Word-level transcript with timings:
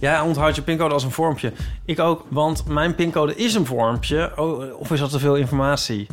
Jij 0.00 0.20
onthoudt 0.20 0.56
je 0.56 0.62
pincode 0.62 0.94
als 0.94 1.04
een 1.04 1.10
vormpje. 1.10 1.52
Ik 1.84 1.98
ook, 2.00 2.26
want 2.28 2.66
mijn 2.66 2.94
pincode 2.94 3.36
is 3.36 3.54
een 3.54 3.66
vormpje. 3.66 4.32
Oh, 4.36 4.78
of 4.80 4.90
is 4.90 5.00
dat 5.00 5.10
te 5.10 5.18
veel 5.18 5.36
informatie? 5.36 6.06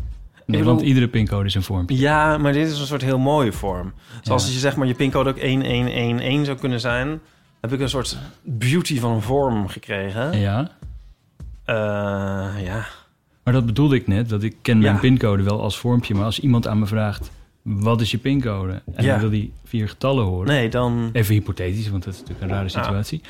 Nee, 0.46 0.64
want 0.64 0.82
iedere 0.82 1.08
pincode 1.08 1.46
is 1.46 1.56
een 1.56 1.64
vormpje. 1.64 1.98
Ja, 1.98 2.38
maar 2.38 2.54
dit 2.54 2.68
is 2.72 2.80
een 2.80 2.86
soort 2.86 3.02
heel 3.02 3.20
mooie 3.20 3.52
vorm. 3.52 3.94
Zoals 4.08 4.24
Ja. 4.24 4.34
als 4.34 4.54
je 4.54 4.60
zeg 4.60 4.76
maar 4.76 4.88
je 4.88 4.94
pincode 4.94 5.30
ook 5.30 5.40
1111 5.40 6.46
zou 6.46 6.58
kunnen 6.58 6.80
zijn... 6.80 7.20
heb 7.62 7.74
ik 7.74 7.80
een 7.80 7.90
soort 7.90 8.18
beauty 8.42 9.00
van 9.00 9.12
een 9.12 9.22
vorm 9.22 9.68
gekregen. 9.68 10.40
Ja, 10.40 10.72
Eh, 11.66 11.76
ja. 12.66 12.86
maar 13.44 13.54
dat 13.54 13.66
bedoelde 13.66 13.96
ik 13.96 14.08
net. 14.08 14.30
Dat 14.30 14.44
ik 14.44 14.56
ken 14.62 14.80
mijn 14.80 14.94
Ja. 14.94 15.00
pincode 15.00 15.44
wel 15.44 15.62
als 15.62 15.78
vormpje. 15.80 16.14
Maar 16.16 16.26
als 16.26 16.40
iemand 16.40 16.68
aan 16.68 16.80
me 16.80 16.86
vraagt, 16.86 17.32
wat 17.62 18.02
is 18.02 18.12
je 18.12 18.18
pincode? 18.18 18.82
En 18.96 19.04
Ja. 19.04 19.12
dan 19.12 19.20
wil 19.20 19.30
die 19.30 19.54
vier 19.66 19.90
getallen 19.90 20.24
horen. 20.26 20.48
Nee, 20.48 20.70
dan... 20.70 21.10
Even 21.14 21.34
hypothetisch, 21.34 21.90
want 21.90 22.04
dat 22.04 22.14
is 22.14 22.20
natuurlijk 22.20 22.48
een 22.48 22.56
rare 22.58 22.70
Ja. 22.70 22.82
situatie. 22.84 23.22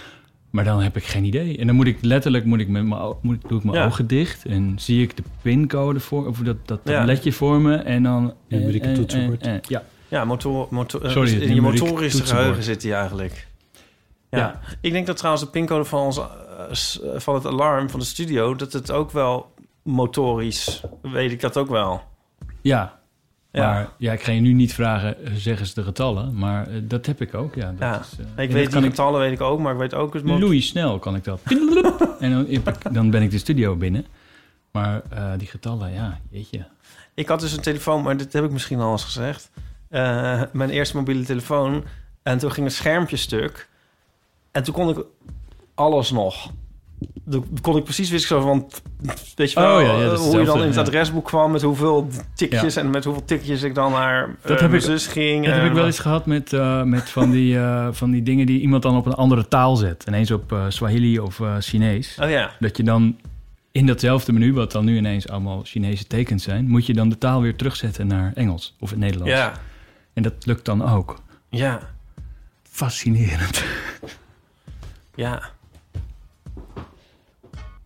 Maar 0.52 0.64
dan 0.64 0.82
heb 0.82 0.96
ik 0.98 1.04
geen 1.04 1.24
idee. 1.24 1.58
En 1.58 1.68
dan 1.68 1.76
moet 1.76 1.88
ik 1.88 1.98
letterlijk, 2.02 2.46
moet 2.46 2.60
ik 2.60 2.68
met 2.68 2.86
mijn, 2.86 3.16
moet, 3.22 3.36
ik- 3.36 3.50
doe 3.50 3.58
ik 3.58 3.64
mijn 3.64 3.78
Ja. 3.78 3.86
ogen 3.86 4.08
dicht. 4.08 4.46
En 4.46 4.74
zie 4.78 5.02
ik 5.04 5.18
de 5.18 5.24
pincode 5.42 6.00
voor, 6.00 6.28
of 6.28 6.38
dat, 6.38 6.58
dat 6.68 6.80
Ja. 6.84 6.98
tabletje 6.98 7.32
voor 7.34 7.62
me. 7.62 7.76
En 7.76 8.04
dan... 8.04 8.34
En- 8.48 8.82
en- 8.82 8.94
toetsenbord. 8.94 9.42
en- 9.42 9.52
en- 9.54 9.62
ja, 9.68 9.84
Ja, 10.08 10.26
motor, 10.26 10.68
motor, 10.70 11.04
eh, 11.06 11.12
Sorry, 11.12 11.34
het 11.34 11.42
in 11.42 11.56
je 11.56 11.62
motorische 11.62 11.94
toetsenbord. 12.18 12.30
geheugen 12.30 12.64
zit 12.64 12.82
die 12.82 12.94
eigenlijk. 12.94 13.48
Ja. 14.30 14.38
Ja. 14.38 14.60
Ik 14.82 14.92
denk 14.92 15.06
dat 15.08 15.18
trouwens 15.18 15.44
de 15.46 15.50
pincode 15.52 15.86
van, 15.86 16.00
ons, 16.02 16.18
eh, 16.18 16.26
eh, 17.14 17.20
van 17.20 17.34
het 17.36 17.46
alarm 17.46 17.90
van 17.90 18.00
de 18.00 18.06
studio... 18.06 18.56
dat 18.56 18.74
het 18.74 18.92
ook 18.92 19.12
wel 19.12 19.54
motorisch... 19.84 20.84
weet 21.02 21.32
ik 21.32 21.40
dat 21.42 21.58
ook 21.58 21.70
wel. 21.70 22.02
ja. 22.62 23.00
Ja. 23.52 23.72
Maar 23.72 23.90
ja, 23.98 24.12
ik 24.14 24.22
ga 24.22 24.32
je 24.32 24.40
nu 24.42 24.54
niet 24.54 24.74
vragen, 24.74 25.26
eh, 25.26 25.32
zeg 25.34 25.60
eens 25.60 25.74
de 25.74 25.84
getallen. 25.84 26.38
Maar 26.38 26.68
eh, 26.68 26.74
dat 26.84 27.06
heb 27.06 27.22
ik 27.22 27.34
ook, 27.34 27.56
ja. 27.56 27.66
Dat 27.70 27.80
Ja. 27.80 28.00
is, 28.00 28.18
en 28.18 28.26
Ik 28.26 28.36
dat 28.50 28.58
weet 28.58 28.70
kan 28.70 28.82
die 28.82 28.90
getallen 28.90 29.20
weet 29.20 29.32
ik 29.32 29.42
ook, 29.42 29.60
maar 29.60 29.74
ik 29.74 29.80
weet 29.80 29.94
ook 29.94 30.14
motor... 30.14 30.40
Louis 30.40 30.68
snel 30.68 31.00
kan 31.00 31.16
ik 31.16 31.24
dat. 31.24 31.42
en 32.20 32.32
dan, 32.32 32.48
ik- 32.48 32.94
dan 32.94 33.10
ben 33.10 33.22
ik 33.22 33.32
de 33.32 33.38
studio 33.38 33.76
binnen. 33.76 34.06
Maar 34.72 35.02
die 35.38 35.48
getallen, 35.48 35.94
ja, 35.94 36.20
jeetje. 36.30 36.66
Ik 37.14 37.28
had 37.28 37.40
dus 37.40 37.52
een 37.54 37.62
telefoon, 37.62 38.04
maar 38.04 38.18
dit 38.18 38.34
heb 38.34 38.44
ik 38.44 38.52
misschien 38.52 38.80
al 38.80 38.92
eens 38.92 39.04
gezegd. 39.04 39.52
Mijn 40.54 40.70
eerste 40.70 40.98
mobiele 40.98 41.24
telefoon. 41.24 41.84
En 42.24 42.38
toen 42.38 42.52
ging 42.52 42.66
het 42.66 42.76
schermpje 42.76 43.18
stuk. 43.18 43.70
En 44.52 44.64
toen 44.64 44.74
kon 44.74 44.90
ik 44.90 45.06
alles 45.76 46.12
nog. 46.12 46.52
Toen 47.30 47.46
kon 47.62 47.78
ik 47.78 47.84
precies 47.84 48.10
wisten 48.10 48.28
zo 48.28 48.42
van... 48.42 48.70
Weet 49.36 49.52
je 49.52 49.60
wel, 49.60 49.76
Oh 49.78 49.82
ja, 49.82 50.02
ja, 50.02 50.12
is 50.12 50.20
hoe 50.20 50.40
je 50.40 50.46
dan 50.46 50.60
in 50.60 50.66
het 50.66 50.76
ja. 50.76 50.82
adresboek 50.82 51.26
kwam... 51.26 51.52
met 51.52 51.62
hoeveel 51.62 52.08
tikjes 52.36 52.76
en 52.76 52.90
met 52.90 53.04
hoeveel 53.04 53.26
tikjes 53.26 53.64
ik 53.64 53.76
dan 53.76 53.92
naar 53.92 54.28
Dat 54.28 54.38
dat 54.48 54.60
heb 54.60 54.74
ik- 54.74 54.82
zus 54.82 55.08
ging. 55.08 55.46
Dat 55.46 55.54
heb 55.56 55.66
ik 55.66 55.72
wel 55.74 55.86
eens 55.86 56.00
gehad 56.00 56.26
met, 56.26 56.54
eh, 56.54 56.84
met 56.84 57.10
van, 57.10 57.32
die, 57.32 57.58
eh, 57.58 57.88
van 57.92 58.12
die 58.12 58.24
dingen 58.24 58.46
die 58.46 58.60
iemand 58.62 58.84
dan 58.84 58.98
op 58.98 59.06
een 59.06 59.14
andere 59.14 59.48
taal 59.48 59.76
zet. 59.76 60.04
Ineens 60.08 60.32
op 60.32 60.52
eh, 60.52 60.66
Swahili 60.70 61.20
of 61.20 61.40
eh, 61.40 61.56
Chinees. 61.60 62.18
Oh 62.22 62.30
ja, 62.30 62.52
Dat 62.60 62.78
je 62.78 62.84
dan 62.84 63.18
in 63.72 63.86
datzelfde 63.86 64.32
menu, 64.34 64.54
wat 64.54 64.72
dan 64.72 64.86
nu 64.86 64.98
ineens 64.98 65.28
allemaal 65.30 65.62
Chinese 65.64 66.08
tekens 66.08 66.44
zijn... 66.44 66.68
moet 66.68 66.86
je 66.86 66.94
dan 66.94 67.10
de 67.10 67.18
taal 67.18 67.42
weer 67.42 67.56
terugzetten 67.56 68.08
naar 68.08 68.32
Engels 68.36 68.76
of 68.80 68.90
het 68.90 69.00
Nederlands. 69.00 69.34
ja, 69.34 69.54
En 70.14 70.24
dat 70.24 70.34
lukt 70.46 70.66
dan 70.66 70.90
ook. 70.90 71.22
ja, 71.50 71.80
Fascinerend. 72.64 73.64
ja. 75.16 75.42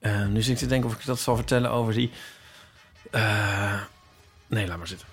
Eh, 0.05 0.25
nu 0.25 0.41
zit 0.41 0.53
ik 0.53 0.57
te 0.57 0.65
denken 0.65 0.89
of 0.89 0.95
ik 0.95 1.05
dat 1.05 1.19
zal 1.19 1.35
vertellen 1.35 1.71
over 1.71 1.93
die... 1.93 2.11
eh, 3.11 3.81
nee, 4.47 4.67
laat 4.67 4.77
maar 4.77 4.87
zitten. 4.87 5.07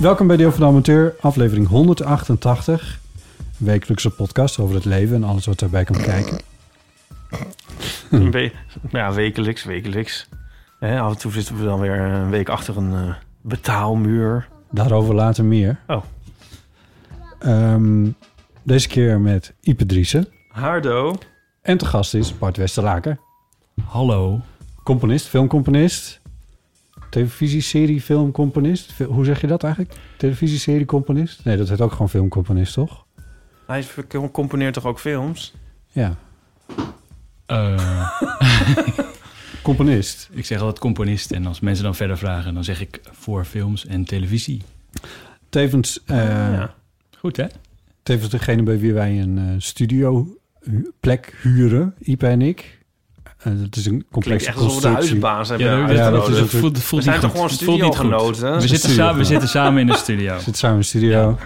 Welkom 0.00 0.26
bij 0.26 0.36
Deel 0.36 0.50
van 0.50 0.60
de 0.60 0.66
Amateur, 0.66 1.14
aflevering 1.20 1.68
188. 1.68 2.98
Een 3.38 3.66
wekelijkse 3.66 4.10
podcast 4.10 4.58
over 4.58 4.74
het 4.74 4.84
leven 4.84 5.16
en 5.16 5.24
alles 5.24 5.46
wat 5.46 5.58
daarbij 5.58 5.84
komt 5.84 6.02
kijken. 6.02 6.40
Ja, 8.90 9.12
wekelijks, 9.12 9.64
wekelijks. 9.64 10.28
Af 10.80 11.12
en 11.12 11.18
toe 11.18 11.32
zitten 11.32 11.56
we 11.58 11.64
dan 11.64 11.80
weer 11.80 12.00
een 12.00 12.30
week 12.30 12.48
achter 12.48 12.76
een 12.76 12.92
eh, 12.92 13.14
betaalmuur. 13.40 14.48
Daarover 14.70 15.14
later 15.14 15.44
meer. 15.44 15.78
Oh. 15.86 16.02
Ehm, 17.38 18.08
deze 18.62 18.88
keer 18.88 19.20
met 19.20 19.54
Ipe 19.60 19.86
Driessen. 19.86 20.26
Hardo. 20.48 21.14
En 21.62 21.78
te 21.78 21.86
gast 21.86 22.14
is 22.14 22.38
Bart 22.38 22.56
Westerlaken. 22.56 23.20
Hallo. 23.84 24.40
Componist, 24.84 25.26
filmcomponist. 25.26 26.20
Televisieserie, 27.10 28.00
filmcomponist. 28.00 28.92
Fi- 28.92 29.04
Hoe 29.04 29.24
zeg 29.24 29.40
je 29.40 29.46
dat 29.46 29.62
eigenlijk? 29.64 29.94
Televisieserie, 30.16 30.84
componist? 30.86 31.44
Nee, 31.44 31.56
dat 31.56 31.68
heet 31.68 31.80
ook 31.80 31.92
gewoon 31.92 32.08
filmcomponist, 32.08 32.74
toch? 32.74 33.04
Hij 33.66 33.84
componeert 34.32 34.74
toch 34.74 34.84
ook 34.86 34.98
films? 35.00 35.54
Ja, 35.88 36.14
Eh, 37.46 38.10
componist. 39.62 40.28
ik 40.32 40.44
zeg 40.46 40.58
altijd 40.60 40.78
componist. 40.78 41.30
En 41.30 41.46
als 41.46 41.60
mensen 41.60 41.84
dan 41.84 41.94
verder 41.94 42.18
vragen, 42.18 42.54
dan 42.54 42.64
zeg 42.64 42.80
ik 42.80 43.00
voor 43.10 43.44
films 43.44 43.86
en 43.86 44.04
televisie. 44.04 44.62
Tevens, 45.48 46.00
eh, 46.06 46.16
ja. 46.52 46.74
Goed, 47.18 47.36
hè? 47.36 47.46
tevens 48.02 48.30
degene 48.30 48.62
bij 48.62 48.78
wie 48.78 48.92
wij 48.92 49.20
een 49.20 49.38
eh, 49.38 49.44
studio 49.58 50.36
plek 51.00 51.34
huren, 51.42 51.94
Ipe 51.98 52.26
en 52.26 52.42
ik. 52.42 52.78
Eh, 53.38 53.52
dat 53.56 53.76
is 53.76 53.84
een 53.86 53.90
Klinkt 53.90 54.10
complexe 54.10 54.46
echt 54.48 54.56
alsof 54.56 54.74
we 54.74 54.80
de 54.80 54.94
constructie. 54.94 55.20
huisbaas 55.20 55.48
hebben 55.48 55.66
Ja, 55.66 55.72
ja, 55.72 55.86
dat 55.86 55.90
uitgenodigd. 55.98 56.34
is 56.34 56.38
het 56.40 56.50
voelt, 56.50 56.78
voelt 56.78 57.04
We 57.04 57.10
zijn 57.10 57.20
toch 57.20 57.30
gewoon 57.30 57.50
studiogenoten? 57.50 58.54
We 58.54 58.60
zitten, 58.60 58.78
studio. 58.78 58.96
samen, 59.04 59.18
we 59.18 59.24
zitten 59.24 59.48
samen 59.48 59.80
in 59.80 59.86
de 59.86 59.96
studio. 59.96 60.34
We 60.34 60.40
zitten 60.42 60.54
samen 60.54 60.76
in 60.76 60.80
de 60.82 60.86
studio. 60.86 61.38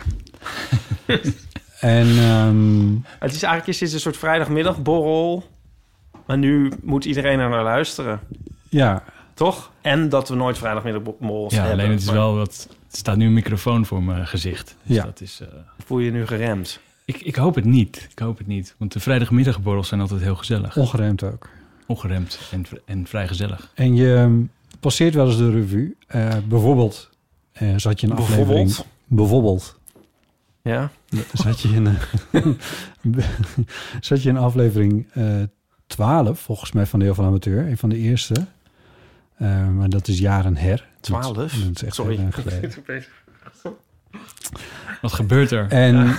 en 1.81 2.07
ehm, 2.19 2.93
Het 3.19 3.35
is 3.35 3.43
eigenlijk 3.43 3.67
is 3.67 3.79
dit 3.79 3.93
een 3.93 4.01
soort 4.01 4.17
vrijdagmiddagborrel. 4.17 5.45
Maar 6.27 6.39
nu 6.39 6.73
moet 6.83 7.05
iedereen 7.05 7.39
er 7.39 7.49
naar 7.49 7.63
luisteren. 7.63 8.21
ja, 8.69 9.03
Toch? 9.35 9.71
En 9.81 10.09
dat 10.09 10.29
we 10.29 10.35
nooit 10.35 10.59
vrijdagmiddagborrels 10.59 11.53
Ja, 11.55 11.59
hebben. 11.61 11.79
alleen 11.79 11.91
het 11.91 12.01
is 12.01 12.07
Maar 12.07 12.15
wel 12.15 12.35
wat... 12.35 12.69
Er 12.91 12.97
staat 13.01 13.17
nu 13.17 13.27
een 13.27 13.33
microfoon 13.33 13.87
voor 13.87 14.03
mijn 14.03 14.27
gezicht. 14.27 14.77
Dus 14.83 14.97
Ja. 14.97 15.05
dat 15.05 15.21
is... 15.21 15.41
eh, 15.41 15.49
Voel 15.85 15.99
je 15.99 16.05
je 16.05 16.11
nu 16.13 16.27
geremd? 16.27 16.81
ik, 17.05 17.21
ik 17.21 17.35
hoop 17.37 17.55
het 17.55 17.65
niet. 17.65 18.09
Ik 18.11 18.19
hoop 18.19 18.39
het 18.39 18.47
niet. 18.47 18.75
Want 18.79 18.93
de 18.93 19.01
vrijdagmiddagborrels 19.01 19.89
zijn 19.89 20.01
altijd 20.01 20.21
heel 20.21 20.37
gezellig. 20.37 20.77
ongeremd 20.77 21.23
ook. 21.23 21.49
Ongeremd 21.87 22.39
en, 22.51 22.65
en 22.85 23.07
vrij 23.07 23.29
gezellig. 23.29 23.71
En 23.75 23.95
je 23.95 24.15
ehm, 24.15 24.41
passeert 24.81 25.15
wel 25.15 25.27
eens 25.27 25.37
de 25.37 25.51
revue. 25.51 25.97
Eh, 26.07 26.29
bijvoorbeeld 26.49 27.11
eh, 27.53 27.69
zat 27.77 28.01
je 28.01 28.07
een 28.07 28.13
aflevering... 28.13 28.47
Bijvoorbeeld? 28.47 28.87
Bijvoorbeeld. 29.07 29.79
Ja? 30.63 30.91
Zat 31.33 31.61
je 31.61 31.69
in, 31.69 31.89
zat 34.01 34.23
je 34.23 34.29
in 34.29 34.37
aflevering 34.37 35.07
eh 35.13 35.43
12, 35.87 36.41
volgens 36.41 36.73
mij, 36.73 36.87
van 36.87 36.99
Deel 37.01 37.15
van 37.15 37.25
Amateur. 37.25 37.67
Een 37.67 37.79
van 37.79 37.89
de 37.89 37.97
eerste. 37.97 38.35
Eh, 39.37 39.69
maar 39.69 39.89
dat 39.89 40.09
is 40.09 40.19
jaren 40.19 40.57
her. 40.57 40.89
Twaalf? 41.01 41.25
Dat, 41.25 41.37
dat 41.37 41.51
is 41.75 41.83
echt 41.83 41.95
Sorry. 41.95 42.13
heel 42.15 42.21
lang 42.21 42.35
geleden. 42.35 42.73
Wat 45.03 45.13
gebeurt 45.13 45.51
er? 45.51 45.67
En 45.69 46.17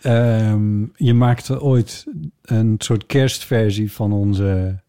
ehm, 0.00 0.82
je 0.96 1.14
maakte 1.14 1.60
ooit 1.62 2.04
een 2.42 2.74
soort 2.78 3.06
kerstversie 3.06 3.92
van 3.92 4.12
onze 4.12 4.80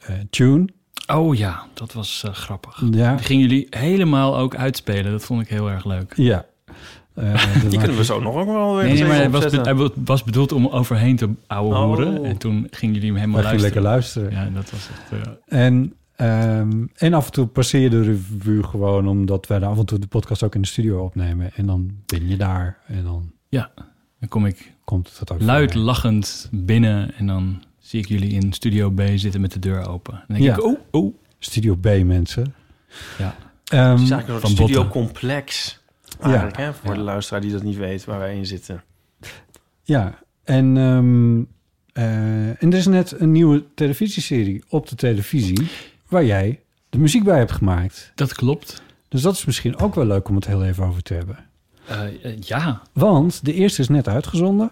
eh, 0.00 0.14
tune. 0.30 0.68
Oh 1.06 1.36
ja, 1.36 1.66
dat 1.74 1.92
was 1.92 2.22
eh, 2.26 2.32
grappig. 2.32 2.82
Ja, 2.90 3.14
Die 3.14 3.24
gingen 3.24 3.48
jullie 3.48 3.66
helemaal 3.70 4.36
ook 4.38 4.54
uitspelen. 4.56 5.10
Dat 5.10 5.24
vond 5.24 5.40
ik 5.42 5.48
heel 5.48 5.70
erg 5.70 5.84
leuk. 5.84 6.12
ja. 6.16 6.46
Eh, 7.18 7.32
dat 7.62 7.70
Die 7.70 7.78
kunnen 7.78 7.96
we 7.96 8.04
zo 8.04 8.20
nog 8.20 8.34
ook 8.34 8.46
wel 8.46 8.74
weer 8.76 8.84
Nee, 8.84 8.92
nee, 8.94 9.04
maar 9.04 9.16
hij 9.16 9.30
was, 9.30 9.40
be- 9.40 9.46
opzetten. 9.46 9.76
hij 9.78 9.90
was 10.04 10.24
bedoeld 10.24 10.52
om 10.52 10.66
overheen 10.66 11.16
te 11.16 11.30
ouwe 11.46 11.74
Oh. 11.74 11.84
hoeren. 11.84 12.24
En 12.24 12.36
toen 12.38 12.66
gingen 12.70 12.94
jullie 12.94 13.10
hem 13.10 13.18
helemaal 13.18 13.42
gingen 13.42 13.60
lekker 13.60 13.82
luisteren. 13.82 14.32
luisteren. 14.32 14.54
Ja, 14.54 14.60
dat 14.60 14.70
was 14.70 14.88
echt... 14.90 15.26
eh, 15.46 15.64
En, 15.66 15.94
ehm, 16.16 16.84
en 16.94 17.14
af 17.14 17.26
en 17.26 17.32
toe 17.32 17.46
passeer 17.46 17.80
je 17.80 17.90
de 17.90 18.02
revue 18.02 18.62
gewoon... 18.62 19.08
omdat 19.08 19.46
wij 19.46 19.60
af 19.60 19.78
en 19.78 19.86
toe 19.86 19.98
de 19.98 20.06
podcast 20.06 20.42
ook 20.42 20.54
in 20.54 20.60
de 20.62 20.68
studio 20.68 21.04
opnemen. 21.04 21.50
En 21.54 21.66
dan 21.66 21.90
ben 22.06 22.28
je 22.28 22.36
daar. 22.36 22.78
En 22.86 23.02
dan 23.04 23.30
dan 24.20 24.28
kom 24.28 24.46
ik 24.46 24.72
komt 24.84 25.18
het 25.18 25.32
ook 25.32 25.40
luid 25.42 25.64
voorbij. 25.72 25.82
lachend 25.86 26.48
binnen 26.52 27.14
en 27.14 27.26
dan 27.26 27.62
zie 27.78 28.00
ik 28.00 28.08
jullie 28.08 28.30
in 28.32 28.52
Studio 28.52 28.90
B 28.90 29.00
zitten 29.14 29.40
met 29.40 29.52
de 29.52 29.58
deur 29.58 29.88
open. 29.88 30.12
Dan 30.12 30.36
denk 30.36 30.42
Ja. 30.42 30.54
ik, 30.54 30.62
oh, 30.64 30.78
oh. 30.90 31.14
Studio 31.38 31.74
B, 31.74 31.84
mensen. 32.04 32.54
Ja. 33.18 33.34
Ehm, 33.64 33.90
Het 33.90 34.00
is 34.00 34.10
eigenlijk 34.10 34.28
een 34.28 34.40
Van 34.40 34.50
soort 34.50 34.72
Botten. 34.72 34.76
Hè? 36.20 36.72
Voor 36.74 36.90
Ja. 36.90 36.94
de 36.96 37.00
luisteraar 37.00 37.40
die 37.40 37.52
dat 37.52 37.62
niet 37.62 37.76
weet, 37.76 38.04
waar 38.04 38.18
wij 38.18 38.36
in 38.36 38.46
zitten. 38.46 38.82
Ja, 39.82 40.18
en, 40.44 40.76
ehm, 40.76 41.40
eh, 41.92 42.48
en 42.62 42.72
er 42.72 42.74
is 42.78 42.86
net 42.86 43.20
een 43.20 43.32
nieuwe 43.32 43.64
televisieserie 43.74 44.64
op 44.68 44.88
de 44.88 44.94
televisie... 44.94 45.68
waar 46.08 46.24
jij 46.24 46.60
de 46.90 46.98
muziek 46.98 47.24
bij 47.24 47.38
hebt 47.38 47.52
gemaakt. 47.52 48.12
Dat 48.14 48.34
klopt. 48.34 48.82
Dus 49.08 49.22
dat 49.22 49.34
is 49.34 49.44
misschien 49.44 49.78
ook 49.78 49.94
wel 49.94 50.06
leuk 50.06 50.28
om 50.28 50.34
het 50.34 50.46
heel 50.46 50.64
even 50.64 50.84
over 50.86 51.02
te 51.02 51.14
hebben. 51.14 51.38
Eh, 51.86 52.24
eh, 52.24 52.40
ja. 52.40 52.82
Want 52.92 53.44
de 53.44 53.52
eerste 53.54 53.80
is 53.80 53.88
net 53.88 54.08
uitgezonden. 54.08 54.68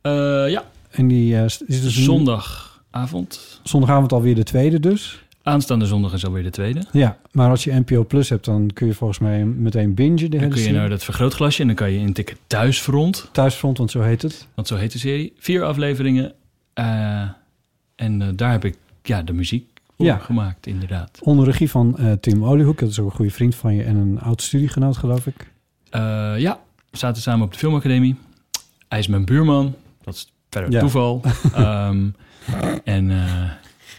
Eh, 0.00 0.12
ja, 0.48 0.64
En 0.90 1.08
die 1.08 1.34
is 1.44 1.58
dus 1.58 1.82
nu- 1.82 1.90
zondagavond. 2.02 3.60
zondagavond 3.62 4.12
alweer 4.12 4.34
de 4.34 4.42
tweede 4.42 4.80
dus. 4.80 5.24
Aanstaande 5.42 5.86
zondag 5.86 6.12
is 6.12 6.26
alweer 6.26 6.42
de 6.42 6.50
tweede. 6.50 6.82
Ja, 6.92 7.18
maar 7.32 7.50
als 7.50 7.64
je 7.64 7.72
NPO 7.72 8.04
Plus 8.04 8.28
hebt, 8.28 8.44
dan 8.44 8.70
kun 8.74 8.86
je 8.86 8.94
volgens 8.94 9.18
mij 9.18 9.44
meteen 9.44 9.94
bingen 9.94 10.16
de 10.16 10.28
Dan 10.28 10.38
hele 10.38 10.48
kun 10.50 10.58
je 10.58 10.64
serie. 10.64 10.78
naar 10.80 10.88
dat 10.88 11.04
vergrootglasje 11.04 11.60
en 11.60 11.66
dan 11.66 11.76
kan 11.76 11.90
je 11.92 11.98
intikken 11.98 12.36
Thuisfront. 12.46 13.28
Thuisfront, 13.32 13.78
want 13.78 13.90
zo 13.90 14.00
heet 14.00 14.22
het. 14.22 14.46
Want 14.54 14.68
zo 14.68 14.76
heet 14.76 14.92
de 14.92 14.98
serie. 14.98 15.32
Vier 15.38 15.62
afleveringen. 15.64 16.32
Eh, 16.72 17.20
en 17.96 18.22
eh, 18.22 18.28
daar 18.36 18.50
heb 18.50 18.64
ik 18.64 18.76
ja, 19.02 19.22
de 19.22 19.32
muziek 19.32 19.80
voor 19.96 20.06
Ja. 20.06 20.16
gemaakt, 20.18 20.66
inderdaad. 20.66 21.18
Onder 21.22 21.44
regie 21.44 21.70
van 21.70 21.98
eh, 21.98 22.12
Tim 22.12 22.44
Oliehoek. 22.44 22.78
Dat 22.78 22.88
is 22.90 22.98
ook 22.98 23.06
een 23.10 23.16
goede 23.16 23.30
vriend 23.30 23.54
van 23.54 23.74
je 23.74 23.82
en 23.82 23.96
een 23.96 24.20
oud 24.20 24.42
studiegenoot, 24.42 24.96
geloof 24.96 25.26
ik. 25.26 25.50
Ja, 26.38 26.58
we 26.90 26.96
zaten 26.98 27.22
samen 27.22 27.46
op 27.46 27.52
de 27.52 27.58
filmacademie. 27.58 28.16
Hij 28.88 28.98
is 28.98 29.06
mijn 29.06 29.24
buurman. 29.24 29.74
Dat 30.02 30.14
is 30.14 30.32
verder 30.50 30.70
Ja. 30.70 30.80
toeval. 30.80 31.20
Ehm, 31.54 32.06
en 32.84 33.10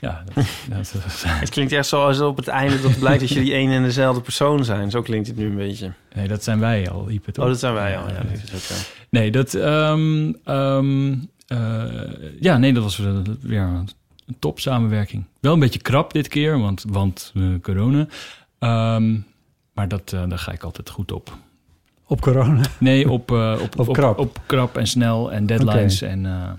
ja, 0.01 0.24
dat, 0.25 0.36
dat, 0.69 0.92
dat- 0.94 1.24
Het 1.25 1.50
klinkt 1.50 1.71
echt 1.71 1.88
zo 1.88 2.06
als 2.06 2.19
op 2.19 2.38
het 2.38 2.48
einde 2.48 2.81
dat 2.81 3.00
blijkt 3.00 3.19
dat 3.19 3.30
jullie 3.30 3.53
één 3.62 3.71
en 3.71 3.83
dezelfde 3.83 4.21
persoon 4.21 4.65
zijn. 4.65 4.92
Zo 4.92 5.01
klinkt 5.01 5.27
het 5.27 5.38
nu 5.38 5.45
een 5.45 5.56
beetje. 5.56 5.92
nee, 6.15 6.27
dat 6.27 6.44
zijn 6.44 6.59
wij 6.59 6.89
al, 6.89 7.09
Ipe, 7.09 7.31
toch? 7.31 7.44
Oh, 7.44 7.50
dat 7.51 7.59
zijn 7.59 7.74
wij 7.74 7.98
al. 7.98 8.07
Ja, 8.07 8.13
Ja, 8.13 8.24
dat 8.24 8.31
is 8.44 8.53
ook 8.53 8.59
zo. 8.59 8.74
Nee, 9.09 9.31
dat... 9.31 9.53
ehm, 9.53 10.31
ehm, 10.44 11.13
eh, 11.48 11.92
ja, 12.39 12.57
nee, 12.57 12.74
dat 12.74 12.83
was 12.83 12.98
weer 13.42 13.59
een 13.62 13.89
top 14.39 14.59
samenwerking. 14.59 15.24
Wel 15.39 15.53
een 15.53 15.59
beetje 15.59 15.80
krap 15.81 16.13
dit 16.13 16.27
keer, 16.27 16.59
want, 16.59 16.83
want 16.88 17.31
eh, 17.36 17.44
corona. 17.62 18.07
Ehm, 18.59 19.18
maar 19.74 19.88
dat, 19.88 20.13
eh, 20.13 20.24
daar 20.30 20.39
ga 20.39 20.51
ik 20.51 20.63
altijd 20.63 20.89
goed 20.89 21.12
op. 21.12 21.38
Op 22.07 22.21
corona. 22.21 22.62
Nee, 22.77 23.09
op, 23.09 23.31
eh, 23.31 23.56
op, 23.62 23.80
Op 23.80 23.94
krap. 23.94 24.19
Op, 24.19 24.39
krap 24.45 24.77
en 24.77 24.88
snel 24.88 25.31
en 25.31 25.45
deadlines. 25.45 26.01
En, 26.01 26.25
eh, 26.25 26.50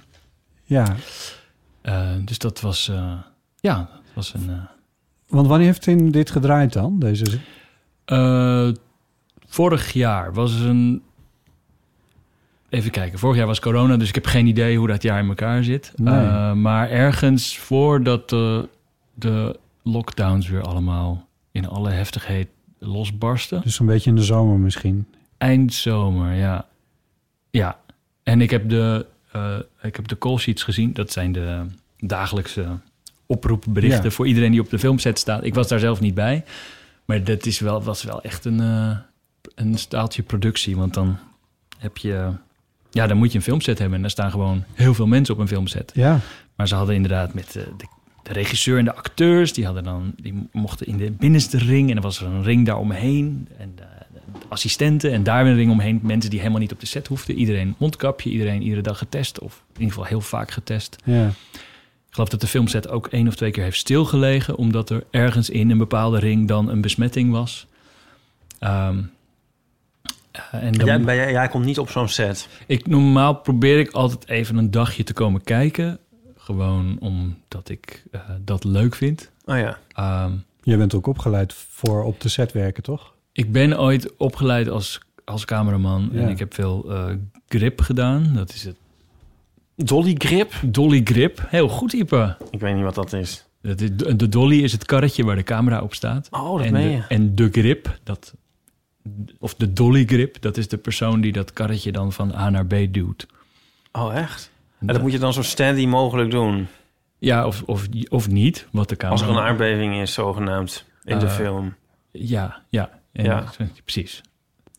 Ja, 0.64 0.96
eh, 1.82 2.08
dus 2.24 2.38
dat 2.38 2.60
was... 2.60 2.90
ja, 3.62 3.76
dat 3.76 4.14
was 4.14 4.34
een... 4.34 4.50
eh, 4.50 4.64
want 5.28 5.46
wanneer 5.46 5.66
heeft 5.66 5.82
Tim 5.82 6.10
dit 6.10 6.30
gedraaid 6.30 6.72
dan? 6.72 6.98
Deze... 6.98 7.38
Eh, 8.04 8.68
vorig 9.46 9.92
jaar 9.92 10.32
was 10.32 10.60
een. 10.60 11.02
Even 12.68 12.90
kijken, 12.90 13.18
vorig 13.18 13.36
jaar 13.36 13.46
was 13.46 13.60
corona, 13.60 13.96
dus 13.96 14.08
ik 14.08 14.14
heb 14.14 14.26
geen 14.26 14.46
idee 14.46 14.78
hoe 14.78 14.86
dat 14.86 15.02
jaar 15.02 15.18
in 15.22 15.28
elkaar 15.28 15.64
zit. 15.64 15.92
Nee. 15.96 16.14
Eh, 16.14 16.52
maar 16.52 16.90
ergens 16.90 17.58
voordat 17.58 18.28
de, 18.28 18.68
de 19.14 19.58
lockdowns 19.82 20.48
weer 20.48 20.62
allemaal 20.62 21.26
in 21.50 21.68
alle 21.68 21.90
heftigheid 21.90 22.48
losbarsten. 22.78 23.60
Dus 23.62 23.78
een 23.78 23.86
beetje 23.86 24.10
in 24.10 24.16
de 24.16 24.22
zomer 24.22 24.58
misschien. 24.58 25.06
Eind 25.38 25.72
zomer, 25.74 26.32
ja. 26.34 26.66
Ja, 27.50 27.78
en 28.22 28.40
ik 28.40 28.50
heb 28.50 28.68
de, 28.68 29.06
eh, 29.32 29.58
ik 29.82 29.96
heb 29.96 30.08
de 30.08 30.18
call 30.18 30.36
sheets 30.36 30.62
gezien. 30.62 30.92
Dat 30.92 31.12
zijn 31.12 31.32
de 31.32 31.66
dagelijkse 31.98 32.66
oproepberichten 33.26 34.04
Ja. 34.04 34.10
voor 34.10 34.26
iedereen 34.26 34.50
die 34.50 34.60
op 34.60 34.70
de 34.70 34.78
filmset 34.78 35.18
staat. 35.18 35.44
Ik 35.44 35.54
was 35.54 35.68
daar 35.68 35.78
zelf 35.78 36.00
niet 36.00 36.14
bij. 36.14 36.44
Maar 37.04 37.24
dat 37.24 37.46
is 37.46 37.58
wel, 37.58 37.82
was 37.82 38.02
wel 38.02 38.22
echt 38.22 38.44
een, 38.44 38.60
eh, 38.60 38.96
een 39.54 39.78
staaltje 39.78 40.22
productie. 40.22 40.76
Want 40.76 40.94
dan 40.94 41.18
heb 41.78 41.96
je... 41.96 42.30
Ja, 42.90 43.06
dan 43.06 43.16
moet 43.16 43.32
je 43.32 43.38
een 43.38 43.44
filmset 43.44 43.78
hebben. 43.78 43.96
En 43.96 44.02
daar 44.02 44.10
staan 44.10 44.30
gewoon 44.30 44.64
heel 44.74 44.94
veel 44.94 45.06
mensen 45.06 45.34
op 45.34 45.40
een 45.40 45.48
filmset. 45.48 45.90
Ja, 45.94 46.20
Maar 46.56 46.68
ze 46.68 46.74
hadden 46.74 46.94
inderdaad 46.94 47.34
met 47.34 47.52
de, 47.52 47.66
de, 47.76 47.86
de 48.22 48.32
regisseur 48.32 48.78
en 48.78 48.84
de 48.84 48.94
acteurs... 48.94 49.52
die, 49.52 49.64
hadden 49.64 49.84
dan, 49.84 50.12
die 50.16 50.48
mochten 50.52 50.86
in 50.86 50.96
de 50.96 51.10
binnenste 51.10 51.58
ring... 51.58 51.90
en 51.90 51.96
er 51.96 52.02
was 52.02 52.20
er 52.20 52.26
een 52.26 52.42
ring 52.42 52.66
daaromheen... 52.66 53.48
en 53.58 53.72
de, 53.76 53.82
de 54.12 54.20
assistenten 54.48 55.12
en 55.12 55.22
daar 55.22 55.42
weer 55.42 55.52
een 55.52 55.58
ring 55.58 55.70
omheen. 55.70 56.00
Mensen 56.02 56.30
die 56.30 56.38
helemaal 56.38 56.60
niet 56.60 56.72
op 56.72 56.80
de 56.80 56.86
set 56.86 57.06
hoefden. 57.06 57.36
Iedereen 57.36 57.74
mondkapje, 57.78 58.30
iedereen 58.30 58.62
iedere 58.62 58.82
dag 58.82 58.98
getest... 58.98 59.38
of 59.38 59.62
in 59.68 59.80
ieder 59.80 59.92
geval 59.92 60.08
heel 60.08 60.20
vaak 60.20 60.50
getest. 60.50 60.96
ja. 61.04 61.30
Ik 62.12 62.18
geloof 62.18 62.30
dat 62.30 62.40
de 62.40 62.46
filmset 62.46 62.88
ook 62.88 63.06
één 63.06 63.28
of 63.28 63.34
twee 63.34 63.50
keer 63.50 63.62
heeft 63.62 63.78
stilgelegen... 63.78 64.56
omdat 64.56 64.90
er 64.90 65.04
ergens 65.10 65.50
in 65.50 65.70
een 65.70 65.78
bepaalde 65.78 66.18
ring 66.18 66.48
dan 66.48 66.68
een 66.68 66.80
besmetting 66.80 67.30
was. 67.30 67.66
Ehm, 68.58 68.98
eh, 70.30 70.42
en 70.52 70.72
dan, 70.72 70.86
Jij, 71.04 71.16
jij, 71.16 71.30
jij 71.30 71.48
komt 71.48 71.64
niet 71.64 71.78
op 71.78 71.90
zo'n 71.90 72.08
set. 72.08 72.48
ik, 72.66 72.86
normaal 72.86 73.34
probeer 73.34 73.78
ik 73.78 73.90
altijd 73.90 74.28
even 74.28 74.56
een 74.56 74.70
dagje 74.70 75.04
te 75.04 75.12
komen 75.12 75.42
kijken. 75.42 75.98
Gewoon 76.36 76.96
omdat 77.00 77.68
ik 77.68 78.02
eh, 78.10 78.20
dat 78.40 78.64
leuk 78.64 78.94
vind. 78.94 79.30
Oh 79.44 79.56
ja. 79.56 79.78
Ehm, 79.92 80.32
Je 80.62 80.76
bent 80.76 80.94
ook 80.94 81.06
opgeleid 81.06 81.52
voor 81.54 82.04
op 82.04 82.20
de 82.20 82.28
set 82.28 82.52
werken, 82.52 82.82
toch? 82.82 83.14
ik 83.32 83.52
ben 83.52 83.78
ooit 83.80 84.16
opgeleid 84.16 84.68
als, 84.68 85.00
als 85.24 85.44
cameraman. 85.44 86.08
Ja. 86.12 86.20
En 86.20 86.28
ik 86.28 86.38
heb 86.38 86.54
veel 86.54 86.90
eh, 86.90 87.14
grip 87.48 87.80
gedaan. 87.80 88.30
Dat 88.34 88.52
is 88.52 88.64
het 88.64 88.76
Dolly 89.84 90.14
Grip? 90.18 90.52
dolly 90.64 91.00
grip. 91.04 91.44
Heel 91.48 91.68
goed, 91.68 91.92
Ipe. 91.92 92.36
Ik 92.50 92.60
weet 92.60 92.74
niet 92.74 92.84
wat 92.84 92.94
dat 92.94 93.12
is. 93.12 93.44
Dat 93.62 93.80
is, 93.80 93.90
de 94.16 94.28
dolly 94.28 94.62
is 94.62 94.72
het 94.72 94.84
karretje 94.84 95.24
waar 95.24 95.36
de 95.36 95.42
camera 95.42 95.80
op 95.82 95.94
staat. 95.94 96.28
Oh, 96.30 96.56
dat 96.56 96.66
en, 96.66 96.72
meen 96.72 96.86
de, 96.86 96.92
je. 96.92 97.02
en 97.08 97.34
de 97.34 97.48
grip, 97.52 97.98
dat, 98.02 98.34
of 99.38 99.54
de 99.54 99.72
dolly 99.72 100.04
grip, 100.04 100.36
dat 100.40 100.56
is 100.56 100.68
de 100.68 100.76
persoon 100.78 101.20
die 101.20 101.32
dat 101.32 101.52
karretje 101.52 101.92
dan 101.92 102.12
van 102.12 102.34
A 102.34 102.50
naar 102.50 102.66
B 102.66 102.74
duwt. 102.90 103.26
Oh, 103.92 104.16
echt? 104.16 104.50
En 104.80 104.86
dat 104.86 105.00
moet 105.00 105.12
je 105.12 105.18
dan 105.18 105.32
zo 105.32 105.42
steady 105.42 105.86
mogelijk 105.86 106.30
doen. 106.30 106.66
Ja, 107.18 107.46
of, 107.46 107.62
of, 107.66 107.88
of 108.08 108.28
niet, 108.28 108.66
wat 108.72 108.88
de 108.88 108.96
camera... 108.96 109.20
Als 109.20 109.28
er 109.30 109.36
een 109.36 109.42
aardbeving 109.44 109.94
is, 110.00 110.12
zogenaamd, 110.12 110.84
in 111.04 111.18
de 111.18 111.26
Eh, 111.26 111.32
film. 111.32 111.74
Ja, 112.10 112.62
ja. 112.68 112.90
En 113.12 113.24
Ja. 113.24 113.44
Precies. 113.84 114.20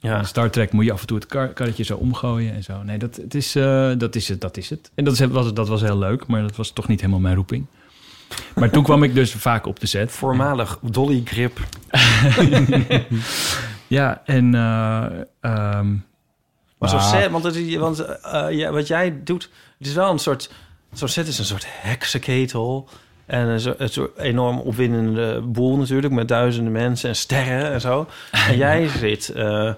Ja. 0.03 0.17
In 0.19 0.25
Star 0.25 0.49
Trek 0.49 0.71
moet 0.71 0.85
je 0.85 0.91
af 0.91 1.01
en 1.01 1.07
toe 1.07 1.17
het 1.17 1.25
kar 1.25 1.47
karretje 1.47 1.83
zo 1.83 1.95
omgooien 1.95 2.53
en 2.53 2.63
zo. 2.63 2.83
Nee, 2.83 2.97
dat, 2.97 3.15
het 3.15 3.35
is, 3.35 3.55
eh, 3.55 3.91
dat 3.97 4.15
is 4.15 4.27
het, 4.27 4.41
dat 4.41 4.57
is 4.57 4.69
het. 4.69 4.91
En 4.95 5.03
dat, 5.03 5.13
is, 5.13 5.19
was, 5.27 5.53
dat 5.53 5.67
was 5.67 5.81
heel 5.81 5.97
leuk, 5.97 6.27
maar 6.27 6.41
dat 6.41 6.55
was 6.55 6.71
toch 6.71 6.87
niet 6.87 6.99
helemaal 6.99 7.19
mijn 7.21 7.35
roeping. 7.35 7.65
Maar 8.55 8.69
toen 8.69 8.83
kwam 8.83 9.03
ik 9.03 9.13
dus 9.13 9.31
vaak 9.49 9.65
op 9.65 9.79
de 9.79 9.87
set. 9.87 10.11
Voormalig 10.11 10.79
Dolly 10.81 11.21
Grip. 11.25 11.59
Ja, 13.87 14.21
en... 14.25 14.55
eh, 14.55 15.05
ehm, 15.41 15.91
Maar 16.77 16.89
zo'n 16.89 16.99
Ah. 16.99 17.11
set, 17.11 17.31
want, 17.31 17.43
het, 17.43 17.55
is- 17.55 17.75
want 17.75 17.99
eh, 17.99 18.45
ja, 18.51 18.71
wat 18.71 18.87
jij 18.87 19.23
doet, 19.23 19.49
het 19.77 19.87
is 19.87 19.93
wel 19.93 20.11
een 20.11 20.19
soort... 20.19 20.51
Zo'n 20.93 21.07
set 21.07 21.27
is 21.27 21.39
een 21.39 21.45
soort 21.45 21.65
heksenketel. 21.67 22.89
En 23.25 23.47
een 23.47 23.59
zo- 23.59 23.75
soort 23.79 24.17
enorm 24.17 24.59
opwindende 24.59 25.41
boel 25.41 25.77
natuurlijk... 25.77 26.13
met 26.13 26.27
duizenden 26.27 26.71
mensen 26.71 27.09
en 27.09 27.15
sterren 27.15 27.71
en 27.71 27.81
zo. 27.81 28.07
En 28.47 28.57
jij 28.57 28.87
zit, 28.99 29.29
eh, 29.29 29.73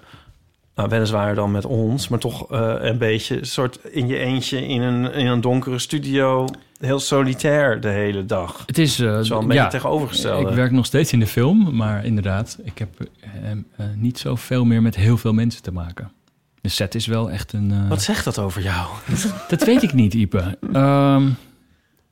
nou, 0.75 0.89
weliswaar 0.89 1.35
dan 1.35 1.51
met 1.51 1.65
ons... 1.65 2.07
maar 2.07 2.19
toch 2.19 2.51
eh, 2.51 2.73
een 2.79 2.97
beetje 2.97 3.45
soort 3.45 3.79
in 3.91 4.07
je 4.07 4.17
eentje 4.17 4.67
in 4.67 4.81
een, 4.81 5.13
in 5.13 5.27
een 5.27 5.41
donkere 5.41 5.79
studio... 5.79 6.47
heel 6.79 6.99
solitair 6.99 7.81
de 7.81 7.87
hele 7.89 8.25
dag. 8.25 8.63
het 8.65 8.77
is... 8.77 8.99
eh, 8.99 9.05
wel 9.21 9.39
een 9.41 9.47
beetje 9.47 9.63
ja, 9.63 9.67
tegenovergestelde. 9.67 10.49
Ik 10.49 10.55
werk 10.55 10.71
nog 10.71 10.85
steeds 10.85 11.13
in 11.13 11.19
de 11.19 11.27
film, 11.27 11.75
maar 11.75 12.05
inderdaad, 12.05 12.57
ik 12.63 12.77
heb 12.77 12.89
niet 13.95 14.19
zoveel 14.19 14.65
meer 14.65 14.81
met 14.81 14.95
heel 14.95 15.17
veel 15.17 15.33
mensen 15.33 15.61
te 15.61 15.71
maken. 15.71 16.11
De 16.61 16.69
set 16.69 16.95
is 16.95 17.05
wel 17.07 17.31
echt 17.31 17.53
een... 17.53 17.87
Wat 17.87 18.01
zegt 18.01 18.25
dat 18.25 18.39
over 18.39 18.61
jou? 18.61 18.87
Dat 19.47 19.63
weet 19.63 19.83
ik 19.83 19.93
niet, 19.93 20.13
Ipe. 20.13 20.57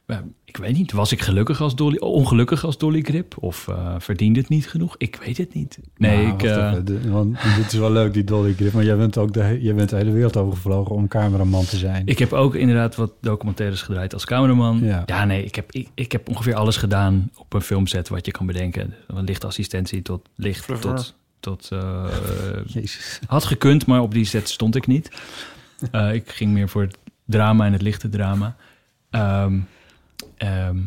Ja, 0.07 0.23
ik 0.53 0.59
weet 0.59 0.77
niet. 0.77 0.91
Was 0.91 1.11
ik 1.11 1.21
gelukkig 1.21 1.61
als 1.61 1.75
Dolly, 1.75 1.97
ongelukkig 1.97 2.65
als 2.65 2.77
Dolly 2.77 3.01
Grip? 3.01 3.35
Of 3.39 3.67
eh, 3.67 3.95
verdiende 3.97 4.39
het 4.39 4.49
niet 4.49 4.67
genoeg? 4.69 4.95
Ik 4.97 5.15
weet 5.25 5.37
het 5.37 5.53
niet. 5.53 5.79
Nee, 5.97 6.17
Nou, 6.25 6.33
ik... 6.33 6.43
eh, 6.43 6.71
even. 6.71 7.11
Want 7.11 7.37
dit 7.57 7.73
is 7.73 7.79
wel 7.79 7.91
leuk, 7.91 8.13
die 8.13 8.23
Dolly 8.23 8.53
Grip. 8.53 8.73
Maar 8.73 8.83
jij 8.83 8.97
bent 8.97 9.17
ook 9.17 9.33
de, 9.33 9.57
jij 9.61 9.73
bent 9.75 9.89
de 9.89 9.95
hele 9.95 10.11
wereld 10.11 10.37
overgevlogen 10.37 10.95
om 10.95 11.07
cameraman 11.07 11.65
te 11.65 11.77
zijn. 11.77 12.05
ik 12.05 12.19
heb 12.19 12.33
ook 12.33 12.55
inderdaad 12.55 12.95
wat 12.95 13.11
documentaires 13.21 13.81
gedraaid 13.81 14.13
als 14.13 14.25
cameraman. 14.25 14.79
Ja. 14.83 15.03
Ja, 15.05 15.25
nee, 15.25 15.43
ik 15.45 15.55
heb, 15.55 15.71
ik, 15.71 15.87
ik 15.93 16.11
heb 16.11 16.29
ongeveer 16.29 16.55
alles 16.55 16.77
gedaan 16.77 17.29
op 17.37 17.53
een 17.53 17.61
filmset 17.61 18.09
wat 18.09 18.25
je 18.25 18.31
kan 18.31 18.45
bedenken. 18.45 18.93
Van 19.07 19.23
lichtassistentie 19.23 20.01
tot 20.01 20.29
licht, 20.35 20.81
tot 20.81 21.15
tot 21.39 21.69
eh, 21.71 22.05
Jezus. 22.65 23.19
had 23.27 23.43
gekund, 23.45 23.85
maar 23.85 24.01
op 24.01 24.13
die 24.13 24.25
set 24.25 24.49
stond 24.49 24.75
ik 24.75 24.87
niet. 24.87 25.11
Eh, 25.91 26.13
ik 26.13 26.29
ging 26.29 26.51
meer 26.51 26.69
voor 26.69 26.81
het 26.81 26.97
drama 27.25 27.65
en 27.65 27.73
het 27.73 27.81
lichte 27.81 28.09
drama. 28.09 28.55
Ehm, 29.09 29.59
ehm, 30.47 30.77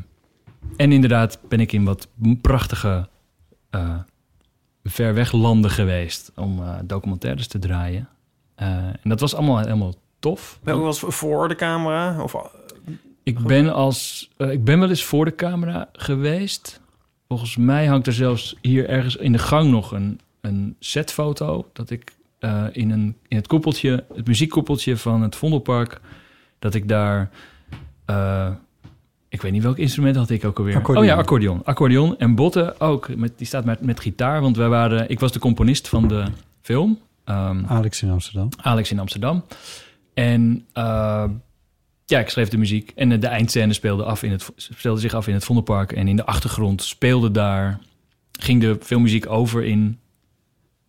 en 0.77 0.93
inderdaad 0.93 1.39
ben 1.49 1.61
ik 1.61 1.73
in 1.73 1.85
wat 1.85 2.09
prachtige 2.41 3.09
eh 3.71 3.99
ver 4.89 5.15
weg 5.15 5.33
landen 5.33 5.71
geweest 5.71 6.33
om 6.35 6.63
eh, 6.63 6.75
documentaires 6.85 7.47
te 7.47 7.59
draaien. 7.59 8.09
Eh, 8.55 8.69
en 8.77 9.01
dat 9.03 9.21
was 9.21 9.35
allemaal 9.35 9.59
helemaal 9.59 9.95
tof. 10.19 10.59
Ben 10.63 10.75
je 10.75 10.81
wel 10.81 10.89
eens 10.89 11.05
voor 11.07 11.49
de 11.49 11.55
camera? 11.55 12.23
Of, 12.23 12.37
Ik 13.23 13.39
ben, 13.39 13.73
als, 13.75 14.31
ik 14.37 14.65
ben 14.65 14.79
wel 14.79 14.89
eens 14.89 15.05
voor 15.05 15.25
de 15.25 15.35
camera 15.35 15.89
geweest. 15.93 16.81
Volgens 17.29 17.57
mij 17.57 17.87
hangt 17.87 18.07
er 18.07 18.13
zelfs 18.13 18.57
hier 18.61 18.89
ergens 18.89 19.17
in 19.17 19.33
de 19.33 19.39
gang 19.39 19.71
nog 19.71 19.93
een, 19.93 20.21
een 20.41 20.77
setfoto. 20.79 21.71
Dat 21.73 21.91
ik 21.91 22.15
in, 22.73 22.91
een, 22.91 23.17
in 23.29 23.37
het 23.37 23.47
koepeltje, 23.47 24.05
het 24.15 24.27
muziekkoepeltje 24.27 24.97
van 24.97 25.23
het 25.23 25.37
Vondelpark, 25.37 26.01
dat 26.59 26.75
ik 26.75 26.89
daar. 26.89 27.31
Ik 29.29 29.43
weet 29.43 29.53
niet 29.53 29.63
welk 29.63 29.79
instrument 29.79 30.17
had 30.17 30.31
ik 30.31 30.45
ook 30.45 30.59
alweer. 30.59 30.77
Accordeon. 30.77 31.05
Oh 31.05 31.11
ja, 31.11 31.17
accordeon. 31.17 31.65
Accordeon. 31.65 32.19
En 32.19 32.35
Botte 32.35 32.75
ook. 32.79 33.17
Met, 33.17 33.39
die 33.39 33.47
staat 33.47 33.65
met, 33.65 33.81
met 33.81 34.01
gitaar. 34.01 34.41
Want 34.41 34.57
wij 34.57 34.69
waren, 34.69 35.11
ik 35.11 35.21
was 35.21 35.33
de 35.33 35.39
componist 35.39 35.89
van 35.89 36.09
de 36.09 36.25
film. 36.61 36.99
Ehm, 37.25 37.65
Alex 37.67 38.03
in 38.03 38.11
Amsterdam. 38.11 38.49
Alex 38.57 38.91
in 38.91 38.99
Amsterdam. 38.99 39.45
En 40.15 40.67
eh, 40.73 41.25
ja, 42.05 42.19
ik 42.19 42.29
schreef 42.29 42.49
de 42.49 42.59
muziek. 42.59 42.93
En 42.95 43.09
de, 43.09 43.19
de 43.19 43.27
eindscène 43.27 43.73
speelde, 43.73 44.05
af 44.05 44.23
in 44.23 44.31
het, 44.31 44.53
speelde 44.57 45.01
zich 45.01 45.15
af 45.15 45.29
in 45.29 45.35
het 45.35 45.45
Vondelpark. 45.45 45.93
En 45.93 46.09
in 46.09 46.17
de 46.17 46.27
achtergrond 46.27 46.83
speelde 46.83 47.31
daar... 47.31 47.79
ging 48.41 48.61
de 48.61 48.79
filmmuziek 48.81 49.31
over 49.31 49.65
in 49.65 49.99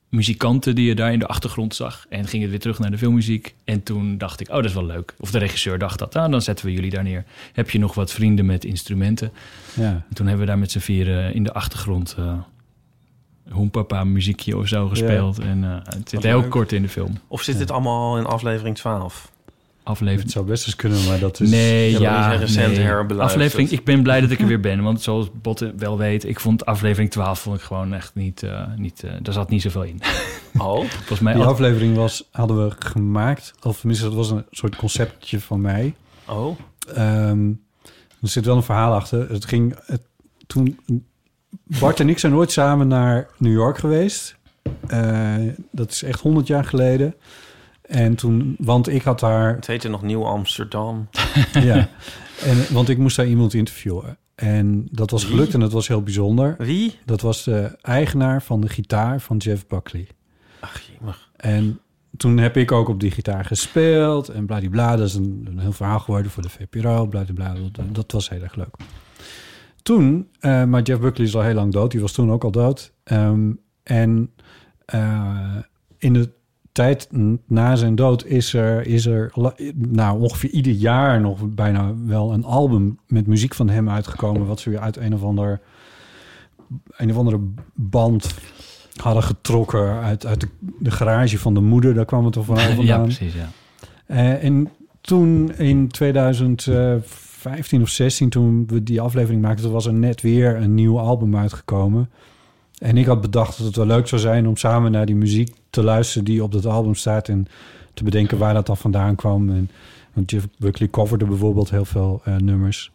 muzikanten 0.10 0.76
die 0.76 0.88
je 0.88 0.96
daar 0.96 1.14
in 1.14 1.20
de 1.20 1.28
achtergrond 1.28 1.76
zag. 1.76 2.06
En 2.10 2.28
ging 2.28 2.42
het 2.42 2.52
weer 2.52 2.60
terug 2.60 2.80
naar 2.80 2.92
de 2.92 2.98
filmmuziek. 2.98 3.56
En 3.64 3.84
toen 3.84 4.18
dacht 4.18 4.40
ik, 4.40 4.50
oh, 4.50 4.56
dat 4.56 4.66
is 4.66 4.74
wel 4.74 4.86
leuk. 4.86 5.14
Of 5.20 5.32
de 5.32 5.38
regisseur 5.38 5.78
dacht 5.78 6.00
dat, 6.00 6.16
ah, 6.16 6.32
dan 6.32 6.42
zetten 6.42 6.66
we 6.66 6.74
jullie 6.74 6.92
daar 6.92 7.04
neer. 7.04 7.26
Heb 7.54 7.70
je 7.70 7.80
nog 7.80 7.94
wat 7.94 8.12
vrienden 8.12 8.46
met 8.46 8.66
instrumenten? 8.66 9.32
Ja. 9.74 9.84
En 9.84 10.14
toen 10.14 10.28
hebben 10.28 10.46
we 10.46 10.52
daar 10.52 10.60
met 10.60 10.72
z'n 10.72 10.80
vieren 10.80 11.34
in 11.34 11.44
de 11.44 11.54
achtergrond... 11.54 12.16
eh 12.18 12.34
Hoempapa 13.50 14.04
muziekje 14.04 14.58
of 14.58 14.68
zo 14.68 14.88
gespeeld. 14.88 15.40
En 15.40 15.64
eh, 15.64 15.76
het 15.84 16.10
zit 16.10 16.24
heel 16.24 16.42
leuk. 16.42 16.50
kort 16.50 16.72
in 16.72 16.82
de 16.82 16.90
film. 16.90 17.18
of 17.28 17.42
zit 17.42 17.58
dit 17.58 17.72
allemaal 17.72 18.18
in 18.18 18.26
aflevering 18.26 18.76
12? 18.76 19.32
Aflevering 19.88 20.22
Het 20.24 20.32
zou 20.32 20.46
best 20.46 20.66
eens 20.66 20.76
kunnen, 20.76 21.06
maar 21.06 21.20
dat 21.20 21.40
is... 21.40 21.50
Nee, 21.50 22.00
Ja, 22.00 22.32
recent 22.36 22.68
nee. 22.76 22.86
herbeluisterd. 22.86 23.44
Aflevering, 23.44 23.80
ik 23.80 23.86
ben 23.86 24.04
blij 24.04 24.22
dat 24.22 24.32
ik 24.32 24.40
er 24.40 24.48
weer 24.48 24.60
ben. 24.60 24.84
Want 24.84 25.02
zoals 25.02 25.28
Botte 25.42 25.74
wel 25.78 25.98
weet, 25.98 26.26
ik 26.26 26.40
vond 26.40 26.66
aflevering 26.66 27.12
12 27.12 27.40
vond 27.40 27.58
ik 27.58 27.64
gewoon 27.64 27.94
echt 27.94 28.16
niet... 28.16 28.44
eh 28.44 28.64
niet 28.76 29.04
eh 29.04 29.12
daar 29.22 29.34
zat 29.34 29.50
niet 29.50 29.62
zoveel 29.62 29.84
in. 29.84 30.02
Oh, 30.58 30.86
Volgens 30.98 31.20
mij... 31.20 31.34
Die 31.34 31.44
aflevering 31.44 31.96
was, 31.96 32.28
hadden 32.32 32.68
we 32.68 32.76
gemaakt, 32.80 33.54
of 33.62 33.78
tenminste, 33.80 34.06
dat 34.06 34.14
was 34.14 34.32
een 34.32 34.46
soort 34.52 34.76
conceptje 34.76 35.40
van 35.40 35.62
mij. 35.62 35.94
oh. 36.28 36.60
Ehm, 36.96 37.50
er 38.22 38.30
zit 38.30 38.46
wel 38.46 38.56
een 38.56 38.64
verhaal 38.64 38.94
achter. 38.94 39.30
Het 39.32 39.46
ging 39.46 39.76
het, 39.86 40.02
toen. 40.48 40.80
Bart 41.80 42.00
en 42.00 42.10
ik 42.10 42.20
zijn 42.20 42.32
nooit 42.32 42.52
samen 42.52 42.88
naar 42.88 43.28
New 43.38 43.54
York 43.54 43.78
geweest. 43.78 44.36
Eh, 44.88 45.36
dat 45.72 45.92
is 45.92 46.04
echt 46.04 46.20
100 46.20 46.48
jaar 46.48 46.66
geleden. 46.66 47.16
En 47.88 48.16
toen, 48.16 48.56
want 48.60 48.88
ik 48.88 49.02
had 49.02 49.20
daar, 49.20 49.56
Het 49.56 49.68
heette 49.68 49.90
nog 49.90 50.02
Nieuw 50.02 50.26
Amsterdam. 50.26 51.08
ja, 51.54 51.90
en, 52.44 52.74
want 52.74 52.90
ik 52.90 52.98
moest 52.98 53.16
daar 53.16 53.28
iemand 53.28 53.54
interviewen. 53.54 54.18
En 54.36 54.88
dat 54.92 55.12
was 55.12 55.24
Wie? 55.24 55.32
gelukt 55.32 55.54
en 55.54 55.60
dat 55.60 55.72
was 55.72 55.88
heel 55.88 56.04
bijzonder. 56.04 56.56
Wie? 56.58 57.00
Dat 57.06 57.22
was 57.22 57.44
de 57.44 57.78
eigenaar 57.82 58.42
van 58.42 58.62
de 58.62 58.70
gitaar 58.70 59.22
van 59.22 59.38
Jeff 59.38 59.68
Buckley. 59.68 60.08
Ach, 60.60 60.82
jemig. 60.82 61.30
En 61.36 61.80
toen 62.18 62.38
heb 62.38 62.58
ik 62.58 62.72
ook 62.72 62.88
op 62.90 63.00
die 63.00 63.12
gitaar 63.12 63.46
gespeeld 63.46 64.30
en 64.30 64.46
bladibla. 64.46 64.96
Dat 64.96 65.08
is 65.08 65.14
een, 65.14 65.48
een 65.50 65.60
heel 65.60 65.72
verhaal 65.72 66.00
geworden 66.00 66.32
voor 66.32 66.44
de 66.44 66.50
VPRO, 66.50 67.06
bladibla. 67.06 67.54
Dat, 67.72 67.96
dat 67.96 68.12
was 68.12 68.30
heel 68.30 68.42
erg 68.42 68.56
leuk. 68.56 68.76
Toen, 69.82 70.30
eh, 70.40 70.64
maar 70.64 70.82
Jeff 70.82 71.00
Buckley 71.02 71.28
is 71.28 71.36
al 71.36 71.42
heel 71.42 71.54
lang 71.54 71.74
dood. 71.74 71.92
Die 71.92 72.02
was 72.02 72.12
toen 72.12 72.32
ook 72.32 72.44
al 72.44 72.52
dood. 72.52 72.94
Ehm, 73.04 73.52
en 73.84 74.32
eh, 74.86 75.58
in 75.98 76.14
de 76.14 76.30
tijd 76.78 77.10
na 77.48 77.76
zijn 77.76 77.96
dood 77.96 78.26
is 78.26 78.54
er, 78.54 78.88
is 78.88 79.06
er 79.06 79.34
nou, 79.76 80.22
ongeveer 80.22 80.50
ieder 80.50 80.74
jaar 80.74 81.22
nog 81.22 81.40
bijna 81.50 81.94
wel 82.06 82.34
een 82.34 82.44
album 82.44 83.00
met 83.08 83.28
muziek 83.28 83.54
van 83.54 83.70
hem 83.70 83.90
uitgekomen. 83.90 84.48
Wat 84.48 84.60
ze 84.60 84.70
weer 84.70 84.80
uit 84.80 84.98
een 84.98 85.14
of 85.14 85.24
ander 85.24 85.60
een 86.90 87.10
of 87.10 87.18
andere 87.18 87.40
band 87.74 88.36
hadden 88.96 89.24
getrokken 89.24 90.00
uit, 90.02 90.26
uit 90.26 90.42
de, 90.42 90.48
de 90.80 90.92
garage 90.92 91.40
van 91.40 91.54
de 91.54 91.60
moeder. 91.60 91.94
Daar 91.94 92.06
kwam 92.06 92.24
het 92.24 92.34
toch 92.34 92.46
van 92.46 92.56
ja, 92.62 92.76
vandaan. 92.76 93.04
precies, 93.04 93.34
ja. 93.34 93.50
Eh, 94.06 94.44
en 94.44 94.70
toen 95.02 95.56
in 95.56 95.88
2015 95.88 97.82
of 97.82 97.90
16, 97.90 98.30
toen 98.30 98.68
we 98.68 98.84
die 98.84 99.02
aflevering 99.02 99.42
maakten, 99.42 99.64
toen 99.64 99.74
was 99.74 99.86
er 99.86 99.94
net 99.94 100.22
weer 100.22 100.56
een 100.56 100.74
nieuw 100.74 101.00
album 101.00 101.36
uitgekomen. 101.36 102.10
En 102.78 102.98
ik 102.98 103.06
had 103.06 103.22
bedacht 103.22 103.58
dat 103.58 103.66
het 103.66 103.76
wel 103.76 103.86
leuk 103.86 104.08
zou 104.08 104.22
zijn 104.22 104.48
om 104.48 104.58
samen 104.58 104.92
naar 104.92 105.06
die 105.06 105.16
muziek 105.16 105.56
te 105.70 105.84
luisteren 105.84 106.26
die 106.26 106.44
op 106.44 106.52
dat 106.52 106.66
album 106.66 106.96
staat 106.96 107.30
en 107.30 107.48
te 107.94 108.04
bedenken 108.04 108.38
waar 108.38 108.54
dat 108.54 108.66
dan 108.66 108.78
vandaan 108.78 109.16
kwam. 109.16 109.50
En, 109.50 109.70
want 110.14 110.32
Jeff 110.32 110.48
Buckley 110.58 110.90
coverde 110.90 111.26
bijvoorbeeld 111.26 111.70
heel 111.70 111.86
veel 111.86 112.22
eh, 112.24 112.36
nummers. 112.36 112.92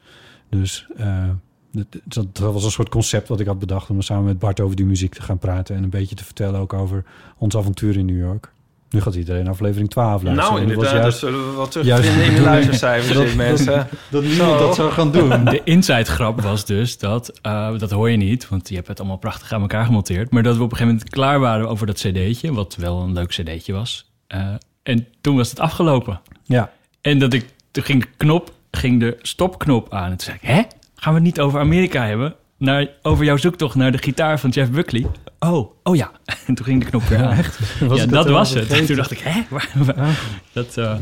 Dus 0.49 0.87
eh, 0.97 1.29
dat, 1.71 1.87
dat, 2.05 2.37
dat 2.37 2.53
was 2.53 2.65
een 2.65 2.71
soort 2.71 2.89
concept 2.89 3.29
wat 3.29 3.41
ik 3.41 3.47
had 3.47 3.59
bedacht 3.59 3.91
om 3.91 4.03
samen 4.03 4.25
met 4.25 4.39
Bart 4.39 4.61
over 4.61 4.77
die 4.77 4.87
muziek 4.87 5.15
te 5.15 5.23
gaan 5.23 5.39
praten 5.39 5.77
en 5.77 5.83
een 5.83 5.91
beetje 5.91 6.15
te 6.15 6.25
vertellen 6.25 6.61
ook 6.61 6.73
over 6.73 7.05
ons 7.39 7.57
avontuur 7.57 7.97
in 7.97 8.07
New 8.07 8.19
York. 8.19 8.52
Nu 8.93 9.01
gaat 9.01 9.15
iedereen 9.15 9.49
aflevering 9.49 9.91
12 9.91 10.23
luisteren. 10.23 10.37
Nou, 10.37 10.51
dat 10.53 10.61
inderdaad, 10.73 11.01
juist- 11.03 11.21
dat 11.21 11.31
zullen 11.31 11.49
we 11.51 11.55
wat 11.57 11.71
terugvinden 11.71 12.25
in 12.25 12.35
de 12.35 12.41
luistercijfers, 12.51 13.15
Dat- 13.17 13.27
dit 13.27 13.37
mensen. 13.37 13.89
dat 14.11 14.23
niemand 14.23 14.51
Zo. 14.51 14.59
dat 14.59 14.75
zou 14.75 14.91
gaan 14.93 15.13
doen. 15.13 15.45
De 15.45 15.61
inside 15.65 16.05
grap 16.05 16.41
was 16.41 16.65
dus 16.65 16.99
dat, 16.99 17.39
eh, 17.43 17.79
dat 17.79 17.91
hoor 17.91 18.11
je 18.11 18.17
niet, 18.17 18.49
want 18.49 18.69
je 18.69 18.75
hebt 18.75 18.89
het 18.89 18.99
allemaal 18.99 19.17
prachtig 19.19 19.53
aan 19.53 19.61
elkaar 19.61 19.85
gemonteerd. 19.85 20.31
Maar 20.31 20.43
dat 20.43 20.57
we 20.57 20.63
op 20.63 20.71
een 20.71 20.77
gegeven 20.77 20.95
moment 20.97 21.15
klaar 21.15 21.41
waren 21.41 21.69
over 21.69 21.87
dat 21.87 21.97
cd'tje, 21.97 22.53
wat 22.53 22.77
wel 22.77 23.01
een 23.01 23.13
leuk 23.13 23.29
cd'tje 23.29 23.73
was. 23.73 24.11
Eh, 24.27 24.47
en 24.83 25.07
toen 25.21 25.37
was 25.37 25.51
het 25.51 25.61
afgelopen. 25.61 26.21
Ja, 26.45 26.71
En 27.01 27.19
dat 27.19 27.33
ik, 27.33 27.47
toen 27.71 27.85
ging 27.85 28.03
de 28.03 28.09
knop, 28.17 28.53
ging 28.71 29.01
de 29.01 29.17
stopknop 29.23 29.93
aan. 29.95 30.03
En 30.11 30.17
toen 30.17 30.21
zei 30.21 30.37
ik, 30.41 30.49
hè? 30.49 30.63
Gaan 30.97 31.13
we 31.13 31.19
het 31.19 31.23
niet 31.29 31.41
over 31.41 31.61
Amerika 31.61 32.05
hebben? 32.07 32.35
Naar, 32.63 32.89
over 33.03 33.25
jouw 33.25 33.37
zoektocht 33.37 33.75
naar 33.75 33.93
de 33.93 33.99
gitaar 33.99 34.41
van 34.41 34.51
Jeff 34.51 34.71
Buckley? 34.71 35.07
Oh, 35.39 35.71
oh 35.83 35.97
ja. 35.97 36.11
En 36.47 36.55
toen 36.55 36.65
ging 36.67 36.85
de 36.85 36.91
knop 36.91 37.03
weer 37.03 37.25
aan. 37.25 37.33
echt. 37.37 37.59
ja, 37.95 38.07
dat 38.07 38.29
was 38.29 38.55
het. 38.55 38.71
En 38.71 38.87
toen 38.87 38.97
dacht 38.97 39.11
ik, 39.11 39.19
hè? 39.19 39.41
Waar- 39.51 40.19
Dat, 40.53 40.77
eh, 40.77 40.97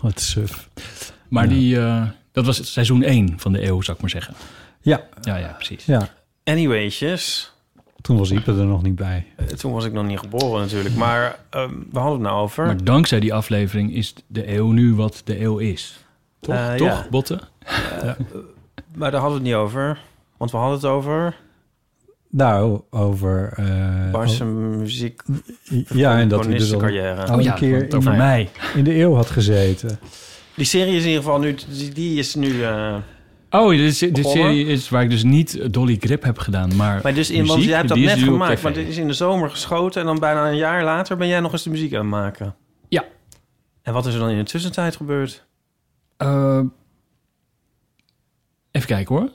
Wat 0.00 0.20
suf. 0.20 0.68
maar 1.28 1.44
Ja. 1.44 1.50
die, 1.50 1.78
eh, 1.80 2.02
dat 2.32 2.46
was 2.46 2.72
seizoen 2.72 3.02
1 3.02 3.34
van 3.36 3.52
de 3.52 3.66
eeuw, 3.66 3.80
zou 3.82 3.96
ik 3.96 4.02
maar 4.02 4.10
zeggen. 4.10 4.34
Ja, 4.80 5.00
Ja, 5.20 5.36
ja, 5.36 5.48
precies. 5.56 5.84
ja. 5.84 6.08
Anyway'tjes. 6.44 7.52
Toen 8.00 8.16
was 8.18 8.30
Ipe 8.30 8.50
er 8.50 8.64
nog 8.66 8.82
niet 8.82 8.96
bij. 8.96 9.26
Eh, 9.36 9.46
Toen 9.46 9.72
was 9.72 9.84
ik 9.84 9.92
nog 9.92 10.06
niet 10.06 10.18
geboren 10.18 10.60
natuurlijk. 10.60 10.94
Maar 10.94 11.38
ehm 11.50 11.70
we 11.92 11.98
hadden 11.98 12.12
het 12.18 12.28
nou 12.28 12.40
over. 12.42 12.66
Maar 12.66 12.84
dankzij 12.84 13.20
die 13.20 13.34
aflevering 13.34 13.94
is 13.94 14.14
de 14.26 14.54
eeuw 14.54 14.70
nu 14.70 14.94
wat 14.94 15.20
de 15.24 15.40
eeuw 15.40 15.58
is. 15.58 15.98
Toch? 16.40 16.54
Toch, 16.76 16.86
ja. 16.88 17.06
Botten? 17.10 17.40
Maar 18.94 19.10
daar 19.10 19.20
hadden 19.20 19.38
we 19.42 19.44
het 19.48 19.54
niet 19.56 19.64
over. 19.64 19.98
Want 20.42 20.54
we 20.54 20.60
hadden 20.60 20.76
het 20.76 20.86
over 20.88 21.36
Nou, 22.30 22.80
over... 22.90 23.52
eh, 23.56 24.10
Barse 24.10 24.44
muziek. 24.44 25.22
o- 25.26 25.34
ja, 25.94 26.18
en 26.18 26.28
dat 26.28 26.44
hij 26.44 26.54
dus 26.58 26.72
al, 26.72 26.78
carrière. 26.78 27.24
al 27.26 27.46
een 27.46 27.54
keer 27.54 27.78
want 27.78 27.94
over 27.94 28.16
mij. 28.16 28.50
in 28.74 28.84
de 28.84 28.94
eeuw 28.98 29.14
had 29.14 29.30
gezeten. 29.30 29.98
Die 30.56 30.64
serie 30.66 30.94
is 30.96 31.02
in 31.02 31.08
ieder 31.08 31.22
geval 31.22 31.38
nu... 31.38 31.54
Die, 31.68 31.92
die 31.92 32.18
is 32.18 32.34
nu... 32.34 32.62
eh, 32.62 32.96
Oh, 33.50 33.68
dit, 33.70 33.98
dit 33.98 34.12
Begonnen. 34.12 34.42
serie 34.44 34.66
is 34.66 34.88
waar 34.88 35.02
ik 35.02 35.10
dus 35.10 35.22
niet 35.22 35.72
Dolly 35.72 35.96
Grip 36.00 36.22
heb 36.22 36.38
gedaan, 36.38 36.76
maar... 36.76 37.00
maar 37.02 37.14
dus 37.14 37.30
in, 37.30 37.36
want 37.36 37.48
muziek, 37.50 37.66
jij 37.68 37.76
hebt 37.76 37.88
dat 37.88 37.96
die 37.98 38.06
net 38.06 38.18
gemaakt. 38.18 38.62
Maar 38.62 38.72
dit 38.72 38.88
is 38.88 38.96
in 38.96 39.06
de 39.06 39.12
zomer 39.12 39.50
geschoten. 39.50 40.00
En 40.00 40.06
dan 40.06 40.18
bijna 40.18 40.48
een 40.48 40.56
jaar 40.56 40.84
later 40.84 41.16
ben 41.16 41.28
jij 41.28 41.40
nog 41.40 41.52
eens 41.52 41.62
de 41.62 41.70
muziek 41.70 41.92
aan 41.94 41.98
het 42.00 42.08
maken. 42.08 42.54
Ja. 42.88 43.04
En 43.82 43.92
wat 43.92 44.06
is 44.06 44.14
er 44.14 44.20
dan 44.20 44.30
in 44.30 44.36
de 44.38 44.44
tussentijd 44.44 44.96
gebeurd? 44.96 45.46
Eh, 46.16 46.60
even 48.70 48.88
kijken 48.88 49.14
hoor. 49.16 49.30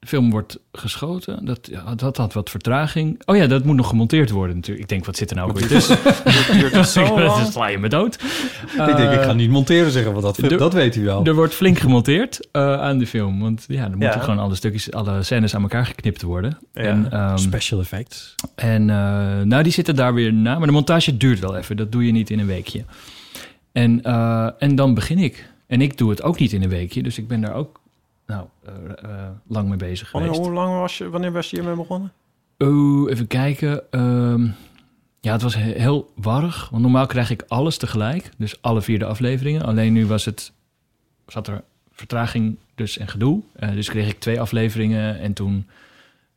De 0.00 0.06
film 0.06 0.30
wordt 0.30 0.58
geschoten. 0.72 1.44
Dat, 1.44 1.68
ja, 1.70 1.94
dat 1.94 2.16
had 2.16 2.32
wat 2.32 2.50
vertraging. 2.50 3.22
Oh 3.24 3.36
ja, 3.36 3.46
dat 3.46 3.64
moet 3.64 3.76
nog 3.76 3.88
gemonteerd 3.88 4.30
worden 4.30 4.54
natuurlijk. 4.56 4.82
Ik 4.82 4.88
denk, 4.88 5.04
wat 5.04 5.16
zit 5.16 5.30
er 5.30 5.36
nou 5.36 5.50
ook 5.50 5.58
weer 5.58 5.68
tussen? 5.68 5.98
Duurt 6.58 6.72
het 6.74 6.88
zo 6.98 7.04
Dat 7.16 7.26
lang? 7.26 7.46
sla 7.46 7.66
je 7.68 7.78
me 7.78 7.88
dood. 7.88 8.14
ik 8.14 8.76
denk, 8.76 8.98
ik 9.12 9.20
ga 9.20 9.28
Eh, 9.28 9.34
niet 9.34 9.50
monteren 9.50 9.90
zeggen, 9.90 10.12
want 10.12 10.36
dat, 10.38 10.58
dat 10.58 10.72
weet 10.72 10.94
hij 10.94 11.04
wel. 11.04 11.24
Er 11.26 11.34
wordt 11.34 11.54
flink 11.54 11.78
gemonteerd 11.78 12.48
eh, 12.52 12.80
aan 12.80 12.98
de 12.98 13.06
film. 13.06 13.40
Want 13.40 13.64
ja, 13.68 13.82
er 13.84 13.90
moeten 13.90 14.08
Ja. 14.08 14.18
gewoon 14.18 14.38
alle 14.38 14.54
stukjes, 14.54 14.92
alle 14.92 15.22
scènes 15.22 15.54
aan 15.54 15.62
elkaar 15.62 15.86
geknipt 15.86 16.22
worden. 16.22 16.58
Ja. 16.72 16.82
En, 16.82 17.10
ehm, 17.12 17.36
Special 17.36 17.80
effects. 17.80 18.34
En 18.54 18.90
eh, 18.90 18.96
nou, 19.42 19.62
die 19.62 19.72
zitten 19.72 19.96
daar 19.96 20.14
weer 20.14 20.32
na. 20.32 20.58
Maar 20.58 20.66
de 20.66 20.72
montage 20.72 21.16
duurt 21.16 21.38
wel 21.38 21.56
even. 21.56 21.76
Dat 21.76 21.92
doe 21.92 22.06
je 22.06 22.12
niet 22.12 22.30
in 22.30 22.38
een 22.38 22.46
weekje. 22.46 22.84
En, 23.72 24.02
eh, 24.02 24.48
en 24.58 24.74
dan 24.74 24.94
begin 24.94 25.18
ik. 25.18 25.48
En 25.66 25.80
ik 25.80 25.98
doe 25.98 26.10
het 26.10 26.22
ook 26.22 26.38
niet 26.38 26.52
in 26.52 26.62
een 26.62 26.68
weekje. 26.68 27.02
Dus 27.02 27.18
ik 27.18 27.28
ben 27.28 27.40
daar 27.40 27.54
ook 27.54 27.79
nou, 28.30 28.46
eh, 28.64 29.10
eh, 29.10 29.28
lang 29.46 29.68
mee 29.68 29.76
bezig 29.78 30.12
Wanneer, 30.12 30.30
geweest. 30.30 30.48
hoe 30.50 30.58
lang 30.58 30.78
was 30.78 30.98
je, 30.98 31.08
wanneer 31.10 31.32
was 31.32 31.50
je 31.50 31.56
hiermee 31.56 31.74
begonnen? 31.76 32.12
Oh, 32.58 33.10
even 33.10 33.26
kijken. 33.26 33.82
Ehm, 33.90 34.48
Ja, 35.22 35.32
het 35.32 35.42
was 35.42 35.54
he- 35.54 35.78
heel 35.80 36.12
warrig. 36.14 36.68
Want 36.70 36.82
normaal 36.82 37.06
krijg 37.06 37.30
ik 37.30 37.44
alles 37.48 37.76
tegelijk. 37.76 38.30
Dus 38.36 38.62
alle 38.62 38.82
vier 38.82 38.98
de 38.98 39.04
afleveringen. 39.04 39.62
Alleen 39.62 39.92
nu 39.92 40.06
was 40.06 40.24
het, 40.24 40.52
zat 41.26 41.46
er 41.48 41.62
vertraging 41.92 42.56
dus 42.74 42.98
en 42.98 43.08
gedoe. 43.08 43.42
Eh, 43.56 43.70
dus 43.72 43.88
kreeg 43.88 44.08
ik 44.08 44.20
twee 44.20 44.40
afleveringen 44.40 45.18
en 45.18 45.32
toen 45.32 45.68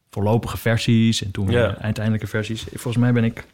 voorlopige 0.10 0.58
versies. 0.58 1.24
En 1.24 1.32
toen 1.32 1.50
Ja. 1.52 1.76
uiteindelijke 1.78 2.28
versies. 2.28 2.64
Volgens 2.64 2.98
mij 2.98 3.14
ben 3.14 3.24
ik 3.24 3.46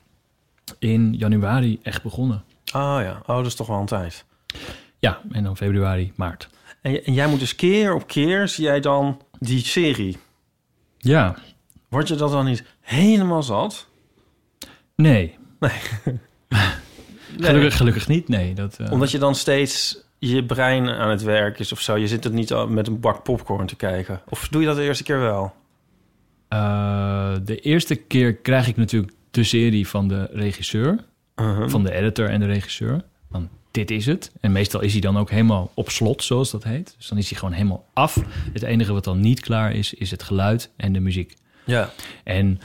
in 0.79 1.13
januari 1.13 1.79
echt 1.84 2.03
begonnen. 2.03 2.43
Ah 2.72 3.01
ja, 3.01 3.22
oh, 3.25 3.36
dat 3.36 3.46
is 3.46 3.55
toch 3.55 3.67
wel 3.67 3.79
een 3.79 3.86
tijd. 3.86 4.25
Ja, 5.00 5.22
en 5.31 5.43
dan 5.43 5.58
februari, 5.58 6.12
maart. 6.15 6.50
En, 6.81 7.13
jij 7.13 7.27
moet 7.27 7.39
dus 7.39 7.55
keer 7.55 7.93
op 7.93 8.07
keer, 8.07 8.48
zie 8.48 8.63
jij 8.63 8.79
dan 8.79 9.21
die 9.39 9.59
serie. 9.65 10.17
Ja, 10.98 11.36
Word 11.89 12.07
je 12.07 12.15
dat 12.15 12.31
dan 12.31 12.45
niet 12.45 12.63
helemaal 12.81 13.43
zat? 13.43 13.88
nee. 14.95 15.38
Nee. 17.38 17.50
Gelukkig, 17.50 17.77
gelukkig 17.77 18.07
niet, 18.07 18.27
nee. 18.27 18.53
Dat, 18.53 18.79
eh, 18.79 18.91
Omdat 18.91 19.12
je 19.12 19.17
dan 19.17 19.36
steeds 19.36 20.03
je 20.17 20.45
brein 20.45 20.89
aan 20.89 21.09
het 21.09 21.21
werk 21.21 21.59
is 21.59 21.71
of 21.71 21.81
zo. 21.81 21.95
Je 21.95 22.07
zit 22.07 22.24
het 22.24 22.33
niet 22.33 22.53
al 22.53 22.67
met 22.67 22.88
een 22.88 23.00
bak 23.00 23.24
popcorn 23.24 23.67
te 23.67 23.75
kijken. 23.75 24.21
Of 24.29 24.48
doe 24.48 24.62
je 24.62 24.67
dat 24.67 24.75
de 24.75 24.83
eerste 24.83 25.03
keer 25.03 25.19
wel? 25.19 25.53
eh, 26.48 27.36
de 27.43 27.59
eerste 27.59 27.95
keer 27.95 28.36
krijg 28.36 28.67
ik 28.67 28.77
natuurlijk 28.77 29.13
de 29.31 29.43
serie 29.43 29.88
van 29.88 30.07
de 30.07 30.27
regisseur. 30.31 31.05
Uh-huh. 31.36 31.69
van 31.69 31.83
de 31.83 31.93
editor 31.93 32.29
en 32.29 32.39
de 32.39 32.45
regisseur. 32.45 33.03
Dit 33.71 33.91
is 33.91 34.05
het. 34.05 34.31
En 34.41 34.51
meestal 34.51 34.81
is 34.81 34.91
hij 34.91 35.01
dan 35.01 35.17
ook 35.17 35.29
helemaal 35.29 35.71
op 35.73 35.89
slot, 35.89 36.23
zoals 36.23 36.51
dat 36.51 36.63
heet. 36.63 36.93
Dus 36.97 37.07
dan 37.07 37.17
is 37.17 37.29
hij 37.29 37.39
gewoon 37.39 37.53
helemaal 37.53 37.85
af. 37.93 38.17
Het 38.53 38.63
enige 38.63 38.93
wat 38.93 39.03
dan 39.03 39.19
niet 39.19 39.39
klaar 39.39 39.71
is, 39.73 39.93
is 39.93 40.11
het 40.11 40.23
geluid 40.23 40.69
en 40.75 40.93
de 40.93 40.99
muziek. 40.99 41.33
Ja. 41.63 41.89
En 42.23 42.59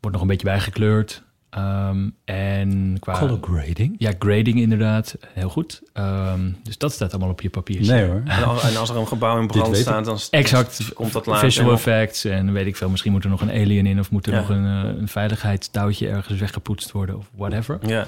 wordt 0.00 0.12
nog 0.12 0.20
een 0.20 0.30
beetje 0.30 0.46
bijgekleurd. 0.46 1.22
Ehm, 1.50 2.08
en 2.24 2.96
qua... 3.00 3.18
Color 3.18 3.38
grading? 3.40 3.94
Ja, 3.98 4.12
grading 4.18 4.58
inderdaad. 4.60 5.16
Heel 5.32 5.48
goed. 5.48 5.82
Ehm, 5.92 6.50
dus 6.62 6.78
dat 6.78 6.92
staat 6.92 7.10
allemaal 7.10 7.30
op 7.30 7.40
je 7.40 7.50
papier. 7.50 7.80
Nee 7.86 8.04
hoor. 8.04 8.22
En 8.24 8.44
als, 8.44 8.62
en 8.70 8.76
als 8.76 8.90
er 8.90 8.96
een 8.96 9.06
gebouw 9.06 9.40
in 9.40 9.46
brand 9.46 9.76
staat, 9.76 10.04
dan 10.04 10.18
Exact. 10.30 10.92
komt 10.94 11.12
dat 11.12 11.26
later. 11.26 11.50
Visual 11.50 11.72
effects 11.72 12.24
en 12.24 12.52
weet 12.52 12.66
ik 12.66 12.76
veel. 12.76 12.88
Misschien 12.88 13.12
moet 13.12 13.24
er 13.24 13.30
nog 13.30 13.40
een 13.40 13.50
alien 13.50 13.86
in... 13.86 13.98
of 13.98 14.10
moet 14.10 14.26
er 14.26 14.32
Ja. 14.32 14.38
nog 14.38 14.48
een, 14.48 14.64
eh, 14.64 15.00
een 15.00 15.08
veiligheidstouwtje 15.08 16.08
ergens 16.08 16.40
weggepoetst 16.40 16.92
worden... 16.92 17.16
of 17.16 17.30
whatever. 17.36 17.78
Ja. 17.86 18.06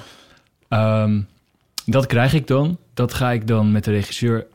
Ehm, 0.69 1.21
dat 1.91 2.07
krijg 2.07 2.35
ik 2.35 2.47
dan. 2.47 2.79
Dat 2.95 3.15
ga 3.15 3.31
ik 3.31 3.47
dan 3.47 3.73
met 3.73 3.85
de 3.85 3.91
regisseur 3.91 4.47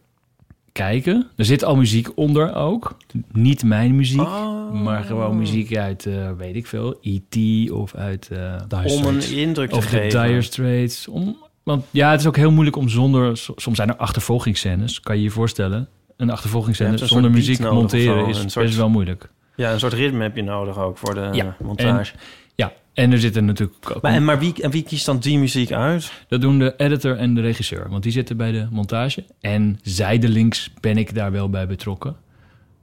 kijken. 0.72 1.28
Er 1.36 1.46
zit 1.46 1.64
al 1.64 1.76
muziek 1.76 2.10
onder 2.18 2.54
ook. 2.56 2.98
Niet 3.32 3.64
mijn 3.64 3.96
muziek, 3.96 4.22
Oh. 4.22 4.72
maar 4.72 5.04
gewoon 5.04 5.38
muziek 5.38 5.76
uit, 5.78 6.06
eh, 6.06 6.32
weet 6.38 6.56
ik 6.56 6.68
veel, 6.68 6.98
E.T. 7.02 7.72
of 7.72 7.96
uit... 7.96 8.30
eh, 8.32 8.56
Dire 8.68 8.90
Om 8.94 9.06
een 9.06 9.32
indruk 9.38 9.70
te 9.70 9.76
of 9.76 9.84
de 9.86 9.98
geven. 9.98 10.24
Dire 10.28 10.42
Straits. 10.42 11.08
Om, 11.08 11.38
want 11.64 11.86
ja, 11.92 12.12
het 12.12 12.20
is 12.20 12.28
ook 12.28 12.36
heel 12.36 12.52
moeilijk 12.52 12.76
om 12.78 12.90
zonder... 12.90 13.38
so- 13.38 13.54
Soms 13.56 13.78
zijn 13.78 13.90
er 13.90 13.96
achtervolgingsscènes, 13.96 15.00
kan 15.00 15.16
je 15.18 15.24
je 15.24 15.30
voorstellen. 15.30 15.88
Een 16.18 16.30
achtervolgingsscène 16.30 16.98
zonder 16.98 17.32
muziek 17.32 17.60
of 17.66 17.72
monteren 17.72 18.28
is 18.28 18.38
een 18.44 18.50
soort- 18.50 18.66
best 18.66 18.78
wel 18.78 18.90
moeilijk. 18.90 19.30
Ja, 19.56 19.72
een 19.74 19.80
soort 19.80 19.94
ritme 19.94 20.22
heb 20.24 20.36
je 20.36 20.44
nodig 20.44 20.78
ook 20.80 20.98
voor 20.98 21.14
de 21.14 21.30
Ja, 21.32 21.56
montage. 21.62 22.14
Ja, 22.56 22.74
en 22.94 23.12
er 23.12 23.20
zitten 23.20 23.46
natuurlijk 23.46 23.92
ook... 23.96 24.02
Maar, 24.02 24.12
en, 24.14 24.26
maar, 24.26 24.40
wie, 24.40 24.54
en 24.62 24.72
wie 24.72 24.84
kiest 24.84 25.06
dan 25.06 25.20
die 25.20 25.38
muziek 25.40 25.72
uit? 25.72 26.12
Dat 26.28 26.42
doen 26.42 26.60
de 26.60 26.74
editor 26.78 27.18
en 27.18 27.34
de 27.34 27.42
regisseur, 27.42 27.90
want 27.90 28.04
die 28.04 28.12
zitten 28.12 28.38
bij 28.38 28.52
de 28.52 28.68
montage. 28.72 29.24
En 29.42 29.80
zijdelings 29.82 30.72
ben 30.82 30.98
ik 30.98 31.16
daar 31.16 31.32
wel 31.32 31.50
bij 31.50 31.68
betrokken. 31.68 32.16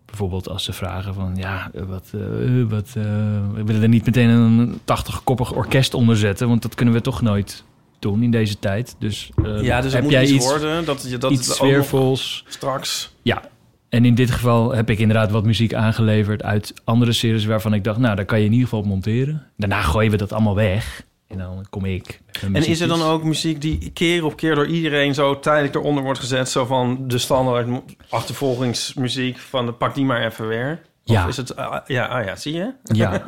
Bijvoorbeeld 0.07 0.49
als 0.49 0.65
ze 0.65 0.73
vragen 0.73 1.15
van, 1.15 1.33
ja, 1.37 1.71
eh, 1.75 1.83
wat, 1.83 2.11
eh, 2.15 2.21
wat, 2.69 2.87
eh, 2.89 3.03
we 3.55 3.63
willen 3.65 3.83
er 3.83 3.89
niet 3.89 4.05
meteen 4.07 4.29
een 4.29 4.81
80-koppig 4.85 5.53
orkest 5.53 5.95
onder 5.95 6.17
zetten, 6.17 6.49
want 6.49 6.63
dat 6.63 6.75
kunnen 6.75 6.95
we 6.95 7.01
toch 7.01 7.23
nooit 7.23 7.65
doen 7.99 8.23
in 8.23 8.31
deze 8.31 8.59
tijd. 8.59 8.97
Dus, 8.99 9.31
eh, 9.45 9.63
ja, 9.63 9.81
dus 9.81 9.93
heb 9.93 10.03
moet 10.03 10.13
jij 10.13 10.27
iets 10.27 10.45
worden. 10.47 10.85
Dat, 10.85 11.07
je- 11.09 11.19
dat 11.19 11.31
iets 11.33 11.55
sfeervols? 11.55 12.45
straks... 12.49 13.13
Ja, 13.23 13.43
en 13.93 14.05
in 14.05 14.15
dit 14.15 14.31
geval 14.31 14.75
heb 14.75 14.91
ik 14.91 14.99
inderdaad 14.99 15.31
wat 15.31 15.45
muziek 15.45 15.75
aangeleverd 15.75 16.43
uit 16.43 16.75
andere 16.85 17.13
series 17.13 17.45
waarvan 17.45 17.75
ik 17.75 17.85
dacht, 17.85 17.99
nou, 17.99 18.17
daar 18.17 18.25
kan 18.25 18.39
je 18.39 18.45
in 18.45 18.51
ieder 18.51 18.65
geval 18.65 18.81
op 18.81 18.87
monteren. 18.87 19.47
Daarna 19.57 19.81
gooien 19.81 20.11
we 20.11 20.17
dat 20.17 20.33
allemaal 20.33 20.55
weg. 20.55 21.05
En 21.29 21.39
dan 21.39 21.67
kom 21.71 21.85
ik. 21.85 22.21
En 22.53 22.55
is 22.55 22.81
er 22.81 22.89
dan 22.89 23.03
ook 23.03 23.25
muziek 23.25 23.61
die 23.61 23.91
keer 23.91 24.25
op 24.25 24.37
keer 24.37 24.55
door 24.55 24.67
iedereen 24.67 25.15
zo 25.15 25.39
tijdelijk 25.39 25.75
eronder 25.75 26.03
wordt 26.03 26.19
gezet? 26.19 26.49
Zo 26.49 26.65
van 26.65 27.05
de 27.07 27.19
standaard 27.19 27.69
achtervolgingsmuziek 28.09 29.39
van 29.39 29.67
de 29.67 29.73
pak 29.73 29.95
die 29.95 30.05
maar 30.05 30.25
even 30.25 30.49
weer? 30.49 30.81
Ja. 31.05 31.23
Of 31.23 31.29
is 31.29 31.37
het... 31.37 31.57
ah, 31.57 31.77
ja, 31.87 32.07
ah 32.07 32.25
ja, 32.25 32.37
zie 32.37 32.53
je? 32.55 32.73
Ja. 32.83 33.23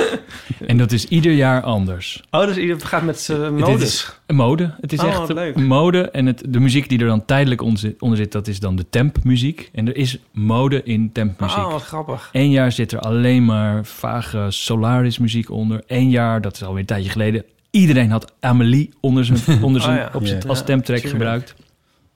en 0.66 0.76
dat 0.78 0.92
is 0.92 1.04
ieder 1.06 1.32
jaar 1.32 1.62
anders. 1.62 2.22
Oh, 2.30 2.44
dus 2.46 2.56
ieder 2.56 2.80
gaat 2.80 3.02
met 3.02 3.28
uh, 3.30 3.78
is 3.80 4.12
een 4.26 4.36
mode. 4.36 4.74
Het 4.80 4.92
is 4.92 4.98
Oh, 5.00 5.06
echt 5.08 5.32
leuk. 5.32 5.56
mode. 5.56 6.10
En 6.10 6.26
het, 6.26 6.42
de 6.48 6.60
muziek 6.60 6.88
die 6.88 6.98
er 6.98 7.06
dan 7.06 7.24
tijdelijk 7.24 7.62
onder 7.98 8.16
zit, 8.16 8.32
dat 8.32 8.48
is 8.48 8.60
dan 8.60 8.76
de 8.76 8.86
tempmuziek. 8.90 9.70
En 9.72 9.88
er 9.88 9.96
is 9.96 10.18
mode 10.32 10.82
in 10.82 11.12
tempmuziek. 11.12 11.58
Oh, 11.58 11.72
wat 11.72 11.82
grappig. 11.82 12.28
Eén 12.32 12.50
jaar 12.50 12.72
zit 12.72 12.92
er 12.92 12.98
alleen 13.00 13.44
maar 13.44 13.84
vage 13.84 14.46
Solaris 14.48 15.18
muziek 15.18 15.50
onder. 15.50 15.82
Eén 15.86 16.10
jaar, 16.10 16.40
dat 16.40 16.54
is 16.54 16.62
alweer 16.62 16.80
een 16.80 16.86
tijdje 16.86 17.10
geleden. 17.10 17.44
Iedereen 17.70 18.10
had 18.10 18.32
Amelie 18.40 18.90
onder 19.00 19.24
zijn, 19.24 19.62
onder 19.64 19.82
zijn, 19.82 19.98
Oh 19.98 20.02
ja. 20.02 20.10
op 20.12 20.26
zijn, 20.26 20.48
als 20.48 20.58
Ja, 20.58 20.64
tuurlijk. 20.64 21.08
gebruikt. 21.08 21.54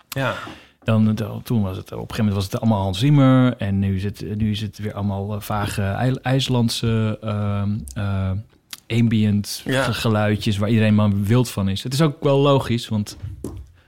Ja. 0.08 0.34
Dan, 0.84 1.14
dan- 1.14 1.42
toen 1.42 1.62
was 1.62 1.76
het 1.76 1.86
op 1.86 1.92
een 1.92 1.98
gegeven 2.00 2.16
moment 2.24 2.34
was 2.34 2.44
het 2.44 2.60
allemaal 2.60 2.82
Hans 2.82 2.98
Zimmer. 2.98 3.56
En 3.56 3.78
nu 3.78 3.96
is 3.96 4.04
het, 4.04 4.24
nu 4.36 4.50
is 4.50 4.60
het 4.60 4.78
weer 4.78 4.92
allemaal 4.94 5.34
eh, 5.34 5.40
vage 5.40 5.82
IJ- 5.82 6.18
IJslandse 6.22 7.18
eh, 7.94 8.30
ambient 8.88 9.62
Ja. 9.64 9.82
geluidjes 9.92 10.56
waar 10.56 10.68
iedereen 10.68 10.94
maar 10.94 11.22
wild 11.22 11.50
van 11.50 11.68
is. 11.68 11.82
Het 11.82 11.92
is 11.92 12.00
ook 12.02 12.22
wel 12.22 12.38
logisch, 12.38 12.88
want 12.88 13.16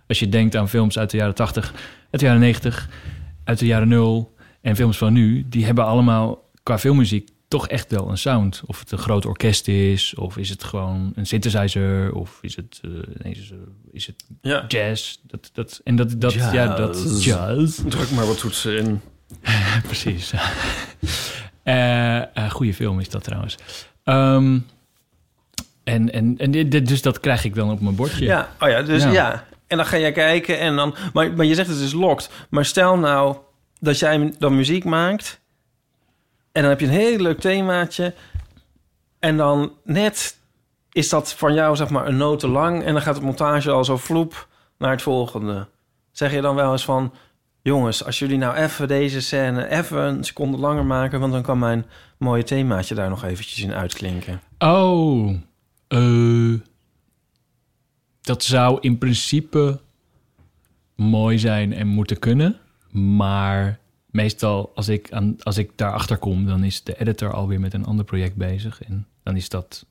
als 0.09 0.19
je 0.19 0.29
denkt 0.29 0.57
aan 0.57 0.69
films 0.69 0.99
uit 0.99 1.11
de 1.11 1.17
jaren 1.17 1.35
80, 1.35 1.73
uit 2.11 2.21
de 2.21 2.27
jaren 2.27 2.41
90, 2.41 2.89
uit 3.45 3.59
de 3.59 3.67
jaren 3.67 3.89
0 3.89 4.35
en 4.61 4.77
films 4.77 4.99
van 4.99 5.13
nu, 5.13 5.47
die 5.49 5.65
hebben 5.65 5.85
allemaal 5.85 6.45
qua 6.63 6.79
filmmuziek 6.79 7.29
toch 7.49 7.69
echt 7.69 7.91
wel 7.91 8.09
een 8.09 8.19
sound. 8.19 8.63
Of 8.67 8.79
het 8.81 8.93
een 8.93 8.99
groot 8.99 9.27
orkest 9.27 9.69
is, 9.69 10.15
of 10.15 10.37
is 10.37 10.49
het 10.49 10.65
gewoon 10.65 11.13
een 11.15 11.27
synthesizer, 11.27 12.13
of 12.15 12.39
is 12.41 12.57
het, 12.57 12.81
eh, 12.83 13.31
eh, 13.31 13.37
is 13.93 14.07
het 14.07 14.25
ja. 14.43 14.65
jazz. 14.69 15.17
Dat, 15.23 15.51
dat, 15.53 15.81
en 15.85 15.97
dat, 15.97 16.21
dat, 16.21 16.33
ja, 16.35 16.77
dat 16.77 17.03
Jazz. 17.03 17.25
jazz. 17.25 17.81
Druk 17.89 18.11
maar 18.11 18.27
wat 18.27 18.39
toetsen 18.39 18.77
in. 18.79 19.01
Precies. 19.87 20.33
Eh, 21.63 22.51
goede 22.51 22.75
film 22.75 23.01
is 23.01 23.09
dat 23.09 23.25
trouwens. 23.25 23.57
Ehm, 24.05 24.59
en, 25.85 26.13
en, 26.13 26.35
en 26.39 26.51
dit- 26.51 26.89
dus 26.89 27.03
dat 27.03 27.21
krijg 27.21 27.45
ik 27.45 27.55
dan 27.55 27.71
op 27.71 27.81
mijn 27.81 27.95
bordje. 27.95 28.25
Ja, 28.25 28.49
oh 28.61 28.69
ja, 28.69 28.83
dus 28.83 29.03
Ja. 29.03 29.13
ja. 29.13 29.45
En 29.67 29.77
dan 29.77 29.87
ga 29.87 29.99
jij 29.99 30.13
kijken 30.13 30.59
en 30.59 30.77
dan... 30.77 30.95
Maar, 31.13 31.33
maar 31.33 31.47
je 31.47 31.55
zegt 31.55 31.69
het 31.69 31.79
is 31.79 31.93
locked. 31.93 32.31
Maar 32.51 32.65
stel 32.65 32.99
nou 32.99 33.37
dat 33.81 33.99
jij 33.99 34.35
dan 34.39 34.57
muziek 34.57 34.85
maakt... 34.85 35.41
en 36.57 36.63
dan 36.63 36.71
heb 36.71 36.81
je 36.81 36.87
een 36.87 36.93
heel 36.93 37.19
leuk 37.19 37.41
themaatje... 37.41 38.15
en 39.19 39.37
dan 39.37 39.73
net 39.85 40.39
is 40.93 41.09
dat 41.09 41.33
van 41.33 41.55
jou 41.55 41.77
zeg 41.77 41.89
maar 41.89 42.07
een 42.07 42.17
noot 42.17 42.39
te 42.39 42.49
lang... 42.49 42.83
en 42.83 42.93
dan 42.93 43.03
gaat 43.03 43.15
de 43.15 43.21
montage 43.21 43.71
al 43.71 43.85
zo 43.85 43.97
vloep 43.97 44.49
naar 44.79 44.91
het 44.91 45.03
volgende. 45.03 45.67
Zeg 46.11 46.33
je 46.33 46.41
dan 46.41 46.55
wel 46.55 46.73
eens 46.73 46.85
van... 46.85 47.13
jongens, 47.63 48.05
als 48.05 48.19
jullie 48.19 48.39
nou 48.39 48.57
even 48.57 48.89
deze 48.89 49.21
scène 49.21 49.69
even 49.69 49.99
een 49.99 50.25
seconde 50.25 50.59
langer 50.59 50.85
maken... 50.85 51.21
want 51.21 51.33
dan 51.33 51.43
kan 51.43 51.59
mijn 51.59 51.87
mooie 52.19 52.45
themaatje 52.45 52.95
daar 52.95 53.09
nog 53.09 53.25
eventjes 53.25 53.63
in 53.63 53.73
uitklinken. 53.73 54.41
Oh, 54.59 55.35
eh, 55.89 56.61
dat 58.21 58.45
zou 58.45 58.79
in 58.81 58.99
principe 58.99 59.81
mooi 60.95 61.39
zijn 61.39 61.73
en 61.73 61.87
moeten 61.87 62.19
kunnen. 62.19 62.57
Maar 62.91 63.79
meestal 64.17 64.73
als 64.75 64.89
ik, 64.89 65.13
aan, 65.13 65.37
als 65.43 65.59
ik 65.59 65.71
daarachter 65.77 66.17
kom, 66.17 66.47
dan 66.47 66.65
is 66.65 66.83
de 66.83 67.01
editor 67.01 67.33
alweer 67.33 67.61
met 67.61 67.75
een 67.75 67.85
ander 67.87 68.05
project 68.05 68.37
bezig. 68.37 68.83
En 68.89 69.07
dan 69.23 69.37
is 69.37 69.49
dat... 69.49 69.87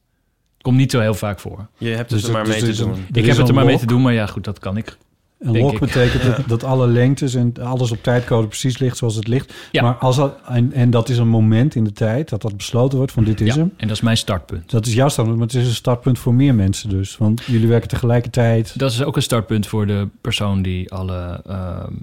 Komt 0.61 0.77
niet 0.77 0.91
zo 0.91 0.99
heel 0.99 1.13
vaak 1.13 1.39
voor. 1.39 1.67
Je 1.77 1.89
hebt 1.89 2.09
Dus 2.09 2.19
dus 2.21 2.27
er 2.29 2.35
maar 2.35 2.43
dus 2.45 2.53
mee 2.53 2.61
er 2.61 2.65
te 2.67 2.71
is 2.73 2.79
een- 2.79 2.87
doen. 2.87 3.05
Ik 3.13 3.25
heb 3.25 3.37
het 3.37 3.47
er 3.47 3.53
maar 3.53 3.65
mee 3.65 3.77
te 3.77 3.85
doen, 3.85 4.01
maar 4.01 4.13
ja, 4.13 4.25
goed, 4.25 4.43
dat 4.43 4.59
kan 4.59 4.77
ik. 4.77 4.97
Een 5.39 5.57
log 5.57 5.73
ik. 5.73 5.79
betekent 5.79 6.23
dat, 6.23 6.47
dat 6.47 6.63
alle 6.63 6.87
lengtes 6.87 7.33
en 7.33 7.53
alles 7.61 7.91
op 7.91 8.03
tijdcode 8.03 8.47
precies 8.47 8.77
ligt 8.77 8.97
zoals 8.97 9.15
het 9.15 9.27
ligt. 9.27 9.53
Ja. 9.71 9.81
Maar 9.81 9.93
als 9.95 10.15
dat, 10.15 10.37
en, 10.47 10.73
en 10.73 10.89
dat 10.89 11.09
is 11.09 11.17
een 11.17 11.27
moment 11.27 11.75
in 11.75 11.83
de 11.83 11.91
tijd 11.91 12.29
dat 12.29 12.41
dat 12.41 12.57
besloten 12.57 12.97
wordt 12.97 13.11
van 13.13 13.23
dit 13.23 13.41
is 13.41 13.47
Ja, 13.47 13.53
hem. 13.59 13.73
en 13.77 13.87
dat 13.87 13.95
is 13.97 14.01
mijn 14.03 14.17
startpunt. 14.17 14.69
Dat 14.71 14.85
is 14.85 14.93
jouw 14.93 15.09
standpunt, 15.09 15.39
maar 15.39 15.47
het 15.47 15.55
is 15.55 15.67
een 15.67 15.73
startpunt 15.73 16.19
voor 16.19 16.33
meer 16.33 16.55
mensen 16.55 16.89
dus. 16.89 17.17
Want 17.17 17.43
jullie 17.43 17.67
werken 17.67 17.89
tegelijkertijd. 17.89 18.79
Dat 18.79 18.91
is 18.91 19.03
ook 19.03 19.15
een 19.15 19.21
startpunt 19.21 19.67
voor 19.67 19.87
de 19.87 20.07
persoon 20.21 20.61
die 20.61 20.91
alle 20.91 21.41
ehm, 21.47 21.93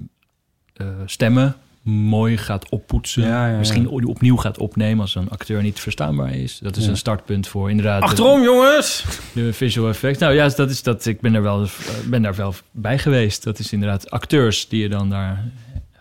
eh, 0.73 0.87
stemmen 1.05 1.55
mooi 1.83 2.37
gaat 2.37 2.69
oppoetsen. 2.69 3.21
Ja, 3.23 3.45
ja, 3.45 3.51
ja. 3.51 3.57
Misschien 3.57 3.87
opnieuw 3.89 4.35
gaat 4.37 4.57
opnemen 4.57 5.01
als 5.01 5.15
een 5.15 5.29
acteur 5.29 5.61
niet 5.61 5.79
verstaanbaar 5.79 6.35
is. 6.35 6.59
Dat 6.61 6.75
is 6.75 6.87
een 6.87 6.97
startpunt 6.97 7.47
voor 7.47 7.69
inderdaad 7.69 7.99
de- 8.01 8.05
Achterom, 8.07 8.43
jongens! 8.43 9.05
de, 9.33 9.53
visual 9.53 9.89
effects. 9.89 10.19
Nou 10.19 10.33
ja, 10.33 10.47
dat 10.49 10.69
is 10.69 10.83
dat. 10.83 11.05
Ik 11.05 11.21
ben 11.21 11.33
er 11.35 11.41
wel, 11.41 11.61
eh, 11.63 11.69
ben 12.05 12.21
daar 12.21 12.35
wel 12.35 12.53
bij 12.71 12.97
geweest. 12.99 13.43
Dat 13.43 13.59
is 13.59 13.71
inderdaad 13.73 14.09
acteurs 14.11 14.67
die 14.67 14.81
je 14.81 14.89
dan 14.89 15.09
daar 15.09 15.43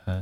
eh, 0.04 0.14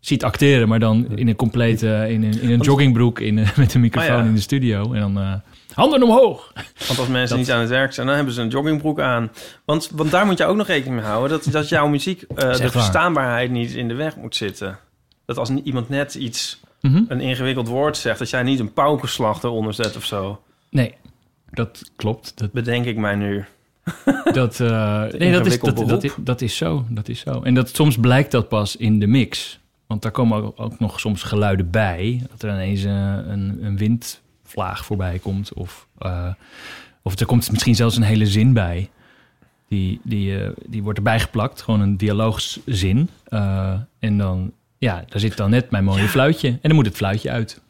ziet 0.00 0.24
acteren, 0.24 0.68
maar 0.68 0.78
dan 0.80 1.16
in 1.16 1.28
een 1.28 1.36
complete 1.36 2.06
in 2.08 2.22
een, 2.22 2.40
in 2.40 2.50
een 2.50 2.60
joggingbroek 2.60 3.20
in, 3.20 3.36
een- 3.38 3.46
met 3.56 3.74
een 3.74 3.80
microfoon 3.80 4.26
in 4.26 4.34
de 4.34 4.40
studio 4.40 4.92
en 4.92 5.00
dan. 5.00 5.18
eh, 5.18 5.32
Handen 5.74 6.02
omhoog. 6.02 6.52
Want 6.86 6.98
als 6.98 7.08
mensen 7.08 7.28
Dat- 7.36 7.38
niet 7.46 7.54
aan 7.54 7.60
het 7.60 7.68
werk 7.68 7.92
zijn, 7.92 8.06
dan 8.06 8.16
hebben 8.16 8.34
ze 8.34 8.40
een 8.40 8.48
joggingbroek 8.48 9.00
aan. 9.00 9.30
Want, 9.64 9.90
want 9.94 10.10
daar 10.10 10.26
moet 10.26 10.38
je 10.38 10.44
ook 10.44 10.56
nog 10.56 10.66
rekening 10.66 10.96
mee 11.00 11.04
houden. 11.10 11.30
Dat, 11.30 11.52
dat 11.52 11.68
jouw 11.68 11.88
muziek, 11.88 12.22
eh, 12.22 12.52
de 12.56 12.70
verstaanbaarheid 12.70 13.50
niet 13.50 13.72
in 13.74 13.88
de 13.88 13.94
weg 13.94 14.16
moet 14.16 14.36
zitten. 14.36 14.78
Dat 15.28 15.38
als 15.38 15.50
iemand 15.50 15.88
net 15.88 16.14
iets, 16.14 16.60
Mhm. 16.80 17.04
een 17.08 17.20
ingewikkeld 17.20 17.68
woord 17.68 17.96
zegt... 17.96 18.18
dat 18.18 18.30
jij 18.30 18.42
niet 18.42 18.58
een 18.58 18.72
paukenslag 18.72 19.42
eronder 19.42 19.74
zet 19.74 19.96
of 19.96 20.04
zo. 20.04 20.42
Nee, 20.70 20.94
dat 21.50 21.90
klopt. 21.96 22.32
Dat, 22.38 22.52
Bedenk 22.52 22.84
ik 22.84 22.96
mij 22.96 23.14
nu. 23.14 23.44
dat, 24.32 24.60
eh, 24.60 25.04
nee, 25.18 25.32
dat, 25.32 25.46
is, 25.46 25.60
dat, 25.60 25.76
dat, 25.88 26.04
is, 26.04 26.14
dat 26.16 26.40
is 26.40 26.56
zo. 26.56 26.84
Dat 26.88 27.08
is 27.08 27.20
zo. 27.20 27.42
En 27.42 27.54
dat, 27.54 27.68
soms 27.68 27.96
blijkt 27.96 28.30
dat 28.30 28.48
pas 28.48 28.76
in 28.76 28.98
de 28.98 29.06
mix. 29.06 29.58
Want 29.86 30.02
daar 30.02 30.10
komen 30.10 30.42
ook, 30.42 30.60
ook 30.60 30.78
nog 30.78 31.00
soms 31.00 31.22
geluiden 31.22 31.70
bij. 31.70 32.26
Dat 32.30 32.42
er 32.42 32.50
ineens 32.50 32.84
eh, 32.84 32.92
een, 33.26 33.58
een 33.64 33.76
windvlaag 33.76 34.84
voorbij 34.84 35.18
komt. 35.18 35.52
Of, 35.52 35.86
eh, 35.98 36.32
of 37.02 37.18
er 37.20 37.26
komt 37.26 37.50
misschien 37.50 37.74
zelfs 37.74 37.96
een 37.96 38.02
hele 38.02 38.26
zin 38.26 38.52
bij. 38.52 38.90
Die, 39.68 40.00
die, 40.02 40.38
die 40.66 40.82
wordt 40.82 40.98
erbij 40.98 41.20
geplakt. 41.20 41.62
Gewoon 41.62 41.80
een 41.80 41.96
dialoogzin. 41.96 43.08
En 43.98 44.18
dan, 44.18 44.52
ja, 44.78 45.04
daar 45.08 45.20
zit 45.20 45.36
dan 45.36 45.50
net 45.50 45.70
mijn 45.70 45.84
mooie 45.84 46.08
fluitje. 46.08 46.48
En 46.48 46.58
dan 46.62 46.74
moet 46.74 46.86
het 46.86 46.96
fluitje 46.96 47.30
uit. 47.30 47.60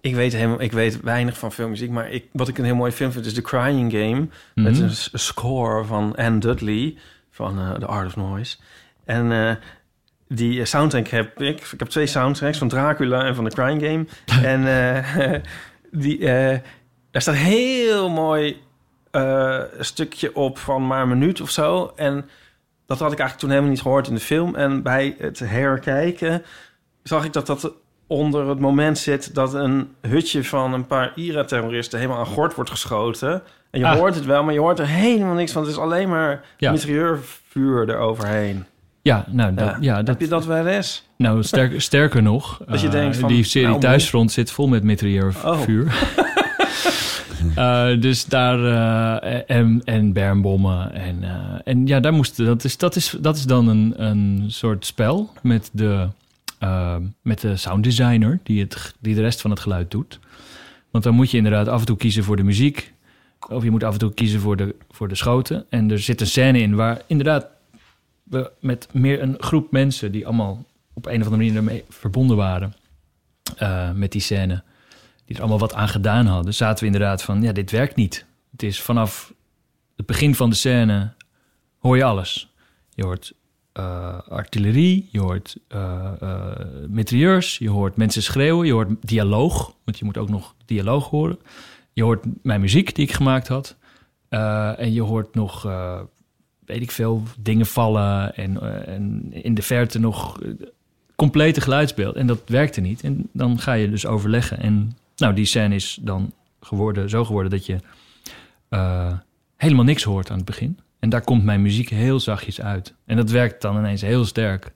Ik 0.00 0.14
weet, 0.14 0.32
helemaal, 0.32 0.60
ik 0.60 0.72
weet 0.72 1.00
weinig 1.00 1.38
van 1.38 1.52
filmmuziek, 1.52 1.90
maar 1.90 2.10
ik, 2.10 2.24
wat 2.32 2.48
ik 2.48 2.58
een 2.58 2.64
heel 2.64 2.74
mooi 2.74 2.92
film 2.92 3.12
vind... 3.12 3.26
is 3.26 3.34
The 3.34 3.42
Crying 3.42 3.92
Game. 3.92 4.28
Met 4.54 4.72
Mhm. 4.74 4.82
een 4.82 4.90
s- 4.90 5.10
score 5.12 5.84
van 5.84 6.16
Anne 6.16 6.38
Dudley 6.38 6.94
van 7.30 7.58
eh, 7.58 7.72
The 7.72 7.86
Art 7.86 8.06
of 8.06 8.16
Noise. 8.16 8.56
En 9.04 9.32
eh, 9.32 9.54
die 10.28 10.60
eh, 10.60 10.64
soundtrack 10.66 11.08
heb 11.08 11.40
ik. 11.40 11.60
Ik 11.72 11.78
heb 11.78 11.88
twee 11.88 12.06
soundtracks 12.06 12.58
van 12.58 12.68
Dracula 12.68 13.24
en 13.24 13.34
van 13.34 13.48
The 13.48 13.54
Crying 13.54 13.82
Game. 13.82 14.06
en 14.54 14.62
die, 16.02 16.18
daar 17.10 17.22
staat 17.22 17.34
heel 17.34 18.10
mooi 18.10 18.56
stukje 19.80 20.34
op 20.34 20.58
van 20.58 20.86
maar 20.86 21.02
een 21.02 21.08
minuut 21.08 21.40
of 21.40 21.50
zo. 21.50 21.92
En 21.96 22.28
dat 22.90 22.98
had 22.98 23.12
ik 23.12 23.18
eigenlijk 23.18 23.38
toen 23.38 23.48
helemaal 23.50 23.70
niet 23.70 23.80
gehoord 23.82 24.08
in 24.08 24.14
de 24.14 24.20
film. 24.20 24.54
En 24.54 24.82
bij 24.82 25.14
het 25.18 25.38
herkijken 25.38 26.42
zag 27.02 27.24
ik 27.24 27.32
dat 27.32 27.46
dat 27.46 27.72
onder 28.06 28.48
het 28.48 28.58
moment 28.58 28.98
zit 28.98 29.34
dat 29.34 29.54
een 29.54 29.88
hutje 30.00 30.44
van 30.44 30.72
een 30.72 30.86
paar 30.86 31.12
IRA-terroristen 31.14 31.98
helemaal 31.98 32.20
aan 32.20 32.26
gort 32.26 32.54
wordt 32.54 32.70
geschoten. 32.70 33.42
En 33.70 33.80
je 33.80 33.86
Ah. 33.86 33.96
hoort 33.96 34.14
het 34.14 34.24
wel, 34.24 34.42
maar 34.44 34.52
je 34.54 34.60
hoort 34.60 34.78
er 34.78 34.86
helemaal 34.86 35.34
niks 35.34 35.52
van. 35.52 35.62
Het 35.62 35.70
is 35.70 35.78
alleen 35.78 36.08
maar 36.08 36.44
Ja. 36.56 36.70
mitrailleurvuur 36.72 37.88
eroverheen. 37.90 38.64
Ja, 39.02 39.24
nou, 39.28 39.54
dat, 39.54 39.66
Ja. 39.68 39.76
ja, 39.80 39.96
dat, 39.96 40.06
Heb 40.06 40.20
je 40.20 40.28
dat 40.28 40.44
wel 40.46 40.66
eens? 40.66 41.08
Nou, 41.16 41.42
sterk, 41.42 41.80
sterker 41.80 42.22
nog, 42.22 42.60
Dat 42.66 42.80
je 42.80 42.86
eh, 42.86 42.92
denkt 42.92 43.16
van, 43.16 43.28
die 43.28 43.44
serie 43.44 43.68
nou, 43.68 43.80
Thuisfront 43.80 44.32
zit 44.32 44.50
vol 44.50 44.68
met 44.68 44.82
mitrailleurvuur. 44.82 45.84
Oh. 45.84 46.18
Eh, 47.54 48.00
dus 48.00 48.24
daar 48.24 48.64
eh, 48.64 49.56
en, 49.56 49.82
en 49.84 50.12
bermbommen 50.12 50.92
en, 50.92 51.24
eh, 51.24 51.60
en 51.64 51.86
ja, 51.86 52.00
daar 52.00 52.12
moest 52.12 52.36
dat 52.36 52.64
is 52.64 52.76
dat 52.76 52.96
is 52.96 53.16
dat 53.20 53.36
is 53.36 53.44
dan 53.44 53.68
een, 53.68 53.94
een 53.96 54.44
soort 54.46 54.86
spel 54.86 55.32
met 55.42 55.70
de 55.72 56.08
met 57.22 57.40
de 57.40 57.56
sounddesigner 57.56 58.40
die 58.42 58.60
het 58.60 58.94
die 58.98 59.14
de 59.14 59.20
rest 59.20 59.40
van 59.40 59.50
het 59.50 59.60
geluid 59.60 59.90
doet. 59.90 60.18
Want 60.90 61.04
dan 61.04 61.14
moet 61.14 61.30
je 61.30 61.36
inderdaad 61.36 61.68
af 61.68 61.80
en 61.80 61.86
toe 61.86 61.96
kiezen 61.96 62.24
voor 62.24 62.36
de 62.36 62.42
muziek 62.42 62.92
of 63.48 63.62
je 63.62 63.70
moet 63.70 63.84
af 63.84 63.92
en 63.92 63.98
toe 63.98 64.14
kiezen 64.14 64.40
voor 64.40 64.56
de 64.56 64.74
voor 64.90 65.08
de 65.08 65.14
schoten 65.14 65.64
en 65.68 65.90
er 65.90 65.98
zit 65.98 66.20
een 66.20 66.26
scène 66.26 66.60
in 66.60 66.74
waar 66.74 67.02
inderdaad 67.06 67.46
we 68.22 68.50
met 68.60 68.88
meer 68.92 69.22
een 69.22 69.34
groep 69.38 69.70
mensen 69.70 70.12
die 70.12 70.26
allemaal 70.26 70.64
op 70.92 71.06
een 71.06 71.20
of 71.20 71.26
andere 71.26 71.36
manier 71.36 71.56
ermee 71.56 71.84
verbonden 71.88 72.36
waren 72.36 72.74
met 73.94 74.12
die 74.12 74.20
scène, 74.20 74.62
die 75.30 75.38
er 75.38 75.44
allemaal 75.44 75.68
wat 75.68 75.74
aan 75.74 75.88
gedaan 75.88 76.26
hadden, 76.26 76.54
zaten 76.54 76.78
we 76.78 76.92
inderdaad 76.92 77.22
van, 77.22 77.42
ja, 77.42 77.52
dit 77.52 77.70
werkt 77.70 77.96
niet. 77.96 78.26
Het 78.50 78.62
is 78.62 78.82
vanaf 78.82 79.32
het 79.96 80.06
begin 80.06 80.34
van 80.34 80.50
de 80.50 80.56
scène 80.56 81.12
hoor 81.78 81.96
je 81.96 82.04
alles. 82.04 82.52
Je 82.94 83.04
hoort 83.04 83.32
eh, 83.72 84.18
artillerie, 84.28 85.08
je 85.12 85.20
hoort 85.20 85.56
eh 85.68 86.12
eh, 86.20 86.56
mitrailleurs, 86.88 87.58
je 87.58 87.68
hoort 87.68 87.96
mensen 87.96 88.22
schreeuwen, 88.22 88.66
je 88.66 88.72
hoort 88.72 88.88
dialoog, 89.00 89.74
want 89.84 89.98
je 89.98 90.04
moet 90.04 90.18
ook 90.18 90.28
nog 90.28 90.54
dialoog 90.64 91.08
horen. 91.08 91.38
Je 91.92 92.02
hoort 92.02 92.24
mijn 92.42 92.60
muziek 92.60 92.94
die 92.94 93.04
ik 93.04 93.12
gemaakt 93.12 93.48
had. 93.48 93.76
En 94.28 94.92
je 94.92 95.02
hoort 95.02 95.34
nog, 95.34 95.62
weet 96.64 96.82
ik 96.82 96.90
veel, 96.90 97.22
dingen 97.38 97.66
vallen 97.66 98.36
en, 98.36 98.86
en 98.86 99.32
in 99.32 99.54
de 99.54 99.62
verte 99.62 99.98
nog 99.98 100.38
complete 101.16 101.60
geluidsbeeld. 101.60 102.16
En 102.16 102.26
dat 102.26 102.40
werkte 102.46 102.80
niet. 102.80 103.02
En 103.02 103.28
dan 103.32 103.58
ga 103.58 103.72
je 103.72 103.90
dus 103.90 104.06
overleggen. 104.06 104.58
En 104.60 104.96
nou, 105.20 105.34
die 105.34 105.44
scène 105.44 105.74
is 105.74 105.98
dan 106.00 106.32
geworden, 106.60 107.08
zo 107.10 107.24
geworden 107.24 107.50
dat 107.50 107.66
je 107.66 107.78
eh, 108.68 109.12
helemaal 109.56 109.84
niks 109.84 110.02
hoort 110.02 110.30
aan 110.30 110.36
het 110.36 110.44
begin. 110.46 110.78
En 110.98 111.08
daar 111.08 111.24
komt 111.24 111.44
mijn 111.44 111.62
muziek 111.62 111.88
heel 111.88 112.20
zachtjes 112.20 112.60
uit. 112.60 112.94
En 113.06 113.16
dat 113.16 113.30
werkt 113.30 113.62
dan 113.62 113.76
ineens 113.76 114.00
heel 114.00 114.24
sterk. 114.24 114.72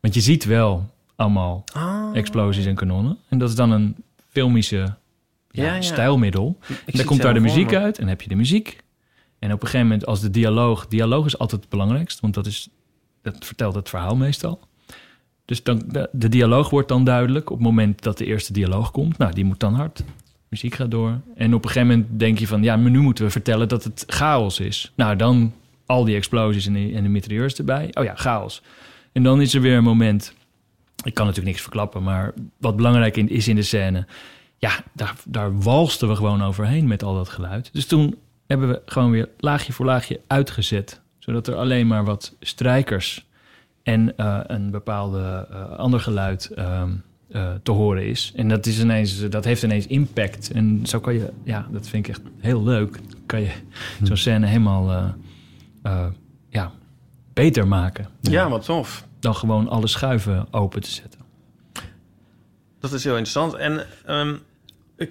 Want 0.00 0.14
je 0.14 0.20
ziet 0.20 0.44
wel 0.44 0.94
allemaal 1.16 1.64
Ah. 1.72 2.10
explosies 2.16 2.66
en 2.66 2.74
kanonnen. 2.74 3.18
En 3.28 3.38
dat 3.38 3.48
is 3.48 3.54
dan 3.54 3.70
een 3.70 3.96
filmische 4.30 4.76
ja, 4.76 5.64
Ja, 5.64 5.74
ja. 5.74 5.80
stijlmiddel. 5.82 6.58
Ik 6.68 6.76
En 6.86 6.96
dan 6.96 7.04
komt 7.06 7.22
daar 7.22 7.34
de 7.34 7.40
muziek 7.40 7.70
me. 7.70 7.78
uit 7.78 7.98
en 7.98 8.08
heb 8.08 8.22
je 8.22 8.28
de 8.28 8.34
muziek. 8.34 8.76
En 9.38 9.52
op 9.52 9.60
een 9.62 9.66
gegeven 9.68 9.86
moment 9.86 10.06
als 10.06 10.20
de 10.20 10.30
dialoog... 10.30 10.86
Dialoog 10.86 11.26
is 11.26 11.38
altijd 11.38 11.60
het 11.60 11.70
belangrijkst, 11.70 12.20
want 12.20 12.34
dat, 12.34 12.46
is, 12.46 12.68
dat 13.22 13.44
vertelt 13.44 13.74
het 13.74 13.88
verhaal 13.88 14.16
meestal. 14.16 14.60
Dus 15.46 15.62
dan, 15.62 15.82
de, 16.12 16.28
dialoog 16.28 16.70
wordt 16.70 16.88
dan 16.88 17.04
duidelijk 17.04 17.50
op 17.50 17.56
het 17.56 17.66
moment 17.66 18.02
dat 18.02 18.18
de 18.18 18.24
eerste 18.24 18.52
dialoog 18.52 18.90
komt. 18.90 19.18
Nou, 19.18 19.32
die 19.32 19.44
moet 19.44 19.60
dan 19.60 19.74
hard. 19.74 20.04
Muziek 20.48 20.74
gaat 20.74 20.90
door. 20.90 21.20
En 21.34 21.54
op 21.54 21.64
een 21.64 21.70
gegeven 21.70 21.88
moment 21.88 22.18
denk 22.18 22.38
je 22.38 22.46
van... 22.46 22.62
ja, 22.62 22.76
maar 22.76 22.90
nu 22.90 23.00
moeten 23.00 23.24
we 23.24 23.30
vertellen 23.30 23.68
dat 23.68 23.84
het 23.84 24.04
chaos 24.06 24.60
is. 24.60 24.92
Nou, 24.94 25.16
dan 25.16 25.52
al 25.86 26.04
die 26.04 26.16
explosies 26.16 26.66
en 26.66 26.72
de, 26.72 27.02
de 27.02 27.08
mitrailleurs 27.08 27.54
erbij. 27.54 27.90
Oh 27.92 28.04
ja, 28.04 28.14
chaos. 28.14 28.62
En 29.12 29.22
dan 29.22 29.40
is 29.40 29.54
er 29.54 29.60
weer 29.60 29.76
een 29.76 29.82
moment... 29.82 30.34
Ik 31.04 31.14
kan 31.14 31.26
natuurlijk 31.26 31.52
niks 31.52 31.62
verklappen, 31.62 32.02
maar 32.02 32.34
wat 32.56 32.76
belangrijk 32.76 33.16
is 33.16 33.48
in 33.48 33.56
de 33.56 33.62
scène... 33.62 34.06
Ja, 34.58 34.72
daar, 34.92 35.14
daar 35.24 35.60
walsten 35.60 36.08
we 36.08 36.16
gewoon 36.16 36.42
overheen 36.42 36.86
met 36.86 37.02
al 37.02 37.14
dat 37.14 37.28
geluid. 37.28 37.70
Dus 37.72 37.86
toen 37.86 38.16
hebben 38.46 38.68
we 38.68 38.82
gewoon 38.86 39.10
weer 39.10 39.28
laagje 39.38 39.72
voor 39.72 39.86
laagje 39.86 40.20
uitgezet. 40.26 41.00
Zodat 41.18 41.46
er 41.46 41.54
alleen 41.54 41.86
maar 41.86 42.04
wat 42.04 42.34
strijkers 42.40 43.25
en 43.86 44.16
eh, 44.16 44.40
een 44.46 44.70
bepaalde 44.70 45.46
eh, 45.50 45.78
ander 45.78 46.00
geluid 46.00 46.50
eh, 46.50 46.82
te 47.62 47.70
horen 47.70 48.06
is. 48.06 48.32
En 48.36 48.48
dat, 48.48 48.66
is 48.66 48.80
ineens, 48.80 49.28
dat 49.28 49.44
heeft 49.44 49.62
ineens 49.62 49.86
impact. 49.86 50.50
En 50.50 50.80
zo 50.86 51.00
kan 51.00 51.14
je, 51.14 51.32
ja, 51.44 51.66
dat 51.70 51.88
vind 51.88 52.08
ik 52.08 52.14
echt 52.14 52.22
heel 52.38 52.62
leuk. 52.62 52.98
Kan 53.26 53.40
je 53.40 53.50
zo'n 54.02 54.16
scène 54.16 54.46
helemaal 54.46 55.14
ja, 56.48 56.72
beter 57.32 57.68
maken. 57.68 58.08
Ja, 58.20 58.48
wat 58.48 58.64
tof. 58.64 59.06
Dan 59.20 59.34
gewoon 59.34 59.68
alle 59.68 59.86
schuiven 59.86 60.46
open 60.50 60.80
te 60.80 60.90
zetten. 60.90 61.20
Dat 62.80 62.92
is 62.92 63.04
heel 63.04 63.16
interessant. 63.16 63.54
En 63.54 63.86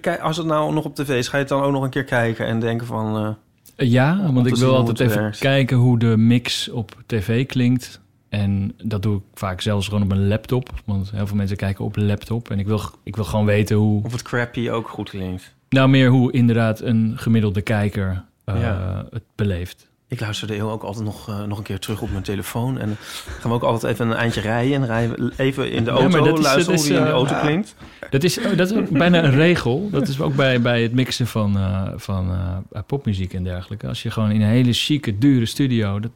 kijk, 0.00 0.20
als 0.20 0.36
het 0.36 0.46
nou 0.46 0.72
nog 0.72 0.84
op 0.84 0.94
tv 0.94 1.18
is, 1.18 1.28
ga 1.28 1.36
je 1.36 1.42
het 1.42 1.52
dan 1.52 1.62
ook 1.62 1.72
nog 1.72 1.82
een 1.82 1.90
keer 1.90 2.04
kijken 2.04 2.46
en 2.46 2.60
denken 2.60 2.86
van... 2.86 3.36
Ja, 3.76 4.32
want 4.32 4.46
ik 4.46 4.56
wil 4.56 4.76
altijd 4.76 5.00
even 5.00 5.22
werkt. 5.22 5.38
kijken 5.38 5.76
hoe 5.76 5.98
de 5.98 6.16
mix 6.16 6.68
op 6.68 7.02
tv 7.06 7.46
klinkt. 7.46 8.00
En 8.40 8.74
dat 8.84 9.02
doe 9.02 9.16
ik 9.16 9.22
vaak 9.34 9.60
zelfs 9.60 9.88
gewoon 9.88 10.02
op 10.02 10.10
een 10.10 10.28
laptop. 10.28 10.68
Want 10.84 11.10
heel 11.10 11.26
veel 11.26 11.36
mensen 11.36 11.56
kijken 11.56 11.84
op 11.84 11.96
een 11.96 12.06
laptop. 12.06 12.50
En 12.50 12.58
ik 12.58 12.66
wil, 12.66 12.80
ik 13.02 13.16
wil 13.16 13.24
gewoon 13.24 13.46
weten 13.46 13.76
hoe... 13.76 14.04
of 14.04 14.12
het 14.12 14.22
crappy 14.22 14.68
ook 14.70 14.88
goed 14.88 15.10
klinkt. 15.10 15.54
Nou, 15.68 15.88
meer 15.88 16.08
hoe 16.10 16.32
inderdaad 16.32 16.80
een 16.80 17.12
gemiddelde 17.16 17.60
kijker 17.62 18.24
eh, 18.44 18.60
Ja. 18.60 19.06
het 19.10 19.22
beleeft. 19.34 19.88
Ik 20.08 20.20
luisterde 20.20 20.54
heel 20.54 20.70
ook 20.70 20.82
altijd 20.82 21.04
nog, 21.04 21.28
eh, 21.28 21.42
nog 21.44 21.58
een 21.58 21.64
keer 21.64 21.78
terug 21.78 22.02
op 22.02 22.10
mijn 22.10 22.22
telefoon. 22.22 22.78
En 22.78 22.86
dan 22.86 22.96
gaan 23.40 23.50
we 23.50 23.56
ook 23.56 23.62
altijd 23.62 23.92
even 23.92 24.06
een 24.10 24.16
eindje 24.16 24.40
rijden. 24.40 24.74
En 24.74 24.86
rijden 24.86 25.26
we 25.26 25.32
even 25.36 25.70
in 25.70 25.84
de 25.84 25.90
Ja, 25.90 25.96
auto 25.96 26.08
maar 26.18 26.28
dat 26.28 26.38
is- 26.38 26.44
luisteren 26.44 26.78
hoe 26.78 26.88
die 26.88 26.96
in 26.96 27.02
de 27.02 27.08
eh, 27.08 27.14
auto 27.14 27.34
klinkt. 27.40 27.74
Dat 28.10 28.22
is, 28.24 28.38
oh, 28.38 28.56
dat 28.56 28.70
is 28.70 28.88
bijna 28.90 29.24
een 29.24 29.30
regel. 29.34 29.88
Dat 29.90 30.08
is 30.08 30.20
ook 30.20 30.34
bij, 30.34 30.60
bij 30.60 30.82
het 30.82 30.92
mixen 30.92 31.26
van, 31.26 31.56
eh, 31.56 31.82
van 31.96 32.30
eh, 32.72 32.80
popmuziek 32.86 33.34
en 33.34 33.44
dergelijke. 33.44 33.86
Als 33.86 34.02
je 34.02 34.10
gewoon 34.10 34.30
in 34.30 34.40
een 34.40 34.48
hele 34.48 34.72
chique, 34.72 35.18
dure 35.18 35.46
studio 35.46 36.00
dat, 36.00 36.10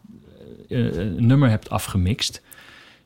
eh, 0.71 0.97
een 0.97 1.27
nummer 1.27 1.49
hebt 1.49 1.71
afgemixt... 1.71 2.43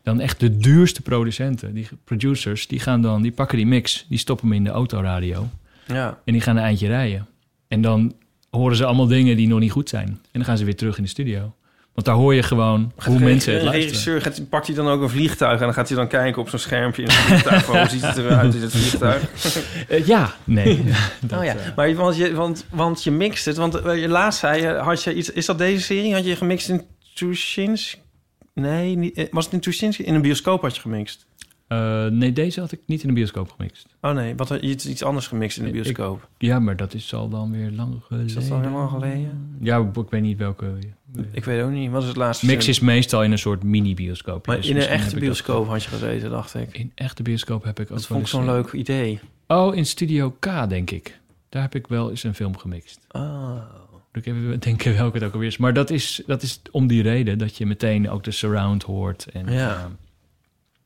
dan 0.03 0.21
echt 0.21 0.41
de 0.41 0.57
duurste 0.57 1.03
producenten, 1.03 1.75
die 1.75 1.89
producers... 2.05 2.67
die 2.67 2.81
gaan 2.81 3.03
dan, 3.03 3.23
die 3.23 3.33
pakken 3.33 3.57
die 3.57 3.67
mix, 3.67 4.07
die 4.09 4.19
stoppen 4.19 4.49
hem 4.49 4.57
in 4.57 4.65
de 4.65 4.71
autoradio... 4.71 5.49
Ja. 5.87 6.19
en 6.25 6.33
die 6.33 6.43
gaan 6.43 6.57
een 6.57 6.63
eindje 6.63 6.87
rijden. 6.87 7.27
En 7.69 7.81
dan 7.81 8.15
horen 8.51 8.77
ze 8.77 8.85
allemaal 8.85 9.07
dingen 9.07 9.37
die 9.37 9.49
nog 9.49 9.61
niet 9.61 9.73
goed 9.73 9.89
zijn. 9.89 10.09
En 10.09 10.19
dan 10.33 10.45
gaan 10.45 10.59
ze 10.59 10.65
weer 10.65 10.77
terug 10.77 10.97
in 10.97 11.03
de 11.03 11.09
studio. 11.09 11.55
Want 11.95 12.07
daar 12.07 12.15
hoor 12.17 12.35
je 12.35 12.43
gewoon 12.43 12.93
hoe 13.05 13.19
mensen 13.19 13.53
het 13.53 13.63
luisteren. 13.63 13.73
regisseur 13.73 14.21
gaat, 14.21 14.49
pakt 14.49 14.67
hij 14.67 14.77
dan 14.77 14.89
ook 14.89 15.03
een 15.03 15.11
vliegtuig... 15.11 15.59
en 15.59 15.65
dan 15.65 15.75
gaat 15.75 15.89
hij 15.89 15.97
dan 15.97 16.09
kijken 16.09 16.43
op 16.43 16.49
zo'n 16.49 16.59
schermpje 16.59 17.03
in 17.03 17.09
het 17.09 17.17
vliegtuig... 17.17 17.67
hoe 17.67 17.89
ziet 17.89 18.03
het 18.07 18.17
eruit 18.17 18.55
in 18.55 18.61
het 18.61 18.73
vliegtuig? 18.73 19.23
Eh, 19.89 20.07
ja, 20.07 20.35
nee. 20.45 20.85
Dat, 21.21 21.39
oh 21.39 21.45
ja, 21.45 21.55
eh, 21.55 21.77
maar 21.77 21.95
want 21.95 22.17
je, 22.17 22.35
want, 22.35 22.67
want 22.71 23.05
je 23.05 23.11
mixt 23.11 23.45
het. 23.45 23.57
Want 23.57 23.73
je 23.85 24.09
laatst 24.09 24.41
zei 24.41 24.63
je, 24.63 24.69
had 24.69 25.03
je 25.03 25.15
iets... 25.15 25.31
Is 25.31 25.47
dat 25.47 25.59
deze 25.59 25.83
serie? 25.83 26.15
Had 26.15 26.25
je 26.25 26.37
gemixt 26.37 26.69
in 26.69 26.83
Tuschinsk? 27.15 27.99
Nee, 28.55 28.97
niet, 28.97 29.17
eh, 29.17 29.27
was 29.31 29.45
het 29.45 29.55
in 29.55 29.61
Tuschinsk? 29.61 29.99
In 29.99 30.15
een 30.15 30.23
bioscoop 30.23 30.63
had 30.63 30.75
je 30.75 30.81
gemixt. 30.81 31.27
Eh, 31.67 32.07
nee, 32.07 32.33
deze 32.33 32.61
had 32.61 32.73
ik 32.73 32.81
niet 32.87 33.03
in 33.03 33.09
de 33.09 33.15
bioscoop 33.15 33.51
gemixt. 33.51 33.87
Oh 34.01 34.13
nee, 34.13 34.35
wat 34.37 34.51
iets, 34.51 34.87
iets 34.87 35.03
anders 35.03 35.27
gemixt 35.27 35.57
in 35.59 35.63
de 35.63 35.69
Ik- 35.69 35.75
bioscoop. 35.83 36.29
Ja, 36.39 36.59
maar 36.59 36.77
dat 36.77 36.95
is 36.95 37.15
al 37.15 37.29
dan 37.29 37.51
weer 37.51 37.71
lang 37.71 37.95
geleden. 38.03 38.27
Is 38.27 38.35
dat 38.35 38.51
al 38.51 38.59
helemaal 38.59 38.89
geleden? 38.89 39.57
Ja, 39.61 39.79
ik 39.97 40.09
weet 40.11 40.23
niet 40.23 40.39
welke. 40.39 40.79
Ik 41.33 41.45
weet 41.45 41.63
ook 41.63 41.71
niet. 41.71 41.91
Wat 41.91 42.03
is 42.03 42.09
het 42.09 42.17
laatste? 42.17 42.47
Mix 42.47 42.69
is 42.69 42.81
meestal 42.81 43.23
in 43.23 43.33
een 43.33 43.39
soort 43.39 43.63
mini-bioscoop. 43.63 44.47
Maar 44.47 44.57
Dus 44.57 44.69
in 44.69 44.77
een 44.77 44.83
echte 44.87 45.19
bioscoop 45.19 45.67
had 45.69 45.83
je 45.83 45.89
gezeten, 45.89 46.31
dacht 46.31 46.55
ik. 46.55 46.79
In 46.79 46.93
echte 46.95 47.23
bioscoop 47.23 47.65
heb 47.65 47.81
ik 47.81 47.91
ook 47.91 47.97
Dat 47.97 48.07
vond 48.07 48.21
ik 48.21 48.27
zo'n 48.27 48.45
leuk 48.45 48.73
idee. 48.73 49.21
Oh, 49.47 49.77
in 49.77 49.87
Studio 49.87 50.37
K, 50.39 50.69
denk 50.69 50.91
ik. 50.91 51.19
Daar 51.49 51.63
heb 51.63 51.75
ik 51.75 51.87
wel 51.87 52.11
eens 52.11 52.23
een 52.23 52.35
film 52.35 52.57
gemixt. 52.59 53.01
Oh. 53.11 53.57
Moet 54.15 54.27
Ik 54.27 54.35
even 54.35 54.61
denken 54.61 54.97
welke 55.03 55.17
het 55.17 55.27
ook 55.27 55.33
alweer 55.33 55.49
is. 55.49 55.57
Maar 55.57 55.73
dat 55.73 55.91
is, 55.91 56.23
dat 56.27 56.43
is 56.43 56.61
om 56.71 56.87
die 56.87 57.03
reden 57.03 57.39
dat 57.39 57.57
je 57.57 57.67
meteen 57.67 58.11
ook 58.11 58.25
de 58.25 58.31
surround 58.31 58.83
hoort. 58.83 59.27
En, 59.33 59.53
Ja. 59.53 59.91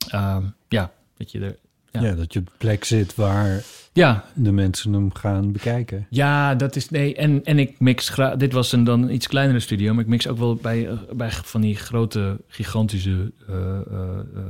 ehm, 0.08 0.24
ehm, 0.24 0.44
ja, 0.68 0.92
dat 1.16 1.30
je 1.32 1.40
er... 1.40 1.56
Ja. 1.90 2.00
Ja. 2.02 2.14
dat 2.14 2.32
je 2.32 2.38
op 2.38 2.52
plek 2.58 2.84
zit 2.84 3.14
waar 3.14 3.62
Ja, 3.92 4.24
de 4.34 4.52
mensen 4.52 4.92
hem 4.92 5.14
gaan 5.14 5.52
bekijken. 5.52 6.06
ja, 6.10 6.54
dat 6.54 6.76
is... 6.76 6.88
Nee, 6.88 7.14
en, 7.14 7.44
en 7.44 7.58
ik 7.58 7.80
mix 7.80 8.08
graag... 8.08 8.36
Dit 8.36 8.52
was 8.52 8.72
een 8.72 8.84
dan 8.84 9.02
een 9.02 9.14
iets 9.14 9.26
kleinere 9.26 9.60
studio, 9.60 9.92
maar 9.94 10.02
ik 10.02 10.08
mix 10.10 10.26
ook 10.26 10.38
wel 10.38 10.54
bij, 10.54 10.88
bij 11.12 11.30
van 11.30 11.60
die 11.60 11.76
grote, 11.76 12.40
gigantische 12.48 13.32
eh 13.48 13.54
eh, 13.90 14.18
eh, 14.34 14.42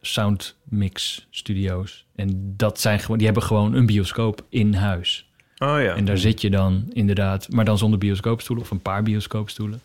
soundmix 0.00 1.26
studio's. 1.30 2.06
En 2.14 2.54
dat 2.56 2.80
zijn 2.80 3.00
gewoon... 3.00 3.16
Die 3.16 3.26
hebben 3.26 3.44
gewoon 3.44 3.74
een 3.74 3.86
bioscoop 3.86 4.44
in 4.48 4.74
huis. 4.74 5.29
Oh 5.62 5.80
ja. 5.82 5.94
En 5.94 6.04
daar 6.04 6.18
zit 6.18 6.40
je 6.40 6.50
dan 6.50 6.84
inderdaad, 6.92 7.48
maar 7.50 7.64
dan 7.64 7.78
zonder 7.78 7.98
bioscoopstoelen 7.98 8.64
of 8.64 8.70
een 8.70 8.82
paar 8.82 9.02
bioscoopstoelen. 9.02 9.80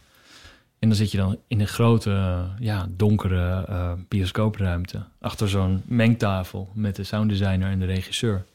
En 0.79 0.87
dan 0.87 0.97
zit 0.97 1.11
je 1.11 1.17
dan 1.17 1.37
in 1.47 1.59
een 1.59 1.67
grote, 1.67 2.43
ja, 2.59 2.87
donkere 2.89 3.65
eh, 3.67 3.91
bioscoopruimte. 4.07 5.03
Achter 5.21 5.49
zo'n 5.49 5.81
mengtafel 5.85 6.69
met 6.73 6.95
de 6.95 7.03
sounddesigner 7.03 7.69
en 7.71 7.79
de 7.79 7.85
regisseur. 7.85 8.45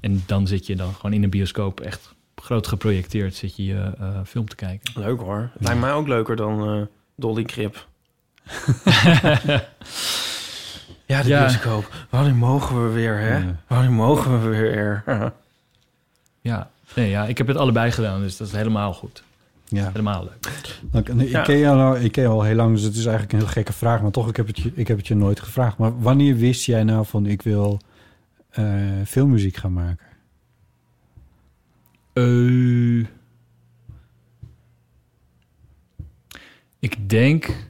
En 0.00 0.22
dan 0.26 0.46
zit 0.46 0.66
je 0.66 0.76
dan 0.76 0.94
gewoon 0.94 1.12
in 1.12 1.22
een 1.22 1.30
bioscoop 1.30 1.80
echt 1.80 2.12
groot 2.36 2.66
geprojecteerd 2.66 3.34
zit 3.34 3.56
je 3.56 3.64
je 3.64 3.92
eh, 3.98 4.08
film 4.26 4.48
te 4.48 4.56
kijken. 4.56 5.00
Leuk 5.00 5.20
hoor. 5.20 5.50
Het 5.52 5.62
lijkt 5.62 5.80
mij 5.80 5.92
ook 5.92 6.08
leuker 6.08 6.36
dan 6.36 6.68
eh, 6.68 6.82
Dolly 7.16 7.42
Crip. 7.42 7.86
ja, 11.06 11.22
de 11.22 11.28
Ja. 11.28 11.40
bioscoop. 11.40 11.88
Wanneer 12.10 12.34
mogen 12.34 12.84
we 12.86 12.92
weer, 12.94 13.18
hè? 13.18 13.36
Ja. 13.36 13.56
Wanneer 13.66 13.92
mogen 13.92 14.42
we 14.42 14.48
weer? 14.48 15.02
Ja. 16.44 16.70
Nee, 16.94 17.10
ja, 17.10 17.24
ik 17.26 17.38
heb 17.38 17.46
het 17.46 17.56
allebei 17.56 17.90
gedaan, 17.90 18.20
dus 18.20 18.36
dat 18.36 18.46
is 18.46 18.52
helemaal 18.52 18.92
goed. 18.92 19.22
Ja. 19.68 19.86
Helemaal 19.88 20.24
leuk. 20.24 20.64
Ik, 21.22 21.28
Ja. 21.28 21.42
ken 21.42 21.58
jou 21.58 21.76
nou, 21.76 21.98
ik 21.98 22.12
ken 22.12 22.22
jou 22.22 22.34
al 22.34 22.42
heel 22.42 22.54
lang, 22.54 22.74
dus 22.74 22.82
het 22.82 22.94
is 22.94 23.04
eigenlijk 23.04 23.32
een 23.32 23.38
heel 23.38 23.48
gekke 23.48 23.72
vraag. 23.72 24.02
Maar 24.02 24.10
toch, 24.10 24.28
ik 24.28 24.36
heb 24.36 24.46
het 24.46 24.58
je, 24.58 24.72
ik 24.74 24.88
heb 24.88 24.96
het 24.96 25.06
je 25.06 25.14
nooit 25.14 25.40
gevraagd. 25.40 25.76
Maar 25.78 26.00
wanneer 26.00 26.36
wist 26.36 26.64
jij 26.64 26.84
nou 26.84 27.06
van 27.06 27.26
ik 27.26 27.42
wil 27.42 27.80
eh, 28.50 28.64
filmmuziek 29.06 29.56
gaan 29.56 29.72
maken? 29.72 30.06
Eh, 32.12 33.06
ik 36.78 37.08
denk. 37.10 37.68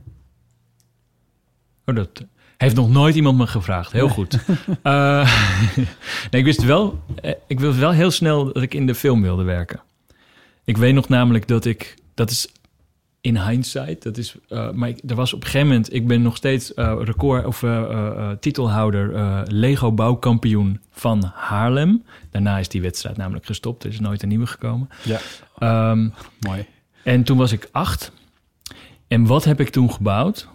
Oh, 1.87 1.95
dat 1.95 2.25
heeft 2.65 2.77
nog 2.77 2.91
nooit 2.91 3.15
iemand 3.15 3.39
me 3.39 3.47
gevraagd. 3.47 3.93
Heel 3.93 4.09
goed. 4.09 4.39
Eh, 4.83 5.39
nee, 6.31 6.41
ik 6.41 6.45
wist 6.45 6.65
wel. 6.65 7.03
eh, 7.23 7.33
Ik 7.47 7.61
wist 7.61 7.79
wel 7.79 7.91
heel 7.91 8.11
snel 8.11 8.53
dat 8.53 8.63
ik 8.63 8.75
in 8.75 8.87
de 8.87 8.95
film 8.95 9.23
wilde 9.23 9.43
werken. 9.43 9.81
Ik 10.65 10.77
weet 10.77 10.95
nog 10.95 11.09
namelijk 11.09 11.49
dat 11.49 11.65
ik. 11.65 11.95
Dat 12.15 12.31
is 12.31 12.49
in 13.21 13.39
hindsight. 13.49 14.03
Dat 14.03 14.17
is. 14.17 14.35
eh, 14.49 14.71
maar 14.71 14.89
ik, 14.89 15.01
er 15.07 15.15
was 15.15 15.33
op 15.33 15.41
een 15.41 15.47
gegeven 15.47 15.69
moment. 15.69 15.95
Ik 15.95 16.07
ben 16.07 16.23
nog 16.23 16.37
steeds 16.37 16.73
record 16.99 17.47
of 17.47 17.65
titelhouder 18.41 19.13
Lego 19.53 19.93
bouwkampioen 19.93 20.81
van 20.91 21.33
Haarlem. 21.35 22.05
Daarna 22.31 22.59
is 22.59 22.69
die 22.69 22.83
wedstrijd 22.83 23.17
namelijk 23.17 23.47
gestopt. 23.47 23.85
Er 23.85 23.91
is 23.91 24.01
nooit 24.01 24.23
een 24.23 24.29
nieuwe 24.29 24.47
gekomen. 24.47 24.89
Ja. 25.03 25.19
Ehm, 25.59 26.09
Mooi. 26.41 26.67
en 27.03 27.23
toen 27.25 27.37
was 27.37 27.53
ik 27.53 27.69
acht. 27.73 28.13
En 29.09 29.27
wat 29.27 29.45
heb 29.45 29.61
ik 29.61 29.69
toen 29.69 29.93
gebouwd? 29.93 30.49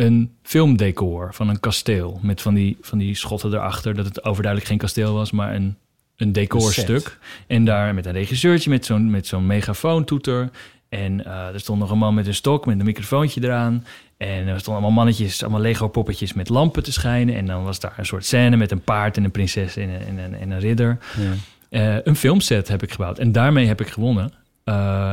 Een 0.00 0.36
filmdecor 0.42 1.34
van 1.34 1.48
een 1.48 1.60
kasteel. 1.60 2.18
Met 2.22 2.40
van 2.40 2.54
die, 2.54 2.76
van 2.80 2.98
die 2.98 3.14
schotten 3.14 3.52
erachter. 3.52 3.94
Dat 3.94 4.04
het 4.04 4.24
overduidelijk 4.24 4.70
geen 4.70 4.78
kasteel 4.78 5.14
was, 5.14 5.30
maar 5.30 5.54
een, 5.54 5.76
een 6.16 6.32
decorstuk. 6.32 7.18
En 7.46 7.64
daar 7.64 7.94
met 7.94 8.06
een 8.06 8.12
regisseurtje 8.12 8.70
met 8.70 8.84
zo'n, 8.84 9.10
met 9.10 9.26
zo'n 9.26 9.46
megafoontoeter. 9.46 10.50
En 10.88 11.24
eh, 11.24 11.46
er 11.46 11.60
stond 11.60 11.78
nog 11.78 11.90
een 11.90 11.98
man 11.98 12.14
met 12.14 12.26
een 12.26 12.34
stok 12.34 12.66
met 12.66 12.78
een 12.78 12.84
microfoontje 12.84 13.44
eraan. 13.44 13.84
En 14.16 14.46
er 14.46 14.60
stonden 14.60 14.82
allemaal 14.82 14.90
mannetjes, 14.90 15.42
allemaal 15.42 15.60
Lego-poppetjes 15.60 16.32
met 16.32 16.48
lampen 16.48 16.82
te 16.82 16.92
schijnen. 16.92 17.34
En 17.34 17.46
dan 17.46 17.64
was 17.64 17.80
daar 17.80 17.94
een 17.96 18.06
soort 18.06 18.24
scène 18.24 18.56
met 18.56 18.70
een 18.70 18.82
paard 18.82 19.16
en 19.16 19.24
een 19.24 19.30
prinses 19.30 19.76
en 19.76 19.88
een, 19.88 20.00
en 20.00 20.18
een, 20.18 20.34
en 20.34 20.50
een 20.50 20.60
ridder. 20.60 20.98
Ja. 21.16 21.32
Eh, 21.70 22.04
een 22.04 22.16
filmset 22.16 22.68
heb 22.68 22.82
ik 22.82 22.90
gebouwd. 22.90 23.18
En 23.18 23.32
daarmee 23.32 23.66
heb 23.66 23.80
ik 23.80 23.88
gewonnen. 23.88 24.32
Eh, 24.64 25.12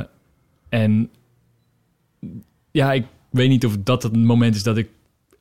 en 0.69 1.09
ja, 2.71 2.93
ik 2.93 3.05
weet 3.29 3.49
niet 3.49 3.65
of 3.65 3.77
dat 3.83 4.03
het 4.03 4.15
moment 4.15 4.55
is 4.55 4.63
dat 4.63 4.77
ik... 4.77 4.89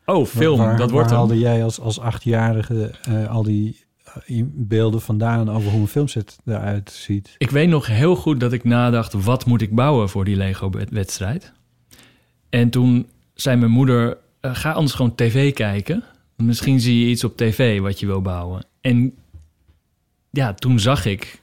Oh, 0.07 0.27
film, 0.27 0.59
Waar- 0.59 0.77
dat 0.77 0.91
wordt 0.91 1.11
waar 1.11 1.19
hem. 1.19 1.29
haalde 1.29 1.39
jij 1.39 1.65
als, 1.65 1.81
als 1.81 2.01
achtjarige 2.01 2.95
eh, 3.03 3.31
al 3.31 3.43
die 3.43 3.85
eh, 4.27 4.43
beelden 4.47 5.01
vandaan 5.01 5.51
over 5.51 5.71
hoe 5.71 5.81
een 5.81 5.87
filmset 5.89 6.39
eruit 6.45 6.91
ziet? 6.91 7.35
Ik 7.39 7.51
weet 7.51 7.69
nog 7.69 7.87
heel 7.87 8.17
goed 8.17 8.41
dat 8.41 8.53
ik 8.53 8.65
nadacht... 8.65 9.13
wat 9.13 9.47
moet 9.47 9.63
ik 9.63 9.75
bouwen 9.75 10.09
voor 10.09 10.25
die 10.25 10.37
Lego-wedstrijd? 10.37 11.53
En 12.49 12.71
toen 12.71 13.07
zei 13.35 13.57
mijn 13.57 13.71
moeder... 13.71 14.19
eh, 14.41 14.55
ga 14.55 14.73
anders 14.73 14.95
gewoon 14.95 15.15
tv 15.15 15.53
kijken. 15.53 16.05
Misschien 16.37 16.81
zie 16.81 17.01
je 17.01 17.07
iets 17.11 17.25
op 17.25 17.37
tv 17.37 17.81
wat 17.81 18.01
je 18.01 18.07
wil 18.07 18.23
bouwen. 18.23 18.67
En 18.81 19.15
ja, 20.31 20.55
toen 20.55 20.79
zag 20.81 21.05
ik 21.05 21.41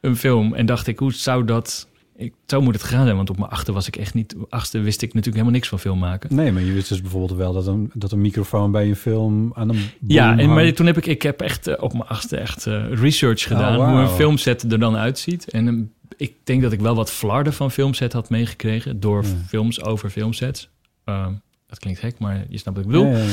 een 0.00 0.16
film 0.16 0.54
en 0.54 0.66
dacht 0.66 0.86
ik... 0.86 0.98
hoe 0.98 1.12
zou 1.12 1.44
dat... 1.44 1.88
Ik, 2.16 2.34
zo 2.46 2.60
moet 2.60 2.74
het 2.74 2.82
gegaan 2.82 3.04
zijn, 3.04 3.16
want 3.16 3.30
op 3.30 3.38
mijn 3.38 3.50
achter 3.50 3.74
was 3.74 3.86
ik 3.86 3.96
echt 3.96 4.14
niet... 4.14 4.34
achtste 4.48 4.78
wist 4.78 4.96
ik 5.02 5.08
natuurlijk 5.08 5.34
helemaal 5.34 5.52
niks 5.54 5.68
van 5.68 5.78
film 5.78 5.98
maken. 5.98 6.34
Nee, 6.34 6.52
maar 6.52 6.62
je 6.62 6.72
wist 6.72 6.88
dus 6.88 7.00
bijvoorbeeld 7.00 7.38
wel 7.38 7.52
dat 7.52 7.66
een, 7.66 7.90
dat 7.94 8.12
een 8.12 8.20
microfoon 8.20 8.70
bij 8.70 8.88
een 8.88 8.96
film 8.96 9.50
aan 9.54 9.68
een 9.68 9.80
Ja, 10.06 10.38
en, 10.38 10.48
maar 10.54 10.72
toen 10.72 10.86
heb 10.86 10.96
ik, 10.96 11.06
ik 11.06 11.22
heb 11.22 11.40
echt 11.40 11.66
eh, 11.66 11.82
op 11.82 11.92
mijn 11.92 12.06
achtste 12.06 12.36
echt 12.36 12.66
eh, 12.66 12.92
research 12.92 13.42
gedaan. 13.42 13.72
Oh, 13.72 13.78
wauw. 13.78 13.90
Hoe 13.92 14.00
een 14.00 14.08
filmset 14.08 14.72
er 14.72 14.78
dan 14.78 14.96
uitziet. 14.96 15.50
En 15.50 15.68
ehm, 15.68 15.82
ik 16.16 16.34
denk 16.44 16.62
dat 16.62 16.72
ik 16.72 16.80
wel 16.80 16.94
wat 16.94 17.10
flarden 17.10 17.52
van 17.52 17.70
filmset 17.70 18.12
had 18.12 18.30
meegekregen. 18.30 19.00
Door 19.00 19.22
Ja. 19.24 19.28
films 19.46 19.82
over 19.82 20.10
filmsets. 20.10 20.68
Ehm, 21.04 21.32
dat 21.66 21.78
klinkt 21.78 22.00
gek, 22.00 22.18
maar 22.18 22.44
je 22.48 22.58
snapt 22.58 22.76
wat 22.76 22.86
ik 22.86 22.92
bedoel. 22.92 23.06
Ja, 23.10 23.18
ja, 23.18 23.24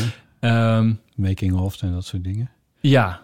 ja. 0.41 0.77
Ehm, 0.77 0.93
Making 1.15 1.53
of 1.53 1.81
en 1.81 1.91
dat 1.91 2.05
soort 2.05 2.23
dingen. 2.23 2.49
ja, 2.79 3.21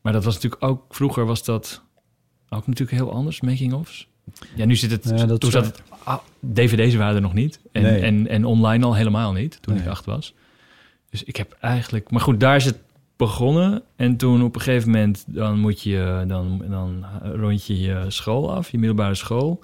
maar 0.00 0.12
dat 0.12 0.24
was 0.24 0.34
natuurlijk 0.34 0.62
ook... 0.62 0.94
Vroeger 0.94 1.26
was 1.26 1.44
dat 1.44 1.82
ook 2.48 2.66
natuurlijk 2.66 2.98
heel 2.98 3.12
anders, 3.12 3.40
making-ofs. 3.40 4.08
Ja, 4.54 4.64
nu 4.64 4.76
zit 4.76 4.90
het... 4.90 5.12
Ja, 5.16 5.26
dat 5.26 5.40
toen 5.40 5.50
zat 5.50 5.64
het... 5.64 5.82
ah, 6.04 6.18
DVD's 6.40 6.94
waren 6.94 7.14
er 7.14 7.20
nog 7.20 7.32
niet. 7.34 7.60
En, 7.72 7.82
Nee. 7.82 8.00
en, 8.00 8.28
en 8.28 8.44
online 8.44 8.84
al 8.84 8.94
helemaal 8.94 9.32
niet, 9.32 9.58
toen 9.62 9.76
ik 9.76 9.86
acht 9.86 10.04
was. 10.04 10.34
Dus 11.10 11.22
ik 11.22 11.36
heb 11.36 11.56
eigenlijk... 11.60 12.10
Maar 12.10 12.20
goed, 12.20 12.40
daar 12.40 12.56
is 12.56 12.64
het 12.64 12.78
begonnen. 13.16 13.82
En 13.96 14.16
toen 14.16 14.42
op 14.42 14.54
een 14.54 14.60
gegeven 14.60 14.90
moment... 14.90 15.24
dan 15.26 15.58
moet 15.58 15.82
je... 15.82 16.24
dan, 16.26 16.64
dan 16.68 17.04
rond 17.22 17.66
je 17.66 17.80
je 17.80 18.04
school 18.08 18.54
af, 18.54 18.70
je 18.70 18.78
middelbare 18.78 19.14
school. 19.14 19.60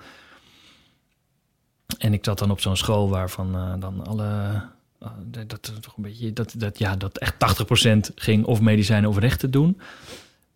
En 1.98 2.12
ik 2.12 2.24
zat 2.24 2.38
dan 2.38 2.50
op 2.50 2.60
zo'n 2.60 2.76
school 2.76 3.08
waarvan 3.08 3.54
eh, 3.54 3.72
dan 3.78 4.06
alle... 4.06 4.62
eh, 5.00 5.08
dat, 5.46 5.72
toch 5.80 5.96
een 5.96 6.02
beetje... 6.02 6.32
Dat, 6.32 6.54
dat, 6.56 6.78
ja, 6.78 6.96
dat 6.96 7.18
echt 7.18 7.34
80% 8.12 8.14
ging 8.14 8.44
of 8.44 8.60
medicijnen 8.60 9.10
of 9.10 9.18
rechten 9.18 9.50
doen. 9.50 9.80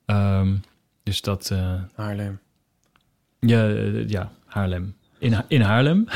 Ehm, 0.04 0.56
dus 1.02 1.20
dat... 1.20 1.50
eh, 1.50 1.74
Haarlem. 1.94 2.38
Ja, 3.46 3.68
eh, 3.68 4.08
ja 4.08 4.30
Haarlem. 4.46 4.94
In, 5.18 5.34
in 5.48 5.60
Haarlem. 5.60 6.04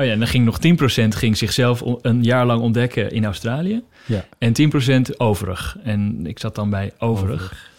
Oh 0.00 0.06
ja, 0.06 0.12
en 0.12 0.18
dan 0.18 0.28
ging 0.28 0.44
nog 0.44 0.58
10% 1.04 1.08
ging 1.08 1.36
zichzelf 1.36 1.82
een 2.02 2.22
jaar 2.22 2.46
lang 2.46 2.60
ontdekken 2.62 3.10
in 3.10 3.24
Australië. 3.24 3.82
Ja. 4.06 4.24
En 4.38 4.52
10% 5.12 5.16
overig. 5.16 5.76
En 5.82 6.26
ik 6.26 6.38
zat 6.38 6.54
dan 6.54 6.70
bij 6.70 6.92
overig. 6.98 7.70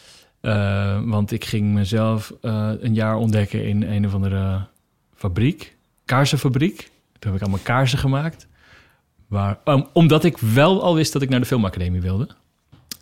Eh, 0.41 0.99
want 1.05 1.32
ik 1.32 1.45
ging 1.45 1.73
mezelf 1.73 2.34
eh, 2.41 2.71
een 2.79 2.93
jaar 2.93 3.15
ontdekken 3.15 3.65
in 3.67 3.84
een 3.84 4.05
of 4.05 4.13
andere 4.13 4.60
fabriek. 5.15 5.75
Kaarsenfabriek. 6.05 6.77
Toen 7.19 7.32
heb 7.32 7.34
ik 7.36 7.41
allemaal 7.41 7.63
kaarsen 7.63 7.99
gemaakt. 7.99 8.47
Waar, 9.27 9.58
om- 9.63 9.88
omdat 9.93 10.23
ik 10.23 10.38
wel 10.38 10.84
al 10.84 10.95
wist 10.95 11.13
dat 11.13 11.21
ik 11.21 11.29
naar 11.29 11.39
de 11.39 11.45
filmacademie 11.45 12.01
wilde. 12.01 12.27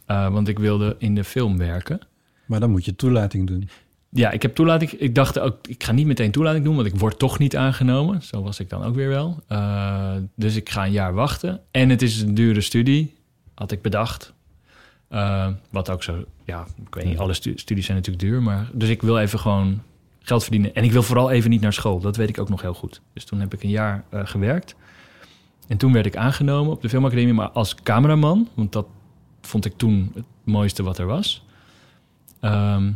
Want 0.05 0.47
ik 0.47 0.59
wilde 0.59 0.95
in 0.99 1.15
de 1.15 1.23
film 1.23 1.57
werken. 1.57 1.99
Maar 2.45 2.59
dan 2.59 2.71
moet 2.71 2.85
je 2.85 2.95
toelating 2.95 3.47
doen. 3.47 3.69
Ja, 4.09 4.31
ik 4.31 4.41
heb 4.41 4.55
toelating. 4.55 4.91
Ik 4.91 5.15
dacht 5.15 5.39
ook, 5.39 5.67
ik 5.67 5.83
ga 5.83 5.91
niet 5.91 6.05
meteen 6.07 6.31
toelating 6.31 6.65
doen, 6.65 6.75
want 6.75 6.87
ik 6.87 6.95
word 6.95 7.19
toch 7.19 7.39
niet 7.39 7.55
aangenomen. 7.57 8.21
Zo 8.23 8.41
was 8.43 8.59
ik 8.59 8.69
dan 8.69 8.83
ook 8.83 8.95
weer 8.95 9.09
wel. 9.09 9.39
Eh, 9.47 10.11
dus 10.35 10.55
ik 10.55 10.69
ga 10.69 10.85
een 10.85 10.91
jaar 10.91 11.13
wachten. 11.13 11.61
En 11.71 11.89
het 11.89 12.01
is 12.01 12.21
een 12.21 12.33
dure 12.33 12.61
studie, 12.61 13.15
had 13.53 13.71
ik 13.71 13.81
bedacht. 13.81 14.33
Eh, 15.07 15.47
wat 15.69 15.89
ook 15.89 16.03
zo, 16.03 16.23
ja, 16.45 16.65
ik 16.85 16.95
weet 16.95 17.05
niet, 17.05 17.17
alle 17.17 17.33
stu- 17.33 17.57
studies 17.57 17.85
zijn 17.85 17.97
natuurlijk 17.97 18.25
duur. 18.25 18.41
Maar, 18.41 18.69
dus 18.73 18.89
ik 18.89 19.01
wil 19.01 19.17
even 19.19 19.39
gewoon 19.39 19.81
geld 20.19 20.43
verdienen. 20.43 20.73
En 20.75 20.83
ik 20.83 20.91
wil 20.91 21.03
vooral 21.03 21.31
even 21.31 21.49
niet 21.49 21.61
naar 21.61 21.73
school. 21.73 21.99
Dat 21.99 22.15
weet 22.15 22.29
ik 22.29 22.39
ook 22.39 22.49
nog 22.49 22.61
heel 22.61 22.73
goed. 22.73 23.01
Dus 23.13 23.25
toen 23.25 23.39
heb 23.39 23.53
ik 23.53 23.63
een 23.63 23.69
jaar 23.69 24.03
eh, 24.09 24.21
gewerkt. 24.23 24.75
En 25.67 25.77
toen 25.77 25.93
werd 25.93 26.05
ik 26.05 26.15
aangenomen 26.15 26.71
op 26.71 26.81
de 26.81 26.89
filmacademie, 26.89 27.33
maar 27.33 27.49
als 27.49 27.75
cameraman. 27.75 28.47
Want 28.53 28.71
dat 28.71 28.87
vond 29.41 29.65
ik 29.65 29.73
toen 29.77 30.11
het 30.15 30.25
mooiste 30.43 30.83
wat 30.83 30.97
er 30.97 31.05
was. 31.05 31.45
Ehm, 32.39 32.91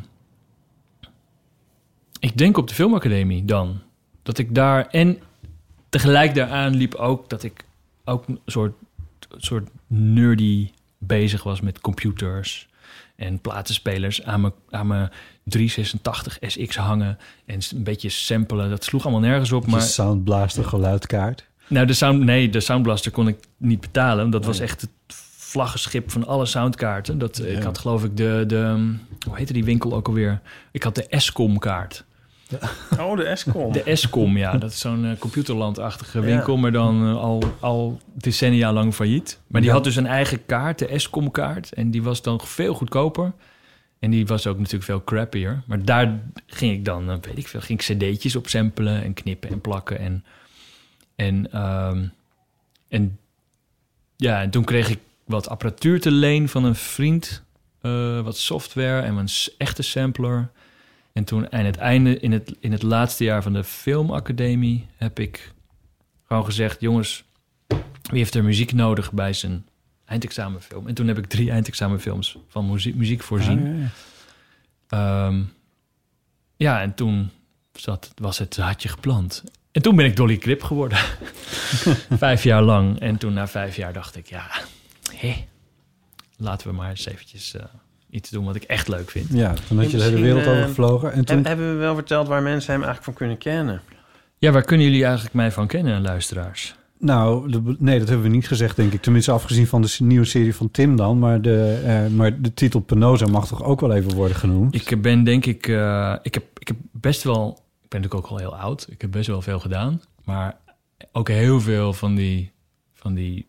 ik 2.22 2.38
denk 2.38 2.58
op 2.58 2.68
de 2.68 2.74
filmacademie 2.74 3.46
dan. 3.46 3.82
Dat 4.24 4.38
ik 4.38 4.56
daar... 4.56 4.88
En 4.88 5.20
tegelijk 5.90 6.36
daaraan 6.36 6.76
liep 6.76 6.96
ook 6.96 7.30
dat 7.30 7.44
ik 7.44 7.66
ook 8.06 8.28
een 8.28 8.40
soort, 8.46 8.74
soort 9.38 9.70
nerdy 9.88 10.72
bezig 10.98 11.44
was 11.44 11.62
met 11.62 11.82
computers 11.82 12.70
en 13.16 13.40
platenspelers 13.40 14.24
aan 14.24 14.42
mijn, 14.42 14.54
aan 14.70 14.88
mijn 14.88 15.10
386 15.44 16.38
SX 16.42 16.76
hangen 16.76 17.18
en 17.46 17.60
een 17.76 17.84
beetje 17.84 18.10
samplen. 18.10 18.70
Dat 18.70 18.84
sloeg 18.84 19.04
allemaal 19.04 19.22
nergens 19.22 19.52
op, 19.52 19.62
Maar... 19.62 19.72
maar... 19.72 19.82
Soundblaster 19.82 20.66
geluidkaart. 20.66 21.46
Nou, 21.68 21.86
de 21.86 21.94
sound, 21.94 22.24
nee, 22.24 22.50
de 22.50 22.60
Soundblaster 22.60 23.12
kon 23.12 23.28
ik 23.28 23.38
niet 23.58 23.82
betalen. 23.82 24.30
Dat 24.30 24.46
was 24.46 24.60
echt 24.60 24.82
het 24.82 24.90
vlaggenschip 25.38 26.12
van 26.12 26.28
alle 26.28 26.46
soundkaarten. 26.46 27.18
Dat, 27.18 27.40
Ik 27.46 27.64
had 27.64 27.78
geloof 27.78 28.04
ik 28.04 28.18
de, 28.18 28.44
de... 28.48 28.94
Hoe 29.26 29.38
heette 29.38 29.54
die 29.54 29.64
winkel 29.64 29.94
ook 29.94 30.08
alweer? 30.08 30.42
Ik 30.72 30.84
had 30.84 30.96
de 30.96 31.08
Escom-kaart. 31.08 32.04
Oh, 33.00 33.18
de 33.18 33.24
Escom. 33.24 33.72
De 33.72 33.84
Escom, 33.84 34.38
ja. 34.38 34.58
Dat 34.58 34.72
is 34.72 34.80
zo'n 34.80 35.06
eh, 35.06 35.18
computerlandachtige 35.18 36.20
winkel... 36.20 36.58
maar 36.58 36.72
dan 36.72 37.08
eh, 37.08 37.22
al, 37.22 37.44
al 37.60 38.00
decennia 38.14 38.74
lang 38.74 38.94
failliet. 38.94 39.40
Maar 39.48 39.62
die 39.62 39.72
had 39.72 39.84
dus 39.84 39.96
een 39.96 40.08
eigen 40.08 40.46
kaart, 40.46 40.80
de 40.80 40.88
Escom-kaart. 40.88 41.74
En 41.74 41.92
die 41.92 42.04
was 42.04 42.22
dan 42.22 42.42
veel 42.42 42.74
goedkoper. 42.74 43.34
En 44.00 44.12
die 44.12 44.26
was 44.26 44.48
ook 44.48 44.58
natuurlijk 44.58 44.84
veel 44.84 45.04
crappier. 45.04 45.64
Maar 45.66 45.84
daar 45.84 46.20
ging 46.48 46.74
ik 46.74 46.86
dan, 46.86 47.10
eh, 47.10 47.18
weet 47.22 47.38
ik 47.38 47.48
veel... 47.48 47.62
ging 47.62 47.82
ik 47.82 47.98
cd'tjes 47.98 48.36
op 48.36 48.48
samplen 48.48 49.04
en 49.04 49.14
knippen 49.14 49.50
en 49.50 49.62
plakken. 49.62 50.00
En, 50.00 50.26
en, 51.16 51.52
ehm, 51.52 52.06
en 52.88 53.20
ja, 54.16 54.42
en 54.42 54.50
toen 54.50 54.64
kreeg 54.64 54.90
ik 54.90 55.00
wat 55.26 55.50
apparatuur 55.50 56.02
te 56.02 56.12
leen 56.12 56.50
van 56.50 56.64
een 56.64 56.76
vriend. 56.76 57.44
wat 58.24 58.38
software 58.38 59.02
en 59.02 59.18
een 59.18 59.30
echte 59.58 59.82
sampler. 59.82 60.52
En 61.14 61.24
toen 61.24 61.52
aan 61.52 61.66
het 61.66 61.78
einde, 61.78 62.20
in 62.20 62.32
het, 62.32 62.56
in 62.60 62.72
het 62.72 62.84
laatste 62.84 63.24
jaar 63.24 63.44
van 63.44 63.54
de 63.54 63.64
filmacademie, 63.64 64.88
heb 64.96 65.20
ik 65.20 65.54
gewoon 66.28 66.46
gezegd: 66.46 66.82
jongens, 66.82 67.24
wie 68.02 68.18
heeft 68.18 68.36
er 68.36 68.44
muziek 68.44 68.74
nodig 68.74 69.12
bij 69.12 69.34
zijn 69.34 69.66
eindexamenfilm? 70.06 70.88
En 70.88 70.94
toen 70.94 71.08
heb 71.08 71.18
ik 71.18 71.26
drie 71.26 71.52
eindexamenfilms 71.52 72.38
van 72.48 72.70
muziek, 72.70 72.96
muziek 72.96 73.24
voorzien. 73.24 73.60
Ah, 73.60 73.66
ja, 73.66 73.90
ja. 74.90 75.28
Ehm, 75.28 75.42
ja, 76.56 76.82
en 76.82 76.94
toen 76.94 77.30
zat, 77.74 78.12
was 78.16 78.38
het 78.38 78.54
zaadje 78.54 78.90
geplant. 78.90 79.44
En 79.72 79.82
toen 79.82 79.96
ben 79.96 80.06
ik 80.06 80.16
Dolly 80.16 80.38
Crip 80.38 80.64
geworden. 80.64 80.98
vijf 82.26 82.44
jaar 82.44 82.62
lang. 82.62 83.00
En 83.00 83.18
toen 83.18 83.34
na 83.34 83.48
vijf 83.48 83.76
jaar 83.76 83.94
dacht 83.94 84.16
ik, 84.16 84.28
ja, 84.28 84.52
hé, 85.16 85.48
laten 86.38 86.68
we 86.68 86.74
maar 86.74 86.90
eens 86.90 87.06
eventjes 87.06 87.54
eh, 87.54 87.64
iets 88.12 88.30
doen 88.30 88.46
wat 88.46 88.56
ik 88.56 88.64
echt 88.64 88.88
leuk 88.88 89.10
vind. 89.10 89.28
Ja, 89.34 89.54
toen 89.68 89.78
had 89.78 89.92
je 89.92 89.98
de 89.98 90.04
hele 90.04 90.22
wereld 90.22 90.44
eh, 90.46 90.52
overgevlogen. 90.52 91.14
En 91.14 91.26
toen, 91.26 91.38
Heb- 91.38 91.46
hebben 91.46 91.72
we 91.74 91.80
wel 91.80 91.96
verteld 91.96 92.28
waar 92.28 92.42
mensen 92.42 92.72
hem 92.74 92.84
eigenlijk 92.84 93.04
van 93.04 93.14
kunnen 93.14 93.38
kennen? 93.38 93.82
Ja, 94.38 94.52
waar 94.52 94.64
kunnen 94.64 94.86
jullie 94.86 95.04
eigenlijk 95.04 95.34
mij 95.34 95.52
van 95.52 95.68
kennen, 95.68 96.02
luisteraars? 96.02 96.76
nou, 96.98 97.52
de- 97.52 97.76
nee, 97.80 98.00
dat 98.00 98.08
hebben 98.08 98.26
we 98.26 98.32
niet 98.36 98.48
gezegd, 98.48 98.76
denk 98.76 98.94
ik. 98.94 99.02
Tenminste, 99.02 99.32
afgezien 99.32 99.68
van 99.68 99.82
de 99.82 99.96
nieuwe 100.00 100.26
serie 100.26 100.56
van 100.56 100.72
Tim 100.72 100.96
dan. 100.96 101.20
Maar 101.20 101.42
de, 101.42 101.82
eh, 101.86 102.08
maar 102.08 102.42
de 102.42 102.54
titel 102.54 102.80
Penosa 102.80 103.26
mag 103.26 103.48
toch 103.48 103.64
ook 103.64 103.80
wel 103.80 103.94
even 103.94 104.14
worden 104.16 104.36
genoemd? 104.38 104.76
Ik 104.76 105.02
ben 105.02 105.24
denk 105.24 105.46
ik, 105.46 105.68
eh, 105.68 106.16
ik, 106.22 106.34
heb, 106.34 106.44
ik 106.60 106.68
heb 106.68 106.78
best 106.92 107.24
wel, 107.24 107.50
ik 107.84 107.90
ben 107.90 108.02
natuurlijk 108.02 108.26
ook 108.26 108.32
al 108.32 108.38
heel 108.38 108.56
oud. 108.56 108.88
Ik 108.90 109.02
heb 109.02 109.12
best 109.12 109.28
wel 109.28 109.42
veel 109.42 109.60
gedaan. 109.60 110.02
Maar 110.24 110.58
ook 111.12 111.28
heel 111.30 111.62
veel 111.62 111.94
van 111.94 112.16
die, 112.16 112.52
van 112.94 113.14
die 113.14 113.46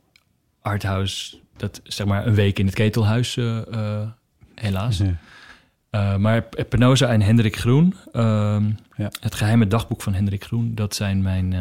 arthouse, 0.60 1.36
dat 1.56 1.80
zeg 1.84 2.06
maar 2.06 2.26
een 2.26 2.34
week 2.34 2.58
in 2.58 2.66
het 2.66 2.74
ketelhuis, 2.74 3.36
eh, 3.36 4.00
helaas. 4.54 4.98
Ja. 4.98 5.14
Eh, 5.90 6.16
maar 6.16 6.42
Penosa 6.68 7.08
en 7.08 7.20
Hendrik 7.22 7.56
Groen, 7.56 7.94
ehm, 8.12 8.64
Ja. 8.96 9.10
het 9.20 9.34
geheime 9.34 9.66
dagboek 9.66 10.02
van 10.02 10.14
Hendrik 10.14 10.44
Groen, 10.44 10.74
dat 10.74 10.94
zijn 10.94 11.22
mijn... 11.22 11.52
eh, 11.52 11.60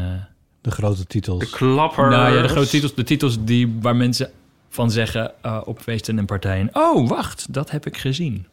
De 0.61 0.71
grote 0.71 1.05
titels. 1.05 1.39
De 1.39 1.49
klapper. 1.49 2.09
nou 2.09 2.35
ja, 2.35 2.41
de 2.41 2.47
grote 2.47 2.69
titels, 2.69 2.95
de 2.95 3.03
titels 3.03 3.43
die, 3.43 3.77
waar 3.81 3.95
mensen 3.95 4.29
van 4.69 4.91
zeggen 4.91 5.31
eh, 5.41 5.61
op 5.65 5.79
feesten 5.79 6.17
en 6.19 6.25
partijen... 6.25 6.69
Oh, 6.73 7.07
wacht, 7.09 7.53
dat 7.53 7.71
heb 7.71 7.85
ik 7.85 7.97
gezien. 7.97 8.45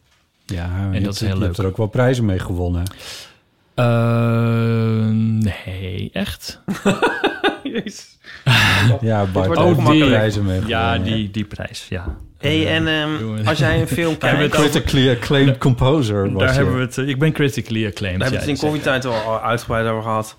Ja, 0.45 0.63
En 0.65 0.85
je 0.85 0.91
dat 0.91 1.01
hebt- 1.01 1.13
is 1.13 1.19
heel 1.19 1.29
je 1.29 1.35
leuk. 1.35 1.45
hebt 1.45 1.57
er 1.57 1.65
ook 1.65 1.77
wel 1.77 1.87
prijzen 1.87 2.25
mee 2.25 2.39
gewonnen. 2.39 2.83
Eh, 3.73 5.07
nee, 5.43 6.09
echt? 6.13 6.59
Jezus. 7.71 8.17
Ja, 9.01 9.25
Bart 9.25 9.57
ook 9.57 9.77
makkelijk. 9.77 10.09
prijzen 10.09 10.45
mee 10.45 10.61
Ja, 10.67 10.97
die, 10.97 11.31
die 11.31 11.43
prijs, 11.45 11.85
ja. 11.89 12.17
Hey, 12.37 12.67
en 12.75 12.87
ehm, 12.87 13.19
Jongen. 13.23 13.47
als 13.47 13.59
jij 13.59 13.81
een 13.81 13.87
film 13.99 14.17
kijkt... 14.17 14.37
we 14.37 14.43
het 14.43 14.51
Critically 14.51 15.09
acclaimed 15.09 15.57
composer 15.57 16.31
was 16.31 16.39
Daar 16.41 16.49
je. 16.49 16.55
hebben 16.55 16.75
we 16.75 16.81
het. 16.81 16.97
eh, 16.97 17.07
Ik 17.07 17.19
ben 17.19 17.31
critically 17.31 17.85
acclaimed. 17.85 18.19
Daar 18.21 18.29
hebben 18.31 18.47
we 18.47 18.51
het 18.53 18.61
in 18.61 18.67
koffietijd 18.69 19.05
al 19.05 19.13
al 19.15 19.41
uitgebreid 19.41 19.87
over 19.87 20.03
gehad. 20.03 20.35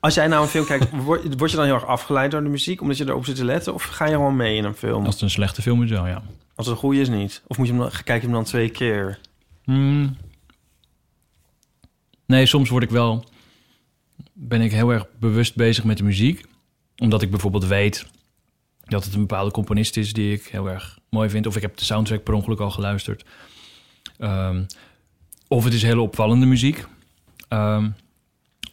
Als 0.00 0.14
jij 0.14 0.26
nou 0.26 0.42
een 0.42 0.48
film 0.48 0.66
kijkt, 0.66 0.86
word, 0.90 1.38
word 1.38 1.50
je 1.50 1.56
dan 1.56 1.66
heel 1.66 1.74
erg 1.74 1.86
afgeleid 1.86 2.30
door 2.30 2.42
de 2.42 2.48
muziek... 2.48 2.80
omdat 2.80 2.96
je 2.96 3.04
erop 3.08 3.24
zit 3.24 3.36
te 3.36 3.44
letten? 3.44 3.74
Of 3.74 3.82
ga 3.82 4.04
je 4.06 4.12
gewoon 4.12 4.36
mee 4.36 4.56
in 4.56 4.64
een 4.64 4.74
film? 4.74 5.04
Als 5.04 5.14
het 5.14 5.22
een 5.22 5.30
slechte 5.30 5.62
film 5.62 5.82
is, 5.82 5.90
wel, 5.90 6.06
ja. 6.06 6.22
Als 6.54 6.66
het 6.66 6.74
een 6.74 6.80
goede 6.80 7.00
is 7.00 7.08
niet? 7.08 7.42
Of 7.46 7.58
moet 7.58 7.66
je 7.66 7.72
hem 7.72 7.82
dan, 7.82 7.90
kijk 8.04 8.20
je 8.20 8.26
hem 8.26 8.34
dan 8.36 8.44
twee 8.44 8.68
keer? 8.68 9.18
Hmm. 9.64 10.16
Nee, 12.26 12.46
soms 12.46 12.68
word 12.68 12.82
ik 12.82 12.90
wel... 12.90 13.24
Ben 14.32 14.60
ik 14.60 14.72
heel 14.72 14.90
erg 14.92 15.06
bewust 15.18 15.54
bezig 15.56 15.84
met 15.84 15.96
de 15.98 16.04
muziek. 16.04 16.44
Omdat 16.98 17.22
ik 17.22 17.30
bijvoorbeeld 17.30 17.66
weet 17.66 18.06
dat 18.84 19.04
het 19.04 19.14
een 19.14 19.20
bepaalde 19.20 19.50
componist 19.50 19.96
is 19.96 20.12
die 20.12 20.32
ik 20.32 20.46
heel 20.46 20.68
erg 20.68 20.98
mooi 21.08 21.30
vind. 21.30 21.46
Of 21.46 21.56
ik 21.56 21.62
heb 21.62 21.76
de 21.76 21.84
soundtrack 21.84 22.22
per 22.22 22.34
ongeluk 22.34 22.60
al 22.60 22.70
geluisterd. 22.70 23.24
Ehm, 24.18 24.62
of 25.48 25.64
het 25.64 25.72
is 25.72 25.82
hele 25.82 26.00
opvallende 26.00 26.46
muziek. 26.46 26.86
Ehm, 27.48 27.90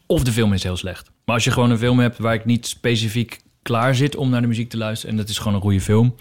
of 0.05 0.23
de 0.23 0.31
film 0.31 0.53
is 0.53 0.63
heel 0.63 0.77
slecht. 0.77 1.12
Maar 1.25 1.36
als 1.36 1.43
je 1.43 1.51
gewoon 1.51 1.71
een 1.71 1.77
film 1.77 1.99
hebt 1.99 2.17
waar 2.17 2.34
ik 2.34 2.45
niet 2.45 2.67
specifiek 2.67 3.41
klaar 3.62 3.95
zit 3.95 4.15
om 4.15 4.29
naar 4.29 4.41
de 4.41 4.47
muziek 4.47 4.69
te 4.69 4.77
luisteren... 4.77 5.15
en 5.15 5.21
dat 5.21 5.29
is 5.29 5.38
gewoon 5.38 5.53
een 5.53 5.62
goede 5.62 5.81
film... 5.81 6.15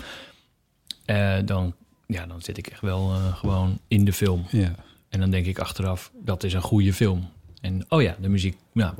eh, 1.05 1.39
dan, 1.45 1.75
ja, 2.07 2.27
dan 2.27 2.43
zit 2.43 2.59
ik 2.59 2.67
echt 2.67 2.81
wel 2.81 3.13
eh, 3.13 3.37
gewoon 3.37 3.79
in 3.89 4.05
de 4.05 4.13
film. 4.13 4.47
Ja. 4.51 4.75
En 5.09 5.21
dan 5.21 5.31
denk 5.31 5.47
ik 5.47 5.59
achteraf, 5.59 6.11
dat 6.25 6.45
is 6.45 6.53
een 6.53 6.63
goede 6.63 6.93
film. 6.93 7.29
En 7.61 7.85
oh 7.89 8.03
ja, 8.03 8.17
de 8.21 8.29
muziek 8.29 8.57
ja, 8.73 8.95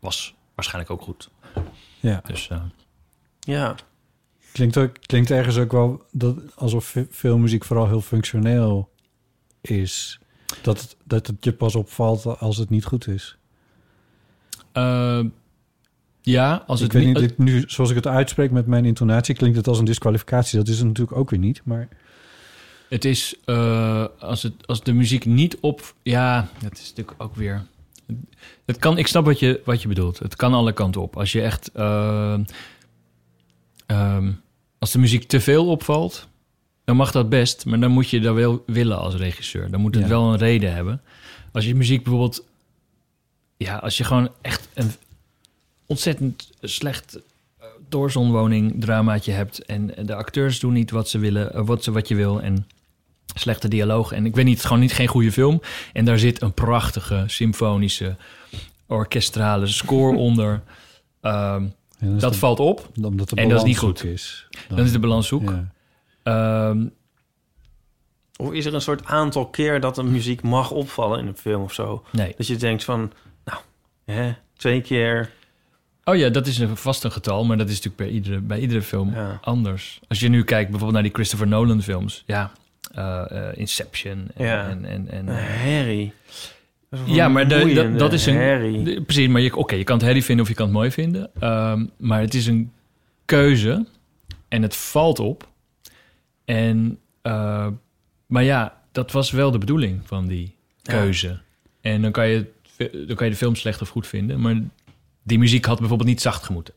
was 0.00 0.34
waarschijnlijk 0.54 0.92
ook 0.92 1.02
goed. 1.02 1.30
Ja. 2.00 2.20
Dus 2.26 2.48
eh, 2.48 2.62
Ja. 3.40 3.74
Klinkt, 4.52 4.76
ook, 4.76 4.90
klinkt 5.06 5.30
ergens 5.30 5.56
ook 5.56 5.72
wel 5.72 6.02
dat 6.12 6.36
alsof 6.54 6.84
ve- 6.84 7.06
veel 7.10 7.38
muziek 7.38 7.64
vooral 7.64 7.86
heel 7.86 8.00
functioneel 8.00 8.90
is. 9.60 10.18
Dat 10.62 10.80
het, 10.80 10.96
dat 11.04 11.26
het 11.26 11.44
je 11.44 11.52
pas 11.52 11.74
opvalt 11.74 12.24
als 12.26 12.56
het 12.56 12.70
niet 12.70 12.84
goed 12.84 13.06
is. 13.06 13.36
eh, 14.72 15.20
ja, 16.20 16.64
als 16.66 16.80
ik 16.80 16.84
het 16.92 16.94
weet 16.94 17.04
niet... 17.06 17.18
niet, 17.20 17.28
dit 17.28 17.38
nu, 17.38 17.64
zoals 17.66 17.90
ik 17.90 17.96
het 17.96 18.06
uitspreek 18.06 18.50
met 18.50 18.66
mijn 18.66 18.84
intonatie, 18.84 19.34
klinkt 19.34 19.56
het 19.56 19.66
als 19.68 19.78
een 19.78 19.84
disqualificatie. 19.84 20.58
Dat 20.58 20.68
is 20.68 20.78
het 20.78 20.86
natuurlijk 20.86 21.16
ook 21.16 21.30
weer 21.30 21.38
niet. 21.38 21.60
Maar 21.64 21.88
Het 22.88 23.04
is, 23.04 23.34
eh, 23.44 24.04
als, 24.18 24.42
het, 24.42 24.66
als 24.66 24.82
de 24.82 24.92
muziek 24.92 25.24
niet 25.24 25.56
op... 25.60 25.94
Ja, 26.02 26.48
dat 26.62 26.72
is 26.78 26.88
natuurlijk 26.88 27.22
ook 27.22 27.36
weer... 27.36 27.62
Het 28.64 28.78
kan, 28.78 28.98
ik 28.98 29.06
snap 29.06 29.24
wat 29.24 29.38
je, 29.38 29.60
wat 29.64 29.82
je 29.82 29.88
bedoelt. 29.88 30.18
Het 30.18 30.36
kan 30.36 30.54
alle 30.54 30.72
kanten 30.72 31.00
op. 31.00 31.16
Als 31.16 31.32
je 31.32 31.42
echt... 31.42 31.70
eh, 31.72 32.38
ehm, 33.86 34.32
als 34.78 34.90
de 34.92 34.98
muziek 34.98 35.24
te 35.28 35.40
veel 35.40 35.66
opvalt, 35.68 36.28
dan 36.84 36.96
mag 36.96 37.12
dat 37.12 37.28
best. 37.28 37.66
Maar 37.66 37.80
dan 37.80 37.90
moet 37.90 38.10
je 38.10 38.20
dat 38.20 38.34
wel 38.34 38.62
willen 38.66 38.98
als 38.98 39.14
regisseur. 39.14 39.70
Dan 39.70 39.80
moet 39.80 39.94
het 39.94 40.04
Ja. 40.04 40.08
wel 40.10 40.32
een 40.32 40.38
reden 40.38 40.74
hebben. 40.74 41.00
Als 41.52 41.64
je 41.66 41.74
muziek 41.74 42.02
bijvoorbeeld... 42.02 42.44
Ja, 43.56 43.76
als 43.76 43.96
je 43.96 44.04
gewoon 44.04 44.28
echt 44.40 44.68
een 44.74 44.90
ontzettend 45.86 46.50
slecht 46.60 47.18
eh, 47.58 47.66
doorzonwoning 47.88 48.80
dramaatje 48.80 49.32
hebt... 49.32 49.64
en 49.64 49.92
de 50.06 50.14
acteurs 50.14 50.60
doen 50.60 50.72
niet 50.72 50.90
wat 50.90 51.08
ze 51.08 51.18
willen, 51.18 51.52
eh, 51.54 51.66
wat, 51.66 51.84
ze, 51.84 51.92
wat 51.92 52.08
je 52.08 52.14
wil... 52.14 52.40
en 52.42 52.66
slechte 53.34 53.68
dialoog. 53.68 54.12
En 54.12 54.26
ik 54.26 54.34
weet 54.34 54.44
niet, 54.44 54.54
het 54.54 54.62
is 54.62 54.68
gewoon 54.68 54.82
niet 54.82 54.92
geen 54.92 55.06
goede 55.06 55.32
film. 55.32 55.60
En 55.92 56.04
daar 56.04 56.18
zit 56.18 56.42
een 56.42 56.52
prachtige 56.54 57.24
symfonische, 57.26 58.16
orkestrale 58.86 59.66
score 59.66 60.16
onder. 60.28 60.62
Ehm, 61.20 61.66
dat 61.98 62.32
de- 62.32 62.38
valt 62.38 62.60
op. 62.60 62.88
omdat 63.02 63.28
de 63.28 63.36
en 63.36 63.48
dat 63.48 63.58
is 63.58 63.64
niet 63.64 63.78
goed. 63.78 64.04
Is, 64.04 64.46
Dan 64.68 64.78
is 64.78 64.92
de 64.92 64.98
balans 64.98 65.26
zoek. 65.28 65.50
Ja. 65.50 65.70
Ehm, 66.22 66.86
Of 68.36 68.52
is 68.52 68.64
er 68.66 68.74
een 68.74 68.80
soort 68.80 69.04
aantal 69.04 69.46
keer 69.46 69.80
dat 69.80 69.98
een 69.98 70.10
muziek 70.10 70.42
mag 70.42 70.70
opvallen 70.70 71.18
in 71.18 71.26
een 71.26 71.36
film 71.36 71.62
of 71.62 71.72
zo? 71.72 72.04
nee. 72.12 72.34
Dat 72.36 72.46
je 72.46 72.56
denkt 72.56 72.84
van, 72.84 73.12
nou, 73.44 73.60
hè, 74.04 74.32
twee 74.56 74.80
keer. 74.80 75.30
Oh 76.04 76.16
ja, 76.16 76.28
dat 76.28 76.46
is 76.46 76.58
een 76.58 76.76
vast 76.76 77.04
een 77.04 77.12
getal, 77.12 77.44
maar 77.44 77.56
dat 77.56 77.68
is 77.68 77.74
natuurlijk 77.82 77.96
bij 78.02 78.08
iedere, 78.10 78.40
bij 78.40 78.58
iedere 78.60 78.82
film 78.82 79.14
Ja. 79.14 79.38
anders. 79.42 80.00
Als 80.08 80.20
je 80.20 80.28
nu 80.28 80.44
kijkt 80.44 80.62
bijvoorbeeld 80.70 80.92
naar 80.92 81.02
die 81.02 81.12
Christopher 81.12 81.46
Nolan 81.48 81.82
films. 81.82 82.22
Ja, 82.26 82.52
Inception 83.54 84.28
en... 84.34 84.44
Ja. 84.44 84.68
en, 84.68 84.84
en, 84.84 85.08
en. 85.10 85.26
Dat 85.26 87.00
is 87.00 87.06
wel 87.06 87.14
Ja, 87.14 87.28
maar 87.28 87.48
de- 87.48 87.94
dat- 87.96 88.12
is 88.12 88.26
een-. 88.26 88.84
De- 88.84 89.02
Precies, 89.02 89.28
maar 89.28 89.40
je, 89.40 89.56
oké, 89.56 89.74
je 89.74 89.84
kan 89.84 89.96
het 89.96 90.04
herrie 90.06 90.24
vinden 90.24 90.44
of 90.44 90.50
je 90.50 90.56
kan 90.56 90.66
het 90.66 90.74
mooi 90.74 90.90
vinden. 90.90 91.30
Ehm, 91.40 91.86
maar 91.96 92.20
het 92.20 92.34
is 92.34 92.46
een 92.46 92.72
keuze 93.24 93.86
en 94.48 94.62
het 94.62 94.76
valt 94.76 95.18
op. 95.18 95.48
En 96.44 96.98
Eh, 97.22 97.66
maar 98.26 98.42
ja, 98.44 98.80
dat 98.92 99.12
was 99.12 99.30
wel 99.30 99.50
de 99.50 99.58
bedoeling 99.58 100.00
van 100.04 100.26
die 100.26 100.54
Ja. 100.82 100.92
keuze. 100.92 101.38
En 101.80 102.02
dan 102.02 102.12
kan, 102.12 102.28
je, 102.28 102.46
dan 103.06 103.16
kan 103.16 103.26
je 103.26 103.32
de 103.32 103.38
film 103.38 103.54
slecht 103.54 103.82
of 103.82 103.88
goed 103.88 104.06
vinden. 104.06 104.40
Maar 104.40 104.54
die 105.22 105.38
muziek 105.38 105.64
had 105.64 105.78
bijvoorbeeld 105.78 106.08
niet 106.08 106.20
zacht 106.20 106.44
gemoeten. 106.44 106.74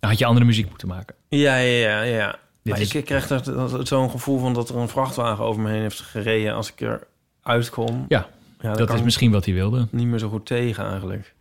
Dan 0.00 0.10
had 0.10 0.18
je 0.18 0.24
andere 0.24 0.46
muziek 0.46 0.68
moeten 0.68 0.88
maken. 0.88 1.14
Ja, 1.28 1.56
ja, 1.56 1.78
ja, 1.78 2.02
ja. 2.02 2.38
Maar 2.70 2.80
is- 2.80 2.94
ik 2.94 3.04
krijg 3.04 3.42
zo'n 3.82 4.10
gevoel 4.10 4.38
van 4.38 4.54
dat 4.54 4.68
er 4.68 4.76
een 4.76 4.88
vrachtwagen 4.88 5.44
over 5.44 5.62
me 5.62 5.70
heen 5.70 5.80
heeft 5.80 6.00
gereden 6.00 6.54
als 6.54 6.72
ik 6.72 6.80
er 6.80 7.06
uitkom. 7.42 8.04
Ja, 8.08 8.28
ja 8.60 8.72
dat 8.72 8.94
is 8.94 9.02
misschien 9.02 9.30
wat 9.32 9.44
hij 9.44 9.54
wilde. 9.54 9.86
niet 9.90 10.06
meer 10.06 10.18
zo 10.18 10.28
goed 10.28 10.46
tegen 10.46 10.88
eigenlijk. 10.90 11.34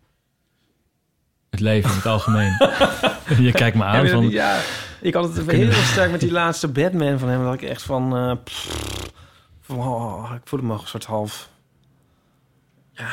Het 1.50 1.60
leven 1.60 1.90
in 1.90 1.96
het 1.96 2.06
algemeen. 2.06 2.52
je 3.46 3.52
kijkt 3.52 3.78
me 3.78 3.84
aan 3.84 4.08
van... 4.08 4.30
ja, 4.30 4.60
ik 5.02 5.14
had 5.14 5.36
het 5.36 5.52
heel 5.52 5.72
sterk 5.72 6.12
met 6.12 6.20
die 6.20 6.32
laatste 6.32 6.68
Batman 6.68 7.20
van 7.20 7.30
hem. 7.30 7.44
Dat 7.44 7.54
ik 7.54 7.62
echt 7.62 7.82
van... 7.82 8.16
eh, 8.18 8.32
pff, 8.44 9.12
van 9.62 9.78
oh, 9.78 10.32
ik 10.36 10.42
voelde 10.44 10.66
me 10.66 10.74
een 10.74 10.80
soort 10.84 11.06
half... 11.06 11.50
Ja, 12.92 13.10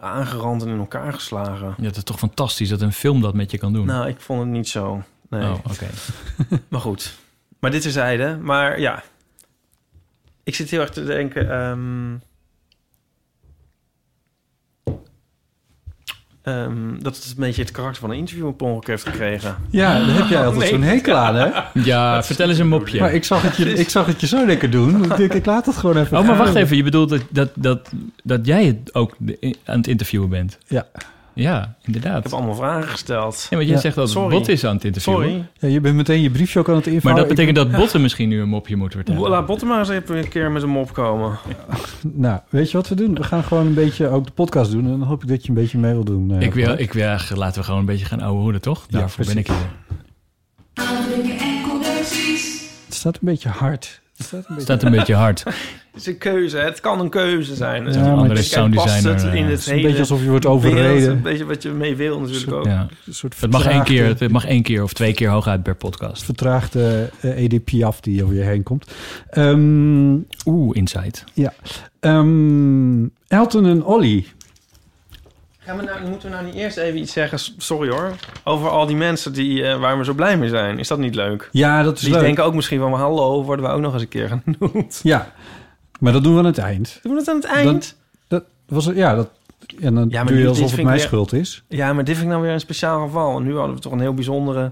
aangerand 0.00 0.62
en 0.62 0.68
in 0.68 0.78
elkaar 0.78 1.12
geslagen. 1.12 1.74
Ja, 1.78 1.84
het 1.84 1.96
is 1.96 2.02
toch 2.02 2.18
fantastisch 2.18 2.68
dat 2.68 2.80
een 2.80 2.92
film 2.92 3.20
dat 3.20 3.34
met 3.34 3.50
je 3.50 3.58
kan 3.58 3.72
doen. 3.72 3.86
Nou, 3.86 4.08
ik 4.08 4.20
vond 4.20 4.40
het 4.40 4.48
niet 4.48 4.68
zo. 4.68 5.02
Nee. 5.40 5.42
Oh, 5.50 5.54
oké. 5.70 5.86
Maar 6.68 6.80
goed. 6.80 7.14
Maar 7.60 7.70
dit 7.70 7.82
terzijde. 7.82 8.38
Maar 8.42 8.80
ja. 8.80 9.02
Ik 10.42 10.54
zit 10.54 10.70
heel 10.70 10.80
erg 10.80 10.90
te 10.90 11.04
denken... 11.04 11.50
ehm, 11.50 12.14
ehm, 16.42 16.98
dat 16.98 17.16
het 17.16 17.24
een 17.24 17.34
beetje 17.36 17.62
het 17.62 17.70
karakter 17.70 18.00
van 18.00 18.10
een 18.10 18.16
interview 18.16 18.46
op 18.46 18.62
ongeluk 18.62 18.86
heeft 18.86 19.04
gekregen. 19.08 19.56
Ja, 19.70 19.98
daar 20.06 20.16
heb 20.16 20.28
jij 20.28 20.38
altijd 20.44 20.58
Nee. 20.60 20.68
zo'n 20.70 20.82
hekel 20.82 21.16
aan, 21.16 21.34
hè? 21.34 21.50
Ja, 21.90 22.22
vertel 22.22 22.48
eens 22.48 22.58
een 22.58 22.68
mopje. 22.68 23.00
Maar 23.00 23.12
ik 23.14 23.24
zag, 23.24 23.42
het 23.42 23.56
je, 23.56 23.72
ik 23.72 23.88
zag 23.88 24.06
het 24.06 24.20
je 24.20 24.26
zo 24.26 24.46
lekker 24.46 24.70
doen. 24.70 25.04
Ik 25.04 25.16
denk, 25.16 25.32
ik 25.34 25.46
laat 25.46 25.66
het 25.66 25.76
gewoon 25.76 25.96
even 25.96 26.18
Oh, 26.18 26.26
maar 26.26 26.36
gaan. 26.36 26.44
wacht 26.44 26.56
even. 26.56 26.76
Je 26.76 26.82
bedoelt 26.82 27.08
dat, 27.08 27.22
dat, 27.30 27.50
dat, 27.54 27.90
dat 28.24 28.46
jij 28.46 28.64
het 28.64 28.94
ook 28.94 29.16
aan 29.64 29.76
het 29.76 29.86
interviewen 29.86 30.28
bent? 30.28 30.58
Ja. 30.66 30.86
Ja, 31.34 31.74
inderdaad. 31.82 32.16
Ik 32.16 32.22
heb 32.22 32.32
allemaal 32.32 32.54
vragen 32.54 32.88
gesteld. 32.88 33.46
Ja, 33.50 33.56
want 33.56 33.68
jij 33.68 33.74
Ja, 33.76 33.80
zegt 33.82 33.94
dat 33.94 34.04
het 34.04 34.12
sorry. 34.12 34.36
Bot 34.36 34.48
is 34.48 34.64
aan 34.64 34.74
het 34.74 34.84
interviewen. 34.84 35.22
Sorry. 35.28 35.44
Ja, 35.58 35.68
je 35.68 35.80
bent 35.80 35.94
meteen 35.96 36.22
je 36.22 36.30
briefje 36.30 36.58
ook 36.58 36.68
aan 36.68 36.74
het 36.74 36.84
Maar 36.84 36.94
invouwen. 36.94 37.26
dat 37.26 37.36
betekent 37.36 37.56
dat 37.56 37.80
Botten 37.80 38.00
misschien 38.00 38.28
nu 38.28 38.40
een 38.40 38.48
mopje 38.48 38.76
moet 38.76 38.92
vertellen. 38.92 39.30
Laat 39.30 39.46
Botten 39.46 39.68
maar 39.68 39.78
eens 39.78 39.88
even 39.88 40.16
een 40.16 40.28
keer 40.28 40.50
met 40.50 40.62
een 40.62 40.68
mop 40.68 40.92
komen. 40.92 41.38
Nou, 42.02 42.40
weet 42.48 42.70
je 42.70 42.76
wat 42.76 42.88
we 42.88 42.94
doen? 42.94 43.14
We 43.14 43.22
gaan 43.22 43.44
gewoon 43.44 43.66
een 43.66 43.74
beetje 43.74 44.08
ook 44.08 44.26
de 44.26 44.32
podcast 44.32 44.70
doen. 44.70 44.84
En 44.84 44.90
dan 44.90 45.02
hoop 45.02 45.22
ik 45.22 45.28
dat 45.28 45.42
je 45.42 45.48
een 45.48 45.54
beetje 45.54 45.78
mee 45.78 45.92
wil 45.92 46.04
doen. 46.04 46.30
eh, 46.30 46.40
ik 46.40 46.54
wil, 46.54 46.78
ik 46.78 46.92
wil, 46.92 47.16
laten 47.34 47.58
we 47.60 47.62
gewoon 47.64 47.80
een 47.80 47.86
beetje 47.86 48.04
gaan 48.06 48.20
ouwe 48.20 48.40
hoeden, 48.40 48.60
toch? 48.60 48.84
Ja, 48.88 48.98
Daarvoor 48.98 49.24
ben 49.26 49.36
ik 49.36 49.46
hier. 49.46 49.56
Het 52.86 52.94
staat 52.94 53.14
een 53.14 53.20
beetje 53.22 53.48
hard. 53.48 54.00
Het 54.30 54.44
staat 54.44 54.56
een 54.56 54.60
staat 54.60 54.82
een 54.82 54.90
beetje 54.90 55.14
hard. 55.14 55.44
Het 55.92 56.00
is 56.00 56.06
een 56.06 56.18
keuze. 56.18 56.56
Het 56.56 56.80
kan 56.80 57.00
een 57.00 57.08
keuze 57.08 57.54
zijn. 57.54 57.84
Ja, 57.84 57.90
Ja, 57.90 58.00
maar 58.00 58.14
andere 58.14 58.42
sounddesigner, 58.42 59.12
Past 59.12 59.24
het 59.24 59.34
in 59.34 59.44
eh, 59.44 59.50
het 59.50 59.50
Het 59.50 59.58
is 59.60 59.66
een 59.66 59.72
hele 59.74 59.86
beetje 59.86 60.00
alsof 60.00 60.22
je 60.22 60.28
wordt 60.28 60.44
beeld, 60.44 60.56
overreden. 60.56 61.10
Een 61.10 61.22
beetje 61.22 61.44
wat 61.44 61.62
je 61.62 61.70
mee 61.70 61.96
wil 61.96 62.20
natuurlijk 62.20 62.52
ook. 62.52 62.64
Ja. 62.64 62.86
Een 63.06 63.14
soort 63.14 63.40
Het 63.40 63.50
mag 63.50 63.66
één 63.66 63.82
keer, 63.84 64.06
het 64.06 64.30
mag 64.30 64.46
één 64.46 64.62
keer 64.62 64.82
of 64.82 64.92
twee 64.92 65.12
keer 65.14 65.28
hooguit 65.28 65.62
per 65.62 65.74
podcast. 65.74 66.24
Vertraagde 66.24 67.10
uh, 67.24 67.36
Edith 67.38 67.64
Piaf 67.64 68.00
die 68.00 68.24
over 68.24 68.34
je 68.34 68.42
heen 68.42 68.62
komt. 68.62 68.92
Ehm, 69.30 70.14
Oeh, 70.44 70.76
insight. 70.76 71.24
ehm, 72.00 73.04
Elton 73.28 73.66
en 73.66 73.84
Olly. 73.84 74.26
Gaan 75.64 75.76
we 75.76 75.82
nou, 75.82 76.08
moeten 76.08 76.28
we 76.30 76.34
nou 76.34 76.46
niet 76.46 76.54
eerst 76.54 76.76
even 76.76 76.98
iets 77.00 77.12
zeggen, 77.12 77.38
sorry 77.56 77.90
hoor, 77.90 78.10
over 78.44 78.68
al 78.68 78.86
die 78.86 78.96
mensen 78.96 79.32
die, 79.32 79.64
eh, 79.66 79.80
waar 79.80 79.98
we 79.98 80.04
zo 80.04 80.12
blij 80.12 80.38
mee 80.38 80.48
zijn? 80.48 80.78
Is 80.78 80.88
dat 80.88 80.98
niet 80.98 81.14
leuk? 81.14 81.48
Ja, 81.52 81.82
dat 81.82 81.96
is 81.96 82.00
Die 82.02 82.12
leuk. 82.12 82.20
denken 82.20 82.44
ook 82.44 82.54
misschien 82.54 82.78
van, 82.80 82.92
hallo, 82.92 83.44
worden 83.44 83.64
we 83.64 83.70
ook 83.70 83.80
nog 83.80 83.92
eens 83.92 84.02
een 84.02 84.08
keer 84.08 84.40
genoemd? 84.58 85.00
Ja, 85.02 85.32
maar 86.00 86.12
dat 86.12 86.22
doen 86.24 86.32
we 86.32 86.38
aan 86.38 86.44
het 86.44 86.58
eind. 86.58 86.98
Doen 87.02 87.12
we 87.12 87.18
het 87.18 87.28
aan 87.28 87.36
het 87.36 87.44
eind? 87.44 87.96
Dat 88.28 88.44
was 88.68 88.84
het, 88.86 88.96
ja, 88.96 89.14
dat, 89.14 89.28
en 89.80 89.94
dan 89.94 90.08
Ja, 90.08 90.24
doe 90.24 90.38
je 90.38 90.48
alsof 90.48 90.70
het 90.70 90.82
mijn 90.82 90.96
weer- 90.96 91.06
schuld 91.06 91.32
is. 91.32 91.62
Ja, 91.68 91.92
maar 91.92 92.04
dit 92.04 92.14
vind 92.14 92.26
ik 92.26 92.32
nou 92.32 92.42
weer 92.44 92.52
een 92.52 92.60
speciaal 92.60 93.04
geval. 93.06 93.36
En 93.36 93.42
nu 93.42 93.56
hadden 93.56 93.74
we 93.74 93.80
toch 93.80 93.92
een 93.92 94.00
heel 94.00 94.14
bijzondere... 94.14 94.70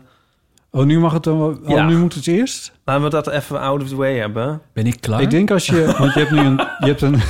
Oh, 0.73 0.85
nu 0.85 0.99
mag 0.99 1.13
het 1.13 1.23
dan 1.23 1.39
wel. 1.39 1.59
Ja. 1.67 1.75
Oh, 1.75 1.87
nu 1.87 1.97
moet 1.99 2.15
het 2.15 2.27
eerst. 2.27 2.73
Laten 2.85 3.03
we 3.03 3.11
dat 3.11 3.29
even 3.29 3.61
out 3.61 3.83
of 3.83 3.89
the 3.89 3.97
way 3.97 4.17
hebben. 4.19 4.61
Ben 4.73 4.87
ik 4.87 5.01
klaar? 5.01 5.21
Ik 5.21 5.31
denk 5.31 5.51
als 5.51 5.67
je, 5.67 5.85
want 5.99 6.15
je 6.15 6.19
hebt 6.21 6.31
nu 6.31 6.39
een, 6.39 6.57
je 6.79 6.87
hebt 6.87 7.01
een, 7.03 7.21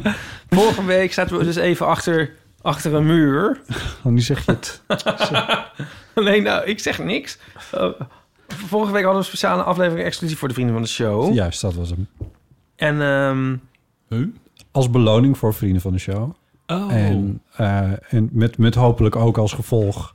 Vorige 0.50 0.84
week 0.84 1.12
zaten 1.12 1.38
we 1.38 1.44
dus 1.44 1.56
even 1.56 1.86
achter, 1.86 2.30
achter 2.66 2.94
een 2.94 3.06
muur. 3.06 3.60
oh, 4.04 4.12
nu 4.12 4.20
zeg 4.20 4.44
je 4.44 4.52
het. 4.52 4.82
Nee, 6.14 6.40
nou, 6.42 6.64
ik 6.64 6.78
zeg 6.78 6.98
niks. 6.98 7.38
Eh, 7.72 7.88
vorige 8.48 8.92
week 8.92 9.02
hadden 9.04 9.10
we 9.12 9.16
een 9.18 9.24
speciale 9.36 9.62
aflevering 9.62 10.06
exclusief 10.06 10.38
voor 10.38 10.48
de 10.48 10.54
vrienden 10.54 10.74
van 10.74 10.82
de 10.84 10.88
show. 10.88 11.34
Juist, 11.34 11.60
dat 11.60 11.74
was 11.74 11.90
hem. 11.90 12.08
En 12.76 13.00
ehm, 13.02 13.56
Huh? 14.08 14.26
Als 14.70 14.90
beloning 14.90 15.38
voor 15.38 15.54
vrienden 15.54 15.80
van 15.82 15.92
de 15.92 15.98
show. 15.98 16.34
Oh. 16.66 16.92
En, 16.94 17.42
eh, 17.56 17.90
en 18.12 18.28
met, 18.32 18.58
met 18.58 18.74
hopelijk 18.74 19.16
ook 19.16 19.38
als 19.38 19.52
gevolg 19.52 20.14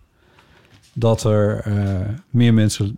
dat 0.93 1.24
er 1.24 1.60
eh, 1.66 1.74
meer 2.30 2.54
mensen 2.54 2.97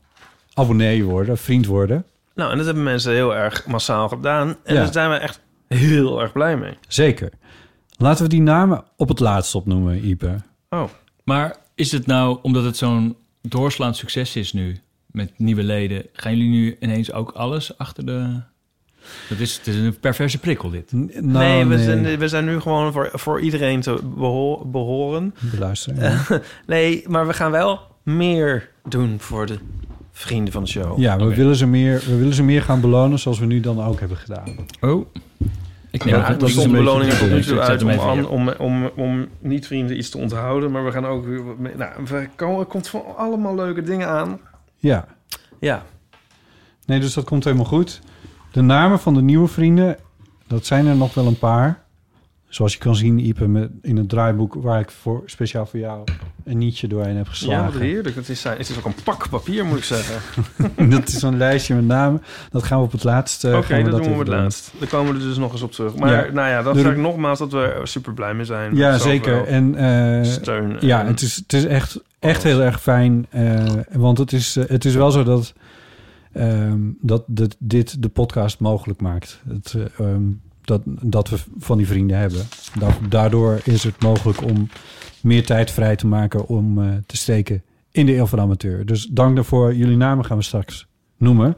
abonnee 0.53 1.03
worden, 1.03 1.37
vriend 1.37 1.65
worden. 1.65 2.05
nou, 2.35 2.51
en 2.51 2.57
dat 2.57 2.65
hebben 2.65 2.83
mensen 2.83 3.11
heel 3.13 3.35
erg 3.35 3.65
massaal 3.67 4.07
gedaan. 4.09 4.47
En 4.63 4.73
Ja. 4.75 4.83
daar 4.83 4.93
zijn 4.93 5.09
we 5.09 5.15
echt 5.15 5.41
heel 5.67 6.21
erg 6.21 6.31
blij 6.31 6.57
mee. 6.57 6.77
Zeker. 6.87 7.29
Laten 8.03 8.23
we 8.23 8.29
die 8.29 8.41
namen 8.41 8.83
op 8.97 9.07
het 9.09 9.19
laatst 9.19 9.55
opnoemen, 9.55 10.07
Ipe. 10.07 10.35
Oh, 10.69 10.83
Maar 11.23 11.55
is 11.75 11.91
het 11.91 12.05
nou, 12.05 12.37
omdat 12.41 12.63
het 12.63 12.77
zo'n 12.77 13.15
doorslaand 13.41 13.95
succes 13.95 14.35
is 14.35 14.53
nu, 14.53 14.77
met 15.11 15.31
nieuwe 15.37 15.63
leden, 15.63 16.05
gaan 16.13 16.35
jullie 16.37 16.49
nu 16.51 16.77
ineens 16.79 17.11
ook 17.13 17.31
alles 17.31 17.77
achter 17.77 18.05
de... 18.05 18.39
Dat 19.29 19.39
is, 19.39 19.57
het 19.57 19.67
is 19.67 19.75
een 19.75 19.99
perverse 19.99 20.37
prikkel, 20.39 20.69
dit. 20.69 20.91
N- 20.91 21.09
nou, 21.13 21.31
nee, 21.31 21.65
we, 21.65 21.83
Zijn, 21.83 22.17
we 22.17 22.27
zijn 22.27 22.45
nu 22.45 22.59
gewoon 22.59 22.91
voor, 22.91 23.09
voor 23.13 23.41
iedereen 23.41 23.81
te 23.81 23.99
beho- 24.15 24.65
behoren. 24.65 25.35
Beluisteren. 25.51 26.01
Ja, 26.29 26.41
Nee, 26.67 27.03
maar 27.07 27.27
we 27.27 27.33
gaan 27.33 27.51
wel 27.51 27.79
meer 28.03 28.69
doen 28.89 29.19
voor 29.19 29.45
de 29.45 29.57
vrienden 30.11 30.53
van 30.53 30.63
de 30.63 30.69
show. 30.69 30.99
ja 30.99 31.17
we, 31.17 31.35
willen 31.35 31.55
ze 31.55 31.65
meer, 31.67 32.03
we 32.05 32.17
willen 32.17 32.33
ze 32.33 32.43
meer 32.43 32.61
gaan 32.61 32.81
belonen 32.81 33.19
zoals 33.19 33.39
we 33.39 33.45
nu 33.45 33.59
dan 33.59 33.83
ook 33.83 33.99
hebben 33.99 34.17
gedaan. 34.17 34.55
Oh. 34.81 35.05
Ik 35.93 36.05
neem 36.05 36.15
Ja, 36.15 36.27
dat 36.29 36.41
er 36.41 36.47
is 36.47 36.51
stond 36.51 36.65
een 36.65 36.71
de 36.71 36.77
beetje 36.77 36.91
beloning 36.91 37.11
de 37.11 37.17
tot 37.19 37.29
nu 37.29 37.41
toe 37.43 37.59
uit 37.59 37.83
om, 37.83 38.25
om, 38.25 38.49
om, 38.49 38.89
om 38.95 39.27
niet-vrienden 39.39 39.97
iets 39.97 40.09
te 40.09 40.17
onthouden. 40.17 40.71
Maar 40.71 40.85
we 40.85 40.91
gaan 40.91 41.05
ook 41.05 41.25
weer... 41.25 41.45
wat 41.45 41.57
mee- 41.57 41.75
Nou, 41.75 41.91
we 42.05 42.29
komen, 42.35 42.59
er 42.59 42.65
komt 42.65 42.87
van 42.87 43.01
allemaal 43.17 43.55
leuke 43.55 43.81
dingen 43.83 44.07
aan. 44.07 44.39
Ja, 44.77 45.05
Ja. 45.59 45.83
nee, 46.85 46.99
dus 46.99 47.13
dat 47.13 47.23
komt 47.23 47.43
helemaal 47.43 47.65
goed. 47.65 48.01
De 48.51 48.61
namen 48.61 48.99
van 48.99 49.13
de 49.13 49.21
nieuwe 49.21 49.47
vrienden, 49.47 49.97
dat 50.47 50.65
zijn 50.65 50.87
er 50.87 50.95
nog 50.95 51.13
wel 51.13 51.27
een 51.27 51.39
paar. 51.39 51.82
Zoals 52.53 52.73
je 52.73 52.79
kan 52.79 52.95
zien, 52.95 53.19
Ipe, 53.19 53.69
in 53.81 53.97
het 53.97 54.09
draaiboek 54.09 54.53
waar 54.53 54.79
ik 54.79 54.91
voor, 54.91 55.23
speciaal 55.25 55.65
voor 55.65 55.79
jou 55.79 56.03
een 56.43 56.57
nietje 56.57 56.87
doorheen 56.87 57.15
heb 57.15 57.25
Ja, 57.25 57.31
geslagen. 57.31 57.71
wat 57.73 57.81
heerlijk. 57.81 58.15
Het 58.15 58.29
is, 58.29 58.43
het 58.43 58.69
is 58.69 58.77
ook 58.77 58.85
een 58.85 58.95
pak 59.03 59.29
papier, 59.29 59.65
moet 59.65 59.77
ik 59.77 59.83
zeggen. 59.83 60.21
dat 60.89 61.07
is 61.07 61.21
een 61.21 61.37
lijstje 61.37 61.75
met 61.75 61.85
namen. 61.85 62.21
Dat 62.51 62.63
gaan 62.63 62.77
we 62.79 62.83
op 62.85 62.91
het 62.91 63.03
laatst. 63.03 63.43
eh, 63.43 63.55
Oké, 63.57 63.65
gaan 63.65 63.83
dat, 63.83 63.91
doen 63.91 63.99
we 64.01 64.05
even 64.07 64.19
het 64.19 64.27
laatst. 64.27 64.71
Daar 64.79 64.87
komen 64.89 65.13
we 65.13 65.19
er 65.19 65.25
dus 65.27 65.37
nog 65.37 65.51
eens 65.51 65.61
op 65.61 65.71
terug. 65.71 65.95
Maar 65.95 66.25
Ja. 66.27 66.31
nou 66.33 66.49
ja, 66.49 66.61
dat 66.61 66.77
zeg 66.77 66.91
ik 66.91 66.97
nogmaals 66.97 67.39
dat 67.39 67.51
we 67.51 67.59
er 67.61 67.87
super 67.87 68.13
blij 68.13 68.33
mee 68.33 68.45
zijn. 68.45 68.75
Ja, 68.75 68.97
zeker. 68.97 69.45
En 69.47 69.75
eh, 69.75 70.23
steun. 70.31 70.77
ja, 70.79 70.99
en- 71.01 71.07
het 71.07 71.21
is, 71.21 71.35
het 71.35 71.53
is 71.53 71.65
echt, 71.65 72.01
echt 72.19 72.43
heel 72.43 72.61
erg 72.61 72.81
fijn. 72.81 73.25
eh, 73.29 73.63
want 73.91 74.17
het 74.17 74.33
is, 74.33 74.55
eh, 74.55 74.63
het 74.67 74.85
is 74.85 74.95
wel 74.95 75.11
zo 75.11 75.23
dat, 75.23 75.53
ehm, 76.33 76.79
dat, 77.01 77.23
dat 77.27 77.55
dit 77.59 78.01
de 78.01 78.09
podcast 78.09 78.59
mogelijk 78.59 79.01
maakt. 79.01 79.41
Het, 79.47 79.73
eh, 79.97 80.05
ehm, 80.07 80.23
dat, 80.65 80.81
dat 80.85 81.29
we 81.29 81.37
van 81.57 81.77
die 81.77 81.87
vrienden 81.87 82.17
hebben. 82.17 82.41
Da- 82.79 82.97
daardoor 83.09 83.59
is 83.63 83.83
het 83.83 84.01
mogelijk 84.01 84.41
om 84.41 84.69
meer 85.21 85.45
tijd 85.45 85.71
vrij 85.71 85.95
te 85.95 86.07
maken 86.07 86.47
om 86.47 86.83
eh, 86.83 86.89
te 87.05 87.17
steken 87.17 87.63
in 87.91 88.05
de 88.05 88.15
Eeuw 88.15 88.25
van 88.25 88.37
de 88.37 88.43
Amateur. 88.43 88.85
Dus 88.85 89.05
dank 89.05 89.35
daarvoor. 89.35 89.75
Jullie 89.75 89.97
namen 89.97 90.25
gaan 90.25 90.37
we 90.37 90.43
straks 90.43 90.87
noemen. 91.17 91.55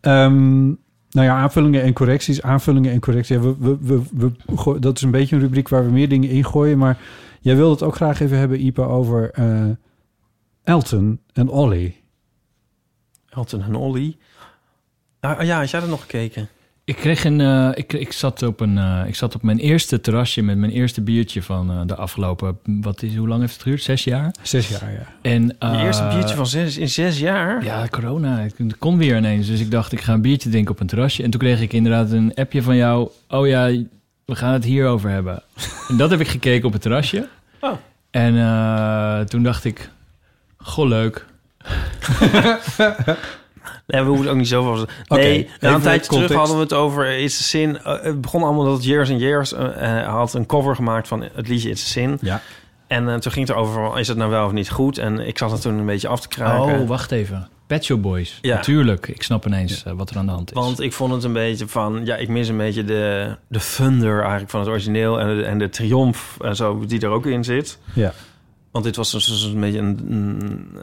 Ehm, 0.00 0.64
nou 1.10 1.26
ja, 1.26 1.36
aanvullingen 1.36 1.82
en 1.82 1.92
correcties. 1.92 2.42
Aanvullingen 2.42 2.92
en 2.92 3.00
correcties. 3.00 3.36
We, 3.36 3.56
we, 3.80 4.02
we, 4.12 4.32
dat 4.78 4.96
is 4.96 5.02
een 5.02 5.10
beetje 5.10 5.36
een 5.36 5.42
rubriek 5.42 5.68
waar 5.68 5.84
we 5.84 5.90
meer 5.90 6.08
dingen 6.08 6.28
in 6.28 6.44
gooien. 6.44 6.78
Maar 6.78 6.98
jij 7.40 7.56
wilde 7.56 7.72
het 7.72 7.82
ook 7.82 7.94
graag 7.94 8.20
even 8.20 8.38
hebben, 8.38 8.64
Ipe, 8.66 8.82
over 8.82 9.30
eh, 9.30 9.68
Elton 10.64 11.20
en 11.32 11.48
Olly. 11.48 11.96
Elton 13.28 13.62
en 13.62 13.74
Olly. 13.74 14.16
Ah, 15.20 15.42
ja, 15.42 15.58
had 15.58 15.70
jij 15.70 15.80
dat 15.80 15.88
nog 15.88 16.00
gekeken? 16.00 16.48
Ik 16.86 16.96
kreeg 16.96 17.24
een. 17.24 17.40
eh, 17.40 17.70
ik, 17.74 17.92
ik, 17.92 18.12
zat 18.12 18.42
op 18.42 18.60
een 18.60 18.78
eh, 18.78 19.02
ik 19.06 19.14
zat 19.14 19.34
op 19.34 19.42
mijn 19.42 19.58
eerste 19.58 20.00
terrasje 20.00 20.42
met 20.42 20.56
mijn 20.56 20.72
eerste 20.72 21.00
biertje 21.00 21.42
van 21.42 21.70
eh, 21.70 21.80
de 21.86 21.94
afgelopen. 21.94 22.58
Wat 22.64 23.02
is, 23.02 23.16
hoe 23.16 23.28
lang 23.28 23.40
heeft 23.40 23.52
het 23.52 23.62
geduurd? 23.62 23.82
Zes 23.82 24.04
jaar. 24.04 24.34
Zes 24.42 24.68
jaar, 24.68 24.92
ja. 24.92 25.06
En, 25.22 25.46
Je 25.46 25.84
eerste 25.84 26.08
biertje 26.12 26.34
van 26.34 26.46
zes, 26.46 26.76
in 26.76 26.88
zes 26.88 27.18
jaar? 27.18 27.64
Ja, 27.64 27.86
corona. 27.90 28.40
Ik 28.40 28.54
het 28.56 28.78
kon 28.78 28.98
weer 28.98 29.16
ineens. 29.16 29.46
Dus 29.46 29.60
ik 29.60 29.70
dacht, 29.70 29.92
ik 29.92 30.00
ga 30.00 30.12
een 30.12 30.20
biertje 30.20 30.50
drinken 30.50 30.74
op 30.74 30.80
een 30.80 30.86
terrasje. 30.86 31.22
En 31.22 31.30
toen 31.30 31.40
kreeg 31.40 31.60
ik 31.60 31.72
inderdaad 31.72 32.10
een 32.10 32.34
appje 32.34 32.62
van 32.62 32.76
jou. 32.76 33.08
Oh 33.28 33.46
ja, 33.46 33.66
we 34.24 34.34
gaan 34.34 34.52
het 34.52 34.64
hierover 34.64 35.10
hebben. 35.10 35.42
en 35.88 35.96
dat 35.96 36.10
heb 36.10 36.20
ik 36.20 36.28
gekeken 36.28 36.66
op 36.66 36.72
het 36.72 36.82
terrasje. 36.82 37.28
Oh. 37.60 37.72
En 38.10 38.36
eh, 38.36 39.20
toen 39.20 39.42
dacht 39.42 39.64
ik, 39.64 39.90
goh, 40.56 40.88
leuk. 40.88 41.26
Nee, 43.86 44.02
we 44.02 44.06
hoeven 44.06 44.24
het 44.24 44.34
ook 44.34 44.40
niet 44.40 44.48
zoveel... 44.48 44.86
Nee, 45.08 45.48
na 45.60 45.74
een 45.74 45.80
tijdje 45.80 46.10
terug 46.10 46.32
hadden 46.32 46.56
we 46.56 46.62
het 46.62 46.72
over 46.72 47.18
It's 47.18 47.40
a 47.40 47.42
Sin. 47.42 47.78
Eh, 47.78 48.02
het 48.02 48.20
begon 48.20 48.42
allemaal 48.42 48.64
dat 48.64 48.84
Years 48.84 49.10
and 49.10 49.20
Years 49.20 49.52
eh, 49.52 49.98
eh, 49.98 50.08
had 50.08 50.34
een 50.34 50.46
cover 50.46 50.74
gemaakt 50.74 51.08
van 51.08 51.24
het 51.32 51.48
liedje 51.48 51.70
It's 51.70 51.82
a 51.82 51.86
Sin. 51.86 52.18
Ja. 52.20 52.40
En 52.86 53.20
toen 53.20 53.32
ging 53.32 53.46
het 53.46 53.56
erover, 53.56 53.98
is 53.98 54.08
het 54.08 54.16
nou 54.16 54.30
wel 54.30 54.46
of 54.46 54.52
niet 54.52 54.70
goed? 54.70 54.98
En 54.98 55.26
ik 55.26 55.38
zat 55.38 55.52
er 55.52 55.60
toen 55.60 55.78
een 55.78 55.86
beetje 55.86 56.08
af 56.08 56.20
te 56.20 56.28
kraken. 56.28 56.80
Oh, 56.80 56.88
wacht 56.88 57.12
even. 57.12 57.48
Pet 57.66 57.84
Shop 57.84 58.02
Boys. 58.02 58.38
Ja. 58.42 58.54
Natuurlijk. 58.54 59.08
Ik 59.08 59.22
snap 59.22 59.46
ineens 59.46 59.82
wat 59.96 60.10
er 60.10 60.16
aan 60.16 60.26
de 60.26 60.32
hand 60.32 60.50
is. 60.50 60.56
Want 60.56 60.80
ik 60.80 60.92
vond 60.92 61.12
het 61.12 61.24
een 61.24 61.32
beetje 61.32 61.68
van... 61.68 62.00
Ja, 62.04 62.16
ik 62.16 62.28
mis 62.28 62.48
een 62.48 62.56
beetje 62.56 62.84
de, 62.84 63.36
de 63.48 63.60
thunder 63.76 64.20
eigenlijk 64.20 64.50
van 64.50 64.60
het 64.60 64.68
origineel... 64.68 65.20
en 65.20 65.36
de, 65.36 65.44
en 65.44 65.58
de 65.58 65.68
triomf 65.68 66.36
en 66.40 66.56
zo, 66.56 66.84
die 66.86 67.00
er 67.00 67.08
ook 67.08 67.26
in 67.26 67.44
zit. 67.44 67.78
Ja. 67.92 68.12
Want 68.70 68.84
dit 68.84 68.96
was 68.96 69.10
dus 69.10 69.42
een 69.42 69.60
beetje 69.60 69.78
een, 69.78 70.00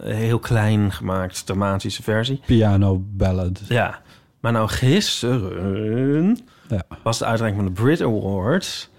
een 0.02 0.16
heel 0.16 0.40
klein 0.40 0.92
gemaakt 0.92 1.46
dramatische 1.46 2.04
versie. 2.04 2.42
Piano 2.46 3.04
ballad. 3.10 3.62
Ja, 3.68 4.02
maar 4.40 4.52
nou 4.52 4.68
gisteren 4.70 6.38
Ja. 6.68 6.84
was 7.04 7.18
de 7.20 7.26
uitreiking 7.26 7.64
van 7.64 7.74
de 7.74 7.82
Brit 7.82 8.02
Awards. 8.02 8.90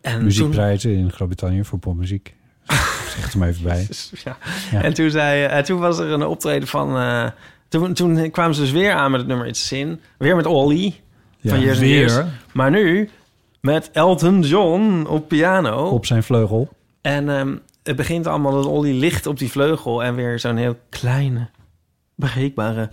En 0.00 0.14
toen, 0.14 0.24
Muziekprijzen 0.24 0.90
in 0.96 1.10
Groot-Brittannië 1.12 1.64
voor 1.64 1.78
popmuziek. 1.78 2.34
Zeg 3.14 3.24
het 3.24 3.32
er 3.32 3.38
maar 3.38 3.48
even 3.48 3.62
bij. 3.62 3.88
ja. 4.24 4.36
Ja. 4.70 4.82
En 4.82 4.94
toen, 4.94 5.10
zei, 5.10 5.44
eh, 5.44 5.58
toen 5.62 5.78
was 5.80 5.98
er 5.98 6.10
een 6.10 6.22
optreden 6.26 6.68
van... 6.68 6.96
eh, 6.96 7.26
toen, 7.68 7.92
toen 7.94 8.30
kwamen 8.30 8.54
ze 8.54 8.60
dus 8.60 8.70
weer 8.70 8.92
aan 8.92 9.10
met 9.10 9.20
het 9.20 9.28
nummer 9.28 9.46
It's 9.46 9.66
Sin. 9.66 10.00
Weer 10.18 10.36
met 10.36 10.46
Ollie 10.46 11.00
van. 11.44 11.60
Years 11.60 11.78
and 11.78 11.86
Years. 11.86 12.14
Weer. 12.14 12.26
Maar 12.52 12.70
nu 12.70 13.08
met 13.60 13.90
Elton 13.92 14.40
John 14.42 15.06
op 15.08 15.28
piano. 15.28 15.88
Op 15.88 16.06
zijn 16.06 16.22
vleugel. 16.22 16.68
En 17.04 17.28
ehm, 17.28 17.56
het 17.82 17.96
begint 17.96 18.26
allemaal 18.26 18.52
dat 18.52 18.66
Ollie 18.66 18.94
ligt 18.94 19.26
op 19.26 19.38
die 19.38 19.50
vleugel... 19.50 20.02
en 20.02 20.14
weer 20.14 20.38
zo'n 20.38 20.56
heel 20.56 20.78
kleine, 20.88 21.48
bereikbare 22.14 22.90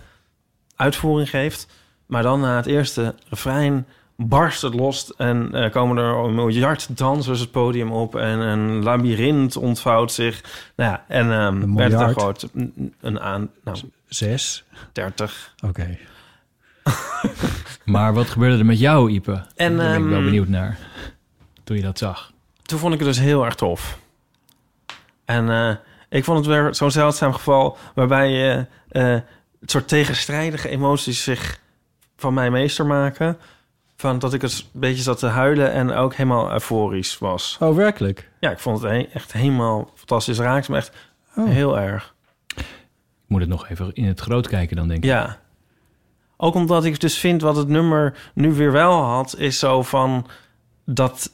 uitvoering 0.75 1.29
geeft. 1.29 1.67
Maar 2.05 2.23
dan 2.23 2.39
na 2.39 2.55
het 2.55 2.65
eerste 2.65 3.15
refrein 3.29 3.87
barst 4.15 4.61
het 4.61 4.73
los... 4.73 5.15
en 5.15 5.53
eh, 5.53 5.71
komen 5.71 5.97
er 5.97 6.15
een 6.15 6.35
miljard 6.35 6.97
dansers 6.97 7.39
het 7.39 7.51
podium 7.51 7.91
op... 7.91 8.15
en 8.15 8.39
een 8.39 8.83
labyrint 8.83 9.55
ontvouwt 9.55 10.11
zich. 10.11 10.43
Nou 10.75 10.91
ja, 10.91 11.05
en 11.07 11.31
ehm 11.31 11.61
Een 11.61 11.75
werd 11.75 11.93
er 11.93 12.13
gewoon 12.13 12.35
een, 13.01 13.19
aan... 13.19 13.49
Nou, 13.63 13.77
Zes. 14.07 14.63
30. 14.91 15.55
Oké. 15.65 15.97
Maar 17.85 18.13
wat 18.13 18.29
gebeurde 18.29 18.57
er 18.57 18.65
met 18.65 18.79
jou, 18.79 19.11
Ipe? 19.11 19.45
En, 19.55 19.77
Daar 19.77 19.87
ben 19.87 20.03
ik 20.03 20.09
wel 20.09 20.17
ehm, 20.17 20.25
benieuwd 20.25 20.47
naar. 20.47 20.77
Toen 21.63 21.75
je 21.75 21.83
dat 21.83 21.97
zag. 21.97 22.31
toen 22.61 22.79
vond 22.79 22.93
ik 22.93 22.99
het 22.99 23.07
dus 23.07 23.19
heel 23.19 23.45
erg 23.45 23.55
tof. 23.55 23.99
En 25.31 25.49
eh, 25.49 25.75
ik 26.09 26.23
vond 26.23 26.37
het 26.37 26.47
weer 26.47 26.75
zo'n 26.75 26.91
zeldzaam 26.91 27.33
geval 27.33 27.77
waarbij 27.95 28.29
je 28.31 28.65
eh, 28.89 29.03
het 29.59 29.71
soort 29.71 29.87
tegenstrijdige 29.87 30.69
emoties 30.69 31.23
zich 31.23 31.59
van 32.17 32.33
mij 32.33 32.51
meester 32.51 32.85
maken. 32.85 33.37
Van 33.95 34.19
dat 34.19 34.33
ik 34.33 34.41
het 34.41 34.65
een 34.73 34.79
beetje 34.79 35.03
zat 35.03 35.19
te 35.19 35.27
huilen 35.27 35.71
en 35.71 35.91
ook 35.93 36.13
helemaal 36.15 36.51
euforisch 36.51 37.17
was. 37.17 37.57
Oh, 37.59 37.75
werkelijk? 37.75 38.29
Ja, 38.39 38.51
ik 38.51 38.59
vond 38.59 38.81
het 38.81 38.91
he- 38.91 39.07
echt 39.13 39.31
helemaal 39.33 39.91
fantastisch. 39.95 40.39
Raakt 40.39 40.69
me 40.69 40.75
echt 40.77 40.91
Oh. 41.35 41.47
heel 41.49 41.79
erg. 41.79 42.13
Ik 42.55 42.65
moet 43.27 43.39
het 43.41 43.49
nog 43.49 43.69
even 43.69 43.93
in 43.93 44.05
het 44.05 44.19
groot 44.19 44.47
kijken 44.47 44.75
dan, 44.75 44.87
denk 44.87 45.03
ik. 45.03 45.09
Ja. 45.09 45.37
Ook 46.37 46.53
omdat 46.55 46.85
ik 46.85 46.99
dus 46.99 47.17
vind 47.17 47.41
wat 47.41 47.55
het 47.55 47.67
nummer 47.67 48.31
nu 48.33 48.53
weer 48.53 48.71
wel 48.71 49.01
had, 49.03 49.35
is 49.37 49.59
zo 49.59 49.81
van 49.83 50.27
dat 50.85 51.31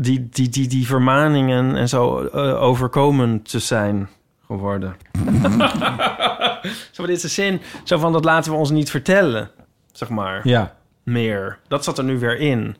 die, 0.00 0.28
die, 0.30 0.48
die, 0.48 0.68
die 0.68 0.86
vermaningen 0.86 1.76
en 1.76 1.88
zo 1.88 2.24
eh, 2.26 2.62
overkomen 2.62 3.42
te 3.42 3.58
zijn 3.58 4.08
geworden. 4.46 4.96
zo, 6.92 7.06
dit 7.06 7.16
is 7.16 7.22
de 7.22 7.28
zin, 7.28 7.60
zo 7.84 7.98
van 7.98 8.12
dat 8.12 8.24
laten 8.24 8.52
we 8.52 8.58
ons 8.58 8.70
niet 8.70 8.90
vertellen, 8.90 9.50
zeg 9.92 10.08
maar, 10.08 10.48
Ja. 10.48 10.74
meer. 11.02 11.58
Dat 11.68 11.84
zat 11.84 11.98
er 11.98 12.04
nu 12.04 12.18
weer 12.18 12.38
in. 12.38 12.76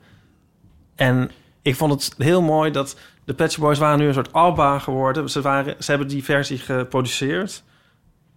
En 0.96 1.30
ik 1.62 1.76
vond 1.76 1.92
het 1.92 2.14
heel 2.18 2.42
mooi 2.42 2.70
dat 2.70 2.96
de 3.24 3.34
Pet 3.34 3.56
Boys 3.58 3.78
waren 3.78 3.98
nu 3.98 4.06
een 4.06 4.14
soort 4.14 4.32
ABBA 4.32 4.78
geworden. 4.78 5.30
Ze, 5.30 5.40
waren, 5.40 5.74
ze 5.78 5.90
hebben 5.90 6.08
die 6.08 6.24
versie 6.24 6.58
geproduceerd, 6.58 7.62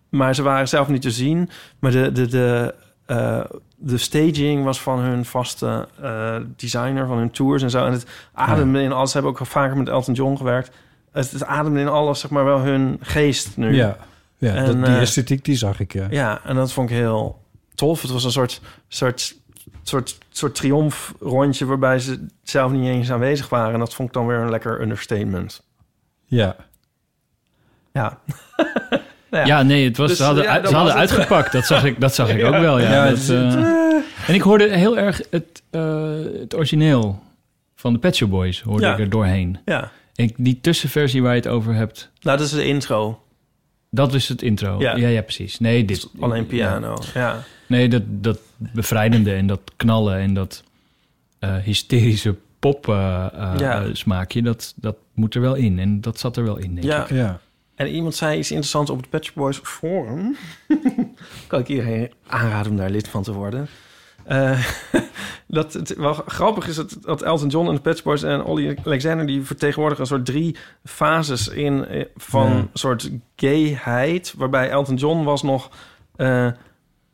maar 0.09 0.35
ze 0.35 0.41
waren 0.43 0.67
zelf 0.67 0.87
niet 0.87 1.01
te 1.01 1.11
zien. 1.11 1.49
Maar 1.79 1.91
de, 1.91 2.11
de, 2.11 2.27
de, 2.27 2.73
eh, 3.05 3.43
de 3.75 3.97
staging 3.97 4.63
was 4.63 4.81
van 4.81 4.99
hun 4.99 5.25
vaste 5.25 5.87
eh, 6.01 6.35
designer, 6.55 7.07
van 7.07 7.17
hun 7.17 7.31
tours 7.31 7.63
en 7.63 7.69
zo. 7.69 7.85
En 7.85 7.91
het 7.91 8.05
ademde 8.33 8.81
in 8.81 8.91
alles. 8.91 9.11
Ze 9.11 9.17
hebben 9.17 9.39
ook 9.39 9.47
vaker 9.47 9.77
met 9.77 9.87
Elton 9.87 10.13
John 10.13 10.37
gewerkt. 10.37 10.71
Het, 11.11 11.31
het 11.31 11.45
ademde 11.45 11.79
in 11.79 11.87
alles, 11.87 12.19
zeg 12.19 12.29
maar, 12.29 12.45
wel 12.45 12.59
hun 12.59 12.97
geest 13.01 13.57
nu. 13.57 13.75
Ja. 13.75 13.97
ja 14.37 14.53
En, 14.53 14.65
dat, 14.65 14.75
die 14.75 14.95
eh, 14.95 15.01
esthetiek, 15.01 15.45
die 15.45 15.55
zag 15.55 15.79
ik, 15.79 15.93
ja. 15.93 16.07
Ja, 16.09 16.41
en 16.43 16.55
dat 16.55 16.71
vond 16.71 16.89
ik 16.89 16.95
heel 16.95 17.41
tof. 17.75 18.01
Het 18.01 18.11
was 18.11 18.23
een 18.23 18.31
soort, 18.31 18.61
soort, 18.87 19.35
soort, 19.81 20.17
soort 20.29 20.55
triomfrondje 20.55 21.65
waarbij 21.65 21.99
ze 21.99 22.25
zelf 22.43 22.71
niet 22.71 22.87
eens 22.87 23.11
aanwezig 23.11 23.49
waren. 23.49 23.73
En 23.73 23.79
dat 23.79 23.93
vond 23.93 24.07
ik 24.07 24.13
dan 24.13 24.27
weer 24.27 24.37
een 24.37 24.49
lekker 24.49 24.81
understatement. 24.81 25.63
Ja. 26.25 26.55
Ja. 27.91 28.19
Ja, 29.45 29.61
nee, 29.63 29.85
het 29.87 29.97
was, 29.97 30.07
Dus, 30.09 30.17
ze 30.17 30.23
hadden, 30.23 30.43
ja, 30.43 30.49
ze 30.53 30.55
hadden 30.61 30.79
was 30.81 30.89
het. 30.89 30.97
uitgepakt. 30.99 31.51
Dat 31.51 31.65
zag 31.65 31.83
ik, 31.85 31.99
dat 31.99 32.15
zag 32.15 32.29
ik 32.29 32.43
ook 32.45 32.51
wel, 32.57 32.79
ja. 32.79 32.91
Ja, 32.91 33.09
Dat, 33.09 33.17
het- 33.17 33.29
eh, 33.29 34.27
en 34.27 34.33
ik 34.33 34.41
hoorde 34.41 34.77
heel 34.77 34.97
erg 34.97 35.21
het, 35.29 35.61
eh, 35.69 36.11
het 36.39 36.55
origineel 36.55 37.21
van 37.75 37.93
de 37.93 37.99
Pet 37.99 38.15
Shop 38.15 38.29
Boys 38.29 38.61
hoorde 38.61 38.85
Ja. 38.85 38.93
ik 38.93 38.99
er 38.99 39.09
doorheen. 39.09 39.57
ja. 39.65 39.91
En 40.15 40.31
die 40.37 40.59
tussenversie 40.61 41.21
waar 41.21 41.31
je 41.35 41.39
het 41.41 41.47
over 41.49 41.73
hebt, 41.73 42.09
Nou, 42.21 42.37
dat 42.37 42.45
is 42.47 42.51
de 42.53 42.65
intro. 42.67 43.21
dat 43.89 44.13
is 44.13 44.29
het 44.29 44.41
intro. 44.41 44.79
Ja. 44.79 44.95
Ja, 44.95 45.07
ja, 45.07 45.21
precies. 45.21 45.59
Nee, 45.59 45.85
dit... 45.85 46.09
Alleen 46.19 46.47
piano. 46.47 46.97
Ja. 47.13 47.43
Nee, 47.67 47.87
dat, 47.89 48.01
dat 48.07 48.39
bevrijdende 48.57 49.33
en 49.33 49.47
dat 49.47 49.59
knallen 49.75 50.17
en 50.17 50.33
dat 50.33 50.63
eh, 51.39 51.55
hysterische 51.55 52.35
pop 52.59 52.85
Ja. 53.57 53.83
smaakje, 53.93 54.41
dat, 54.41 54.73
dat 54.75 54.95
moet 55.13 55.35
er 55.35 55.41
wel 55.41 55.55
in. 55.55 55.79
En 55.79 56.01
dat 56.01 56.19
zat 56.19 56.37
er 56.37 56.43
wel 56.43 56.57
in, 56.57 56.73
denk 56.75 56.87
Ja. 56.87 57.03
ik. 57.03 57.09
Ja. 57.09 57.39
En 57.75 57.87
iemand 57.87 58.15
zei 58.15 58.37
iets 58.37 58.49
interessants 58.51 58.91
op 58.91 58.97
het 58.97 59.09
Pet 59.09 59.25
Shop 59.25 59.35
Boys 59.35 59.59
forum. 59.63 60.35
kan 61.47 61.59
ik 61.59 61.67
iedereen 61.67 62.11
aanraden 62.27 62.71
om 62.71 62.77
daar 62.77 62.89
lid 62.89 63.07
van 63.07 63.23
te 63.23 63.33
worden. 63.33 63.67
Eh, 64.23 64.65
dat 65.47 65.73
het 65.73 65.95
wel 65.95 66.13
grappig 66.13 66.67
is 66.67 66.75
dat, 66.75 66.97
dat 67.01 67.21
Elton 67.21 67.49
John 67.49 67.67
en 67.67 67.73
de 67.75 67.81
Pet 67.81 67.95
Shop 67.95 68.05
Boys 68.05 68.23
en 68.23 68.43
Ollie 68.43 68.77
Alexander... 68.85 69.25
die 69.25 69.41
vertegenwoordigen 69.43 70.03
een 70.03 70.09
soort 70.09 70.25
drie 70.25 70.55
fases 70.83 71.47
in 71.47 71.85
eh, 71.85 72.05
van 72.15 72.49
Ja. 72.49 72.55
een 72.55 72.69
soort 72.73 73.09
gayheid. 73.35 74.33
Waarbij 74.37 74.69
Elton 74.69 74.95
John 74.95 75.23
was 75.23 75.43
nog... 75.43 75.69
eh, 76.15 76.47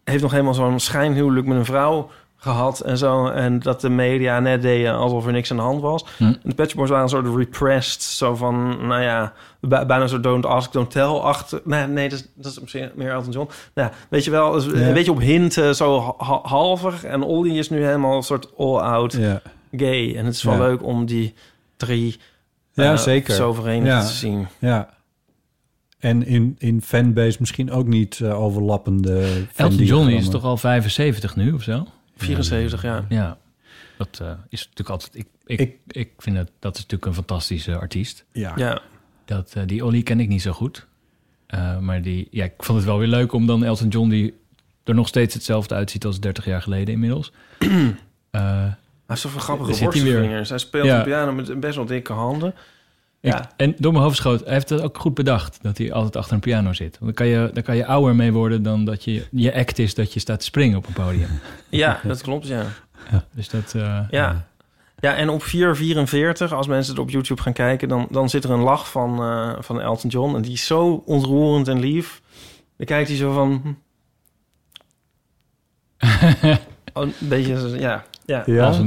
heeft 0.03 0.21
nog 0.21 0.31
helemaal 0.31 0.53
zo'n 0.53 0.79
schijnhuwelijk 0.79 1.47
met 1.47 1.57
een 1.57 1.65
vrouw 1.65 2.09
gehad 2.41 2.79
en 2.79 2.97
zo. 2.97 3.27
En 3.27 3.59
dat 3.59 3.81
de 3.81 3.89
media 3.89 4.39
net 4.39 4.61
deden 4.61 4.93
alsof 4.95 5.25
er 5.25 5.31
niks 5.31 5.51
aan 5.51 5.57
de 5.57 5.63
hand 5.63 5.81
was. 5.81 6.05
Hm. 6.17 6.23
En 6.23 6.39
de 6.43 6.53
Pet 6.53 6.67
Shop 6.69 6.77
Boys 6.77 6.89
waren 6.89 7.03
een 7.03 7.09
soort 7.09 7.35
repressed. 7.35 8.01
Zo 8.01 8.35
van, 8.35 8.87
nou 8.87 9.01
ja, 9.01 9.33
bij- 9.61 9.85
bijna 9.85 10.07
zo 10.07 10.19
don't 10.19 10.45
ask, 10.45 10.71
don't 10.71 10.91
tell. 10.91 11.03
Achter, 11.03 11.61
nee, 11.63 11.87
nee 11.87 12.09
dat, 12.09 12.19
is, 12.19 12.25
dat 12.35 12.51
is 12.51 12.59
misschien 12.59 12.89
meer 12.95 13.11
Elton 13.11 13.31
John. 13.31 13.49
Nou, 13.73 13.89
ja, 13.89 13.93
weet 14.09 14.23
je 14.23 14.31
wel, 14.31 14.51
dus 14.51 14.65
Ja. 14.65 14.71
een 14.71 14.93
beetje 14.93 15.11
op 15.11 15.19
hinten, 15.19 15.75
zo 15.75 16.01
ha- 16.01 16.25
ha- 16.25 16.39
halver. 16.43 17.05
En 17.05 17.23
Ollie 17.23 17.57
is 17.57 17.69
nu 17.69 17.83
helemaal 17.83 18.15
een 18.15 18.23
soort 18.23 18.57
all-out 18.57 19.13
Ja. 19.13 19.41
gay. 19.71 20.15
En 20.15 20.25
het 20.25 20.35
is 20.35 20.43
wel 20.43 20.53
Ja. 20.53 20.59
leuk 20.59 20.83
om 20.83 21.05
die 21.05 21.33
drie 21.77 22.17
Ja, 22.73 22.91
eh, 22.91 22.97
zeker. 22.97 23.33
zo 23.33 23.53
verenigd 23.53 23.87
Ja. 23.87 24.01
te 24.01 24.13
zien. 24.13 24.47
Ja. 24.59 24.89
En 25.99 26.25
in, 26.25 26.55
in 26.59 26.81
fanbase 26.81 27.37
misschien 27.39 27.71
ook 27.71 27.87
niet 27.87 28.19
eh, 28.19 28.41
overlappende 28.41 29.27
Elton. 29.55 29.77
John 29.83 30.07
is 30.07 30.29
toch 30.29 30.43
al 30.43 30.57
75 30.57 31.35
nu 31.35 31.51
of 31.51 31.63
zo? 31.63 31.85
74 32.19 32.81
jaar. 32.81 33.05
Ja, 33.09 33.37
dat 33.97 34.19
eh, 34.21 34.31
is 34.49 34.59
natuurlijk 34.61 34.89
altijd... 34.89 35.15
Ik, 35.15 35.27
ik, 35.45 35.59
Ik- 35.59 35.77
ik, 35.87 36.09
vind 36.17 36.35
dat, 36.35 36.51
dat 36.59 36.73
is 36.75 36.81
natuurlijk 36.81 37.05
een 37.05 37.13
fantastische 37.13 37.77
artiest. 37.77 38.25
Ja. 38.31 38.53
Ja. 38.55 38.81
Dat, 39.25 39.53
eh, 39.55 39.63
die 39.65 39.85
Ollie 39.85 40.03
ken 40.03 40.19
ik 40.19 40.27
niet 40.27 40.41
zo 40.41 40.51
goed. 40.51 40.87
Eh, 41.47 41.79
maar 41.79 42.01
die, 42.01 42.27
ja, 42.31 42.43
ik 42.43 42.53
vond 42.57 42.77
het 42.77 42.87
wel 42.87 42.97
weer 42.97 43.07
leuk 43.07 43.33
om 43.33 43.45
dan 43.45 43.63
Elton 43.63 43.87
John... 43.87 44.09
die 44.09 44.33
er 44.83 44.93
nog 44.95 45.07
steeds 45.07 45.33
hetzelfde 45.33 45.75
uitziet 45.75 46.05
als 46.05 46.19
30 46.19 46.45
jaar 46.45 46.61
geleden 46.61 46.93
inmiddels. 46.93 47.31
Eh, 48.31 48.41
Hij 48.41 48.77
heeft 49.07 49.21
zoveel 49.21 49.39
grappige 49.39 49.69
worstelvingers. 49.83 50.49
Hij 50.49 50.57
speelt 50.57 50.85
Ja. 50.85 50.97
op 50.99 51.03
piano 51.03 51.31
met 51.31 51.59
best 51.59 51.75
wel 51.75 51.85
dikke 51.85 52.13
handen. 52.13 52.53
Ja. 53.21 53.51
En 53.57 53.75
door 53.77 53.91
mijn 53.91 54.03
hoofd 54.03 54.15
schoot, 54.17 54.43
hij 54.43 54.53
heeft 54.53 54.69
het 54.69 54.81
ook 54.81 54.97
goed 54.97 55.13
bedacht... 55.13 55.59
dat 55.61 55.77
hij 55.77 55.93
altijd 55.93 56.15
achter 56.15 56.33
een 56.33 56.39
piano 56.39 56.73
zit. 56.73 56.99
Want 56.99 57.05
dan 57.05 57.13
kan 57.13 57.27
je, 57.27 57.49
dan 57.53 57.63
kan 57.63 57.75
je 57.75 57.85
ouder 57.85 58.15
mee 58.15 58.31
worden 58.31 58.63
dan 58.63 58.85
dat 58.85 59.03
je, 59.03 59.27
je 59.31 59.53
act 59.55 59.79
is... 59.79 59.93
dat 59.95 60.13
je 60.13 60.19
staat 60.19 60.39
te 60.39 60.45
springen 60.45 60.77
op 60.77 60.87
een 60.87 60.93
podium. 60.93 61.29
Ja, 61.69 61.99
dat 62.03 62.21
klopt, 62.21 62.47
ja. 62.47 62.65
Dus 63.33 63.49
dat... 63.49 63.73
eh, 63.75 63.99
Ja. 64.09 64.47
Ja, 64.99 65.15
en 65.15 65.29
op 65.29 65.43
4.44, 65.43 65.49
als 66.49 66.67
mensen 66.67 66.93
het 66.93 67.01
op 67.01 67.09
YouTube 67.09 67.41
gaan 67.41 67.53
kijken... 67.53 67.87
dan, 67.87 68.07
dan 68.11 68.29
zit 68.29 68.43
er 68.43 68.51
een 68.51 68.59
lach 68.61 68.91
van, 68.91 69.19
eh, 69.21 69.53
van 69.59 69.81
Elton 69.81 70.09
John. 70.09 70.35
En 70.35 70.41
die 70.41 70.51
is 70.53 70.65
zo 70.65 71.03
ontroerend 71.05 71.67
en 71.67 71.79
lief. 71.79 72.21
Dan 72.77 72.85
kijkt 72.85 73.07
hij 73.07 73.17
zo 73.17 73.33
van... 73.33 73.77
Oh, 76.99 77.05
een 77.05 77.13
beetje, 77.29 77.79
ja. 77.79 78.03
Ja, 78.25 78.43
Ja, 78.45 78.65
als 78.65 78.77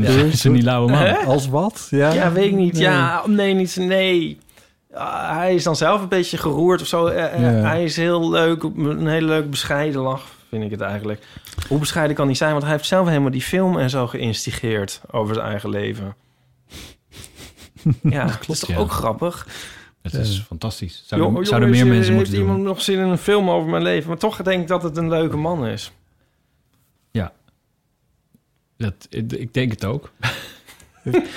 een, 0.45 0.53
die 0.53 0.63
lauwe 0.63 0.91
man. 0.91 1.25
Als 1.25 1.49
wat? 1.49 1.87
Ja, 1.91 2.13
ja 2.13 2.33
weet 2.33 2.45
ik 2.47 2.55
niet. 2.55 2.73
Nee. 2.73 2.83
Ja, 2.83 3.23
nee, 3.27 3.55
niet. 3.55 3.77
Nee. 3.77 4.39
Ah, 4.95 5.37
hij 5.37 5.55
is 5.55 5.63
dan 5.65 5.77
zelf 5.77 6.03
een 6.03 6.09
beetje 6.09 6.37
geroerd 6.37 6.81
of 6.81 6.87
zo. 6.87 7.07
Eh, 7.07 7.25
eh, 7.35 7.41
Ja. 7.41 7.49
Hij 7.69 7.85
is 7.85 7.97
heel 7.97 8.31
leuk, 8.31 8.65
op 8.65 8.77
een 8.77 9.07
hele 9.07 9.27
leuk 9.27 9.51
bescheiden 9.51 10.01
lach, 10.01 10.23
vind 10.49 10.65
ik 10.65 10.71
het 10.71 10.81
eigenlijk. 10.81 11.23
Hoe 11.69 11.79
bescheiden 11.79 12.17
kan 12.17 12.27
hij 12.27 12.35
zijn? 12.35 12.51
Want 12.53 12.63
hij 12.63 12.73
heeft 12.73 12.87
zelf 12.87 13.07
helemaal 13.09 13.31
die 13.31 13.43
film 13.43 13.79
en 13.79 13.91
zo 13.91 14.07
geïnstigeerd 14.07 15.01
over 15.11 15.35
zijn 15.35 15.47
eigen 15.47 15.71
leven. 15.71 16.15
ja, 18.03 18.25
dat 18.47 18.49
is 18.49 18.59
toch 18.59 18.69
ja. 18.71 18.77
ook 18.77 18.91
grappig? 18.93 19.47
Het 20.03 20.15
is 20.15 20.37
Ja. 20.37 20.43
fantastisch. 20.43 21.03
Zouden, 21.07 21.33
Joh, 21.33 21.45
zouden 21.45 21.69
jongens, 21.69 21.83
meer 21.85 21.91
eh, 21.93 21.97
mensen 21.97 22.15
moeten 22.15 22.33
doen. 22.35 22.43
iemand 22.43 22.63
nog 22.63 22.83
zin 22.83 22.99
in 22.99 23.09
een 23.09 23.19
film 23.19 23.51
over 23.51 23.69
mijn 23.71 23.83
leven? 23.83 24.09
Maar 24.09 24.19
toch 24.19 24.43
denk 24.43 24.63
ik 24.63 24.69
dat 24.69 24.83
het 24.83 24.97
een 24.97 25.09
leuke 25.09 25.37
man 25.37 25.67
is. 25.67 25.93
Dat, 28.83 29.07
ik 29.11 29.55
denk 29.55 29.71
het 29.71 29.85
ook. 29.85 30.13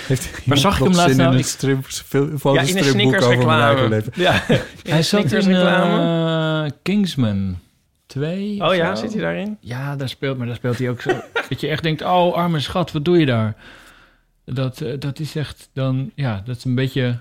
Heeft 0.08 0.46
Maar 0.46 0.58
zag 0.58 0.78
ik 0.78 0.84
hem 0.84 0.93
laatst 0.93 1.18
nou? 1.18 1.34
in 1.34 1.39
Ik- 1.39 1.46
strip, 1.46 1.86
veel, 1.88 2.54
Ja, 2.54 2.62
in 2.62 2.78
een 2.78 2.84
Snickers 2.84 3.26
over 3.26 3.46
mijn 3.46 3.60
eigen 3.62 3.89
reclame. 3.89 3.89
leven? 3.89 4.12
Ja, 4.16 4.34
in 4.56 4.60
Hij 4.84 4.98
een 4.98 5.04
zat 5.04 5.32
in 5.32 5.39
reclame. 5.39 6.66
eh, 6.66 6.72
Kingsman 6.84 7.60
2. 8.06 8.64
Oh 8.64 8.76
ja, 8.76 8.96
zo. 8.96 9.02
zit 9.02 9.14
hij 9.14 9.22
daarin? 9.22 9.58
Ja, 9.60 9.96
daar 9.96 10.10
speelt, 10.10 10.38
maar 10.38 10.48
daar 10.48 10.56
speelt 10.56 10.78
hij 10.78 10.89
ook 10.89 11.02
zo. 11.02 11.10
dat 11.50 11.62
je 11.62 11.68
echt 11.68 11.84
denkt, 11.84 12.02
oh 12.02 12.34
arme 12.34 12.60
schat, 12.60 12.91
wat 12.91 13.06
doe 13.06 13.20
je 13.20 13.26
daar? 13.26 13.56
Dat, 14.46 14.82
eh, 14.82 15.00
dat 15.00 15.20
is 15.20 15.36
echt 15.36 15.70
dan, 15.74 16.12
ja, 16.16 16.41
dat 16.46 16.58
is 16.58 16.64
een 16.64 16.76
beetje 16.76 17.20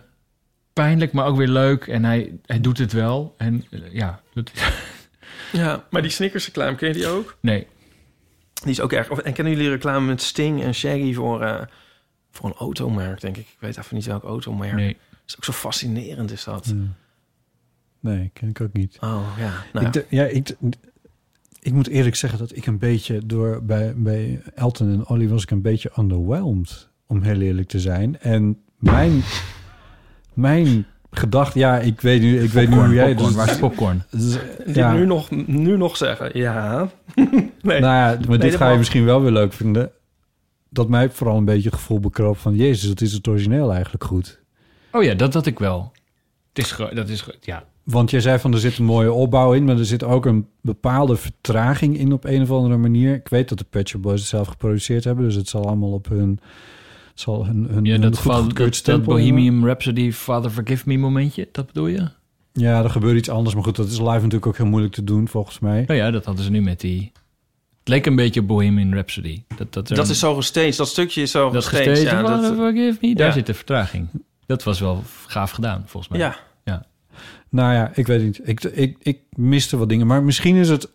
pijnlijk, 0.73 1.13
maar 1.13 1.27
ook 1.27 1.37
weer 1.37 1.49
leuk. 1.49 1.87
En 1.87 2.05
hij, 2.05 2.33
hij 2.47 2.61
doet 2.61 2.79
het 2.79 2.93
wel. 2.93 3.35
En 3.39 3.65
eh, 3.71 3.81
ja, 3.93 4.21
dat 4.35 4.51
is, 4.55 4.63
Ja, 5.53 5.85
maar 5.91 6.03
die 6.03 6.11
Snickers 6.11 6.45
reclame, 6.47 6.77
ken 6.77 6.89
je 6.89 6.95
die 6.95 7.07
ook? 7.07 7.37
nee. 7.41 7.67
Die 8.65 8.73
is 8.73 8.81
ook 8.81 8.93
erg... 8.93 9.11
En 9.11 9.33
kennen 9.33 9.55
jullie 9.55 9.71
reclame 9.71 10.07
met 10.07 10.23
Sting 10.23 10.63
en 10.63 10.75
Shaggy 10.75 11.15
voor, 11.15 11.43
eh, 11.43 11.63
voor 12.31 12.49
een 12.49 12.57
automerk, 12.57 13.21
denk 13.21 13.37
ik? 13.37 13.47
Ik 13.47 13.57
weet 13.59 13.77
even 13.77 13.97
niet 13.97 14.05
welk 14.05 14.23
automerk. 14.23 14.73
nee. 14.73 14.97
is 15.27 15.37
ook 15.37 15.45
zo 15.45 15.53
fascinerend, 15.53 16.31
is 16.31 16.45
dat. 16.45 16.75
Nee, 18.01 18.31
ken 18.33 18.49
ik 18.49 18.61
ook 18.61 18.73
niet. 18.73 18.97
Oh, 19.01 19.37
ja. 19.39 19.53
Nou, 19.73 19.87
Ik, 19.87 20.07
ja, 20.11 20.25
ik, 20.25 20.57
ik 21.61 21.73
moet 21.73 21.89
eerlijk 21.89 22.17
zeggen 22.17 22.39
dat 22.39 22.57
ik 22.57 22.67
een 22.67 22.79
beetje 22.79 23.27
door 23.27 23.63
bij, 23.63 23.95
bij 23.97 24.43
Elton 24.55 24.91
en 24.91 25.07
Olly 25.07 25.29
was 25.29 25.43
ik 25.43 25.51
een 25.51 25.63
beetje 25.63 25.93
underwhelmed, 25.99 26.89
om 27.07 27.23
heel 27.23 27.41
eerlijk 27.41 27.69
te 27.69 27.81
zijn. 27.81 28.21
En 28.21 28.63
mijn, 28.79 29.23
mijn 30.35 30.87
gedachte, 31.17 31.59
ja, 31.59 31.79
ik 31.79 32.01
weet 32.01 32.21
nu, 32.21 32.43
ik 32.43 32.51
weet 32.51 32.69
nu 32.69 32.77
hoe 32.77 32.95
jij 32.95 33.15
popcorn, 33.15 33.27
dus- 33.27 33.37
waar 33.37 33.51
is 33.51 33.59
popcorn? 33.59 34.05
dus, 34.11 34.39
dit 34.67 34.93
nu, 34.93 35.07
nog, 35.07 35.31
nu 35.47 35.77
nog 35.77 35.97
zeggen, 35.97 36.31
ja. 36.39 36.89
nee. 37.63 37.81
Nou 37.81 37.81
ja, 37.81 38.19
maar 38.29 38.39
dit 38.39 38.55
ga 38.55 38.71
je 38.71 38.79
misschien 38.79 39.05
wel 39.05 39.23
weer 39.23 39.33
leuk 39.33 39.53
vinden. 39.53 39.91
Dat 40.69 40.89
mij 40.89 41.11
vooral 41.11 41.37
een 41.37 41.45
beetje 41.45 41.69
het 41.69 41.79
gevoel 41.79 42.01
bekroop 42.01 42.39
van... 42.39 42.55
Jezus, 42.55 42.89
dat 42.89 43.01
is 43.01 43.13
het 43.13 43.29
origineel 43.29 43.73
eigenlijk 43.73 44.05
goed. 44.05 44.41
Oh 44.93 45.03
ja, 45.03 45.15
dat 45.15 45.35
had 45.35 45.47
ik 45.47 45.59
wel. 45.59 45.93
Het 46.53 46.65
is, 46.65 46.77
dat 46.95 47.09
is, 47.09 47.27
ja. 47.41 47.65
Want 47.83 48.11
jij 48.11 48.21
zei 48.21 48.39
van 48.39 48.53
er 48.53 48.59
zit 48.59 48.79
een 48.79 48.85
mooie 48.85 49.13
opbouw 49.13 49.53
in... 49.53 49.65
maar 49.65 49.79
er 49.79 49.85
zit 49.85 50.05
ook 50.05 50.27
een 50.27 50.49
bepaalde 50.61 51.17
vertraging 51.17 51.99
in 51.99 52.13
op 52.13 52.25
een 52.25 52.43
of 52.43 52.51
andere 52.51 52.77
manier. 52.77 53.15
Ik 53.15 53.29
weet 53.29 53.49
dat 53.49 53.65
de 53.71 53.81
Shop 53.85 54.03
Boys 54.03 54.21
het 54.21 54.29
zelf 54.29 54.49
geproduceerd 54.49 55.05
hebben... 55.05 55.25
dus 55.25 55.35
het 55.35 55.49
zal 55.49 55.67
allemaal 55.67 55.93
op 55.93 56.09
hun... 56.09 56.41
zal 57.15 57.47
hun, 57.47 57.67
hun, 57.71 57.85
ja 57.85 57.93
hun 57.93 58.01
dat, 58.01 58.19
goedkeurd 58.19 58.49
dat, 58.49 58.57
dat 58.59 58.75
stempel 58.75 59.13
Bohemian 59.15 59.65
Rhapsody 59.65 60.13
Father 60.13 60.51
Forgive 60.51 60.83
Me 60.87 60.97
momentje, 60.97 61.49
dat 61.53 61.67
bedoel 61.67 61.87
je? 61.87 62.09
Ja, 62.53 62.83
er 62.83 62.91
gebeurt 62.91 63.17
iets 63.17 63.29
anders. 63.29 63.55
Maar 63.55 63.65
goed, 63.65 63.77
dat 63.77 63.87
is 63.87 63.99
live 63.99 64.11
natuurlijk 64.11 64.47
ook 64.47 64.57
heel 64.57 64.67
moeilijk 64.67 64.95
te 64.95 65.05
doen, 65.05 65.29
volgens 65.29 65.59
mij. 65.59 65.85
Nou 65.87 65.99
ja, 66.01 66.11
dat 66.11 66.25
hadden 66.25 66.45
ze 66.45 66.51
nu 66.51 66.63
met 66.63 66.81
die... 66.81 67.13
Het 67.79 67.89
leek 67.89 68.07
een 68.07 68.17
beetje 68.17 68.43
Bohemian 68.43 68.93
Rhapsody. 68.93 69.43
Dat, 69.57 69.73
dat, 69.73 69.91
er 69.91 69.97
Dat 69.97 70.05
een- 70.05 70.11
is 70.13 70.19
zo 70.19 70.35
gesteeds. 70.35 70.77
Dat 70.77 70.89
stukje 70.89 71.23
is 71.23 71.31
zo 71.31 71.51
dat 71.51 71.65
Ja, 71.71 71.71
Father 71.71 72.41
dat, 72.41 72.55
Forgive 72.57 72.99
Me, 73.01 73.15
daar 73.15 73.27
ja. 73.27 73.33
zit 73.33 73.47
de 73.47 73.55
vertraging. 73.55 74.09
Dat 74.47 74.63
was 74.63 74.81
wel 74.81 75.03
gaaf 75.27 75.51
gedaan, 75.51 75.83
volgens 75.87 76.13
mij. 76.13 76.21
ja. 76.21 76.37
Nou 77.49 77.73
ja, 77.75 77.91
ik 77.95 78.07
weet 78.07 78.23
niet. 78.23 78.41
Ik, 78.49 78.63
ik, 78.65 78.97
ik 79.03 79.19
miste 79.31 79.77
wat 79.77 79.89
dingen. 79.89 80.07
Maar 80.07 80.23
misschien 80.23 80.57
is 80.57 80.69
het 80.69 80.89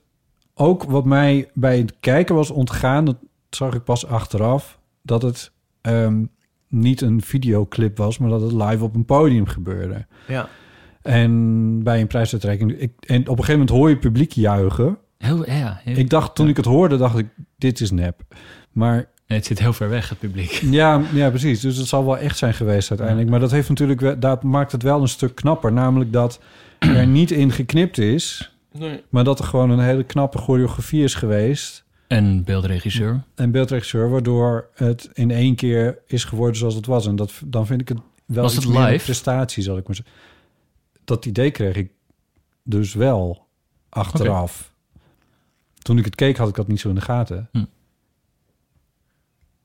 ook 0.53 0.83
wat 0.83 1.05
mij 1.05 1.49
bij 1.53 1.77
het 1.77 1.93
kijken 1.99 2.35
was 2.35 2.49
ontgaan. 2.49 3.05
Dat 3.05 3.15
zag 3.49 3.73
ik 3.73 3.83
pas 3.83 4.05
achteraf. 4.05 4.79
Dat 5.01 5.21
het 5.21 5.51
ehm, 5.81 6.23
niet 6.67 7.01
een 7.01 7.21
videoclip 7.21 7.97
was, 7.97 8.17
maar 8.17 8.29
dat 8.29 8.41
het 8.41 8.51
live 8.51 8.83
op 8.83 8.95
een 8.95 9.05
podium 9.05 9.45
gebeurde. 9.45 10.05
ja. 10.27 10.49
En 11.01 11.83
bij 11.83 12.01
een 12.01 12.07
prijsuitreiking. 12.07 12.71
Ik, 12.71 12.91
en 12.99 13.19
op 13.21 13.27
een 13.27 13.35
gegeven 13.35 13.51
moment 13.51 13.69
hoor 13.69 13.89
je 13.89 13.97
publiek 13.97 14.31
juichen. 14.31 14.97
Heel, 15.17 15.45
ja, 15.49 15.79
heel- 15.83 15.97
Ik 15.97 16.09
dacht, 16.09 16.35
toen 16.35 16.47
ik 16.47 16.57
het 16.57 16.65
hoorde, 16.65 16.97
dacht 16.97 17.17
ik, 17.17 17.27
dit 17.57 17.79
is 17.79 17.91
nep. 17.91 18.21
Maar 18.71 18.95
Nee, 19.27 19.37
het 19.37 19.47
zit 19.47 19.59
heel 19.59 19.73
ver 19.73 19.89
weg, 19.89 20.09
het 20.09 20.19
publiek. 20.19 20.49
ja, 20.79 21.01
ja, 21.13 21.29
precies. 21.29 21.59
Dus 21.59 21.77
het 21.77 21.87
zal 21.87 22.05
wel 22.05 22.17
echt 22.17 22.37
zijn 22.37 22.53
geweest 22.53 22.89
uiteindelijk. 22.89 23.29
Maar 23.29 23.39
dat 23.39 23.51
heeft 23.51 23.69
natuurlijk, 23.69 24.21
dat 24.21 24.43
maakt 24.43 24.71
het 24.71 24.83
wel 24.83 25.01
een 25.01 25.07
stuk 25.07 25.35
knapper. 25.35 25.73
Namelijk 25.73 26.13
dat 26.13 26.39
er 26.79 27.07
niet 27.07 27.31
in 27.31 27.51
geknipt 27.51 27.97
is, 27.97 28.53
Nee. 28.71 29.03
maar 29.09 29.23
dat 29.23 29.39
er 29.39 29.45
gewoon 29.45 29.69
een 29.69 29.79
hele 29.79 30.03
knappe 30.03 30.37
choreografie 30.37 31.03
is 31.03 31.13
geweest. 31.13 31.85
En 32.09 32.43
beeldregisseur. 32.43 33.23
En 33.35 33.51
beeldregisseur, 33.51 34.09
waardoor 34.09 34.69
het 34.73 35.09
in 35.13 35.31
één 35.31 35.55
keer 35.55 35.99
is 36.05 36.23
geworden 36.23 36.57
zoals 36.57 36.75
het 36.75 36.85
was. 36.85 37.07
En 37.07 37.15
dat, 37.15 37.41
dan 37.45 37.65
vind 37.65 37.81
ik 37.81 37.87
het 37.87 37.97
wel 38.25 38.43
Was 38.43 38.55
iets 38.55 38.65
het 38.65 38.73
meer 38.73 38.83
een 38.83 38.91
live? 38.91 39.03
prestatie, 39.03 39.63
zal 39.63 39.77
ik 39.77 39.87
maar 39.87 39.95
zeggen. 39.95 40.15
Dat 41.03 41.25
idee 41.25 41.51
kreeg 41.51 41.75
ik 41.75 41.91
dus 42.63 42.93
wel 42.93 43.47
achteraf. 43.89 44.73
Toen 45.77 45.97
ik 45.97 46.05
het 46.05 46.15
keek, 46.15 46.37
had 46.37 46.49
ik 46.49 46.55
dat 46.55 46.67
niet 46.67 46.79
zo 46.79 46.89
in 46.89 46.95
de 46.95 47.01
gaten. 47.01 47.49
Hm. 47.51 47.65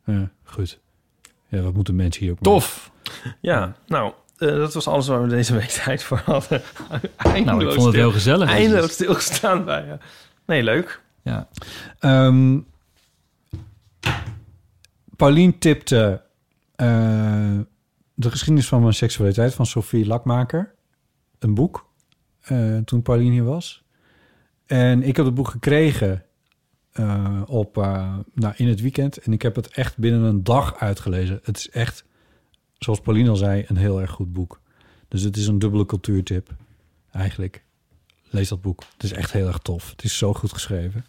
Ja, 0.07 0.30
goed. 0.42 0.80
Ja, 1.49 1.61
wat 1.61 1.74
moeten 1.74 1.97
mensen 1.97 2.22
hier 2.22 2.30
ook 2.32 2.40
mee? 2.40 2.53
Tof! 2.53 2.90
Ja, 3.40 3.76
nou, 3.86 4.12
eh, 4.36 4.49
dat 4.49 4.74
was 4.74 4.86
alles 4.86 5.07
waar 5.07 5.22
we 5.22 5.28
deze 5.28 5.55
week 5.55 5.68
tijd 5.68 6.03
voor 6.03 6.22
hadden. 6.24 6.62
Nou, 7.45 7.66
ik 7.66 7.72
vond 7.72 7.86
het 7.86 7.95
heel 7.95 8.12
gezellig. 8.12 8.49
Eindeloos 8.49 8.92
stilgestaan 8.92 9.64
bij 9.64 9.84
je. 9.86 9.99
Nee, 10.47 10.62
leuk. 10.62 11.03
Ja. 11.25 11.49
Ehm 11.99 12.59
Paulien 15.16 15.59
tipte 15.59 16.22
eh, 16.75 17.59
de 18.14 18.31
geschiedenis 18.31 18.68
van 18.68 18.81
mijn 18.81 18.95
seksualiteit 18.95 19.55
van 19.55 19.66
Sophie 19.66 20.07
Lakmaker. 20.07 20.75
Een 21.39 21.55
boek. 21.55 21.93
eh, 22.41 22.79
toen 22.79 23.03
Paulien 23.03 23.33
hier 23.33 23.45
was. 23.45 23.85
En 24.66 25.03
ik 25.03 25.16
heb 25.16 25.25
het 25.25 25.35
boek 25.35 25.49
gekregen 25.49 26.25
eh, 26.93 27.43
op, 27.47 27.77
nou, 28.35 28.55
in 28.57 28.68
het 28.68 28.81
weekend. 28.81 29.16
En 29.16 29.33
ik 29.33 29.43
heb 29.43 29.55
het 29.57 29.68
echt 29.68 29.99
binnen 29.99 30.22
een 30.22 30.45
dag 30.45 30.77
uitgelezen. 30.77 31.41
Het 31.43 31.57
is 31.57 31.70
echt, 31.70 32.05
zoals 32.79 33.01
Paulien 33.01 33.29
al 33.29 33.37
zei, 33.37 33.64
een 33.66 33.77
heel 33.77 34.01
erg 34.01 34.11
goed 34.11 34.33
boek. 34.33 34.61
Dus 35.09 35.22
het 35.22 35.37
is 35.37 35.47
een 35.47 35.59
dubbele 35.59 35.87
cultuurtip, 35.87 36.55
eigenlijk. 37.12 37.64
Lees 38.31 38.49
dat 38.49 38.61
boek. 38.61 38.83
Het 38.93 39.03
is 39.03 39.12
echt 39.12 39.33
heel 39.33 39.47
erg 39.47 39.59
tof. 39.59 39.91
Het 39.91 40.05
is 40.05 40.18
zo 40.18 40.35
goed 40.35 40.53
geschreven. 40.53 41.05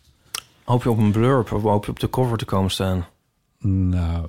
Hoop 0.65 0.83
je 0.83 0.89
op 0.89 0.97
een 0.97 1.11
blurb 1.11 1.51
of 1.51 1.61
hoop 1.61 1.85
je 1.85 1.91
op 1.91 1.99
de 1.99 2.09
cover 2.09 2.37
te 2.37 2.45
komen 2.45 2.71
staan? 2.71 3.05
Nou, 3.59 4.27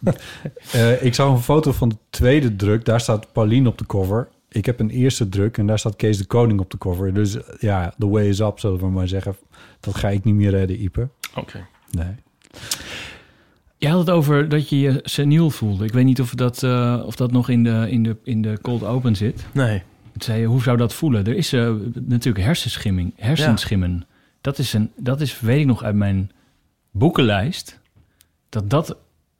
Eh, 0.72 1.04
ik 1.04 1.14
zag 1.14 1.28
een 1.28 1.40
foto 1.40 1.72
van 1.72 1.88
de 1.88 1.96
tweede 2.10 2.56
druk. 2.56 2.84
Daar 2.84 3.00
staat 3.00 3.32
Pauline 3.32 3.68
op 3.68 3.78
de 3.78 3.86
cover. 3.86 4.28
Ik 4.48 4.66
heb 4.66 4.80
een 4.80 4.90
eerste 4.90 5.28
druk 5.28 5.58
en 5.58 5.66
daar 5.66 5.78
staat 5.78 5.96
Kees 5.96 6.18
de 6.18 6.24
Koning 6.24 6.60
op 6.60 6.70
de 6.70 6.78
cover. 6.78 7.14
Dus 7.14 7.36
ja, 7.58 7.94
the 7.98 8.08
way 8.08 8.28
is 8.28 8.38
up, 8.38 8.58
zullen 8.58 8.78
we 8.78 8.86
maar 8.86 9.08
zeggen. 9.08 9.36
Dat 9.80 9.94
ga 9.94 10.08
ik 10.08 10.24
niet 10.24 10.34
meer 10.34 10.50
redden, 10.50 10.82
Ipe. 10.82 11.08
Oké. 11.34 11.66
Nee. 11.90 12.14
Je 13.78 13.88
had 13.88 13.98
het 13.98 14.10
over 14.10 14.48
dat 14.48 14.68
je 14.68 14.80
je 14.80 15.00
seniel 15.02 15.50
voelde. 15.50 15.84
Ik 15.84 15.92
weet 15.92 16.04
niet 16.04 16.20
of 16.20 16.34
dat, 16.34 16.62
eh, 16.62 17.02
of 17.06 17.16
dat 17.16 17.32
nog 17.32 17.48
in 17.48 17.64
de, 17.64 17.86
in, 17.90 18.02
de, 18.02 18.16
in 18.22 18.42
de 18.42 18.58
cold 18.62 18.84
open 18.84 19.16
zit. 19.16 19.46
Nee. 19.52 19.82
Toen 20.12 20.22
zei 20.22 20.40
je, 20.40 20.46
hoe 20.46 20.62
zou 20.62 20.76
dat 20.76 20.94
voelen? 20.94 21.26
Er 21.26 21.36
is 21.36 21.52
eh, 21.52 21.72
natuurlijk 21.94 22.44
hersenschimming, 22.44 23.12
hersenschimmen. 23.16 24.06
Dat, 24.46 24.58
is 24.58 24.72
een, 24.72 24.92
dat 24.96 25.20
is, 25.20 25.40
weet 25.40 25.60
ik 25.60 25.66
nog 25.66 25.82
uit 25.82 25.94
mijn 25.94 26.30
boekenlijst... 26.90 27.80
dat 28.48 28.70
dat 28.70 28.96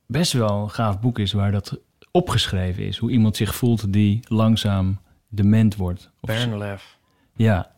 best 0.07 0.33
wel 0.33 0.63
een 0.63 0.71
gaaf 0.71 1.01
boek 1.01 1.19
is 1.19 1.33
waar 1.33 1.53
dat 1.53 1.79
opgeschreven 2.11 2.87
is. 2.87 2.99
Hoe 2.99 3.11
iemand 3.11 3.37
zich 3.37 3.55
voelt 3.55 3.93
die 3.93 4.21
langzaam 4.29 4.99
dement 5.29 5.77
wordt. 5.77 6.11
Bernlef. 6.21 6.99
ja, 7.37 7.71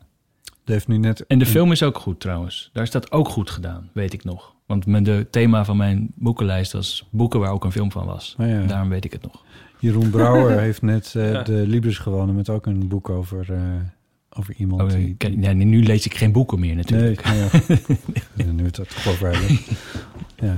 Dat 0.43 0.53
heeft 0.63 0.87
nu 0.87 0.97
net... 0.97 1.25
en 1.27 1.39
de 1.39 1.45
film 1.45 1.71
is 1.71 1.83
ook 1.83 1.97
goed 1.97 2.19
trouwens. 2.19 2.69
Daar 2.73 2.83
is 2.83 2.91
dat 2.91 3.11
ook 3.11 3.29
goed 3.29 3.49
gedaan, 3.49 3.89
weet 3.93 4.13
ik 4.13 4.23
nog. 4.23 4.55
Want 4.65 4.85
mijn 4.85 5.03
de 5.03 5.27
thema 5.31 5.65
van 5.65 5.77
mijn 5.77 6.11
boekenlijst 6.15 6.71
was 6.71 7.07
boeken 7.09 7.39
waar 7.39 7.51
ook 7.51 7.63
een 7.63 7.71
film 7.71 7.91
van 7.91 8.05
was. 8.05 8.35
Oh 8.39 8.47
ja. 8.47 8.65
Daarom 8.65 8.89
weet 8.89 9.05
ik 9.05 9.11
het 9.11 9.21
nog. 9.21 9.43
Jeroen 9.79 10.09
Brouwer 10.09 10.59
heeft 10.67 10.81
net 10.81 11.15
eh, 11.15 11.31
Ja. 11.31 11.43
de 11.43 11.67
Libris 11.67 11.97
gewonnen 11.97 12.35
met 12.35 12.49
ook 12.49 12.65
een 12.65 12.87
boek 12.87 13.09
over, 13.09 13.53
eh, 13.53 13.61
over 14.29 14.53
iemand 14.57 14.81
Oh, 14.81 14.89
die... 14.89 15.07
ik 15.07 15.17
ken- 15.17 15.39
nee, 15.39 15.53
nu 15.53 15.83
lees 15.83 16.05
ik 16.05 16.13
geen 16.15 16.31
boeken 16.31 16.59
meer 16.59 16.75
Nee, 16.75 16.83
natuurlijk. 16.83 17.23
nou 17.25 17.37
ja. 18.35 18.51
nu 18.51 18.63
het 18.63 18.73
toch 18.73 19.07
over 19.07 19.31
hebben. 19.31 19.59
Ja. 20.35 20.57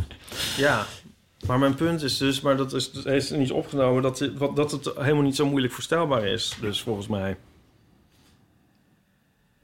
Ja. 0.58 0.86
Maar 1.48 1.60
mijn 1.60 1.76
punt 1.76 2.02
is 2.02 2.18
dus, 2.18 2.42
maar 2.42 2.58
dat 2.58 2.74
is, 2.74 2.92
dat 2.92 3.06
is 3.06 3.30
niet 3.30 3.52
opgenomen, 3.52 4.02
dat, 4.02 4.20
wat- 4.38 4.56
dat 4.56 4.72
het 4.72 4.92
helemaal 4.96 5.24
niet 5.24 5.36
zo 5.36 5.46
moeilijk 5.46 5.74
voorstelbaar 5.74 6.26
is. 6.26 6.58
Dus 6.62 6.82
volgens 6.82 7.08
mij. 7.08 7.38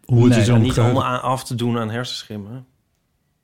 Hoe 0.05 0.19
het 0.23 0.29
Nee, 0.29 0.39
is 0.41 0.47
En 0.47 0.55
om 0.55 0.61
niet 0.61 0.79
allemaal 0.79 1.05
aan, 1.05 1.21
af 1.21 1.43
te 1.43 1.55
doen 1.55 1.77
aan 1.77 1.89
hersenschimmen. 1.89 2.65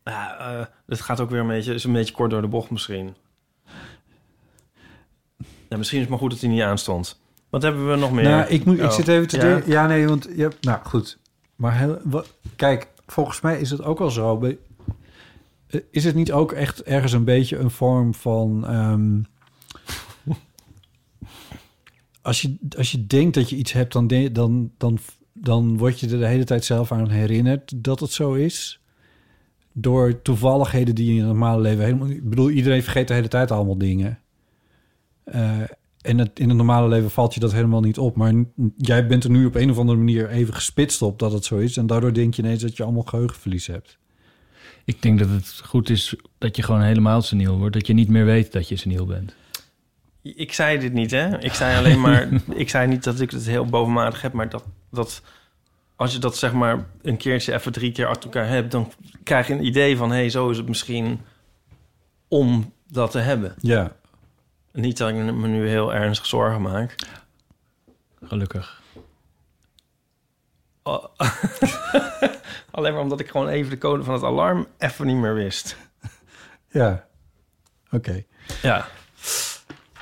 Ja, 0.03 0.37
eh 0.59 0.65
het 0.87 1.01
gaat 1.01 1.19
ook 1.19 1.29
weer 1.29 1.39
een 1.39 1.47
beetje, 1.47 1.73
is 1.73 1.83
een 1.83 1.93
beetje 1.93 2.13
kort 2.13 2.31
door 2.31 2.41
de 2.41 2.47
bocht 2.47 2.69
misschien. 2.69 3.15
Ja, 5.69 5.77
misschien 5.77 5.97
is 5.97 6.03
het 6.03 6.09
maar 6.09 6.19
goed 6.19 6.31
dat 6.31 6.39
hij 6.39 6.49
niet 6.49 6.61
aanstond. 6.61 7.21
Wat 7.53 7.61
hebben 7.61 7.89
we 7.89 7.95
nog 7.95 8.11
meer? 8.11 8.23
Nou, 8.23 8.47
ik, 8.49 8.65
moet, 8.65 8.77
ik 8.77 8.83
Oh, 8.83 8.91
zit 8.91 9.07
even 9.07 9.27
te 9.27 9.35
ja. 9.37 9.41
denken. 9.43 9.71
Ja, 9.71 9.87
nee, 9.87 10.07
want 10.07 10.27
je 10.35 10.41
hebt... 10.41 10.63
Nou, 10.63 10.79
goed. 10.83 11.17
Maar 11.55 11.77
heel, 11.77 11.97
wat, 12.03 12.33
kijk, 12.55 12.87
volgens 13.07 13.41
mij 13.41 13.59
is 13.59 13.69
het 13.69 13.83
ook 13.83 13.99
wel 13.99 14.09
zo. 14.09 14.37
Bij- 14.37 14.57
eh, 15.67 15.81
Is 15.91 16.03
het 16.03 16.15
niet 16.15 16.31
ook 16.31 16.51
echt 16.51 16.83
ergens 16.83 17.11
een 17.11 17.23
beetje 17.23 17.57
een 17.57 17.71
vorm 17.71 18.13
van... 18.13 18.67
ehm, 18.67 19.21
als, 22.21 22.41
je, 22.41 22.57
als 22.77 22.91
je 22.91 23.07
denkt 23.07 23.33
dat 23.35 23.49
je 23.49 23.55
iets 23.55 23.71
hebt, 23.71 23.93
dan, 23.93 24.07
de- 24.07 24.31
dan, 24.31 24.71
dan, 24.77 24.97
dan 25.33 25.77
word 25.77 25.99
je 25.99 26.09
er 26.09 26.19
de 26.19 26.27
hele 26.27 26.43
tijd 26.43 26.65
zelf 26.65 26.91
aan 26.91 27.09
herinnerd 27.09 27.83
dat 27.83 27.99
het 27.99 28.11
zo 28.11 28.33
is. 28.33 28.81
Door 29.71 30.21
toevalligheden 30.21 30.95
die 30.95 31.05
je 31.05 31.11
in 31.11 31.17
het 31.17 31.27
normale 31.27 31.61
leven 31.61 31.83
helemaal. 31.83 32.07
Ik 32.09 32.29
bedoel, 32.29 32.49
iedereen 32.49 32.83
vergeet 32.83 33.07
de 33.07 33.13
hele 33.13 33.27
tijd 33.27 33.51
allemaal 33.51 33.77
dingen. 33.77 34.19
Eh, 35.23 35.61
en 36.03 36.17
het, 36.17 36.39
in 36.39 36.47
het 36.47 36.57
normale 36.57 36.87
leven 36.87 37.11
valt 37.11 37.33
je 37.33 37.39
dat 37.39 37.51
helemaal 37.51 37.81
niet 37.81 37.97
op. 37.97 38.15
Maar 38.15 38.33
jij 38.77 39.07
bent 39.07 39.23
er 39.23 39.29
nu 39.29 39.45
op 39.45 39.55
een 39.55 39.69
of 39.69 39.77
andere 39.77 39.97
manier 39.97 40.29
even 40.29 40.53
gespitst 40.53 41.01
op 41.01 41.19
dat 41.19 41.31
het 41.31 41.45
zo 41.45 41.57
is. 41.57 41.77
En 41.77 41.87
daardoor 41.87 42.13
denk 42.13 42.33
je 42.33 42.41
ineens 42.41 42.61
dat 42.61 42.77
je 42.77 42.83
allemaal 42.83 43.03
geheugenverlies 43.03 43.67
hebt. 43.67 43.97
Ik 44.85 45.01
denk 45.01 45.19
dat 45.19 45.29
het 45.29 45.61
goed 45.65 45.89
is 45.89 46.15
dat 46.37 46.55
je 46.55 46.63
gewoon 46.63 46.81
helemaal 46.81 47.21
seniel 47.21 47.57
wordt. 47.57 47.73
Dat 47.73 47.87
je 47.87 47.93
niet 47.93 48.09
meer 48.09 48.25
weet 48.25 48.51
dat 48.51 48.67
je 48.67 48.75
seniel 48.75 49.05
bent. 49.05 49.35
Ik 50.21 50.53
zei 50.53 50.79
dit 50.79 50.93
niet, 50.93 51.11
hè? 51.11 51.39
Ik 51.39 51.53
zei 51.53 51.77
alleen 51.77 52.01
maar... 52.01 52.29
ik 52.55 52.69
zei 52.69 52.87
niet 52.87 53.03
dat 53.03 53.19
ik 53.19 53.31
het 53.31 53.47
heel 53.47 53.65
bovenmatig 53.65 54.21
heb, 54.21 54.33
maar 54.33 54.49
dat... 54.49 54.65
dat 54.91 55.21
als 55.95 56.13
je 56.13 56.19
dat 56.19 56.37
zeg 56.37 56.53
maar 56.53 56.85
een 57.01 57.17
keertje 57.17 57.53
even 57.53 57.71
drie 57.71 57.91
keer 57.91 58.07
achter 58.07 58.23
elkaar 58.23 58.47
hebt... 58.47 58.71
dan 58.71 58.91
krijg 59.23 59.47
je 59.47 59.53
een 59.53 59.65
idee 59.65 59.97
van... 59.97 60.09
hé, 60.09 60.15
hey, 60.15 60.29
zo 60.29 60.49
is 60.49 60.57
het 60.57 60.67
misschien 60.67 61.19
om 62.27 62.73
dat 62.87 63.11
te 63.11 63.19
hebben. 63.19 63.55
Ja, 63.59 63.95
Niet 64.73 64.97
dat 64.97 65.09
ik 65.09 65.15
me 65.15 65.47
nu 65.47 65.67
heel 65.67 65.93
ernstig 65.93 66.25
zorgen 66.25 66.61
maak. 66.61 66.95
Gelukkig. 68.23 68.81
Oh. 70.83 71.05
Alleen 72.71 72.93
maar 72.93 73.01
omdat 73.01 73.19
ik 73.19 73.29
gewoon 73.29 73.47
even 73.47 73.69
de 73.69 73.77
code 73.77 74.03
van 74.03 74.13
het 74.13 74.23
alarm 74.23 74.67
even 74.77 75.05
niet 75.07 75.15
meer 75.15 75.33
wist. 75.33 75.77
ja. 76.69 77.07
Oké. 77.91 78.23
Ja. 78.61 78.87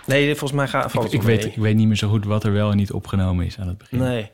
Nee, 0.06 0.28
volgens 0.30 0.52
mij 0.52 0.68
gaat 0.68 0.94
Ik, 0.94 1.02
het 1.02 1.14
ik, 1.14 1.22
weet, 1.22 1.40
mee. 1.44 1.50
ik 1.52 1.56
weet 1.58 1.76
niet 1.76 1.88
meer 1.88 1.96
zo 1.96 2.10
goed 2.10 2.26
wat 2.26 2.44
er 2.44 2.52
wel 2.52 2.72
en 2.72 2.78
niet 2.78 2.92
opgenomen 2.92 3.46
is 3.46 3.60
aan 3.60 3.68
het 3.68 3.78
begin. 3.78 4.00
Nee. 4.00 4.32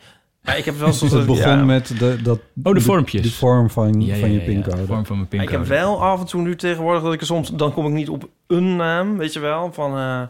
Maar 0.48 0.58
ik 0.58 0.66
heb 0.66 0.78
wel 0.78 0.94
soms... 0.94 1.12
Het 1.12 1.26
begon 1.26 1.58
ja, 1.58 1.64
met 1.64 2.00
de, 2.00 2.22
dat, 2.22 2.40
Oh, 2.64 2.74
de 2.74 2.82
vormpjes. 2.82 3.22
De 3.22 3.32
vorm 3.32 3.70
van, 3.70 4.02
Ja, 4.02 4.14
ja, 4.14 4.20
van 4.20 4.32
je 4.32 4.36
ja, 4.36 4.42
ja, 4.42 4.48
pincode. 4.48 4.78
de 4.78 4.86
vorm 4.86 5.06
van 5.06 5.28
mijn 5.30 5.44
ik 5.44 5.50
heb 5.50 5.66
wel 5.66 6.04
af 6.04 6.20
en 6.20 6.26
toe 6.26 6.42
nu 6.42 6.56
tegenwoordig 6.56 7.04
dat 7.04 7.14
ik 7.14 7.20
er 7.20 7.26
soms... 7.26 7.50
Dan 7.50 7.74
kom 7.74 7.86
ik 7.86 7.92
niet 7.92 8.10
op 8.10 8.30
een 8.48 8.76
naam, 8.76 9.18
weet 9.18 9.34
je 9.34 9.40
wel. 9.40 9.74
Van 9.74 9.98
eh, 9.98 10.22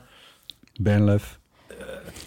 Benlef. 0.79 1.39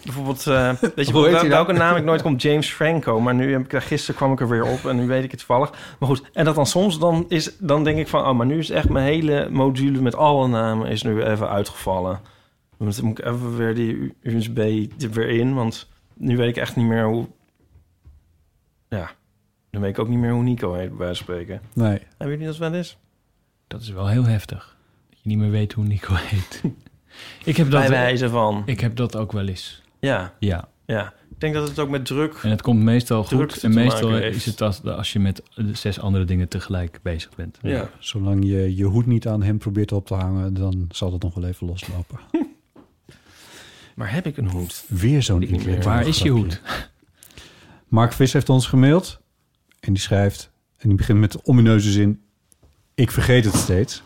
bijvoorbeeld... 0.03 0.47
eh, 0.47 0.73
weet 0.95 1.07
je 1.07 1.13
wel, 1.13 1.23
hij 1.23 1.49
welke 1.49 1.71
naam 1.71 1.95
ik 1.95 2.03
nooit 2.03 2.21
kom? 2.21 2.35
James 2.35 2.69
Franco. 2.69 3.19
Maar 3.19 3.35
nu 3.35 3.51
heb 3.51 3.61
ik 3.61 3.69
daar 3.69 3.81
gisteren 3.81 4.15
kwam 4.15 4.31
ik 4.31 4.39
er 4.39 4.49
weer 4.49 4.65
op. 4.65 4.85
En 4.85 4.95
nu 4.95 5.07
weet 5.07 5.23
ik 5.23 5.31
het 5.31 5.39
toevallig. 5.39 5.71
Maar 5.99 6.09
goed, 6.09 6.23
en 6.33 6.45
dat 6.45 6.55
dan 6.55 6.65
soms 6.65 6.99
dan 6.99 7.25
is... 7.27 7.57
Dan 7.59 7.83
denk 7.83 7.97
ik 7.97 8.07
van... 8.07 8.27
Oh, 8.27 8.37
maar 8.37 8.45
nu 8.45 8.57
is 8.57 8.69
echt 8.69 8.89
mijn 8.89 9.05
hele 9.05 9.47
module 9.49 10.01
met 10.01 10.15
alle 10.15 10.47
namen... 10.47 10.87
is 10.87 11.03
nu 11.03 11.23
even 11.23 11.49
uitgevallen. 11.49 12.19
Dan 12.77 12.93
moet 13.03 13.19
ik 13.19 13.25
even 13.25 13.57
weer 13.57 13.75
die 13.75 14.13
USB 14.21 14.57
er 14.99 15.11
weer 15.11 15.29
in. 15.29 15.53
Want 15.53 15.89
nu 16.13 16.37
weet 16.37 16.49
ik 16.49 16.57
echt 16.57 16.75
niet 16.75 16.87
meer 16.87 17.05
hoe... 17.05 17.27
Ja, 18.97 19.11
dan 19.69 19.81
weet 19.81 19.89
ik 19.89 19.99
ook 19.99 20.07
niet 20.07 20.17
meer 20.19 20.31
hoe 20.31 20.43
Nico 20.43 20.73
heet, 20.73 20.89
bij 20.89 20.97
wijze 20.97 21.23
van 21.23 21.33
spreken. 21.33 21.61
Nee. 21.73 21.99
Hebben 22.17 22.29
jullie 22.29 22.45
dat 22.45 22.57
wel 22.57 22.73
eens? 22.73 22.97
Dat 23.67 23.81
is 23.81 23.89
wel 23.89 24.07
heel 24.07 24.25
heftig. 24.25 24.75
Dat 25.09 25.19
je 25.21 25.29
niet 25.29 25.37
meer 25.37 25.49
weet 25.49 25.73
hoe 25.73 25.85
Nico 25.85 26.13
heet. 26.17 26.61
ik, 27.45 27.57
heb 27.57 27.69
Bij 27.69 27.81
dat, 27.81 27.89
wijze 27.89 28.29
van. 28.29 28.63
ik 28.65 28.79
heb 28.79 28.95
dat 28.95 29.15
ook 29.15 29.31
wel 29.31 29.47
eens. 29.47 29.81
Ja, 29.99 30.33
Ja. 30.39 30.67
ja. 30.85 31.13
Ik 31.29 31.39
denk 31.39 31.53
dat 31.53 31.69
het 31.69 31.79
ook 31.79 31.89
met 31.89 32.05
druk... 32.05 32.33
En 32.43 32.49
het 32.49 32.61
komt 32.61 32.81
meestal 32.81 33.23
goed. 33.23 33.59
te 33.59 33.67
En 33.67 33.73
meestal 33.73 34.17
is 34.17 34.45
het 34.45 34.61
als, 34.61 34.83
als 34.83 35.13
je 35.13 35.19
met 35.19 35.43
zes 35.71 35.99
andere 35.99 36.25
dingen 36.25 36.47
tegelijk 36.47 36.99
bezig 37.01 37.35
bent. 37.35 37.57
Ja. 37.61 37.89
Zolang 37.99 38.45
je 38.45 38.75
je 38.75 38.83
hoed 38.83 39.05
niet 39.05 39.27
aan 39.27 39.43
hem 39.43 39.57
probeert 39.57 39.91
op 39.91 40.07
te 40.07 40.13
hangen, 40.13 40.53
dan 40.53 40.85
zal 40.89 41.11
het 41.11 41.21
nog 41.23 41.33
wel 41.33 41.43
even 41.45 41.67
loslopen. 41.67 42.19
Maar 43.95 44.13
heb 44.13 44.25
ik 44.25 44.37
een 44.37 44.49
hoed? 44.49 44.85
Weer 44.87 45.23
zo'n 45.23 45.41
Ik 45.41 45.49
niet 45.51 45.59
meer. 45.59 45.69
irritant 45.69 45.95
Waar 45.95 46.07
is 46.07 46.19
je 46.19 46.29
hoed? 46.29 46.61
Mark 47.91 48.13
Vis 48.13 48.33
heeft 48.33 48.49
ons 48.49 48.67
gemaild. 48.67 49.19
En 49.79 49.93
die 49.93 50.01
schrijft, 50.01 50.51
en 50.77 50.87
die 50.87 50.97
begint 50.97 51.19
met 51.19 51.31
de 51.31 51.39
omineuze 51.43 51.91
zin... 51.91 52.21
Ik 52.95 53.11
vergeet 53.11 53.45
het 53.45 53.55
steeds. 53.55 54.03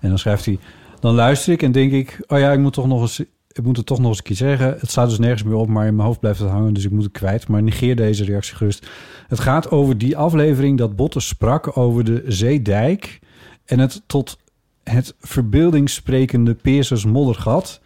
En 0.00 0.08
dan 0.08 0.18
schrijft 0.18 0.44
hij... 0.44 0.58
Dan 1.00 1.14
luister 1.14 1.52
ik 1.52 1.62
en 1.62 1.72
denk 1.72 1.92
ik... 1.92 2.20
Oh 2.26 2.38
ja, 2.38 2.52
ik 2.52 2.58
moet, 2.58 2.72
toch 2.72 2.86
nog 2.86 3.00
eens, 3.00 3.18
ik 3.52 3.62
moet 3.62 3.76
het 3.76 3.86
toch 3.86 3.98
nog 3.98 4.08
eens 4.08 4.18
een 4.18 4.24
keer 4.24 4.36
zeggen. 4.36 4.76
Het 4.78 4.90
staat 4.90 5.08
dus 5.08 5.18
nergens 5.18 5.42
meer 5.42 5.54
op, 5.54 5.68
maar 5.68 5.86
in 5.86 5.94
mijn 5.94 6.06
hoofd 6.06 6.20
blijft 6.20 6.38
het 6.38 6.48
hangen. 6.50 6.74
Dus 6.74 6.84
ik 6.84 6.90
moet 6.90 7.02
het 7.02 7.12
kwijt. 7.12 7.48
Maar 7.48 7.62
negeer 7.62 7.96
deze 7.96 8.24
reactie 8.24 8.56
gerust. 8.56 8.88
Het 9.28 9.40
gaat 9.40 9.70
over 9.70 9.98
die 9.98 10.16
aflevering 10.16 10.78
dat 10.78 10.96
Botte 10.96 11.20
sprak 11.20 11.76
over 11.76 12.04
de 12.04 12.24
Zeedijk... 12.26 13.18
en 13.64 13.78
het 13.78 14.02
tot 14.06 14.38
het 14.82 15.14
verbeeldingssprekende 15.20 16.54
Peersers 16.54 17.04
moddergat. 17.04 17.80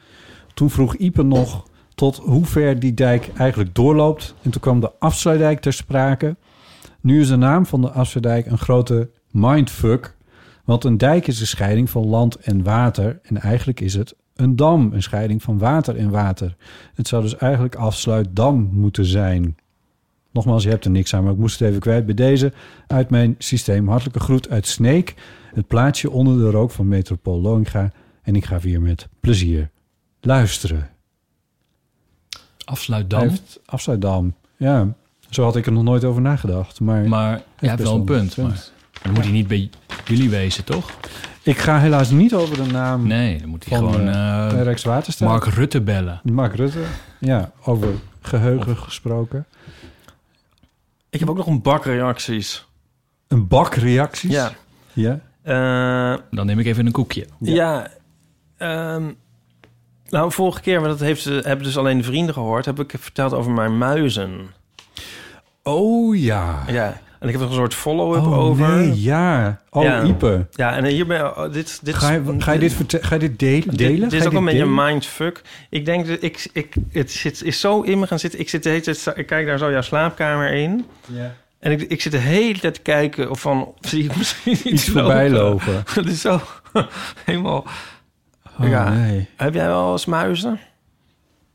Toen 0.54 0.70
vroeg 0.70 0.94
Ipe 0.94 1.22
nog 1.22 1.70
tot 2.02 2.16
hoe 2.16 2.44
ver 2.44 2.78
die 2.78 2.94
dijk 2.94 3.30
eigenlijk 3.36 3.74
doorloopt. 3.74 4.34
En 4.42 4.50
toen 4.50 4.60
kwam 4.60 4.80
de 4.80 4.92
afsluitdijk 4.98 5.60
ter 5.60 5.72
sprake. 5.72 6.36
Nu 7.00 7.20
is 7.20 7.28
de 7.28 7.36
naam 7.36 7.66
van 7.66 7.80
de 7.80 7.90
afsluitdijk 7.90 8.46
een 8.46 8.58
grote 8.58 9.10
mindfuck. 9.30 10.16
Want 10.64 10.84
een 10.84 10.98
dijk 10.98 11.26
is 11.26 11.40
een 11.40 11.46
scheiding 11.46 11.90
van 11.90 12.06
land 12.06 12.36
en 12.36 12.62
water. 12.62 13.20
En 13.22 13.40
eigenlijk 13.40 13.80
is 13.80 13.94
het 13.94 14.14
een 14.34 14.56
dam, 14.56 14.92
een 14.92 15.02
scheiding 15.02 15.42
van 15.42 15.58
water 15.58 15.96
en 15.96 16.10
water. 16.10 16.56
Het 16.94 17.08
zou 17.08 17.22
dus 17.22 17.36
eigenlijk 17.36 17.74
afsluitdam 17.74 18.68
moeten 18.72 19.04
zijn. 19.04 19.56
Nogmaals, 20.32 20.62
je 20.62 20.70
hebt 20.70 20.84
er 20.84 20.90
niks 20.90 21.14
aan, 21.14 21.22
maar 21.22 21.32
ik 21.32 21.38
moest 21.38 21.58
het 21.58 21.68
even 21.68 21.80
kwijt. 21.80 22.06
Bij 22.06 22.14
deze 22.14 22.52
uit 22.86 23.10
mijn 23.10 23.34
systeem. 23.38 23.88
Hartelijke 23.88 24.20
groet 24.20 24.50
uit 24.50 24.66
Sneek. 24.66 25.14
Het 25.54 25.66
plaatsje 25.66 26.10
onder 26.10 26.38
de 26.38 26.50
rook 26.50 26.70
van 26.70 26.88
Metropool 26.88 27.40
Loinga. 27.40 27.92
En 28.22 28.36
ik 28.36 28.44
ga 28.44 28.60
weer 28.60 28.80
met 28.80 29.08
plezier 29.20 29.70
luisteren. 30.20 30.91
Afsluit 32.64 33.12
Hij 33.12 33.20
dan. 33.20 33.28
heeft 33.28 33.60
Afsluitdam. 33.66 34.34
Ja, 34.56 34.88
zo 35.30 35.42
had 35.44 35.56
ik 35.56 35.66
er 35.66 35.72
nog 35.72 35.82
nooit 35.82 36.04
over 36.04 36.22
nagedacht. 36.22 36.80
Maar, 36.80 37.08
Maar 37.08 37.42
je 37.58 37.68
hebt 37.68 37.82
wel 37.82 37.94
een 37.94 38.04
punt. 38.04 38.34
punt. 38.34 38.46
Maar 38.46 39.02
dan 39.02 39.12
moet 39.12 39.22
hij 39.22 39.32
niet 39.32 39.46
bij 39.48 39.70
jullie 40.04 40.30
wezen, 40.30 40.64
toch? 40.64 40.90
ik 41.42 41.58
ga 41.58 41.78
helaas 41.80 42.10
niet 42.10 42.34
over 42.34 42.56
de 42.64 42.70
naam 42.72 43.06
Nee, 43.06 43.38
dan 43.38 43.48
moet 43.48 43.68
hij 43.68 43.78
van 43.78 43.92
gewoon 43.92 44.08
eh, 44.08 44.46
eh, 44.50 44.62
Rijkswaterstaat. 44.62 45.28
Mark 45.28 45.44
Rutte 45.44 45.80
bellen. 45.80 46.20
Mark 46.24 46.54
Rutte. 46.54 46.82
Ja, 47.20 47.52
over 47.64 47.88
geheugen 48.20 48.76
gesproken. 48.76 49.46
Ik 51.10 51.20
heb 51.20 51.30
ook 51.30 51.36
nog 51.36 51.46
een 51.46 51.62
bak 51.62 51.84
reacties. 51.84 52.66
Een 53.28 53.48
bak 53.48 53.74
reacties. 53.74 54.30
Ja. 54.30 54.52
Ja. 54.92 55.20
Eh, 55.42 56.18
Dan 56.30 56.46
neem 56.46 56.58
ik 56.58 56.66
even 56.66 56.86
een 56.86 56.92
koekje. 56.92 57.26
ja. 57.38 57.88
ehm, 58.56 59.12
nou, 60.12 60.32
vorige 60.32 60.60
keer, 60.60 60.80
maar 60.80 60.88
dat 60.88 61.00
heeft, 61.00 61.22
ze- 61.22 61.42
hebben 61.44 61.66
dus 61.66 61.78
alleen 61.78 61.98
de 61.98 62.04
vrienden 62.04 62.34
gehoord... 62.34 62.64
heb 62.64 62.80
ik 62.80 62.94
verteld 62.98 63.32
over 63.32 63.52
mijn 63.52 63.78
muizen. 63.78 64.50
Oh 65.62 66.16
ja. 66.16 66.64
Ja. 66.66 67.00
En 67.18 67.28
ik 67.28 67.34
heb 67.34 67.42
er 67.42 67.48
een 67.48 67.54
soort 67.54 67.74
follow-up 67.74 68.22
oh, 68.22 68.38
over. 68.38 68.68
nee, 68.68 69.02
ja. 69.02 69.60
Oh, 69.70 69.82
Ja. 69.82 70.02
Ipe. 70.02 70.46
Ja, 70.50 70.76
en 70.76 70.84
hier 70.84 71.06
ben 71.06 71.36
oh, 71.36 71.52
dit, 71.52 71.80
dit 71.82 71.94
Ga 71.94 72.10
je, 72.10 72.34
ga 72.38 72.52
je 72.52 72.58
dit, 72.58 72.98
ga 73.00 73.14
je 73.14 73.20
dit 73.20 73.38
delen? 73.38 73.68
Dit, 73.68 73.78
delen? 73.78 74.08
dit 74.08 74.20
is 74.20 74.26
ook 74.26 74.32
een 74.32 74.44
beetje 74.44 74.66
mindfuck. 74.66 75.42
Ik 75.70 75.84
denk 75.84 76.06
dat 76.06 76.22
ik, 76.22 76.48
ik, 76.52 76.74
het 76.92 77.10
zit, 77.10 77.42
is 77.42 77.60
zo 77.60 77.80
in 77.80 77.98
me 77.98 78.06
gaan 78.06 78.18
zitten. 78.18 78.40
Ik 78.40 78.48
zit 78.48 78.62
de 78.62 78.68
hele 78.68 78.80
tijd, 78.80 79.12
ik 79.14 79.26
kijk 79.26 79.46
daar 79.46 79.58
zo 79.58 79.70
jouw 79.70 79.80
slaapkamer 79.80 80.52
in. 80.52 80.84
Ja. 81.06 81.34
En 81.58 81.72
ik, 81.72 81.80
ik 81.80 82.00
zit 82.00 82.12
de 82.12 82.18
hele 82.18 82.58
tijd 82.58 82.74
te 82.74 82.80
kijken 82.80 83.30
of 83.30 83.40
van, 83.40 83.74
zie 83.80 84.04
ik 84.04 84.16
misschien 84.16 84.52
iets, 84.52 84.64
Iets 84.64 84.88
voorbij 84.88 85.30
lopen. 85.30 85.84
Dat 85.94 86.06
is 86.06 86.20
zo 86.20 86.40
helemaal... 87.24 87.66
Oh, 88.60 88.68
Ja. 88.68 88.92
nee. 88.92 89.28
Heb 89.36 89.54
jij 89.54 89.66
wel 89.66 89.92
eens 89.92 90.06
muizen? 90.06 90.60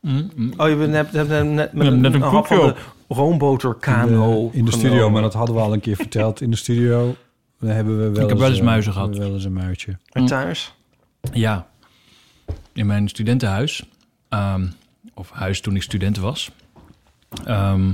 Mm, 0.01 0.29
mm. 0.35 0.53
Oh, 0.57 0.69
je 0.69 0.75
bent 0.75 0.91
net, 0.91 1.11
net, 1.11 1.27
net, 1.27 1.45
net 1.45 1.73
met 1.73 1.87
een, 1.87 2.01
net 2.01 2.13
een 2.13 2.21
een 2.21 2.29
hap 2.29 2.47
van 2.47 2.57
de 2.57 2.75
roomboterkano 3.07 4.41
In 4.43 4.51
de, 4.51 4.57
in 4.57 4.65
de 4.65 4.71
studio, 4.71 5.09
maar 5.09 5.21
dat 5.21 5.33
hadden 5.33 5.55
we 5.55 5.61
al 5.61 5.73
een 5.73 5.79
keer 5.79 5.95
verteld. 5.95 6.41
In 6.41 6.49
de 6.51 6.55
studio 6.57 7.15
we 7.57 7.71
hebben 7.71 7.97
we 7.97 8.09
wel 8.09 8.23
Ik 8.23 8.29
heb 8.29 8.37
wel 8.37 8.49
eens 8.49 8.59
eh, 8.59 8.65
muizen 8.65 8.93
gehad. 8.93 9.17
Wel 9.17 9.33
eens 9.33 9.43
een 9.43 9.53
muisje. 9.53 9.97
En 10.11 10.25
thuis? 10.25 10.73
Ja, 11.33 11.67
in 12.73 12.85
mijn 12.85 13.07
studentenhuis, 13.07 13.83
ehm, 14.29 14.67
of 15.13 15.29
huis 15.31 15.61
toen 15.61 15.75
ik 15.75 15.81
student 15.81 16.17
was. 16.17 16.51
Ehm, 17.45 17.91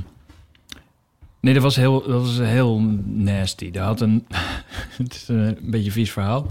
nee, 1.39 1.53
dat 1.53 1.63
was 1.63 1.75
heel, 1.75 2.07
dat 2.07 2.21
was 2.21 2.37
heel 2.37 2.79
nasty. 3.05 3.71
Daar 3.71 3.85
had 3.85 4.01
een, 4.01 4.27
het 4.97 5.13
is 5.13 5.27
een 5.27 5.57
beetje 5.61 5.85
een 5.85 5.91
vies 5.91 6.11
verhaal. 6.11 6.47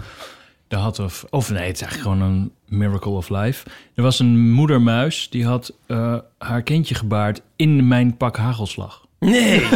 Daar 0.72 0.80
had 0.80 0.98
of, 0.98 1.24
of 1.30 1.50
nee, 1.50 1.66
het 1.66 1.74
is 1.74 1.82
eigenlijk 1.82 2.12
gewoon 2.12 2.32
een 2.32 2.52
miracle 2.78 3.10
of 3.10 3.28
life. 3.28 3.68
Er 3.94 4.02
was 4.02 4.18
een 4.18 4.52
moedermuis 4.52 5.30
die 5.30 5.46
had 5.46 5.74
eh, 5.86 6.18
haar 6.38 6.62
kindje 6.62 6.94
gebaard 6.94 7.42
in 7.56 7.88
mijn 7.88 8.16
pak 8.16 8.36
hagelslag. 8.36 9.06
Nee! 9.18 9.68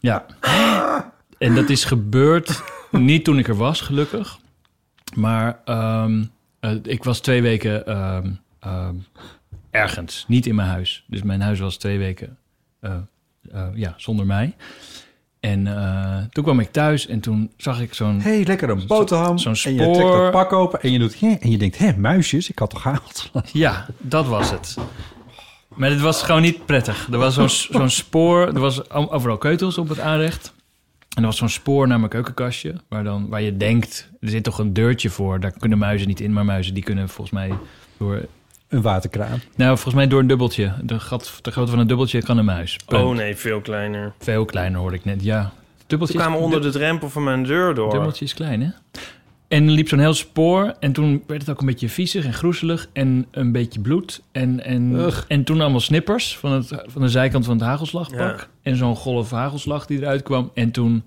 Ja. 0.00 0.26
En 1.38 1.54
dat 1.54 1.70
is 1.70 1.84
gebeurd 1.84 2.62
niet 2.90 3.24
toen 3.24 3.38
ik 3.38 3.48
er 3.48 3.56
was, 3.56 3.80
gelukkig. 3.80 4.38
Maar 5.14 5.60
ehm, 5.64 6.24
eh, 6.60 6.74
ik 6.82 7.04
was 7.04 7.20
twee 7.20 7.42
weken 7.42 7.86
ehm, 7.86 8.30
ehm, 8.60 8.94
ergens, 9.70 10.24
niet 10.28 10.46
in 10.46 10.54
mijn 10.54 10.68
huis. 10.68 11.04
Dus 11.06 11.22
mijn 11.22 11.40
huis 11.40 11.58
was 11.58 11.76
twee 11.76 11.98
weken 11.98 12.38
eh, 12.80 12.96
ja, 13.74 13.94
zonder 13.96 14.26
mij. 14.26 14.54
En 15.44 15.66
eh, 15.66 16.22
toen 16.30 16.44
kwam 16.44 16.60
ik 16.60 16.72
thuis 16.72 17.06
en 17.06 17.20
toen 17.20 17.50
zag 17.56 17.80
ik 17.80 17.94
zo'n... 17.94 18.20
Hé, 18.20 18.34
hey, 18.34 18.44
lekker 18.44 18.70
een 18.70 18.86
boterham. 18.86 19.38
zo'n 19.38 19.54
En 19.64 19.72
je 19.72 19.78
trekt 19.78 19.96
spoor. 19.96 20.22
dat 20.22 20.30
pak 20.30 20.52
open 20.52 20.82
en 20.82 20.92
je 20.92 20.98
doet... 20.98 21.20
hè, 21.20 21.30
en 21.40 21.50
je 21.50 21.58
denkt, 21.58 21.78
hé, 21.78 21.96
muisjes, 21.96 22.50
ik 22.50 22.58
had 22.58 22.70
toch 22.70 22.82
gehaald? 22.82 23.30
Ja, 23.52 23.86
dat 23.98 24.26
was 24.26 24.50
het. 24.50 24.76
Maar 25.74 25.90
het 25.90 26.00
was 26.00 26.22
gewoon 26.22 26.42
niet 26.42 26.66
prettig. 26.66 27.08
Er 27.12 27.18
was 27.18 27.34
zo'n 27.34 27.48
zo'n 27.48 27.90
spoor, 27.90 28.46
er 28.46 28.60
was 28.60 28.90
overal 28.90 29.38
keutels 29.38 29.78
op 29.78 29.88
het 29.88 30.00
aanrecht. 30.00 30.52
En 31.14 31.22
er 31.22 31.28
was 31.28 31.36
zo'n 31.36 31.48
spoor 31.48 31.88
naar 31.88 31.98
mijn 31.98 32.10
keukenkastje, 32.10 32.74
waar, 32.88 33.04
dan, 33.04 33.28
waar 33.28 33.42
je 33.42 33.56
denkt, 33.56 34.10
er 34.20 34.28
zit 34.28 34.44
toch 34.44 34.58
een 34.58 34.72
deurtje 34.72 35.10
voor. 35.10 35.40
Daar 35.40 35.52
kunnen 35.58 35.78
muizen 35.78 36.08
niet 36.08 36.20
in, 36.20 36.32
maar 36.32 36.44
muizen 36.44 36.74
die 36.74 36.82
kunnen 36.82 37.08
volgens 37.08 37.30
mij 37.30 37.52
door... 37.98 38.26
Een 38.74 38.82
waterkraan. 38.82 39.40
Nou, 39.56 39.70
volgens 39.74 39.94
mij 39.94 40.06
door 40.06 40.20
een 40.20 40.26
dubbeltje. 40.26 40.72
De, 40.82 41.00
gat, 41.00 41.38
de 41.42 41.50
grootte 41.50 41.70
van 41.70 41.80
een 41.80 41.86
dubbeltje 41.86 42.22
kan 42.22 42.38
een 42.38 42.44
muis. 42.44 42.76
Punt. 42.86 43.02
Oh 43.02 43.14
nee, 43.14 43.36
veel 43.36 43.60
kleiner. 43.60 44.12
Veel 44.18 44.44
kleiner 44.44 44.80
hoorde 44.80 44.96
ik 44.96 45.04
net, 45.04 45.22
ja. 45.24 45.52
Dubbeltje, 45.86 46.18
kwamen 46.18 46.38
is- 46.38 46.44
onder 46.44 46.62
de 46.62 46.70
drempel 46.70 47.10
van 47.10 47.24
mijn 47.24 47.44
deur 47.44 47.74
door. 47.74 47.90
dubbeltje 47.90 48.24
is 48.24 48.34
klein, 48.34 48.62
hè? 48.62 48.68
En 49.48 49.64
er 49.66 49.70
liep 49.70 49.88
zo'n 49.88 49.98
heel 49.98 50.14
spoor. 50.14 50.74
En 50.80 50.92
toen 50.92 51.22
werd 51.26 51.40
het 51.40 51.50
ook 51.50 51.60
een 51.60 51.66
beetje 51.66 51.88
viezig 51.88 52.24
en 52.24 52.32
groezelig. 52.32 52.88
En 52.92 53.26
een 53.30 53.52
beetje 53.52 53.80
bloed. 53.80 54.22
En, 54.32 54.64
en, 54.64 54.92
Ugh. 54.94 55.22
en 55.28 55.44
toen 55.44 55.60
allemaal 55.60 55.80
snippers 55.80 56.38
van, 56.38 56.52
het, 56.52 56.82
van 56.86 57.02
de 57.02 57.08
zijkant 57.08 57.44
van 57.44 57.54
het 57.56 57.64
hagelslagpak. 57.66 58.38
Ja. 58.40 58.46
En 58.62 58.76
zo'n 58.76 58.96
golf 58.96 59.30
hagelslag 59.30 59.86
die 59.86 59.98
eruit 59.98 60.22
kwam. 60.22 60.50
En 60.54 60.70
toen, 60.70 61.02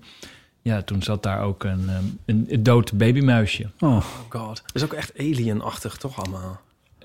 ja, 0.62 0.82
toen 0.82 1.02
zat 1.02 1.22
daar 1.22 1.40
ook 1.42 1.64
een, 1.64 1.84
ehm, 1.88 2.04
een, 2.26 2.46
een 2.48 2.62
dood 2.62 2.92
babymuisje. 2.98 3.66
Oh, 3.80 3.90
Oh 3.96 4.04
god. 4.28 4.62
Dat 4.66 4.74
is 4.74 4.84
ook 4.84 4.92
echt 4.92 5.12
alien-achtig, 5.18 5.96
toch 5.96 6.18
allemaal? 6.24 6.60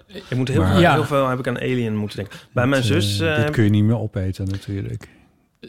Ik 0.08 0.36
moet 0.36 0.48
heel, 0.48 0.62
Maar- 0.62 0.72
veel, 0.72 0.82
Ja. 0.82 0.94
heel 0.94 1.04
veel 1.06 1.28
heb 1.30 1.40
ik 1.40 1.48
aan 1.48 1.60
alien 1.60 1.96
moeten 1.96 2.18
denken. 2.18 2.40
Bij 2.52 2.68
mijn 2.68 2.82
dit, 2.82 2.92
zus... 2.92 3.20
eh, 3.20 3.32
eh, 3.36 3.42
dit 3.42 3.50
kun 3.50 3.64
je 3.64 3.70
niet 3.70 3.84
meer 3.84 3.98
opeten 3.98 4.46
natuurlijk. 4.50 5.08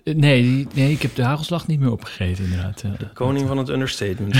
Eh, 0.05 0.15
Nee, 0.15 0.67
nee, 0.75 0.91
ik 0.93 1.03
heb 1.03 1.15
de 1.15 1.23
hagelslag 1.23 1.67
niet 1.67 1.81
meer 1.81 1.91
opgegeten 1.93 2.45
inderdaad. 2.45 2.83
Eh, 2.83 2.91
Koning 3.15 3.47
van 3.49 3.59
het 3.59 3.69
understatement. 3.69 4.33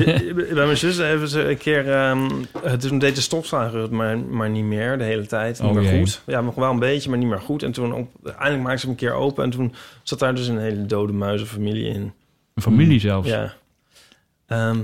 Bij 0.54 0.64
mijn 0.64 0.76
zus 0.76 0.96
hebben 0.96 1.28
ze 1.28 1.48
een 1.48 1.58
keer... 1.58 1.90
ehm 1.92 2.28
toen 2.78 2.98
deed 2.98 3.14
de 3.14 3.20
stofzuiger 3.20 3.80
het 3.80 3.90
maar, 3.90 4.18
maar 4.18 4.50
niet 4.50 4.64
meer 4.64 4.98
de 4.98 5.04
hele 5.04 5.26
tijd. 5.26 5.60
Niet 5.60 5.68
Oh, 5.70 5.74
meer 5.76 5.84
jee. 5.90 5.98
goed. 5.98 6.22
Ja, 6.26 6.40
nog 6.40 6.54
wel 6.54 6.70
een 6.70 6.78
beetje, 6.78 7.08
maar 7.10 7.18
niet 7.18 7.28
meer 7.28 7.40
goed. 7.40 7.62
En 7.62 7.72
toen 7.72 7.92
op, 7.94 8.10
eindelijk 8.24 8.62
maakte 8.62 8.78
ze 8.78 8.86
hem 8.86 8.90
een 8.94 9.00
keer 9.00 9.12
open. 9.12 9.44
En 9.44 9.50
toen 9.50 9.74
zat 10.02 10.18
daar 10.18 10.34
dus 10.34 10.46
een 10.46 10.58
hele 10.58 10.86
dode 10.86 11.12
muizenfamilie 11.12 11.86
in. 11.86 12.12
Een 12.54 12.62
familie 12.62 13.00
zelfs. 13.00 13.28
Ja. 13.28 13.54
Ehm, 14.46 14.78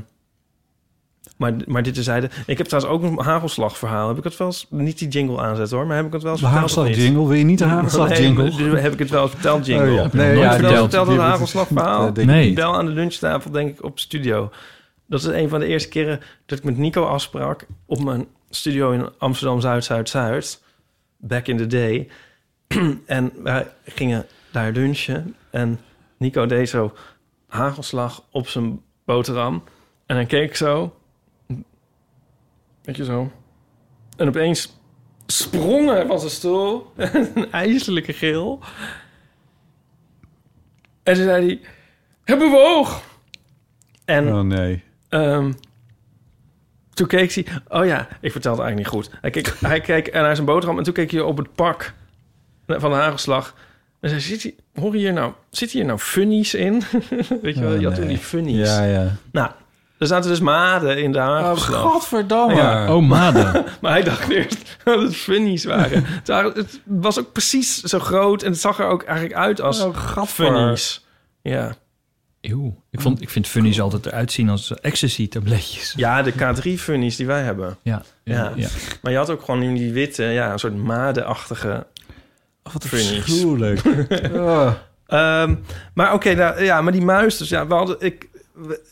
maar, 1.39 1.53
maar 1.67 1.83
dit 1.83 1.95
terzijde. 1.95 2.31
Ik 2.47 2.59
heb 2.59 2.67
trouwens 2.67 2.95
ook 2.95 3.03
een 3.11 3.25
hagelslagverhaal. 3.25 4.09
Heb 4.09 4.19
ik 4.19 4.25
het 4.25 4.37
wel 4.37 4.47
eens... 4.47 4.67
Niet 4.71 4.99
die 4.99 5.09
jingle 5.09 5.41
aanzetten 5.41 5.77
hoor, 5.77 5.87
maar 5.87 5.97
heb 5.97 6.07
ik 6.07 6.13
het 6.13 6.23
wel 6.23 6.33
eens 6.33 6.41
De 6.41 6.47
verteld 6.47 6.71
hagelslag 6.71 6.97
jingle, 7.05 7.27
wil 7.27 7.37
je 7.37 7.45
niet 7.45 7.59
de 7.59 7.65
hagelslag 7.65 8.09
Nee, 8.09 8.23
jingle? 8.23 8.51
nu 8.57 8.79
heb 8.79 8.93
ik 8.93 8.99
het 8.99 9.11
wel 9.11 9.23
eens 9.23 9.31
verteld, 9.31 9.67
jingle. 9.67 9.89
Oh, 9.91 9.95
ja. 9.95 10.09
Nee, 10.13 10.37
ja, 10.37 10.53
verteld, 10.53 10.79
verteld 10.81 11.09
die- 11.09 11.19
hagelslagverhaal? 11.19 12.13
Nee. 12.13 12.53
Bel 12.53 12.75
aan 12.75 12.87
de 12.87 12.93
lunchtafel, 12.93 13.51
denk 13.51 13.69
ik, 13.79 13.85
op 13.85 13.99
studio. 13.99 14.51
Dat 15.07 15.21
is 15.21 15.27
een 15.27 15.49
van 15.49 15.61
de 15.61 15.67
eerste 15.67 15.89
keren 15.89 16.21
dat 16.47 16.59
ik 16.59 16.65
met 16.65 16.79
Nico 16.79 17.05
afsprak... 17.05 17.67
op 17.87 18.03
mijn 18.05 18.27
studio 18.51 18.91
in 18.91 19.09
Amsterdam 19.19 19.61
Zuid-Zuid-Zuid. 19.61 20.63
Back 21.17 21.47
in 21.47 21.57
the 21.57 21.67
day. 21.67 22.09
en 23.07 23.33
wij 23.43 23.67
gingen 23.85 24.27
daar 24.51 24.73
lunchen. 24.73 25.35
En 25.51 25.81
Nico 26.19 26.47
deed 26.47 26.69
zo 26.69 26.93
hagelslag 27.49 28.23
op 28.31 28.49
zijn 28.49 28.81
boterham. 29.05 29.63
En 30.07 30.17
dan 30.17 30.27
keek 30.27 30.49
ik 30.49 30.57
zo. 30.57 30.93
Weet 32.89 32.97
je 32.97 33.05
zo. 33.05 33.33
En 34.17 34.29
opeens 34.29 34.79
sprong 35.27 35.89
hij 35.89 36.07
van 36.07 36.19
zijn 36.19 36.31
stoel. 36.31 36.93
een 37.35 37.53
ijselijke 37.53 38.13
gil. 38.13 38.61
En 41.03 41.15
toen 41.15 41.23
zei 41.25 41.47
hij... 41.47 41.61
Het 42.25 42.39
bewoog! 42.39 43.03
En 44.05 44.33
Oh 44.35 44.41
nee. 44.41 44.85
Ehm, 45.09 45.53
toen 46.91 47.07
keek 47.07 47.33
hij... 47.33 47.47
Oh 47.69 47.87
ja, 47.87 48.09
ik 48.21 48.33
vertelde 48.33 48.63
het 48.63 48.67
eigenlijk 48.67 48.77
niet 48.77 48.87
goed. 48.87 49.11
Hij 49.21 49.31
keek, 49.31 49.55
hij 49.61 49.81
keek 49.81 50.13
naar 50.13 50.35
zijn 50.35 50.47
boterham 50.47 50.79
en 50.79 50.85
toen 50.85 50.95
keek 50.95 51.11
hij 51.11 51.21
op 51.21 51.37
het 51.37 51.55
pak 51.55 51.95
van 52.67 52.91
de 52.91 52.97
hagelslag. 52.97 53.55
En 54.01 54.09
zei, 54.09 54.21
zit 54.21 54.43
hier, 54.43 54.55
hoor 54.75 54.93
je 54.93 54.99
hier 54.99 55.13
nou, 55.13 55.33
zit 55.51 55.71
hier 55.71 55.85
nou 55.85 55.99
funnies 55.99 56.55
in? 56.55 56.73
Weet 57.43 57.55
je 57.55 57.61
wel, 57.61 57.73
Oh, 57.75 57.81
je 57.81 57.87
had 57.87 57.95
toen 57.95 58.07
die 58.07 58.19
funnies. 58.19 58.69
Ja, 58.69 58.85
ja. 58.85 59.17
Nou, 59.33 59.51
er 59.99 60.07
zaten 60.07 60.31
dus 60.31 60.41
maden 60.41 61.03
in 61.03 61.13
de 61.13 61.19
hagelslag. 61.19 61.85
Oh, 61.85 61.91
godverdamme. 61.91 62.55
Ja. 62.55 62.89
Oh, 62.95 63.03
maden. 63.09 63.65
Maar 63.81 63.93
hij 63.93 64.03
dacht 64.03 64.29
eerst 64.29 64.77
dat 64.85 65.03
het 65.03 65.17
funnies 65.17 65.65
waren. 65.75 66.05
het, 66.25 66.81
was 66.85 67.19
ook 67.19 67.33
precies 67.33 67.81
zo 67.83 67.99
groot 67.99 68.43
en 68.43 68.51
het 68.51 68.61
zag 68.61 68.79
er 68.79 68.87
ook 68.87 69.03
eigenlijk 69.03 69.39
uit 69.39 69.61
als 69.61 69.81
Oh, 69.81 70.25
funnies. 70.27 71.05
Ja. 71.43 71.75
Eeuw. 72.41 72.83
Ik, 72.91 73.01
vond, 73.01 73.21
ik 73.23 73.31
vind 73.31 73.47
funnies 73.47 73.81
altijd 73.81 74.07
eruit 74.07 74.33
zien 74.33 74.49
als 74.49 74.75
ecstasy-tabletjes. 74.81 75.93
ja, 75.97 76.23
de 76.23 76.33
K3-funnies 76.33 77.17
die 77.17 77.27
wij 77.27 77.43
hebben. 77.43 77.77
Ja, 77.83 78.03
ja, 78.25 78.35
Ja. 78.35 78.53
ja. 78.57 78.69
Maar 79.03 79.13
je 79.13 79.19
had 79.19 79.31
ook 79.31 79.43
gewoon 79.45 79.63
in 79.63 79.75
die 79.75 79.93
witte, 79.93 80.23
ja, 80.25 80.53
een 80.53 80.59
soort 80.59 80.77
madeachtige 80.77 81.87
Oh, 82.63 82.73
wat 82.75 82.85
Funnies. 82.87 83.19
afschuwelijk. 83.19 83.81
oh. 84.33 84.73
Ehm, 85.07 85.55
maar 85.95 86.13
oké, 86.15 86.35
nou, 86.35 86.63
ja, 86.65 86.81
maar 86.83 86.93
die 86.93 87.03
muis 87.05 87.37
dus. 87.37 87.49
Ja, 87.49 87.67
we 87.67 87.75
hadden... 87.75 87.97
Ik, 88.01 88.28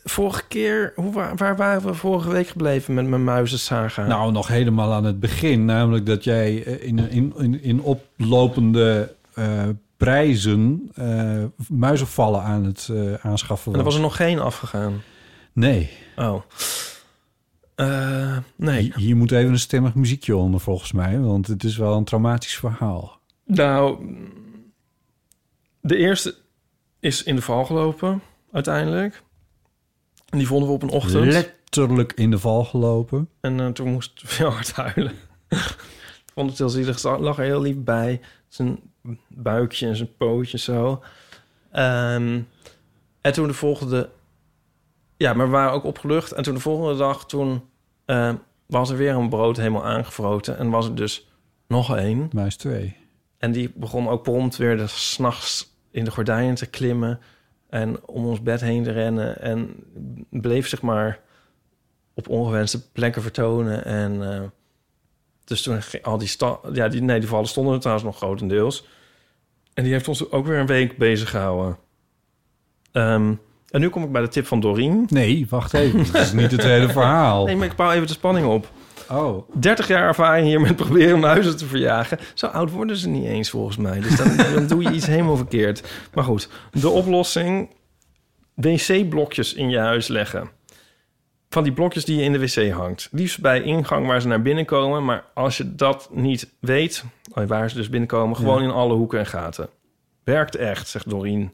vorige 0.04 0.42
keer... 0.48 0.92
Hoe, 0.94 1.12
waar, 1.36 1.56
waren 1.56 1.82
we 1.82 1.94
vorige 1.94 2.30
week 2.30 2.48
gebleven 2.48 2.94
met 2.94 3.06
mijn 3.06 3.24
muizensaga? 3.24 4.06
Nou, 4.06 4.32
nog 4.32 4.48
helemaal 4.48 4.92
aan 4.92 5.04
het 5.04 5.20
begin. 5.20 5.64
Namelijk 5.64 6.06
dat 6.06 6.24
jij 6.24 6.64
eh, 6.64 6.86
in, 6.86 6.98
in, 7.10 7.34
in, 7.38 7.62
in 7.62 7.82
oplopende 7.82 9.14
eh, 9.34 9.62
prijzen 9.96 10.90
eh 10.94 11.44
muizenvallen 11.68 12.42
aan 12.42 12.64
het 12.64 12.90
aanschaffen 13.22 13.72
en 13.72 13.78
er 13.78 13.84
was. 13.84 13.94
was 13.94 14.02
er 14.02 14.08
nog 14.08 14.16
geen 14.16 14.38
afgegaan. 14.38 15.02
Nee. 15.52 15.90
Oh. 16.16 16.42
Nee. 18.56 18.80
Hier, 18.80 18.96
hier 18.96 19.16
moet 19.16 19.32
even 19.32 19.52
een 19.52 19.58
stemmig 19.58 19.94
muziekje 19.94 20.36
onder 20.36 20.60
volgens 20.60 20.92
mij. 20.92 21.20
Want 21.20 21.46
het 21.46 21.64
is 21.64 21.76
wel 21.76 21.96
een 21.96 22.04
traumatisch 22.04 22.56
verhaal. 22.56 23.18
Nou, 23.44 23.98
de 25.80 25.96
eerste 25.96 26.34
is 27.00 27.22
in 27.22 27.36
de 27.36 27.42
val 27.42 27.64
gelopen, 27.64 28.22
uiteindelijk. 28.52 29.22
En 30.36 30.42
die 30.42 30.50
vonden 30.50 30.68
we 30.68 30.74
op 30.74 30.82
een 30.82 30.88
ochtend. 30.88 31.24
Letterlijk 31.24 32.12
in 32.12 32.30
de 32.30 32.38
val 32.38 32.64
gelopen. 32.64 33.28
En 33.40 33.60
eh, 33.60 33.68
toen 33.68 33.92
moest 33.92 34.22
ik 34.22 34.28
veel 34.28 34.50
hard 34.50 34.72
huilen. 34.72 35.12
vond 36.34 36.50
het 36.50 36.58
heel 36.58 36.68
zielig. 36.68 36.98
Ze 36.98 37.18
lag 37.18 37.38
er 37.38 37.44
heel 37.44 37.60
lief 37.60 37.76
bij. 37.76 38.20
Zijn 38.48 38.80
buikje 39.28 39.86
en 39.86 39.96
zijn 39.96 40.16
pootje 40.16 40.58
zo. 40.58 41.02
Ehm, 41.70 42.40
en 43.20 43.32
toen 43.32 43.46
de 43.46 43.54
volgende... 43.54 44.08
Ja, 45.16 45.32
maar 45.32 45.46
we 45.46 45.52
waren 45.52 45.72
ook 45.72 45.84
opgelucht. 45.84 46.32
En 46.32 46.42
toen 46.42 46.54
de 46.54 46.60
volgende 46.60 46.96
dag, 46.96 47.26
toen 47.26 47.62
eh, 48.04 48.34
was 48.66 48.90
er 48.90 48.96
weer 48.96 49.14
een 49.14 49.28
brood 49.28 49.56
helemaal 49.56 49.84
aangevroten. 49.84 50.58
En 50.58 50.70
was 50.70 50.86
er 50.86 50.94
dus 50.94 51.28
nog 51.68 51.96
één. 51.96 52.30
Muis 52.32 52.56
2. 52.56 52.96
En 53.38 53.52
die 53.52 53.72
begon 53.74 54.08
ook 54.08 54.22
prompt 54.22 54.56
weer 54.56 54.76
de 54.76 54.86
s'nachts 54.86 55.74
in 55.90 56.04
de 56.04 56.10
gordijnen 56.10 56.54
te 56.54 56.66
klimmen. 56.66 57.20
En 57.68 58.06
om 58.06 58.26
ons 58.26 58.42
bed 58.42 58.60
heen 58.60 58.82
te 58.82 58.92
rennen. 58.92 59.40
En 59.40 59.74
bleef 60.30 60.68
zich 60.68 60.82
maar 60.82 61.20
op 62.14 62.28
ongewenste 62.28 62.90
plekken 62.90 63.22
vertonen. 63.22 63.84
En 63.84 64.32
eh, 64.32 64.42
dus 65.44 65.62
toen 65.62 65.80
al 66.02 66.18
die, 66.18 66.28
sta 66.28 66.58
ja, 66.72 66.88
die, 66.88 67.02
nee, 67.02 67.20
die 67.20 67.28
vallen 67.28 67.48
stonden 67.48 67.74
er 67.74 67.80
trouwens 67.80 68.06
nog 68.06 68.16
grotendeels. 68.16 68.86
En 69.74 69.84
die 69.84 69.92
heeft 69.92 70.08
ons 70.08 70.30
ook 70.30 70.46
weer 70.46 70.58
een 70.58 70.66
week 70.66 70.96
bezig 70.98 71.30
gehouden. 71.30 71.78
Ehm, 72.92 73.34
en 73.70 73.80
nu 73.80 73.88
kom 73.88 74.04
ik 74.04 74.12
bij 74.12 74.22
de 74.22 74.28
tip 74.28 74.46
van 74.46 74.60
Doreen. 74.60 75.06
Nee, 75.08 75.46
wacht 75.50 75.74
even. 75.74 76.12
Dat 76.12 76.22
is 76.22 76.32
niet 76.32 76.50
het 76.50 76.62
hele 76.62 76.88
verhaal. 76.88 77.44
Nee, 77.44 77.56
maar 77.56 77.66
ik 77.66 77.76
bouw 77.76 77.90
even 77.90 78.06
de 78.06 78.12
spanning 78.12 78.46
op. 78.46 78.70
Oh, 79.10 79.50
30 79.52 79.88
jaar 79.88 80.06
ervaring 80.06 80.46
hier 80.46 80.60
met 80.60 80.76
proberen 80.76 81.18
muizen 81.18 81.56
te 81.56 81.66
verjagen. 81.66 82.18
Zo 82.34 82.46
oud 82.46 82.70
worden 82.70 82.96
ze 82.96 83.08
niet 83.08 83.26
eens 83.26 83.50
volgens 83.50 83.76
mij. 83.76 84.00
Dus 84.00 84.16
dan, 84.16 84.36
dan 84.54 84.66
doe 84.66 84.82
je 84.82 84.92
iets 84.92 85.06
helemaal 85.06 85.36
verkeerd. 85.36 85.82
Maar 86.14 86.24
goed, 86.24 86.48
de 86.72 86.88
oplossing... 86.88 87.70
wc-blokjes 88.54 89.54
in 89.54 89.70
je 89.70 89.78
huis 89.78 90.08
leggen. 90.08 90.50
Van 91.48 91.64
die 91.64 91.72
blokjes 91.72 92.04
die 92.04 92.16
je 92.16 92.22
in 92.22 92.32
de 92.32 92.38
wc 92.38 92.70
hangt. 92.70 93.08
Liefst 93.12 93.40
bij 93.40 93.62
ingang 93.62 94.06
waar 94.06 94.20
ze 94.20 94.28
naar 94.28 94.42
binnen 94.42 94.64
komen. 94.64 95.04
Maar 95.04 95.24
als 95.34 95.56
je 95.56 95.74
dat 95.74 96.08
niet 96.12 96.48
weet, 96.60 97.04
oh, 97.32 97.46
waar 97.46 97.70
ze 97.70 97.76
dus 97.76 97.88
binnenkomen... 97.88 98.36
gewoon 98.36 98.62
in 98.62 98.70
alle 98.70 98.94
hoeken 98.94 99.18
en 99.18 99.26
gaten. 99.26 99.68
Werkt 100.24 100.56
echt, 100.56 100.88
zegt 100.88 101.10
Doreen. 101.10 101.52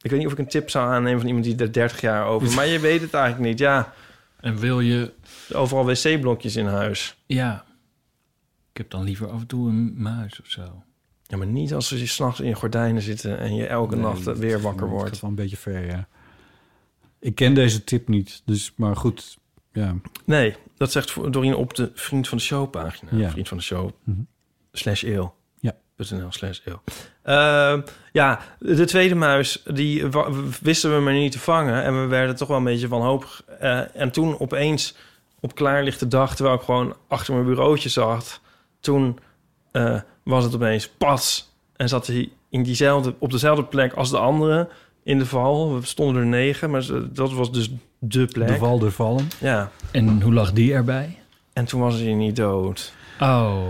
Ik 0.00 0.10
weet 0.10 0.18
niet 0.18 0.28
of 0.28 0.32
ik 0.32 0.38
een 0.38 0.48
tip 0.48 0.70
zou 0.70 0.88
aannemen 0.88 1.18
van 1.18 1.28
iemand 1.28 1.44
die 1.44 1.56
er 1.56 1.72
30 1.72 2.00
jaar 2.00 2.26
over... 2.26 2.50
maar 2.56 2.66
je 2.66 2.78
weet 2.78 3.00
het 3.00 3.14
eigenlijk 3.14 3.50
niet. 3.50 3.58
Ja, 3.58 3.92
En 4.40 4.56
wil 4.58 4.80
je... 4.80 5.12
overal 5.54 5.84
wc-blokjes 5.86 6.56
in 6.56 6.66
huis. 6.66 7.16
Ja. 7.26 7.64
Ik 8.70 8.76
heb 8.76 8.90
dan 8.90 9.04
liever 9.04 9.30
af 9.30 9.40
en 9.40 9.46
toe 9.46 9.68
een 9.68 10.02
muis 10.02 10.40
of 10.40 10.46
zo. 10.46 10.82
Ja, 11.26 11.36
maar 11.36 11.46
niet 11.46 11.74
als 11.74 11.88
je 11.88 12.06
s'nachts 12.06 12.40
in 12.40 12.46
je 12.48 12.54
gordijnen 12.54 13.02
zitten 13.02 13.38
en 13.38 13.54
je 13.54 13.66
elke 13.66 13.94
Nee, 13.94 14.04
nacht 14.04 14.24
weer 14.38 14.60
wakker 14.60 14.80
Dat 14.80 14.90
wordt. 14.90 15.08
gaat 15.08 15.20
wel 15.20 15.30
een 15.30 15.36
beetje 15.36 15.56
ver, 15.56 15.86
ja. 15.86 16.08
Ik 17.18 17.34
ken 17.34 17.54
deze 17.54 17.84
tip 17.84 18.08
niet, 18.08 18.42
dus 18.44 18.72
maar 18.76 18.96
goed. 18.96 19.38
Ja, 19.72 19.94
Nee, 20.24 20.56
dat 20.76 20.92
zegt 20.92 21.32
Doreen 21.32 21.54
op 21.54 21.74
de 21.74 21.90
Vriend 21.94 22.28
van 22.28 22.38
de 22.38 22.44
Show 22.44 22.70
pagina. 22.70 23.10
Ja. 23.14 23.30
Vriend 23.30 23.48
van 23.48 23.56
de 23.56 23.62
Show 23.62 23.90
Mhm. 24.04 24.20
slash 24.72 25.02
eeuw. 25.02 25.34
Ja. 25.60 25.76
slash 26.28 26.60
eeuw. 26.64 26.82
Ehm, 27.22 27.80
ja, 28.12 28.40
de 28.58 28.84
tweede 28.84 29.14
muis, 29.14 29.62
die 29.72 30.04
wisten 30.62 30.94
we 30.94 31.00
maar 31.00 31.12
niet 31.12 31.32
te 31.32 31.38
vangen. 31.38 31.82
En 31.82 32.00
we 32.00 32.06
werden 32.06 32.36
toch 32.36 32.48
wel 32.48 32.56
een 32.56 32.64
beetje 32.64 32.88
wanhopig. 32.88 33.44
Eh 33.58 33.96
en 33.96 34.10
toen 34.10 34.38
opeens, 34.38 34.94
op 35.40 35.54
klaarlichte 35.54 36.08
dag... 36.08 36.34
terwijl 36.36 36.56
ik 36.56 36.62
gewoon 36.62 36.94
achter 37.08 37.34
mijn 37.34 37.46
bureautje 37.46 37.88
zat... 37.88 38.40
toen 38.80 39.18
eh, 39.72 40.00
was 40.22 40.44
het 40.44 40.54
opeens 40.54 40.88
pas. 40.88 41.52
En 41.76 41.88
zat 41.88 42.06
hij 42.06 42.30
in 42.48 42.62
diezelfde, 42.62 43.14
op 43.18 43.30
dezelfde 43.30 43.64
plek 43.64 43.92
als 43.92 44.10
de 44.10 44.18
andere 44.18 44.68
in 45.02 45.18
de 45.18 45.26
val. 45.26 45.74
We 45.80 45.86
stonden 45.86 46.22
er 46.22 46.28
negen, 46.28 46.70
maar 46.70 46.82
ze- 46.82 47.12
dat 47.12 47.32
was 47.32 47.52
dus 47.52 47.70
de 47.98 48.26
plek. 48.26 48.48
De 48.48 48.56
val 48.56 48.78
der 48.78 48.92
vallen. 48.92 49.28
Ja, 49.38 49.70
En 49.90 50.22
hoe 50.22 50.32
lag 50.32 50.52
die 50.52 50.72
erbij? 50.74 51.18
en 51.52 51.64
toen 51.64 51.80
was 51.80 51.94
hij 51.98 52.12
niet 52.14 52.36
dood. 52.36 52.92
Oh. 53.20 53.62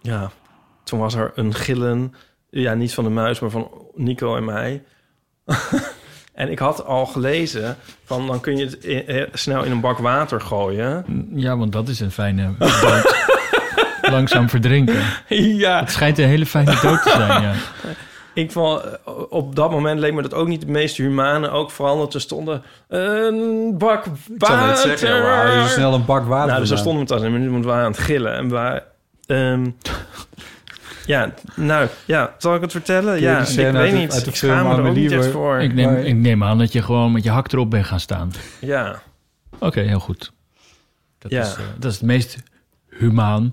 Ja, 0.00 0.30
toen 0.84 0.98
was 0.98 1.14
er 1.14 1.32
een 1.34 1.54
gillen. 1.54 2.14
Ja, 2.50 2.74
niet 2.74 2.94
van 2.94 3.04
de 3.04 3.10
muis, 3.10 3.40
maar 3.40 3.50
van 3.50 3.70
Nico 3.94 4.36
en 4.36 4.44
mij. 4.44 4.82
en 6.34 6.50
ik 6.50 6.58
had 6.58 6.84
al 6.86 7.06
gelezen 7.06 7.76
van 8.04 8.26
dan 8.26 8.40
kun 8.40 8.56
je 8.56 8.64
het 8.64 8.84
i- 8.84 8.98
eh, 8.98 9.26
snel 9.32 9.62
in 9.62 9.70
een 9.70 9.80
bak 9.80 9.98
water 9.98 10.40
gooien. 10.40 11.04
Ja, 11.34 11.56
want 11.56 11.72
dat 11.72 11.88
is 11.88 12.00
een 12.00 12.10
fijne 12.10 12.50
dood. 12.58 13.14
Langzaam 14.10 14.48
verdrinken. 14.48 15.02
ja, 15.28 15.80
Het 15.80 15.90
schijnt 15.90 16.18
een 16.18 16.28
hele 16.28 16.46
fijne 16.46 16.78
dood 16.82 17.02
te 17.02 17.10
zijn, 17.16 17.42
ja. 17.42 17.52
ik 18.42 18.52
vond 18.52 18.82
eh, 18.82 19.12
op 19.28 19.56
dat 19.56 19.70
moment 19.70 20.00
leek 20.00 20.12
me 20.14 20.22
dat 20.22 20.34
ook 20.34 20.48
niet 20.48 20.60
het 20.62 20.70
meest 20.70 20.96
humane. 20.96 21.48
Ook 21.50 21.70
vooral 21.70 21.98
dat 21.98 22.14
er 22.14 22.20
stonden 22.20 22.62
een 22.88 23.74
bak 23.78 24.04
Ik 24.06 24.12
zou 24.38 24.58
net 24.58 24.66
water. 24.66 24.76
zeggen, 24.98 25.22
waar 25.22 25.60
zo 25.62 25.68
snel 25.68 25.94
een 25.94 26.04
bak 26.04 26.24
water 26.26 26.46
Nou, 26.48 26.60
dus 26.60 26.68
daar 26.68 26.78
stonden 26.78 27.06
we 27.06 27.12
het 27.12 27.22
als 27.22 27.22
een 27.22 27.32
minuut, 27.38 27.50
want 27.50 27.64
we 27.64 27.70
waren 27.70 27.84
aan 27.84 27.90
het 27.90 28.00
gillen. 28.00 28.34
En 28.34 28.48
we, 28.50 28.82
ehm, 29.26 29.70
ja, 31.06 31.34
nou, 31.56 31.88
ja, 32.06 32.34
zal 32.38 32.54
ik 32.54 32.60
het 32.60 32.70
vertellen? 32.72 33.20
Ja, 33.20 33.40
ik 33.40 33.46
weet 33.56 33.74
uit 33.74 33.92
niet. 33.92 34.12
uit 34.12 34.24
de 34.24 34.30
ik 34.30 34.36
schaam 34.36 34.62
me 34.64 34.64
er 34.64 34.72
ook 34.72 34.78
Amelie 34.78 35.02
niet 35.02 35.12
echt 35.12 35.22
waar- 35.22 35.30
voor. 35.32 35.60
Ik 35.60 35.74
neem, 35.74 35.92
Maar- 35.92 36.04
ik 36.04 36.14
neem 36.16 36.44
aan 36.44 36.58
dat 36.58 36.72
je 36.72 36.82
gewoon 36.82 37.12
met 37.12 37.22
je 37.24 37.30
hak 37.30 37.52
erop 37.52 37.70
bent 37.70 37.86
gaan 37.86 38.00
staan. 38.00 38.30
Ja, 38.60 39.02
Oké, 39.58 39.80
heel 39.80 39.98
goed. 40.00 40.32
Dat, 41.18 41.30
Ja. 41.30 41.40
is, 41.42 41.52
eh, 41.54 41.60
dat 41.78 41.90
is 41.90 41.96
het 41.98 42.06
meest 42.06 42.36
humaan. 42.88 43.50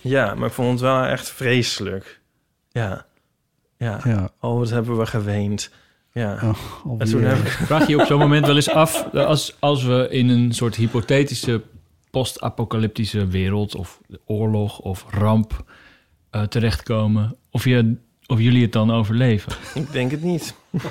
ja, 0.00 0.34
maar 0.34 0.48
ik 0.48 0.54
vond 0.54 0.70
het 0.70 0.80
wel 0.80 1.04
echt 1.04 1.28
vreselijk. 1.30 2.20
Ja, 2.70 3.06
ja. 3.76 4.00
Ja, 4.04 4.28
Oh, 4.40 4.58
wat 4.58 4.70
hebben 4.70 4.98
we 4.98 5.06
geweend. 5.06 5.70
Ja. 6.12 6.38
oh, 6.84 6.94
en 7.00 7.06
toen 7.08 7.22
heb 7.22 7.36
ik... 7.38 7.48
Vraag 7.48 7.86
je 7.86 8.00
op 8.00 8.06
zo'n 8.06 8.18
moment 8.18 8.46
wel 8.46 8.54
eens 8.56 8.70
af, 8.70 9.06
als, 9.14 9.56
als 9.58 9.84
we 9.84 10.06
in 10.10 10.28
een 10.28 10.52
soort 10.52 10.74
hypothetische 10.74 11.62
post-apocalyptische 12.10 13.26
wereld 13.26 13.74
of 13.74 14.00
oorlog 14.26 14.78
of 14.78 15.04
ramp 15.10 15.64
eh, 16.34 16.42
terechtkomen, 16.42 17.36
of, 17.50 17.64
je, 17.64 17.96
of 18.26 18.40
jullie 18.40 18.62
het 18.62 18.72
dan 18.72 18.90
overleven? 18.90 19.52
Ik 19.74 19.92
denk 19.92 20.10
het 20.10 20.22
niet. 20.22 20.54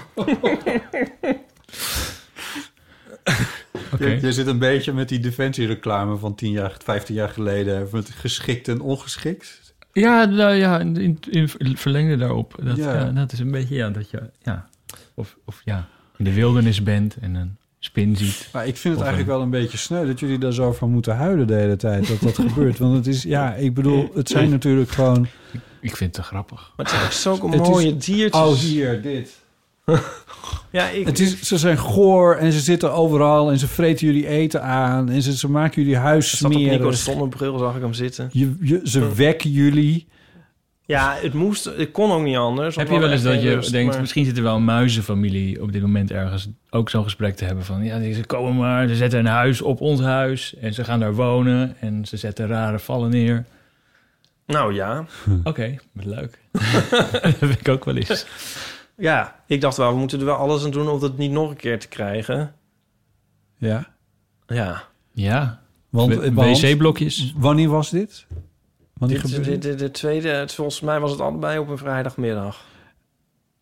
Oké. 3.94 4.06
Je, 4.06 4.22
je 4.22 4.32
zit 4.32 4.48
een 4.48 4.60
beetje 4.60 4.94
met 4.94 5.10
die 5.10 5.20
defensiereclame 5.20 6.18
van 6.18 6.36
10 6.36 6.52
jaar, 6.52 6.76
15 6.84 7.16
jaar 7.16 7.30
geleden. 7.30 7.88
Met 7.92 8.10
geschikt 8.10 8.68
en 8.68 8.82
ongeschikt. 8.82 9.76
Ja, 9.92 10.26
nou 10.26 10.54
ja, 10.54 10.80
in, 10.80 10.98
in, 11.30 11.50
in 11.58 11.78
verlengde 11.78 12.18
daarop. 12.18 12.60
Dat, 12.64 12.78
Ja. 12.78 12.94
ja. 12.94 13.12
dat 13.12 13.32
is 13.32 13.40
een 13.40 13.52
beetje, 13.52 13.76
ja, 13.76 13.90
dat 13.90 14.10
je, 14.10 14.30
ja, 14.42 14.70
of, 15.14 15.38
of 15.46 15.62
ja, 15.66 15.88
in 16.18 16.26
de 16.26 16.34
wildernis 16.34 16.84
bent 16.84 17.16
en 17.16 17.36
een 17.36 17.58
spin 17.86 18.16
ziet. 18.18 18.50
Maar 18.54 18.68
ik 18.68 18.78
vind 18.78 18.94
het 18.96 19.04
eigenlijk 19.04 19.32
een- 19.34 19.36
wel 19.38 19.42
een 19.46 19.62
beetje 19.62 19.78
sneu 19.78 20.06
dat 20.08 20.20
jullie 20.20 20.38
daar 20.38 20.54
zo 20.54 20.72
van 20.72 20.90
moeten 20.92 21.16
huilen 21.16 21.48
de 21.48 21.54
hele 21.56 21.76
tijd. 21.76 22.08
Dat 22.08 22.20
dat 22.22 22.36
gebeurt. 22.50 22.78
Want 22.78 22.96
het 22.96 23.08
is, 23.08 23.24
ja, 23.24 23.54
ik 23.54 23.74
bedoel, 23.74 24.10
het 24.14 24.30
zijn 24.30 24.50
natuurlijk 24.50 24.90
gewoon... 24.92 25.28
Ik 25.82 25.96
vind 25.96 26.00
het 26.00 26.14
te 26.14 26.24
grappig. 26.24 26.72
Maar 26.78 26.86
het 27.04 27.14
zijn 27.14 27.42
ook 27.42 27.54
is- 27.54 27.60
mooie 27.60 27.98
diertjes. 27.98 28.42
Oh, 28.42 28.54
hier, 28.54 29.02
dit. 29.02 29.32
Ja, 30.72 30.90
ik... 30.90 31.06
Het 31.06 31.20
is, 31.20 31.42
ze 31.42 31.58
zijn 31.58 31.78
goor 31.78 32.36
en 32.36 32.52
ze 32.52 32.60
zitten 32.60 32.94
overal 32.94 33.52
en 33.52 33.60
ze 33.60 33.68
vreten 33.68 34.08
jullie 34.08 34.28
eten 34.28 34.64
aan. 34.64 35.10
En 35.10 35.22
ze, 35.22 35.38
ze 35.38 35.50
maken 35.50 35.82
jullie 35.82 35.98
huis 35.98 36.38
zat 36.38 36.52
op 36.56 36.58
Nico's 36.62 37.04
zonnebril, 37.04 37.58
zag 37.58 37.76
ik 37.76 37.82
hem 37.82 37.94
zitten. 37.94 38.30
Je, 38.32 38.56
je, 38.62 38.80
ze 38.84 39.14
wekken 39.14 39.52
jullie. 39.52 40.08
Ja, 40.94 41.16
het 41.22 41.34
moest... 41.34 41.64
Het 41.66 41.92
kon 41.92 42.12
ook 42.12 42.24
niet 42.24 42.38
anders. 42.38 42.76
Heb 42.76 42.88
je 42.88 42.94
we 42.94 43.00
wel 43.00 43.12
eens 43.12 43.22
dat 43.22 43.42
je 43.42 43.68
denkt, 43.72 43.92
maar- 43.92 44.00
misschien 44.02 44.26
zit 44.26 44.38
er 44.38 44.44
wel 44.44 44.56
een 44.56 44.64
muizenfamilie 44.64 45.62
op 45.62 45.72
dit 45.72 45.82
moment 45.82 46.12
ergens 46.12 46.48
ook 46.70 46.90
zo'n 46.90 47.04
gesprek 47.04 47.36
te 47.36 47.46
hebben 47.46 47.66
van, 47.66 47.84
ja, 47.84 48.14
ze 48.14 48.26
komen 48.26 48.56
maar, 48.56 48.88
ze 48.88 48.96
zetten 48.96 49.20
een 49.20 49.26
huis 49.26 49.62
op 49.62 49.82
ons 49.82 50.02
huis 50.02 50.56
en 50.56 50.74
ze 50.74 50.84
gaan 50.84 51.00
daar 51.00 51.14
wonen 51.16 51.76
en 51.80 52.06
ze 52.06 52.18
zetten 52.18 52.48
rare 52.48 52.80
vallen 52.80 53.10
neer. 53.10 53.46
Nou 54.46 54.74
ja. 54.74 55.06
Oké, 55.44 55.76
leuk. 55.94 56.40
dat 57.22 57.36
vind 57.40 57.60
ik 57.60 57.68
ook 57.68 57.86
wel 57.86 57.96
eens. 57.96 58.26
Ja, 58.98 59.36
ik 59.48 59.62
dacht 59.62 59.78
wel, 59.78 59.92
we 59.94 59.98
moeten 60.00 60.20
er 60.20 60.26
wel 60.26 60.36
alles 60.36 60.64
aan 60.64 60.72
doen 60.72 60.88
om 60.90 61.02
het 61.02 61.18
niet 61.18 61.32
nog 61.32 61.50
een 61.50 61.56
keer 61.56 61.80
te 61.80 61.88
krijgen. 61.88 62.54
Ja. 63.58 63.88
Ja. 64.48 64.84
Ja, 65.14 65.62
want- 65.90 66.16
wc-blokjes. 66.16 67.34
wanneer 67.38 67.70
was 67.70 67.90
dit? 67.90 68.26
Wanneer 68.94 69.22
Dit, 69.22 69.26
gebeurde 69.30 69.52
dit, 69.52 69.62
dit? 69.62 69.72
dit- 69.72 69.80
de 69.80 69.92
tweede, 69.92 70.28
het, 70.30 70.54
volgens 70.54 70.80
mij 70.82 71.00
was 71.00 71.12
het 71.12 71.20
allebei 71.20 71.60
op 71.60 71.68
een 71.70 71.78
vrijdagmiddag. 71.78 72.66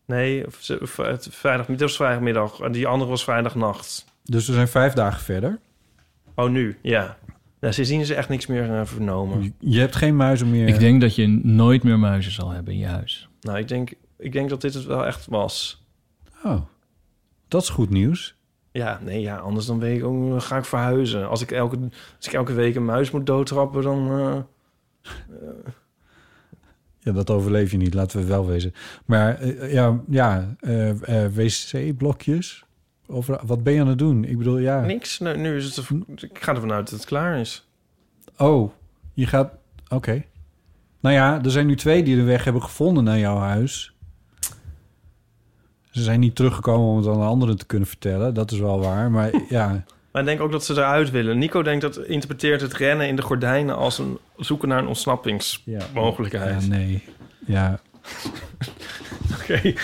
Nee, 0.06 0.44
vrijdag, 0.48 1.66
dit 1.66 1.80
was 1.80 1.96
vrijdagmiddag. 1.96 2.60
En 2.60 2.72
die 2.72 2.86
andere 2.86 3.10
was 3.10 3.24
vrijdagnacht. 3.24 4.04
Dus 4.24 4.46
we 4.46 4.52
zijn 4.52 4.68
vijf 4.68 4.92
dagen 4.92 5.20
verder. 5.20 5.58
Oh, 6.34 6.50
nu, 6.50 6.78
ja. 6.82 7.16
Nou, 7.60 7.74
sindsdien 7.74 8.00
is 8.00 8.10
er 8.10 8.16
echt 8.16 8.28
niks 8.28 8.46
meer 8.46 8.70
eh, 8.78 8.80
vernomen. 8.84 9.42
Je- 9.42 9.52
Je 9.58 9.80
hebt 9.80 9.96
geen 9.96 10.16
muizen 10.16 10.50
meer. 10.50 10.68
Ik 10.68 10.78
denk 10.78 11.00
dat 11.00 11.14
je 11.14 11.26
nooit 11.42 11.82
meer 11.82 11.98
muizen 11.98 12.32
zal 12.32 12.50
hebben 12.50 12.72
in 12.72 12.78
je 12.78 12.86
huis. 12.86 13.28
Nou, 13.40 13.58
ik 13.58 13.68
denk, 13.68 13.92
ik 14.18 14.32
denk 14.32 14.48
dat 14.50 14.60
dit 14.60 14.74
het 14.74 14.84
wel 14.84 15.06
echt 15.06 15.26
was. 15.26 15.84
Oh, 16.44 16.60
dat 17.48 17.62
is 17.62 17.68
goed 17.68 17.90
nieuws. 17.90 18.34
Ja, 18.72 19.00
nee, 19.02 19.20
ja, 19.20 19.36
anders 19.36 19.66
dan 19.66 19.78
weet 19.78 19.98
ik 19.98 20.04
ook, 20.04 20.42
ga 20.42 20.56
ik 20.56 20.64
verhuizen. 20.64 21.28
Als 21.28 21.42
ik 21.42 21.50
elke, 21.50 21.78
als 22.16 22.26
ik 22.26 22.32
elke 22.32 22.52
week 22.52 22.74
een 22.74 22.84
muis 22.84 23.10
moet 23.10 23.26
doodtrappen, 23.26 23.82
dan... 23.82 24.18
eh, 24.20 24.36
Ja, 26.98 27.12
dat 27.12 27.30
overleef 27.30 27.70
je 27.70 27.76
niet, 27.76 27.94
laten 27.94 28.20
we 28.20 28.26
wel 28.26 28.46
wezen. 28.46 28.74
Maar 29.04 29.40
eh, 29.40 29.72
ja, 29.72 30.00
ja 30.08 30.54
eh, 30.60 31.24
eh, 31.24 31.32
wc-blokjes. 31.32 32.64
Over, 33.06 33.40
wat 33.44 33.62
ben 33.62 33.72
je 33.72 33.80
aan 33.80 33.86
het 33.86 33.98
doen? 33.98 34.24
Ik 34.24 34.38
bedoel, 34.38 34.58
ja. 34.58 34.80
niks. 34.80 35.18
Nu, 35.18 35.36
nu 35.36 35.56
is 35.56 35.76
het... 35.76 35.90
Ik 36.22 36.38
ga 36.42 36.54
ervan 36.54 36.72
uit 36.72 36.90
dat 36.90 36.98
het 36.98 37.08
klaar 37.08 37.38
is. 37.38 37.68
Oh, 38.36 38.72
je 39.12 39.26
gaat... 39.26 39.52
Oké. 39.88 40.24
Nou 41.00 41.14
ja, 41.14 41.42
er 41.42 41.50
zijn 41.50 41.66
nu 41.66 41.76
twee 41.76 42.02
die 42.02 42.16
de 42.16 42.22
weg 42.22 42.44
hebben 42.44 42.62
gevonden 42.62 43.04
naar 43.04 43.18
jouw 43.18 43.38
huis. 43.38 43.94
Ze 45.90 46.02
zijn 46.02 46.20
niet 46.20 46.34
teruggekomen 46.34 46.88
om 46.88 46.96
het 46.96 47.06
aan 47.06 47.18
de 47.18 47.24
anderen 47.24 47.58
te 47.58 47.66
kunnen 47.66 47.88
vertellen. 47.88 48.34
Dat 48.34 48.50
is 48.50 48.58
wel 48.58 48.80
waar. 48.80 49.10
Maar 49.10 49.30
ja, 49.48 49.84
Maar 50.12 50.22
ik 50.22 50.28
denk 50.28 50.40
ook 50.40 50.52
dat 50.52 50.64
ze 50.64 50.72
eruit 50.72 51.10
willen. 51.10 51.38
Nico 51.38 51.62
denkt 51.62 51.80
dat 51.80 51.96
interpreteert 51.96 52.60
het 52.60 52.74
rennen 52.74 53.08
in 53.08 53.16
de 53.16 53.22
gordijnen 53.22 53.76
als 53.76 53.98
een 53.98 54.18
zoeken 54.36 54.68
naar 54.68 54.78
een 54.78 54.86
ontsnappingsmogelijkheid. 54.86 56.62
ja 56.62 56.68
nee. 56.68 57.04
Ja, 57.46 57.80
Oké. 59.40 59.54
ik, 59.54 59.80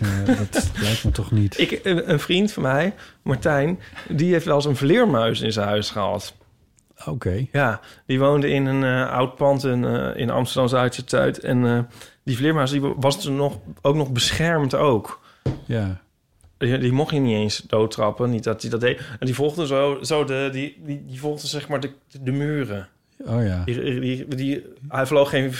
eh, 0.00 0.26
dat 0.26 0.70
lijkt 0.80 1.04
me 1.04 1.10
toch 1.10 1.30
niet. 1.30 1.58
Ik, 1.58 1.80
een, 1.82 2.10
een 2.10 2.20
vriend 2.20 2.52
van 2.52 2.62
mij, 2.62 2.94
Martijn, 3.22 3.80
die 4.08 4.32
heeft 4.32 4.44
wel 4.44 4.54
eens 4.54 4.64
een 4.64 4.76
vleermuis 4.76 5.40
in 5.40 5.52
zijn 5.52 5.68
huis 5.68 5.90
gehad. 5.90 6.34
Oké. 7.06 7.46
Ja, 7.52 7.80
die 8.06 8.18
woonde 8.18 8.50
in 8.50 8.66
een 8.66 8.84
eh, 8.84 9.12
oud 9.12 9.36
pand 9.36 9.64
in, 9.64 9.84
eh, 9.84 10.16
in 10.16 10.30
Amsterdam 10.30 10.68
Zuid-Zuid. 10.68 11.38
En 11.38 11.88
die 12.24 12.36
vleermuis 12.36 12.70
die 12.70 12.80
was 12.80 13.22
toen 13.22 13.36
nog, 13.36 13.58
ook 13.82 13.94
nog 13.96 14.12
beschermd 14.12 14.74
ook. 14.74 15.20
Ja. 15.66 16.00
Die, 16.60 16.78
die 16.78 16.92
mocht 16.92 17.14
je 17.14 17.20
niet 17.20 17.36
eens 17.36 17.58
doodtrappen, 17.66 18.30
niet 18.30 18.44
dat 18.44 18.62
hij 18.62 18.70
dat 18.70 18.80
deed. 18.80 19.00
En 19.18 19.26
die 19.26 19.34
volgde 19.34 19.66
zo, 19.66 19.98
zo 20.02 20.24
de, 20.24 20.48
die, 20.52 20.80
die, 20.84 21.04
die 21.06 21.20
volgde 21.20 21.46
zeg 21.46 21.68
maar 21.68 21.80
de, 21.80 21.90
de 22.22 22.32
muren. 22.32 22.88
Oh 23.26 23.44
ja. 23.44 23.62
Die, 23.64 24.00
die, 24.00 24.34
die, 24.34 24.66
hij 24.88 25.06
vloog 25.06 25.30
geen 25.30 25.52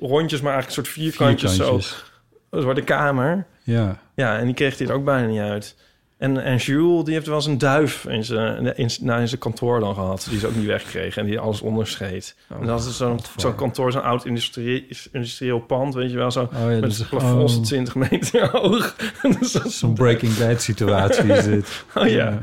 rondjes, 0.00 0.40
maar 0.40 0.52
eigenlijk 0.52 0.66
een 0.66 0.84
soort 0.84 0.88
vierkantjes, 0.88 1.54
Vierkantjes. 1.54 2.04
zo 2.50 2.62
door 2.62 2.74
de 2.74 2.84
kamer. 2.84 3.46
Ja. 3.62 3.98
Ja, 4.14 4.38
en 4.38 4.44
die 4.44 4.54
kreeg 4.54 4.78
hij 4.78 4.86
er 4.86 4.92
ook 4.94 5.04
bijna 5.04 5.26
niet 5.26 5.40
uit. 5.40 5.76
En, 6.18 6.42
en 6.42 6.56
Jules, 6.56 7.04
die 7.04 7.14
heeft 7.14 7.26
wel 7.26 7.34
eens 7.36 7.46
een 7.46 7.58
duif 7.58 8.04
in 8.04 8.24
zijn, 8.24 8.76
in, 8.76 8.90
nou, 9.00 9.20
in 9.20 9.28
zijn 9.28 9.40
kantoor 9.40 9.80
dan 9.80 9.94
gehad. 9.94 10.26
Die 10.30 10.38
ze 10.38 10.46
ook 10.46 10.54
niet 10.54 10.66
wegkreeg 10.66 11.16
en 11.16 11.26
die 11.26 11.38
alles 11.38 11.60
onderscheet. 11.60 12.36
Oh, 12.50 12.60
en 12.60 12.66
dat 12.66 12.84
is 12.84 12.96
zo'n 12.96 13.20
zo'n 13.36 13.54
kantoor, 13.54 13.92
zo'n 13.92 14.02
oud 14.02 14.24
industrie, 14.24 14.86
industrieel 15.12 15.58
pand, 15.60 15.94
weet 15.94 16.10
je 16.10 16.16
wel. 16.16 16.30
Zo, 16.30 16.42
Oh 16.42 16.48
ja, 16.52 16.66
met 16.66 16.82
dus, 16.82 16.98
het 16.98 17.08
plafond 17.08 17.56
oh, 17.56 17.62
20 17.62 17.94
meter 17.94 18.48
hoog. 18.58 18.96
Dat 19.22 19.40
is- 19.40 19.78
Zo'n 19.78 19.94
Breaking 19.94 20.36
Bad 20.38 20.62
situatie 20.62 21.24
is 21.32 21.44
dit. 21.44 21.84
Oh 21.94 22.06
ja. 22.08 22.38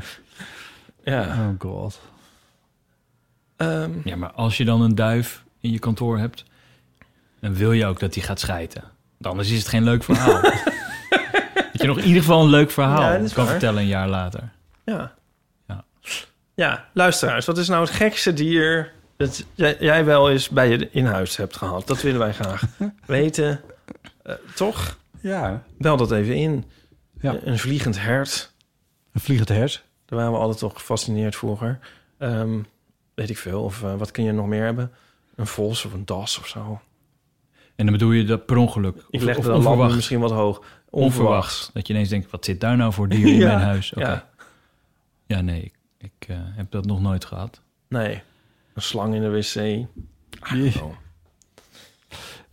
ja. 1.04 1.22
Oh 1.22 1.60
god. 1.70 2.00
Ehm, 3.56 3.90
Ja, 4.04 4.16
maar 4.16 4.30
als 4.32 4.56
je 4.56 4.64
dan 4.64 4.80
een 4.82 4.94
duif 4.94 5.44
in 5.60 5.70
je 5.70 5.78
kantoor 5.78 6.18
hebt, 6.18 6.44
dan 7.40 7.54
wil 7.54 7.72
je 7.72 7.86
ook 7.86 8.00
dat 8.00 8.12
die 8.12 8.22
gaat 8.22 8.40
schijten. 8.40 8.82
Anders 9.20 9.50
is 9.50 9.58
het 9.58 9.68
geen 9.68 9.82
leuk 9.84 10.04
verhaal. 10.04 10.40
dat 11.74 11.80
je 11.82 11.86
nog 11.88 11.98
in 11.98 12.04
ieder 12.06 12.22
geval 12.22 12.42
een 12.42 12.50
leuk 12.50 12.70
verhaal 12.70 13.00
Ja, 13.12 13.16
kan 13.18 13.28
waar. 13.34 13.46
vertellen 13.46 13.80
een 13.82 13.86
jaar 13.88 14.08
later. 14.08 14.52
ja. 14.84 15.14
Ja. 15.66 15.84
Ja, 16.54 16.88
luisteraars, 16.92 17.46
wat 17.46 17.58
is 17.58 17.68
nou 17.68 17.84
het 17.84 17.94
gekste 17.94 18.32
dier 18.32 18.92
dat 19.16 19.44
jij, 19.54 19.76
jij 19.80 20.04
wel 20.04 20.30
eens 20.30 20.48
bij 20.48 20.68
je 20.68 20.88
in 20.90 21.06
huis 21.06 21.36
hebt 21.36 21.56
gehad. 21.56 21.86
Dat 21.86 22.02
willen 22.02 22.18
wij 22.20 22.32
graag 22.32 22.62
weten. 23.06 23.60
Eh, 24.22 24.34
toch? 24.54 24.98
Ja. 25.20 25.62
Bel 25.78 25.96
dat 25.96 26.10
even 26.12 26.34
in. 26.34 26.64
Ja. 27.20 27.36
Een 27.44 27.58
vliegend 27.58 28.00
hert. 28.00 28.52
Een 29.12 29.20
vliegend 29.20 29.48
hert. 29.48 29.84
Daar 30.06 30.18
waren 30.18 30.32
we 30.34 30.38
altijd 30.38 30.58
toch 30.58 30.72
gefascineerd 30.74 31.36
vroeger. 31.36 31.78
Ehm, 32.18 32.58
weet 33.14 33.30
ik 33.30 33.38
veel. 33.38 33.62
Of 33.62 33.82
eh, 33.82 33.94
wat 33.94 34.10
kun 34.10 34.24
je 34.24 34.32
nog 34.32 34.46
meer 34.46 34.64
hebben? 34.64 34.90
Een 35.36 35.46
vos 35.46 35.84
of 35.84 35.92
een 35.92 36.04
das 36.04 36.38
of 36.38 36.46
zo. 36.46 36.80
En 37.76 37.84
dan 37.84 37.92
bedoel 37.92 38.10
je 38.12 38.24
dat 38.24 38.46
per 38.46 38.56
ongeluk? 38.56 38.96
Ik 39.10 39.20
leg 39.22 39.36
of 39.36 39.44
de 39.44 39.50
lamp 39.52 39.92
misschien 39.94 40.20
wat 40.20 40.30
hoog. 40.30 40.62
Onverwachts. 40.94 41.70
Dat 41.72 41.86
je 41.86 41.92
ineens 41.92 42.08
denkt, 42.08 42.30
wat 42.30 42.44
zit 42.44 42.60
daar 42.60 42.76
nou 42.76 42.92
voor 42.92 43.08
dier 43.08 43.26
in 43.32 43.34
Ja, 43.38 43.46
mijn 43.46 43.60
huis? 43.66 43.92
Ja, 43.96 44.28
Ja, 45.26 45.40
nee, 45.40 45.62
ik, 45.62 45.72
ik 45.98 46.28
eh, 46.28 46.36
heb 46.40 46.70
dat 46.70 46.84
nog 46.84 47.00
nooit 47.00 47.24
gehad. 47.24 47.60
nee. 47.88 48.22
Een 48.74 48.82
slang 48.82 49.14
in 49.14 49.20
de 49.22 49.28
wc. 49.30 49.54
Jee. 50.54 50.72
Oh. 50.82 50.94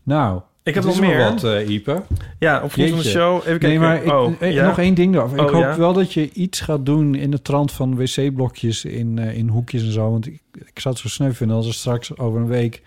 Nou, 0.03 0.41
Ik 0.63 0.73
heb 0.73 0.83
nog 0.83 0.99
meer. 0.99 1.17
wat, 1.17 1.43
eh 1.43 1.69
Ipe. 1.69 2.03
Ja, 2.39 2.61
op 2.63 2.71
van 2.71 2.81
de 2.83 3.03
show. 3.03 3.35
Even 3.37 3.43
kijken. 3.59 3.67
Nee, 3.69 3.79
maar 3.79 4.03
ik, 4.03 4.11
oh, 4.11 4.33
eh, 4.39 4.53
ja? 4.53 4.65
nog 4.67 4.79
één 4.79 4.93
ding 4.93 5.13
daarover. 5.13 5.37
ik 5.37 5.43
Oh, 5.45 5.51
hoop 5.51 5.61
ja? 5.63 5.77
wel 5.77 5.93
dat 5.93 6.13
je 6.13 6.31
iets 6.31 6.59
gaat 6.59 6.85
doen 6.85 7.15
in 7.15 7.31
de 7.31 7.41
trant 7.41 7.71
van 7.71 7.95
wc-blokjes 7.95 8.85
in, 8.85 9.17
in 9.17 9.47
hoekjes 9.47 9.83
en 9.83 9.91
zo. 9.91 10.11
Want 10.11 10.25
ik, 10.27 10.41
ik 10.53 10.79
zou 10.79 10.93
het 10.93 11.03
zo 11.03 11.09
sneu 11.09 11.31
vinden 11.33 11.55
als 11.57 11.67
er 11.67 11.73
straks 11.73 12.17
over 12.17 12.39
een 12.39 12.47
week... 12.47 12.81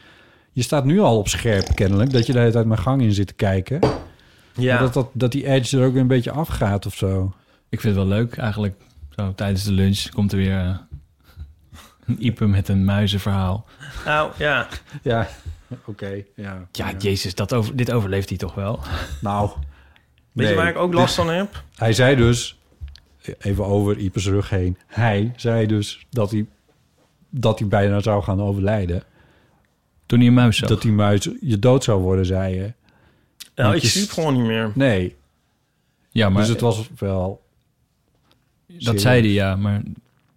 Je 0.52 0.62
staat 0.62 0.84
nu 0.84 1.00
al 1.00 1.18
op 1.18 1.28
scherp 1.28 1.74
kennelijk, 1.74 2.10
dat 2.12 2.26
je 2.26 2.32
de 2.32 2.38
hele 2.38 2.50
tijd 2.52 2.66
mijn 2.66 2.80
gang 2.80 3.02
in 3.02 3.12
zit 3.12 3.26
te 3.26 3.34
kijken. 3.34 3.80
Ja. 4.54 4.78
Dat, 4.78 4.94
dat, 4.94 5.08
dat 5.12 5.32
die 5.32 5.46
edge 5.46 5.78
er 5.78 5.86
ook 5.86 5.92
weer 5.92 6.00
een 6.00 6.06
beetje 6.06 6.30
afgaat 6.30 6.86
of 6.86 6.94
zo. 6.94 7.34
Ik 7.68 7.80
vind 7.80 7.96
het 7.96 8.06
wel 8.06 8.16
leuk 8.16 8.36
eigenlijk. 8.36 8.76
Zo 9.16 9.34
tijdens 9.34 9.64
de 9.64 9.72
lunch 9.72 10.08
komt 10.08 10.32
er 10.32 10.38
weer 10.38 10.58
eh, 10.58 10.76
een 12.06 12.26
Ipe 12.26 12.46
met 12.46 12.68
een 12.68 12.84
muizenverhaal. 12.84 13.66
Nou, 14.04 14.32
ja. 14.38 14.66
Ja, 15.02 15.28
oké. 15.84 16.22
ja, 16.36 16.68
Ja, 16.72 16.92
jezus, 16.98 17.34
dat 17.34 17.52
over, 17.52 17.76
dit 17.76 17.92
overleeft 17.92 18.28
hij 18.28 18.38
toch 18.38 18.54
wel? 18.54 18.80
Nou, 19.20 19.50
Weet 20.32 20.48
je 20.48 20.54
waar 20.54 20.68
ik 20.68 20.76
ook 20.76 20.92
last 20.94 21.14
van 21.14 21.28
heb? 21.28 21.62
Hij 21.76 21.92
zei 21.92 22.16
dus, 22.16 22.58
even 23.38 23.64
over 23.64 23.98
Ipes 23.98 24.26
rug 24.26 24.50
heen. 24.50 24.78
Hij 24.86 25.32
zei 25.36 25.66
dus 25.66 26.06
dat 26.10 26.30
hij, 26.30 26.46
dat 27.30 27.58
hij 27.58 27.68
bijna 27.68 28.00
zou 28.00 28.22
gaan 28.22 28.40
overlijden. 28.42 29.02
Toen 30.06 30.18
hij 30.18 30.28
een 30.28 30.34
muis 30.34 30.56
zag. 30.56 30.68
Dat 30.68 30.82
die 30.82 30.92
muis 30.92 31.28
je 31.40 31.58
dood 31.58 31.84
zou 31.84 32.00
worden, 32.02 32.26
zei 32.26 32.54
je. 32.54 32.72
Nou, 33.54 33.74
ik 33.74 33.82
je 33.82 33.88
sliep 33.88 34.08
s- 34.08 34.12
gewoon 34.12 34.34
niet 34.34 34.44
meer. 34.46 34.70
Nee, 34.74 35.16
ja, 36.10 36.28
maar 36.28 36.40
dus 36.40 36.50
het 36.50 36.60
was 36.60 36.88
wel... 36.98 37.42
dat 38.66 39.00
zei 39.00 39.20
hij, 39.20 39.30
ja. 39.30 39.56
Maar 39.56 39.82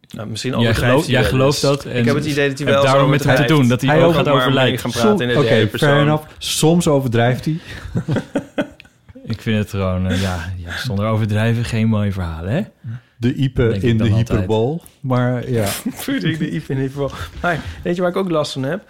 Nou, 0.07 0.27
misschien 0.27 0.51
jij, 0.51 0.59
overdrijft 0.59 0.89
gelooft, 0.89 1.05
hij 1.07 1.15
jij 1.15 1.23
gelooft 1.29 1.61
dat. 1.61 1.85
En 1.85 1.97
ik 1.99 2.05
heb 2.05 2.15
het 2.15 2.25
idee 2.25 2.49
dat 2.49 2.57
hij 2.57 2.67
wel 2.67 2.83
daarom 2.83 3.09
met 3.09 3.23
hem 3.23 3.35
te 3.35 3.45
doen. 3.45 3.67
Dat 3.67 3.81
hij, 3.81 3.89
Hij 3.89 3.99
ook 4.03 4.07
ook 4.09 4.13
gaat 4.15 4.25
maar 4.25 4.33
mee 4.35 4.43
overlijden. 4.43 4.79
gaan 4.79 4.91
praten 4.91 5.21
in 5.21 5.27
de 5.27 5.33
Oké, 5.39 5.47
derde 5.47 5.55
fair 5.55 5.67
persoon. 5.67 5.99
enough. 6.01 6.27
Soms 6.37 6.87
overdrijft 6.87 7.45
hij. 7.45 7.57
Ik 9.25 9.41
vind 9.41 9.57
het 9.57 9.69
gewoon, 9.69 10.07
eh, 10.09 10.21
ja, 10.21 10.53
ja, 10.57 10.77
zonder 10.77 11.05
overdrijven 11.05 11.65
geen 11.65 11.87
mooie 11.87 12.11
verhalen, 12.11 12.51
hè? 12.53 12.61
De 13.19 13.33
Ipe 13.33 13.77
in 13.81 13.97
de 13.97 14.07
hyperbol. 14.13 14.81
Maar 14.99 15.49
ja, 15.51 15.65
ik 15.65 16.39
de 16.39 16.53
Yves 16.53 16.67
in 16.69 16.75
ieder 16.75 16.91
geval. 16.91 17.11
Maar 17.41 17.59
weet 17.83 17.95
je 17.95 18.01
waar 18.01 18.09
ik 18.11 18.17
ook 18.17 18.29
last 18.29 18.51
van 18.51 18.63
heb? 18.63 18.89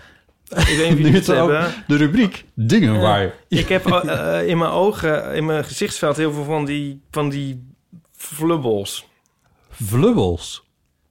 Ik 0.50 0.78
weet 0.78 1.00
niet 1.00 1.14
het 1.14 1.28
hebben. 1.28 1.74
de 1.88 1.96
rubriek 1.96 2.46
dingen 2.54 3.00
waar... 3.02 3.34
Ik 3.48 3.68
heb 3.70 3.86
eh, 3.86 4.40
eh, 4.40 4.48
in 4.48 4.58
mijn 4.58 4.72
ogen, 4.72 5.36
in 5.36 5.46
mijn 5.46 5.64
gezichtsveld 5.64 6.18
heel 6.18 6.32
veel 6.34 6.44
van 6.44 6.66
die, 6.66 7.02
van 7.12 7.30
die 7.30 7.68
flubbels. 8.16 9.08
Vlubbels. 9.70 10.66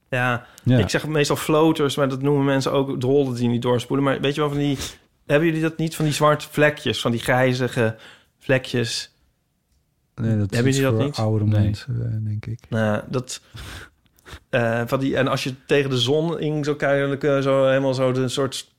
Ja, 0.09 0.45
Ja. 0.63 0.77
ik 0.77 0.89
zeg 0.89 1.07
meestal 1.07 1.35
floaters, 1.35 1.95
maar 1.95 2.09
dat 2.09 2.21
noemen 2.21 2.45
mensen 2.45 2.71
ook 2.71 2.99
drollen 2.99 3.33
die 3.35 3.47
niet 3.49 3.61
doorspoelen. 3.61 4.05
Maar 4.05 4.21
weet 4.21 4.35
je 4.35 4.41
wel 4.41 4.49
van 4.49 4.59
die... 4.59 4.77
Hebben 5.25 5.47
jullie 5.47 5.61
dat 5.61 5.77
niet? 5.77 5.95
Van 5.95 6.05
die 6.05 6.13
zwarte 6.13 6.47
vlekjes, 6.51 7.01
van 7.01 7.11
die 7.11 7.19
grijzige 7.19 7.95
vlekjes. 8.39 9.11
Nee, 10.15 10.37
dat 10.37 10.53
Hebben 10.53 10.71
jullie 10.73 10.91
dat 10.91 10.99
niet? 11.05 11.15
oudere 11.17 11.49
Nee. 11.49 11.61
mensen, 11.63 12.01
eh, 12.11 12.27
denk 12.29 12.45
ik. 12.45 12.59
Nou, 12.69 13.01
dat... 13.09 13.41
van 14.85 14.99
die, 14.99 15.17
en 15.17 15.27
als 15.27 15.43
je 15.43 15.53
tegen 15.65 15.89
de 15.89 15.97
zon 15.99 16.39
in 16.39 16.63
zo 16.63 16.75
keihard, 16.75 17.23
eh, 17.23 17.39
zo 17.39 17.65
helemaal 17.67 17.93
zo 17.93 18.11
de 18.11 18.27
soort, 18.27 18.71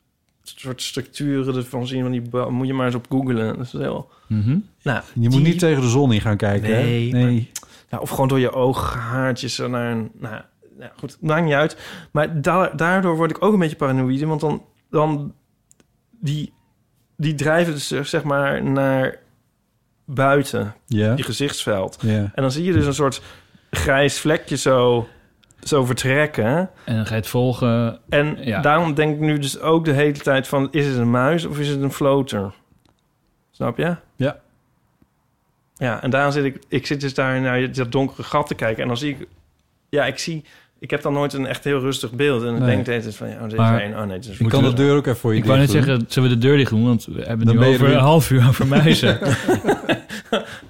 soort 0.57 0.83
structuren 0.83 1.57
ervan 1.57 1.87
zien, 1.87 2.03
van 2.03 2.11
die, 2.11 2.23
moet 2.51 2.67
je 2.67 2.75
maar 2.75 2.87
eens 2.87 2.95
op 2.95 3.07
googlen. 3.09 3.57
Dat 3.57 3.67
is 3.67 3.73
heel... 3.73 4.11
Mhm. 4.27 4.59
Nou, 4.83 5.03
Je 5.21 5.29
moet 5.29 5.43
niet 5.43 5.59
tegen 5.59 5.83
de 5.83 5.89
zon 5.89 6.13
in 6.13 6.21
gaan 6.21 6.37
kijken. 6.37 6.69
hè? 6.77 6.83
Nee, 6.83 7.13
nee. 7.13 7.51
Nou, 7.91 8.03
of 8.03 8.11
gewoon 8.11 8.29
door 8.29 8.39
je 8.41 8.53
ooghaartjes 8.53 9.59
naar 9.59 9.91
een... 9.91 10.11
Nou, 10.19 10.43
nou 10.79 10.91
goed, 10.97 11.17
maakt 11.21 11.45
niet 11.45 11.55
uit. 11.55 11.77
Maar 12.11 12.43
da- 12.43 12.71
daardoor 12.77 13.17
word 13.17 13.31
ik 13.31 13.43
ook 13.43 13.53
een 13.53 13.59
beetje 13.59 13.77
paranoïde. 13.77 14.27
Want 14.27 14.41
dan... 14.41 14.63
dan 14.91 15.35
die, 16.21 16.53
die 17.17 17.35
drijven 17.35 17.73
dus 17.75 17.91
eh, 17.91 18.03
zeg 18.03 18.23
maar 18.23 18.63
naar 18.63 19.19
buiten, 20.05 20.75
Ja. 20.87 21.13
je 21.17 21.23
gezichtsveld. 21.23 21.99
En 22.07 22.33
dan 22.35 22.53
zie 22.53 22.65
je 22.65 22.73
dus 22.73 22.87
een 22.87 22.95
soort 22.95 23.23
grijs 23.71 24.19
vlekje 24.21 24.57
zo, 24.57 25.09
zo 25.63 25.85
vertrekken. 25.85 26.71
En 26.85 26.97
dan 26.97 27.07
ga 27.07 27.15
je 27.15 27.21
het 27.21 27.29
volgen. 27.29 28.01
En 28.09 28.37
Ja. 28.41 28.61
daarom 28.61 28.95
denk 28.95 29.15
ik 29.15 29.21
nu 29.21 29.39
dus 29.39 29.61
ook 29.61 29.85
de 29.85 29.93
hele 29.93 30.19
tijd 30.19 30.49
van... 30.49 30.69
is 30.71 30.87
het 30.87 30.97
een 30.97 31.11
muis 31.11 31.45
of 31.45 31.59
is 31.59 31.69
het 31.69 31.83
een 31.83 31.93
floater? 31.93 32.55
Snap 33.51 33.77
je? 33.79 33.97
Ja. 34.17 34.41
Ja, 35.75 36.03
en 36.03 36.11
daarom 36.11 36.33
zit 36.33 36.45
ik... 36.45 36.63
Ik 36.69 36.87
zit 36.87 37.01
dus 37.01 37.15
daar 37.15 37.41
naar 37.41 37.73
dat 37.73 37.93
donkere 37.93 38.23
gat 38.23 38.47
te 38.47 38.55
kijken. 38.55 38.83
En 38.83 38.89
dan 38.89 38.97
zie 38.97 39.11
ik... 39.17 39.29
Ja, 39.89 40.07
ik 40.07 40.19
zie... 40.19 40.45
Ik 40.81 40.91
heb 40.91 41.03
dan 41.03 41.13
nooit 41.13 41.33
een 41.33 41.47
echt 41.47 41.65
heel 41.65 41.81
rustig 41.81 42.13
beeld. 42.13 42.41
En 42.43 42.47
dan 42.53 42.59
Nee. 42.67 42.83
denk 42.83 43.05
ik 43.05 43.13
van... 43.15 43.29
Ja, 43.29 43.35
oh, 43.35 43.43
dit 43.43 43.53
is 43.53 43.59
Maar- 43.59 43.81
één. 43.81 43.93
Oh 43.99 44.05
nee, 44.05 44.19
dit 44.19 44.31
is 44.31 44.39
Ik 44.39 44.49
kan 44.49 44.63
de 44.65 44.73
deur 44.73 44.97
ook 44.97 45.07
even 45.07 45.19
voor 45.19 45.33
je 45.33 45.39
Ik 45.39 45.45
wou 45.45 45.59
net 45.59 45.71
zeggen, 45.71 46.05
zullen 46.09 46.29
we 46.29 46.35
de 46.35 46.41
deur 46.41 46.57
dicht 46.57 46.71
doen? 46.71 46.85
Want 46.85 47.05
we 47.05 47.23
hebben 47.23 47.47
Dan 47.47 47.59
nu 47.59 47.65
over 47.65 47.87
er 47.87 47.93
een 47.93 47.99
half 48.01 48.31
uur 48.31 48.45
over 48.49 48.67
muizen. 48.77 49.19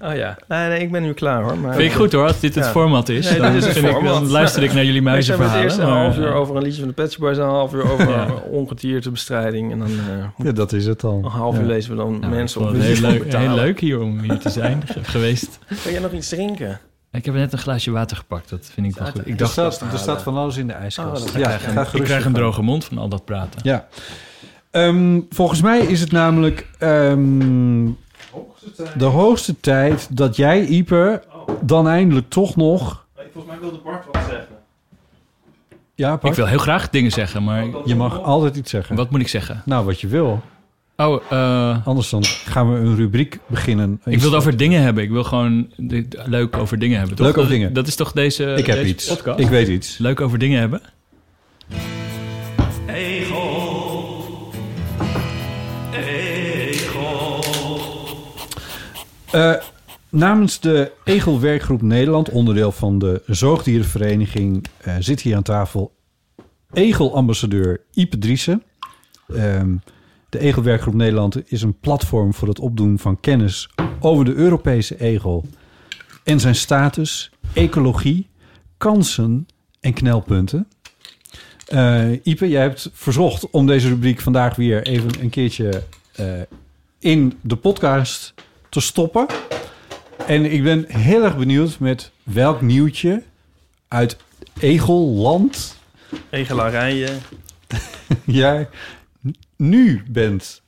Oh 0.02 0.14
ja. 0.14 0.38
Nee, 0.48 0.68
nee, 0.68 0.80
ik 0.80 0.90
ben 0.92 1.02
nu 1.02 1.12
klaar 1.12 1.42
hoor. 1.42 1.58
Maar, 1.58 1.74
Vind 1.74 1.90
ik 1.90 1.96
goed 1.96 2.12
hoor, 2.12 2.26
als 2.26 2.40
dit 2.40 2.54
het 2.54 2.66
format 2.68 3.08
is. 3.08 3.30
Nee, 3.30 3.40
dan, 3.40 3.52
dit 3.52 3.60
is 3.64 3.68
het 3.74 3.78
vind 3.84 3.96
ik, 3.96 4.04
dan 4.04 4.26
luister 4.30 4.62
ik 4.62 4.68
naar 4.72 4.84
jullie 4.84 4.94
het 5.00 5.04
muizenverhalen. 5.04 5.62
eerst 5.62 5.78
een 5.78 5.84
half 5.86 6.18
uur 6.18 6.32
over 6.32 6.56
een 6.56 6.62
liedje 6.62 6.78
van 6.78 6.88
de 6.88 6.94
Pet 6.94 7.12
Shop 7.12 7.20
Boys... 7.20 7.36
en 7.36 7.42
een 7.42 7.48
half 7.48 7.74
uur 7.74 7.90
over 7.92 8.08
Ja. 8.08 8.26
ongediertebestrijding. 8.50 9.72
En 9.72 9.78
dan 9.78 9.88
eh, 9.88 10.44
Ja, 10.46 10.52
dat 10.52 10.72
is 10.72 10.86
het 10.86 11.04
al. 11.04 11.20
een 11.24 11.30
half 11.30 11.54
uur 11.54 11.60
Ja. 11.60 11.66
lezen 11.66 11.90
we 11.90 11.96
dan 11.96 12.18
nou, 12.20 12.32
mensen 12.32 12.60
op 12.60 12.72
heel 12.72 13.00
leuk, 13.00 13.34
heel 13.34 13.54
leuk 13.54 13.80
hier 13.80 14.00
om 14.00 14.18
hier 14.20 14.38
te 14.38 14.50
zijn 14.50 14.82
ge- 14.86 15.04
geweest. 15.04 15.58
Kan 15.82 15.92
jij 15.92 16.00
nog 16.00 16.12
iets 16.12 16.28
drinken? 16.28 16.80
Ik 17.12 17.24
heb 17.24 17.34
net 17.34 17.52
een 17.52 17.58
glaasje 17.58 17.90
water 17.90 18.16
gepakt, 18.16 18.48
dat 18.48 18.70
vind 18.72 18.86
ik 18.86 18.94
wel 18.96 19.06
goed. 19.10 19.20
Ik 19.20 19.26
Er 19.26 19.36
dacht, 19.36 19.52
staat, 19.52 19.78
halen. 19.80 19.94
er 19.94 20.00
staat 20.00 20.22
van 20.22 20.36
alles 20.36 20.56
in 20.56 20.66
de 20.66 20.72
Oh, 20.72 20.80
ijskast. 20.80 21.22
dat 21.24 21.32
ja, 21.32 21.56
krijg 21.56 21.94
ik 21.94 22.02
krijg 22.02 22.24
een 22.24 22.32
droge 22.32 22.62
mond 22.62 22.84
van 22.84 22.98
al 22.98 23.08
dat 23.08 23.24
praten. 23.24 23.60
Ja. 23.62 23.86
Ehm, 24.70 25.20
volgens 25.30 25.60
mij 25.62 25.78
is 25.78 26.00
het 26.00 26.12
namelijk 26.12 26.66
ehm, 26.78 27.86
de 28.96 29.04
hoogste 29.04 29.60
tijd 29.60 30.16
dat 30.16 30.36
jij, 30.36 30.64
Ieper, 30.66 31.22
dan 31.60 31.88
eindelijk 31.88 32.28
toch 32.28 32.56
nog... 32.56 33.06
Volgens 33.32 33.44
mij 33.46 33.60
wilde 33.60 33.78
Bart 33.84 34.04
wat 34.12 34.22
zeggen. 34.28 34.56
Ja, 35.94 36.14
Ik 36.14 36.20
Bart, 36.20 36.36
wil 36.36 36.46
heel 36.46 36.58
graag 36.58 36.90
dingen 36.90 37.10
zeggen, 37.10 37.44
maar 37.44 37.64
je 37.84 37.94
mag 37.94 38.22
altijd 38.22 38.56
iets 38.56 38.70
zeggen. 38.70 38.96
wat 38.96 39.10
moet 39.10 39.20
ik 39.20 39.28
zeggen? 39.28 39.62
Nou, 39.64 39.84
wat 39.84 40.00
je 40.00 40.06
wil. 40.06 40.42
Oh, 41.00 41.22
eh, 41.30 41.86
Anders 41.86 42.10
dan 42.10 42.24
gaan 42.24 42.72
we 42.72 42.78
een 42.78 42.96
rubriek 42.96 43.38
beginnen. 43.46 44.00
ik 44.04 44.18
wil 44.20 44.30
het 44.30 44.38
over 44.40 44.56
dingen 44.56 44.82
hebben. 44.82 45.02
Ik 45.02 45.10
wil 45.10 45.24
gewoon 45.24 45.72
dit- 45.76 46.18
leuk 46.24 46.56
over 46.56 46.78
dingen 46.78 46.98
hebben. 46.98 47.16
Toch? 47.16 47.26
Leuk 47.26 47.36
over 47.36 47.48
Dat- 47.50 47.58
dingen. 47.58 47.72
Dat 47.72 47.86
is 47.86 47.94
toch 47.96 48.12
deze, 48.12 48.44
Ik 48.44 48.66
heb 48.66 48.76
deze 48.76 48.88
iets. 48.88 49.06
podcast? 49.06 49.38
Ik 49.38 49.48
weet 49.48 49.68
iets. 49.68 49.98
Leuk 49.98 50.20
over 50.20 50.38
dingen 50.38 50.60
hebben? 50.60 50.80
Eh, 59.30 59.54
namens 60.08 60.60
de 60.60 60.92
Egelwerkgroep 61.04 61.82
Nederland, 61.82 62.30
onderdeel 62.30 62.72
van 62.72 62.98
de 62.98 63.22
Zoogdierenvereniging, 63.26 64.64
eh, 64.76 64.94
zit 64.98 65.20
hier 65.20 65.36
aan 65.36 65.42
tafel 65.42 65.94
Egelambassadeur 66.72 67.80
Ipe 67.94 68.18
Driessen. 68.18 68.62
Ehm, 69.34 69.74
de 70.28 70.38
Egelwerkgroep 70.38 70.94
Nederland 70.94 71.52
is 71.52 71.62
een 71.62 71.78
platform 71.78 72.34
voor 72.34 72.48
het 72.48 72.58
opdoen 72.58 72.98
van 72.98 73.20
kennis 73.20 73.68
over 74.00 74.24
de 74.24 74.34
Europese 74.34 75.00
egel 75.00 75.44
en 76.24 76.40
zijn 76.40 76.54
status, 76.54 77.30
ecologie, 77.52 78.28
kansen 78.76 79.48
en 79.80 79.92
knelpunten. 79.92 80.68
Eh 81.66 82.10
Ipe, 82.22 82.48
jij 82.48 82.62
hebt 82.62 82.90
verzocht 82.92 83.50
om 83.50 83.66
deze 83.66 83.88
rubriek 83.88 84.20
vandaag 84.20 84.56
weer 84.56 84.86
even 84.86 85.10
een 85.20 85.30
keertje 85.30 85.82
eh, 86.12 86.26
in 86.98 87.38
de 87.40 87.56
podcast 87.56 88.34
te 88.68 88.80
stoppen. 88.80 89.26
En 90.26 90.52
ik 90.52 90.62
ben 90.62 90.84
heel 90.88 91.24
erg 91.24 91.36
benieuwd 91.36 91.78
met 91.78 92.10
welk 92.22 92.60
nieuwtje 92.60 93.22
uit 93.88 94.16
Egelland 94.60 95.76
Egelarijen. 96.30 97.20
jij 98.24 98.68
nu 99.58 100.02
bent 100.10 100.62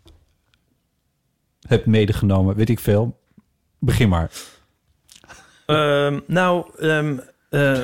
hebt 1.68 1.86
medegenomen. 1.86 2.56
Weet 2.56 2.68
ik 2.68 2.78
veel. 2.80 3.18
Begin 3.78 4.08
maar. 4.08 4.30
Ehm, 5.66 6.20
nou, 6.26 6.66
ehm, 6.78 7.18
eh, 7.50 7.78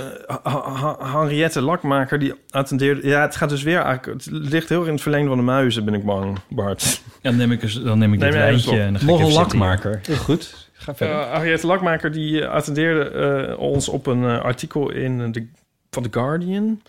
Henriette 1.13 1.61
Lakmaker, 1.61 2.19
die 2.19 2.35
attendeerde... 2.51 3.09
Ja, 3.09 3.21
het 3.21 3.37
gaat 3.37 3.49
dus 3.49 3.63
weer 3.63 3.81
eigenlijk... 3.81 4.25
Het 4.25 4.33
ligt 4.33 4.69
heel 4.69 4.79
erg 4.79 4.87
in 4.87 4.93
het 4.93 5.03
verlengde 5.03 5.29
van 5.29 5.39
de 5.39 5.45
muizen, 5.45 5.85
ben 5.85 5.95
ik 5.95 6.05
bang, 6.05 6.39
Bart. 6.49 7.03
Dan 7.23 7.37
neem 7.37 7.53
ik, 7.53 7.63
eens- 7.63 7.83
dan 7.83 7.99
neem 7.99 8.13
ik 8.13 8.19
Neem 8.19 8.31
dit 8.31 8.39
lijntje 8.39 8.81
en 8.81 8.93
dan 8.93 9.01
ga 9.01 9.07
Nog 9.07 9.33
lakmaker. 9.35 10.01
Heel 10.03 10.17
goed. 10.17 10.71
Ga 10.73 10.95
verder. 10.95 11.17
Uh, 11.17 11.33
Henriette 11.33 11.67
Lakmaker, 11.67 12.13
die 12.13 12.43
eh, 12.43 12.51
attendeerde 12.51 13.11
eh, 13.11 13.59
ons 13.59 13.89
op 13.89 14.07
een 14.07 14.25
eh, 14.25 14.41
artikel 14.41 14.91
in 14.93 15.21
eh, 15.21 15.33
de, 15.33 15.47
van 15.91 16.03
The 16.03 16.09
Guardian... 16.13 16.83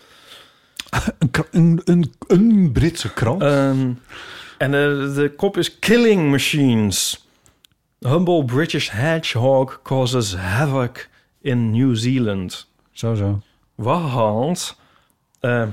een, 1.50 1.80
een, 1.84 2.12
een, 2.26 2.72
Britse 2.72 3.12
krant. 3.12 3.42
Ehm, 3.42 3.92
en 4.58 4.70
de, 4.70 5.12
de 5.14 5.32
kop 5.36 5.56
is 5.56 5.78
Killing 5.78 6.30
Machines. 6.30 7.26
Humble 7.98 8.44
British 8.44 8.90
hedgehog 8.90 9.80
causes 9.82 10.36
havoc 10.36 11.08
in 11.40 11.70
New 11.70 11.96
Zealand. 11.96 12.68
zo, 12.92 13.14
zo. 13.14 13.42
Want 13.74 14.76
eh, 15.40 15.66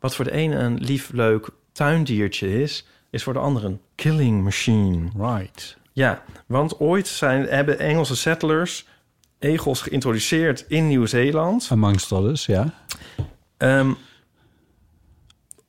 wat 0.00 0.14
voor 0.14 0.24
de 0.24 0.32
ene 0.32 0.56
een 0.56 0.78
lief, 0.78 1.12
leuk 1.12 1.48
tuindiertje 1.72 2.62
is... 2.62 2.86
is 3.10 3.22
voor 3.22 3.32
de 3.32 3.38
andere 3.38 3.66
een 3.66 3.80
killing 3.94 4.42
machine. 4.42 5.08
Right. 5.16 5.76
Ja, 5.92 6.22
want 6.46 6.80
ooit 6.80 7.06
zijn, 7.06 7.46
hebben 7.46 7.78
Engelse 7.78 8.16
settlers 8.16 8.86
egels 9.38 9.80
geïntroduceerd 9.80 10.64
in 10.68 10.86
Nieuw-Zeeland. 10.86 11.68
Amongst 11.70 12.12
others, 12.12 12.46
ja. 12.46 12.74
Ehm, 13.56 13.92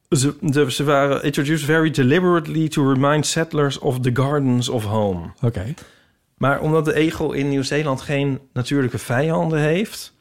ze, 0.10 0.36
de- 0.42 0.72
ze 0.72 0.84
waren 0.84 1.24
introduced 1.24 1.66
very 1.66 1.90
deliberately 1.90 2.68
to 2.68 2.94
remind 2.94 3.26
settlers 3.26 3.80
of 3.80 4.00
the 4.00 4.10
gardens 4.14 4.70
of 4.70 4.84
home. 4.84 5.30
Oké. 5.42 5.74
Maar 6.38 6.60
omdat 6.62 6.86
de 6.86 6.94
egel 6.94 7.34
in 7.34 7.50
Nieuw-Zeeland 7.50 8.02
geen 8.02 8.40
natuurlijke 8.54 8.98
vijanden 8.98 9.60
heeft, 9.60 10.14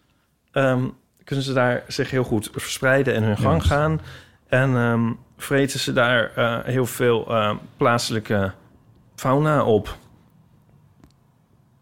ehm, 0.53 0.85
kunnen 1.25 1.45
ze 1.45 1.53
daar 1.53 1.85
zich 1.89 2.11
heel 2.11 2.25
goed 2.25 2.51
verspreiden 2.53 3.15
en 3.15 3.23
hun 3.23 3.39
gang 3.39 3.63
gaan. 3.65 4.01
En 4.49 4.77
ehm, 4.77 5.13
vreten 5.37 5.81
ze 5.81 5.93
daar 5.93 6.33
eh, 6.35 6.59
heel 6.65 6.87
veel 6.87 7.27
eh, 7.29 7.57
plaatselijke 7.77 8.53
fauna 9.15 9.65
op. 9.65 9.97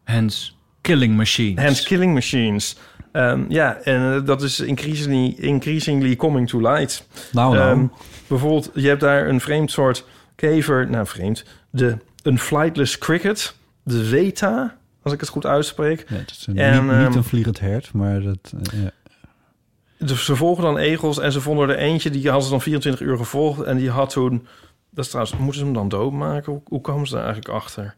Hence, 0.05 0.53
killing 0.81 1.17
machines. 1.17 1.63
Hence 1.63 1.85
killing 1.85 2.15
machines. 2.15 2.77
Ehm, 3.17 3.45
ja, 3.49 3.77
en 3.77 4.15
eh, 4.15 4.25
dat 4.27 4.43
is 4.43 4.61
increasingly, 4.61 5.35
increasingly 5.39 6.17
coming 6.17 6.49
to 6.49 6.61
light. 6.61 7.07
Nou, 7.33 7.55
nou. 7.55 7.71
Ehm, 7.79 7.87
bijvoorbeeld, 8.27 8.71
je 8.75 8.89
hebt 8.89 9.01
daar 9.01 9.29
een 9.29 9.41
vreemd 9.41 9.71
soort 9.71 10.05
kever. 10.35 10.91
Nou, 10.91 11.07
vreemd. 11.07 11.45
De, 11.71 11.97
een 12.23 12.39
flightless 12.39 12.99
cricket. 12.99 13.55
De 13.83 14.05
Zeta, 14.05 14.77
als 15.03 15.13
ik 15.13 15.21
het 15.21 15.29
goed 15.29 15.47
uitspreek. 15.47 16.05
Ja, 16.09 16.17
het 16.17 16.31
is 16.31 16.47
een- 16.47 16.59
en, 16.59 16.83
niet, 16.83 16.93
ehm, 16.93 17.05
niet 17.07 17.15
een 17.15 17.25
vliegend 17.25 17.61
hert, 17.61 17.93
maar 17.93 18.23
dat... 18.23 18.53
eh, 18.73 18.83
ja. 18.83 18.91
Dus 19.99 20.25
ze 20.25 20.37
volgen 20.37 20.65
dan 20.65 20.79
egels 20.79 21.19
en 21.19 21.33
ze 21.33 21.41
vonden 21.41 21.69
er 21.69 21.77
eentje... 21.77 22.11
die 22.11 22.25
hadden 22.25 22.45
ze 22.45 22.51
dan 22.51 22.61
24 22.61 23.07
uur 23.07 23.17
gevolgd. 23.17 23.63
En 23.63 23.77
die 23.77 23.91
had 23.91 24.11
toen... 24.11 24.47
Dat 24.91 25.05
is 25.05 25.11
trouwens, 25.11 25.37
moeten 25.39 25.59
ze 25.59 25.65
hem 25.65 25.75
dan 25.75 25.89
doodmaken? 25.89 26.53
Hoe, 26.53 26.63
hoe 26.67 26.81
kwamen 26.81 27.07
ze 27.07 27.15
daar 27.15 27.25
eigenlijk 27.25 27.55
achter? 27.55 27.95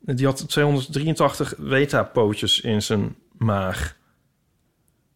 Die 0.00 0.26
had 0.26 0.48
283 0.48 1.54
weta-pootjes 1.58 2.60
in 2.60 2.82
zijn 2.82 3.14
maag. 3.38 3.96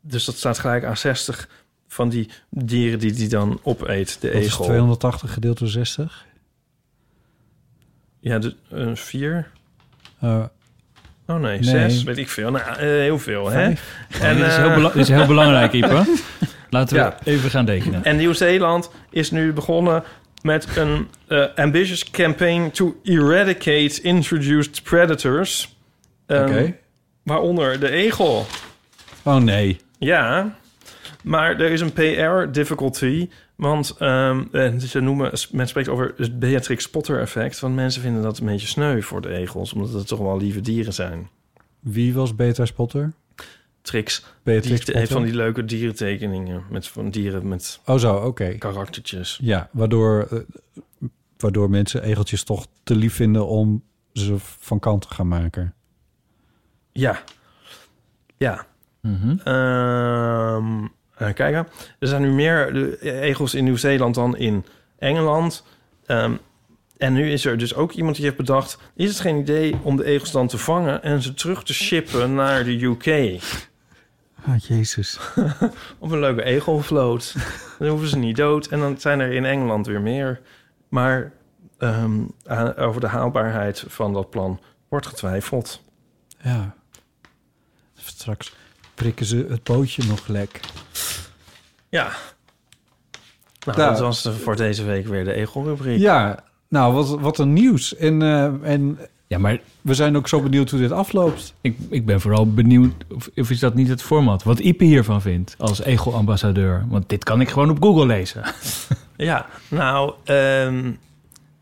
Dus 0.06 0.24
dat 0.24 0.36
staat 0.36 0.58
gelijk 0.58 0.84
aan 0.84 0.96
60 0.96 1.48
van 1.88 2.08
die 2.08 2.28
dieren 2.50 2.98
die 2.98 3.12
die 3.12 3.28
dan 3.28 3.60
opeet, 3.62 4.20
de 4.20 4.32
Wat 4.32 4.36
is 4.40 4.46
egel. 4.46 4.64
280 4.64 5.32
gedeeld 5.32 5.58
door 5.58 5.68
60? 5.68 6.24
Ja, 8.20 8.38
de, 8.38 8.54
een 8.68 8.96
vier. 8.96 9.50
Eh, 10.20 10.44
Oh 11.26 11.36
nee, 11.40 11.58
Nee. 11.58 11.62
zes, 11.90 12.02
weet 12.02 12.18
ik 12.18 12.28
veel. 12.28 12.50
Nou, 12.50 12.64
eh, 12.68 12.76
heel 12.78 13.18
veel, 13.18 13.50
hè? 13.50 13.62
En, 13.62 13.76
dit, 14.36 14.46
is 14.46 14.56
eh, 14.56 14.74
heel 14.74 14.82
dit 14.82 14.94
is 14.96 15.08
heel 15.08 15.26
belangrijk, 15.26 15.72
Ipe. 15.72 16.04
Laten 16.70 16.96
we 16.96 17.02
Ja. 17.02 17.18
even 17.24 17.50
gaan 17.50 17.64
tekenen. 17.66 18.04
En 18.04 18.16
Nieuw-Zeeland 18.16 18.90
is 19.10 19.30
nu 19.30 19.52
begonnen 19.52 20.04
met 20.42 20.76
een 20.76 21.08
eh, 21.28 21.44
ambitious 21.54 22.10
campaign 22.10 22.70
to 22.70 23.00
eradicate 23.02 24.02
introduced 24.02 24.82
predators. 24.82 25.76
Oké. 26.26 26.42
Ehm, 26.44 26.70
Waaronder 27.22 27.80
de 27.80 27.90
egel. 27.90 28.46
Oh 29.22 29.36
nee. 29.36 29.80
Ja, 30.04 30.56
maar 31.22 31.60
er 31.60 31.70
is 31.70 31.80
een 31.80 31.92
PR-difficulty. 31.92 33.28
Want 33.54 33.94
eh, 33.98 34.38
ze 34.78 35.00
noemen, 35.00 35.32
men 35.50 35.68
spreekt 35.68 35.88
over 35.88 36.14
het 36.16 36.38
Beatrix 36.38 36.90
Potter-effect. 36.90 37.60
Want 37.60 37.74
mensen 37.74 38.02
vinden 38.02 38.22
dat 38.22 38.38
een 38.38 38.46
beetje 38.46 38.66
sneu 38.66 39.00
voor 39.02 39.20
de 39.20 39.28
egels, 39.28 39.72
omdat 39.72 39.92
het 39.92 40.06
toch 40.06 40.18
wel 40.18 40.38
lieve 40.38 40.60
dieren 40.60 40.92
zijn. 40.92 41.28
Wie 41.80 42.14
was 42.14 42.34
Beta 42.34 42.64
Spotter? 42.64 43.12
Trix, 43.82 44.20
die 44.20 44.28
Beatrix 44.42 44.68
heeft 44.70 44.92
Potter? 44.92 45.16
van 45.16 45.22
die 45.22 45.34
leuke 45.34 45.64
dierentekeningen 45.64 46.64
met 46.70 46.88
van 46.88 47.10
dieren 47.10 47.48
met 47.48 47.80
Oh 47.86 47.98
zo, 47.98 48.16
oké. 48.16 48.58
karaktertjes. 48.58 49.38
Ja, 49.42 49.68
waardoor, 49.72 50.26
eh, 50.30 50.38
waardoor 51.36 51.70
mensen 51.70 52.02
egeltjes 52.02 52.42
toch 52.42 52.66
te 52.82 52.96
lief 52.96 53.14
vinden 53.14 53.46
om 53.46 53.82
ze 54.12 54.34
van 54.38 54.78
kant 54.78 55.08
te 55.08 55.14
gaan 55.14 55.28
maken. 55.28 55.74
Ja, 56.92 57.22
ja. 58.36 58.66
Mhm. 59.04 59.38
Ehm 59.44 60.86
kijken. 61.34 61.66
Er 61.98 62.08
zijn 62.08 62.22
nu 62.22 62.30
meer 62.30 62.98
egels 63.02 63.54
in 63.54 63.64
Nieuw-Zeeland 63.64 64.14
dan 64.14 64.36
in 64.36 64.64
Engeland. 64.98 65.64
Ehm, 66.06 66.36
en 66.96 67.12
nu 67.12 67.30
is 67.30 67.44
er 67.44 67.58
dus 67.58 67.74
ook 67.74 67.92
iemand 67.92 68.16
die 68.16 68.24
heeft 68.24 68.36
bedacht... 68.36 68.78
is 68.94 69.08
het 69.08 69.20
geen 69.20 69.36
idee 69.36 69.76
om 69.82 69.96
de 69.96 70.04
egels 70.04 70.30
dan 70.30 70.46
te 70.46 70.58
vangen... 70.58 71.02
en 71.02 71.22
ze 71.22 71.34
terug 71.34 71.64
te 71.64 71.74
shippen 71.74 72.34
naar 72.34 72.64
de 72.64 72.82
UK? 72.82 73.40
Ah, 74.46 74.58
jezus. 74.58 75.18
Op 75.98 76.10
een 76.10 76.20
leuke 76.20 76.42
egelvloot. 76.42 77.34
dan 77.78 77.88
hoeven 77.88 78.08
ze 78.08 78.18
niet 78.18 78.36
dood. 78.36 78.66
En 78.66 78.78
dan 78.78 79.00
zijn 79.00 79.20
er 79.20 79.32
in 79.32 79.44
Engeland 79.44 79.86
weer 79.86 80.00
meer. 80.00 80.40
Maar 80.88 81.32
ehm, 81.78 82.20
over 82.76 83.00
de 83.00 83.06
haalbaarheid 83.06 83.84
van 83.86 84.12
dat 84.12 84.30
plan 84.30 84.60
wordt 84.88 85.06
getwijfeld. 85.06 85.82
Ja. 86.42 86.74
Straks 87.94 88.54
prikken 88.94 89.26
ze 89.26 89.46
het 89.48 89.62
bootje 89.62 90.02
nog 90.08 90.26
lek. 90.28 90.60
Ja. 91.88 92.08
Nou, 93.66 93.78
Nou. 93.78 93.90
dat 93.90 94.00
was 94.00 94.28
voor 94.42 94.56
deze 94.56 94.84
week 94.84 95.06
weer 95.06 95.24
de 95.24 95.32
egelrubriek. 95.32 95.98
Ja, 95.98 96.44
nou, 96.68 96.94
wat, 96.94 97.20
wat 97.20 97.38
een 97.38 97.52
nieuws. 97.52 97.96
En, 97.96 98.22
eh, 98.22 98.44
en 98.72 98.98
Ja, 99.26 99.38
maar 99.38 99.58
we 99.80 99.94
zijn 99.94 100.16
ook 100.16 100.28
zo 100.28 100.40
benieuwd 100.42 100.70
hoe 100.70 100.80
dit 100.80 100.92
afloopt. 100.92 101.54
ik, 101.60 101.76
ik 101.90 102.06
ben 102.06 102.20
vooral 102.20 102.52
benieuwd... 102.52 102.92
Of, 103.14 103.30
of 103.36 103.50
is 103.50 103.58
dat 103.58 103.74
niet 103.74 103.88
het 103.88 104.02
format? 104.02 104.42
Wat 104.42 104.58
Ipe 104.58 104.84
hiervan 104.84 105.22
vindt 105.22 105.54
als 105.58 105.82
egel-ambassadeur. 105.82 106.84
Want 106.88 107.08
dit 107.08 107.24
kan 107.24 107.40
ik 107.40 107.48
gewoon 107.50 107.70
op 107.70 107.82
Google 107.82 108.06
lezen. 108.06 108.42
Ja, 109.16 109.46
nou, 109.68 110.12
ehm, 110.24 110.90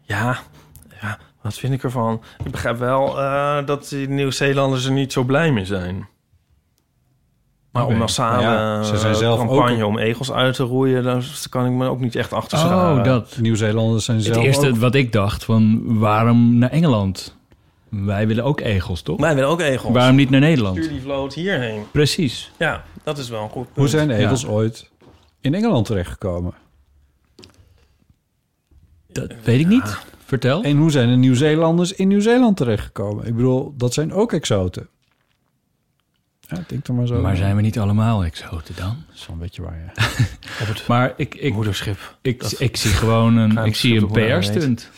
ja, 0.03 0.39
ja, 1.01 1.19
wat 1.43 1.55
vind 1.55 1.73
ik 1.73 1.83
ervan? 1.83 2.23
Ik 2.45 2.51
begrijp 2.51 2.79
wel 2.79 3.21
eh, 3.21 3.67
dat 3.67 3.89
die 3.89 4.09
Nieuw-Zeelanders 4.09 4.85
er 4.85 4.93
niet 4.93 5.13
zo 5.13 5.23
blij 5.23 5.53
mee 5.53 5.65
zijn. 5.65 6.09
Maar 7.73 7.86
om 7.86 7.97
massale 7.97 8.43
ja, 8.43 8.82
ze 8.82 8.97
zijn 8.97 9.12
eh, 9.12 9.19
zelf 9.19 9.39
campagne 9.39 9.82
ook- 9.82 9.89
om 9.89 9.99
egels 9.99 10.32
uit 10.32 10.55
te 10.55 10.62
roeien... 10.62 11.03
daar 11.03 11.24
kan 11.49 11.66
ik 11.66 11.73
me 11.73 11.89
ook 11.89 12.01
niet 12.01 12.15
echt 12.16 12.32
achter 12.32 12.59
scharen. 12.59 12.99
Oh, 12.99 13.05
dat. 13.05 13.36
Nieuw-Zeelanders 13.40 14.05
zijn 14.05 14.16
Het 14.16 14.27
zelf 14.27 14.44
eerste 14.44 14.69
ook... 14.69 14.77
wat 14.77 14.94
ik 14.94 15.12
dacht, 15.12 15.44
van 15.44 15.82
waarom 15.99 16.59
naar 16.59 16.70
Engeland? 16.70 17.36
Wij 17.89 18.27
willen 18.27 18.44
ook 18.44 18.61
egels, 18.61 19.03
toch? 19.03 19.20
Wij 19.20 19.35
willen 19.35 19.49
ook 19.51 19.61
egels. 19.61 19.93
Waarom 19.93 20.16
niet 20.16 20.31
naar 20.31 20.40
Nederland? 20.40 20.77
Stuur 20.77 20.89
die 20.89 21.01
vloot 21.01 21.35
hierheen. 21.35 21.82
Precies. 21.93 22.51
Ja, 22.59 22.85
dat 23.03 23.19
is 23.19 23.28
wel 23.28 23.43
een 23.43 23.49
goed 23.49 23.65
punt. 23.65 23.77
Hoe 23.77 23.89
zijn 23.89 24.09
de 24.09 24.15
egels 24.15 24.43
Ja. 24.43 24.49
ooit 24.49 24.90
in 25.40 25.55
Engeland 25.55 25.86
terechtgekomen? 25.86 26.53
Dat 29.09 29.32
weet 29.44 29.61
ik 29.61 29.66
niet. 29.66 29.99
Vertel. 30.24 30.62
En 30.62 30.77
hoe 30.77 30.90
zijn 30.90 31.09
de 31.09 31.16
Nieuw-Zeelanders 31.16 31.93
in 31.93 32.09
Nieuw-Zeeland 32.09 32.57
terechtgekomen? 32.57 33.27
Ik 33.27 33.36
bedoel, 33.36 33.74
dat 33.77 33.93
zijn 33.94 34.12
ook 34.12 34.32
exoten. 34.32 34.89
Ja, 36.48 36.64
denk 36.66 36.86
er 36.89 36.94
maar 36.94 37.06
zo. 37.06 37.20
Maar 37.20 37.36
zijn 37.36 37.56
we 37.56 37.62
niet 37.62 37.78
allemaal 37.78 38.24
exoten 38.24 38.74
dan? 38.77 39.05
Dat 39.06 39.14
is 39.16 39.27
wel 39.27 39.36
een 39.36 39.43
beetje 39.43 39.62
waar, 39.62 39.78
ja. 39.78 40.02
Op 40.62 40.66
het 40.66 40.86
Maar 40.86 41.12
ik, 41.16 41.35
ik, 41.35 41.52
moederschip. 41.55 42.16
ik, 42.23 42.40
Dat- 42.40 42.60
ik 42.60 42.77
zie 42.77 42.90
gewoon 42.90 43.36
een, 43.36 43.56
ik 43.64 43.74
zie 43.77 43.97
een 44.01 44.10
PR-stunt. 44.39 44.90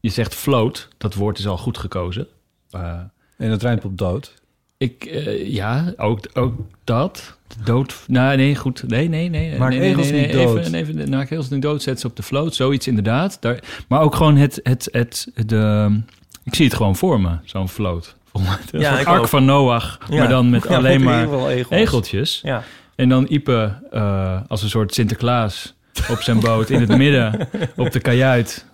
Je 0.00 0.10
zegt 0.10 0.34
float, 0.34 0.88
dat 0.98 1.14
woord 1.14 1.38
is 1.38 1.46
al 1.46 1.58
goed 1.58 1.78
gekozen. 1.78 2.26
Uh, 2.74 2.98
En 3.36 3.50
het 3.50 3.62
rijmt 3.62 3.84
op 3.84 3.98
dood. 3.98 4.34
ik, 4.78 5.04
eh, 5.04 5.48
ja, 5.52 5.92
ook, 5.96 6.20
ook 6.32 6.60
dat. 6.84 7.36
Dood. 7.64 8.04
Nou, 8.06 8.36
nee, 8.36 8.56
goed. 8.56 8.88
Nee, 8.88 9.08
nee, 9.08 9.28
nee. 9.28 9.58
Maak 9.58 9.70
nee, 9.70 9.78
nee, 9.78 9.88
egels 9.90 10.10
nee, 10.10 10.26
niet 10.26 10.32
dood. 10.32 10.58
Even, 10.58 10.74
even, 10.74 11.10
maak 11.10 11.30
egels 11.30 11.48
niet 11.48 11.62
dood, 11.62 11.82
zet 11.82 12.00
ze 12.00 12.06
op 12.06 12.16
de 12.16 12.22
float. 12.22 12.54
Zoiets 12.54 12.86
inderdaad. 12.86 13.36
Daar, 13.40 13.84
maar 13.88 14.00
ook 14.00 14.14
gewoon 14.14 14.36
het, 14.36 14.60
het, 14.62 14.88
het, 14.92 15.28
de... 15.46 16.00
Ik 16.42 16.54
zie 16.54 16.64
het 16.64 16.74
gewoon 16.74 16.96
voor 16.96 17.20
me, 17.20 17.36
zo'n 17.44 17.68
float. 17.68 18.16
Mij. 18.42 18.80
Ja, 18.80 18.96
Ark 19.02 19.18
ook. 19.20 19.28
van 19.28 19.44
Noach, 19.44 19.98
Ja. 20.08 20.16
maar 20.18 20.28
dan 20.28 20.50
met 20.50 20.66
Ja, 20.68 20.76
alleen 20.76 21.02
maar 21.02 21.22
egels. 21.48 21.70
egeltjes. 21.70 22.40
Ja. 22.42 22.62
En 22.96 23.08
dan 23.08 23.26
Ipe 23.28 23.78
eh, 23.90 24.40
als 24.48 24.62
een 24.62 24.68
soort 24.68 24.94
Sinterklaas 24.94 25.74
op 26.10 26.20
zijn 26.20 26.40
boot 26.46 26.70
in 26.70 26.80
het 26.80 26.96
midden 26.96 27.48
op 27.76 27.90
de 27.92 28.00
kajuit 28.00 28.66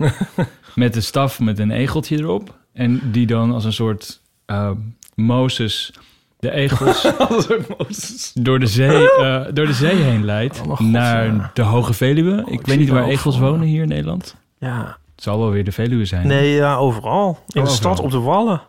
met 0.74 0.96
een 0.96 1.02
staf 1.02 1.40
met 1.40 1.58
een 1.58 1.70
egeltje 1.70 2.18
erop. 2.18 2.54
En 2.72 3.00
die 3.12 3.26
dan 3.26 3.52
als 3.52 3.64
een 3.64 3.72
soort 3.72 4.20
eh, 4.46 4.70
Mozes 5.14 5.92
de 6.38 6.50
egels 6.52 7.02
door 8.34 8.58
de 8.58 8.66
zee, 8.66 9.10
eh, 9.12 9.44
door 9.52 9.66
de 9.66 9.72
zee 9.72 9.96
heen 9.96 10.24
leidt 10.24 10.60
Oh, 10.60 10.76
God, 10.76 10.80
naar 10.86 11.26
ja. 11.26 11.50
de 11.54 11.62
Hoge 11.62 11.92
Veluwe. 11.92 12.36
ik 12.46 12.46
ik 12.60 12.66
weet 12.66 12.78
niet 12.78 12.88
het 12.88 12.96
waar 12.98 13.08
egels 13.08 13.38
wonen 13.38 13.66
hier 13.66 13.82
in 13.82 13.88
Nederland. 13.88 14.36
Ja. 14.58 14.96
Het 15.14 15.24
zal 15.28 15.38
wel 15.38 15.50
weer 15.50 15.64
de 15.64 15.72
Veluwe 15.72 16.04
zijn. 16.04 16.26
Nee, 16.26 16.50
ja, 16.54 16.76
overal. 16.76 17.28
In 17.28 17.36
de 17.46 17.58
Overal. 17.60 17.76
stad, 17.76 18.00
op 18.00 18.10
de 18.10 18.18
wallen. 18.18 18.60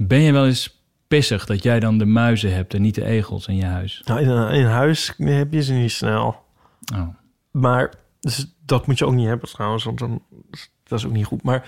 Ben 0.00 0.20
je 0.20 0.32
wel 0.32 0.46
eens 0.46 0.80
pissig 1.08 1.46
dat 1.46 1.62
jij 1.62 1.80
dan 1.80 1.98
de 1.98 2.04
muizen 2.04 2.54
hebt 2.54 2.74
en 2.74 2.82
niet 2.82 2.94
de 2.94 3.04
egels 3.04 3.46
in 3.46 3.56
je 3.56 3.64
huis? 3.64 4.02
Nou, 4.04 4.20
in, 4.20 4.60
in 4.60 4.66
huis 4.66 5.12
heb 5.16 5.52
je 5.52 5.62
ze 5.62 5.72
niet 5.72 5.90
snel. 5.92 6.36
Oh. 6.94 7.08
Maar 7.50 7.94
dus 8.20 8.46
dat 8.66 8.86
moet 8.86 8.98
je 8.98 9.06
ook 9.06 9.14
niet 9.14 9.26
hebben 9.26 9.48
trouwens, 9.48 9.84
want 9.84 9.98
dan, 9.98 10.22
dat 10.84 10.98
is 10.98 11.06
ook 11.06 11.12
niet 11.12 11.24
goed. 11.24 11.42
Maar 11.42 11.66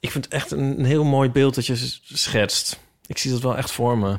ik 0.00 0.10
vind 0.10 0.24
het 0.24 0.34
echt 0.34 0.50
een, 0.50 0.78
een 0.78 0.84
heel 0.84 1.04
mooi 1.04 1.30
beeld 1.30 1.54
dat 1.54 1.66
je 1.66 1.76
schetst. 2.02 2.80
Ik 3.06 3.18
zie 3.18 3.30
dat 3.30 3.40
wel 3.40 3.56
echt 3.56 3.70
voor 3.70 3.98
me. 3.98 4.18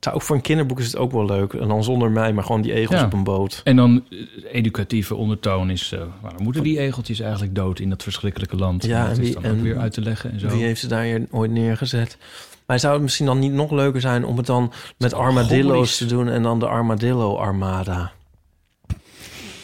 Zou 0.00 0.14
ook 0.14 0.22
voor 0.22 0.36
een 0.36 0.42
kinderboek 0.42 0.78
is 0.78 0.86
het 0.86 0.96
ook 0.96 1.12
wel 1.12 1.24
leuk. 1.24 1.52
En 1.52 1.68
dan 1.68 1.84
zonder 1.84 2.10
mij, 2.10 2.32
maar 2.32 2.44
gewoon 2.44 2.62
die 2.62 2.72
egels 2.72 3.00
Ja. 3.00 3.06
op 3.06 3.12
een 3.12 3.24
boot. 3.24 3.60
En 3.64 3.76
dan 3.76 4.04
eh, 4.10 4.18
educatieve 4.52 5.14
ondertoon 5.14 5.70
is... 5.70 5.92
eh, 5.92 6.02
waarom 6.20 6.42
moeten 6.42 6.62
die 6.62 6.78
egeltjes 6.78 7.20
eigenlijk 7.20 7.54
dood 7.54 7.78
in 7.78 7.88
dat 7.90 8.02
verschrikkelijke 8.02 8.56
land? 8.56 8.84
Ja, 8.84 9.06
dat 9.06 9.16
en 9.16 9.22
is 9.22 9.26
wie- 9.26 9.34
dan 9.34 9.44
en 9.44 9.50
ook 9.56 9.62
weer 9.62 9.78
uit 9.78 9.92
te 9.92 10.00
leggen 10.00 10.32
en 10.32 10.40
zo. 10.40 10.48
Wie 10.48 10.62
heeft 10.62 10.80
ze 10.80 10.86
daar 10.88 11.20
ooit 11.30 11.50
neergezet? 11.50 12.16
Maar 12.72 12.80
zou 12.80 12.92
het 12.92 13.02
misschien 13.02 13.26
dan 13.26 13.38
niet 13.38 13.52
nog 13.52 13.70
leuker 13.70 14.00
zijn 14.00 14.24
om 14.24 14.36
het 14.36 14.46
dan 14.46 14.72
met 14.98 15.14
armadillo's 15.14 15.96
te 15.96 16.06
doen 16.06 16.28
en 16.28 16.42
dan 16.42 16.58
de 16.58 16.66
Armadillo 16.66 17.36
Armada? 17.36 18.12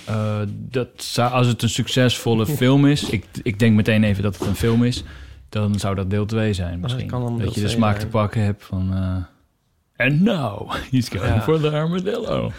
Eh, 0.04 0.40
dat 0.48 0.88
zou, 0.96 1.32
als 1.32 1.46
het 1.46 1.62
een 1.62 1.68
succesvolle 1.68 2.46
film 2.60 2.86
is... 2.86 3.10
Ik, 3.10 3.24
ik 3.42 3.58
denk 3.58 3.76
meteen 3.76 4.04
even 4.04 4.22
dat 4.22 4.38
het 4.38 4.48
een 4.48 4.54
film 4.54 4.84
is... 4.84 5.04
dan 5.48 5.78
zou 5.78 5.94
dat 5.94 6.10
deel 6.10 6.26
2 6.26 6.52
zijn 6.52 6.80
misschien. 6.80 7.06
kan 7.06 7.20
dan 7.20 7.30
dat 7.38 7.40
deel 7.40 7.54
je 7.54 7.60
de 7.60 7.68
smaak 7.68 7.94
zijn. 7.96 8.06
te 8.06 8.10
pakken 8.10 8.42
hebt 8.42 8.64
van... 8.64 8.94
eh 8.94 10.06
and 10.06 10.20
now, 10.20 10.70
he's 10.90 11.08
going 11.08 11.34
Ja. 11.34 11.40
for 11.40 11.60
the 11.60 11.70
armadillo. 11.70 12.50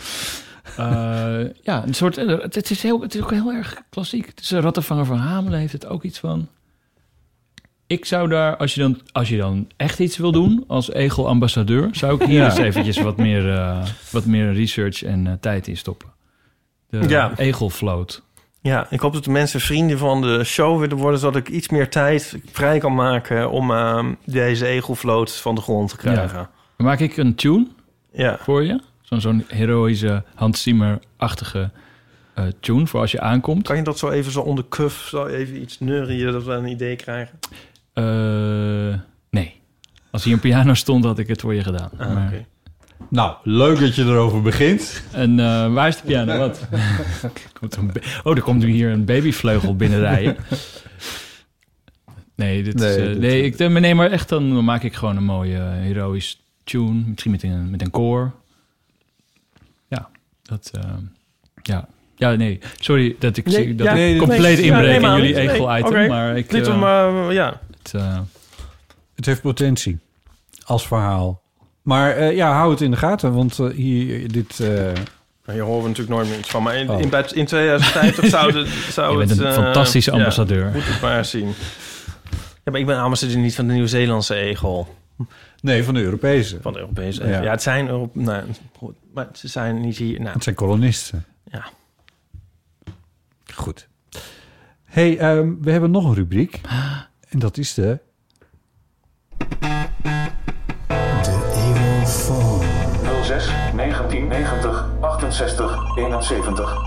Eh, 0.77 1.39
ja, 1.63 1.83
een 1.83 1.93
soort... 1.93 2.15
Het, 2.15 2.55
het 2.55 2.69
is 2.69 2.83
heel, 2.83 3.01
het 3.01 3.15
is 3.15 3.21
ook 3.21 3.31
heel 3.31 3.51
erg 3.51 3.81
klassiek. 3.89 4.25
Het 4.25 4.39
is 4.39 4.51
een 4.51 4.61
rattenvanger 4.61 5.05
van 5.05 5.17
Hamelen 5.17 5.59
heeft 5.59 5.73
het 5.73 5.85
ook 5.85 6.03
iets 6.03 6.19
van... 6.19 6.47
Ik 7.89 8.05
zou 8.05 8.27
daar, 8.29 8.57
als 8.57 8.73
je 8.73 8.81
dan, 8.81 9.01
als 9.11 9.29
je 9.29 9.37
dan 9.37 9.67
echt 9.77 9.99
iets 9.99 10.17
wil 10.17 10.31
doen 10.31 10.63
als 10.67 10.91
egel-ambassadeur... 10.91 11.89
zou 11.91 12.21
ik 12.21 12.27
hier 12.27 12.39
Ja. 12.39 12.45
eens 12.45 12.57
eventjes 12.57 12.97
wat 13.01 13.17
meer, 13.17 13.53
eh, 13.53 13.85
wat 14.11 14.25
meer 14.25 14.53
research 14.53 15.03
en 15.03 15.27
eh, 15.27 15.33
tijd 15.39 15.67
in 15.67 15.77
stoppen. 15.77 16.09
De 16.89 17.07
Ja. 17.07 17.31
egelvloot. 17.37 18.23
Ja, 18.61 18.87
ik 18.89 18.99
hoop 18.99 19.13
dat 19.13 19.23
de 19.23 19.31
mensen 19.31 19.59
vrienden 19.59 19.97
van 19.97 20.21
de 20.21 20.43
show 20.43 20.79
willen 20.79 20.97
worden... 20.97 21.19
zodat 21.19 21.35
ik 21.35 21.49
iets 21.49 21.69
meer 21.69 21.89
tijd 21.89 22.37
vrij 22.51 22.79
kan 22.79 22.95
maken 22.95 23.51
om 23.51 23.71
eh, 23.71 24.05
deze 24.25 24.65
egelvloot 24.67 25.35
van 25.35 25.55
de 25.55 25.61
grond 25.61 25.89
te 25.89 25.97
krijgen. 25.97 26.49
Dan 26.77 26.87
maak 26.87 26.99
ik 26.99 27.17
een 27.17 27.35
tune 27.35 27.67
Ja. 28.11 28.37
voor 28.41 28.63
je. 28.63 28.79
Zo'n 29.01 29.21
zo'n 29.21 29.43
heroïsche, 29.47 30.23
Hans 30.35 30.61
Zimmer-achtige 30.61 31.69
eh, 32.33 32.45
tune 32.59 32.87
voor 32.87 32.99
als 32.99 33.11
je 33.11 33.19
aankomt. 33.21 33.63
Kan 33.67 33.75
je 33.75 33.81
dat 33.83 33.97
zo 33.99 34.09
even 34.09 34.31
zo 34.31 34.41
onder 34.41 34.65
cuff, 34.69 35.07
zo 35.07 35.25
even 35.25 35.61
iets 35.61 35.79
neurien, 35.79 36.31
dat 36.31 36.43
we 36.43 36.51
een 36.51 36.67
idee 36.67 36.95
krijgen? 36.95 37.39
Eh, 38.03 38.99
nee. 39.29 39.55
Als 40.11 40.23
hier 40.23 40.33
een 40.33 40.39
piano 40.39 40.73
stond, 40.73 41.03
had 41.03 41.19
ik 41.19 41.27
het 41.27 41.41
voor 41.41 41.53
je 41.53 41.63
gedaan. 41.63 41.89
Ah, 41.97 42.13
Maar-. 42.13 42.45
Nou, 43.09 43.35
leuk 43.43 43.79
dat 43.79 43.95
je 43.95 44.03
erover 44.03 44.41
begint. 44.41 45.03
En 45.11 45.39
eh, 45.39 45.73
waar 45.73 45.87
is 45.87 45.95
de 45.97 46.03
piano? 46.05 46.37
Wat? 46.37 46.67
Komt 47.59 47.73
er 47.73 47.79
een 47.79 47.87
ba- 47.93 47.99
oh, 48.23 48.35
er 48.35 48.41
komt 48.41 48.63
nu 48.63 48.69
hier 48.71 48.89
een 48.91 49.05
babyvleugel 49.05 49.75
binnenrijden. 49.75 50.35
Nee, 52.35 52.63
dit 52.63 52.75
Nee, 52.75 52.89
is, 52.89 52.95
eh, 52.97 53.05
dit- 53.05 53.19
nee, 53.19 53.41
ik, 53.43 53.55
eh, 53.59 53.67
nee, 53.69 53.95
maar 53.95 54.11
echt 54.11 54.29
dan 54.29 54.63
maak 54.63 54.83
ik 54.83 54.93
gewoon 54.93 55.17
een 55.17 55.23
mooie 55.23 55.57
eh, 55.57 55.69
heroïs 55.71 56.41
tune. 56.63 57.03
Misschien 57.07 57.31
met 57.31 57.43
een, 57.43 57.69
met 57.69 57.81
een 57.81 57.89
koor. 57.91 58.31
Ja, 59.87 60.09
dat... 60.43 60.71
eh, 60.73 60.89
ja. 61.61 61.87
ja, 62.15 62.31
nee. 62.35 62.59
Sorry 62.79 63.15
dat 63.19 63.37
ik, 63.37 63.45
Nee, 63.45 63.75
dat 63.75 63.85
ja, 63.85 63.91
ik 63.93 63.97
nee, 63.97 64.17
compleet 64.17 64.59
inbreek 64.59 65.01
in 65.01 65.09
jullie 65.09 65.21
niet. 65.25 65.35
Nee, 65.35 65.49
egel-item. 65.49 65.87
oké. 65.87 66.07
Maar 66.07 66.37
ik... 66.37 66.49
Dit 66.49 66.67
eh, 66.67 66.73
om, 66.75 66.83
eh, 66.83 67.33
ja. 67.35 67.59
Het, 67.91 68.01
eh, 68.01 68.19
Het 69.15 69.25
heeft 69.25 69.41
potentie 69.41 69.99
als 70.65 70.87
verhaal. 70.87 71.41
Maar 71.81 72.11
eh, 72.15 72.35
ja, 72.35 72.53
hou 72.53 72.71
het 72.71 72.81
in 72.81 72.91
de 72.91 72.97
gaten, 72.97 73.33
want 73.33 73.59
eh, 73.59 73.67
hier, 73.69 74.31
dit... 74.31 74.57
Hier 75.45 75.61
horen 75.63 75.81
we 75.81 75.87
natuurlijk 75.87 76.15
nooit 76.17 76.29
meer 76.29 76.37
iets 76.39 76.49
van. 76.49 76.63
Maar 76.63 76.75
in, 76.75 76.89
Oh. 76.89 76.99
in, 77.01 77.09
bij- 77.09 77.29
in 77.33 77.45
2050 77.45 78.25
zou, 78.39 78.51
de, 78.51 78.87
zou 78.91 79.11
je 79.11 79.17
bent 79.17 79.29
het... 79.29 79.39
een 79.39 79.53
fantastische 79.53 80.11
ja, 80.11 80.17
ambassadeur. 80.17 80.71
moet 80.71 80.85
het 80.85 81.01
maar 81.01 81.25
zien. 81.25 81.47
Ja, 82.63 82.71
maar 82.71 82.79
ik 82.79 82.85
ben 82.85 82.97
ambassadeur 82.99 83.37
niet 83.37 83.55
van 83.55 83.67
de 83.67 83.73
Nieuw-Zeelandse 83.73 84.35
egel. 84.35 84.95
nee, 85.61 85.83
van 85.83 85.93
de 85.93 86.01
Europese. 86.01 86.57
Van 86.61 86.73
de 86.73 86.79
Europese 86.79 87.27
Ja. 87.27 87.41
Ja, 87.41 87.51
het 87.51 87.61
zijn... 87.61 87.87
Europ- 87.87 88.15
nou, 88.15 88.43
maar 89.13 89.27
ze 89.33 89.47
zijn 89.47 89.81
niet 89.81 89.97
hier... 89.97 90.19
Nou, 90.19 90.33
Het 90.33 90.43
zijn 90.43 90.55
kolonisten. 90.55 91.25
Ja. 91.51 91.65
Goed. 93.53 93.87
hey, 94.83 95.17
ehm, 95.17 95.53
we 95.61 95.71
hebben 95.71 95.91
nog 95.91 96.05
een 96.05 96.13
rubriek. 96.15 96.61
En 97.29 97.39
dat 97.39 97.57
is 97.57 97.73
de... 97.73 97.99
06 103.23 103.45
1990 103.75 104.89
68 105.01 105.97
71. 105.97 106.77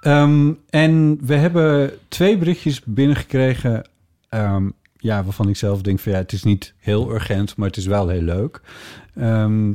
Ehm, 0.00 0.52
en 0.70 1.18
we 1.26 1.34
hebben 1.34 1.98
twee 2.08 2.38
berichtjes 2.38 2.84
binnengekregen... 2.84 3.88
ehm, 4.28 4.70
ja, 4.96 5.24
waarvan 5.24 5.48
ik 5.48 5.56
zelf 5.56 5.82
denk 5.82 6.00
van 6.00 6.12
ja, 6.12 6.18
het 6.18 6.32
is 6.32 6.42
niet 6.42 6.74
heel 6.78 7.10
urgent, 7.10 7.56
maar 7.56 7.68
het 7.68 7.76
is 7.76 7.86
wel 7.86 8.08
heel 8.08 8.22
leuk. 8.22 8.60
Ehm, 9.14 9.74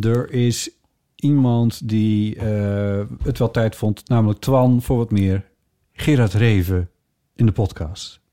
er 0.00 0.30
is 0.30 0.70
iemand 1.16 1.88
die 1.88 2.36
eh, 2.36 3.02
het 3.22 3.38
wel 3.38 3.50
tijd 3.50 3.76
vond, 3.76 4.08
namelijk 4.08 4.40
Twan, 4.40 4.82
voor 4.82 4.96
wat 4.96 5.10
meer 5.10 5.44
Gerard 5.92 6.32
Reven 6.32 6.90
in 7.34 7.46
de 7.46 7.52
podcast. 7.52 8.23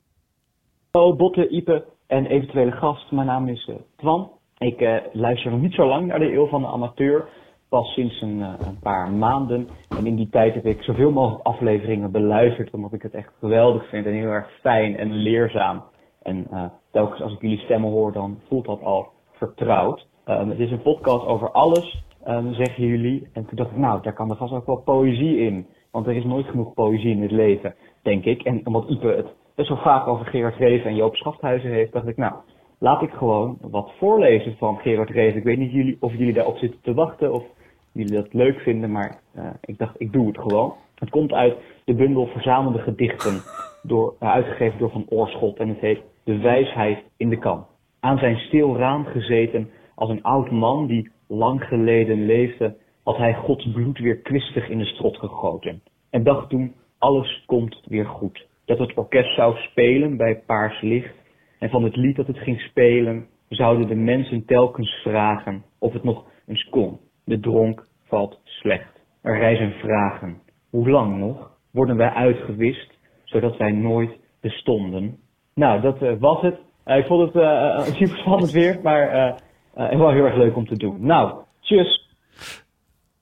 Hallo 0.94 1.16
Botte, 1.16 1.48
Ipe 1.48 1.86
en 2.08 2.26
eventuele 2.26 2.72
gast. 2.72 3.12
Mijn 3.12 3.28
naam 3.28 3.48
is 3.48 3.68
eh, 3.70 3.76
Twan. 3.96 4.32
Ik 4.58 4.82
eh, 4.82 4.96
luister 5.12 5.52
nog 5.52 5.62
niet 5.62 5.74
zo 5.74 5.88
lang 5.88 6.08
naar 6.08 6.20
de 6.20 6.34
Eeuw 6.34 6.48
van 6.48 6.62
de 6.62 6.68
Amateur. 6.68 7.28
Pas 7.70 7.94
sinds 7.94 8.22
een, 8.22 8.42
eh, 8.42 8.54
een 8.68 8.80
paar 8.80 9.12
maanden. 9.12 9.68
En 9.98 10.06
in 10.06 10.16
die 10.16 10.30
tijd 10.30 10.54
heb 10.54 10.66
ik 10.66 10.82
zoveel 10.82 11.12
mogelijk 11.12 11.46
afleveringen 11.46 12.12
beluisterd. 12.12 12.74
Omdat 12.74 12.94
ik 12.94 13.02
het 13.02 13.14
echt 13.14 13.34
geweldig 13.40 13.90
vind 13.90 14.06
en 14.06 14.14
heel 14.14 14.30
erg 14.30 14.52
fijn 14.62 14.98
en 14.98 15.12
leerzaam. 15.12 15.84
En 16.22 16.48
telkens 16.92 17.22
als 17.22 17.34
ik 17.34 17.42
jullie 17.42 17.60
stemmen 17.60 17.90
hoor, 17.90 18.12
dan 18.12 18.40
voelt 18.48 18.66
dat 18.66 18.82
al 18.84 19.08
vertrouwd. 19.32 20.08
Ehm, 20.26 20.50
het 20.50 20.60
is 20.60 20.72
een 20.72 20.82
podcast 20.82 21.26
over 21.26 21.52
alles, 21.52 22.04
ehm, 22.24 22.54
zeggen 22.54 22.86
jullie. 22.86 23.30
En 23.34 23.46
toen 23.46 23.58
dacht 23.58 23.72
ik, 23.72 23.78
nou, 23.78 24.02
daar 24.02 24.14
kan 24.14 24.30
er 24.30 24.38
vast 24.38 24.54
ook 24.54 24.66
wel 24.66 24.82
poëzie 24.82 25.38
in. 25.38 25.68
Want 25.92 26.08
er 26.08 26.16
is 26.16 26.26
nooit 26.26 26.46
genoeg 26.46 26.74
poëzie 26.74 27.12
in 27.12 27.22
het 27.22 27.32
leven, 27.32 27.76
denk 28.02 28.26
ik. 28.26 28.44
En 28.44 28.66
omdat 28.66 28.90
Ipe 28.90 29.08
het 29.08 29.40
best 29.68 29.82
vaak 29.82 30.08
over 30.08 30.26
Gerard 30.26 30.56
Reven 30.56 30.90
en 30.90 30.96
Joop 30.96 31.16
Schafthuizen 31.16 31.72
heeft, 31.72 31.92
dacht 31.92 32.08
ik, 32.08 32.18
nou, 32.18 32.34
laat 32.80 33.02
ik 33.02 33.12
gewoon 33.12 33.58
wat 33.62 33.92
voorlezen 33.98 34.56
van 34.58 34.78
Gerard 34.78 35.10
Reven. 35.10 35.38
Ik 35.38 35.44
weet 35.44 35.58
niet 35.58 35.72
jullie, 35.72 35.98
of 36.00 36.12
jullie 36.12 36.34
daarop 36.34 36.58
zitten 36.58 36.80
te 36.82 36.94
wachten 36.94 37.34
of 37.34 37.44
jullie 37.92 38.14
dat 38.14 38.34
leuk 38.34 38.60
vinden, 38.60 38.92
maar 38.92 39.20
eh, 39.34 39.50
ik 39.62 39.78
dacht, 39.78 39.96
ik 39.98 40.12
doe 40.12 40.28
het 40.28 40.38
gewoon. 40.38 40.74
Het 40.96 41.10
komt 41.10 41.34
uit 41.34 41.56
de 41.86 41.94
bundel 41.94 42.28
Verzamelde 42.28 42.80
Gedichten, 42.80 43.42
door, 43.92 44.16
eh, 44.20 44.32
uitgegeven 44.32 44.80
door 44.80 44.92
Van 44.92 45.06
Oorschot 45.10 45.58
en 45.58 45.70
het 45.70 45.80
heet 45.80 46.02
De 46.24 46.38
Wijsheid 46.38 47.04
in 47.18 47.30
de 47.30 47.38
Kan. 47.38 47.66
Aan 48.00 48.18
zijn 48.18 48.38
stil 48.38 48.78
raam 48.78 49.06
gezeten 49.06 49.70
als 49.96 50.10
een 50.10 50.24
oud 50.24 50.52
man 50.52 50.88
die 50.88 51.12
lang 51.28 51.64
geleden 51.64 52.26
leefde, 52.26 52.76
had 53.04 53.18
hij 53.18 53.34
Gods 53.34 53.72
bloed 53.72 54.00
weer 54.00 54.18
kwistig 54.18 54.70
in 54.70 54.78
de 54.78 54.86
strot 54.86 55.18
gegoten. 55.18 55.82
En 56.10 56.24
dacht 56.24 56.50
toen, 56.50 56.74
alles 56.98 57.44
komt 57.46 57.82
weer 57.86 58.06
goed. 58.06 58.50
Dat 58.66 58.80
het 58.80 58.94
orkest 58.94 59.36
zou 59.36 59.58
spelen 59.58 60.18
bij 60.18 60.44
paars 60.46 60.82
licht. 60.82 61.16
En 61.60 61.70
van 61.70 61.84
het 61.84 61.96
lied 61.96 62.16
dat 62.16 62.28
het 62.28 62.38
ging 62.38 62.60
spelen, 62.60 63.28
zouden 63.50 63.88
de 63.88 63.96
mensen 63.96 64.46
telkens 64.46 64.90
vragen 65.04 65.64
of 65.80 65.94
het 65.94 66.04
nog 66.04 66.26
eens 66.48 66.70
kon. 66.70 67.00
De 67.26 67.40
dronk 67.40 67.88
valt 68.08 68.40
slecht. 68.44 69.00
Er 69.22 69.38
rijzen 69.38 69.72
vragen. 69.72 70.42
Hoe 70.70 70.90
lang 70.90 71.18
nog? 71.18 71.52
Worden 71.72 71.98
wij 71.98 72.10
uitgewist, 72.10 72.98
zodat 73.24 73.58
wij 73.58 73.72
nooit 73.72 74.12
bestonden? 74.42 75.18
Nou, 75.54 75.82
dat 75.82 76.02
eh, 76.02 76.14
was 76.20 76.42
het. 76.42 76.60
Eh, 76.84 76.98
ik 76.98 77.06
vond 77.06 77.34
het 77.34 77.44
eh, 77.44 77.88
eh, 77.88 77.96
super 77.96 78.18
spannend 78.18 78.52
weer, 78.52 78.80
maar 78.84 79.36
wel 79.74 80.12
heel 80.12 80.26
erg 80.26 80.36
leuk 80.36 80.56
om 80.56 80.68
te 80.68 80.78
doen. 80.78 81.06
Nou, 81.06 81.34
tjus! 81.60 82.10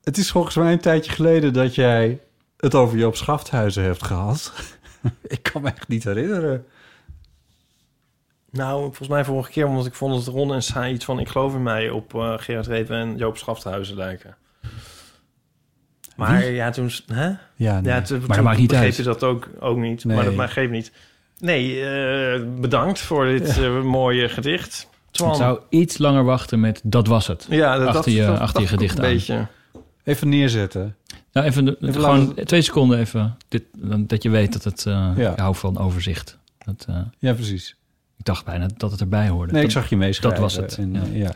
Het 0.04 0.18
is 0.18 0.32
volgens 0.32 0.56
mij 0.56 0.72
een 0.72 0.80
tijdje 0.80 1.12
geleden 1.12 1.54
dat 1.54 1.76
jij 1.76 2.20
het 2.58 2.76
over 2.76 2.98
Joop 2.98 3.16
Schafthuizen 3.16 3.84
hebt 3.84 4.06
gehad. 4.06 4.54
ik 5.28 5.44
kan 5.44 5.62
me 5.62 5.70
echt 5.70 5.88
niet 5.88 6.04
herinneren. 6.04 6.66
Nou, 8.52 8.82
volgens 8.82 9.08
mij 9.08 9.26
vorige 9.26 9.52
keer, 9.52 9.66
omdat 9.68 9.86
ik 9.86 9.94
vond 9.94 10.26
dat 10.26 10.34
Ron 10.34 10.54
en 10.54 10.64
Sai 10.64 10.94
iets 10.94 11.06
van... 11.06 11.20
ik 11.20 11.28
geloof 11.30 11.54
in 11.54 11.64
mij 11.64 11.90
op 11.90 12.14
eh 12.16 12.34
Gerard 12.38 12.68
Reven 12.68 12.96
en 12.96 13.18
Joop 13.18 13.38
Schafthuizen 13.38 13.96
lijken. 13.96 14.36
Maar 16.16 16.46
ja, 16.46 16.70
toen... 16.70 16.92
Hè? 17.14 17.28
Ja, 17.56 17.80
nee. 17.80 17.94
Ja, 17.94 18.02
toen, 18.02 18.20
dat 18.20 18.32
toen 18.36 18.44
maakt 18.44 18.58
niet 18.58 18.68
begreep 18.68 18.86
uit. 18.86 18.96
je 18.96 19.04
dat 19.04 19.24
ook, 19.24 19.50
ook 19.60 19.78
niet. 19.78 20.04
Nee. 20.06 20.16
Maar 20.16 20.26
dat 20.26 20.34
maar 20.36 20.50
geeft 20.50 20.72
niet. 20.72 20.92
Nee, 21.38 21.86
eh, 21.86 22.42
bedankt 22.60 23.00
voor 23.00 23.26
dit 23.26 23.58
eh, 23.58 23.82
mooie 23.82 24.30
gedicht. 24.30 24.90
Twan. 25.12 25.30
Ik 25.30 25.36
zou 25.36 25.60
iets 25.70 25.98
langer 25.98 26.24
wachten 26.24 26.60
met 26.60 26.82
dat 26.84 27.08
was 27.08 27.28
het. 27.28 27.46
Ja, 27.50 27.78
dat, 27.78 27.88
achter 27.88 28.04
dat- 28.04 28.14
je, 28.14 28.26
dat 28.26 28.40
achter 28.40 28.62
je 28.62 28.68
gedicht 28.68 28.98
een 28.98 29.04
aan. 29.06 29.12
beetje. 29.12 29.48
Even 30.04 30.30
neerzetten. 30.30 30.96
Nou, 31.40 31.52
even, 31.52 31.66
de- 31.66 31.78
Even 31.82 31.94
gewoon 31.94 32.28
laten- 32.28 32.46
twee 32.46 32.62
seconden 32.62 33.00
even. 33.00 33.38
Dit, 33.48 33.64
dan- 33.78 34.08
dat 34.08 34.24
je 34.24 34.30
weet 34.30 34.54
dat 34.54 34.64
het... 34.64 34.86
eh 34.86 35.12
Ja. 35.16 35.32
Ik 35.32 35.38
hou 35.40 35.56
van 35.56 35.78
overzicht. 35.78 36.38
Dat, 36.66 36.86
eh, 36.90 37.02
Ja, 37.20 37.34
precies. 37.34 37.76
ik 38.18 38.26
dacht 38.26 38.46
bijna 38.46 38.68
dat 38.78 38.92
het 38.92 39.00
erbij 39.00 39.28
hoorde. 39.30 39.52
Nee, 39.54 39.64
ik 39.64 39.72
zag 39.72 39.90
je 39.90 39.98
meeschrijven. 39.98 40.42
dat 40.42 40.52
was 40.54 40.64
het, 40.64 40.78
En, 40.78 40.94
ja. 40.94 41.02
eh, 41.02 41.18
ja. 41.18 41.32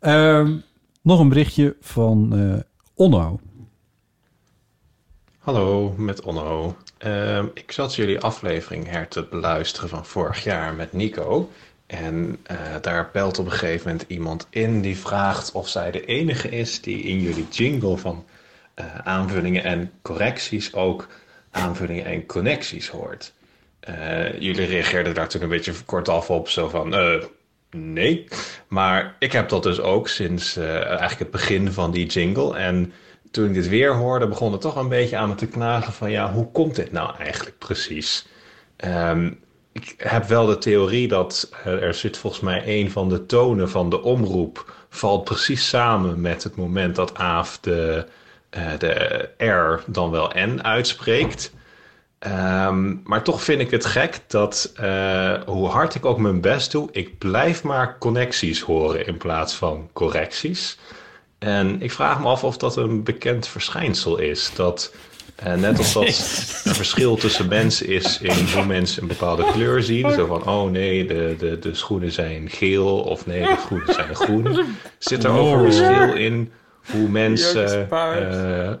Ehm, 0.00 0.56
nog 1.02 1.20
een 1.20 1.28
berichtje 1.28 1.76
van 1.80 2.36
eh 2.36 2.60
Onno. 2.94 3.40
Hallo, 5.38 5.94
met 5.96 6.22
Onno. 6.22 6.76
Ehm, 6.98 7.46
ik 7.54 7.72
zat 7.72 7.94
jullie 7.94 8.20
aflevering 8.20 8.88
her 8.90 9.08
te 9.08 9.26
beluisteren 9.30 9.88
van 9.88 10.06
vorig 10.06 10.44
jaar 10.44 10.74
met 10.74 10.92
Nico. 10.92 11.50
En 11.86 12.36
eh, 12.42 12.56
daar 12.80 13.10
belt 13.12 13.38
op 13.38 13.44
een 13.44 13.50
gegeven 13.52 13.90
moment 13.90 14.08
iemand 14.10 14.46
in 14.50 14.80
die 14.80 14.96
vraagt 14.98 15.52
of 15.52 15.68
zij 15.68 15.90
de 15.90 16.04
enige 16.04 16.48
is 16.48 16.80
die 16.80 17.02
in 17.02 17.20
jullie 17.20 17.46
jingle 17.50 17.96
van 17.96 18.24
eh, 18.76 18.84
aanvullingen 19.04 19.64
en 19.64 19.90
correcties 20.02 20.74
ook 20.74 21.06
aanvullingen 21.50 22.04
en 22.04 22.26
connecties 22.26 22.88
hoort. 22.88 23.32
Eh, 23.80 24.40
jullie 24.40 24.66
reageerden 24.66 25.14
daar 25.14 25.28
toen 25.28 25.42
een 25.42 25.48
beetje 25.48 25.72
kortaf 25.84 26.30
op, 26.30 26.48
zo 26.48 26.68
van 26.68 26.94
eh, 26.94 27.22
nee. 27.70 28.28
Maar 28.68 29.16
ik 29.18 29.32
heb 29.32 29.48
dat 29.48 29.62
dus 29.62 29.80
ook 29.80 30.08
sinds 30.08 30.56
eigenlijk 30.56 31.18
het 31.18 31.30
begin 31.30 31.72
van 31.72 31.90
die 31.90 32.06
jingle. 32.06 32.56
En 32.56 32.92
toen 33.30 33.46
ik 33.46 33.54
dit 33.54 33.68
weer 33.68 33.94
hoorde, 33.94 34.28
begon 34.28 34.52
het 34.52 34.60
toch 34.60 34.76
een 34.76 34.88
beetje 34.88 35.16
aan 35.16 35.28
me 35.28 35.34
te 35.34 35.46
knagen 35.46 35.92
van 35.92 36.10
ja, 36.10 36.32
hoe 36.32 36.50
komt 36.50 36.74
dit 36.74 36.92
nou 36.92 37.16
eigenlijk 37.18 37.58
precies? 37.58 38.26
Ehm, 38.76 39.30
ik 39.72 39.94
heb 39.96 40.24
wel 40.24 40.46
de 40.46 40.58
theorie 40.58 41.08
dat 41.08 41.50
er 41.64 41.94
zit 41.94 42.16
volgens 42.16 42.42
mij 42.42 42.62
een 42.66 42.90
van 42.90 43.08
de 43.08 43.26
tonen 43.26 43.70
van 43.70 43.90
de 43.90 44.02
omroep 44.02 44.86
valt 44.88 45.24
precies 45.24 45.68
samen 45.68 46.20
met 46.20 46.42
het 46.42 46.56
moment 46.56 46.96
dat 46.96 47.14
Aaf 47.14 47.58
de, 47.60 48.06
de 48.78 49.28
R 49.38 49.82
dan 49.86 50.10
wel 50.10 50.32
N 50.34 50.58
uitspreekt. 50.62 51.52
Ehm, 52.18 52.94
maar 53.04 53.22
toch 53.22 53.42
vind 53.42 53.60
ik 53.60 53.70
het 53.70 53.84
gek 53.84 54.20
dat 54.26 54.72
eh, 54.74 55.42
hoe 55.46 55.68
hard 55.68 55.94
ik 55.94 56.04
ook 56.04 56.18
mijn 56.18 56.40
best 56.40 56.70
doe, 56.72 56.88
ik 56.92 57.18
blijf 57.18 57.62
maar 57.62 57.98
connecties 57.98 58.60
horen 58.60 59.06
in 59.06 59.16
plaats 59.16 59.54
van 59.54 59.90
correcties. 59.92 60.78
En 61.38 61.82
ik 61.82 61.92
vraag 61.92 62.20
me 62.20 62.26
af 62.26 62.44
of 62.44 62.56
dat 62.56 62.76
een 62.76 63.02
bekend 63.02 63.48
verschijnsel 63.48 64.18
is. 64.18 64.50
Dat 64.54 64.94
eh, 65.36 65.54
net 65.54 65.78
als 65.78 65.92
dat 65.92 66.04
er 66.64 66.74
verschil 66.74 67.16
tussen 67.16 67.48
mensen 67.48 67.86
is 67.86 68.20
in 68.20 68.46
hoe 68.54 68.64
mensen 68.64 69.02
een 69.02 69.08
bepaalde 69.08 69.50
kleur 69.52 69.82
zien. 69.82 70.10
Zo 70.10 70.26
van, 70.26 70.46
oh 70.48 70.70
nee, 70.70 71.06
de, 71.06 71.34
de, 71.38 71.58
de 71.58 71.74
schoenen 71.74 72.12
zijn 72.12 72.50
geel 72.50 73.00
of 73.00 73.26
nee, 73.26 73.42
de 73.42 73.56
schoenen 73.64 73.94
zijn 73.94 74.14
groen. 74.14 74.76
Zit 74.98 75.24
er 75.24 75.30
ook 75.30 75.56
een 75.56 75.72
verschil 75.72 76.14
in 76.14 76.52
hoe 76.90 77.08
mensen 77.22 77.90
eh, 77.90 78.72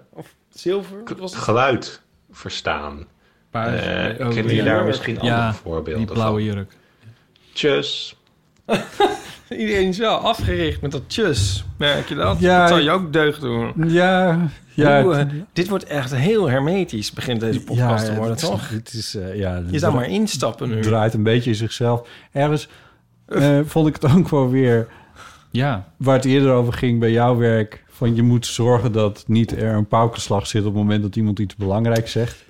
Zilver? 0.50 1.02
k- 1.04 1.14
geluid 1.20 2.00
verstaan? 2.30 3.06
Paars, 3.50 3.80
Eh, 3.80 4.08
eh, 4.10 4.16
kennen 4.16 4.34
jullie 4.44 4.62
daar 4.62 4.84
misschien 4.84 5.18
Ja, 5.22 5.36
andere 5.36 5.52
voorbeelden 5.62 6.06
Die 6.06 6.14
blauwe 6.14 6.40
van? 6.44 6.54
jurk. 6.54 6.72
Tjus. 7.52 8.16
Iedereen 9.48 9.88
is 9.88 9.98
wel 9.98 10.16
afgericht 10.18 10.80
met 10.80 10.90
dat 10.92 11.02
tjus. 11.06 11.64
Merk 11.78 12.08
je 12.08 12.14
dat? 12.14 12.38
Ja, 12.40 12.58
dat 12.60 12.68
zou 12.68 12.80
je 12.80 12.90
ook 12.90 13.12
deugd 13.12 13.40
doen. 13.40 13.72
Ja, 13.86 14.38
ja, 14.74 14.98
eh, 15.00 15.16
het- 15.16 15.30
dit 15.52 15.68
wordt 15.68 15.84
echt 15.84 16.14
heel 16.14 16.48
hermetisch, 16.50 17.12
begint 17.12 17.40
deze 17.40 17.64
podcast 17.64 18.04
te 18.04 18.14
worden, 18.14 18.30
het 18.32 18.42
is- 18.42 18.48
toch? 18.48 18.68
Het 18.68 18.92
is, 18.92 19.14
eh, 19.14 19.36
ja, 19.36 19.62
Je 19.70 19.78
zou 19.78 19.94
maar 19.94 20.08
instappen 20.08 20.68
nu. 20.68 20.80
draait 20.82 21.14
een 21.14 21.22
beetje 21.22 21.50
in 21.50 21.56
zichzelf. 21.56 22.08
Ergens 22.32 22.68
eh, 23.26 23.58
vond 23.64 23.88
ik 23.88 23.94
het 24.00 24.16
ook 24.16 24.28
wel 24.28 24.50
weer... 24.50 24.86
Ja, 25.50 25.88
waar 25.96 26.14
het 26.16 26.24
eerder 26.24 26.52
over 26.52 26.72
ging 26.72 27.00
bij 27.00 27.10
jouw 27.10 27.36
werk... 27.36 27.84
van 27.96 28.14
je 28.14 28.22
moet 28.22 28.46
zorgen 28.46 28.92
dat 28.92 29.24
niet 29.26 29.52
er 29.56 29.74
een 29.74 29.86
paukenslag 29.86 30.46
zit... 30.46 30.60
op 30.60 30.66
het 30.66 30.76
moment 30.76 31.02
dat 31.02 31.16
iemand 31.16 31.38
iets 31.38 31.56
belangrijks 31.56 32.12
zegt. 32.12 32.44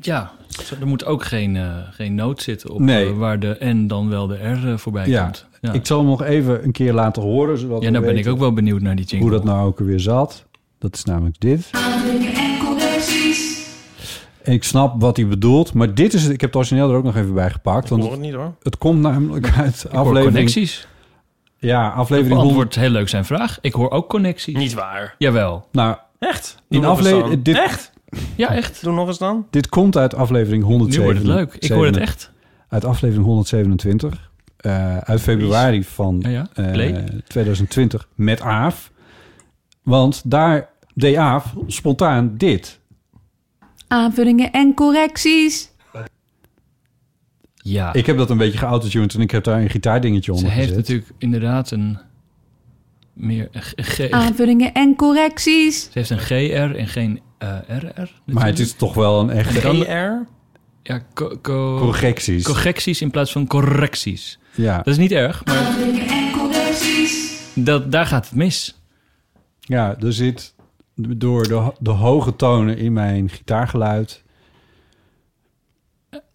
ja. 0.00 0.32
Er 0.80 0.86
moet 0.86 1.04
ook 1.04 1.24
geen, 1.24 1.56
eh, 1.56 1.76
geen 1.90 2.14
noot 2.14 2.42
zitten 2.42 2.70
op 2.70 2.80
Nee. 2.80 3.06
eh, 3.10 3.16
waar 3.16 3.40
de 3.40 3.56
N 3.64 3.86
dan 3.86 4.08
wel 4.08 4.26
de 4.26 4.34
R 4.48 4.68
eh, 4.68 4.76
voorbij 4.76 5.08
Ja. 5.08 5.22
komt. 5.24 5.46
Ja, 5.60 5.72
Ik 5.72 5.86
zal 5.86 5.98
hem 5.98 6.06
nog 6.06 6.22
even 6.22 6.64
een 6.64 6.72
keer 6.72 6.92
laten 6.92 7.22
horen... 7.22 7.58
zodat 7.58 7.82
ja 7.82 7.90
nou 7.90 8.04
ben 8.04 8.16
ik 8.16 8.26
ook 8.28 8.38
wel 8.38 8.52
benieuwd 8.52 8.80
naar 8.80 8.96
die 8.96 9.04
jingle. 9.04 9.28
hoe 9.28 9.36
dat 9.38 9.44
nou 9.46 9.66
ook 9.66 9.78
weer 9.78 10.00
zat. 10.00 10.44
Dat 10.78 10.94
is 10.94 11.04
namelijk 11.04 11.40
dit. 11.40 11.70
Ik 14.42 14.64
snap 14.64 15.00
wat 15.00 15.16
hij 15.16 15.26
bedoelt, 15.26 15.72
maar 15.72 15.94
dit 15.94 16.14
is 16.14 16.22
het. 16.22 16.32
Ik 16.32 16.40
heb 16.40 16.50
het 16.50 16.58
origineel 16.58 16.90
er 16.90 16.96
ook 16.96 17.04
nog 17.04 17.16
even 17.16 17.34
bij 17.34 17.50
gepakt. 17.50 17.84
Ik 17.84 17.90
Want 17.90 18.02
hoor 18.02 18.12
het, 18.12 18.20
niet 18.20 18.32
hoor. 18.34 18.54
het 18.62 18.78
komt 18.78 19.00
namelijk 19.00 19.50
uit 19.56 19.74
Ik 19.84 19.90
hoor 19.90 20.00
aflevering. 20.00 20.34
connecties. 20.34 20.86
Ja, 21.58 21.88
aflevering 21.88 22.34
100. 22.34 22.42
Beantwoord 22.54 22.74
heel 22.74 22.90
leuk 22.90 23.08
zijn 23.08 23.24
vraag. 23.24 23.58
Ik 23.60 23.72
hoor 23.72 23.90
ook 23.90 24.08
connecties. 24.08 24.56
Niet 24.56 24.74
waar. 24.74 25.14
Jawel. 25.18 25.68
Nou, 25.72 25.96
Echt? 26.18 26.56
In 26.68 26.80
Doe 26.80 26.90
aflevering- 26.90 27.42
dit- 27.42 27.56
Echt? 27.56 27.92
Ja, 28.36 28.48
echt. 28.54 28.82
Doe 28.82 28.92
nog 28.92 29.08
eens 29.08 29.18
dan. 29.18 29.46
dit 29.50 29.68
komt 29.68 29.96
uit 29.96 30.14
aflevering 30.14 30.62
Nu 30.62 30.68
107. 30.68 31.04
wordt 31.04 31.18
het 31.18 31.26
leuk. 31.28 31.54
Ik 31.54 31.70
hoor 31.70 31.86
het 31.86 31.96
echt. 31.96 32.30
Uit 32.68 32.84
aflevering 32.84 33.26
127. 33.26 34.30
eh, 34.56 34.96
uit 34.98 35.20
februari 35.20 35.84
van 35.84 36.18
Ja, 36.20 36.28
ja. 36.28 36.46
eh, 36.54 36.70
Play. 36.72 37.04
2020 37.28 38.08
met 38.14 38.40
Aaf. 38.40 38.90
Want 39.82 40.22
daar 40.30 40.68
deed 40.94 41.16
Aaf 41.16 41.54
spontaan 41.66 42.34
dit. 42.36 42.80
Aanvullingen 43.88 44.50
en 44.52 44.74
correcties. 44.74 45.70
Ja. 47.70 47.92
Ik 47.92 48.06
heb 48.06 48.16
dat 48.16 48.30
een 48.30 48.36
beetje 48.38 48.58
geautotuned 48.58 49.14
en 49.14 49.20
ik 49.20 49.30
heb 49.30 49.44
daar 49.44 49.60
een 49.60 49.70
gitaardingetje 49.70 50.32
Ze 50.32 50.36
onder 50.38 50.50
heeft 50.52 50.68
gezet. 50.68 50.76
natuurlijk 50.88 51.12
inderdaad 51.18 51.70
een 51.70 51.98
meer 53.12 53.48
een 53.52 53.84
G- 53.84 54.10
Aanvullingen 54.10 54.72
en 54.72 54.96
correcties. 54.96 55.82
Ze 55.82 55.90
heeft 55.92 56.10
een 56.10 56.18
GR 56.18 56.32
en 56.76 56.86
geen 56.88 57.20
eh, 57.38 57.56
RR. 57.68 58.10
Maar 58.24 58.46
het 58.46 58.58
is 58.58 58.72
toch 58.72 58.94
wel 58.94 59.20
een 59.20 59.30
echt 59.30 59.62
Dan- 59.62 59.76
GR? 59.76 60.26
Ja, 60.82 61.00
co- 61.14 61.38
co- 61.42 61.78
correcties. 61.78 62.44
correcties 62.44 63.00
in 63.00 63.10
plaats 63.10 63.32
van 63.32 63.46
correcties. 63.46 64.38
ja. 64.54 64.76
Dat 64.76 64.86
is 64.86 64.96
niet 64.96 65.12
erg, 65.12 65.44
maar 65.44 65.76
dat, 67.54 67.92
daar 67.92 68.06
gaat 68.06 68.24
het 68.26 68.34
mis. 68.34 68.80
ja, 69.60 69.96
er 70.00 70.12
zit 70.12 70.54
door 70.94 71.48
de, 71.48 71.72
de 71.80 71.90
hoge 71.90 72.36
tonen 72.36 72.76
in 72.78 72.92
mijn 72.92 73.28
gitaargeluid. 73.28 74.22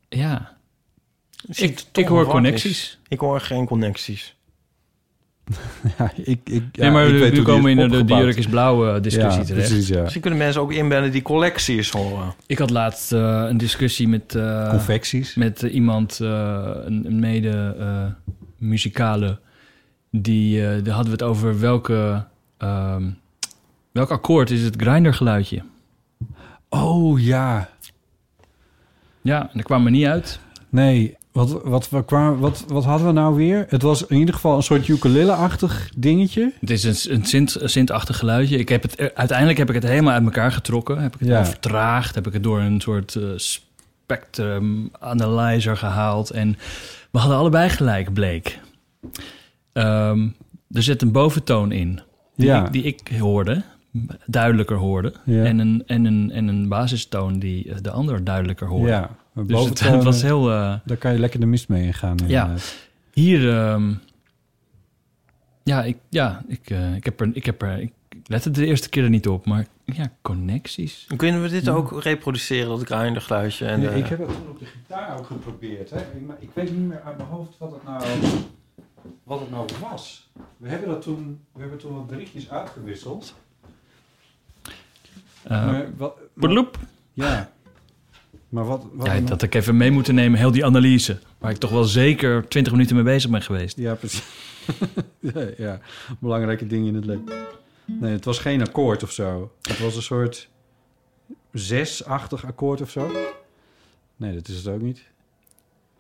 Ja, 0.10 0.38
Zit 0.40 0.53
ik, 1.94 2.08
hoor 2.08 2.26
connecties. 2.26 2.72
is. 2.72 3.00
Ik 3.08 3.20
hoor 3.20 3.40
geen 3.42 3.66
connecties. 3.66 4.36
Ja, 5.98 6.12
ik, 6.16 6.40
ik, 6.44 6.64
ja, 6.72 6.82
nee, 6.84 6.92
maar 6.92 7.08
ik 7.08 7.34
die 7.34 7.44
komen 7.44 7.72
in 7.80 7.90
de, 7.90 8.04
de 8.06 8.14
jurk 8.16 8.36
is 8.38 8.48
blauwe 8.48 8.86
ja, 8.88 9.00
discussie 9.00 9.44
terecht. 9.44 9.68
precies, 9.68 9.88
ja. 9.88 10.00
Misschien 10.02 10.22
kunnen 10.22 10.40
mensen 10.40 10.62
ook 10.62 10.72
inbellen 10.74 11.12
die 11.12 11.22
collecties 11.22 11.92
horen. 11.92 12.34
Ik 12.46 12.58
had 12.58 12.70
laatst 12.70 13.12
eh, 13.14 13.46
een 13.50 13.58
discussie 13.58 14.08
met, 14.08 14.36
eh, 14.36 14.70
Confecties. 14.70 15.36
met 15.36 15.64
eh, 15.64 15.74
iemand, 15.74 16.20
eh, 16.20 16.70
een, 16.86 17.06
een 17.06 17.20
mede 17.20 17.76
eh, 17.80 18.06
muzikale, 18.58 19.40
die, 20.12 20.62
eh, 20.68 20.84
daar 20.84 20.94
hadden 20.94 21.18
we 21.18 21.24
het 21.24 21.24
over 21.24 21.60
welke, 21.60 22.26
ehm, 22.58 23.10
welk 23.92 24.10
akkoord 24.12 24.50
is 24.52 24.62
het 24.64 24.76
grindergeluidje. 24.78 25.62
Oh 26.70 27.20
ja. 27.22 27.70
Ja, 29.22 29.42
en 29.42 29.50
daar 29.54 29.64
kwam 29.64 29.86
er 29.86 29.92
niet 29.92 30.06
uit. 30.06 30.40
Nee, 30.70 31.18
wat, 31.34 31.62
wat, 31.64 31.90
wat, 31.90 32.10
wat, 32.40 32.66
wat 32.68 32.84
hadden 32.84 33.08
we 33.08 33.14
nou 33.14 33.36
weer? 33.36 33.66
Het 33.70 33.82
was 33.82 34.06
in 34.06 34.18
ieder 34.18 34.34
geval 34.36 34.56
een 34.56 34.64
soort 34.64 34.88
ukulele-achtig 34.88 35.90
dingetje. 35.98 36.52
Het 36.60 36.70
is 36.70 36.84
een, 37.06 37.14
een 37.16 37.26
Sint, 37.26 37.62
een 37.62 37.70
Sint-achtig 37.70 38.18
geluidje. 38.18 38.58
Ik 38.58 38.70
heb 38.70 38.82
het, 38.82 39.00
er- 39.00 39.12
uiteindelijk 39.16 39.58
heb 39.58 39.70
ik 39.70 39.76
het 39.76 39.84
helemaal 39.84 40.14
uit 40.14 40.24
elkaar 40.24 40.52
getrokken. 40.52 41.02
Heb 41.02 41.14
ik 41.14 41.20
het 41.20 41.30
Ja. 41.30 41.46
vertraagd. 41.46 42.16
Heb 42.16 42.28
ik 42.28 42.34
het 42.34 42.44
door 42.44 42.60
een 42.60 42.82
soort 42.82 43.16
eh, 43.16 43.24
spectrum 43.36 44.92
analyzer 45.00 45.78
gehaald. 45.78 46.30
En 46.30 46.58
we 47.12 47.20
hadden 47.20 47.38
allebei 47.38 47.70
gelijk, 47.70 48.14
bleek. 48.14 48.60
Ehm, 49.74 50.28
er 50.72 50.84
zit 50.84 51.02
een 51.02 51.12
boventoon 51.12 51.72
in. 51.72 52.00
Die, 52.36 52.46
Ja. 52.48 52.66
ik, 52.66 52.72
die 52.72 52.84
ik 52.84 53.12
hoorde, 53.20 53.62
duidelijker 54.26 54.76
hoorde. 54.78 55.14
Ja. 55.26 55.44
En, 55.44 55.60
een, 55.60 55.84
en, 55.88 56.06
een, 56.06 56.32
en 56.32 56.48
een 56.48 56.68
basistoon 56.68 57.40
die 57.40 57.70
eh, 57.70 57.76
de 57.82 57.92
ander 57.92 58.24
duidelijker 58.24 58.68
hoorde. 58.68 58.88
Ja, 58.92 59.10
Dus 59.34 59.66
het, 59.66 60.04
was 60.04 60.22
heel... 60.22 60.52
eh, 60.52 60.76
Daar 60.86 60.98
kan 60.98 61.14
je 61.14 61.20
lekker 61.20 61.40
de 61.40 61.46
mist 61.46 61.68
mee 61.70 61.84
ingaan. 61.86 62.18
inderdaad. 62.18 62.76
hier, 63.14 63.58
ehm, 63.58 63.94
ja, 65.64 65.84
ik, 65.84 65.98
ja 66.10 66.44
ik, 66.48 66.70
eh, 66.70 66.96
ik 66.96 67.06
heb 67.06 67.20
er, 67.22 67.30
ik 67.34 67.46
heb 67.46 67.62
er, 67.62 67.80
ik 67.80 67.94
lette 68.26 68.52
de 68.52 68.66
eerste 68.66 68.90
keer 68.90 69.04
er 69.04 69.10
niet 69.10 69.28
op, 69.28 69.46
maar 69.46 69.66
ja, 69.86 70.12
connecties. 70.22 71.08
Kunnen 71.18 71.42
we 71.42 71.50
dit 71.50 71.70
ook 71.70 72.02
reproduceren, 72.04 72.68
dat 72.70 72.84
grindergeluidje? 72.84 73.66
En 73.66 73.80
Nee, 73.80 73.90
de- 73.90 73.96
ik 73.98 74.06
heb 74.08 74.20
het 74.20 74.28
toen 74.28 74.50
op 74.50 74.60
de 74.60 74.66
gitaar 74.66 75.18
ook 75.20 75.26
geprobeerd. 75.26 75.90
Hè? 75.90 75.98
Ik, 75.98 76.26
maar 76.28 76.38
ik 76.40 76.50
weet 76.54 76.72
niet 76.72 76.88
meer 76.88 77.02
uit 77.02 77.18
mijn 77.18 77.30
hoofd 77.30 77.58
wat 77.58 77.72
het 77.72 77.84
nou, 77.84 78.04
wat 79.24 79.40
het 79.40 79.50
nou 79.52 79.68
was. 79.90 80.30
We 80.58 80.70
hebben, 80.70 80.90
dat 80.90 81.02
toen, 81.02 81.40
we 81.54 81.60
hebben 81.62 81.78
toen 81.80 81.94
wat 81.96 82.08
berichtjes 82.08 82.50
uitgewisseld. 82.50 83.36
Eh 85.44 85.66
maar, 85.66 85.88
wat, 85.98 86.16
maar- 86.34 86.64
ja. 87.14 87.52
Maar 88.54 88.66
wat... 88.66 88.86
wat 88.94 89.08
Ja, 89.08 89.20
dat 89.20 89.42
ik 89.42 89.56
even 89.56 89.78
mee 89.78 89.92
moeten 89.92 90.16
nemen, 90.16 90.40
heel 90.40 90.52
die 90.52 90.66
analyse. 90.66 91.20
Waar 91.38 91.52
ik 91.52 91.58
toch 91.58 91.72
wel 91.72 91.84
zeker 91.84 92.48
20 92.48 92.72
minuten 92.74 92.96
mee 92.96 93.04
bezig 93.04 93.30
ben 93.30 93.42
geweest. 93.42 93.78
Ja, 93.78 93.96
precies. 93.96 94.24
ja, 95.34 95.48
ja, 95.58 95.80
belangrijke 96.20 96.68
dingen 96.68 96.88
in 96.88 96.96
het 96.96 97.06
leven. 97.06 97.24
Nee, 97.86 98.12
het 98.12 98.26
was 98.26 98.40
geen 98.40 98.62
akkoord 98.62 99.04
of 99.04 99.12
zo. 99.12 99.52
Het 99.62 99.80
was 99.80 99.96
een 99.96 100.02
soort 100.02 100.50
zesachtig 101.52 102.46
akkoord 102.46 102.82
of 102.82 102.90
zo. 102.90 103.12
Nee, 104.16 104.34
dat 104.34 104.48
is 104.48 104.58
het 104.58 104.68
ook 104.68 104.82
niet. 104.82 105.02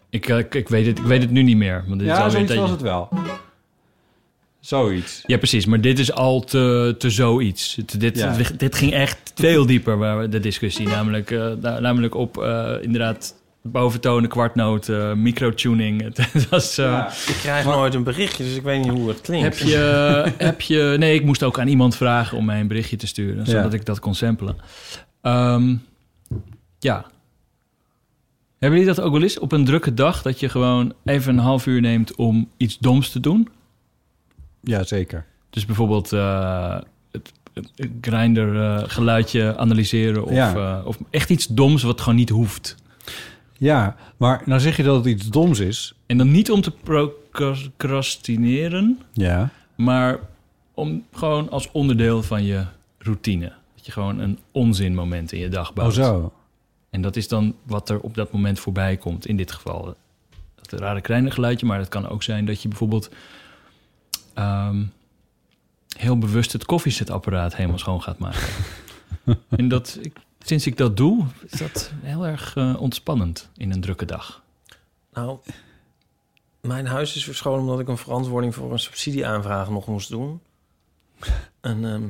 Ik, 0.10 0.30
eh, 0.30 0.38
ik, 0.38 0.56
ik, 0.56 0.70
weet, 0.70 0.86
het, 0.86 1.00
ik 1.00 1.06
weet 1.06 1.22
het 1.22 1.32
nu 1.32 1.44
niet 1.44 1.58
meer. 1.58 1.84
Want 1.88 2.00
dit 2.00 2.08
Ja, 2.08 2.30
zoiets 2.30 2.56
was 2.56 2.70
het 2.70 2.82
wel. 2.82 3.10
Zoiets. 4.66 5.24
Ja, 5.26 5.38
precies. 5.38 5.66
Maar 5.66 5.82
dit 5.82 6.00
is 6.00 6.12
al 6.14 6.40
te, 6.42 6.96
te 6.98 7.10
zoiets. 7.10 7.78
Dit, 7.98 8.18
Ja. 8.18 8.36
dit 8.58 8.76
ging 8.76 8.94
echt 8.94 9.32
veel 9.36 9.66
dieper, 9.66 9.98
waar 9.98 10.20
we- 10.20 10.30
de 10.30 10.40
discussie. 10.40 10.88
Namelijk, 10.88 11.32
eh, 11.32 11.52
na- 11.62 11.80
namelijk 11.80 12.16
op 12.16 12.38
eh, 12.38 12.72
inderdaad 12.82 13.36
boventonen, 13.62 14.30
kwartnoten, 14.30 15.22
microtuning. 15.22 16.02
Het, 16.02 16.18
het 16.34 16.50
was... 16.50 16.78
eh, 16.78 16.86
Ja. 16.86 17.08
Ik 17.08 17.36
krijg 17.42 17.66
nooit 17.66 17.94
een 17.94 18.04
berichtje, 18.04 18.44
dus 18.44 18.56
ik 18.56 18.62
weet 18.64 18.82
niet 18.84 18.92
hoe 18.92 19.08
het 19.10 19.22
klinkt. 19.22 19.60
Heb 19.60 19.68
je, 19.68 19.78
heb 20.38 20.62
je... 20.62 20.96
Nee, 21.00 21.16
ik 21.16 21.26
moest 21.26 21.44
ook 21.44 21.60
aan 21.60 21.68
iemand 21.68 21.96
vragen 21.96 22.38
om 22.38 22.46
mij 22.46 22.60
een 22.60 22.68
berichtje 22.68 22.96
te 22.98 23.08
sturen... 23.08 23.46
zodat 23.46 23.72
Ja. 23.72 23.78
ik 23.78 23.86
dat 23.86 24.00
kon 24.00 24.16
samplen. 24.16 24.56
Ehm, 25.22 25.76
ja. 26.80 27.06
Hebben 28.60 28.80
jullie 28.80 28.96
dat 28.96 29.06
ook 29.06 29.12
wel 29.14 29.22
eens 29.22 29.40
op 29.40 29.52
een 29.52 29.66
drukke 29.66 29.94
dag... 29.94 30.22
dat 30.22 30.40
je 30.40 30.50
gewoon 30.50 30.94
even 31.06 31.34
een 31.34 31.44
half 31.44 31.66
uur 31.66 31.82
neemt 31.82 32.16
om 32.16 32.50
iets 32.58 32.78
doms 32.80 33.10
te 33.10 33.20
doen? 33.20 33.48
Ja, 34.64 34.84
zeker. 34.84 35.26
Dus 35.50 35.66
bijvoorbeeld 35.66 36.12
eh, 36.14 36.78
het, 37.12 37.32
het 37.54 37.70
grinder 38.02 38.62
eh, 38.64 38.84
geluidje 38.90 39.58
analyseren... 39.58 40.24
Of, 40.24 40.32
Ja. 40.32 40.56
eh, 40.80 40.86
of 40.86 40.98
echt 41.10 41.30
iets 41.30 41.48
doms 41.48 41.84
wat 41.84 42.02
gewoon 42.02 42.16
niet 42.16 42.30
hoeft. 42.30 42.76
Ja, 43.58 43.96
maar 44.18 44.42
nou 44.46 44.60
zeg 44.60 44.78
je 44.78 44.84
dat 44.84 44.96
het 44.96 45.06
iets 45.06 45.28
doms 45.30 45.60
is. 45.60 45.94
En 46.06 46.18
dan 46.18 46.32
niet 46.32 46.52
om 46.52 46.62
te 46.62 46.72
procrastineren... 46.72 49.00
Ja. 49.14 49.50
Maar 49.76 50.20
om 50.74 51.04
gewoon 51.14 51.50
als 51.50 51.72
onderdeel 51.72 52.24
van 52.24 52.44
je 52.44 52.64
routine. 52.98 53.52
Dat 53.76 53.86
je 53.86 53.92
gewoon 53.92 54.20
een 54.20 54.40
onzinmoment 54.52 55.32
in 55.32 55.40
je 55.40 55.50
dag 55.50 55.70
Oh 55.70 55.76
bouwt. 55.76 55.94
zo. 55.94 56.34
En 56.90 57.02
dat 57.02 57.16
is 57.16 57.28
dan 57.28 57.56
wat 57.64 57.90
er 57.90 58.00
op 58.00 58.16
dat 58.16 58.32
moment 58.32 58.60
voorbij 58.60 58.98
komt. 58.98 59.26
In 59.28 59.38
dit 59.38 59.52
geval 59.52 59.96
dat 60.56 60.80
rare 60.80 61.02
kleine 61.02 61.32
geluidje. 61.32 61.66
Maar 61.66 61.80
het 61.80 61.90
kan 61.90 62.08
ook 62.10 62.24
zijn 62.24 62.46
dat 62.46 62.62
je 62.62 62.68
bijvoorbeeld... 62.68 63.10
ehm, 64.34 64.84
heel 65.98 66.18
bewust 66.18 66.52
het 66.52 66.66
koffiezetapparaat 66.66 67.56
helemaal 67.56 67.80
schoon 67.80 68.02
gaat 68.02 68.18
maken. 68.18 68.48
en 69.50 69.68
dat, 69.68 69.98
ik, 70.02 70.18
sinds 70.40 70.68
ik 70.68 70.78
dat 70.78 70.98
doe, 70.98 71.26
is 71.50 71.60
dat 71.60 71.92
heel 72.02 72.28
erg 72.28 72.56
eh, 72.56 72.82
ontspannend 72.82 73.50
in 73.58 73.72
een 73.72 73.82
drukke 73.82 74.06
dag. 74.06 74.44
Nou, 75.14 75.40
mijn 76.62 76.86
huis 76.86 77.16
is 77.16 77.24
verscholen 77.24 77.60
omdat 77.60 77.80
ik 77.80 77.88
een 77.88 77.98
verantwoording 77.98 78.56
voor 78.56 78.72
een 78.72 78.80
subsidieaanvraag 78.80 79.70
nog 79.70 79.88
moest 79.88 80.10
doen. 80.10 80.42
En 81.62 81.86
ehm, 81.86 82.04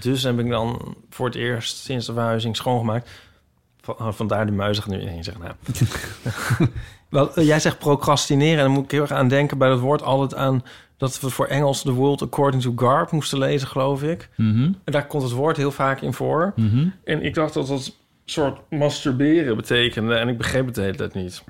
dus 0.00 0.22
heb 0.22 0.38
ik 0.38 0.48
dan 0.48 0.96
voor 1.10 1.26
het 1.26 1.34
eerst 1.34 1.76
sinds 1.76 2.06
de 2.06 2.12
verhuizing 2.12 2.56
schoongemaakt. 2.56 3.10
Oh, 3.86 4.12
Vandaar 4.12 4.46
de 4.46 4.52
muizig 4.52 4.86
nu 4.86 5.00
in 5.00 5.24
zeg 5.24 5.38
nou. 5.38 5.52
Wel, 7.08 7.40
jij 7.40 7.60
zegt 7.60 7.78
procrastineren 7.78 8.58
en 8.58 8.64
dan 8.64 8.72
moet 8.72 8.84
ik 8.84 8.90
heel 8.90 9.00
erg 9.00 9.10
aan 9.10 9.28
denken 9.28 9.58
bij 9.58 9.68
dat 9.68 9.80
woord 9.80 10.02
altijd 10.02 10.34
aan 10.34 10.64
dat 10.98 11.20
we 11.20 11.30
voor 11.30 11.46
Engels 11.46 11.82
The 11.82 11.92
World 11.92 12.22
According 12.22 12.62
to 12.62 12.72
Garp 12.76 13.10
moesten 13.10 13.38
lezen, 13.38 13.68
geloof 13.68 14.02
ik. 14.02 14.28
Mhm, 14.36 14.62
En 14.62 14.92
daar 14.92 15.06
komt 15.06 15.22
het 15.22 15.32
woord 15.32 15.56
heel 15.56 15.70
vaak 15.70 16.00
in 16.00 16.12
voor. 16.12 16.52
mhm. 16.56 16.86
En 17.04 17.22
ik 17.24 17.34
dacht 17.34 17.54
dat 17.54 17.66
dat 17.66 17.86
een 17.86 17.92
soort 18.24 18.58
masturberen 18.70 19.56
betekende 19.56 20.14
en 20.14 20.28
ik 20.28 20.36
begreep 20.38 20.66
het 20.66 20.74
de 20.74 20.80
hele 20.82 20.96
tijd 20.96 21.14
niet. 21.14 21.42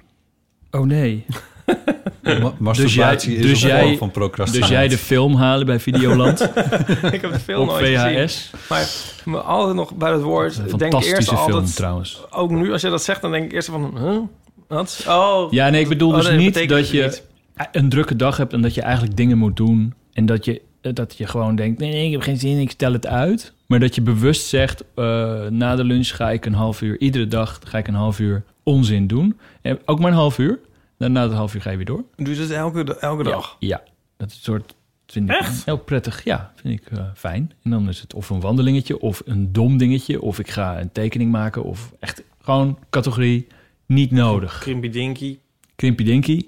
Oh 0.70 0.86
nee. 0.86 1.24
Ma- 2.22 2.52
masturbatie 2.58 3.36
is 3.36 3.42
dus 3.42 3.62
een 3.62 3.68
jij- 3.68 3.82
vorm 3.82 3.96
van 3.98 4.10
procrastinatie. 4.10 4.60
Dus 4.74 4.78
jij 4.80 4.88
de 4.88 4.98
film 4.98 5.34
halen 5.34 5.66
bij 5.66 5.80
Videoland 5.80 6.40
ik 7.14 7.20
heb 7.20 7.32
de 7.32 7.38
film 7.44 7.60
op 7.60 7.66
nooit 7.68 7.98
gezien. 7.98 8.28
VHS. 8.28 8.50
Maar, 8.68 8.86
maar 9.24 9.40
altijd 9.40 9.76
nog 9.76 9.94
bij 9.94 10.12
het 10.12 10.22
woord. 10.22 10.56
Een 10.58 10.64
denk 10.78 10.92
eerst 10.92 11.04
fantastische 11.06 11.36
film 11.36 11.52
altijd. 11.52 11.76
trouwens. 11.76 12.20
Ook 12.30 12.50
nu, 12.50 12.72
als 12.72 12.80
je 12.80 12.90
dat 12.90 13.02
zegt, 13.02 13.20
dan 13.22 13.30
denk 13.30 13.44
ik 13.44 13.52
eerst 13.52 13.68
van. 13.68 13.98
Huh? 13.98 14.18
Wat? 14.68 15.04
Oh. 15.08 15.52
Ja, 15.52 15.68
nee, 15.68 15.80
ik 15.80 15.88
bedoel 15.88 16.08
Oh, 16.10 16.16
dus 16.16 16.28
nee, 16.28 16.36
niet 16.36 16.54
dat 16.68 16.68
het 16.78 16.90
je 16.90 17.02
niet. 17.02 17.22
Een 17.72 17.89
drukke 17.89 18.16
dag 18.16 18.36
hebt 18.36 18.52
en 18.52 18.60
dat 18.60 18.74
je 18.74 18.82
eigenlijk 18.82 19.16
dingen 19.16 19.39
moet 19.39 19.56
doen. 19.56 19.94
En 20.12 20.26
dat 20.26 20.44
je, 20.44 20.62
eh, 20.80 20.93
dat 20.93 21.16
je 21.16 21.26
gewoon 21.26 21.56
denkt, 21.56 21.80
nee, 21.80 21.90
nee, 21.90 22.06
ik 22.06 22.12
heb 22.12 22.20
geen 22.20 22.39
zin, 22.39 22.59
ik 22.59 22.70
stel 22.70 22.93
het 22.93 23.06
uit. 23.06 23.52
Maar 23.66 23.80
dat 23.80 23.94
je 23.94 24.02
bewust 24.02 24.47
zegt, 24.47 24.85
eh, 24.94 25.47
na 25.47 25.76
de 25.76 25.85
lunch 25.85 26.09
ga 26.16 26.30
ik 26.30 26.47
een 26.47 26.55
half 26.55 26.82
uur, 26.82 26.98
iedere 27.01 27.26
dag 27.26 27.60
ga 27.64 27.78
ik 27.78 27.89
een 27.89 27.94
half 27.94 28.20
uur 28.20 28.44
onzin 28.62 29.06
doen. 29.06 29.39
En 29.62 29.78
ook 29.85 29.98
maar 29.98 30.10
een 30.10 30.16
half 30.16 30.39
uur. 30.39 30.59
Dan 30.98 31.12
na 31.12 31.22
het 31.22 31.32
half 31.32 31.55
uur 31.55 31.62
ga 31.62 31.70
je 31.70 31.76
weer 31.76 31.86
door. 31.86 32.05
Doe 32.16 32.35
je 32.35 32.40
dat 32.40 32.51
elke, 32.51 32.98
elke 32.98 33.22
dag? 33.22 33.56
Ja, 33.59 33.68
ja. 33.68 33.82
dat 34.16 34.28
is 34.28 34.35
een 34.35 34.43
soort, 34.43 34.74
vind 35.06 35.30
ik 35.30 35.36
Echt? 35.36 35.64
heel 35.64 35.78
prettig. 35.78 36.24
Ja, 36.24 36.52
vind 36.55 36.80
ik 36.80 36.98
eh, 36.98 37.05
fijn. 37.14 37.52
En 37.62 37.70
dan 37.70 37.89
is 37.89 38.01
het 38.01 38.14
of 38.14 38.30
een 38.30 38.40
wandelingetje 38.40 39.01
of 39.01 39.22
een 39.24 39.52
dom 39.52 39.78
dingetje. 39.78 40.20
Of 40.22 40.39
ik 40.39 40.51
ga 40.51 40.80
een 40.80 40.93
tekening 40.93 41.30
maken 41.30 41.62
of 41.62 41.93
echt 42.01 42.22
gewoon 42.43 42.78
categorie 42.90 43.47
niet 43.86 44.10
nodig. 44.10 44.59
Krimpy 44.59 44.89
Dinky. 44.89 45.39
Krimpy 45.76 46.05
dinky. 46.05 46.47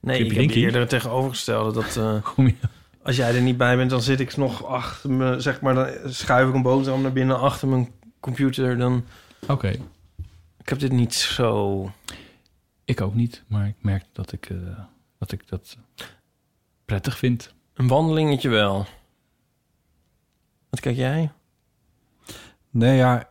Nee, 0.00 0.18
ik 0.18 0.26
heb 0.26 0.36
Dinky? 0.36 0.58
eerder 0.58 0.80
het 0.80 0.88
tegenovergestelde. 0.90 1.72
Dat 1.72 1.96
eh, 1.96 2.22
Kom 2.34 2.46
je- 2.46 2.54
als 3.02 3.16
jij 3.16 3.34
er 3.34 3.40
niet 3.42 3.56
bij 3.56 3.76
bent, 3.76 3.90
dan 3.90 4.02
zit 4.02 4.20
ik 4.20 4.36
nog 4.36 4.64
achter 4.64 5.10
me. 5.10 5.40
Zeg 5.40 5.60
maar, 5.60 5.74
dan 5.74 6.12
schuif 6.12 6.48
ik 6.48 6.54
een 6.54 6.62
boterham 6.62 7.02
naar 7.02 7.12
binnen 7.12 7.38
achter 7.40 7.68
mijn 7.68 7.92
computer. 8.20 8.76
Dan. 8.78 9.04
Oké. 9.48 9.68
Ik 10.58 10.68
heb 10.68 10.78
dit 10.78 10.92
niet 10.92 11.14
zo. 11.14 11.92
Ik 12.84 13.00
ook 13.00 13.14
niet, 13.14 13.42
maar 13.46 13.66
ik 13.66 13.74
merk 13.80 14.04
dat 14.12 14.32
ik, 14.32 14.50
eh, 14.50 14.56
dat, 15.18 15.32
ik 15.32 15.48
dat 15.48 15.76
prettig 16.84 17.18
vind. 17.18 17.54
Een 17.74 17.88
wandelingetje 17.88 18.48
wel. 18.48 18.86
Wat 20.70 20.80
kijk 20.80 20.96
jij? 20.96 21.30
Nee, 22.70 22.96
ja. 22.96 23.28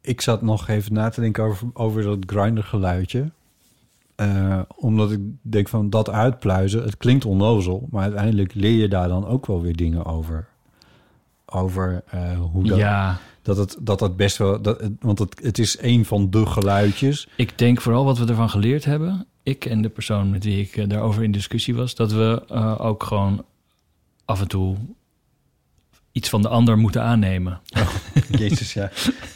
Ik 0.00 0.20
zat 0.20 0.42
nog 0.42 0.68
even 0.68 0.92
na 0.92 1.08
te 1.08 1.20
denken 1.20 1.44
over, 1.44 1.68
over 1.72 2.02
dat 2.02 2.18
grinder 2.26 2.64
geluidje. 2.64 3.30
Eh, 4.14 4.60
omdat 4.76 5.12
ik 5.12 5.20
denk 5.42 5.68
van 5.68 5.90
dat 5.90 6.10
uitpluizen, 6.10 6.82
het 6.82 6.96
klinkt 6.96 7.24
onnozel, 7.24 7.86
maar 7.90 8.02
uiteindelijk 8.02 8.54
leer 8.54 8.80
je 8.80 8.88
daar 8.88 9.08
dan 9.08 9.26
ook 9.26 9.46
wel 9.46 9.62
weer 9.62 9.76
dingen 9.76 10.04
over. 10.04 10.48
Over 11.46 12.02
eh, 12.06 12.40
hoe 12.40 12.64
dat, 12.64 12.78
Ja, 12.78 13.18
dat, 13.42 13.56
het, 13.56 13.76
dat 13.80 14.00
het 14.00 14.16
best 14.16 14.36
wel, 14.36 14.62
dat, 14.62 14.90
want 15.00 15.18
het, 15.18 15.40
het 15.42 15.58
is 15.58 15.78
een 15.80 16.04
van 16.04 16.30
de 16.30 16.46
geluidjes. 16.46 17.28
ik 17.36 17.58
denk 17.58 17.80
vooral 17.80 18.04
wat 18.04 18.18
we 18.18 18.26
ervan 18.26 18.50
geleerd 18.50 18.84
hebben, 18.84 19.26
ik 19.42 19.64
en 19.64 19.82
de 19.82 19.88
persoon 19.88 20.30
met 20.30 20.44
wie 20.44 20.60
ik 20.60 20.76
eh, 20.76 20.88
daarover 20.88 21.22
in 21.22 21.32
discussie 21.32 21.74
was, 21.74 21.94
dat 21.94 22.12
we 22.12 22.48
ook 22.78 23.02
gewoon 23.02 23.44
af 24.24 24.40
en 24.40 24.48
toe 24.48 24.76
iets 26.14 26.28
van 26.28 26.42
de 26.42 26.48
ander 26.48 26.78
moeten 26.78 27.02
aannemen. 27.02 27.60
Jezus, 28.38 28.72
ja. 28.72 28.90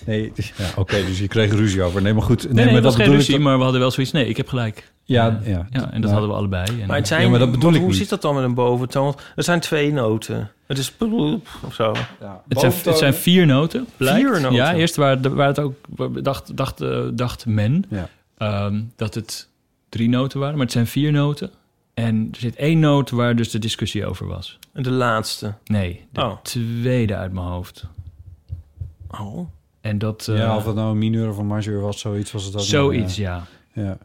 Nee, 0.06 0.32
ja, 0.34 0.64
oké, 0.76 1.04
dus 1.06 1.18
je 1.18 1.28
kreeg 1.28 1.52
ruzie 1.52 1.82
over. 1.82 2.02
Nee, 2.02 2.12
maar 2.14 2.22
goed. 2.22 2.42
Nee, 2.44 2.52
Nee, 2.52 2.64
nee, 2.64 2.72
maar 2.72 2.82
dat 2.82 2.94
was 2.96 3.04
geen 3.06 3.14
ruzie, 3.14 3.38
maar 3.38 3.56
we 3.56 3.62
hadden 3.62 3.80
wel 3.80 3.90
zoiets. 3.90 4.12
Nee, 4.12 4.26
ik 4.28 4.36
heb 4.36 4.48
gelijk. 4.48 4.92
Ja, 5.04 5.40
ja. 5.44 5.50
ja, 5.50 5.80
en 5.80 5.80
dat 5.80 5.90
Nou, 6.00 6.12
hadden 6.12 6.28
we 6.30 6.36
allebei. 6.36 6.80
En, 6.80 6.86
Maar 6.86 6.96
het 6.96 7.06
zijn, 7.06 7.22
Ja, 7.22 7.28
maar 7.28 7.38
dat 7.38 7.48
bedoel 7.50 7.62
want 7.64 7.74
ik 7.74 7.80
hoe 7.80 7.90
niet. 7.90 8.00
zit 8.00 8.08
dat 8.08 8.22
dan 8.22 8.34
met 8.34 8.44
een 8.44 8.54
boventoon? 8.54 9.04
Want 9.04 9.20
Het 9.34 9.44
zijn 9.44 9.60
twee 9.60 9.92
noten. 9.92 10.50
Het 10.66 10.78
is 10.78 10.92
of 11.66 11.74
zo. 11.74 11.92
Ja, 12.20 12.42
Het 12.48 12.60
zijn, 12.60 12.72
het 12.84 12.98
zijn 12.98 13.14
vier 13.14 13.46
noten. 13.46 13.86
Blijkt. 13.96 14.20
Vier 14.28 14.40
noten? 14.40 14.52
Ja, 14.56 14.74
eerst 14.74 14.96
waar, 14.96 15.34
waar 15.34 15.46
het 15.46 15.58
ook 15.58 15.74
dacht, 16.22 16.56
dacht, 16.56 16.80
eh, 16.80 17.00
dacht 17.12 17.46
men 17.46 17.84
Ja. 17.90 18.08
ehm, 18.38 18.80
dat 18.96 19.14
het 19.14 19.48
drie 19.88 20.08
noten 20.08 20.38
waren, 20.38 20.54
maar 20.54 20.64
het 20.64 20.72
zijn 20.74 20.86
vier 20.86 21.12
noten. 21.12 21.50
En 22.04 22.28
er 22.32 22.38
zit 22.38 22.56
één 22.56 22.78
noot 22.78 23.10
waar 23.10 23.36
dus 23.36 23.50
de 23.50 23.58
discussie 23.58 24.06
over 24.06 24.26
was. 24.26 24.58
En 24.72 24.82
de 24.82 24.90
laatste. 24.90 25.54
Nee, 25.64 26.06
de 26.12 26.20
Oh. 26.20 26.32
tweede 26.42 27.14
uit 27.16 27.32
mijn 27.32 27.46
hoofd. 27.46 27.86
Oh. 29.20 29.48
En 29.80 29.98
dat... 29.98 30.28
eh, 30.28 30.36
ja, 30.36 30.56
of 30.56 30.64
het 30.64 30.74
nou 30.74 30.90
een 30.90 30.98
mineur 30.98 31.28
of 31.28 31.38
een 31.38 31.46
majeur 31.46 31.80
was, 31.80 32.00
zoiets 32.00 32.32
was 32.32 32.44
het 32.44 32.54
ook. 32.54 32.60
zoiets, 32.60 33.16
ja. 33.16 33.44
ja. 33.72 33.82
Ja. 33.82 33.98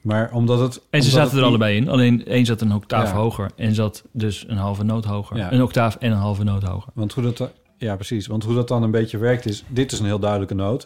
Maar 0.00 0.32
omdat 0.32 0.58
het... 0.60 0.82
En 0.90 1.02
ze 1.02 1.10
zaten 1.10 1.30
er 1.30 1.36
niet- 1.36 1.44
allebei 1.44 1.76
in. 1.76 1.88
Alleen 1.88 2.24
één 2.26 2.44
zat 2.46 2.60
een 2.60 2.72
octaaf 2.72 3.08
Ja. 3.10 3.14
hoger 3.16 3.50
en 3.56 3.74
zat 3.74 4.04
dus 4.12 4.44
een 4.48 4.56
halve 4.56 4.84
noot 4.84 5.04
hoger. 5.04 5.36
Ja. 5.36 5.52
Een 5.52 5.62
octaaf 5.62 5.96
en 5.96 6.10
een 6.10 6.16
halve 6.18 6.44
noot 6.44 6.62
hoger. 6.62 6.92
Want 6.94 7.12
hoe 7.12 7.22
dat... 7.24 7.36
da- 7.36 7.50
Ja, 7.78 7.94
precies. 7.94 8.26
Want 8.26 8.44
hoe 8.44 8.54
dat 8.54 8.68
dan 8.68 8.82
een 8.82 8.90
beetje 8.90 9.18
werkt 9.18 9.46
is... 9.46 9.64
Dit 9.68 9.92
is 9.92 9.98
een 9.98 10.04
heel 10.06 10.18
duidelijke 10.18 10.54
noot. 10.54 10.84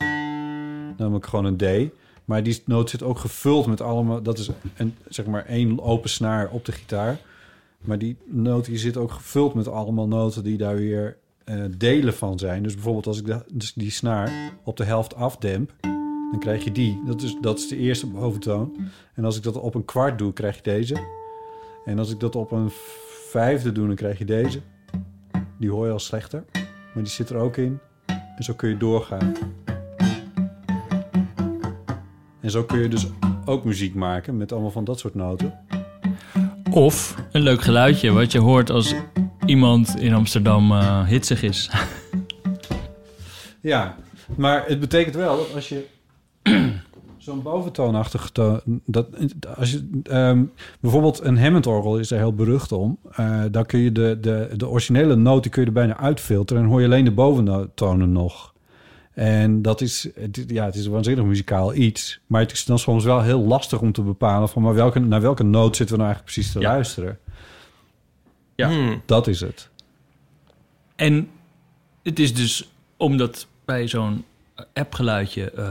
Namelijk 0.97 1.27
gewoon 1.27 1.45
een 1.45 1.57
D. 1.57 1.93
Maar 2.27 2.43
die 2.43 2.63
noot 2.65 2.91
zit 2.91 3.03
ook 3.03 3.19
gevuld 3.19 3.67
met 3.67 3.81
allemaal... 3.81 4.23
Dat 4.23 4.39
is 4.39 4.51
een, 4.77 4.95
zeg 5.09 5.27
maar 5.27 5.45
één 5.45 5.81
open 5.81 6.11
snaar 6.11 6.51
op 6.51 6.65
de 6.65 6.73
gitaar. 6.73 7.19
Maar 7.81 7.99
die 7.99 8.17
noot 8.25 8.65
die 8.65 8.79
zit 8.79 8.97
ook 8.97 9.11
gevuld 9.11 9.55
met 9.55 9.69
allemaal 9.69 10.09
noten 10.09 10.45
die 10.45 10.57
daar 10.57 10.77
weer 10.77 11.17
eh, 11.45 11.65
delen 11.77 12.15
van 12.15 12.39
zijn. 12.39 12.63
Dus 12.63 12.75
bijvoorbeeld 12.75 13.07
als 13.07 13.21
ik 13.21 13.43
dus 13.53 13.73
die 13.73 13.91
snaar 13.91 14.53
op 14.65 14.77
de 14.77 14.85
helft 14.85 15.15
afdemp... 15.15 15.73
dan 16.31 16.41
krijg 16.41 16.65
je 16.65 16.73
die. 16.73 17.03
Dat 17.07 17.23
is, 17.23 17.37
dat 17.41 17.59
is 17.59 17.69
de 17.69 17.77
eerste 17.77 18.07
boventoon. 18.07 18.77
En 19.15 19.25
als 19.25 19.37
ik 19.37 19.43
dat 19.43 19.57
op 19.57 19.75
een 19.75 19.85
kwart 19.85 20.19
doe, 20.19 20.33
krijg 20.33 20.57
je 20.57 20.63
deze. 20.63 20.97
En 21.85 21.99
als 21.99 22.11
ik 22.11 22.21
dat 22.21 22.37
op 22.37 22.53
een 22.53 22.71
vijfde 23.29 23.73
doe, 23.73 23.87
dan 23.87 23.97
krijg 23.97 24.19
je 24.19 24.25
deze. 24.25 24.61
Die 25.59 25.71
hoor 25.71 25.87
je 25.87 25.93
al 25.93 25.99
slechter. 25.99 26.45
Maar 26.95 27.03
die 27.03 27.13
zit 27.13 27.31
er 27.31 27.37
ook 27.37 27.57
in. 27.57 27.79
En 28.07 28.45
zo 28.45 28.55
kun 28.55 28.69
je 28.69 28.77
doorgaan. 28.77 29.35
En 32.47 32.53
zo 32.53 32.65
kun 32.65 32.79
je 32.79 32.89
dus 32.89 33.07
ook 33.45 33.65
muziek 33.65 33.95
maken 33.95 34.37
met 34.37 34.53
allemaal 34.53 34.71
van 34.71 34.85
dat 34.85 34.99
soort 34.99 35.15
noten. 35.15 35.59
Of 36.71 37.15
een 37.33 37.41
leuk 37.41 37.63
geluidje 37.63 38.13
wat 38.13 38.33
je 38.33 38.39
hoort 38.39 38.71
als 38.71 38.95
iemand 39.47 39.97
in 39.99 40.15
Amsterdam 40.15 40.73
eh, 40.73 41.07
hitsig 41.07 41.43
is. 41.43 41.71
Ja, 43.61 43.97
maar 44.37 44.65
het 44.67 44.81
betekent 44.81 45.15
wel 45.15 45.37
dat 45.37 45.55
als 45.55 45.69
je 45.69 45.87
zo'n 47.17 47.43
boventoonachtige 47.43 48.33
toon... 48.33 48.61
Dat, 48.85 49.09
als 49.57 49.71
je, 49.71 50.01
ehm, 50.03 50.45
bijvoorbeeld 50.81 51.25
een 51.25 51.39
Hammond-orgel 51.39 51.99
is 51.99 52.11
er 52.11 52.19
heel 52.19 52.35
berucht 52.35 52.73
om. 52.73 52.99
Eh, 53.11 53.43
dan 53.51 53.67
kun 53.67 53.81
je 53.81 53.93
de, 53.93 54.19
de, 54.21 54.51
de 54.57 54.69
originele 54.69 55.41
die 55.41 55.51
kun 55.51 55.63
je 55.63 55.69
er 55.69 55.75
bijna 55.75 55.97
uitfilteren... 55.97 56.63
en 56.63 56.69
hoor 56.69 56.81
je 56.81 56.87
alleen 56.87 57.05
de 57.05 57.11
boventonen 57.11 58.13
nog. 58.13 58.55
En 59.17 59.63
dat 59.63 59.81
is, 59.81 60.09
het, 60.15 60.45
ja, 60.47 60.65
het 60.65 60.75
is 60.75 60.85
een 60.87 60.93
waanzinnig 60.93 61.25
muzikaal 61.25 61.75
iets. 61.75 62.21
Maar 62.27 62.41
het 62.41 62.53
is 62.53 62.65
dan 62.65 62.79
soms 62.79 63.05
wel 63.05 63.23
heel 63.23 63.41
lastig 63.41 63.81
om 63.81 63.93
te 63.93 64.03
bepalen... 64.03 64.49
van 64.49 64.63
maar 64.63 64.75
welke, 64.75 64.99
naar 64.99 65.21
welke 65.21 65.43
noot 65.43 65.77
zitten 65.77 65.97
we 65.97 66.03
nou 66.03 66.15
eigenlijk 66.15 66.35
precies 66.35 66.53
te 66.53 66.61
Ja. 66.61 66.69
luisteren. 66.73 67.19
Ja. 68.55 68.69
Hmm. 68.69 69.03
Dat 69.07 69.27
is 69.27 69.41
het. 69.41 69.69
En 70.97 71.29
het 72.03 72.19
is 72.19 72.35
dus 72.35 72.69
omdat 72.97 73.47
bij 73.65 73.89
zo'n 73.89 74.25
appgeluidje 74.75 75.51
eh, 75.51 75.71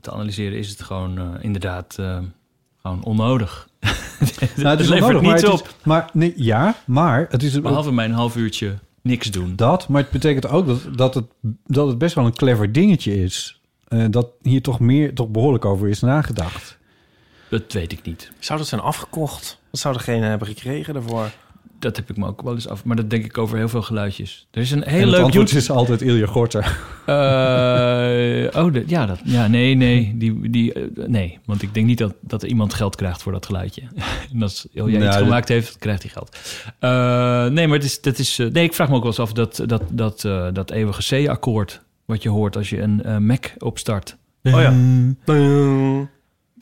te 0.00 0.10
analyseren 0.10 0.58
is 0.58 0.68
het 0.70 0.82
gewoon 0.82 1.18
eh, 1.18 1.28
inderdaad 1.40 1.96
eh, 1.98 2.18
gewoon 2.82 3.02
onnodig. 3.04 3.68
het 3.80 4.38
Nou, 4.56 4.68
het 4.68 4.80
is 4.80 4.88
levert 4.88 4.92
onnodig, 5.14 5.22
maar 5.22 5.32
niets 5.32 5.42
het 5.42 5.52
is- 5.54 5.60
op. 5.60 5.74
maar 5.84 6.10
nee, 6.12 6.32
ja, 6.36 6.74
maar 6.86 7.26
het 7.30 7.42
is 7.42 7.60
Behalve 7.60 7.92
mijn 7.92 8.12
half 8.12 8.36
uurtje 8.36 8.74
niks 9.04 9.30
doen. 9.30 9.56
dat. 9.56 9.88
Maar 9.88 10.02
het 10.02 10.10
betekent 10.10 10.46
ook 10.46 10.66
dat, 10.66 10.88
dat, 10.96 11.14
het, 11.14 11.24
dat 11.66 11.88
het 11.88 11.98
best 11.98 12.14
wel 12.14 12.24
een 12.24 12.34
clever 12.34 12.72
dingetje 12.72 13.22
is. 13.22 13.60
Eh, 13.88 14.04
dat 14.10 14.28
hier 14.42 14.62
toch 14.62 14.80
meer, 14.80 15.14
toch 15.14 15.28
behoorlijk 15.28 15.64
over 15.64 15.88
is 15.88 16.00
nagedacht. 16.00 16.78
Dat 17.50 17.72
weet 17.72 17.92
ik 17.92 18.02
niet. 18.02 18.30
Zou 18.38 18.58
dat 18.58 18.68
zijn 18.68 18.80
afgekocht? 18.80 19.58
Wat 19.70 19.80
zou 19.80 19.94
degene 19.94 20.26
hebben 20.26 20.48
gekregen 20.48 20.94
daarvoor? 20.94 21.30
Dat 21.84 21.96
heb 21.96 22.10
ik 22.10 22.16
me 22.16 22.26
ook 22.26 22.42
wel 22.42 22.54
eens 22.54 22.68
af. 22.68 22.84
Maar 22.84 22.96
dat 22.96 23.10
denk 23.10 23.24
ik 23.24 23.38
over 23.38 23.56
heel 23.56 23.68
veel 23.68 23.82
geluidjes. 23.82 24.46
Er 24.50 24.60
is 24.60 24.70
een 24.70 24.84
en 24.84 24.90
heel 24.90 25.00
het 25.00 25.10
leuk 25.10 25.20
antwoord 25.22 25.50
YouTube... 25.50 25.58
is 25.60 25.70
altijd 25.70 26.02
Ilja 26.02 26.26
Gorter. 26.26 26.78
Eh, 27.06 28.62
oh, 28.64 28.72
de- 28.72 28.84
ja, 28.86 29.06
dat, 29.06 29.20
ja, 29.24 29.46
nee, 29.46 29.74
nee, 29.74 30.14
die, 30.16 30.50
die, 30.50 30.72
eh, 30.72 30.82
nee. 31.06 31.38
Want 31.44 31.62
ik 31.62 31.74
denk 31.74 31.86
niet 31.86 31.98
dat, 31.98 32.14
dat 32.20 32.42
er 32.42 32.48
iemand 32.48 32.74
geld 32.74 32.96
krijgt 32.96 33.22
voor 33.22 33.32
dat 33.32 33.46
geluidje. 33.46 33.82
en 34.32 34.42
als 34.42 34.66
Ilja 34.72 34.92
Nou, 34.98 35.04
iets 35.06 35.16
dit- 35.16 35.24
gemaakt 35.24 35.48
heeft, 35.48 35.78
krijgt 35.78 36.02
hij 36.02 36.10
geld. 36.10 36.36
Eh, 36.78 37.46
nee, 37.54 37.66
maar 37.66 37.76
het 37.76 37.86
is, 37.86 38.00
dat 38.00 38.18
is, 38.18 38.36
nee, 38.36 38.64
ik 38.64 38.74
vraag 38.74 38.88
me 38.88 38.94
ook 38.94 39.02
wel 39.02 39.10
eens 39.10 39.20
af 39.20 39.32
dat, 39.32 39.62
dat, 39.66 39.82
dat, 39.90 40.24
eh, 40.24 40.46
dat 40.52 40.70
eeuwige 40.70 41.24
C-akkoord... 41.26 41.80
wat 42.04 42.22
je 42.22 42.28
hoort 42.28 42.56
als 42.56 42.70
je 42.70 42.80
een 42.80 43.02
eh, 43.02 43.16
Mac 43.16 43.44
opstart. 43.58 44.16
Oh 44.42 44.60
ja. 44.60 44.74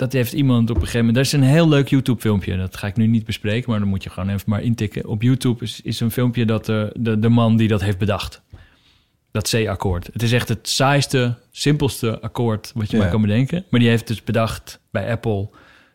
Dat 0.03 0.12
heeft 0.12 0.33
iemand 0.33 0.70
op 0.70 0.77
een 0.77 0.81
gegeven 0.83 0.99
moment... 1.07 1.16
Er 1.16 1.23
is 1.23 1.33
een 1.33 1.43
heel 1.43 1.69
leuk 1.69 1.89
YouTube-filmpje. 1.89 2.57
Dat 2.57 2.77
ga 2.77 2.87
ik 2.87 2.97
nu 2.97 3.07
niet 3.07 3.24
bespreken, 3.24 3.70
maar 3.70 3.79
dan 3.79 3.89
moet 3.89 4.03
je 4.03 4.11
gewoon 4.11 4.29
even 4.29 4.43
maar 4.47 4.62
intikken. 4.62 5.07
Op 5.07 5.23
YouTube 5.23 5.65
is, 5.65 5.81
is 5.81 6.01
een 6.01 6.11
filmpje 6.11 6.45
dat 6.47 6.69
eh, 6.69 6.85
de, 6.95 7.19
de 7.19 7.29
man 7.29 7.57
die 7.57 7.69
dat 7.69 7.81
heeft 7.83 7.99
bedacht. 7.99 8.43
Dat 9.31 9.49
C-akkoord. 9.51 10.09
Het 10.12 10.23
is 10.23 10.33
echt 10.33 10.49
het 10.49 10.69
saaiste, 10.69 11.35
simpelste 11.51 12.20
akkoord 12.20 12.73
wat 12.74 12.91
je 12.91 12.97
Ja. 12.97 13.03
maar 13.03 13.11
kan 13.12 13.20
bedenken. 13.20 13.65
Maar 13.70 13.81
die 13.81 13.89
heeft 13.89 14.07
dus 14.07 14.24
bedacht 14.24 14.81
bij 14.91 15.11
Apple... 15.11 15.49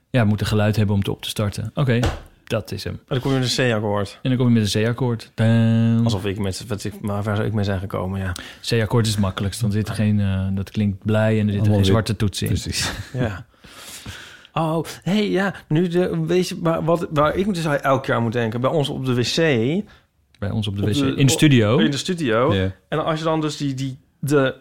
Ja, 0.09 0.21
we 0.21 0.27
moeten 0.27 0.47
geluid 0.47 0.75
hebben 0.75 0.93
om 0.95 0.99
het 1.01 1.09
op 1.09 1.21
te 1.21 1.29
starten. 1.29 1.71
Oké, 1.73 1.99
dat 2.43 2.71
is 2.71 2.83
hem. 2.83 2.93
Maar 2.93 3.03
dan 3.07 3.19
kom 3.19 3.31
je 3.33 3.39
met 3.39 3.57
een 3.57 3.69
C-akkoord. 3.71 4.19
En 4.21 4.29
dan 4.29 4.37
kom 4.39 4.47
je 4.53 4.59
met 4.59 4.73
een 4.75 4.83
C-akkoord. 4.83 5.31
Dan- 5.35 6.01
Alsof 6.03 6.25
ik 6.25 6.39
met... 6.39 6.65
Wat 6.67 6.83
ik, 6.83 7.01
maar 7.01 7.23
waar 7.23 7.35
zou 7.35 7.47
ik 7.47 7.53
mee 7.53 7.63
zijn 7.63 7.79
gekomen, 7.79 8.19
ja. 8.19 8.31
C-akkoord 8.69 9.05
is 9.05 9.11
het 9.11 9.21
makkelijkst. 9.21 9.61
Dan 9.61 9.71
zit 9.71 9.87
er 9.87 9.93
geen... 9.95 10.19
eh, 10.19 10.47
dat 10.51 10.69
klinkt 10.71 11.05
blij 11.05 11.39
en 11.39 11.47
er 11.49 11.53
Allemaal 11.59 11.75
geen 11.75 11.85
zwarte 11.85 12.15
toetsen 12.15 12.47
in. 12.47 12.53
Precies. 12.53 12.91
Ja. 13.13 13.45
Oh, 14.57 14.83
hey, 15.03 15.29
ja. 15.29 15.53
Nu 15.67 15.87
de, 15.87 16.25
weet 16.25 16.47
je, 16.49 16.59
maar 16.61 16.83
wat, 16.83 17.07
waar 17.09 17.35
ik 17.35 17.53
dus 17.53 17.65
elk 17.65 18.05
jaar 18.05 18.21
moet 18.21 18.33
denken. 18.33 18.61
Bij 18.61 18.69
ons 18.69 18.89
op 18.89 19.05
de 19.05 19.13
wc. 19.15 19.35
Bij 20.39 20.49
ons 20.49 20.67
op 20.67 20.75
de 20.75 20.81
Op 20.81 20.87
wc. 20.87 20.93
de- 20.93 21.15
in 21.15 21.25
de 21.25 21.31
studio. 21.31 21.77
In 21.77 21.91
de 21.91 21.97
studio. 21.97 22.51
En 22.89 23.05
als 23.05 23.19
je 23.19 23.25
dan 23.25 23.41
dus 23.41 23.57
die... 23.57 23.73
die, 23.73 23.99
de, 24.19 24.55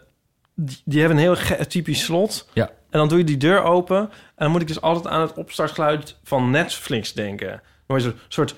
die, 0.54 0.80
die 0.84 1.00
hebben 1.00 1.18
een 1.18 1.22
heel 1.22 1.66
typisch 1.68 2.04
slot. 2.04 2.48
Ja. 2.52 2.70
En 2.90 2.98
dan 2.98 3.08
doe 3.08 3.18
je 3.18 3.24
die 3.24 3.36
deur 3.36 3.62
open. 3.62 3.98
En 3.98 4.10
dan 4.36 4.50
moet 4.50 4.60
ik 4.60 4.66
dus 4.68 4.80
altijd 4.80 5.06
aan 5.06 5.20
het 5.20 5.34
opstartgeluid 5.34 6.18
van 6.24 6.50
Netflix 6.50 7.12
denken. 7.12 7.62
Dan 7.86 7.96
je 7.96 8.02
zo'n 8.02 8.14
soort... 8.28 8.54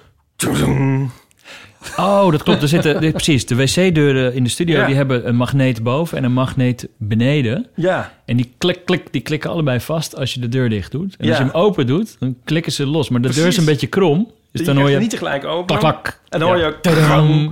Oh, 1.97 2.31
dat 2.31 2.43
klopt. 2.43 2.63
Er 2.63 2.69
zitten, 2.69 3.01
dit- 3.01 3.13
precies, 3.13 3.47
de 3.47 3.57
wc-deuren 3.57 4.35
in 4.35 4.45
de 4.45 4.51
studio... 4.51 4.79
Ja. 4.79 4.87
die 4.87 4.95
hebben 4.95 5.29
een 5.29 5.37
magneet 5.37 5.83
boven 5.83 6.19
en 6.19 6.25
een 6.25 6.33
magneet 6.33 6.89
beneden. 6.97 7.67
Ja. 7.75 8.13
En 8.25 8.37
die, 8.37 8.55
klik, 8.59 8.85
klik, 8.85 9.13
die 9.13 9.21
klikken 9.21 9.51
allebei 9.51 9.81
vast 9.81 10.17
als 10.17 10.35
je 10.35 10.41
de 10.41 10.49
deur 10.49 10.69
dicht 10.69 10.93
doet. 10.93 11.17
En 11.17 11.29
als 11.29 11.39
je 11.39 11.45
hem 11.45 11.53
open 11.53 11.87
doet, 11.87 12.17
dan 12.19 12.37
klikken 12.45 12.73
ze 12.73 12.87
los. 12.87 13.09
Maar 13.09 13.21
de 13.21 13.33
deur 13.33 13.47
is 13.47 13.57
een 13.57 13.65
beetje 13.65 13.87
krom. 13.87 14.31
Dus 14.53 14.67
dan 14.67 14.75
je 14.75 14.81
hoor 14.81 14.91
je... 14.91 14.99
niet 14.99 15.11
tegelijk 15.11 15.45
open. 15.45 15.79
Klak, 15.79 15.81
klak. 15.81 16.21
En 16.29 16.41
dan 16.41 16.49
hoor 16.49 16.59
je 16.59 16.65
ook... 16.65 16.85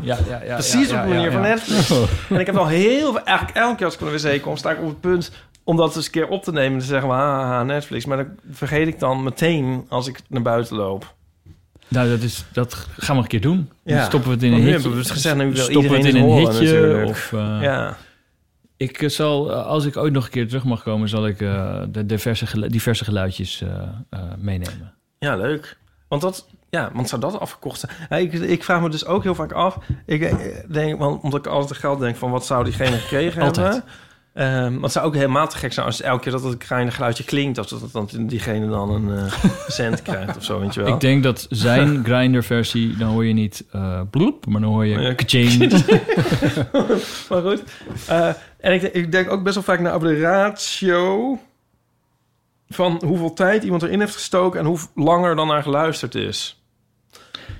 Ja, 0.03 0.19
ja, 0.29 0.43
ja, 0.45 0.55
Precies 0.55 0.91
op 0.93 1.03
de 1.03 1.09
manier 1.09 1.33
van. 1.33 1.41
Netflix. 1.41 1.91
En 2.29 2.41
ik 2.41 2.47
heb 2.47 2.57
al 2.57 2.67
heel 2.67 3.13
veel... 3.13 3.25
Eigenlijk 3.25 3.59
elke 3.59 3.77
keer 3.77 3.85
als 3.85 3.95
ik 3.95 4.01
van 4.01 4.13
de 4.13 4.35
wc 4.35 4.43
kom... 4.43 4.57
sta 4.57 4.71
ik 4.71 4.79
op 4.81 4.89
het 4.89 5.01
punt 5.01 5.33
om 5.65 5.77
dat 5.77 5.97
eens 5.97 6.05
een 6.05 6.11
keer 6.11 6.29
op 6.29 6.43
te 6.43 6.53
nemen... 6.53 6.73
en 6.73 6.79
te 6.79 6.85
zeggen, 6.85 7.11
haha, 7.11 7.63
Netflix. 7.63 8.05
Maar 8.05 8.17
dat 8.17 8.27
vergeet 8.51 8.89
ik 8.89 8.99
dan 8.99 9.23
meteen 9.23 9.87
als 9.89 10.09
ik 10.09 10.21
naar 10.29 10.43
buiten 10.43 10.77
loop. 10.77 11.15
Nou, 11.89 12.09
dat, 12.09 12.21
is, 12.21 12.45
dat 12.53 12.75
gaan 12.99 13.17
we 13.17 13.23
een 13.23 13.29
keer 13.29 13.41
doen. 13.41 13.71
Dan 13.85 13.97
Ja. 13.97 14.05
stoppen 14.05 14.29
we 14.29 14.35
het 14.35 14.45
in 14.45 14.53
een 14.53 14.59
hitje. 14.59 14.73
hebben 14.73 14.91
we 14.93 14.99
het 14.99 15.11
gezegd, 15.11 15.37
nu 15.37 15.53
wil 15.53 15.63
stoppen 15.63 15.91
we 15.91 15.97
het 15.97 16.07
in 16.07 16.17
een 16.17 16.23
horen 16.23 16.49
hitje. 16.51 16.65
natuurlijk. 16.65 17.09
Of, 17.09 17.33
eh, 17.33 17.59
ja. 17.61 17.97
Ik 18.77 19.03
eh, 19.03 19.09
zal, 19.09 19.51
eh, 19.53 19.67
als 19.67 19.85
ik 19.85 19.97
ooit 19.97 20.13
nog 20.13 20.25
een 20.25 20.31
keer 20.31 20.49
terug 20.49 20.65
mag 20.65 20.83
komen... 20.83 21.09
zal 21.09 21.27
ik 21.27 21.39
de 21.39 22.03
diverse, 22.07 22.47
gelu- 22.47 22.69
diverse 22.69 23.05
geluidjes 23.05 23.63
meenemen. 24.39 24.93
ja, 25.19 25.37
leuk. 25.37 25.77
Want 26.09 26.23
dat... 26.23 26.47
Ja, 26.71 26.91
want 26.95 27.09
zou 27.09 27.21
dat 27.21 27.41
afgekocht 27.41 27.81
zijn? 27.81 27.93
Ja, 28.09 28.17
ik, 28.17 28.33
ik 28.33 28.65
vraag 28.65 28.81
me 28.81 28.89
dus 28.89 29.07
ook 29.07 29.23
heel 29.23 29.35
vaak 29.35 29.53
af. 29.53 29.79
Ik 30.07 30.35
denk, 30.73 30.99
want, 30.99 31.23
omdat 31.23 31.47
ik 31.47 31.53
altijd 31.53 31.81
geld 31.81 32.01
denk 32.01 32.17
van... 32.17 32.31
wat 32.31 32.47
zou 32.47 32.65
diegene 32.65 32.97
gekregen 32.97 33.43
Altijd. 33.43 33.67
hebben? 33.73 33.91
Ehm, 34.37 34.71
want 34.71 34.83
het 34.83 34.93
zou 34.93 35.07
ook 35.07 35.15
helemaal 35.15 35.49
te 35.49 35.57
gek 35.57 35.73
zijn... 35.73 35.87
als 35.87 36.01
elke 36.01 36.23
keer 36.23 36.33
dat 36.33 36.43
het 36.43 36.57
kleine 36.57 36.91
geluidje 36.91 37.25
klinkt... 37.25 37.59
of 37.59 37.67
dat, 37.67 37.93
dat 37.93 38.17
diegene 38.19 38.69
dan 38.69 38.91
een 38.91 39.19
eh, 39.19 39.45
cent 39.69 40.03
krijgt 40.03 40.37
of 40.37 40.45
zo, 40.45 40.61
weet 40.61 40.75
je 40.75 40.83
wel. 40.83 40.95
Ik 40.95 41.01
denk 41.01 41.23
dat 41.23 41.47
zijn 41.51 42.05
grinder-versie... 42.05 42.97
dan 42.97 43.09
hoor 43.09 43.25
je 43.25 43.33
niet 43.33 43.65
eh 43.73 44.01
bloep, 44.11 44.47
maar 44.47 44.61
dan 44.61 44.71
hoor 44.71 44.87
je 44.87 44.99
Ja. 45.01 45.15
kaching. 45.15 45.73
maar 47.29 47.43
goed. 47.43 47.63
Eh, 48.07 48.29
en 48.61 48.73
ik, 48.73 48.83
ik 48.83 49.13
denk 49.13 49.31
ook 49.31 49.43
best 49.43 49.55
wel 49.55 49.65
vaak 49.65 49.81
naar 49.81 49.95
op 49.95 50.01
de 50.03 50.21
ratio... 50.21 51.39
van 52.69 53.03
hoeveel 53.05 53.33
tijd 53.33 53.65
iemand 53.65 53.83
erin 53.83 54.01
heeft 54.01 54.15
gestoken... 54.15 54.61
en 54.61 54.67
hoe 54.67 54.79
langer 54.95 55.37
dan 55.37 55.47
naar 55.47 55.63
geluisterd 55.63 56.15
is. 56.15 56.63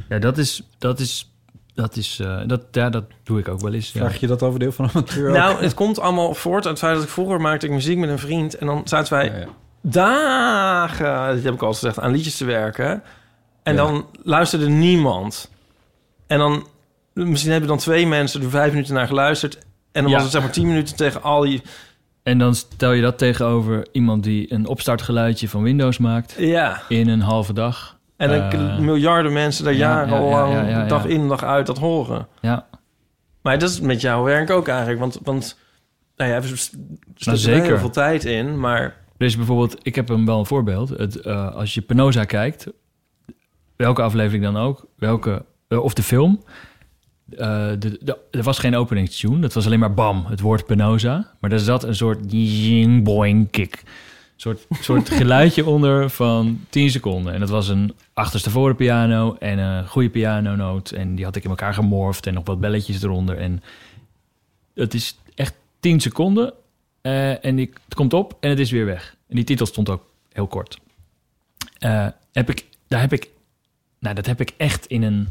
Ja, 0.09 0.19
dat 0.19 0.39
is... 0.39 0.63
Dat 0.79 1.01
is 1.01 1.36
dat 1.77 1.97
is, 1.97 2.19
eh, 2.21 2.41
dat, 2.47 2.63
ja, 2.71 2.91
dat 2.91 3.05
doe 3.23 3.39
ik 3.39 3.49
ook 3.49 3.61
wel 3.61 3.73
eens. 3.73 3.93
Ja. 3.93 4.01
Vraag 4.01 4.17
je 4.21 4.27
dat 4.27 4.43
over 4.43 4.59
deel 4.59 4.73
van 4.73 4.89
amateur 4.95 5.29
ook? 5.29 5.37
Nou, 5.37 5.63
het 5.63 5.75
komt 5.75 6.01
allemaal 6.01 6.35
voort 6.35 6.67
uit 6.67 6.75
het 6.75 6.79
feit 6.79 6.95
dat 6.95 7.05
ik 7.05 7.11
vroeger 7.11 7.41
maakte 7.41 7.67
ik 7.67 7.73
muziek 7.73 7.99
met 7.99 8.09
een 8.09 8.19
vriend... 8.19 8.59
en 8.59 8.67
dan 8.67 8.81
zaten 8.85 9.13
wij 9.13 9.27
Ja, 9.27 9.37
ja. 9.39 9.47
dagen, 9.83 11.35
dat 11.35 11.45
heb 11.45 11.55
ik 11.55 11.63
al 11.63 11.73
gezegd, 11.73 11.99
aan 12.01 12.11
liedjes 12.13 12.37
te 12.37 12.45
werken. 12.45 13.03
En 13.63 13.75
Ja. 13.75 13.83
dan 13.85 14.07
luisterde 14.23 14.69
niemand. 14.69 15.51
En 16.27 16.39
dan, 16.39 16.67
misschien 17.13 17.51
hebben 17.51 17.69
dan 17.69 17.79
twee 17.79 18.07
mensen 18.07 18.43
er 18.43 18.51
vijf 18.51 18.73
minuten 18.73 18.95
naar 18.95 19.07
geluisterd... 19.07 19.55
en 19.93 20.03
dan 20.03 20.07
Ja. 20.07 20.13
was 20.13 20.23
het 20.23 20.33
zeg 20.33 20.43
maar 20.43 20.53
tien 20.53 20.67
minuten 20.67 20.97
tegen 20.97 21.23
al 21.23 21.41
die... 21.41 21.63
En 22.23 22.39
dan 22.39 22.55
stel 22.55 22.93
je 22.93 23.03
dat 23.03 23.19
tegenover 23.19 23.87
iemand 23.93 24.23
die 24.25 24.53
een 24.53 24.67
opstartgeluidje 24.67 25.49
van 25.49 25.63
Windows 25.63 25.99
maakt 25.99 26.35
Ja, 26.39 26.83
in 26.89 27.09
een 27.09 27.21
halve 27.21 27.53
dag. 27.53 27.96
En 28.17 28.29
dan 28.29 28.41
Eh, 28.53 28.79
miljarden 28.79 29.33
mensen 29.33 29.65
daar 29.65 29.75
ja, 29.75 29.79
ja, 30.01 30.09
jarenlang, 30.09 30.53
ja, 30.53 30.61
ja, 30.63 30.69
ja, 30.69 30.79
ja. 30.79 30.87
dag 30.87 31.05
in 31.07 31.29
dag 31.29 31.43
uit 31.43 31.67
dat 31.67 31.79
horen. 31.79 32.27
Ja, 32.41 32.67
Maar 33.43 33.59
dat 33.59 33.71
is 33.71 33.81
met 33.81 34.01
jouw 34.01 34.23
werk 34.25 34.51
ook 34.51 34.69
eigenlijk, 34.69 34.99
want... 35.01 35.19
want 35.23 35.59
nou 36.17 36.31
ja, 36.31 36.41
stoppen 36.43 37.33
er 37.33 37.39
zeker. 37.39 37.63
heel 37.67 37.79
veel 37.79 37.91
tijd 37.91 38.25
in, 38.25 38.61
maar... 38.61 38.97
is 39.19 39.37
bijvoorbeeld, 39.37 39.77
ik 39.83 39.95
heb 39.95 40.09
hem 40.09 40.27
wel 40.27 40.39
een 40.39 40.47
voorbeeld. 40.47 40.89
Het, 40.89 41.17
eh, 41.21 41.55
als 41.55 41.75
je 41.75 41.81
Penosa 41.81 42.25
kijkt, 42.25 42.67
welke 43.77 44.03
aflevering 44.03 44.43
dan 44.45 44.57
ook, 44.57 44.87
welke, 44.97 45.45
eh, 45.69 45.83
of 45.83 45.95
de 45.95 46.03
film. 46.03 46.43
de, 47.29 47.77
de- 47.79 48.19
er 48.31 48.43
was 48.43 48.59
geen 48.59 48.77
openingstune, 48.77 49.39
dat 49.39 49.53
was 49.53 49.67
alleen 49.67 49.79
maar 49.79 49.95
bam, 49.95 50.25
het 50.27 50.41
woord 50.41 50.67
Penosa. 50.67 51.31
Maar 51.41 51.53
er 51.53 51.59
zat 51.61 51.85
een 51.85 51.95
soort 51.95 52.19
jing 52.33 53.05
boing 53.05 53.51
kick. 53.51 53.83
Soort, 54.37 54.67
soort 54.81 55.11
geluidje 55.11 55.67
onder 55.67 56.11
van 56.11 56.65
10 56.69 56.91
seconden. 56.91 57.33
En 57.35 57.41
dat 57.41 57.49
was 57.49 57.69
een 57.69 57.95
achterstevoren 58.15 58.77
piano 58.77 59.37
en 59.39 59.59
een 59.59 59.89
goede 59.89 60.11
pianonoot. 60.11 60.91
En 60.91 61.15
die 61.15 61.25
had 61.25 61.37
ik 61.37 61.45
in 61.45 61.51
elkaar 61.51 61.75
gemorfd 61.75 62.27
en 62.27 62.35
nog 62.35 62.47
wat 62.47 62.61
belletjes 62.61 63.03
eronder. 63.03 63.39
En 63.39 63.63
het 64.75 64.95
is 64.95 65.17
echt 65.35 65.55
10 65.81 66.01
seconden. 66.01 66.53
eh, 67.03 67.45
en 67.45 67.59
ik, 67.59 67.79
het 67.85 67.95
komt 67.95 68.13
op 68.13 68.37
en 68.41 68.51
het 68.51 68.59
is 68.59 68.71
weer 68.71 68.87
weg. 68.87 69.17
En 69.29 69.37
die 69.37 69.45
titel 69.45 69.67
stond 69.67 69.89
ook 69.89 70.05
heel 70.33 70.47
kort. 70.47 70.79
Eh, 71.79 72.07
heb 72.33 72.51
ik, 72.51 72.67
daar 72.89 73.01
heb 73.01 73.13
ik, 73.13 73.31
nou, 73.99 74.15
dat 74.15 74.27
heb 74.27 74.41
ik 74.41 74.53
echt 74.57 74.87
in 74.87 75.03
een, 75.03 75.29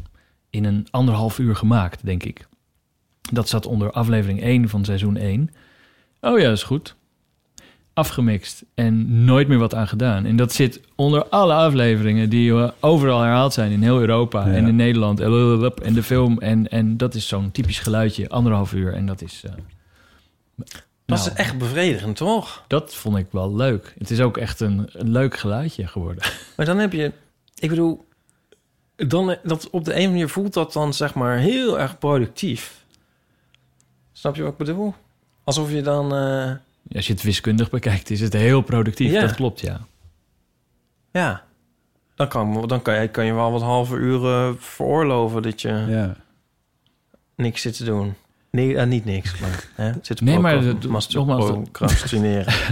in 0.50 0.66
een 0.66 0.88
anderhalf 0.92 1.40
uur 1.40 1.56
gemaakt, 1.56 2.06
denk 2.06 2.24
ik. 2.24 2.48
Dat 3.32 3.50
zat 3.50 3.66
onder 3.66 3.92
aflevering 3.92 4.42
1 4.42 4.70
van 4.70 4.86
seizoen 4.86 5.18
1. 5.18 5.50
Oh 6.22 6.40
ja, 6.40 6.46
dat 6.46 6.58
is 6.58 6.64
goed. 6.64 6.96
Afgemixt 7.96 8.64
en 8.74 9.24
nooit 9.26 9.48
meer 9.48 9.58
wat 9.58 9.76
aan 9.76 9.88
gedaan. 9.88 10.26
En 10.26 10.36
dat 10.36 10.54
zit 10.54 10.80
onder 10.96 11.26
alle 11.30 11.54
afleveringen 11.54 12.30
die 12.30 12.52
eh, 12.54 12.70
overal 12.80 13.22
herhaald 13.22 13.54
zijn 13.54 13.72
in 13.72 13.82
heel 13.82 14.00
Europa 14.00 14.48
Ja. 14.48 14.54
en 14.54 14.68
in 14.68 14.76
Nederland. 14.76 15.20
En 15.20 15.94
de 15.94 16.04
film. 16.04 16.40
En, 16.40 16.68
en 16.70 16.98
dat 16.98 17.16
is 17.16 17.28
zo'n 17.28 17.52
typisch 17.52 17.80
geluidje, 17.80 18.30
anderhalf 18.30 18.74
uur. 18.74 18.94
En 18.94 19.06
dat 19.06 19.22
is... 19.22 19.42
eh, 19.46 19.52
Dat 21.06 21.18
nou, 21.18 21.20
is 21.30 21.34
echt 21.34 21.58
bevredigend, 21.58 22.16
toch? 22.16 22.64
Dat 22.68 22.96
vond 22.96 23.18
ik 23.18 23.28
wel 23.32 23.56
leuk. 23.56 23.96
Het 23.98 24.10
is 24.12 24.20
ook 24.22 24.38
echt 24.38 24.60
een, 24.60 24.90
een 24.92 25.12
leuk 25.12 25.38
geluidje 25.38 25.88
geworden. 25.88 26.24
Maar 26.58 26.66
dan 26.66 26.78
heb 26.78 26.94
je... 26.94 27.12
Ik 27.56 27.70
bedoel... 27.70 28.06
Dan, 28.96 29.36
dat 29.44 29.70
op 29.70 29.86
de 29.86 30.00
een 30.00 30.10
manier 30.10 30.30
voelt 30.30 30.54
dat 30.54 30.74
dan 30.74 30.94
zeg 30.94 31.14
maar 31.14 31.38
heel 31.38 31.80
erg 31.80 31.98
productief. 31.98 32.86
Snap 34.12 34.36
je 34.36 34.42
wat 34.42 34.52
ik 34.52 34.58
bedoel? 34.58 34.94
Alsof 35.44 35.72
je 35.72 35.82
dan... 35.82 36.16
eh, 36.16 36.52
Als 36.92 37.08
je 37.08 37.14
het 37.14 37.22
wiskundig 37.22 37.70
bekijkt, 37.70 38.10
is 38.10 38.20
het 38.22 38.34
heel 38.34 38.62
productief. 38.62 39.12
Ja. 39.12 39.22
Dat 39.22 39.36
klopt, 39.36 39.60
ja. 39.60 39.86
ja, 41.12 41.44
dan, 42.16 42.28
kan, 42.28 42.68
dan 42.68 42.82
kan, 42.82 43.02
je, 43.02 43.08
kan 43.08 43.26
je 43.26 43.34
wel 43.34 43.52
wat 43.52 43.62
halve 43.62 43.96
uren 43.96 44.56
veroorloven 44.60 45.42
dat 45.42 45.62
je 45.62 45.86
Ja. 45.88 46.16
niks 47.36 47.62
zit 47.62 47.78
te 47.78 47.84
doen. 47.84 48.14
Nee, 48.52 48.78
eh, 48.78 48.88
niet 48.88 49.06
niks, 49.06 49.40
maar 49.40 49.70
hè, 49.76 49.92
zit 50.02 50.18
te 50.18 50.24
Nee, 50.24 50.40
maar 50.40 50.64
nogmaals, 50.64 51.08
dat- 51.10 51.72
procrastineren. 51.72 52.54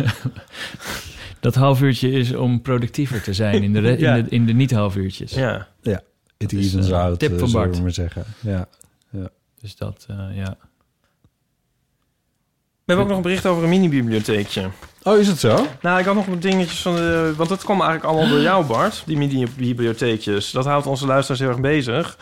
Dat 1.40 1.56
half 1.56 1.82
uurtje 1.82 2.12
is 2.12 2.36
om 2.36 2.62
productiever 2.62 3.22
te 3.22 3.34
zijn 3.34 3.64
in 3.64 3.74
de, 3.74 3.80
re- 3.80 3.98
Ja. 3.98 4.16
in 4.16 4.24
de, 4.24 4.30
in 4.30 4.46
de 4.46 4.54
niet-half 4.54 4.96
uurtjes. 4.96 5.34
ja. 5.34 5.68
Dus, 5.82 6.52
evens 6.74 6.90
eh, 6.90 7.02
out, 7.02 7.20
tip 7.20 7.32
eh, 7.32 7.40
van 7.40 7.48
zullen 7.50 7.64
Bart. 7.66 7.76
we 7.78 7.82
maar 7.84 7.92
zeggen. 7.92 8.24
Ja. 8.40 8.68
Dus 9.62 9.76
dat, 9.76 10.06
eh, 10.10 10.18
ja. 10.36 10.58
We 12.86 12.94
hebben 12.94 13.04
ook 13.06 13.08
nog 13.08 13.18
een 13.18 13.24
bericht 13.30 13.46
over 13.46 13.64
een 13.64 13.70
mini-bibliotheekje. 13.70 14.70
Oh, 15.04 15.20
is 15.20 15.28
het 15.28 15.40
zo? 15.40 15.66
Nou, 15.82 16.00
ik 16.00 16.06
had 16.06 16.16
nog 16.16 16.26
wat 16.26 16.42
dingetjes 16.42 16.82
van 16.82 16.96
de... 16.96 17.34
Want 17.38 17.50
dat 17.50 17.64
kwam 17.64 17.82
eigenlijk 17.82 18.12
allemaal 18.12 18.30
door 18.30 18.42
jou, 18.42 18.66
Bart. 18.66 19.04
Die 19.06 19.18
mini-bibliotheekjes. 19.18 20.52
Dat 20.52 20.66
houdt 20.66 20.88
onze 20.88 21.06
luisteraars 21.06 21.40
heel 21.42 21.50
erg 21.50 21.60
bezig. 21.62 22.18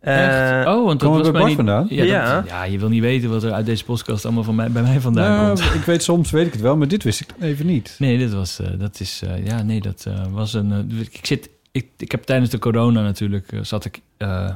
Eh, 0.00 0.56
Echt? 0.58 0.66
Oh, 0.66 0.84
want 0.84 1.00
dat 1.00 1.08
komen 1.08 1.24
we 1.24 1.30
was 1.30 1.40
bij 1.40 1.44
niet... 1.48 1.56
vandaan? 1.56 1.86
Ja, 1.88 2.04
Ja. 2.04 2.34
Dat, 2.34 2.48
ja, 2.48 2.64
je 2.64 2.78
wil 2.78 2.88
niet 2.88 3.00
weten 3.00 3.30
wat 3.30 3.42
er 3.42 3.52
uit 3.52 3.66
deze 3.66 3.84
podcast 3.84 4.24
allemaal 4.24 4.42
van 4.44 4.54
mij, 4.54 4.70
bij 4.70 4.82
mij 4.82 5.00
vandaan 5.00 5.36
Nou, 5.36 5.46
komt. 5.60 5.74
ik 5.74 5.82
weet 5.84 6.02
soms 6.02 6.30
weet 6.30 6.46
ik 6.46 6.52
het 6.52 6.60
wel, 6.62 6.76
maar 6.76 6.88
dit 6.88 7.02
wist 7.02 7.20
ik 7.20 7.28
even 7.40 7.66
niet. 7.66 7.94
Nee, 7.98 8.18
dit 8.18 8.32
was, 8.32 8.58
eh, 8.60 8.66
dat 8.78 9.00
is, 9.00 9.22
eh, 9.24 9.46
ja, 9.46 9.62
nee, 9.62 9.80
dat 9.80 10.04
eh, 10.08 10.14
was 10.30 10.52
een. 10.54 10.98
ik 11.12 11.26
zit, 11.26 11.50
ik, 11.72 11.86
ik 11.96 12.10
heb 12.10 12.22
tijdens 12.22 12.50
de 12.50 12.58
corona 12.58 13.02
natuurlijk 13.02 13.50
zat 13.62 13.84
ik 13.84 14.00
eh, 14.16 14.50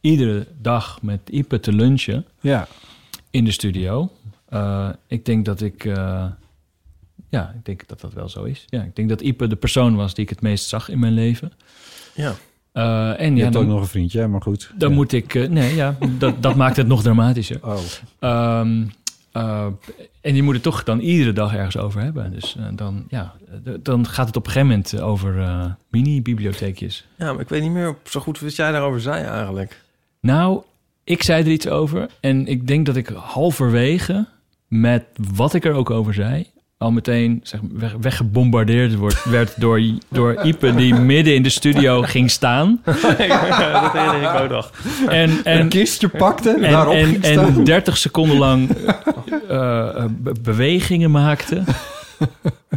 iedere 0.00 0.46
dag 0.60 0.98
met 1.02 1.20
Ipe 1.30 1.60
te 1.60 1.72
lunchen 1.72 2.24
Ja. 2.40 2.66
in 3.30 3.44
de 3.44 3.50
studio. 3.50 4.10
Eh, 4.52 4.88
ik 5.06 5.24
denk 5.24 5.44
dat 5.44 5.60
ik, 5.60 5.84
eh, 5.84 6.24
ja, 7.28 7.52
ik 7.58 7.64
denk 7.64 7.88
dat 7.88 8.00
dat 8.00 8.12
wel 8.12 8.28
zo 8.28 8.42
is. 8.44 8.64
Ja, 8.68 8.82
ik 8.82 8.96
denk 8.96 9.08
dat 9.08 9.20
Ipe 9.20 9.46
de 9.46 9.56
persoon 9.56 9.96
was 9.96 10.14
die 10.14 10.24
ik 10.24 10.30
het 10.30 10.40
meest 10.40 10.68
zag 10.68 10.88
in 10.88 10.98
mijn 10.98 11.12
leven. 11.12 11.52
Ja. 12.14 12.32
Eh, 12.72 13.20
en 13.20 13.30
Je 13.30 13.36
ja, 13.36 13.42
hebt 13.42 13.52
dan, 13.52 13.62
ook 13.62 13.68
nog 13.68 13.80
een 13.80 13.86
vriendje, 13.86 14.26
maar 14.26 14.42
goed. 14.42 14.70
dan 14.76 14.88
Ja. 14.90 14.94
moet 14.94 15.12
ik, 15.12 15.34
eh, 15.34 15.48
nee, 15.48 15.74
ja, 15.74 15.96
dat, 16.18 16.42
dat 16.42 16.54
maakt 16.56 16.76
het 16.76 16.86
nog 16.86 17.02
dramatischer. 17.02 17.58
Oh. 17.66 17.78
Ehm, 18.18 18.84
eh, 19.32 19.66
en 20.20 20.34
je 20.34 20.42
moet 20.42 20.54
het 20.54 20.62
toch 20.62 20.84
dan 20.84 21.00
iedere 21.00 21.32
dag 21.32 21.54
ergens 21.54 21.76
over 21.76 22.00
hebben. 22.02 22.32
Dus 22.32 22.56
dan, 22.74 23.04
ja, 23.08 23.34
dan 23.80 24.06
gaat 24.06 24.26
het 24.26 24.36
op 24.36 24.46
een 24.46 24.52
gegeven 24.52 24.68
moment 24.76 25.00
over 25.00 25.40
eh, 25.40 25.64
mini-bibliotheekjes. 25.90 27.06
ja, 27.16 27.32
maar 27.32 27.40
ik 27.42 27.48
weet 27.48 27.62
niet 27.62 27.70
meer 27.70 27.96
zo 28.04 28.20
goed 28.20 28.40
wat 28.40 28.56
jij 28.56 28.72
daarover 28.72 29.00
zei 29.00 29.24
eigenlijk. 29.24 29.80
Nou, 30.20 30.62
ik 31.04 31.22
zei 31.22 31.42
er 31.44 31.50
iets 31.50 31.68
over. 31.68 32.06
En 32.20 32.46
ik 32.46 32.66
denk 32.66 32.86
dat 32.86 32.96
ik 32.96 33.08
halverwege, 33.08 34.26
met 34.72 35.04
wat 35.34 35.54
ik 35.54 35.64
er 35.64 35.72
ook 35.72 35.90
over 35.90 36.14
zei... 36.14 36.46
al 36.78 36.90
meteen 36.90 37.40
zeg, 37.42 37.60
weg, 37.72 37.94
weggebombardeerd 38.00 38.94
wordt, 38.94 39.24
werd 39.24 39.60
door, 39.60 39.80
door 40.08 40.42
Ipe... 40.44 40.74
die 40.74 40.94
midden 40.94 41.34
in 41.34 41.42
de 41.42 41.48
studio 41.48 42.02
ging 42.02 42.30
staan. 42.30 42.80
dat 42.84 43.92
herinner 43.92 44.22
ik 44.22 44.40
ook 44.40 44.50
nog. 44.50 44.72
En, 45.08 45.30
Een 45.30 45.44
en, 45.44 45.68
kistje 45.68 46.08
pakte 46.08 46.50
en, 46.50 46.62
en, 46.64 46.70
daarop 46.72 46.94
en, 46.94 47.06
ging 47.06 47.24
staan. 47.24 47.54
en 47.54 47.64
30 47.64 47.96
seconden 47.96 48.38
lang 48.38 48.70
eh, 49.48 49.88
eh, 49.96 50.04
be- 50.10 50.34
bewegingen 50.42 51.10
maakte. 51.10 51.62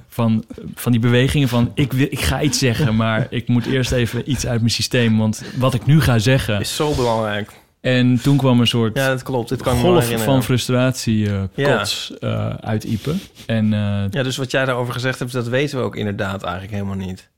Van, 0.08 0.44
van 0.76 0.92
die 0.92 1.02
bewegingen 1.02 1.48
van 1.48 1.72
ik, 1.74 1.94
wil, 1.94 2.08
ik 2.10 2.20
ga 2.20 2.42
iets 2.42 2.60
zeggen, 2.60 2.96
maar 2.96 3.28
ik 3.30 3.48
moet 3.48 3.66
eerst 3.66 3.92
even 3.92 4.32
iets 4.32 4.48
uit 4.48 4.60
mijn 4.60 4.72
systeem. 4.72 5.18
Want 5.18 5.44
wat 5.58 5.74
ik 5.74 5.86
nu 5.86 6.02
ga 6.02 6.20
zeggen. 6.20 6.60
Is 6.60 6.76
zo 6.76 6.94
belangrijk. 6.96 7.52
En 7.86 8.22
toen 8.22 8.38
kwam 8.38 8.60
een 8.60 8.68
soort 8.68 8.98
Ja, 8.98 9.08
dat 9.08 9.24
klopt. 9.24 9.50
Dit 9.50 9.62
kan 9.62 9.78
golf 9.78 10.24
van 10.24 10.44
frustratie 10.44 11.30
eh 11.30 11.44
Ja. 11.54 11.86
eh, 12.20 12.48
uit 12.50 12.84
Ipe. 12.84 13.16
En 13.46 13.74
eh, 13.74 14.04
Ja, 14.10 14.24
dus 14.24 14.38
wat 14.38 14.52
jij 14.52 14.66
daarover 14.66 14.94
gezegd 14.94 15.20
hebt, 15.20 15.32
dat 15.32 15.48
weten 15.48 15.78
we 15.78 15.84
ook 15.84 15.96
inderdaad 15.96 16.44
eigenlijk 16.44 16.74
helemaal 16.74 16.96
niet. 16.96 17.30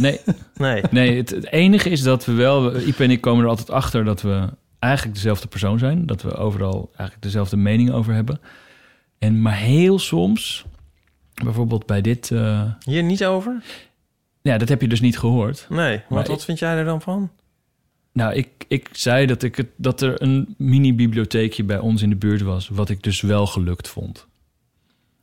nee, 0.00 0.20
Nee. 0.56 0.82
nee 0.90 1.16
het, 1.16 1.30
het 1.30 1.52
enige 1.52 1.90
is 1.90 2.02
dat 2.02 2.24
we 2.24 2.32
wel... 2.32 2.76
Ipe 2.80 3.04
en 3.04 3.10
ik 3.10 3.20
komen 3.20 3.44
er 3.44 3.50
altijd 3.50 3.70
achter 3.70 4.04
dat 4.04 4.22
we 4.22 4.48
eigenlijk 4.78 5.14
dezelfde 5.14 5.48
persoon 5.48 5.78
zijn. 5.78 6.06
Dat 6.06 6.22
we 6.22 6.34
overal 6.36 6.86
eigenlijk 6.88 7.22
dezelfde 7.22 7.56
mening 7.56 7.90
over 7.90 8.14
hebben. 8.14 8.40
En 9.18 9.42
maar 9.42 9.56
heel 9.56 9.98
soms, 9.98 10.64
bijvoorbeeld 11.44 11.86
bij 11.86 12.00
dit... 12.00 12.28
Hier 12.84 13.02
niet 13.02 13.24
over? 13.24 13.62
ja, 14.42 14.58
dat 14.58 14.68
heb 14.68 14.80
je 14.80 14.88
dus 14.88 15.00
niet 15.00 15.18
gehoord. 15.18 15.66
Nee. 15.68 15.96
Maar 16.08 16.18
Wat, 16.18 16.28
wat 16.28 16.44
vind 16.44 16.58
jij 16.58 16.76
er 16.76 16.84
dan 16.84 17.00
van? 17.00 17.30
Nou, 18.14 18.34
ik, 18.34 18.48
ik 18.68 18.88
zei 18.92 19.26
dat, 19.26 19.42
ik 19.42 19.56
het, 19.56 19.68
dat 19.76 20.00
er 20.00 20.22
een 20.22 20.54
mini-bibliotheekje 20.58 21.64
bij 21.64 21.78
ons 21.78 22.02
in 22.02 22.10
de 22.10 22.16
buurt 22.16 22.42
was... 22.42 22.68
wat 22.68 22.88
ik 22.88 23.02
dus 23.02 23.20
wel 23.20 23.46
gelukt 23.46 23.88
vond. 23.88 24.26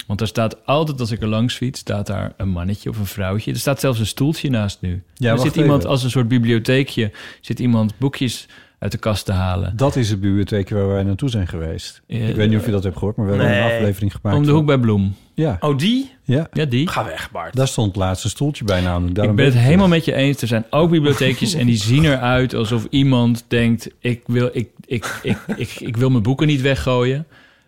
Want 0.08 0.22
er 0.22 0.28
staat 0.28 0.66
altijd, 0.66 1.00
als 1.00 1.12
ik 1.12 1.22
er 1.22 1.28
langs 1.28 1.56
fiets... 1.56 1.80
staat 1.80 2.08
daar 2.08 2.34
een 2.38 2.50
mannetje 2.50 2.90
of 2.90 2.98
een 2.98 3.06
vrouwtje. 3.06 3.52
Er 3.52 3.60
staat 3.60 3.80
zelfs 3.80 4.00
een 4.00 4.06
stoeltje 4.06 4.50
naast 4.50 4.82
nu. 4.82 5.04
Ja, 5.14 5.32
er 5.32 5.40
zit 5.40 5.56
iemand 5.56 5.86
als 5.86 6.04
een 6.04 6.10
soort 6.10 6.28
bibliotheekje... 6.28 7.12
zit 7.42 7.60
iemand 7.60 7.98
boekjes 7.98 8.48
uit 8.82 8.92
de 8.92 8.98
kast 8.98 9.26
te 9.26 9.32
halen. 9.32 9.74
Dat 9.76 9.96
is 9.96 10.10
het 10.10 10.20
bibliotheekje 10.22 10.76
waar 10.76 10.88
wij 10.88 11.04
naartoe 11.04 11.30
zijn 11.30 11.48
geweest. 11.48 12.02
Ik 12.08 12.36
weet 12.36 12.50
niet 12.50 12.60
of 12.60 12.66
je 12.66 12.72
dat 12.72 12.84
hebt 12.84 12.98
gehoord, 12.98 13.16
maar 13.16 13.26
we 13.26 13.32
hebben 13.36 13.58
een 13.58 13.64
aflevering 13.64 14.14
gemaakt. 14.16 14.38
Om 14.38 14.42
de 14.44 14.48
van- 14.50 14.58
hoek 14.58 14.66
bij 14.68 14.78
Bloem. 14.78 15.16
Ja, 15.34 15.58
Oh, 15.60 15.78
die? 15.78 16.12
ja. 16.24 16.48
Ja, 16.54 16.66
die. 16.66 16.88
Ga 16.88 17.06
weg, 17.06 17.32
Bart. 17.32 17.56
Daar 17.56 17.68
stond 17.68 17.96
laatst 17.96 18.24
een 18.24 18.30
stoeltje 18.30 18.64
bij 18.64 18.82
namelijk. 18.82 19.16
Daarom 19.16 19.34
ik 19.40 19.44
ben 19.46 19.54
het 19.54 19.64
helemaal 19.64 19.88
met 19.88 20.06
je 20.06 20.14
eens. 20.14 20.42
Er 20.42 20.48
zijn 20.48 20.66
ook 20.70 20.90
bibliotheekjes 20.90 21.54
en 21.54 21.66
die 21.66 21.76
zien 21.78 22.06
eruit 22.06 22.54
alsof 22.56 22.88
iemand 22.90 23.46
denkt... 23.48 23.90
ik 24.00 24.22
wil, 24.26 24.50
ik, 24.54 24.70
ik, 24.86 25.20
ik, 25.24 25.38
ik, 25.56 25.70
ik 25.80 25.98
wil 25.98 26.10
mijn 26.10 26.24
boeken 26.24 26.48
niet 26.48 26.62
weggooien, 26.62 27.26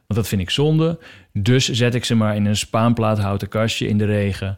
want 0.08 0.20
dat 0.20 0.28
vind 0.28 0.42
ik 0.42 0.50
zonde. 0.50 1.00
Dus 1.34 1.70
zet 1.70 1.96
ik 1.96 2.06
ze 2.06 2.16
maar 2.16 2.36
in 2.36 2.46
een 2.46 2.56
spaanplaathouten 2.58 3.48
kastje 3.48 3.88
in 3.88 3.98
de 3.98 4.06
regen. 4.06 4.58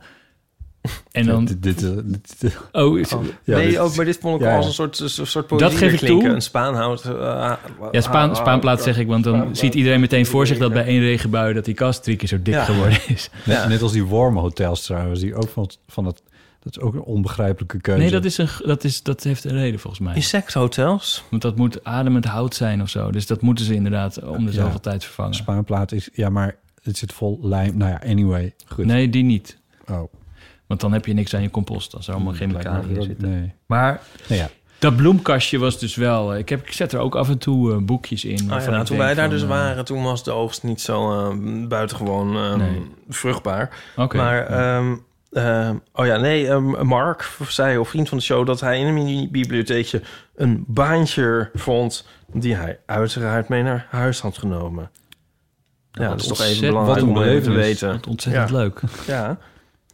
En 1.12 1.26
dan... 1.26 1.45
Dit, 1.45 1.64
dit, 1.64 1.80
dit- 1.80 2.40
dit- 2.40 2.57
Oh, 2.72 2.99
is- 2.99 3.10
ja, 3.44 3.57
nee, 3.57 3.68
dit- 3.70 3.78
ook, 3.78 3.95
maar 3.95 4.06
dit 4.06 4.18
vond 4.22 4.41
ik 4.41 4.48
ja, 4.48 4.56
als 4.56 4.66
een 4.66 4.74
soort, 4.74 4.99
een 4.99 5.10
soort 5.28 5.48
poëzie 5.48 5.68
Dat 5.70 5.78
geef 5.78 5.91
ik 5.94 5.98
klinken. 5.99 6.26
toe. 6.26 6.36
Een 6.36 6.41
spaanhout. 6.41 7.03
eh, 7.06 7.53
ja, 7.91 8.02
Spaan, 8.02 8.36
spaanplaat 8.36 8.84
zeg 8.84 8.98
ik, 8.98 9.07
want 9.07 9.24
dan 9.24 9.56
ziet 9.56 9.74
iedereen 9.76 9.99
meteen 9.99 10.26
voor 10.26 10.48
zich... 10.48 10.57
dat 10.57 10.74
bij 10.74 10.86
één 10.86 10.99
regenbui 10.99 11.53
dat 11.53 11.66
die 11.66 11.74
kast 11.74 12.03
drie 12.03 12.16
keer 12.16 12.28
zo 12.28 12.41
dik 12.41 12.53
Ja. 12.53 12.64
geworden 12.64 12.99
is. 13.07 13.30
net, 13.45 13.56
Ja. 13.57 13.68
net 13.68 13.82
als 13.82 13.91
die 13.91 14.06
warme 14.06 14.40
hotels 14.40 14.84
trouwens, 14.86 15.20
die 15.20 15.36
ook 15.36 15.49
van, 15.49 15.70
van 15.88 16.06
het... 16.06 16.22
Dat 16.60 16.78
is 16.78 16.84
ook 16.84 16.94
een 16.94 17.02
onbegrijpelijke 17.02 17.82
keuze. 17.82 18.02
Nee, 18.02 18.12
dat, 18.12 18.26
is 18.26 18.38
een, 18.38 18.48
dat, 18.66 18.84
is, 18.84 19.03
dat 19.03 19.24
heeft 19.24 19.44
een 19.44 19.52
reden 19.52 19.80
volgens 19.80 20.02
mij. 20.02 20.16
Insecthotels? 20.16 21.24
Want 21.30 21.41
dat 21.41 21.56
moet 21.56 21.84
ademend 21.84 22.26
hout 22.26 22.56
zijn 22.56 22.82
of 22.82 22.90
zo. 22.90 23.12
Dus 23.12 23.28
dat 23.28 23.41
moeten 23.41 23.66
ze 23.66 23.74
inderdaad 23.74 24.24
om 24.24 24.45
de 24.45 24.52
Ja. 24.52 24.57
zoveel 24.64 24.80
tijd 24.80 25.03
vervangen. 25.03 25.34
Spaanplaat 25.34 25.91
is... 25.91 26.10
Ja, 26.14 26.30
maar 26.30 26.56
het 26.84 26.98
zit 26.98 27.14
vol 27.14 27.40
lijm. 27.41 27.78
Nou 27.78 27.91
ja, 27.91 28.02
anyway. 28.10 28.53
Goed. 28.68 28.86
Nee, 28.86 29.10
die 29.10 29.24
niet. 29.24 29.57
Oh, 29.91 30.03
Want 30.67 30.79
dan 30.81 30.93
heb 30.93 31.05
je 31.05 31.13
niks 31.13 31.33
aan 31.35 31.41
je 31.41 31.49
compost 31.51 31.95
als 31.95 32.07
er 32.07 32.13
allemaal 32.13 32.31
me 32.31 32.37
chemicaliën 32.37 33.01
zitten. 33.03 33.29
Nee. 33.29 33.53
Maar 33.65 34.01
Nou 34.29 34.41
ja, 34.41 34.49
dat 34.79 34.95
bloemkastje 34.95 35.59
was 35.59 35.79
dus 35.79 35.95
wel... 35.95 36.33
eh, 36.33 36.39
Ik, 36.39 36.49
heb, 36.49 36.65
ik 36.67 36.71
zet 36.73 36.91
er 36.91 36.99
ook 36.99 37.15
af 37.15 37.29
en 37.29 37.37
toe 37.37 37.71
eh, 37.73 37.77
boekjes 37.77 38.25
in. 38.25 38.53
Oh, 38.53 38.61
ja, 38.61 38.69
nou, 38.69 38.85
toen 38.85 38.97
wij 38.97 39.13
daar 39.13 39.25
van, 39.25 39.33
dus 39.33 39.41
eh, 39.43 39.47
waren, 39.49 39.85
toen 39.85 40.03
was 40.03 40.23
de 40.23 40.31
oogst 40.31 40.63
niet 40.63 40.81
zo 40.81 41.11
eh, 41.29 41.35
buitengewoon 41.67 42.35
eh, 42.37 42.55
Nee. 42.55 42.81
vruchtbaar. 43.09 43.69
Oké. 43.95 44.17
Maar, 44.17 44.35
ja. 44.51 44.77
ehm, 44.77 44.95
ehm, 45.31 45.75
oh 45.93 46.05
ja, 46.05 46.17
nee, 46.17 46.47
ehm, 46.47 46.85
Mark 46.87 47.31
zei, 47.47 47.77
of 47.77 47.89
vriend 47.89 48.09
van 48.09 48.17
de 48.17 48.23
show, 48.23 48.45
dat 48.45 48.59
hij 48.59 48.79
in 48.79 48.85
een 48.87 48.93
mini-bibliotheekje 48.93 50.01
een 50.35 50.63
baantje 50.67 51.49
vond 51.53 52.07
die 52.33 52.55
hij 52.55 52.79
uiteraard 52.85 53.49
mee 53.49 53.63
naar 53.63 53.87
huis 53.89 54.19
had 54.19 54.37
genomen. 54.37 54.89
Ja, 55.91 56.01
Wat 56.01 56.09
dat 56.09 56.21
is 56.21 56.27
toch 56.27 56.41
even 56.41 56.67
belangrijk 56.67 57.01
om 57.01 57.09
even 57.09 57.23
te 57.23 57.49
belevenis. 57.49 57.55
weten. 57.65 57.91
Wat 57.91 58.07
ontzettend 58.07 58.49
Ja. 58.49 58.55
leuk. 58.55 58.81
Ja, 59.07 59.37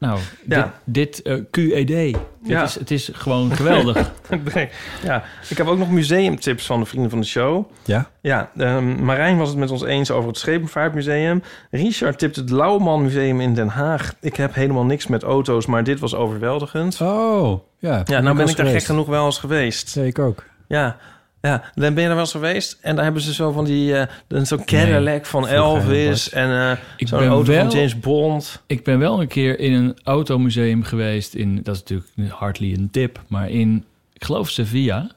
Nou, 0.02 0.20
Ja. 0.48 0.74
dit, 0.86 1.06
dit 1.16 1.22
eh, 1.22 1.36
QED. 1.52 1.88
Dit 1.88 2.18
Ja. 2.44 2.64
is, 2.64 2.76
het 2.76 2.92
is 2.92 3.10
gewoon 3.14 3.56
geweldig. 3.56 4.12
Ja, 5.04 5.24
ik 5.50 5.58
heb 5.58 5.68
ook 5.68 5.78
nog 5.78 5.90
museumtips 5.92 6.66
van 6.66 6.80
de 6.80 6.86
vrienden 6.86 7.10
van 7.10 7.20
de 7.20 7.26
show. 7.26 7.72
ja? 7.86 8.10
Ja, 8.22 8.50
ehm, 8.58 9.04
Marijn 9.04 9.38
was 9.38 9.50
het 9.50 9.58
met 9.58 9.72
ons 9.72 9.84
eens 9.84 10.12
over 10.12 10.30
het 10.30 10.38
Schepenvaartmuseum. 10.38 11.44
Richard 11.72 12.20
tipt 12.20 12.36
het 12.36 12.50
Lauwman 12.50 13.02
Museum 13.02 13.42
in 13.42 13.54
Den 13.54 13.68
Haag. 13.68 14.14
Ik 14.22 14.36
heb 14.36 14.54
helemaal 14.54 14.86
niks 14.86 15.08
met 15.08 15.24
auto's, 15.24 15.66
maar 15.66 15.84
dit 15.84 16.00
was 16.00 16.16
overweldigend. 16.16 17.02
Oh, 17.02 17.60
ja. 17.80 18.02
ja, 18.06 18.20
nou 18.20 18.36
ben 18.38 18.48
ik 18.48 18.56
daar 18.56 18.66
gek 18.66 18.84
genoeg 18.84 19.08
wel 19.08 19.26
eens 19.26 19.38
geweest. 19.40 19.96
Ja, 19.96 20.04
ik 20.04 20.20
ook. 20.20 20.44
Ja, 20.68 20.98
Ja, 21.42 21.72
dan 21.76 21.94
ben 21.94 22.04
je 22.04 22.10
er 22.10 22.16
wel 22.16 22.24
eens 22.24 22.32
geweest. 22.32 22.78
En 22.82 22.96
daar 22.96 23.04
hebben 23.04 23.22
ze 23.22 23.34
zo 23.34 23.52
van 23.52 23.66
die... 23.66 23.94
een 24.28 24.48
zo'n 24.48 24.66
Cadillac 24.66 25.26
van 25.26 25.48
Elvis. 25.48 26.30
En 26.30 26.78
Ik 26.98 27.08
zo'n 27.08 27.20
auto 27.20 27.52
wel- 27.52 27.70
van 27.70 27.78
James 27.78 28.00
Bond. 28.00 28.62
Ik 28.68 28.84
ben 28.84 29.00
wel 29.00 29.22
een 29.22 29.28
keer 29.28 29.60
in 29.60 29.74
een 29.74 29.98
automuseum 30.04 30.84
geweest. 30.84 31.34
In, 31.34 31.60
dat 31.64 31.76
is 31.76 31.82
natuurlijk 31.82 32.32
hardly 32.34 32.74
een 32.74 32.90
tip, 32.92 33.22
maar 33.28 33.50
in, 33.50 33.86
ik 34.14 34.24
geloof 34.24 34.50
Sevilla. 34.50 35.12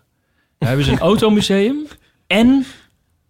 Daar 0.59 0.69
hebben 0.69 0.87
ze 0.87 0.93
een 0.93 0.99
automuseum 1.13 1.87
en 2.27 2.65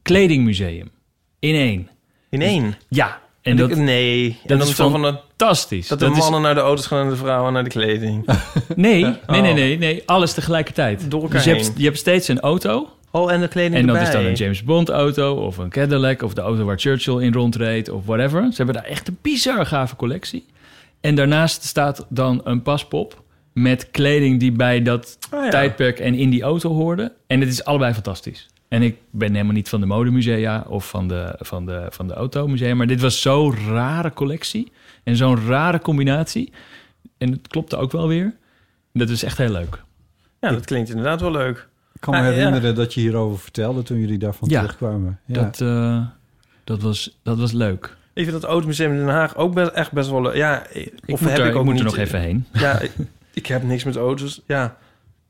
kledingmuseum. 0.03 0.91
In 1.39 1.55
één. 1.55 1.89
In 2.31 2.43
één. 2.43 2.75
Ja. 2.89 3.21
En 3.45 3.57
dat, 3.57 3.75
nee. 3.77 4.29
En 4.29 4.37
dat 4.59 4.59
dan 4.59 4.69
is 4.69 4.75
fantastisch. 4.75 5.89
dat 5.89 5.99
de 5.99 6.05
Dat 6.05 6.15
is- 6.16 6.21
mannen 6.23 6.41
naar 6.43 6.55
de 6.55 6.61
auto's 6.61 6.87
gaan 6.87 7.03
en 7.05 7.09
de 7.09 7.16
vrouwen 7.16 7.53
naar 7.53 7.65
de 7.65 7.71
kleding. 7.71 8.27
nee, 8.77 9.05
nee, 9.05 9.15
nee, 9.27 9.51
Oh. 9.51 9.55
nee, 9.55 9.79
nee. 9.79 10.03
Alles 10.07 10.33
tegelijkertijd. 10.33 11.11
Door 11.11 11.23
elkaar 11.23 11.37
dus 11.37 11.45
je 11.45 11.51
hebt, 11.51 11.73
je 11.77 11.85
hebt 11.85 11.99
steeds 11.99 12.29
een 12.29 12.41
auto. 12.41 12.89
Oh, 13.11 13.33
en 13.33 13.41
de 13.41 13.49
kleding 13.49 13.75
En 13.75 13.87
dat 13.87 13.97
erbij. 13.97 14.09
is 14.11 14.15
dan 14.16 14.25
een 14.25 14.35
James 14.35 14.62
Bond 14.65 14.89
auto 14.89 15.35
of 15.35 15.57
een 15.59 15.69
Cadillac 15.69 16.23
of 16.23 16.35
de 16.35 16.41
auto 16.41 16.65
waar 16.65 16.79
Churchill 16.79 17.16
in 17.23 17.33
rondreed 17.33 17.91
of 17.91 18.07
whatever. 18.07 18.43
Ze 18.51 18.57
hebben 18.57 18.75
daar 18.75 18.85
echt 18.85 19.09
een 19.09 19.19
bizar 19.23 19.66
gave 19.66 19.97
collectie. 19.97 20.47
En 21.01 21.15
daarnaast 21.15 21.65
staat 21.65 22.07
dan 22.09 22.41
een 22.45 22.62
paspop 22.62 23.23
met 23.53 23.91
kleding 23.91 24.41
die 24.41 24.53
bij 24.53 24.83
dat 24.83 25.19
Oh, 25.35 25.45
ja. 25.45 25.51
tijdperk 25.51 25.99
en 25.99 26.15
in 26.15 26.31
die 26.31 26.43
auto 26.43 26.71
hoorde. 26.75 27.12
En 27.27 27.41
het 27.41 27.49
is 27.49 27.65
allebei 27.65 27.93
fantastisch. 27.95 28.49
En 28.74 28.82
ik 28.82 28.96
ben 29.10 29.32
helemaal 29.32 29.52
niet 29.55 29.68
van 29.68 29.80
de 29.80 29.86
modemusea 29.86 30.64
of 30.68 30.88
van 30.88 31.09
de, 31.09 31.34
van 31.38 31.66
de, 31.66 31.86
van 31.90 32.09
de 32.09 32.14
automusea. 32.14 32.74
Maar 32.74 32.86
dit 32.86 33.01
was 33.01 33.20
zo'n 33.20 33.55
rare 33.68 34.12
collectie 34.12 34.72
en 35.05 35.16
zo'n 35.16 35.46
rare 35.46 35.78
combinatie. 35.80 36.52
En 37.18 37.30
het 37.30 37.48
klopte 37.48 37.76
ook 37.76 37.92
wel 37.92 38.09
weer. 38.09 38.34
Dat 38.92 39.09
is 39.09 39.22
echt 39.22 39.38
heel 39.38 39.51
leuk. 39.51 39.82
Ja, 40.40 40.51
dat 40.51 40.64
klinkt 40.64 40.88
inderdaad 40.88 41.20
wel 41.20 41.30
leuk. 41.30 41.68
Ik 41.94 42.01
kan 42.01 42.14
me 42.14 42.20
Ah, 42.20 42.26
ja. 42.26 42.32
herinneren 42.32 42.74
dat 42.74 42.94
je 42.94 43.01
hierover 43.01 43.38
vertelde 43.38 43.82
toen 43.82 43.98
jullie 43.98 44.18
daarvan 44.18 44.48
Ja. 44.48 44.60
terugkwamen. 44.60 45.18
Ja. 45.26 45.34
Dat, 45.42 45.60
eh, 45.60 46.06
dat, 46.64 46.82
was, 46.82 47.18
dat 47.22 47.38
was 47.38 47.52
leuk. 47.52 47.96
Ik 48.12 48.22
vind 48.26 48.40
dat 48.40 48.51
Automuseum 48.51 48.90
in 48.90 48.96
Den 48.98 49.09
Haag 49.09 49.36
ook 49.36 49.55
best, 49.55 49.70
echt 49.70 49.92
best 49.92 50.10
wel 50.10 50.22
leuk. 50.22 50.34
Ja, 50.34 50.66
Ik 50.72 50.92
of 51.06 51.20
moet, 51.20 51.30
heb 51.30 51.38
er, 51.38 51.46
ik 51.46 51.52
ook 51.55 51.59
ik 51.59 51.64
moet 51.64 51.72
niet. 51.74 51.82
er 51.82 51.88
nog 51.88 51.96
even 51.96 52.20
heen. 52.20 52.46
Ja, 52.52 52.78
ik, 52.86 52.92
ik 53.32 53.46
heb 53.46 53.62
niks 53.62 53.84
met 53.84 53.96
auto's. 53.96 54.40
Ja, 54.46 54.76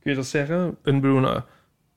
kun 0.03 0.11
je 0.11 0.17
dat 0.17 0.27
zeggen? 0.27 0.77
Een 0.83 1.01
nou, 1.01 1.41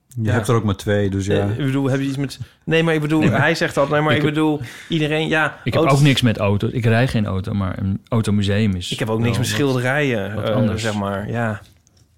je 0.08 0.22
ja. 0.22 0.32
hebt 0.32 0.48
er 0.48 0.54
ook 0.54 0.64
maar 0.64 0.76
twee, 0.76 1.10
dus 1.10 1.26
ja. 1.26 1.34
eh, 1.34 1.50
ik 1.50 1.56
bedoel, 1.64 1.90
heb 1.90 2.00
je 2.00 2.06
iets 2.06 2.16
met... 2.16 2.38
Nee, 2.64 2.82
maar 2.82 2.94
ik 2.94 3.00
bedoel, 3.00 3.20
Nee, 3.20 3.30
maar- 3.30 3.40
hij 3.40 3.54
zegt 3.54 3.74
dat. 3.74 3.88
Nee, 3.90 4.00
maar 4.00 4.10
ik, 4.12 4.18
Ik 4.18 4.24
heb- 4.24 4.34
bedoel, 4.34 4.60
iedereen, 4.88 5.28
ja... 5.28 5.58
Ik 5.64 5.72
heb 5.72 5.82
ook 5.82 6.00
niks 6.00 6.22
met 6.22 6.36
auto's. 6.38 6.70
Ik 6.70 6.84
rij 6.84 7.08
geen 7.08 7.26
auto, 7.26 7.52
maar 7.52 7.78
een 7.78 8.00
automuseum 8.08 8.74
is. 8.74 8.92
Ik 8.92 8.98
heb 8.98 9.08
ook 9.10 9.18
niks 9.20 9.38
met 9.38 9.46
wat- 9.46 9.56
schilderijen, 9.56 10.34
wat 10.34 10.48
eh, 10.48 10.54
anders. 10.54 10.82
zeg 10.82 10.94
maar. 10.94 11.30
Ja, 11.30 11.60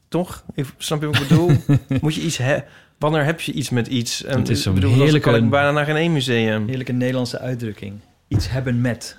toch? 0.08 0.44
Ik, 0.54 0.66
snap 0.78 1.00
je 1.00 1.06
wat 1.06 1.16
ik 1.20 1.28
bedoel? 1.28 1.50
Moet 2.00 2.14
je 2.14 2.20
iets 2.20 2.36
hebben? 2.36 2.64
Wanneer 2.98 3.24
heb 3.24 3.40
je 3.40 3.52
iets 3.52 3.70
met 3.70 3.86
iets? 3.86 4.24
En, 4.24 4.38
Het 4.38 4.48
is 4.48 4.56
ik 4.58 4.62
zo'n 4.64 4.74
bedoel, 4.74 4.94
heerlijke- 4.94 5.36
ik 5.36 5.50
bijna 5.50 5.70
naar 5.70 5.84
geen 5.84 5.96
één 5.96 6.12
museum. 6.12 6.66
Heerlijke 6.68 6.92
Nederlandse 6.92 7.38
uitdrukking. 7.38 7.94
Iets 8.28 8.50
hebben 8.50 8.80
met. 8.80 9.16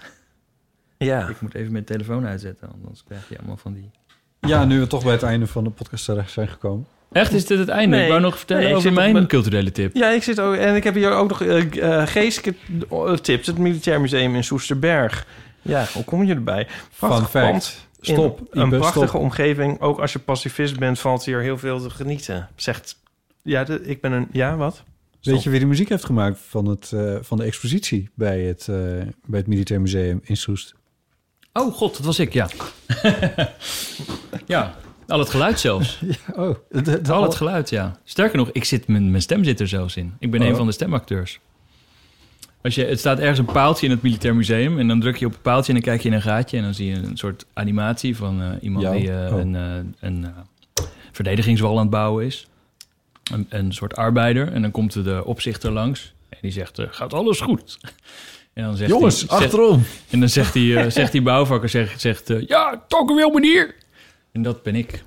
Ja. 0.98 1.27
Ik 1.27 1.41
moet 1.41 1.53
even 1.53 1.72
mijn 1.72 1.84
telefoon 1.84 2.26
uitzetten, 2.26 2.69
anders 2.73 3.03
krijg 3.07 3.30
je 3.30 3.38
allemaal 3.38 3.57
van 3.57 3.73
die. 3.73 3.89
Ja, 4.39 4.65
nu 4.65 4.80
we 4.80 4.88
toch 4.88 5.03
bij 5.03 5.11
het 5.11 5.23
einde 5.23 5.48
van 5.48 5.64
de 5.64 5.69
podcast 5.69 6.06
terecht 6.06 6.31
zijn 6.31 6.48
gekomen. 6.48 6.85
Echt, 7.11 7.33
is 7.33 7.45
dit 7.45 7.59
het 7.59 7.67
einde? 7.67 7.95
Nee. 7.95 8.03
ik 8.03 8.09
wou 8.09 8.21
nog 8.21 8.38
vertellen 8.38 8.63
Nee, 8.63 8.75
over 8.75 8.93
mijn 8.93 9.27
culturele 9.27 9.71
tip. 9.71 9.95
Ja, 9.95 10.09
ik 10.09 10.23
zit 10.23 10.39
ook... 10.39 10.55
En 10.55 10.75
ik 10.75 10.83
heb 10.83 10.95
hier 10.95 11.11
ook 11.11 11.29
nog 11.29 11.41
eh 11.41 11.73
uh, 11.73 12.07
geestelijke 12.07 12.55
tips. 13.21 13.47
Het 13.47 13.57
Militair 13.57 14.01
Museum 14.01 14.35
in 14.35 14.43
Soesterberg. 14.43 15.25
Ja, 15.61 15.85
hoe 15.93 16.03
kom 16.03 16.23
je 16.23 16.33
erbij? 16.33 16.67
Prachtig 16.99 17.31
pand. 17.31 17.88
In 17.99 18.13
Stop, 18.13 18.39
Een 18.49 18.69
prachtige 18.69 19.07
stop. 19.07 19.21
omgeving. 19.21 19.79
Ook 19.79 19.99
als 19.99 20.13
je 20.13 20.19
pacifist 20.19 20.79
bent, 20.79 20.99
valt 20.99 21.25
hier 21.25 21.41
heel 21.41 21.57
veel 21.57 21.81
te 21.81 21.89
genieten. 21.89 22.49
Zegt... 22.55 22.99
Ja, 23.43 23.63
de, 23.63 23.81
ik 23.83 24.01
ben 24.01 24.11
een... 24.11 24.27
Ja, 24.31 24.55
wat? 24.55 24.83
Weet 25.21 25.43
je 25.43 25.49
wie 25.49 25.59
de 25.59 25.65
muziek 25.65 25.89
heeft 25.89 26.05
gemaakt 26.05 26.39
van, 26.47 26.65
het, 26.65 26.91
eh, 26.91 27.15
van 27.21 27.38
de 27.38 27.43
expositie 27.43 28.09
bij 28.13 28.41
het, 28.41 28.67
eh, 28.67 28.75
bij 29.25 29.39
het 29.39 29.47
Militair 29.47 29.81
Museum 29.81 30.19
in 30.23 30.38
Soest? 30.38 30.73
Oh 31.53 31.73
god, 31.73 31.97
dat 31.97 32.05
was 32.05 32.19
ik, 32.19 32.33
ja. 32.33 32.49
ja, 34.45 34.75
al 35.11 35.19
het 35.19 35.29
geluid 35.29 35.59
zelfs. 35.59 35.99
Oh, 36.35 36.55
Al 37.09 37.23
het 37.23 37.35
geluid, 37.35 37.69
ja. 37.69 37.99
Sterker 38.03 38.38
nog, 38.38 38.49
ik 38.51 38.63
zit, 38.63 38.88
mijn, 38.88 39.09
mijn 39.09 39.21
stem 39.21 39.43
zit 39.43 39.59
er 39.59 39.67
zelfs 39.67 39.95
in. 39.95 40.13
Ik 40.19 40.31
ben 40.31 40.41
Oh. 40.41 40.47
een 40.47 40.55
van 40.55 40.65
de 40.65 40.71
stemacteurs. 40.71 41.39
Als 42.63 42.75
je, 42.75 42.85
het 42.85 42.99
staat 42.99 43.19
ergens 43.19 43.39
een 43.39 43.45
paaltje 43.45 43.85
in 43.85 43.91
het 43.91 44.01
Militair 44.01 44.35
Museum... 44.35 44.79
en 44.79 44.88
dan 44.88 44.99
druk 44.99 45.15
je 45.17 45.25
op 45.25 45.31
het 45.31 45.41
paaltje 45.41 45.73
en 45.73 45.79
dan 45.79 45.89
kijk 45.89 46.01
je 46.01 46.09
in 46.09 46.15
een 46.15 46.21
gaatje... 46.21 46.57
en 46.57 46.63
dan 46.63 46.73
zie 46.73 46.88
je 46.89 46.95
een 46.95 47.17
soort 47.17 47.45
animatie 47.53 48.15
van 48.15 48.41
eh, 48.41 48.47
iemand 48.61 48.91
die 48.91 49.11
eh, 49.11 49.33
Oh. 49.33 49.39
een, 49.39 49.55
eh, 49.55 49.61
een 49.99 50.25
verdedigingswal 51.11 51.71
aan 51.75 51.81
het 51.81 51.89
bouwen 51.89 52.25
is. 52.25 52.47
Een, 53.31 53.45
een 53.49 53.73
soort 53.73 53.95
arbeider. 53.95 54.51
En 54.53 54.61
dan 54.61 54.71
komt 54.71 55.03
de 55.03 55.25
opzichter 55.25 55.71
langs 55.71 56.13
en 56.29 56.38
die 56.41 56.51
zegt... 56.51 56.79
gaat 56.89 57.13
alles 57.13 57.39
goed? 57.39 57.77
En 58.53 58.63
dan 58.63 58.75
zegt 58.77 58.89
Jongens, 58.89 59.19
hij, 59.19 59.27
zegt- 59.29 59.41
achterom! 59.41 59.83
En 60.09 60.19
dan 60.19 60.29
zegt 60.29 60.53
die, 60.53 60.89
zegt 60.89 61.11
die 61.11 61.21
bouwvakker... 61.21 61.69
zegt, 61.69 62.01
zegt 62.01 62.31
ja, 62.47 62.83
toch 62.88 63.15
wel 63.15 63.29
meneer! 63.29 63.75
En 64.32 64.41
dat 64.41 64.64
ben 64.64 64.76
ik. 64.76 65.03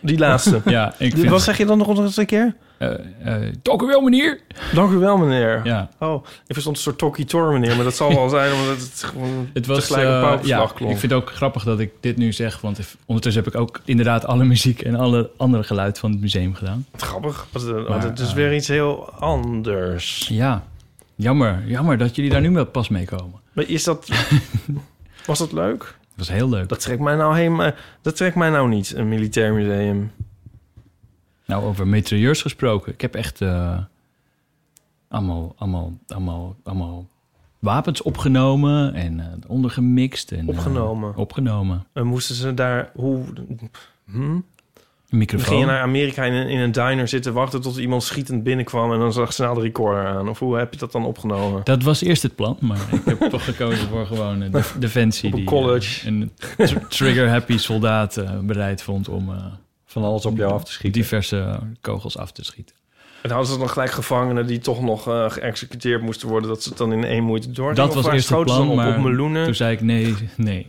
Die 0.00 0.18
laatste. 0.18 0.60
Ja, 0.70 0.94
ik 0.98 1.16
vind... 1.16 1.28
Wat 1.30 1.42
zeg 1.42 1.58
je 1.58 1.66
dan 1.66 1.78
nog 1.78 1.98
eens 1.98 2.16
een 2.16 2.26
keer? 2.26 2.56
eh 2.78 2.92
eh, 3.24 3.54
toch 3.62 3.86
wel 3.86 4.00
meneer! 4.00 4.40
Dank 4.74 4.90
u 4.92 4.96
wel, 4.96 5.16
meneer. 5.16 5.60
Ja, 5.64 5.88
Oh, 5.98 6.24
ik 6.24 6.52
verstond 6.52 6.76
een 6.76 6.82
soort 6.82 6.98
Tokkie 6.98 7.24
Tor, 7.24 7.52
meneer. 7.52 7.74
Maar 7.74 7.84
dat 7.84 7.94
zal 7.96 8.14
wel 8.14 8.28
zijn, 8.38 8.52
omdat 8.52 8.76
het 8.80 9.02
gewoon 9.04 9.48
Het 9.52 9.66
was 9.66 9.80
tegelijk 9.86 10.08
een 10.08 10.20
paukenslag 10.20 10.68
ja, 10.70 10.74
klonk. 10.76 10.92
ik 10.92 10.98
vind 10.98 11.12
het 11.12 11.20
ook 11.22 11.30
grappig 11.30 11.64
dat 11.64 11.78
ik 11.80 11.90
dit 12.00 12.16
nu 12.16 12.32
zeg, 12.32 12.60
want 12.60 12.78
if- 12.78 12.96
ondertussen 13.06 13.44
heb 13.44 13.54
ik 13.54 13.60
ook 13.60 13.80
inderdaad 13.84 14.24
alle 14.26 14.44
muziek 14.44 14.82
en 14.82 14.94
alle 14.94 15.30
andere 15.36 15.62
geluid 15.62 15.98
van 15.98 16.10
het 16.10 16.20
museum 16.20 16.54
gedaan. 16.54 16.86
grappig. 16.96 17.46
Want, 17.52 17.88
Maar, 17.88 18.02
het 18.02 18.18
is 18.18 18.32
weer 18.32 18.54
iets 18.54 18.68
heel 18.68 19.10
anders. 19.12 20.28
Ja, 20.28 20.64
jammer, 21.14 21.62
jammer 21.66 21.98
dat 21.98 22.16
jullie 22.16 22.30
daar 22.30 22.40
nu 22.40 22.50
wel 22.50 22.66
pas 22.66 22.88
mee 22.88 23.04
komen. 23.04 23.40
Maar 23.52 23.64
is 23.68 23.84
dat... 23.84 24.08
was 25.26 25.38
dat 25.38 25.52
leuk? 25.52 25.98
Dat 26.20 26.28
was 26.28 26.38
heel 26.38 26.48
leuk. 26.48 26.68
Dat 26.68 26.80
trekt 26.80 27.00
mij 27.00 27.16
nou 27.16 27.36
helemaal... 27.36 27.72
Dat 28.02 28.16
trekt 28.16 28.36
mij 28.36 28.50
nou 28.50 28.68
niet, 28.68 28.94
een 28.94 29.08
militair 29.08 29.54
museum. 29.54 30.12
Nou, 31.46 31.64
over 31.64 31.86
metrailleurs 31.86 32.42
gesproken. 32.42 32.92
Ik 32.92 33.00
heb 33.00 33.14
echt 33.14 33.40
eh, 33.40 33.78
allemaal, 35.08 35.54
allemaal, 35.58 35.98
allemaal, 36.06 36.56
allemaal 36.62 37.08
wapens 37.58 38.02
opgenomen 38.02 38.94
en 38.94 39.20
eh 39.20 39.26
ondergemixt. 39.46 40.32
En, 40.32 40.40
eh, 40.40 40.48
Opgenomen? 40.48 41.16
opgenomen. 41.16 41.86
En 41.92 42.06
moesten 42.06 42.34
ze 42.34 42.54
daar... 42.54 42.90
Hoe... 42.94 43.24
Hm? 44.04 44.40
Een 45.10 45.18
microfoon. 45.18 45.46
ging 45.48 45.60
je 45.60 45.66
naar 45.66 45.80
Amerika 45.80 46.24
in 46.24 46.32
een, 46.32 46.48
in 46.48 46.58
een 46.58 46.72
diner 46.72 47.08
zitten 47.08 47.32
wachten 47.32 47.60
tot 47.60 47.76
iemand 47.76 48.02
schietend 48.02 48.42
binnenkwam 48.42 48.92
en 48.92 48.98
dan 48.98 49.12
zag 49.12 49.32
snel 49.32 49.54
de 49.54 49.60
recorder 49.60 50.06
aan. 50.06 50.28
Of 50.28 50.38
hoe 50.38 50.56
heb 50.56 50.72
je 50.72 50.78
dat 50.78 50.92
dan 50.92 51.04
opgenomen? 51.04 51.60
Dat 51.64 51.82
was 51.82 52.02
eerst 52.02 52.22
het 52.22 52.34
plan, 52.34 52.56
maar 52.60 52.78
ik 52.92 53.00
heb 53.04 53.20
toch 53.30 53.44
gekozen 53.44 53.88
voor 53.88 54.06
gewoon 54.06 54.40
een 54.40 54.50
def- 54.50 54.76
defensie. 54.78 55.26
Op 55.26 55.32
een 55.32 55.38
die, 55.38 55.48
college. 55.48 56.00
eh, 56.00 56.06
een 56.06 56.30
tr- 56.56 56.86
trigger-happy 56.88 57.56
soldaat 57.58 58.16
eh, 58.16 58.38
bereid 58.38 58.82
vond 58.82 59.08
om 59.08 59.30
eh, 59.32 59.44
Van 59.86 60.02
alles 60.04 60.26
op 60.26 60.36
jou 60.36 60.52
af 60.52 60.64
te 60.64 60.72
schieten. 60.72 61.00
diverse 61.00 61.58
kogels 61.80 62.16
af 62.18 62.32
te 62.32 62.44
schieten. 62.44 62.74
En 63.22 63.30
hadden 63.30 63.52
ze 63.52 63.58
dan 63.58 63.68
gelijk 63.70 63.90
gevangenen 63.90 64.46
die 64.46 64.58
toch 64.58 64.82
nog 64.82 65.08
eh, 65.08 65.30
geëxecuteerd 65.30 66.02
moesten 66.02 66.28
worden, 66.28 66.48
dat 66.48 66.62
ze 66.62 66.68
het 66.68 66.78
dan 66.78 66.92
in 66.92 67.04
één 67.04 67.24
moeite 67.24 67.50
door. 67.50 67.74
Dat 67.74 67.94
was 67.94 68.06
eerst 68.06 68.28
het 68.28 68.42
plan, 68.44 68.68
op, 68.68 68.76
maar 68.76 68.96
op 68.96 69.02
meloenen. 69.02 69.44
toen 69.44 69.54
zei 69.54 69.72
ik 69.72 69.80
nee, 69.80 70.14
nee. 70.36 70.66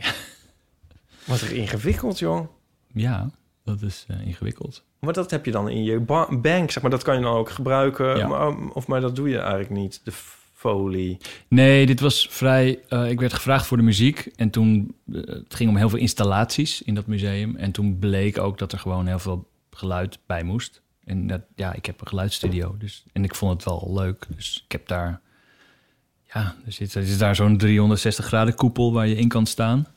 Wat 1.23 1.41
er 1.41 1.51
ingewikkeld, 1.51 2.19
joh. 2.19 2.47
Ja, 2.93 3.29
dat 3.79 3.89
is 3.89 4.05
eh, 4.07 4.27
ingewikkeld. 4.27 4.83
Maar 4.99 5.13
dat 5.13 5.31
heb 5.31 5.45
je 5.45 5.51
dan 5.51 5.69
in 5.69 5.83
je 5.83 5.99
ba- 5.99 6.37
bank, 6.37 6.71
zeg 6.71 6.81
maar. 6.81 6.91
Dat 6.91 7.03
kan 7.03 7.15
je 7.15 7.21
dan 7.21 7.33
ook 7.33 7.49
gebruiken. 7.49 8.17
Ja. 8.17 8.27
Maar, 8.27 8.57
of 8.69 8.87
maar 8.87 9.01
dat 9.01 9.15
doe 9.15 9.29
je 9.29 9.37
eigenlijk 9.37 9.69
niet, 9.69 10.01
de 10.03 10.11
folie. 10.53 11.17
Nee, 11.47 11.85
dit 11.85 11.99
was 11.99 12.27
vrij... 12.31 12.79
eh, 12.87 13.09
ik 13.09 13.19
werd 13.19 13.33
gevraagd 13.33 13.65
voor 13.65 13.77
de 13.77 13.83
muziek 13.83 14.19
en 14.35 14.49
toen... 14.49 14.95
eh, 15.13 15.21
het 15.25 15.55
ging 15.55 15.69
om 15.69 15.75
heel 15.77 15.89
veel 15.89 15.99
installaties 15.99 16.81
in 16.81 16.95
dat 16.95 17.05
museum. 17.07 17.55
En 17.55 17.71
toen 17.71 17.99
bleek 17.99 18.37
ook 18.39 18.57
dat 18.57 18.71
er 18.71 18.79
gewoon 18.79 19.07
heel 19.07 19.19
veel 19.19 19.47
geluid 19.71 20.19
bij 20.25 20.43
moest. 20.43 20.81
En 21.03 21.27
dat, 21.27 21.41
ja, 21.55 21.73
ik 21.73 21.85
heb 21.85 22.01
een 22.01 22.07
geluidsstudio. 22.07 22.75
Dus, 22.79 23.03
en 23.13 23.23
ik 23.23 23.35
vond 23.35 23.53
het 23.53 23.63
wel 23.63 23.91
leuk. 23.93 24.25
Dus 24.35 24.61
ik 24.65 24.71
heb 24.71 24.87
daar... 24.87 25.21
Ja, 26.33 26.55
er 26.65 26.71
zit, 26.71 26.93
er 26.93 27.05
zit 27.05 27.19
daar 27.19 27.35
zo'n 27.35 27.57
360 27.57 28.25
graden 28.25 28.55
koepel 28.55 28.93
waar 28.93 29.07
je 29.07 29.15
in 29.15 29.27
kan 29.27 29.45
staan. 29.45 29.87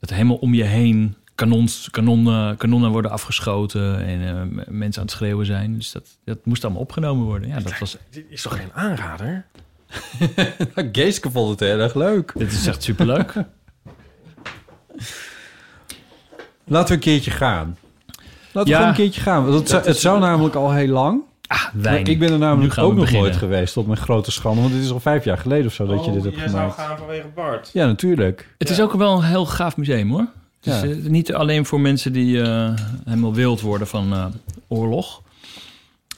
Dat 0.00 0.10
helemaal 0.10 0.36
om 0.36 0.54
je 0.54 0.64
heen 0.64 1.16
kanons, 1.36 1.88
kanonnen, 1.90 2.56
kanonnen 2.56 2.90
worden 2.90 3.10
afgeschoten... 3.10 4.04
en 4.06 4.20
eh, 4.28 4.64
mensen 4.68 5.00
aan 5.00 5.06
het 5.08 5.16
schreeuwen 5.16 5.46
zijn. 5.46 5.74
Dus 5.74 5.92
dat, 5.92 6.08
dat 6.24 6.38
moest 6.44 6.64
allemaal 6.64 6.82
opgenomen 6.82 7.24
worden. 7.24 7.48
Ja, 7.48 7.60
dat 7.60 7.78
was... 7.78 7.96
Dit 8.10 8.24
is 8.28 8.42
toch 8.42 8.56
geen 8.56 8.72
aanrader? 8.74 9.44
Geeske 10.92 11.30
vond 11.30 11.50
het 11.50 11.60
heel 11.60 11.78
erg 11.78 11.94
leuk. 11.94 12.32
Dit 12.36 12.52
is 12.52 12.66
echt 12.66 12.82
superleuk. 12.82 13.34
Laten 16.64 16.88
we 16.88 16.94
een 16.94 17.00
keertje 17.00 17.30
gaan. 17.30 17.76
Laten 18.52 18.72
we 18.72 18.78
Ja. 18.78 18.88
een 18.88 18.94
keertje 18.94 19.20
gaan. 19.20 19.44
Want 19.44 19.58
het, 19.58 19.68
zou, 19.68 19.84
het 19.84 19.96
zou 19.98 20.20
namelijk 20.20 20.54
al 20.54 20.72
heel 20.72 20.88
lang. 20.88 21.20
Ah, 21.46 21.64
wijn. 21.72 22.04
ik 22.06 22.18
ben 22.18 22.32
er 22.32 22.38
namelijk 22.38 22.78
ook 22.78 22.90
nog 22.94 23.00
beginnen. 23.00 23.22
nooit 23.22 23.36
geweest, 23.36 23.76
op 23.76 23.86
mijn 23.86 23.98
grote 23.98 24.30
schande. 24.30 24.60
Want 24.60 24.72
dit 24.72 24.82
is 24.82 24.90
al 24.90 25.00
vijf 25.00 25.24
jaar 25.24 25.38
geleden 25.38 25.66
of 25.66 25.72
zo 25.72 25.86
dat 25.86 26.04
je 26.04 26.12
dit 26.12 26.22
hebt 26.22 26.34
Oh, 26.34 26.40
jij 26.40 26.50
zou 26.50 26.70
gemaakt. 26.70 26.88
gaan 26.88 26.98
vanwege 26.98 27.26
Bart. 27.34 27.70
Ja, 27.72 27.86
natuurlijk. 27.86 28.54
Het 28.58 28.70
is 28.70 28.80
ook 28.80 28.92
wel 28.92 29.16
een 29.16 29.22
heel 29.24 29.46
gaaf 29.46 29.76
museum 29.76 30.10
hoor. 30.10 30.26
Is 30.66 30.80
Ja. 30.80 30.82
eh, 30.82 30.96
niet 30.96 31.34
alleen 31.34 31.66
voor 31.66 31.80
mensen 31.80 32.12
die 32.12 32.42
eh, 32.42 32.72
helemaal 33.04 33.34
wild 33.34 33.60
worden 33.60 33.86
van 33.86 34.12
eh, 34.12 34.26
oorlog. 34.68 35.22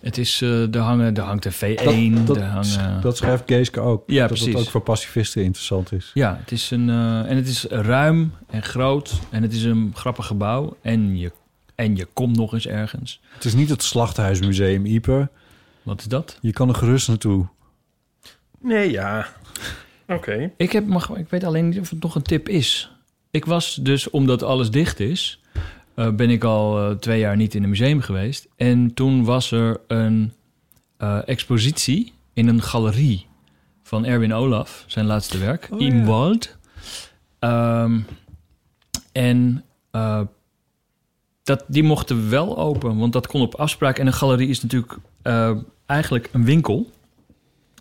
Het 0.00 0.18
is, 0.18 0.42
eh 0.42 0.74
er, 0.74 0.80
hangen, 0.80 1.14
er 1.16 1.22
hangt 1.22 1.44
een 1.44 1.52
V1, 1.52 2.24
dat, 2.24 2.36
er 2.36 2.42
hangen... 2.44 3.00
dat 3.00 3.16
schrijft 3.16 3.42
Geeske 3.46 3.80
ook. 3.80 4.02
Ja, 4.06 4.18
dat 4.18 4.28
precies. 4.28 4.46
het 4.46 4.56
ook 4.56 4.68
voor 4.70 4.80
pacifisten 4.80 5.42
interessant 5.42 5.92
is. 5.92 6.10
Ja, 6.14 6.36
het 6.40 6.52
is 6.52 6.70
een, 6.70 6.88
eh, 6.88 7.30
en 7.30 7.36
het 7.36 7.48
is 7.48 7.64
ruim 7.64 8.32
en 8.50 8.62
groot 8.62 9.12
en 9.30 9.42
het 9.42 9.52
is 9.52 9.64
een 9.64 9.92
grappig 9.94 10.26
gebouw 10.26 10.76
en 10.82 11.18
je, 11.18 11.32
en 11.74 11.96
je 11.96 12.06
komt 12.12 12.36
nog 12.36 12.52
eens 12.52 12.66
ergens. 12.66 13.20
Het 13.34 13.44
is 13.44 13.54
niet 13.54 13.68
het 13.68 13.82
Slachthuismuseum 13.82 14.86
Ieper. 14.86 15.28
Wat 15.82 16.00
is 16.00 16.06
dat? 16.06 16.38
Je 16.40 16.52
kan 16.52 16.68
er 16.68 16.74
gerust 16.74 17.08
naartoe. 17.08 17.46
Nee, 18.60 18.90
ja. 18.90 19.26
Oké. 20.08 20.50
Ik, 20.56 20.72
heb, 20.72 20.86
mag, 20.86 21.10
ik 21.16 21.28
weet 21.28 21.44
alleen 21.44 21.68
niet 21.68 21.80
of 21.80 21.90
het 21.90 22.02
nog 22.02 22.14
een 22.14 22.22
tip 22.22 22.48
is. 22.48 22.90
Ik 23.30 23.44
was 23.44 23.74
dus, 23.74 24.10
omdat 24.10 24.42
alles 24.42 24.70
dicht 24.70 25.00
is, 25.00 25.40
eh, 25.94 26.10
ben 26.10 26.30
ik 26.30 26.44
al 26.44 26.78
eh, 26.78 26.96
twee 26.96 27.18
jaar 27.18 27.36
niet 27.36 27.54
in 27.54 27.62
een 27.62 27.68
museum 27.68 28.00
geweest. 28.00 28.48
En 28.56 28.94
toen 28.94 29.24
was 29.24 29.50
er 29.50 29.80
een 29.86 30.32
eh, 30.96 31.18
expositie 31.28 32.12
in 32.32 32.48
een 32.48 32.62
galerie 32.62 33.26
van 33.82 34.04
Erwin 34.04 34.34
Olaf, 34.34 34.84
zijn 34.86 35.06
laatste 35.06 35.38
werk, 35.38 35.68
Oh, 35.70 35.80
ja. 35.80 35.86
Imwald. 35.86 36.56
Ehm, 37.38 38.00
en 39.12 39.64
dat, 41.42 41.64
die 41.66 41.82
mochten 41.82 42.30
wel 42.30 42.58
open, 42.58 42.96
want 42.96 43.12
dat 43.12 43.26
kon 43.26 43.40
op 43.40 43.54
afspraak. 43.54 43.98
En 43.98 44.06
een 44.06 44.12
galerie 44.12 44.48
is 44.48 44.62
natuurlijk 44.62 44.96
eigenlijk 45.86 46.28
een 46.32 46.44
winkel 46.44 46.90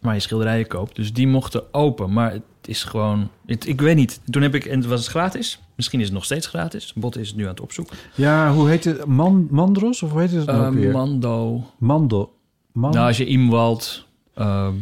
waar 0.01 0.13
je 0.13 0.19
schilderijen 0.19 0.67
koopt. 0.67 0.95
Dus 0.95 1.13
die 1.13 1.27
mochten 1.27 1.73
open, 1.73 2.13
maar 2.13 2.39
het 2.67 2.75
is 2.75 2.83
gewoon... 2.83 3.29
Het, 3.45 3.67
ik 3.67 3.81
weet 3.81 3.95
niet. 3.95 4.19
Toen 4.29 4.41
heb 4.41 4.55
ik... 4.55 4.65
En 4.65 4.77
het 4.79 4.87
was 4.87 5.07
gratis. 5.07 5.59
Misschien 5.75 5.99
is 5.99 6.05
het 6.05 6.13
nog 6.13 6.25
steeds 6.25 6.47
gratis. 6.47 6.93
Bot 6.93 7.17
is 7.17 7.27
het 7.27 7.37
nu 7.37 7.43
aan 7.43 7.49
het 7.49 7.61
opzoeken. 7.61 7.97
Ja, 8.15 8.53
hoe 8.53 8.69
heet 8.69 8.83
het? 8.83 9.05
Man, 9.05 9.47
Mandros? 9.49 10.03
Of 10.03 10.11
hoe 10.11 10.21
heet 10.21 10.31
het 10.31 10.45
nou 10.45 10.75
weer? 10.75 10.91
Mando... 10.91 11.71
Mando. 11.77 12.33
Man, 12.71 12.91
Nou, 12.91 13.07
als 13.07 13.17
je 13.17 13.25
Imwald 13.25 14.05
ehm 14.33 14.75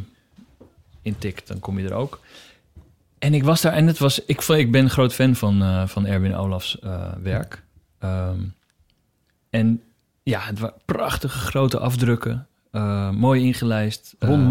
intikt, 1.02 1.48
dan 1.48 1.60
kom 1.60 1.80
je 1.80 1.88
er 1.88 1.94
ook. 1.94 2.20
En 3.20 3.34
ik 3.34 3.44
was 3.44 3.62
daar 3.62 3.74
en 3.74 3.88
het 3.88 3.98
was... 3.98 4.26
Ik, 4.26 4.42
ik 4.42 4.72
ben 4.72 4.90
groot 4.90 5.14
fan 5.14 5.36
van, 5.36 5.62
eh, 5.62 5.88
van 5.88 6.06
Erwin 6.06 6.36
Olafs 6.36 6.80
eh, 6.80 7.12
werk. 7.22 7.64
Ehm, 8.00 8.40
en 9.50 9.82
ja, 10.24 10.40
het 10.40 10.60
waren 10.60 10.82
prachtige 10.86 11.38
grote 11.38 11.80
afdrukken. 11.80 12.48
Eh, 12.76 13.10
mooi 13.10 13.46
ingelijst. 13.46 14.16
Ron 14.20 14.42
Eh. 14.42 14.48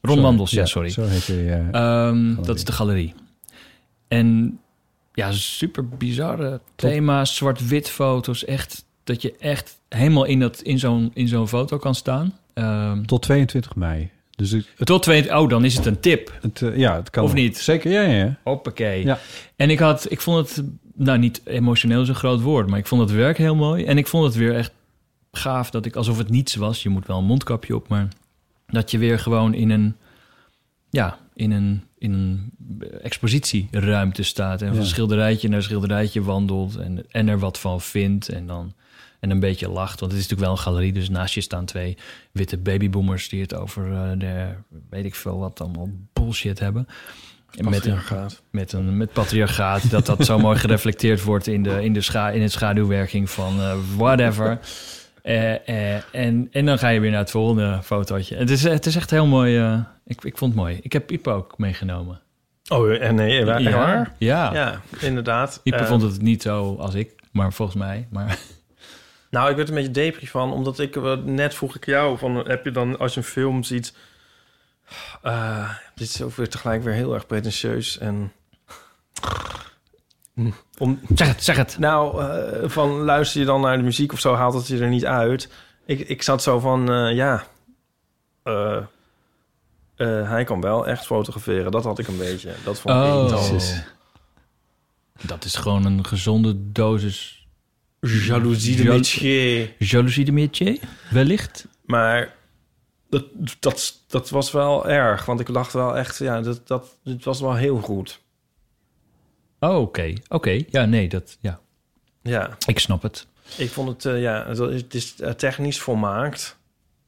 Ron 0.00 0.14
Sorry. 0.14 0.20
Mandels, 0.20 0.50
ja, 0.50 0.66
sorry. 0.66 0.88
Zo 0.88 1.04
heet 1.04 1.26
ja. 1.26 1.68
Ehm, 1.70 2.42
dat 2.42 2.56
is 2.56 2.64
de 2.64 2.72
galerie. 2.72 3.14
En 4.08 4.58
ja, 5.12 5.32
super 5.32 5.88
bizarre 5.88 6.60
thema's, 6.74 7.36
zwart-wit 7.36 7.90
foto's. 7.90 8.44
Echt 8.44 8.84
dat 9.04 9.22
je 9.22 9.34
echt 9.38 9.78
helemaal 9.88 10.24
in, 10.24 10.40
dat, 10.40 10.60
in 10.60 10.78
zo'n 10.78 11.10
in 11.14 11.28
zo'n 11.28 11.48
foto 11.48 11.78
kan 11.78 11.94
staan. 11.94 12.34
Ehm, 12.54 13.02
Tot 13.02 13.22
22 13.22 13.74
mei. 13.74 14.10
Dus 14.30 14.50
het, 14.50 14.66
het, 14.76 14.86
tot 14.86 15.02
twee, 15.02 15.38
oh, 15.38 15.48
dan 15.48 15.64
is 15.64 15.76
het 15.76 15.86
een 15.86 16.00
tip. 16.00 16.38
het, 16.40 16.62
eh, 16.62 16.76
ja, 16.76 16.96
het 16.96 17.10
kan 17.10 17.24
Of 17.24 17.34
niet? 17.34 17.58
Zeker, 17.58 17.90
ja, 17.90 18.02
ja. 18.02 18.36
Hoppakee. 18.44 19.04
Ja. 19.04 19.18
En 19.56 19.70
ik 19.70 19.78
had, 19.78 20.10
ik 20.10 20.20
vond 20.20 20.48
het, 20.48 20.64
nou 20.94 21.18
niet 21.18 21.40
emotioneel 21.44 22.02
is 22.02 22.08
een 22.08 22.14
groot 22.14 22.40
woord, 22.40 22.66
maar 22.68 22.78
ik 22.78 22.86
vond 22.86 23.00
het 23.00 23.10
werk 23.10 23.38
heel 23.38 23.54
mooi. 23.54 23.84
En 23.84 23.98
ik 23.98 24.06
vond 24.06 24.24
het 24.24 24.34
weer 24.34 24.54
echt 24.54 24.72
gaaf 25.36 25.70
dat 25.70 25.86
ik, 25.86 25.96
alsof 25.96 26.18
het 26.18 26.30
niets 26.30 26.54
was, 26.54 26.82
je 26.82 26.88
moet 26.88 27.06
wel 27.06 27.18
een 27.18 27.24
mondkapje 27.24 27.74
op, 27.74 27.88
maar 27.88 28.08
dat 28.66 28.90
je 28.90 28.98
weer 28.98 29.18
gewoon 29.18 29.54
in 29.54 29.70
een, 29.70 29.96
ja, 30.90 31.18
in 31.34 31.50
een, 31.50 31.84
in 31.98 32.12
een 32.12 32.52
expositieruimte 33.02 34.22
staat 34.22 34.62
en 34.62 34.68
Ja. 34.68 34.74
van 34.74 34.84
schilderijtje 34.84 35.48
naar 35.48 35.62
schilderijtje 35.62 36.22
wandelt 36.22 36.76
en, 36.76 37.04
en 37.10 37.28
er 37.28 37.38
wat 37.38 37.58
van 37.58 37.80
vindt 37.80 38.28
en 38.28 38.46
dan 38.46 38.74
en 39.20 39.30
een 39.30 39.40
beetje 39.40 39.68
lacht. 39.68 40.00
Want 40.00 40.12
het 40.12 40.20
is 40.20 40.28
natuurlijk 40.28 40.48
wel 40.48 40.50
een 40.50 40.72
galerie, 40.72 40.92
dus 40.92 41.08
naast 41.08 41.34
je 41.34 41.40
staan 41.40 41.64
twee 41.64 41.96
witte 42.32 42.56
babyboomers 42.56 43.28
die 43.28 43.40
het 43.40 43.54
over 43.54 43.92
eh, 43.92 44.10
de, 44.18 44.48
weet 44.90 45.04
ik 45.04 45.14
veel 45.14 45.38
wat, 45.38 45.60
allemaal 45.60 45.90
bullshit 46.12 46.58
hebben. 46.58 46.86
En 47.56 47.70
met 47.70 47.86
een, 47.86 47.98
met 48.50 48.72
een 48.72 48.96
met 48.96 49.12
patriarchaat, 49.12 49.90
dat 49.90 50.06
dat 50.06 50.24
zo 50.24 50.38
mooi 50.38 50.58
gereflecteerd 50.66 51.22
wordt 51.22 51.46
in 51.46 51.62
de, 51.62 51.84
in 51.84 51.92
de, 51.92 52.00
scha 52.00 52.30
in 52.30 52.42
het 52.42 52.52
schaduwwerking 52.52 53.30
van 53.30 53.60
eh, 53.60 53.76
whatever. 53.96 54.58
Eh, 55.26 55.68
eh, 55.68 56.02
en, 56.12 56.48
en 56.52 56.66
dan 56.66 56.78
ga 56.78 56.88
je 56.88 57.00
weer 57.00 57.10
naar 57.10 57.20
het 57.20 57.30
volgende 57.30 57.80
fotootje. 57.82 58.36
Het 58.36 58.50
is, 58.50 58.62
het 58.62 58.86
is 58.86 58.96
echt 58.96 59.10
heel 59.10 59.26
mooi. 59.26 59.58
eh, 59.58 59.78
ik, 60.04 60.24
ik 60.24 60.38
vond 60.38 60.52
het 60.52 60.60
mooi. 60.62 60.78
Ik 60.82 60.92
heb 60.92 61.10
Ipe 61.10 61.30
ook 61.30 61.58
meegenomen. 61.58 62.20
Oh, 62.68 63.02
en 63.02 63.14
nee, 63.14 63.44
waar? 63.44 64.12
Ja. 64.18 64.52
Ja, 64.54 64.80
inderdaad. 65.00 65.60
Ipe 65.62 65.76
Eh, 65.76 65.86
vond 65.86 66.02
het 66.02 66.20
niet 66.22 66.42
zo 66.42 66.76
als 66.76 66.94
ik, 66.94 67.10
maar 67.32 67.52
volgens 67.52 67.78
mij. 67.78 68.06
Maar 68.10 68.38
Nou, 69.30 69.50
ik 69.50 69.56
werd 69.56 69.68
er 69.68 69.76
een 69.76 69.82
beetje 69.82 70.02
depri 70.02 70.26
van, 70.26 70.52
omdat 70.52 70.78
ik 70.78 70.96
eh, 70.96 71.16
net 71.24 71.54
vroeg 71.54 71.76
ik 71.76 71.86
jou 71.86 72.18
van, 72.18 72.36
heb 72.36 72.64
je 72.64 72.70
dan 72.70 72.98
als 72.98 73.14
je 73.14 73.20
een 73.20 73.26
film 73.26 73.62
ziet, 73.62 73.94
eh, 75.22 75.70
dit 75.94 76.08
is 76.08 76.22
ook 76.22 76.36
weer 76.36 76.48
tegelijk 76.48 76.82
weer 76.82 76.94
heel 76.94 77.14
erg 77.14 77.26
pretentieus 77.26 77.98
en 77.98 78.32
om, 80.78 81.00
zeg 81.14 81.28
het, 81.28 81.42
zeg 81.44 81.56
het. 81.56 81.78
nou, 81.78 82.22
eh, 82.24 82.68
van 82.68 82.90
luister 82.90 83.40
je 83.40 83.46
dan 83.46 83.60
naar 83.60 83.76
de 83.76 83.82
muziek 83.82 84.12
of 84.12 84.20
zo, 84.20 84.34
haalt 84.34 84.54
het 84.54 84.66
je 84.66 84.78
er 84.78 84.88
niet 84.88 85.06
uit. 85.06 85.52
Ik, 85.86 86.00
ik 86.08 86.22
zat 86.22 86.42
zo 86.42 86.58
van, 86.58 86.92
eh, 86.92 87.14
ja, 87.14 87.46
eh, 88.42 88.82
hij 90.28 90.44
kan 90.44 90.60
wel 90.60 90.86
echt 90.86 91.06
fotograferen. 91.06 91.70
Dat 91.72 91.84
had 91.84 91.98
ik 91.98 92.08
een 92.08 92.18
beetje. 92.18 92.52
Dat 92.64 92.78
vond 92.80 92.94
ik 92.94 93.00
Oh. 93.02 93.28
Dat 95.22 95.44
is 95.44 95.54
gewoon 95.54 95.84
een 95.84 96.04
gezonde 96.04 96.72
dosis 96.72 97.46
Jaloezie 98.00 98.76
de 98.76 98.82
Jal- 98.82 98.94
métier. 98.94 99.74
jaloezie 99.78 100.24
de 100.24 100.32
métier, 100.32 100.78
wellicht. 101.10 101.66
Maar 101.84 102.34
dat, 103.08 103.24
dat, 103.60 104.00
dat 104.08 104.30
was 104.30 104.50
wel 104.52 104.88
erg. 104.88 105.24
Want 105.24 105.40
ik 105.40 105.52
dacht 105.52 105.72
wel 105.72 105.96
echt, 105.96 106.18
ja, 106.18 106.40
dat, 106.40 106.66
dat, 106.66 106.98
dit 107.04 107.24
was 107.24 107.40
wel 107.40 107.54
heel 107.54 107.76
goed. 107.80 108.20
Oh, 109.60 109.80
oké. 109.80 110.12
Oké, 110.28 110.62
ja, 110.70 110.84
nee, 110.84 111.08
dat, 111.08 111.38
ja. 111.40 111.60
Ja, 112.22 112.56
Ik 112.66 112.78
snap 112.78 113.02
het. 113.02 113.26
ik 113.56 113.70
vond 113.70 113.88
het, 113.88 114.04
eh, 114.14 114.20
ja, 114.22 114.46
het 114.46 114.58
is- 114.58 114.80
het 114.82 114.94
is 114.94 115.20
eh, 115.20 115.30
technisch 115.30 115.80
volmaakt. 115.80 116.56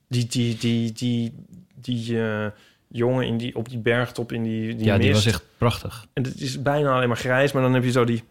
Die, 0.09 0.27
die, 0.27 0.57
die, 0.57 0.93
die, 0.93 1.35
die 1.75 2.20
eh, 2.23 2.47
jongen 2.89 3.27
in 3.27 3.37
die, 3.39 3.57
op 3.57 3.69
die 3.69 3.79
bergtop 3.79 4.33
in 4.33 4.43
die, 4.43 4.77
die 4.77 4.85
ja, 4.87 4.99
die 4.99 5.12
was 5.12 5.27
echt 5.27 5.43
prachtig. 5.59 6.07
En 6.12 6.23
het 6.23 6.41
is 6.41 6.62
bijna 6.62 6.95
alleen 6.95 7.09
maar 7.09 7.16
grijs, 7.16 7.53
maar 7.53 7.62
dan 7.62 7.75
heb 7.75 7.85
je 7.85 7.91
zo 7.91 8.05
die... 8.05 8.23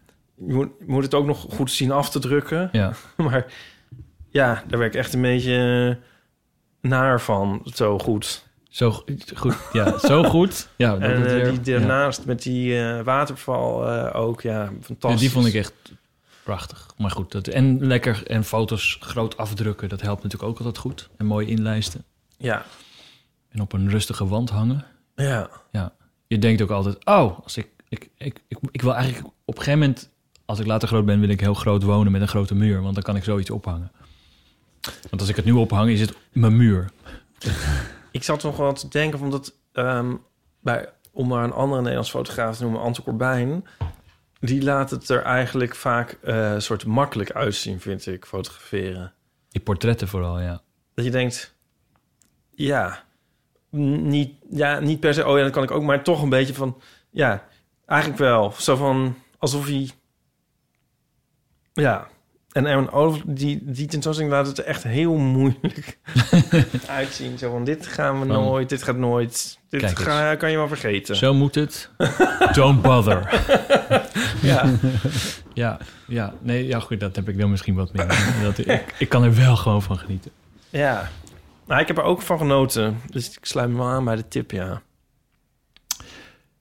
Je 0.47 0.53
moet, 0.53 0.69
je 0.79 0.85
moet 0.87 1.03
het 1.03 1.13
ook 1.13 1.25
nog 1.25 1.45
goed 1.49 1.71
zien 1.71 1.91
af 1.91 2.09
te 2.09 2.19
drukken. 2.19 2.69
Ja. 2.71 2.93
Maar 3.17 3.53
ja, 4.29 4.63
daar 4.67 4.79
werd 4.79 4.93
ik 4.93 4.99
echt 4.99 5.13
een 5.13 5.21
beetje 5.21 5.97
naar 6.81 7.21
van. 7.21 7.61
Zo 7.73 7.99
goed. 7.99 8.45
Zo 8.69 8.91
go- 8.91 9.03
goed. 9.35 9.55
Ja, 9.73 9.97
zo 9.97 10.23
goed. 10.23 10.67
Ja, 10.75 10.91
dat 10.91 11.01
En 11.01 11.15
eh, 11.15 11.21
weer- 11.33 11.61
die 11.61 11.73
ja. 11.73 11.79
daarnaast 11.79 12.25
met 12.25 12.43
die 12.43 12.79
eh, 12.79 13.01
waterval 13.03 13.87
eh, 13.87 14.19
ook, 14.21 14.41
ja, 14.41 14.61
Ja, 14.63 14.71
fantastisch. 14.81 15.19
die 15.21 15.31
vond 15.31 15.45
ik 15.45 15.53
echt 15.53 15.73
prachtig. 16.43 16.85
Maar 16.97 17.11
goed, 17.11 17.31
dat, 17.31 17.47
en 17.47 17.85
lekker 17.87 18.23
en 18.27 18.43
foto's 18.43 18.97
groot 19.01 19.37
afdrukken, 19.37 19.89
dat 19.89 20.01
helpt 20.01 20.23
natuurlijk 20.23 20.49
ook 20.51 20.57
altijd 20.57 20.77
goed. 20.77 21.09
En 21.17 21.25
mooi 21.25 21.47
inlijsten. 21.47 22.03
Ja, 22.37 22.65
En 23.49 23.61
op 23.61 23.73
een 23.73 23.89
rustige 23.89 24.27
wand 24.27 24.49
hangen. 24.49 24.85
ja. 25.15 25.49
Ja. 25.71 25.93
Je 26.27 26.39
denkt 26.39 26.61
ook 26.61 26.69
altijd, 26.69 27.05
oh, 27.05 27.39
als 27.43 27.57
ik, 27.57 27.67
ik, 27.89 28.09
ik, 28.17 28.39
ik, 28.47 28.57
ik 28.71 28.81
wil 28.81 28.95
eigenlijk 28.95 29.25
op 29.45 29.57
een 29.57 29.63
gegeven 29.63 29.79
moment, 29.79 30.09
als 30.45 30.59
ik 30.59 30.65
later 30.65 30.87
groot 30.87 31.05
ben, 31.05 31.19
wil 31.19 31.29
ik 31.29 31.39
heel 31.39 31.53
groot 31.53 31.83
wonen 31.83 32.11
met 32.11 32.21
een 32.21 32.27
grote 32.27 32.55
muur, 32.55 32.81
want 32.81 32.93
dan 32.93 33.03
kan 33.03 33.15
ik 33.15 33.23
zoiets 33.23 33.49
ophangen. 33.49 33.91
Want 35.09 35.21
als 35.21 35.29
ik 35.29 35.35
het 35.35 35.45
nu 35.45 35.51
ophang, 35.51 35.89
is 35.89 35.99
het 36.01 36.13
mijn 36.31 36.57
muur. 36.57 36.89
Ik 38.17 38.23
zat 38.23 38.43
nog 38.43 38.57
wel 38.57 38.73
te 38.73 38.87
denken, 38.87 39.19
omdat 39.19 39.53
ehm, 39.71 40.15
bij, 40.59 40.89
om 41.11 41.27
maar 41.27 41.43
een 41.43 41.51
andere 41.51 41.79
Nederlands 41.79 42.09
fotograaf 42.09 42.57
te 42.57 42.63
noemen, 42.63 42.81
Ante 42.81 43.03
Corbijn, 43.03 43.67
die 44.39 44.63
laat 44.63 44.89
het 44.89 45.09
er 45.09 45.21
eigenlijk 45.21 45.75
vaak 45.75 46.11
eh 46.11 46.53
soort 46.57 46.85
makkelijk 46.85 47.31
uitzien, 47.31 47.79
vind 47.79 48.05
ik, 48.05 48.25
fotograferen. 48.25 49.13
Die 49.49 49.61
portretten 49.61 50.07
vooral, 50.07 50.39
ja. 50.39 50.61
Dat 50.93 51.05
je 51.05 51.11
denkt, 51.11 51.55
ja, 52.49 53.03
niet, 53.69 54.33
ja, 54.49 54.79
niet 54.79 54.99
per 54.99 55.13
se, 55.13 55.25
oh 55.25 55.37
ja, 55.37 55.43
dat 55.43 55.51
kan 55.51 55.63
ik 55.63 55.71
ook, 55.71 55.83
maar 55.83 56.03
toch 56.03 56.21
een 56.21 56.29
beetje 56.29 56.53
van, 56.53 56.81
ja, 57.09 57.47
eigenlijk 57.85 58.19
wel. 58.19 58.51
Zo 58.51 58.75
van, 58.75 59.15
alsof 59.37 59.65
hij, 59.65 59.89
ja. 61.73 62.07
En 62.57 62.65
Erwin 62.65 62.91
Olaf, 62.91 63.21
die, 63.25 63.59
die 63.63 63.87
tentoonstelling 63.87 64.33
laat 64.33 64.47
het 64.47 64.57
er 64.57 64.63
echt 64.63 64.83
heel 64.83 65.13
moeilijk 65.13 65.97
uitzien. 66.87 67.37
Zo 67.37 67.51
van, 67.51 67.63
dit 67.63 67.87
gaan 67.87 68.13
we 68.19 68.25
Van- 68.25 68.43
nooit, 68.43 68.69
dit 68.69 68.83
gaat 68.83 68.95
nooit, 68.97 69.59
dit 69.69 69.99
ga, 69.99 70.35
kan 70.35 70.51
je 70.51 70.57
wel 70.57 70.67
vergeten. 70.67 71.15
Zo 71.15 71.33
moet 71.33 71.55
het. 71.55 71.89
Don't 72.51 72.81
bother. 72.81 73.19
Ja, 74.41 74.69
Ja, 75.53 75.77
ja, 76.07 76.33
nee, 76.41 76.67
ja, 76.67 76.79
goed, 76.79 76.99
dat 76.99 77.15
heb 77.15 77.29
ik 77.29 77.37
dan 77.39 77.49
misschien 77.49 77.75
wat 77.75 77.93
meer. 77.93 78.07
Dat, 78.43 78.57
ik, 78.57 78.93
ik 78.99 79.09
kan 79.09 79.23
er 79.23 79.35
wel 79.35 79.55
gewoon 79.55 79.81
van 79.81 79.97
genieten. 79.97 80.31
ja. 80.69 81.09
Nou, 81.67 81.81
ik 81.81 81.87
heb 81.87 81.97
er 81.97 82.03
ook 82.03 82.21
van 82.21 82.37
genoten, 82.37 83.01
dus 83.09 83.29
ik 83.37 83.45
sluit 83.45 83.69
me 83.69 83.75
wel 83.77 83.85
aan 83.87 84.03
bij 84.05 84.15
de 84.15 84.27
tip, 84.27 84.51
ja. 84.51 84.81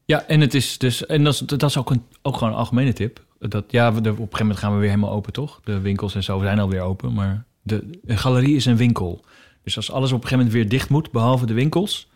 Ja, 0.04 0.24
en 0.26 0.40
het 0.40 0.54
is 0.54 0.78
dus, 0.78 1.06
en 1.06 1.24
dat 1.24 1.32
is, 1.32 1.38
dat 1.38 1.62
is 1.62 1.76
ook, 1.78 1.90
een, 1.90 2.04
ook 2.22 2.36
gewoon 2.36 2.52
een 2.52 2.58
algemene 2.58 2.92
tip. 2.92 3.24
Dat, 3.48 3.64
ja, 3.68 3.88
op 3.88 3.96
een 3.96 4.04
gegeven 4.04 4.28
moment 4.38 4.58
gaan 4.58 4.72
we 4.72 4.78
weer 4.78 4.88
helemaal 4.88 5.10
open, 5.10 5.32
toch? 5.32 5.60
De 5.64 5.80
winkels 5.80 6.14
en 6.14 6.22
zo 6.22 6.40
zijn 6.40 6.58
alweer 6.58 6.80
open, 6.80 7.12
maar 7.12 7.44
de, 7.62 7.98
een 8.06 8.18
galerie 8.18 8.56
is 8.56 8.64
een 8.66 8.76
winkel. 8.76 9.24
Dus 9.62 9.76
als 9.76 9.90
alles 9.90 10.12
op 10.12 10.22
een 10.22 10.28
gegeven 10.28 10.44
moment 10.44 10.54
weer 10.54 10.68
dicht 10.68 10.88
moet, 10.88 11.10
behalve 11.10 11.46
de 11.46 11.54
winkels, 11.54 12.08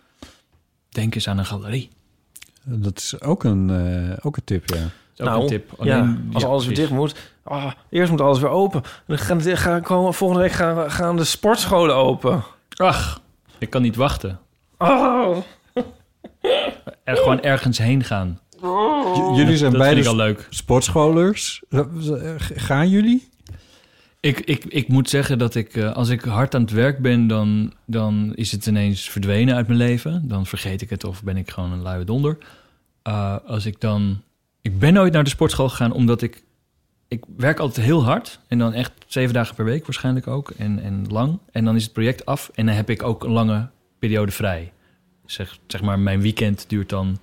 denk 0.88 1.14
eens 1.14 1.28
aan 1.28 1.38
een 1.38 1.46
galerie. 1.46 1.90
Dat 2.64 2.98
is 2.98 3.20
ook 3.20 3.44
een, 3.44 3.70
eh, 3.70 4.16
ook 4.26 4.36
een 4.36 4.44
tip, 4.44 4.68
ja. 4.68 4.76
Dat 4.76 4.90
is 5.14 5.20
ook 5.20 5.26
nou, 5.26 5.40
een 5.42 5.48
tip. 5.48 5.70
ja, 5.82 5.98
Alleen- 5.98 6.30
als 6.32 6.42
ja, 6.42 6.48
alles 6.48 6.66
weer 6.66 6.74
dicht 6.74 6.90
moet. 6.90 7.14
Ah, 7.42 7.72
eerst 7.90 8.10
moet 8.10 8.20
alles 8.20 8.40
weer 8.40 8.50
open. 8.50 8.82
Dan 9.06 9.18
gaan, 9.18 9.40
gaan, 9.42 9.82
komen, 9.82 10.14
volgende 10.14 10.42
week 10.42 10.52
gaan, 10.52 10.90
gaan 10.90 11.16
de 11.16 11.24
sportscholen 11.24 11.94
open. 11.94 12.44
Ach, 12.76 13.20
ik 13.58 13.70
kan 13.70 13.82
niet 13.82 13.96
wachten. 13.96 14.38
Oh. 14.78 15.36
Er 17.04 17.16
gewoon 17.16 17.42
ergens 17.42 17.78
heen 17.78 18.04
gaan. 18.04 18.40
J- 18.62 19.36
jullie 19.36 19.56
zijn 19.56 19.70
dat 19.72 19.80
beide 19.80 20.16
leuk. 20.16 20.46
sportscholers. 20.50 21.62
Eh, 21.68 21.80
Gaan 22.38 22.88
jullie? 22.88 23.28
Ik, 24.20 24.40
ik, 24.40 24.64
ik 24.64 24.88
moet 24.88 25.08
zeggen 25.08 25.38
dat 25.38 25.54
ik, 25.54 25.76
eh, 25.76 25.92
als 25.92 26.08
ik 26.08 26.20
hard 26.20 26.54
aan 26.54 26.60
het 26.60 26.70
werk 26.70 26.98
ben, 26.98 27.26
dan, 27.26 27.72
dan 27.86 28.32
is 28.34 28.52
het 28.52 28.66
ineens 28.66 29.08
verdwenen 29.10 29.54
uit 29.54 29.66
mijn 29.66 29.78
leven. 29.78 30.28
Dan 30.28 30.46
vergeet 30.46 30.82
ik 30.82 30.90
het 30.90 31.04
of 31.04 31.22
ben 31.22 31.36
ik 31.36 31.50
gewoon 31.50 31.72
een 31.72 31.82
luie 31.82 32.04
donder. 32.04 32.38
Eh, 33.02 33.36
als 33.46 33.66
ik 33.66 33.80
dan... 33.80 34.22
Ik 34.62 34.78
ben 34.78 34.92
nooit 34.92 35.12
naar 35.12 35.24
de 35.24 35.30
sportschool 35.30 35.68
gegaan 35.68 35.92
omdat 35.92 36.22
ik... 36.22 36.42
Ik 37.08 37.24
werk 37.36 37.58
altijd 37.58 37.86
heel 37.86 38.04
hard. 38.04 38.40
En 38.48 38.58
dan 38.58 38.72
echt 38.72 38.92
zeven 39.06 39.34
dagen 39.34 39.54
per 39.54 39.64
week 39.64 39.84
waarschijnlijk 39.84 40.26
ook. 40.26 40.50
En, 40.50 40.82
en 40.82 41.06
lang. 41.08 41.38
En 41.52 41.64
dan 41.64 41.76
is 41.76 41.82
het 41.82 41.92
project 41.92 42.26
af. 42.26 42.50
En 42.54 42.66
dan 42.66 42.74
heb 42.74 42.90
ik 42.90 43.02
ook 43.02 43.24
een 43.24 43.30
lange 43.30 43.68
periode 43.98 44.32
vrij. 44.32 44.72
Zeg, 45.26 45.58
zeg 45.66 45.82
maar, 45.82 45.98
mijn 45.98 46.20
weekend 46.20 46.64
duurt 46.68 46.88
dan 46.88 47.18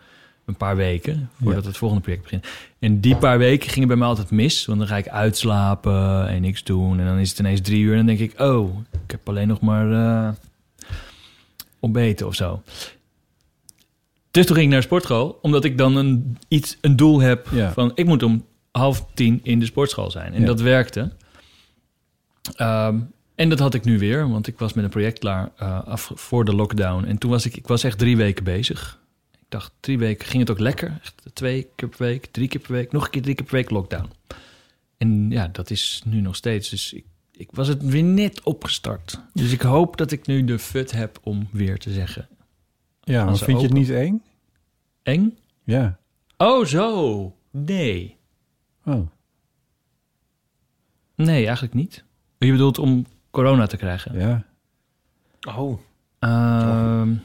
een 0.47 0.55
paar 0.55 0.75
weken 0.75 1.29
voordat 1.43 1.65
het 1.65 1.77
volgende 1.77 2.03
project 2.03 2.23
begint. 2.23 2.47
En 2.79 2.99
die 2.99 3.15
paar 3.15 3.37
weken 3.37 3.69
gingen 3.69 3.87
bij 3.87 3.97
mij 3.97 4.07
altijd 4.07 4.31
mis. 4.31 4.65
Want 4.65 4.79
dan 4.79 4.87
ga 4.87 4.97
ik 4.97 5.07
uitslapen 5.07 6.27
en 6.27 6.41
niks 6.41 6.63
doen. 6.63 6.99
En 6.99 7.05
dan 7.05 7.17
is 7.17 7.29
het 7.29 7.39
ineens 7.39 7.61
drie 7.61 7.81
uur. 7.81 7.91
En 7.91 7.97
dan 7.97 8.15
denk 8.15 8.19
ik, 8.31 8.39
oh, 8.41 8.77
ik 9.05 9.11
heb 9.11 9.29
alleen 9.29 9.47
nog 9.47 9.61
maar 9.61 9.91
eh 9.91 10.33
ontbeten 11.79 12.27
of 12.27 12.35
zo. 12.35 12.61
Dus 14.31 14.45
toen 14.45 14.55
ging 14.55 14.65
ik 14.67 14.71
naar 14.71 14.81
de 14.81 14.85
sportschool. 14.87 15.39
Omdat 15.41 15.63
ik 15.63 15.77
dan 15.77 15.95
een, 15.95 16.37
iets, 16.47 16.77
een 16.81 16.95
doel 16.95 17.19
heb 17.21 17.47
Ja. 17.51 17.71
van... 17.73 17.91
ik 17.95 18.05
moet 18.05 18.23
om 18.23 18.45
half 18.71 19.05
tien 19.13 19.39
in 19.43 19.59
de 19.59 19.65
sportschool 19.65 20.11
zijn. 20.11 20.33
En 20.33 20.39
Ja. 20.41 20.45
dat 20.45 20.61
werkte. 20.61 21.11
Ehm, 22.55 22.99
en 23.35 23.49
dat 23.49 23.59
had 23.59 23.73
ik 23.73 23.83
nu 23.83 23.99
weer. 23.99 24.29
Want 24.29 24.47
ik 24.47 24.59
was 24.59 24.73
met 24.73 24.83
een 24.83 24.89
project 24.89 25.19
klaar 25.19 25.49
eh, 25.57 25.87
af 25.87 26.11
voor 26.15 26.45
de 26.45 26.55
lockdown. 26.55 27.05
En 27.05 27.17
toen 27.17 27.29
was 27.31 27.45
ik, 27.45 27.55
ik 27.55 27.67
was 27.67 27.83
echt 27.83 27.97
drie 27.97 28.17
weken 28.17 28.43
bezig. 28.43 28.99
Ik 29.47 29.53
dacht, 29.53 29.71
drie 29.79 29.97
weken 29.97 30.27
ging 30.27 30.39
het 30.39 30.51
ook 30.51 30.59
lekker. 30.59 30.97
Echt 31.01 31.21
twee 31.33 31.67
keer 31.75 31.89
per 31.89 32.05
week, 32.05 32.25
drie 32.25 32.47
keer 32.47 32.61
per 32.61 32.71
week, 32.71 32.91
nog 32.91 33.05
een 33.05 33.09
keer 33.09 33.21
drie 33.21 33.35
keer 33.35 33.45
per 33.45 33.55
week 33.55 33.69
lockdown. 33.69 34.09
En 34.97 35.29
ja, 35.29 35.47
dat 35.47 35.69
is 35.69 36.01
nu 36.05 36.21
nog 36.21 36.35
steeds. 36.35 36.69
Dus 36.69 36.93
ik, 36.93 37.05
ik 37.31 37.49
was 37.51 37.67
het 37.67 37.83
weer 37.83 38.03
net 38.03 38.43
opgestart. 38.43 39.19
Dus 39.33 39.51
ik 39.51 39.61
hoop 39.61 39.97
dat 39.97 40.11
ik 40.11 40.27
nu 40.27 40.43
de 40.43 40.59
fut 40.59 40.91
heb 40.91 41.19
om 41.23 41.47
weer 41.51 41.77
te 41.77 41.93
zeggen. 41.93 42.27
Ja, 43.01 43.25
maar 43.25 43.37
vind 43.37 43.59
je 43.59 43.65
het 43.65 43.75
niet 43.75 43.89
eng? 43.89 44.23
Eng? 45.03 45.37
Ja. 45.63 45.99
Oh, 46.37 46.65
zo. 46.65 47.35
Nee. 47.51 48.17
Oh. 48.85 49.07
Nee, 51.15 51.45
eigenlijk 51.45 51.73
niet. 51.73 52.03
Je 52.37 52.51
bedoelt 52.51 52.77
om 52.77 53.05
corona 53.29 53.65
te 53.65 53.77
krijgen? 53.77 54.19
Ja. 54.19 54.45
Oh. 55.55 55.79
Ehm, 56.19 57.15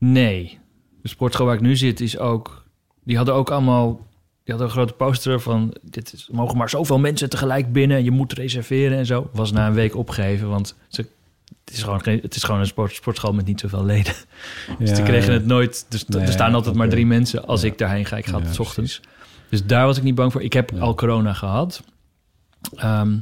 nee. 0.00 0.58
De 1.02 1.08
sportschool 1.08 1.46
waar 1.46 1.54
ik 1.54 1.60
nu 1.60 1.76
zit 1.76 2.00
is 2.00 2.18
ook... 2.18 2.64
Die 3.04 3.16
hadden 3.16 3.34
ook 3.34 3.50
allemaal... 3.50 3.92
Die 4.44 4.54
hadden 4.58 4.66
een 4.66 4.72
grote 4.72 4.92
poster 4.92 5.40
van... 5.40 5.76
Dit 5.82 6.12
is, 6.12 6.28
mogen 6.32 6.56
maar 6.56 6.70
zoveel 6.70 6.98
mensen 6.98 7.30
tegelijk 7.30 7.72
binnen. 7.72 7.96
En 7.96 8.04
je 8.04 8.10
moet 8.10 8.32
reserveren 8.32 8.98
en 8.98 9.06
zo. 9.06 9.30
Was 9.32 9.52
na 9.52 9.66
een 9.66 9.72
week 9.74 9.96
opgegeven, 9.96 10.48
want 10.48 10.76
ze, 10.88 11.00
het, 11.64 11.74
is 11.74 11.82
gewoon 11.82 12.00
geen, 12.02 12.18
het 12.22 12.34
is 12.34 12.42
gewoon 12.42 12.60
een 12.60 12.66
sport, 12.66 12.94
sportschool 12.94 13.32
met 13.32 13.46
niet 13.46 13.60
zoveel 13.60 13.84
leden. 13.84 14.14
dus 14.78 14.94
die 14.94 15.04
kregen 15.04 15.32
het 15.32 15.46
nooit... 15.46 15.86
Dus 15.88 16.06
Nee, 16.06 16.22
er 16.22 16.32
staan 16.32 16.54
altijd 16.54 16.74
maar 16.74 16.88
drie 16.88 17.06
mensen 17.06 17.46
als 17.46 17.60
Ja. 17.60 17.66
ik 17.66 17.78
daarheen 17.78 18.04
ga. 18.06 18.16
Ik 18.16 18.26
ga 18.26 18.40
's 18.52 18.58
ochtends. 18.58 19.00
Dus 19.48 19.64
daar 19.66 19.86
was 19.86 19.96
ik 19.96 20.02
niet 20.02 20.14
bang 20.14 20.32
voor. 20.32 20.42
Ik 20.42 20.52
heb 20.52 20.72
al 20.78 20.94
corona 20.94 21.32
gehad. 21.32 21.82
Ehm, 22.76 23.16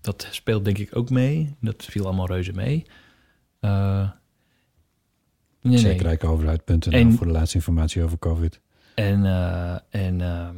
dat 0.00 0.26
speelt 0.30 0.64
denk 0.64 0.78
ik 0.78 0.96
ook 0.96 1.10
mee. 1.10 1.56
Dat 1.60 1.86
viel 1.90 2.04
allemaal 2.04 2.26
reuze 2.26 2.52
mee. 2.52 2.86
Eh 3.60 4.08
nee, 5.70 5.78
Check 5.78 5.92
nee. 5.92 6.02
rijkoverheid.nl 6.02 6.92
En- 6.92 7.12
voor 7.12 7.26
de 7.26 7.32
laatste 7.32 7.56
informatie 7.56 8.02
over 8.02 8.18
COVID. 8.18 8.60
En, 8.94 9.24
eh, 9.26 9.74
en 9.90 10.20
ehm, 10.20 10.54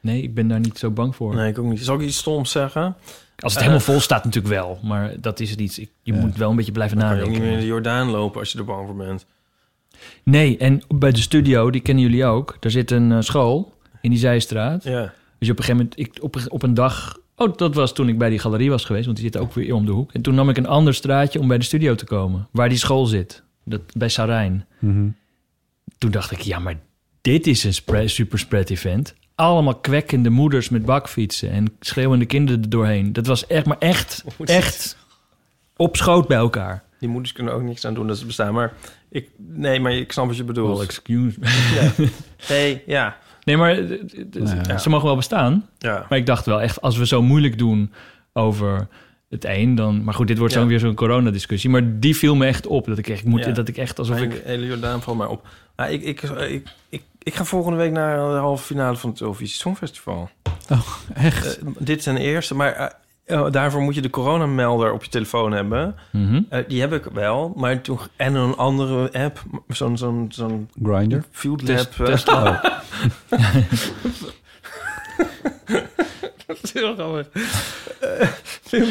nee, 0.00 0.22
ik 0.22 0.34
ben 0.34 0.48
daar 0.48 0.60
niet 0.60 0.78
zo 0.78 0.90
bang 0.90 1.16
voor. 1.16 1.34
Nee, 1.34 1.50
ik 1.50 1.58
ook 1.58 1.64
niet. 1.66 1.80
Zal 1.84 1.94
ik 1.94 2.00
iets 2.00 2.16
stoms 2.18 2.50
zeggen? 2.50 2.96
Als 3.38 3.52
het 3.52 3.62
Eh, 3.62 3.68
helemaal 3.68 3.80
vol 3.92 4.00
staat 4.00 4.24
natuurlijk 4.24 4.54
wel. 4.54 4.78
Maar 4.82 5.14
dat 5.20 5.40
is 5.40 5.50
het 5.50 5.58
niet. 5.58 5.76
Ik, 5.78 5.90
je 6.02 6.12
moet 6.12 6.36
wel 6.36 6.50
een 6.50 6.56
beetje 6.56 6.72
blijven 6.72 6.98
Dan 6.98 7.06
kan 7.06 7.16
je 7.16 7.22
nadenken. 7.22 7.42
niet 7.42 7.50
meer 7.50 7.58
in 7.60 7.64
de 7.66 7.72
Jordaan 7.72 8.10
lopen 8.10 8.40
als 8.40 8.52
je 8.52 8.58
er 8.58 8.64
bang 8.64 8.86
voor 8.86 8.96
bent. 8.96 9.26
Nee, 10.22 10.56
en 10.58 10.82
bij 10.94 11.10
de 11.12 11.20
studio, 11.20 11.70
die 11.70 11.80
kennen 11.80 12.04
jullie 12.04 12.24
ook. 12.24 12.56
Daar 12.60 12.70
zit 12.70 12.90
een 12.90 13.12
eh, 13.12 13.20
school 13.20 13.72
in 14.00 14.10
die 14.10 14.18
zijstraat. 14.18 14.84
Ja. 14.84 15.12
Dus 15.38 15.50
op 15.50 15.58
een 15.58 15.64
gegeven 15.64 15.76
moment, 15.76 15.98
ik, 15.98 16.22
op, 16.22 16.36
op 16.48 16.62
een 16.62 16.74
dag... 16.74 17.18
Oh, 17.36 17.56
dat 17.56 17.74
was 17.74 17.92
toen 17.94 18.08
ik 18.08 18.18
bij 18.18 18.28
die 18.30 18.38
galerie 18.38 18.70
was 18.70 18.84
geweest, 18.84 19.04
want 19.04 19.16
die 19.16 19.26
zit 19.26 19.36
ook 19.42 19.52
weer 19.52 19.74
om 19.74 19.84
de 19.86 19.92
hoek. 19.92 20.12
En 20.12 20.22
toen 20.22 20.34
nam 20.34 20.48
ik 20.48 20.56
een 20.56 20.66
ander 20.66 20.94
straatje 20.94 21.38
om 21.40 21.48
bij 21.48 21.58
de 21.58 21.64
studio 21.64 21.94
te 21.94 22.04
komen, 22.04 22.48
waar 22.50 22.68
die 22.68 22.78
school 22.78 23.06
zit. 23.06 23.42
Dat, 23.70 23.80
bij 23.96 24.08
Sarijn. 24.08 24.66
Mhm. 24.78 25.08
Toen 25.98 26.10
dacht 26.10 26.30
ik, 26.30 26.40
ja, 26.40 26.58
maar 26.58 26.78
dit 27.20 27.46
is 27.46 27.64
een 27.64 27.74
spre- 27.74 28.08
super 28.08 28.38
spread 28.38 28.70
event. 28.70 29.14
Allemaal 29.34 29.74
kwekkende 29.74 30.30
moeders 30.30 30.68
met 30.68 30.84
bakfietsen 30.84 31.50
en 31.50 31.66
schreeuwende 31.80 32.26
kinderen 32.26 32.62
er 32.62 32.70
doorheen. 32.70 33.12
Dat 33.12 33.26
was 33.26 33.46
echt, 33.46 33.66
maar 33.66 33.78
echt, 33.78 34.24
echt 34.44 34.96
op 35.76 35.96
schoot 35.96 36.28
bij 36.28 36.36
elkaar. 36.36 36.82
Die 36.98 37.08
moeders 37.08 37.32
kunnen 37.32 37.54
ook 37.54 37.62
niks 37.62 37.84
aan 37.84 37.94
doen 37.94 38.06
dat 38.06 38.18
ze 38.18 38.26
bestaan. 38.26 38.54
Maar 38.54 38.72
ik, 39.10 39.28
nee, 39.36 39.80
maar 39.80 39.92
ik 39.92 40.12
snap 40.12 40.26
wat 40.26 40.36
je 40.36 40.44
bedoelt. 40.44 40.76
Well, 40.76 40.86
excuse 40.86 41.36
me. 41.40 41.46
Ja. 41.74 42.06
Nee, 42.48 42.82
ja. 42.86 43.16
Nee, 43.44 43.56
maar 43.56 43.70
eh, 43.70 43.90
eh, 43.92 44.64
Ja. 44.66 44.78
ze 44.78 44.88
mogen 44.88 45.06
wel 45.06 45.16
bestaan. 45.16 45.68
Ja. 45.78 46.06
Maar 46.08 46.18
ik 46.18 46.26
dacht 46.26 46.46
wel 46.46 46.60
echt, 46.60 46.80
als 46.80 46.96
we 46.96 47.06
zo 47.06 47.22
moeilijk 47.22 47.58
doen 47.58 47.92
over 48.32 48.88
het 49.30 49.44
een, 49.44 49.74
dan... 49.74 50.04
Maar 50.04 50.14
goed, 50.14 50.26
dit 50.26 50.38
wordt 50.38 50.54
Ja. 50.54 50.60
zo 50.60 50.66
weer 50.66 50.78
zo'n 50.78 50.94
coronadiscussie. 50.94 51.70
Maar 51.70 51.98
die 52.00 52.16
viel 52.16 52.34
me 52.36 52.46
echt 52.46 52.66
op. 52.66 52.86
Dat 52.86 52.98
ik 52.98 53.08
echt, 53.08 53.24
moet, 53.24 53.44
Ja. 53.44 53.50
dat 53.52 53.68
ik 53.68 53.76
echt 53.76 53.98
alsof 53.98 54.18
Mijn 54.18 54.30
ik... 54.32 54.42
hele 54.44 54.66
Jordaan 54.66 55.02
valt 55.02 55.18
mij 55.18 55.26
op. 55.26 55.46
Nou, 55.76 55.90
ik, 55.92 56.02
ik, 56.02 56.22
ik, 56.22 56.66
ik, 56.88 57.02
ik 57.22 57.34
ga 57.34 57.44
volgende 57.44 57.76
week 57.78 57.92
naar 57.92 58.16
de 58.16 58.22
halve 58.22 58.64
finale 58.64 58.96
van 58.96 59.10
het 59.10 59.20
Eurovisie 59.20 59.56
Songfestival. 59.58 60.30
Oh, 60.70 60.86
echt? 61.14 61.58
Eh, 61.58 61.66
dit 61.78 61.98
is 61.98 62.06
een 62.06 62.16
eerste, 62.16 62.54
maar 62.54 62.72
eh, 62.72 62.86
eh, 63.38 63.50
daarvoor 63.50 63.80
moet 63.82 63.94
je 63.94 64.00
de 64.02 64.10
coronamelder 64.10 64.92
op 64.92 65.04
je 65.04 65.10
telefoon 65.10 65.52
hebben. 65.52 65.94
Mhm. 66.12 66.40
Eh, 66.48 66.60
die 66.68 66.80
heb 66.80 66.92
ik 66.92 67.04
wel, 67.12 67.52
maar 67.56 67.80
toen 67.80 67.98
en 68.16 68.34
een 68.34 68.56
andere 68.56 69.12
app, 69.12 69.42
zo'n 69.68 69.98
zo'n 69.98 70.26
zo'n 70.28 70.68
Grinder? 70.82 71.24
Field 71.30 71.68
Lab. 71.68 71.78
test- 71.78 72.28
oh. 72.28 72.64
Dat 76.54 76.62
is 76.62 76.72
heel 76.72 76.94
grappig. 76.94 77.28
Eh, 78.00 78.28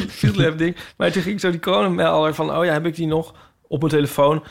Field- 0.09 0.57
ding. 0.57 0.75
Maar 0.97 1.11
toen 1.11 1.21
ging 1.21 1.35
ik 1.35 1.41
zo 1.41 1.51
die 1.51 1.59
coronamelder 1.59 2.35
van, 2.35 2.55
oh 2.55 2.65
ja, 2.65 2.71
heb 2.73 2.85
ik 2.85 2.95
die 2.95 3.07
nog 3.07 3.33
op 3.67 3.79
mijn 3.79 3.91
telefoon? 3.91 4.43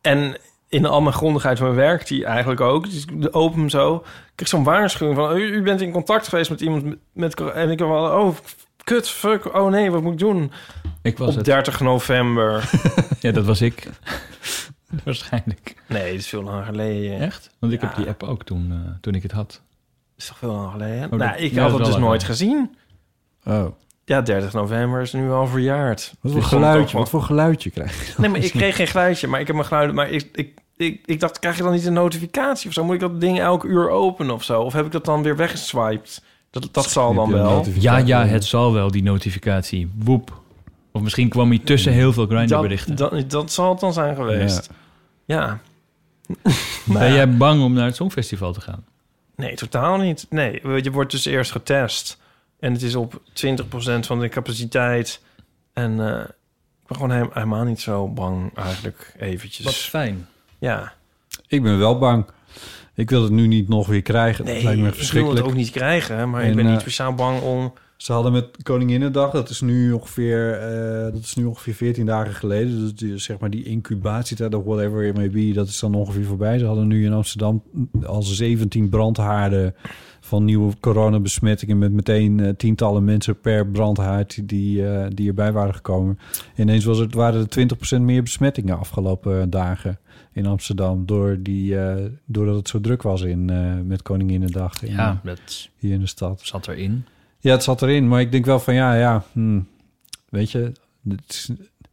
En 0.00 0.36
in 0.68 0.86
al 0.86 1.00
mijn 1.00 1.14
grondigheid 1.14 1.58
van 1.58 1.66
mijn 1.66 1.78
werk, 1.78 2.06
die 2.06 2.24
eigenlijk 2.24 2.60
ook. 2.60 2.90
Dus 2.90 3.04
ik 3.04 3.28
open 3.30 3.58
hem 3.58 3.68
zo. 3.68 3.94
Ik 3.96 4.32
kreeg 4.34 4.48
zo'n 4.48 4.64
waarschuwing 4.64 5.16
van, 5.18 5.30
oh, 5.30 5.38
u, 5.38 5.42
u 5.42 5.62
bent 5.62 5.80
in 5.80 5.92
contact 5.92 6.28
geweest 6.28 6.50
met 6.50 6.60
iemand 6.60 6.96
met, 7.12 7.34
En 7.40 7.70
ik 7.70 7.78
heb 7.78 7.88
wel, 7.88 8.20
oh, 8.20 8.36
kut, 8.84 9.08
fuck, 9.08 9.54
oh 9.54 9.70
nee, 9.70 9.90
wat 9.90 10.02
moet 10.02 10.12
ik 10.12 10.18
doen? 10.18 10.52
Ik 11.02 11.18
was 11.18 11.28
op 11.28 11.34
het. 11.36 11.44
30 11.44 11.80
november. 11.80 12.70
Ja, 13.20 13.30
dat 13.32 13.44
was 13.44 13.60
ik. 13.60 13.86
Waarschijnlijk. 15.04 15.74
nee, 15.88 16.10
dat 16.10 16.20
is 16.20 16.28
veel 16.28 16.42
langer 16.42 16.64
geleden. 16.64 17.20
Echt? 17.20 17.50
Want 17.58 17.72
ik 17.72 17.80
Ja. 17.80 17.86
heb 17.86 17.96
die 17.96 18.06
app 18.08 18.22
ook 18.22 18.44
toen, 18.44 18.68
eh, 18.70 18.90
toen 19.00 19.14
ik 19.14 19.22
het 19.22 19.32
had. 19.32 19.62
Is 20.20 20.26
toch 20.26 20.38
veel 20.38 20.52
langer 20.52 20.70
geleden? 20.70 21.12
Oh, 21.12 21.18
nou, 21.18 21.36
ik 21.36 21.52
ja, 21.52 21.62
had 21.62 21.72
het 21.72 21.84
dus 21.84 21.96
nooit 21.96 22.02
lang. 22.02 22.24
gezien. 22.24 22.76
Oh. 23.46 23.66
Ja, 24.04 24.20
30 24.20 24.52
november 24.52 25.00
is 25.00 25.12
nu 25.12 25.30
al 25.30 25.46
verjaard. 25.46 26.14
Wat 26.20 26.32
voor 26.32 26.40
ik 26.40 26.46
ook 26.46 26.50
geluidje, 26.50 26.96
wat 26.98 27.08
voor 27.08 27.22
geluidje 27.22 27.70
krijg 27.70 28.06
je? 28.06 28.12
Nee, 28.16 28.30
maar 28.30 28.40
ik 28.40 28.50
kreeg 28.50 28.76
geen 28.76 28.86
geluidje, 28.86 29.26
maar 29.26 29.40
ik 29.40 29.46
heb 29.46 29.56
mijn 29.56 29.68
geluiden. 29.68 29.94
Maar 29.94 30.10
ik, 30.10 30.28
ik, 30.32 30.58
ik, 30.76 31.00
ik 31.04 31.20
dacht, 31.20 31.38
krijg 31.38 31.56
je 31.56 31.62
dan 31.62 31.72
niet 31.72 31.86
een 31.86 31.92
notificatie 31.92 32.68
of 32.68 32.74
zo? 32.74 32.84
Moet 32.84 32.94
ik 32.94 33.00
dat 33.00 33.20
ding 33.20 33.40
elke 33.40 33.66
uur 33.66 33.88
openen 33.90 34.34
of 34.34 34.44
zo? 34.44 34.62
Of 34.62 34.72
heb 34.72 34.86
ik 34.86 34.92
dat 34.92 35.04
dan 35.04 35.22
weer 35.22 35.36
weggeswiped? 35.36 36.22
Dat, 36.50 36.68
dat 36.72 36.90
zal 36.90 37.14
dan 37.14 37.32
wel. 37.32 37.64
Ja, 37.74 37.96
ja, 37.96 38.26
het 38.26 38.44
zal 38.44 38.72
wel, 38.72 38.90
die 38.90 39.02
notificatie. 39.02 39.90
Woep. 39.94 40.40
Of 40.92 41.02
misschien 41.02 41.28
kwam 41.28 41.48
hij 41.48 41.58
tussen 41.58 41.92
heel 41.92 42.12
veel 42.12 42.26
Dat, 42.26 42.36
Grindr-berichten. 42.36 42.96
dat, 42.96 43.30
dat 43.30 43.52
zal 43.52 43.70
het 43.70 43.80
dan 43.80 43.92
zijn 43.92 44.14
geweest. 44.16 44.70
Ja. 45.24 45.60
Ben 46.26 46.52
Nou 46.84 47.04
ja. 47.04 47.12
jij 47.12 47.36
bang 47.36 47.62
om 47.62 47.72
naar 47.72 47.86
het 47.86 47.96
Songfestival 47.96 48.52
te 48.52 48.60
gaan? 48.60 48.84
Nee, 49.40 49.54
totaal 49.54 49.96
niet. 49.96 50.26
Nee, 50.30 50.60
je 50.82 50.90
wordt 50.90 51.10
dus 51.10 51.24
eerst 51.24 51.50
getest. 51.50 52.18
En 52.58 52.72
het 52.72 52.82
is 52.82 52.94
op 52.94 53.20
20% 53.46 53.54
van 54.00 54.20
de 54.20 54.28
capaciteit. 54.28 55.22
En 55.72 56.00
eh, 56.00 56.20
ik 56.80 56.86
ben 56.86 56.96
gewoon 56.96 57.10
helemaal, 57.10 57.34
helemaal 57.34 57.64
niet 57.64 57.80
zo 57.80 58.08
bang 58.08 58.56
eigenlijk 58.56 59.14
eventjes. 59.18 59.64
Wat 59.64 59.74
fijn. 59.74 60.28
Ja. 60.58 60.92
Ik 61.48 61.62
ben 61.62 61.78
wel 61.78 61.98
bang. 61.98 62.26
Ik 62.94 63.10
wil 63.10 63.22
het 63.22 63.32
nu 63.32 63.46
niet 63.46 63.68
nog 63.68 63.86
weer 63.86 64.02
krijgen. 64.02 64.44
Nee, 64.44 64.54
dat 64.54 64.62
lijkt 64.62 64.80
me 64.80 64.86
ik 64.86 64.92
wil 64.92 64.98
het 64.98 65.08
verschrikkelijk. 65.08 65.46
ook 65.46 65.54
niet 65.54 65.70
krijgen. 65.70 66.30
Maar 66.30 66.42
ik 66.42 66.50
En, 66.50 66.56
ben 66.56 66.64
niet 66.64 66.74
eh, 66.74 66.80
speciaal 66.80 67.14
bang 67.14 67.40
om 67.40 67.72
Ze 68.00 68.12
hadden 68.12 68.32
met 68.32 68.62
Koninginnedag, 68.62 69.30
dat 69.30 69.48
is 69.48 69.60
nu 69.60 69.92
ongeveer, 69.92 70.58
eh, 70.58 71.12
dat 71.12 71.22
is 71.22 71.34
nu 71.34 71.44
ongeveer 71.44 71.74
14 71.74 72.06
dagen 72.06 72.34
geleden. 72.34 72.78
Dus 72.80 72.94
die, 72.94 73.18
zeg 73.18 73.38
maar 73.38 73.50
die 73.50 73.64
incubatietijd 73.64 74.54
of 74.54 74.64
whatever 74.64 75.04
it 75.04 75.16
may 75.16 75.30
be, 75.30 75.52
dat 75.52 75.68
is 75.68 75.78
dan 75.78 75.94
ongeveer 75.94 76.24
voorbij. 76.24 76.58
Ze 76.58 76.64
hadden 76.64 76.86
nu 76.86 77.04
in 77.04 77.12
Amsterdam 77.12 77.62
al 78.02 78.22
17 78.22 78.88
brandhaarden 78.88 79.74
van 80.20 80.44
nieuwe 80.44 80.72
coronabesmettingen... 80.80 81.78
met 81.78 81.92
meteen 81.92 82.40
eh, 82.40 82.48
tientallen 82.48 83.04
mensen 83.04 83.40
per 83.40 83.66
brandhaard 83.66 84.48
die, 84.48 84.86
eh, 84.86 85.06
die 85.14 85.28
erbij 85.28 85.52
waren 85.52 85.74
gekomen. 85.74 86.18
Ineens 86.56 86.84
was 86.84 86.98
het, 86.98 87.14
waren 87.14 87.40
er 87.40 87.48
20% 87.98 88.00
meer 88.00 88.22
besmettingen 88.22 88.78
afgelopen 88.78 89.50
dagen 89.50 89.98
in 90.32 90.46
Amsterdam... 90.46 91.06
Door 91.06 91.38
die, 91.40 91.76
doordat 92.24 92.56
het 92.56 92.68
zo 92.68 92.80
druk 92.80 93.02
was 93.02 93.22
in, 93.22 93.44
met 93.86 94.02
Koninginnedag 94.02 94.82
in, 94.82 94.92
Ja, 94.92 95.20
dat 95.24 95.68
hier 95.76 95.92
in 95.92 96.00
de 96.00 96.06
stad. 96.06 96.40
zat 96.44 96.68
erin. 96.68 97.04
Ja, 97.40 97.52
het 97.52 97.62
zat 97.62 97.82
erin, 97.82 98.08
maar 98.08 98.20
ik 98.20 98.32
denk 98.32 98.44
wel 98.44 98.60
van 98.60 98.74
ja, 98.74 98.94
ja, 98.94 99.24
hmm, 99.32 99.68
weet 100.28 100.50
je, 100.50 100.72
het 101.08 101.20
is, 101.28 101.48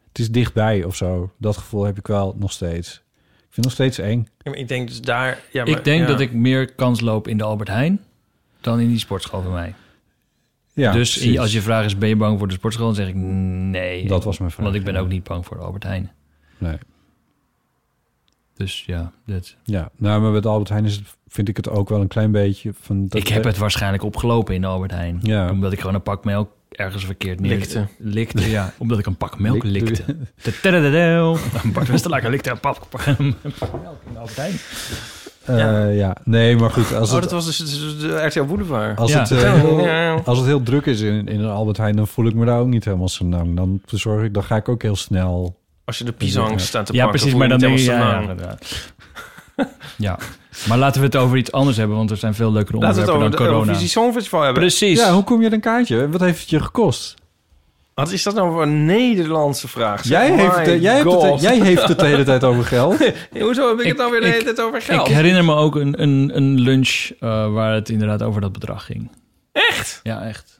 het 0.07 0.19
is 0.19 0.31
dichtbij 0.31 0.83
of 0.83 0.95
zo. 0.95 1.31
Dat 1.37 1.57
gevoel 1.57 1.83
heb 1.83 1.97
ik 1.97 2.07
wel 2.07 2.35
nog 2.39 2.51
steeds. 2.51 2.93
Ik 2.93 3.53
vind 3.53 3.55
het 3.55 3.65
nog 3.65 3.73
steeds 3.73 3.97
eng. 3.97 4.27
Ja, 4.37 4.51
maar 4.51 4.59
ik 4.59 4.67
denk 4.67 4.87
dus 4.87 5.01
daar... 5.01 5.41
Ja, 5.51 5.63
maar, 5.63 5.77
ik 5.77 5.83
denk 5.83 6.01
ja. 6.01 6.07
dat 6.07 6.19
ik 6.19 6.33
meer 6.33 6.73
kans 6.73 7.01
loop 7.01 7.27
in 7.27 7.37
de 7.37 7.43
Albert 7.43 7.69
Heijn 7.69 7.99
dan 8.61 8.79
in 8.79 8.87
die 8.87 8.99
sportschool 8.99 9.41
bij 9.41 9.51
mij. 9.51 9.73
Ja, 10.73 10.91
dus 10.91 11.17
precies. 11.17 11.39
als 11.39 11.51
je 11.51 11.61
vraag 11.61 11.85
is, 11.85 11.97
ben 11.97 12.09
je 12.09 12.15
bang 12.15 12.37
voor 12.37 12.47
de 12.47 12.53
sportschool? 12.53 12.85
Dan 12.85 12.95
zeg 12.95 13.07
ik 13.07 13.15
nee. 13.15 14.07
Dat 14.07 14.23
was 14.23 14.37
mijn 14.37 14.51
vraag, 14.51 14.65
Want 14.65 14.77
ik 14.77 14.83
ben 14.83 14.93
ja. 14.93 14.99
ook 14.99 15.07
niet 15.07 15.23
bang 15.23 15.45
voor 15.45 15.57
de 15.57 15.63
Albert 15.63 15.83
Heijn. 15.83 16.11
Nee. 16.57 16.77
Dus 18.57 18.83
ja, 18.85 19.11
dat. 19.25 19.55
Ja, 19.63 19.89
nou, 19.97 20.21
maar 20.21 20.31
met 20.31 20.45
Albert 20.45 20.69
Heijn 20.69 20.85
is 20.85 20.95
het, 20.95 21.03
vind 21.27 21.47
ik 21.49 21.57
het 21.57 21.69
ook 21.69 21.89
wel 21.89 22.01
een 22.01 22.07
klein 22.07 22.31
beetje 22.31 22.71
van... 22.81 23.07
Dat 23.07 23.21
ik 23.21 23.27
heb 23.27 23.43
het 23.43 23.57
waarschijnlijk 23.57 24.03
opgelopen 24.03 24.55
in 24.55 24.61
de 24.61 24.67
Albert 24.67 24.91
Heijn. 24.91 25.19
Ja. 25.21 25.49
Omdat 25.51 25.71
ik 25.71 25.79
gewoon 25.79 25.95
een 25.95 26.01
pak 26.01 26.25
melk 26.25 26.49
ergens 26.69 27.05
verkeerd 27.05 27.39
neer... 27.39 27.49
Likte. 27.57 27.87
Likte, 27.97 28.49
ja. 28.49 28.73
Omdat 28.77 28.99
ik 28.99 29.05
een 29.05 29.15
pak 29.17 29.39
melk 29.39 29.63
Likte. 29.63 30.03
likte. 30.05 30.51
Tadadadadel. 30.61 31.37
Bart 31.73 31.87
Westerlaken 31.87 32.29
likte 32.29 32.49
een 32.49 32.59
pak, 32.59 32.89
pak, 32.89 33.05
een 33.05 33.35
pak 33.59 33.81
melk 33.81 34.01
in 34.07 34.13
de 34.13 34.19
Albert 34.19 34.37
Heijn. 34.37 34.55
Eh, 35.45 35.97
ja. 35.97 36.15
nee, 36.23 36.55
maar 36.57 36.69
goed, 36.71 36.93
als 36.93 37.09
Oh, 37.09 37.15
het, 37.15 37.23
dat 37.23 37.31
was 37.31 37.45
dus 37.45 37.57
de, 37.57 38.07
de 38.07 38.25
RTL 38.25 38.43
Boulevard. 38.43 38.97
als, 38.97 39.11
Ja. 39.11 39.19
het, 39.19 39.31
eh, 39.31 39.53
heel, 39.53 39.79
Ja. 39.85 40.13
als 40.25 40.37
het 40.37 40.47
heel 40.47 40.63
druk 40.63 40.85
is 40.85 41.01
in, 41.01 41.27
in 41.27 41.39
een 41.39 41.49
Albert 41.49 41.77
Heijn, 41.77 41.95
dan 41.95 42.07
voel 42.07 42.25
ik 42.27 42.33
me 42.33 42.45
daar 42.45 42.59
ook 42.59 42.67
niet 42.67 42.85
helemaal 42.85 43.09
zo 43.09 43.25
lang. 43.25 43.55
Dan 43.55 43.81
bezorg 43.91 44.23
ik, 44.23 44.33
dan 44.33 44.43
ga 44.43 44.55
ik 44.55 44.69
ook 44.69 44.81
heel 44.81 44.95
snel... 44.95 45.59
Als 45.87 45.97
je 45.97 46.03
de 46.03 46.11
pisang 46.11 46.61
staat 46.61 46.85
te 46.85 46.93
Ja, 46.93 47.03
pakken, 47.03 47.19
precies. 47.19 47.37
Maar 47.39 47.49
dan 47.49 47.59
denk 47.59 47.71
je... 47.71 47.77
niet 47.79 47.87
Ja, 47.87 47.97
ja, 48.09 48.19
inderdaad. 48.19 48.91
Maar 50.67 50.77
laten 50.77 50.99
we 51.01 51.05
het 51.05 51.15
over 51.15 51.37
iets 51.37 51.51
anders 51.51 51.77
hebben, 51.77 51.97
want 51.97 52.11
er 52.11 52.17
zijn 52.17 52.33
veel 52.33 52.51
leukere 52.51 52.77
Laten 52.77 52.95
we 52.95 53.01
het 53.01 53.09
onderwerpen 53.09 53.39
over 53.39 53.47
dan 53.47 53.47
de 53.47 53.53
corona. 53.53 53.67
Eurovisie 53.67 53.89
Songfestival 54.01 54.41
hebben. 54.41 54.61
Precies. 54.61 54.99
Ja, 54.99 55.13
hoe 55.13 55.23
kom 55.23 55.39
je 55.41 55.47
aan 55.47 55.53
een 55.53 55.59
kaartje? 55.59 56.09
Wat 56.09 56.21
heeft 56.21 56.39
het 56.39 56.49
je 56.49 56.59
gekost? 56.59 57.13
Wat 57.93 58.11
is 58.11 58.23
dat 58.23 58.35
nou 58.35 58.51
voor 58.51 58.61
een 58.61 58.85
Nederlandse 58.85 59.67
vraag? 59.67 60.05
zeg? 60.05 60.09
Jij 60.27 60.31
heeft, 60.37 60.55
het, 60.55 60.81
jij, 60.81 60.95
hebt 60.95 61.21
het, 61.21 61.41
jij 61.41 61.59
heeft 61.59 61.87
het 61.87 61.99
de 61.99 62.05
hele 62.05 62.23
tijd 62.23 62.43
over 62.43 62.63
geld. 62.63 62.97
Hoezo 63.39 63.69
heb 63.69 63.79
ik, 63.79 63.87
het 63.87 63.97
nou 63.97 64.11
weer 64.11 64.21
de 64.21 64.25
ik- 64.27 64.31
hele 64.33 64.43
tijd 64.45 64.61
over 64.61 64.81
geld? 64.81 65.07
Ik 65.07 65.13
herinner 65.13 65.45
me 65.45 65.53
ook 65.55 65.75
een, 65.75 66.01
een, 66.01 66.31
een 66.33 66.59
lunch 66.59 67.09
eh, 67.19 67.53
waar 67.53 67.73
het 67.73 67.89
inderdaad 67.89 68.21
over 68.23 68.41
dat 68.41 68.51
bedrag 68.51 68.85
ging. 68.85 69.11
Echt? 69.51 69.99
Ja, 70.03 70.21
echt. 70.23 70.56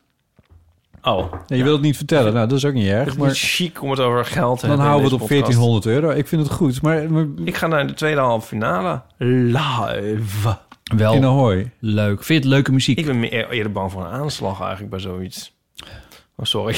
Oh, 1.07 1.33
Ja, 1.47 1.55
je 1.55 1.63
wil 1.63 1.73
het 1.73 1.81
niet 1.81 1.95
vertellen. 1.97 2.33
Nou, 2.33 2.47
dat 2.47 2.57
is 2.57 2.65
ook 2.65 2.73
niet 2.73 2.83
het 2.87 2.93
erg. 2.93 3.07
is 3.07 3.15
Maar 3.15 3.27
niet 3.27 3.37
chic 3.37 3.81
om 3.81 3.89
het 3.89 3.99
over 3.99 4.25
geld 4.25 4.59
te 4.59 4.67
dan 4.67 4.69
hebben. 4.69 4.87
houden 4.87 5.09
we 5.09 5.13
het 5.15 5.23
op 5.23 5.29
deze 5.29 5.41
podcast. 5.41 5.59
1400 5.59 5.85
euro. 5.85 6.19
Ik 6.19 6.27
vind 6.27 6.41
het 6.43 6.51
goed. 6.51 6.81
Maar, 6.81 7.11
maar 7.11 7.25
Ik 7.45 7.55
ga 7.55 7.67
naar 7.67 7.87
de 7.87 7.93
tweede 7.93 8.19
halve 8.19 8.47
finale. 8.47 9.01
Live. 9.17 10.57
Wel 10.95 11.13
in 11.13 11.23
Ahoy. 11.25 11.71
leuk. 11.79 12.23
Vind 12.23 12.27
je 12.27 12.33
het 12.49 12.55
leuke 12.55 12.71
muziek? 12.71 12.97
Ik 12.99 13.05
ben 13.05 13.19
meer 13.19 13.49
eerder 13.49 13.71
bang 13.71 13.91
voor 13.91 14.01
een 14.01 14.11
aanslag 14.11 14.59
eigenlijk 14.59 14.89
bij 14.89 14.99
zoiets. 14.99 15.55
Oh, 16.35 16.45
sorry. 16.45 16.75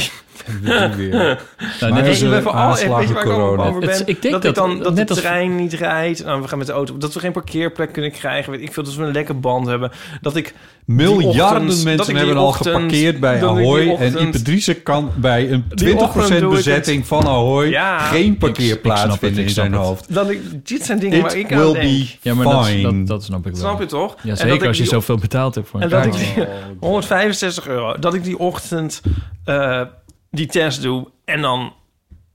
Weer. 0.98 1.10
Nou, 1.10 1.38
Maar 1.80 1.92
net 1.92 2.06
is 2.06 2.24
als, 2.24 2.42
voor 2.44 2.52
al- 2.52 2.58
aanslag 2.58 3.00
weet 3.00 3.08
je 3.08 3.14
waar 3.14 3.24
ik 3.24 3.30
corona. 3.30 3.64
over 3.64 3.80
ben? 3.80 3.90
Het- 3.90 4.04
ik 4.06 4.22
denk 4.22 4.34
dat, 4.34 4.42
dat- 4.42 4.52
ik 4.52 4.56
dan, 4.56 4.80
dat 4.84 4.94
net 4.94 5.08
de 5.08 5.14
als- 5.14 5.24
trein 5.24 5.56
niet 5.56 5.74
rijdt. 5.74 6.24
Nou, 6.26 6.42
we 6.42 6.48
gaan 6.48 6.58
met 6.58 6.68
de 6.68 6.74
auto. 6.74 6.98
Dat 6.98 7.14
we 7.14 7.20
geen 7.20 7.32
parkeerplek 7.32 7.92
kunnen 7.94 8.12
krijgen. 8.12 8.52
Weet 8.52 8.62
ik 8.62 8.74
veel. 8.74 8.84
Dat 8.84 8.96
we 8.96 9.04
een 9.04 9.12
lekke 9.12 9.34
band 9.34 9.68
hebben. 9.68 9.92
Dat 10.22 10.36
ik 10.36 10.54
Miljarden 10.86 11.62
ochtend- 11.68 11.84
mensen 11.84 12.10
ik 12.14 12.18
hebben 12.18 12.38
al 12.38 12.52
geparkeerd 12.52 13.20
bij 13.20 13.36
ik 13.38 13.44
Ahoy. 13.44 13.82
En 13.82 13.90
ochtend- 13.92 14.20
Ipe 14.20 14.42
Driessen 14.42 14.84
kan 14.84 15.12
bij 15.16 15.52
een 15.52 15.64
20% 15.68 15.76
Die 15.76 15.98
ochtend 15.98 16.40
doe 16.40 16.50
ik 16.50 16.56
bezetting 16.56 17.08
van 17.08 17.26
Ahoy 17.28 17.68
Ja, 17.70 17.98
geen 18.00 18.32
ik 18.32 18.40
parkeerplaats 18.40 19.18
vinden 19.18 19.40
ik 19.42 19.48
in 19.48 19.54
zijn 19.54 19.72
het. 19.74 19.82
hoofd. 19.82 20.14
Dat 20.14 20.30
ik, 20.30 20.68
dit 20.68 20.86
zijn 20.86 21.00
dingen 21.00 21.22
waar 21.22 21.38
ik 21.38 21.54
aan 21.54 21.74
denk. 21.74 22.08
ja, 22.22 22.34
maar 22.34 22.46
dat, 22.46 22.66
fine. 22.68 22.82
dat, 22.98 23.08
dat 23.08 23.24
snap 23.24 23.46
ik 23.46 23.52
wel. 23.52 23.62
Snap 23.62 23.80
je 23.80 23.86
toch? 23.86 24.16
Ja, 24.24 24.30
En 24.30 24.38
zeker 24.38 24.52
dat 24.54 24.62
ik 24.62 24.68
als 24.68 24.78
je 24.78 24.84
die- 24.84 24.92
zoveel 24.92 25.18
betaald 25.18 25.56
hebt 25.56 25.68
voor 25.70 25.80
een 25.82 25.86
En 25.86 25.92
dat 25.92 26.06
ik 26.06 26.12
kaartje. 26.12 26.34
die 26.36 26.46
165 26.90 27.68
euro, 27.68 27.96
dat 28.00 28.14
ik 28.14 28.24
die 28.24 28.40
ochtend 28.40 29.02
eh, 29.46 29.82
die 30.32 30.48
test 30.48 30.82
doe 30.82 31.08
en 31.26 31.42
dan 31.42 31.74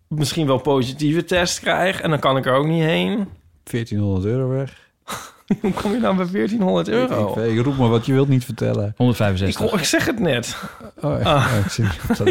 misschien 0.09 0.47
wel 0.47 0.59
positieve 0.59 1.25
test 1.25 1.61
krijg 1.61 2.01
en 2.01 2.11
dan 2.11 2.19
kan 2.19 2.37
ik 2.37 2.47
er 2.47 2.55
ook 2.55 2.67
niet 2.67 2.83
heen. 2.83 3.29
1400 3.71 4.25
euro 4.27 4.49
weg. 4.49 4.73
Hoe 5.61 5.73
kom 5.73 5.93
je 5.93 6.01
dan 6.01 6.17
bij 6.17 6.27
1400 6.33 6.89
euro? 6.89 7.41
Ik, 7.45 7.53
ik 7.59 7.65
roep 7.65 7.77
maar 7.77 7.89
wat 7.89 8.07
je 8.07 8.13
wilt 8.13 8.29
niet 8.29 8.45
vertellen. 8.45 8.87
Ik, 8.89 8.97
165. 8.97 9.81
ik 9.81 9.85
zeg 9.87 10.07
het 10.07 10.19
net. 10.19 10.57
Oh, 11.01 11.15
echt? 11.17 11.25
Ah. 11.27 11.53
Oh, 11.53 11.65
ik 11.65 11.71
zie 11.71 11.85
ik 11.85 12.25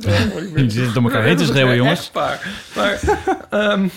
ben- 0.04 0.62
Je 0.64 0.70
zit 0.70 0.94
door 0.94 1.02
elkaar 1.02 1.22
heen 1.22 1.36
te 1.36 1.44
schreeuwen, 1.44 1.76
jongens. 1.76 2.10
Waar. 2.12 2.46
Maar, 2.76 3.00
ehm, 3.50 3.88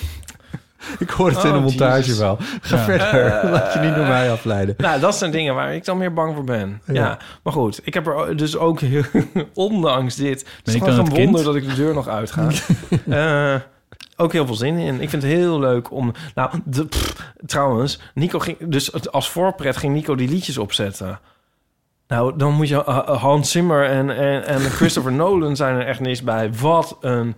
Ik 0.99 1.09
hoor 1.09 1.29
het 1.29 1.43
in 1.43 1.51
de 1.51 1.57
Oh, 1.57 1.63
montage 1.63 2.15
wel. 2.15 2.37
Ga 2.61 2.75
Ja. 2.77 2.83
verder. 2.83 3.51
Laat 3.51 3.73
je 3.73 3.79
niet 3.79 3.95
door 3.95 4.05
mij 4.07 4.31
afleiden. 4.31 4.75
nou, 4.77 4.99
dat 4.99 5.15
zijn 5.15 5.31
dingen 5.31 5.55
waar 5.55 5.73
ik 5.75 5.85
dan 5.85 5.97
meer 5.97 6.13
bang 6.13 6.35
voor 6.35 6.43
ben. 6.43 6.81
Ja. 6.85 6.93
Ja. 6.93 7.17
maar 7.43 7.53
goed. 7.53 7.79
Ik 7.83 7.93
heb 7.93 8.07
er 8.07 8.37
dus 8.37 8.57
ook, 8.57 8.79
heel- 8.79 9.03
ondanks 9.53 10.15
dit... 10.15 10.39
Het 10.57 10.67
is 10.67 10.73
ik 10.73 10.83
gewoon 10.83 10.99
een 10.99 11.05
wonder 11.05 11.23
kind? 11.25 11.43
dat 11.45 11.55
ik 11.55 11.65
de 11.69 11.75
deur 11.75 11.93
nog 11.93 12.07
uitga. 12.07 12.47
Eh, 13.09 13.55
ook 14.17 14.31
heel 14.31 14.45
veel 14.45 14.55
zin 14.55 14.77
in. 14.77 15.01
Ik 15.01 15.09
vind 15.09 15.23
het 15.23 15.31
heel 15.31 15.59
leuk 15.59 15.91
om... 15.91 16.11
Nou, 16.35 16.49
de, 16.65 16.85
pff, 16.85 17.31
trouwens, 17.45 17.99
Nico 18.13 18.39
ging... 18.39 18.57
Dus 18.59 19.11
als 19.11 19.29
voorpret 19.29 19.77
ging 19.77 19.93
Nico 19.93 20.15
die 20.15 20.29
liedjes 20.29 20.57
opzetten. 20.57 21.19
Nou, 22.07 22.37
dan 22.37 22.53
moet 22.53 22.67
je... 22.67 22.75
uh, 22.75 23.09
Hans 23.21 23.51
Zimmer 23.51 23.85
en, 23.85 24.09
en, 24.17 24.45
en 24.45 24.59
Christopher 24.59 25.11
Nolan 25.11 25.55
zijn 25.55 25.75
er 25.75 25.85
echt 25.87 25.99
niks 25.99 26.23
bij. 26.23 26.51
Wat 26.53 26.97
een... 27.01 27.35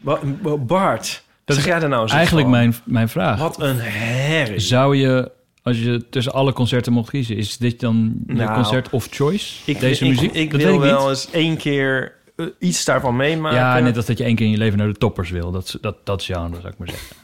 Wat, 0.00 0.20
Bart, 0.66 1.22
Dat 1.48 1.56
zeg 1.56 1.66
is 1.66 1.72
jij 1.72 1.82
er 1.82 1.88
nou 1.88 2.02
eens 2.02 2.12
Eigenlijk 2.12 2.46
van? 2.48 2.56
mijn, 2.56 2.74
mijn 2.84 3.08
vraag. 3.08 3.38
Wat 3.38 3.60
een 3.60 3.76
herrie. 3.80 4.58
Zou 4.58 4.96
je, 4.96 5.30
als 5.62 5.78
je 5.78 6.06
tussen 6.10 6.32
alle 6.32 6.52
concerten 6.52 6.92
mocht 6.92 7.10
kiezen, 7.10 7.36
is 7.36 7.56
dit 7.56 7.80
dan 7.80 8.14
je 8.26 8.32
Nou, 8.32 8.54
concert 8.54 8.90
of 8.90 9.06
choice? 9.10 9.54
Ik, 9.70 9.80
Deze 9.80 10.04
ik, 10.04 10.10
muziek? 10.10 10.32
Ik, 10.32 10.50
dat 10.50 10.60
wil 10.60 10.80
wel 10.80 11.00
niet. 11.00 11.08
eens 11.08 11.30
één 11.30 11.56
keer 11.56 12.14
eh, 12.36 12.46
iets 12.58 12.84
daarvan 12.84 13.16
meemaken. 13.16 13.58
Ja, 13.58 13.78
net 13.78 13.96
als 13.96 14.06
dat 14.06 14.18
je 14.18 14.24
één 14.24 14.34
keer 14.36 14.46
in 14.46 14.52
je 14.52 14.58
leven 14.58 14.78
naar 14.78 14.86
de 14.86 14.98
toppers 14.98 15.30
wil. 15.30 15.50
Dat, 15.50 15.78
dat, 15.80 16.06
dat 16.06 16.22
genre, 16.22 16.54
zou 16.60 16.68
ik 16.72 16.78
maar 16.78 16.88
zeggen. 16.88 17.16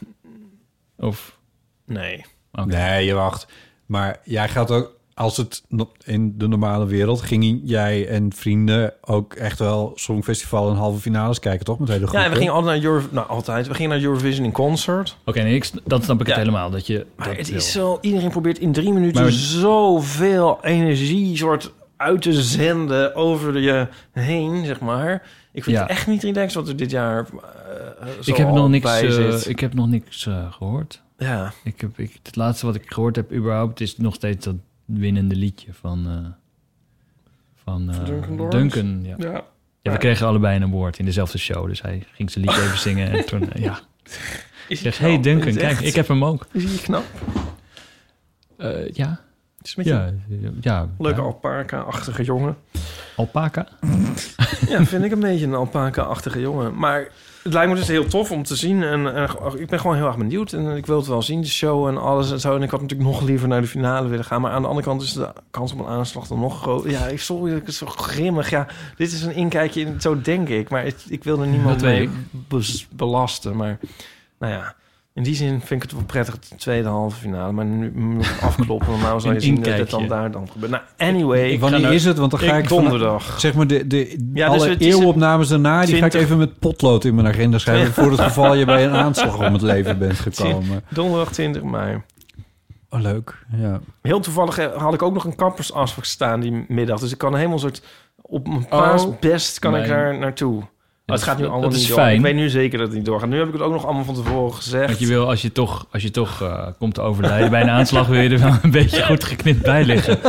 Of... 0.97 1.37
Nee. 1.85 2.25
oké. 2.51 2.65
Nee, 2.65 3.05
je 3.05 3.13
wacht. 3.13 3.47
Maar 3.85 4.19
jij 4.23 4.49
gaat 4.49 4.71
ook... 4.71 4.94
Als 5.15 5.37
het 5.37 5.63
in 6.03 6.33
de 6.37 6.47
normale 6.47 6.85
wereld... 6.85 7.21
gingen 7.21 7.59
jij 7.63 8.07
en 8.07 8.33
vrienden 8.33 8.93
ook 9.01 9.33
echt 9.33 9.59
wel 9.59 9.91
Songfestival 9.95 10.69
en 10.69 10.75
halve 10.75 10.99
finales 10.99 11.39
kijken, 11.39 11.65
toch? 11.65 11.79
Met 11.79 11.87
hele 11.87 12.07
groepen. 12.07 12.23
Ja, 12.23 12.29
we 12.29 12.35
gingen 12.35 12.53
altijd 12.53 12.81
naar 12.81 12.91
Euro, 12.91 13.05
nou, 13.11 13.27
altijd. 13.27 13.67
We 13.67 13.73
gingen 13.73 13.89
naar 13.91 14.01
Eurovision 14.01 14.45
in 14.45 14.51
concert. 14.51 15.17
Oké, 15.25 15.41
nee, 15.41 15.55
ik, 15.55 15.71
dan 15.83 16.01
snap 16.03 16.21
ik 16.21 16.27
het 16.27 16.35
helemaal. 16.35 16.69
Dat 16.69 16.87
je 16.87 17.05
Maar 17.15 17.27
dat 17.27 17.37
het 17.37 17.47
wil. 17.47 17.57
is 17.57 17.71
zo... 17.71 17.97
Iedereen 18.01 18.29
probeert 18.29 18.59
in 18.59 18.71
drie 18.71 18.93
minuten 18.93 19.21
Maar- 19.21 19.31
zoveel 19.31 20.57
energie 20.61 21.37
soort 21.37 21.71
uit 21.97 22.21
te 22.21 22.41
zenden 22.43 23.15
over 23.15 23.59
je 23.59 23.87
heen, 24.11 24.65
zeg 24.65 24.79
maar. 24.79 25.13
Ik 25.51 25.63
vind 25.63 25.75
Ja. 25.75 25.81
het 25.81 25.91
echt 25.91 26.07
niet 26.07 26.23
relaxed 26.23 26.53
wat 26.53 26.67
er 26.67 26.75
dit 26.75 26.91
jaar 26.91 27.27
uh, 27.33 28.07
ik 28.25 28.35
heb 28.37 28.51
nog 28.51 28.69
niks, 28.69 28.83
bij 28.83 29.05
eh, 29.05 29.11
zit. 29.11 29.47
ik 29.49 29.59
heb 29.59 29.73
nog 29.73 29.87
niks 29.87 30.25
eh, 30.27 30.51
gehoord. 30.51 31.01
Ja. 31.17 31.53
Ik 31.63 31.81
heb, 31.81 31.99
ik, 31.99 32.19
het 32.23 32.35
laatste 32.35 32.65
wat 32.65 32.75
ik 32.75 32.83
gehoord 32.91 33.15
heb 33.15 33.33
überhaupt 33.33 33.81
is 33.81 33.97
nog 33.97 34.13
steeds 34.13 34.45
dat 34.45 34.55
winnende 34.85 35.35
liedje 35.35 35.73
van, 35.73 36.05
eh, 36.07 36.31
van 37.55 37.89
eh, 37.89 38.49
Duncan 38.49 39.03
ja. 39.03 39.15
Ja. 39.17 39.43
Ja, 39.81 39.91
we 39.91 39.97
kregen 39.97 40.27
allebei 40.27 40.55
een 40.55 40.63
award 40.63 40.99
in 40.99 41.05
dezelfde 41.05 41.37
show. 41.37 41.67
Dus 41.67 41.81
hij 41.81 42.03
ging 42.11 42.31
zijn 42.31 42.45
liedje 42.45 42.61
even 42.61 42.77
zingen. 42.77 43.11
En 43.11 43.25
toen, 43.25 43.51
eh, 43.51 43.63
ja. 43.63 43.79
Is 44.67 44.81
hij 44.81 44.93
hey? 44.97 45.21
Duncan, 45.21 45.53
kijk, 45.53 45.61
echt? 45.61 45.83
ik 45.83 45.95
heb 45.95 46.07
hem 46.07 46.25
ook. 46.25 46.47
Is 46.51 46.63
hij 46.63 46.77
knap? 46.77 47.03
Ja. 48.93 49.19
Is 49.61 49.75
Ja, 49.81 50.13
ja. 50.61 50.89
leuke 50.97 51.21
alpaca-achtige 51.21 52.23
jongen. 52.23 52.57
Alpaca? 53.15 53.67
Ja, 54.69 54.85
vind 54.85 55.03
ik 55.03 55.11
een 55.11 55.19
beetje 55.19 55.45
een 55.45 55.53
alpaca-achtige 55.53 56.39
jongen. 56.39 56.77
Maar 56.77 57.07
het 57.45 57.53
lijkt 57.53 57.69
me 57.71 57.75
dus 57.77 57.87
heel 57.87 58.05
tof 58.07 58.31
om 58.31 58.43
te 58.43 58.55
zien. 58.55 58.83
En, 58.83 59.15
en 59.15 59.29
ik 59.57 59.67
ben 59.67 59.79
gewoon 59.79 59.95
heel 59.95 60.05
erg 60.07 60.17
benieuwd. 60.17 60.53
En 60.53 60.75
ik 60.77 60.85
wil 60.85 60.97
het 60.97 61.07
wel 61.07 61.21
zien, 61.21 61.41
de 61.41 61.47
show 61.47 61.87
en 61.87 61.97
alles 61.97 62.31
en 62.31 62.39
zo. 62.39 62.55
En 62.55 62.61
ik 62.63 62.69
had 62.69 62.81
natuurlijk 62.81 63.09
nog 63.09 63.21
liever 63.21 63.47
naar 63.47 63.61
de 63.61 63.67
finale 63.67 64.07
willen 64.07 64.25
gaan. 64.25 64.41
Maar 64.41 64.51
aan 64.51 64.61
de 64.61 64.67
andere 64.67 64.87
kant 64.87 65.01
is 65.01 65.13
de 65.13 65.33
kans 65.51 65.71
op 65.73 65.79
een 65.79 65.85
aanslag 65.85 66.27
dan 66.27 66.39
nog 66.39 66.61
groot. 66.61 66.89
Ja, 66.89 67.05
ik 67.07 67.19
sorry, 67.21 67.49
dat 67.51 67.59
ik 67.59 67.65
het 67.65 67.75
zo 67.75 67.85
grimmig. 67.85 68.49
Ja, 68.49 68.67
dit 68.97 69.11
is 69.11 69.21
een 69.21 69.33
inkijkje 69.35 69.81
in, 69.81 70.01
zo 70.01 70.21
denk 70.21 70.49
ik. 70.49 70.69
Maar 70.69 70.83
het- 70.83 71.05
ik 71.09 71.23
wil 71.23 71.41
er 71.41 71.47
niemand 71.47 71.81
mee 71.81 72.09
belasten. 72.91 73.55
Maar 73.55 73.79
nou 74.39 74.53
ja, 74.53 74.75
In 75.15 75.23
die 75.23 75.35
zin 75.35 75.49
vind 75.59 75.71
ik 75.71 75.81
het 75.81 75.91
wel 75.91 76.03
prettig, 76.05 76.39
de 76.39 76.55
tweede 76.55 76.87
halve 76.87 77.17
finale. 77.17 77.51
Maar 77.51 77.65
nu 77.65 77.91
moet 77.95 78.25
ik 78.25 78.41
afkloppen, 78.41 78.87
want 78.89 79.01
nou 79.01 79.19
zal 79.21 79.33
je 79.33 79.39
zien 79.39 79.61
dat 79.63 79.77
het 79.77 79.89
dan 79.89 80.07
daar 80.07 80.31
dan 80.31 80.47
gebeurt. 80.51 80.71
Nou, 80.71 80.83
anyway. 80.97 81.49
ik 81.49 81.59
Wanneer 81.59 81.79
naar- 81.81 81.93
is 81.93 82.05
het? 82.05 82.17
Want 82.17 82.31
dan 82.31 82.39
ga 82.39 82.57
ik, 82.57 82.67
van- 82.67 82.81
donderdag. 82.81 83.39
zeg 83.39 83.53
maar 83.53 83.67
de, 83.67 83.87
de 83.87 84.17
Ja, 84.33 84.49
dus 84.49 84.61
alle 84.61 84.77
eeuwopnames 84.77 85.47
daarna, 85.47 85.85
die 85.85 85.95
ga 85.97 86.05
ik 86.05 86.11
20 86.11 86.21
even 86.21 86.37
met 86.37 86.59
potlood 86.59 87.03
in 87.03 87.15
mijn 87.15 87.27
agenda 87.27 87.57
schrijven 87.57 87.93
voor 87.93 88.11
het 88.11 88.19
geval 88.29 88.55
je 88.55 88.65
bij 88.65 88.85
een 88.85 88.91
aanslag 88.93 89.37
om 89.47 89.53
het 89.53 89.61
leven 89.61 89.97
bent 89.99 90.19
gekomen. 90.19 90.83
Donderdag 90.89 91.31
20 91.31 91.63
mei. 91.63 92.01
Oh, 92.89 93.01
leuk. 93.01 93.45
Ja. 93.57 93.79
Heel 94.01 94.19
toevallig 94.19 94.57
eh, 94.57 94.75
had 94.75 94.93
ik 94.93 95.01
ook 95.01 95.13
nog 95.13 95.23
een 95.25 95.35
kappersafspraak 95.35 96.05
staan 96.05 96.39
die 96.39 96.65
middag. 96.67 96.99
Dus 96.99 97.11
ik 97.11 97.17
kan 97.17 97.35
helemaal 97.35 97.59
soort 97.59 97.81
op 98.21 98.47
mijn 98.47 98.59
Oh, 98.63 98.69
paasbest 98.69 99.59
kan 99.59 99.75
ik 99.75 99.87
daar 99.87 100.17
naartoe. 100.17 100.63
Maar 101.05 101.15
het 101.15 101.25
gaat 101.25 101.37
nu 101.37 101.43
allemaal 101.43 101.61
dat 101.61 101.71
niet 101.79 101.87
door. 101.87 101.97
fijn. 101.97 102.15
Ik 102.15 102.21
weet 102.21 102.35
nu 102.35 102.49
zeker 102.49 102.77
dat 102.77 102.87
het 102.87 102.95
niet 102.95 103.05
doorgaat. 103.05 103.29
Nu 103.29 103.37
heb 103.37 103.47
ik 103.47 103.53
het 103.53 103.61
ook 103.61 103.71
nog 103.71 103.85
allemaal 103.85 104.03
van 104.03 104.15
tevoren 104.15 104.53
gezegd. 104.55 104.85
Want 104.87 104.99
je 104.99 105.07
wil, 105.07 105.27
als 105.29 105.41
je 105.41 105.51
toch, 105.51 105.87
als 105.91 106.03
je 106.03 106.11
toch 106.11 106.41
eh, 106.41 106.67
komt 106.79 106.93
te 106.93 107.01
overlijden 107.01 107.49
bij 107.49 107.61
een 107.61 107.69
aanslag, 107.69 108.07
wil 108.07 108.21
je 108.21 108.29
er 108.29 108.39
wel 108.39 108.55
een 108.61 108.71
beetje 108.71 109.03
goed 109.03 109.23
geknipt 109.23 109.61
bij 109.61 109.83
liggen. 109.85 110.19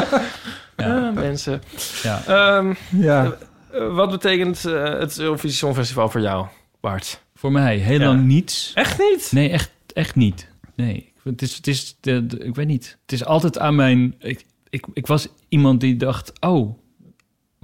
Ja, 0.77 1.11
mensen. 1.15 1.63
Ja. 2.03 2.23
Ehm, 2.27 2.75
Ja. 2.91 3.37
eh, 3.73 3.95
wat 3.95 4.11
betekent 4.11 4.65
eh, 4.65 4.83
het 4.99 5.19
Eurovisie 5.19 5.57
Songfestival 5.57 6.09
voor 6.09 6.21
jou, 6.21 6.47
Bart? 6.81 7.21
Voor 7.35 7.53
mij 7.53 7.77
heel 7.77 7.99
Ja. 8.01 8.07
lang 8.07 8.25
niets. 8.25 8.73
Echt 8.75 8.99
niet? 8.99 9.29
Nee, 9.33 9.49
echt, 9.51 9.71
echt 9.93 10.15
niet. 10.15 10.49
Nee, 10.75 11.13
het 11.25 11.43
is, 11.43 11.57
het 11.57 11.67
is 11.67 11.97
de, 12.01 12.27
de- 12.27 12.39
ik 12.39 12.55
weet 12.55 12.67
niet. 12.67 12.99
Het 13.03 13.13
is 13.13 13.25
altijd 13.25 13.59
aan 13.59 13.75
mijn. 13.75 14.15
Ik, 14.19 14.45
ik, 14.71 14.87
ik 14.93 15.07
was 15.07 15.29
iemand 15.49 15.81
die 15.81 15.97
dacht, 15.97 16.33
oh, 16.41 16.79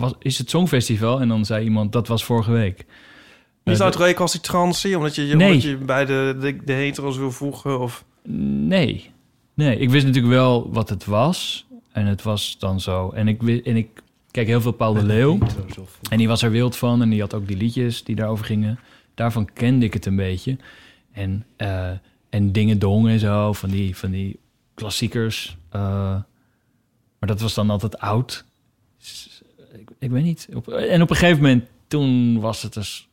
was, 0.03 0.13
is 0.19 0.39
het 0.39 0.51
Songfestival? 0.51 1.21
En 1.21 1.29
dan 1.29 1.45
zei 1.45 1.65
iemand, 1.65 1.93
dat 1.93 2.09
was 2.09 2.25
vorige 2.25 2.51
week. 2.51 2.85
Zou 3.65 3.77
de- 3.79 3.85
het 3.85 3.97
recalcitrantie, 3.97 4.97
omdat 4.97 5.15
je, 5.15 5.27
je, 5.27 5.37
Nee. 5.37 5.49
omdat 5.49 5.63
je 5.63 5.77
bij 5.77 6.05
de, 6.05 6.37
de, 6.41 6.65
de 6.65 6.73
hetero's 6.73 7.17
wil 7.17 7.31
voegen? 7.31 7.81
Of... 7.81 8.05
Nee. 8.23 9.11
Nee, 9.55 9.79
ik 9.79 9.91
wist 9.91 10.07
natuurlijk 10.07 10.33
wel 10.35 10.73
wat 10.73 10.89
het 10.89 11.05
was. 11.05 11.67
En 11.93 12.07
het 12.07 12.23
was 12.23 12.57
dan 12.59 12.81
zo. 12.81 13.11
En 13.11 13.29
ik, 13.29 13.43
en 13.43 13.77
ik 13.77 14.03
kijk 14.31 14.47
heel 14.47 14.61
veel 14.61 14.73
Paul 14.73 14.93
de 14.95 15.03
Leeuw. 15.03 15.39
En 16.11 16.19
die 16.19 16.29
was 16.29 16.43
er 16.43 16.51
wild 16.51 16.77
van. 16.77 17.03
En 17.03 17.09
die 17.11 17.21
had 17.21 17.35
ook 17.35 17.47
die 17.49 17.57
liedjes 17.57 18.05
die 18.05 18.17
daarover 18.17 18.45
gingen. 18.45 18.79
Daarvan 19.15 19.49
kende 19.53 19.85
ik 19.87 19.93
het 19.95 20.07
een 20.07 20.17
beetje. 20.17 20.57
En, 21.13 21.47
eh, 21.57 21.91
en 22.31 22.53
Dingen 22.53 22.79
Dong 22.79 23.09
en 23.09 23.19
zo. 23.19 23.53
Van 23.53 23.69
die, 23.71 23.97
van 23.97 24.11
die 24.11 24.39
klassiekers. 24.75 25.57
Eh, 25.71 25.81
maar 27.19 27.29
dat 27.29 27.41
was 27.41 27.55
dan 27.55 27.71
altijd 27.71 27.99
oud. 27.99 28.45
Ik, 30.03 30.11
weet 30.11 30.23
niet. 30.25 30.49
Op, 30.55 30.69
en 30.69 31.03
op 31.03 31.11
een 31.11 31.17
gegeven 31.17 31.43
moment, 31.43 31.65
toen 31.87 32.41
was 32.41 32.63
het 32.63 32.73
dus... 32.73 33.09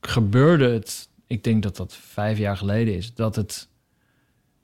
Gebeurde 0.00 0.68
het... 0.68 1.08
Ik 1.26 1.44
denk 1.44 1.62
dat 1.62 1.76
dat 1.76 1.98
vijf 2.00 2.38
jaar 2.38 2.56
geleden 2.56 2.96
is. 2.96 3.14
Dat 3.14 3.36
het 3.36 3.68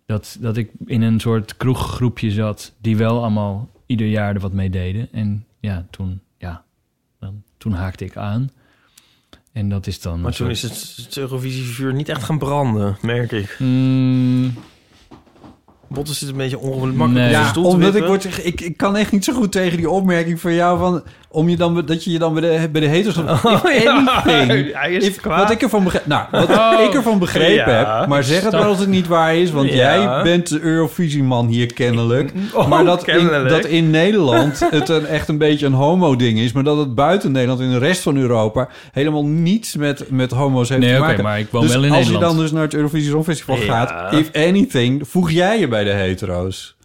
dat, 0.06 0.36
dat 0.40 0.56
ik 0.56 0.70
in 0.86 1.02
een 1.02 1.20
soort 1.20 1.56
kroeggroepje 1.56 2.30
zat... 2.30 2.72
die 2.80 2.96
wel 2.96 3.18
allemaal 3.18 3.68
ieder 3.86 4.06
jaar 4.06 4.34
er 4.34 4.40
wat 4.40 4.52
mee 4.52 4.70
deden. 4.70 5.08
En 5.12 5.46
ja, 5.60 5.86
toen, 5.90 6.20
ja, 6.38 6.64
dan, 7.20 7.42
toen 7.58 7.72
haakte 7.72 8.04
ik 8.04 8.16
aan. 8.16 8.50
En 9.52 9.68
dat 9.68 9.86
is 9.86 10.00
dan... 10.00 10.20
Maar 10.20 10.32
toen 10.32 10.56
soort- 10.56 10.72
is 10.72 10.96
het, 10.96 11.06
het 11.06 11.16
Eurovisievuur 11.16 11.94
niet 11.94 12.08
echt 12.08 12.22
gaan 12.22 12.38
branden, 12.38 12.96
merk 13.02 13.32
ik. 13.32 13.56
Mm, 13.58 14.54
Botten 15.88 16.14
zit 16.14 16.28
een 16.28 16.36
beetje 16.36 16.58
ongemakkelijk 16.58 17.12
Nee. 17.12 17.30
Ja, 17.30 17.52
omdat 17.54 17.94
ik, 17.94 18.04
word, 18.04 18.44
ik, 18.44 18.60
ik 18.60 18.76
kan 18.76 18.96
echt 18.96 19.12
niet 19.12 19.24
zo 19.24 19.32
goed 19.32 19.52
tegen 19.52 19.76
die 19.76 19.90
opmerking 19.90 20.40
van 20.40 20.54
jou 20.54 20.78
van 20.78 21.02
om 21.30 21.48
je 21.48 21.56
dan 21.56 21.82
dat 21.86 22.04
je 22.04 22.10
je 22.10 22.18
dan 22.18 22.34
bij 22.34 22.42
de 22.58 22.68
bij 22.68 22.80
de 22.80 22.88
haters 22.88 23.16
Oh, 23.44 23.60
ja. 23.82 23.92
anything. 24.24 24.72
Hij 24.80 24.92
is 24.92 25.06
If- 25.06 25.22
wat 25.22 25.50
ik 25.50 25.62
ervan 25.62 25.84
begreep, 25.84 26.06
nou, 26.06 26.24
wat 26.30 26.48
Oh. 26.50 26.80
ik 26.88 26.94
ervan 26.94 27.18
begrepen 27.18 27.72
Ja. 27.72 27.98
heb, 27.98 28.08
maar 28.08 28.24
zeg 28.24 28.42
het 28.42 28.52
maar 28.52 28.64
als 28.64 28.78
het 28.78 28.88
niet 28.88 29.06
waar 29.06 29.36
is, 29.36 29.50
want 29.50 29.68
Ja. 29.68 29.74
jij 29.74 30.22
bent 30.22 30.48
de 30.48 30.60
Eurovisieman 30.60 31.46
hier 31.46 31.72
kennelijk. 31.72 32.32
Oh, 32.54 32.68
maar 32.68 32.84
dat 32.84 33.06
in, 33.08 33.28
dat 33.48 33.64
in 33.64 33.90
Nederland 33.90 34.60
het 34.70 34.88
een, 34.88 35.06
echt 35.06 35.28
een 35.28 35.38
beetje 35.38 35.66
een 35.66 35.72
homo-ding 35.72 36.38
is, 36.38 36.52
maar 36.52 36.64
dat 36.64 36.78
het 36.78 36.94
buiten 36.94 37.32
Nederland 37.32 37.60
in 37.60 37.70
de 37.70 37.78
rest 37.78 38.02
van 38.02 38.16
Europa 38.16 38.68
helemaal 38.92 39.24
niets 39.24 39.76
met, 39.76 40.10
met 40.10 40.30
homo's 40.30 40.68
heeft 40.68 40.80
Nee, 40.80 40.94
te 40.94 41.00
maken. 41.00 41.22
maar 41.24 41.38
ik 41.38 41.48
woon 41.50 41.62
dus 41.62 41.72
wel 41.72 41.82
in 41.84 41.90
als 41.90 41.98
Nederland. 41.98 42.24
je 42.30 42.34
dan 42.34 42.42
dus 42.44 42.52
naar 42.52 42.62
het 42.62 42.74
Eurovisie 42.74 43.10
Songfestival 43.10 43.56
gaat, 43.56 44.12
if 44.12 44.30
anything, 44.34 45.08
voeg 45.08 45.30
jij 45.30 45.58
je 45.58 45.68
bij 45.68 45.84
de 45.84 45.90
hetero's. 45.90 46.76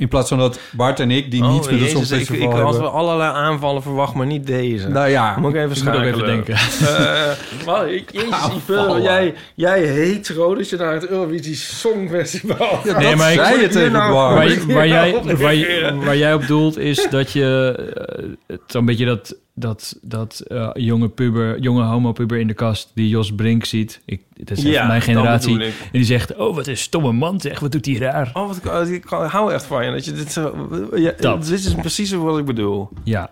In 0.00 0.08
plaats 0.08 0.28
van 0.28 0.38
dat 0.38 0.60
Bart 0.72 1.00
en 1.00 1.10
ik, 1.10 1.30
die 1.30 1.42
Oh, 1.42 1.52
niets 1.52 1.66
met 1.70 1.74
het 1.80 1.88
ik, 1.88 1.94
Songfestival 1.96 2.36
ik 2.36 2.42
had 2.52 2.52
hebben... 2.62 2.80
wel 2.80 2.90
allerlei 2.90 3.32
aanvallen 3.32 3.82
verwacht, 3.82 4.14
maar 4.14 4.26
niet 4.26 4.46
deze. 4.46 4.88
Nou 4.88 5.08
ja, 5.08 5.36
Moet 5.38 5.50
ik 5.50 5.56
even 5.56 5.62
ik 5.62 5.68
moet 5.68 5.78
schakelen. 5.78 6.06
even 6.14 6.26
denken. 6.26 6.54
Eh, 6.80 7.66
maar 7.66 7.92
ik- 7.92 8.12
jezus, 8.12 8.30
Aanvallen. 8.32 9.02
jij, 9.02 9.34
jij 9.54 9.80
hetero, 9.82 10.54
dus 10.54 10.70
je 10.70 10.76
naar 10.76 10.92
het 10.94 11.06
Eurovisie 11.08 11.54
Songfestival 11.54 12.78
Ja, 12.84 12.98
Nee, 12.98 13.08
dat 13.08 13.16
maar 13.16 13.32
ik- 13.32 13.40
zei 13.40 13.58
Hier 13.58 13.70
tegen 13.70 13.92
nou-. 13.92 14.12
Waar, 14.34 14.46
ik 14.46 14.60
waar, 14.62 14.88
jij, 14.88 15.04
hierop 15.06 15.24
waar, 15.24 15.54
reageren. 15.54 16.04
waar 16.04 16.16
jij 16.16 16.34
op 16.34 16.46
doelt 16.46 16.78
is 16.78 17.06
dat 17.10 17.32
je 17.32 17.74
eh, 18.16 18.24
het 18.46 18.60
zo'n 18.66 18.84
beetje 18.84 19.04
dat, 19.04 19.36
dat, 19.60 19.98
dat 20.02 20.40
eh, 20.40 20.70
jonge 20.74 21.08
puber, 21.08 21.58
jonge 21.60 21.82
homo-puber 21.82 22.38
in 22.38 22.46
de 22.46 22.54
kast 22.54 22.90
die 22.94 23.08
Jos 23.08 23.34
Brink 23.34 23.64
ziet. 23.64 24.00
Ik, 24.04 24.22
het 24.36 24.50
is 24.50 24.58
echt 24.64 24.74
Ja, 24.74 24.86
mijn 24.86 25.02
generatie. 25.02 25.62
En 25.64 25.72
die 25.92 26.04
zegt, 26.04 26.36
oh 26.36 26.54
wat 26.54 26.66
een 26.66 26.76
stomme 26.76 27.12
man 27.12 27.40
zeg, 27.40 27.60
wat 27.60 27.72
doet 27.72 27.86
hij 27.86 27.94
raar. 27.94 28.30
Oh, 28.34 28.46
wat 28.46 28.56
ik, 28.56 28.64
oh, 28.66 28.88
ik 28.88 29.04
hou 29.04 29.52
echt 29.52 29.64
van 29.64 29.84
je. 29.84 29.90
Dat 29.92 30.04
je 30.04 30.12
dit 30.12 30.32
zo... 30.32 30.68
Ja, 30.94 31.12
Dat. 31.18 31.46
Dit 31.46 31.58
is 31.64 31.74
precies 31.74 32.10
wat 32.10 32.38
ik 32.38 32.44
bedoel. 32.44 32.88
Ja. 33.04 33.30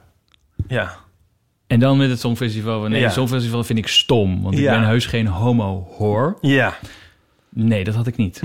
Ja. 0.69 0.97
En 1.67 1.81
dan 1.81 1.97
met 1.97 2.11
het 2.11 2.21
Songfestival. 2.21 2.81
Nee, 2.89 2.99
Ja. 2.99 3.05
het 3.05 3.15
Songfestival 3.15 3.65
vind 3.65 3.79
ik 3.79 3.87
stom. 3.89 4.43
Want 4.43 4.59
ik 4.59 4.65
ben 4.65 4.83
heus 4.87 5.07
geen 5.07 5.27
homo-hoor. 5.27 6.39
Ja. 6.41 6.75
Nee, 7.51 7.85
dat 7.85 7.95
had 7.95 8.07
ik 8.07 8.17
niet. 8.17 8.43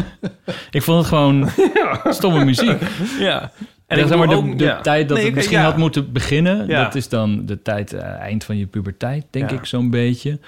ik 0.70 0.82
vond 0.82 0.98
het 0.98 1.06
gewoon 1.06 1.48
stomme 2.14 2.44
muziek. 2.44 2.80
Ja. 3.18 3.52
En 3.86 4.08
zeg 4.08 4.18
maar, 4.18 4.26
de, 4.28 4.34
ook- 4.34 4.58
de 4.58 4.64
ja. 4.64 4.80
tijd 4.80 5.08
dat 5.08 5.16
Nee, 5.16 5.18
het 5.18 5.28
ik- 5.28 5.34
misschien 5.34 5.58
ja. 5.58 5.64
had 5.64 5.76
moeten 5.76 6.12
beginnen... 6.12 6.66
Ja. 6.66 6.82
dat 6.84 6.94
is 6.94 7.08
dan 7.08 7.46
de 7.46 7.62
tijd, 7.62 7.92
eh, 7.92 8.02
eind 8.08 8.44
van 8.44 8.56
je 8.56 8.66
puberteit, 8.66 9.24
denk 9.30 9.50
ik 9.50 9.64
zo'n 9.64 9.90
beetje. 9.90 10.38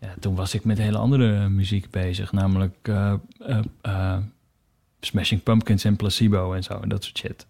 Ja, 0.00 0.08
toen 0.20 0.34
was 0.34 0.54
ik 0.54 0.64
met 0.64 0.78
hele 0.78 0.98
andere 0.98 1.48
muziek 1.48 1.90
bezig. 1.90 2.32
Namelijk 2.32 2.74
eh, 2.82 3.12
eh, 3.82 4.16
Smashing 5.00 5.42
Pumpkins 5.42 5.84
en 5.84 5.96
Placebo 5.96 6.52
en 6.52 6.62
zo. 6.62 6.78
En 6.82 6.88
dat 6.88 7.04
soort 7.04 7.18
shit. 7.18 7.46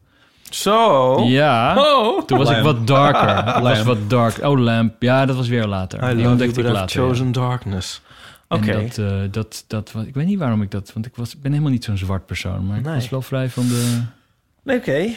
Zo. 0.50 1.20
Ja, 1.22 1.74
Oh. 1.78 2.22
toen 2.22 2.38
was 2.38 2.50
ik 2.50 2.62
wat 2.62 2.86
darker. 2.86 3.60
Was 3.62 3.82
wat 3.82 4.10
dark. 4.10 4.38
Oh, 4.42 4.58
Lamp. 4.60 5.02
Ja, 5.02 5.26
dat 5.26 5.36
was 5.36 5.48
weer 5.48 5.66
later. 5.66 6.10
I 6.12 6.16
Die 6.16 6.28
ontdekte 6.28 6.60
ik 6.60 6.66
later. 6.68 7.00
chosen 7.02 7.32
darkness. 7.32 8.00
Oké. 8.48 8.88
Dat, 8.94 9.32
dat, 9.32 9.64
dat 9.66 9.92
was, 9.92 10.04
ik 10.04 10.14
weet 10.14 10.26
niet 10.26 10.38
waarom 10.38 10.62
ik 10.62 10.70
dat... 10.70 10.92
Want 10.92 11.06
ik 11.06 11.16
was, 11.16 11.38
ben 11.40 11.50
helemaal 11.50 11.72
niet 11.72 11.84
zo'n 11.84 11.96
zwart 11.96 12.26
persoon. 12.26 12.66
Maar 12.66 12.78
ik 12.78 12.84
was 12.84 13.08
wel 13.08 13.22
vrij 13.22 13.48
van 13.48 13.66
de... 13.68 14.00
Nee, 14.70 14.78
Oké. 14.78 15.16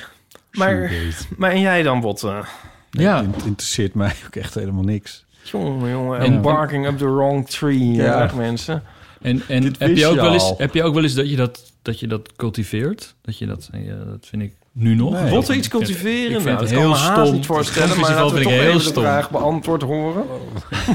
Maar, 0.52 0.92
maar 1.38 1.52
en 1.52 1.60
jij 1.60 1.84
dan, 1.84 2.00
Botten? 2.02 2.46
Ja. 2.92 3.26
Het 3.36 3.44
interesseert 3.46 3.94
mij 3.94 4.14
ook 4.26 4.36
echt 4.36 4.54
helemaal 4.54 4.84
niks. 4.84 5.26
Jongen, 5.44 5.90
jongen. 5.90 6.20
En- 6.20 6.26
En 6.26 6.42
barking 6.42 6.88
up 6.88 6.98
the 6.98 7.12
wrong 7.14 7.50
tree, 7.50 7.92
Ja. 7.92 8.04
ja. 8.04 8.20
zeg 8.20 8.36
mensen. 8.36 8.84
En, 9.22 9.42
en 9.48 9.64
heb, 9.78 9.96
je 9.98 10.06
ook 10.08 10.16
je 10.16 10.22
wel 10.22 10.34
eens, 10.34 10.54
heb 10.58 10.74
je 10.74 10.84
ook 10.84 10.94
wel 10.94 11.04
eens 11.04 11.14
dat 11.14 11.30
je 11.30 11.36
dat, 11.36 11.72
dat, 11.82 12.00
je 12.00 12.08
dat 12.08 12.36
cultiveert? 12.36 13.16
Dat 13.22 13.38
je 13.38 13.46
dat, 13.46 13.70
ja, 13.72 13.96
dat 13.96 14.26
vind 14.30 14.42
ik 14.42 14.54
nu 14.72 14.96
nog. 14.96 15.12
Nee. 15.22 15.30
Botten 15.30 15.58
iets 15.58 15.68
cultiveren? 15.68 16.24
Ik 16.32 16.42
vind 16.42 16.44
nou, 16.44 16.50
het 16.50 16.60
dat 16.60 16.70
heel 16.70 16.80
kan 16.80 16.90
me 16.90 16.96
haast 16.96 17.22
stom. 17.22 17.36
niet 17.36 17.46
voorstellen, 17.46 17.90
Het 17.90 17.98
maar 17.98 18.10
laten 18.10 18.26
we 18.26 18.30
vind 18.32 18.42
ik 18.44 18.50
toch 18.52 18.60
heel 18.62 18.70
even 18.70 18.84
de 18.84 18.90
stom. 18.90 19.04
vraag 19.04 19.30
beantwoord 19.32 19.82
horen. 19.82 20.24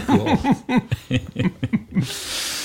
Ehm, 0.09 0.37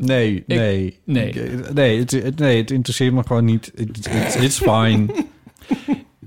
Nee, 0.00 0.44
nee. 0.46 1.00
nee. 1.04 1.28
Ik- 1.28 1.72
nee, 1.74 1.98
het, 1.98 2.10
het- 2.10 2.38
nee, 2.38 2.56
het 2.60 2.70
interesseert 2.70 3.12
me 3.14 3.22
gewoon 3.26 3.44
niet. 3.44 3.72
Het 3.74 4.06
it, 4.06 4.36
it's 4.40 4.58
fine. 4.58 5.06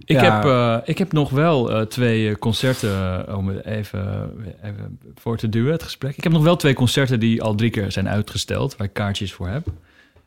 ik, 0.05 0.21
Ja. 0.21 0.35
heb, 0.35 0.45
eh, 0.45 0.77
ik 0.89 0.97
heb 0.97 1.11
nog 1.11 1.29
wel 1.29 1.71
eh, 1.71 1.81
twee 1.81 2.29
eh, 2.29 2.35
concerten, 2.35 3.37
om 3.37 3.49
even, 3.49 4.31
even 4.63 4.99
voor 5.15 5.37
te 5.37 5.49
duwen, 5.49 5.71
het 5.71 5.83
gesprek. 5.83 6.17
Ik 6.17 6.23
heb 6.23 6.31
nog 6.33 6.43
wel 6.43 6.55
twee 6.55 6.73
concerten 6.73 7.19
die 7.19 7.41
al 7.41 7.55
drie 7.55 7.69
keer 7.69 7.91
zijn 7.91 8.09
uitgesteld, 8.09 8.75
waar 8.77 8.87
ik 8.87 8.93
kaartjes 8.93 9.33
voor 9.33 9.47
heb. 9.47 9.67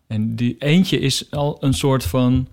En 0.06 0.36
die 0.36 0.56
eentje 0.58 0.98
is 0.98 1.30
al 1.30 1.56
een 1.60 1.74
soort 1.74 2.04
van 2.04 2.48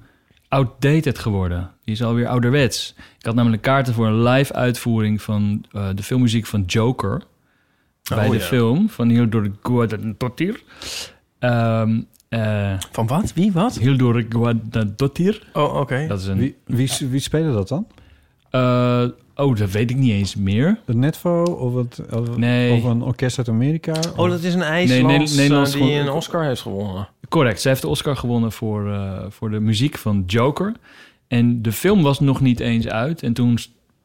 outdated 0.47 1.19
geworden. 1.19 1.71
Die 1.83 1.93
is 1.93 2.03
alweer 2.03 2.27
ouderwets. 2.27 2.93
Ik 3.19 3.25
had 3.25 3.35
namelijk 3.35 3.61
kaarten 3.61 3.93
voor 3.93 4.07
een 4.07 4.23
live 4.23 4.53
uitvoering 4.53 5.21
van 5.21 5.65
de 5.95 6.03
filmmuziek 6.03 6.45
van 6.45 6.63
Joker. 6.67 7.21
Bij 8.09 8.25
Oh, 8.25 8.31
de 8.31 8.37
ja. 8.37 8.43
film 8.43 8.89
van 8.89 9.09
Hildur 9.09 9.51
Guadadottir. 9.63 10.63
Ehm 11.39 11.99
eh 12.29 12.73
Van 12.91 13.07
wat? 13.07 13.33
Wie? 13.33 13.51
Wat? 13.51 13.75
Hildur 13.77 14.25
Guadadottir. 14.29 15.47
Oh, 15.53 15.75
oké. 15.75 16.05
Dat 16.07 16.19
is 16.19 16.25
een... 16.27 16.37
Wie, 16.37 16.55
wie, 16.65 16.89
wie 17.09 17.19
spelen 17.19 17.53
dat 17.53 17.67
dan? 17.67 17.87
Eh, 18.49 19.03
oh, 19.35 19.55
dat 19.55 19.71
weet 19.71 19.89
ik 19.89 19.97
niet 19.97 20.11
eens 20.11 20.35
meer. 20.35 20.79
De 20.85 20.95
Netvo 20.95 21.43
of, 21.43 21.75
het, 21.75 22.01
of, 22.13 22.37
Nee. 22.37 22.73
of 22.73 22.83
een 22.83 23.01
orkest 23.01 23.37
uit 23.37 23.49
Amerika? 23.49 23.93
Oh, 24.15 24.29
dat 24.29 24.43
is 24.43 24.53
een 24.53 24.61
IJslands 24.61 25.35
Nee, 25.35 25.37
Nederlands 25.43 25.73
eh, 25.73 25.81
die 25.81 25.93
een 25.93 26.09
Oscar 26.09 26.43
heeft 26.43 26.61
gewonnen. 26.61 27.07
Correct. 27.29 27.61
Ze 27.61 27.67
heeft 27.67 27.81
de 27.81 27.87
Oscar 27.87 28.15
gewonnen 28.17 28.51
voor, 28.51 28.91
eh, 28.93 29.25
voor 29.29 29.49
de 29.49 29.59
muziek 29.59 29.97
van 29.97 30.23
Joker. 30.27 30.73
En 31.27 31.61
de 31.61 31.71
film 31.71 32.01
was 32.01 32.19
nog 32.19 32.41
niet 32.41 32.59
eens 32.59 32.87
uit. 32.87 33.23
En 33.23 33.33
toen 33.33 33.57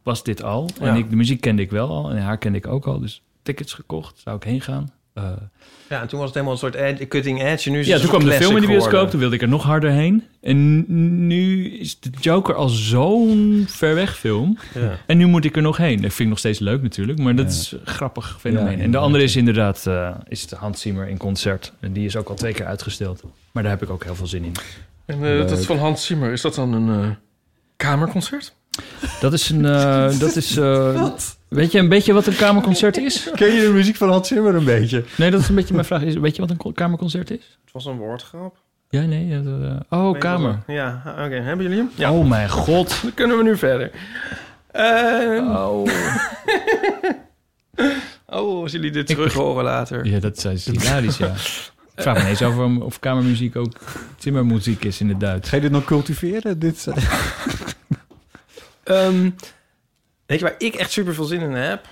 was 0.02 0.22
dit 0.24 0.42
al. 0.42 0.68
En 0.80 0.86
Ja. 0.86 0.94
ik, 0.94 1.10
de 1.10 1.16
muziek 1.16 1.40
kende 1.40 1.62
ik 1.62 1.70
wel 1.70 1.88
al. 1.88 2.10
En 2.10 2.22
haar 2.22 2.38
kende 2.38 2.58
ik 2.58 2.66
ook 2.66 2.86
al. 2.86 3.00
Dus 3.00 3.22
tickets 3.44 3.72
gekocht. 3.72 4.20
Zou 4.24 4.36
ik 4.36 4.42
heen 4.42 4.60
gaan. 4.60 4.92
eh, 5.14 5.24
Ja, 5.88 6.00
en 6.00 6.08
toen 6.08 6.18
was 6.18 6.26
het 6.26 6.34
helemaal 6.34 6.52
een 6.54 6.58
soort 6.60 6.74
ed- 6.74 7.08
cutting 7.08 7.42
edge. 7.42 7.66
En 7.66 7.72
nu 7.72 7.80
is 7.80 7.86
ja, 7.86 7.92
het 7.92 8.00
toen 8.02 8.10
kwam 8.10 8.24
de 8.24 8.32
film 8.32 8.54
in 8.54 8.60
de 8.60 8.66
bioscoop, 8.66 8.88
geworden. 8.88 9.10
toen 9.10 9.20
wilde 9.20 9.34
ik 9.34 9.42
er 9.42 9.48
nog 9.48 9.62
harder 9.62 9.90
heen. 9.90 10.24
En 10.40 10.84
nu 11.26 11.70
is 11.78 12.00
de 12.00 12.10
Joker 12.20 12.54
al 12.54 12.68
zo'n 12.68 13.64
ver 13.68 13.94
weg 13.94 14.16
film. 14.18 14.58
Ja. 14.74 14.98
En 15.06 15.16
nu 15.16 15.26
moet 15.26 15.44
ik 15.44 15.56
er 15.56 15.62
nog 15.62 15.76
heen. 15.76 15.94
Dat 16.00 16.10
vind 16.10 16.20
ik 16.20 16.28
nog 16.28 16.38
steeds 16.38 16.58
leuk 16.58 16.82
natuurlijk, 16.82 17.18
maar 17.18 17.34
dat 17.36 17.44
Ja. 17.46 17.50
is 17.60 17.72
een 17.72 17.80
grappig 17.84 18.36
fenomeen. 18.40 18.76
Ja, 18.78 18.84
en 18.84 18.90
de 18.90 18.98
andere 18.98 19.24
is 19.24 19.36
inderdaad 19.36 19.86
eh, 19.86 20.14
is 20.28 20.46
de 20.46 20.56
Hans 20.56 20.80
Zimmer 20.80 21.08
in 21.08 21.18
concert. 21.18 21.72
En 21.80 21.92
die 21.92 22.04
is 22.06 22.16
ook 22.16 22.28
al 22.28 22.34
twee 22.34 22.52
keer 22.52 22.66
uitgesteld. 22.66 23.22
Maar 23.52 23.62
daar 23.62 23.72
heb 23.72 23.82
ik 23.82 23.90
ook 23.90 24.04
heel 24.04 24.14
veel 24.14 24.26
zin 24.26 24.44
in. 24.44 24.52
En 25.06 25.24
eh, 25.24 25.48
dat 25.48 25.64
van 25.66 25.78
Hans 25.78 26.06
Zimmer, 26.06 26.32
is 26.32 26.40
dat 26.40 26.54
dan 26.54 26.72
een 26.72 27.02
eh, 27.02 27.10
kamerconcert? 27.76 28.54
Dat 29.20 29.32
is 29.32 29.48
een... 29.50 29.64
eh, 29.64 30.18
dat 30.18 30.36
is, 30.36 30.56
eh, 30.56 31.06
weet 31.54 31.72
je 31.72 31.78
een 31.78 31.88
beetje 31.88 32.12
wat 32.12 32.26
een 32.26 32.36
kamerconcert 32.36 32.96
is? 32.96 33.28
Ken 33.34 33.52
je 33.52 33.60
de 33.60 33.68
muziek 33.72 33.96
van 33.96 34.08
Hans 34.08 34.28
Zimmer 34.28 34.54
een 34.54 34.64
beetje? 34.64 35.04
Nee, 35.16 35.30
dat 35.30 35.40
is 35.40 35.48
een 35.48 35.54
beetje 35.54 35.74
mijn 35.74 35.86
vraag. 35.86 36.02
Is, 36.02 36.14
weet 36.14 36.36
je 36.36 36.46
wat 36.46 36.50
een 36.50 36.74
kamerconcert 36.74 37.30
is? 37.30 37.58
Het 37.64 37.72
was 37.72 37.84
een 37.86 37.96
woordgrap. 37.96 38.56
Ja, 38.88 39.00
nee. 39.02 39.32
eh, 39.32 39.40
oh, 39.88 40.10
Nee, 40.10 40.18
kamer. 40.20 40.48
was- 40.66 40.74
Ja, 40.76 41.02
oké. 41.06 41.34
Hebben 41.34 41.62
jullie 41.64 41.78
hem? 41.78 41.90
Ja. 41.94 42.12
Oh 42.12 42.28
mijn 42.28 42.48
god. 42.50 42.98
Dan 43.02 43.14
kunnen 43.14 43.36
we 43.36 43.42
nu 43.42 43.56
verder. 43.56 43.90
Ehm, 44.70 45.46
Oh. 45.56 45.88
oh, 48.26 48.62
als 48.62 48.72
jullie 48.72 48.90
dit 48.90 49.06
terug 49.06 49.32
horen 49.32 49.64
later. 49.64 50.06
Ja, 50.06 50.18
dat 50.18 50.44
is 50.44 50.66
hilarisch, 50.66 51.16
ja. 51.16 51.32
Ik 51.96 52.02
vraag 52.02 52.22
me 52.22 52.28
eens 52.28 52.42
af 52.42 52.56
of, 52.58 52.76
of 52.78 52.98
kamermuziek 53.00 53.56
ook 53.56 53.72
Zimmermuziek 54.18 54.84
is 54.84 55.00
in 55.00 55.08
het 55.08 55.20
Duits. 55.20 55.48
Ga 55.48 55.56
je 55.56 55.62
dit 55.62 55.70
nog 55.70 55.84
cultiveren? 55.84 56.58
Dit, 56.58 56.86
Ehm, 58.84 59.30
weet 60.26 60.38
je 60.38 60.44
waar 60.44 60.54
ik 60.58 60.74
echt 60.74 60.90
super 60.90 61.14
veel 61.14 61.24
zin 61.24 61.40
in 61.40 61.52
heb? 61.52 61.84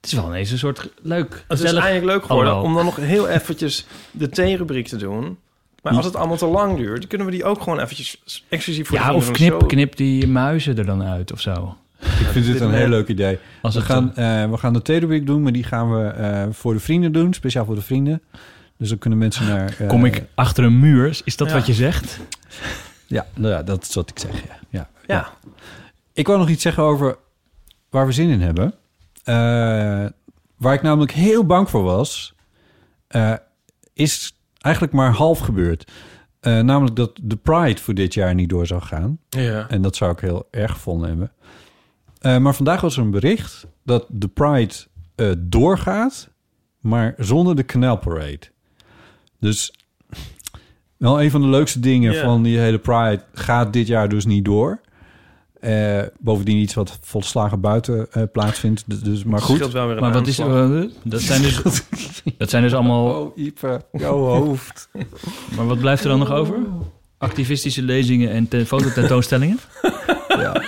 Het 0.00 0.06
is 0.06 0.12
wel 0.12 0.26
ineens 0.26 0.50
een 0.50 0.58
soort 0.58 0.88
leuk, 1.02 1.44
Het 1.48 1.58
is 1.60 1.72
eigenlijk 1.72 2.04
leuk 2.04 2.24
geworden 2.24 2.60
om 2.62 2.74
dan 2.74 2.84
nog 2.84 2.96
heel 2.96 3.28
eventjes 3.28 3.86
de 4.10 4.28
theerubriek 4.28 4.88
te 4.88 4.96
doen. 4.96 5.38
Maar 5.82 5.92
als 5.96 6.04
het 6.04 6.16
allemaal 6.16 6.36
te 6.36 6.46
lang 6.46 6.76
duurt, 6.76 6.98
dan 6.98 7.08
kunnen 7.08 7.26
we 7.26 7.32
die 7.32 7.44
ook 7.44 7.62
gewoon 7.62 7.80
eventjes 7.80 8.22
exclusief 8.48 8.86
voor 8.88 8.98
de 8.98 9.04
Ja, 9.04 9.14
of 9.14 9.30
knip, 9.30 9.50
show- 9.52 9.66
knip 9.68 9.96
die 9.96 10.26
muizen 10.28 10.78
er 10.78 10.86
dan 10.86 11.02
uit 11.02 11.32
of 11.32 11.40
zo. 11.40 11.76
ik 12.00 12.06
vind 12.30 12.46
dit 12.46 12.60
een 12.60 12.74
heel 12.74 12.88
leuk 12.88 13.08
idee. 13.08 13.38
Als 13.62 13.74
We 13.74 13.80
gaan, 13.80 14.16
eh, 14.16 14.50
we 14.50 14.56
gaan 14.56 14.72
de 14.72 14.82
theerubriek 14.82 15.26
doen, 15.26 15.42
maar 15.42 15.52
die 15.52 15.64
gaan 15.64 15.90
we 15.96 16.06
eh, 16.08 16.46
voor 16.50 16.72
de 16.74 16.80
vrienden 16.80 17.12
doen. 17.12 17.32
Speciaal 17.34 17.64
voor 17.64 17.74
de 17.74 17.82
vrienden. 17.82 18.22
Dus 18.76 18.88
dan 18.88 18.98
kunnen 18.98 19.18
mensen 19.18 19.46
naar... 19.46 19.74
eh, 19.78 19.88
Kom 19.88 20.04
ik 20.04 20.22
achter 20.34 20.64
een 20.64 20.78
muur? 20.80 21.20
Is 21.24 21.36
dat 21.36 21.48
Ja. 21.48 21.54
wat 21.54 21.66
je 21.66 21.72
zegt? 21.74 22.20
Ja, 23.06 23.26
nou 23.34 23.52
ja, 23.54 23.62
dat 23.62 23.82
is 23.82 23.94
wat 23.94 24.10
ik 24.10 24.18
zeg, 24.18 24.30
ja. 24.32 24.58
ja. 24.70 24.88
Ja. 25.06 25.28
Ik 26.12 26.26
wou 26.26 26.38
nog 26.38 26.48
iets 26.48 26.62
zeggen 26.62 26.82
over 26.82 27.16
waar 27.90 28.06
we 28.06 28.12
zin 28.12 28.28
in 28.28 28.40
hebben. 28.40 28.74
Eh, 29.24 29.34
waar 30.56 30.74
ik 30.74 30.82
namelijk 30.82 31.12
heel 31.12 31.44
bang 31.46 31.70
voor 31.70 31.82
was, 31.82 32.34
eh, 33.06 33.34
is 33.92 34.36
eigenlijk 34.58 34.94
maar 34.94 35.12
half 35.12 35.38
gebeurd. 35.38 35.90
Eh, 36.40 36.60
namelijk 36.60 36.96
dat 36.96 37.18
de 37.22 37.36
Pride 37.36 37.80
voor 37.80 37.94
dit 37.94 38.14
jaar 38.14 38.34
niet 38.34 38.48
door 38.48 38.66
zou 38.66 38.82
gaan. 38.82 39.18
Ja. 39.28 39.68
En 39.68 39.82
dat 39.82 39.96
zou 39.96 40.12
ik 40.12 40.20
heel 40.20 40.48
erg 40.50 40.72
gevonden 40.72 41.08
hebben. 41.08 41.32
Maar 42.42 42.54
vandaag 42.54 42.80
was 42.80 42.96
er 42.96 43.02
een 43.02 43.10
bericht 43.10 43.66
dat 43.84 44.06
de 44.08 44.28
Pride 44.28 44.74
doorgaat, 45.38 46.28
maar 46.80 47.14
zonder 47.16 47.56
de 47.56 47.64
Canal 47.64 47.96
Parade. 47.96 48.40
Dus 49.40 49.72
wel 50.96 51.22
een 51.22 51.30
van 51.30 51.40
de 51.40 51.46
leukste 51.46 51.80
dingen 51.80 52.12
Ja. 52.12 52.22
van 52.22 52.42
die 52.42 52.58
hele 52.58 52.78
Pride 52.78 53.24
gaat 53.32 53.72
dit 53.72 53.86
jaar 53.86 54.08
dus 54.08 54.26
niet 54.26 54.44
door. 54.44 54.80
Eh, 55.60 56.02
bovendien 56.18 56.56
iets 56.56 56.74
wat 56.74 56.98
volslagen 57.00 57.60
buiten 57.60 58.06
eh, 58.12 58.22
plaatsvindt. 58.32 59.04
Dus, 59.04 59.24
maar 59.24 59.40
goed. 59.40 59.72
wel 59.72 59.86
weer 59.86 59.96
een 59.96 60.02
Maar 60.02 60.12
wat 60.12 60.26
is 60.26 60.38
er? 60.38 60.88
dat, 61.02 61.20
zijn 61.20 61.42
dus, 61.42 61.62
dat 62.38 62.50
zijn 62.50 62.62
dus 62.62 62.74
allemaal... 62.74 63.20
Oh, 63.20 63.36
Ipe, 63.36 63.80
jouw 63.92 64.18
hoofd. 64.18 64.88
Maar 65.56 65.66
wat 65.66 65.78
blijft 65.78 66.02
er 66.02 66.08
dan 66.08 66.18
nog 66.18 66.32
over? 66.32 66.56
Activistische 67.18 67.82
lezingen 67.82 68.30
en 68.30 68.48
ten, 68.48 68.66
fototentoonstellingen? 68.66 69.58
ja. 70.28 70.62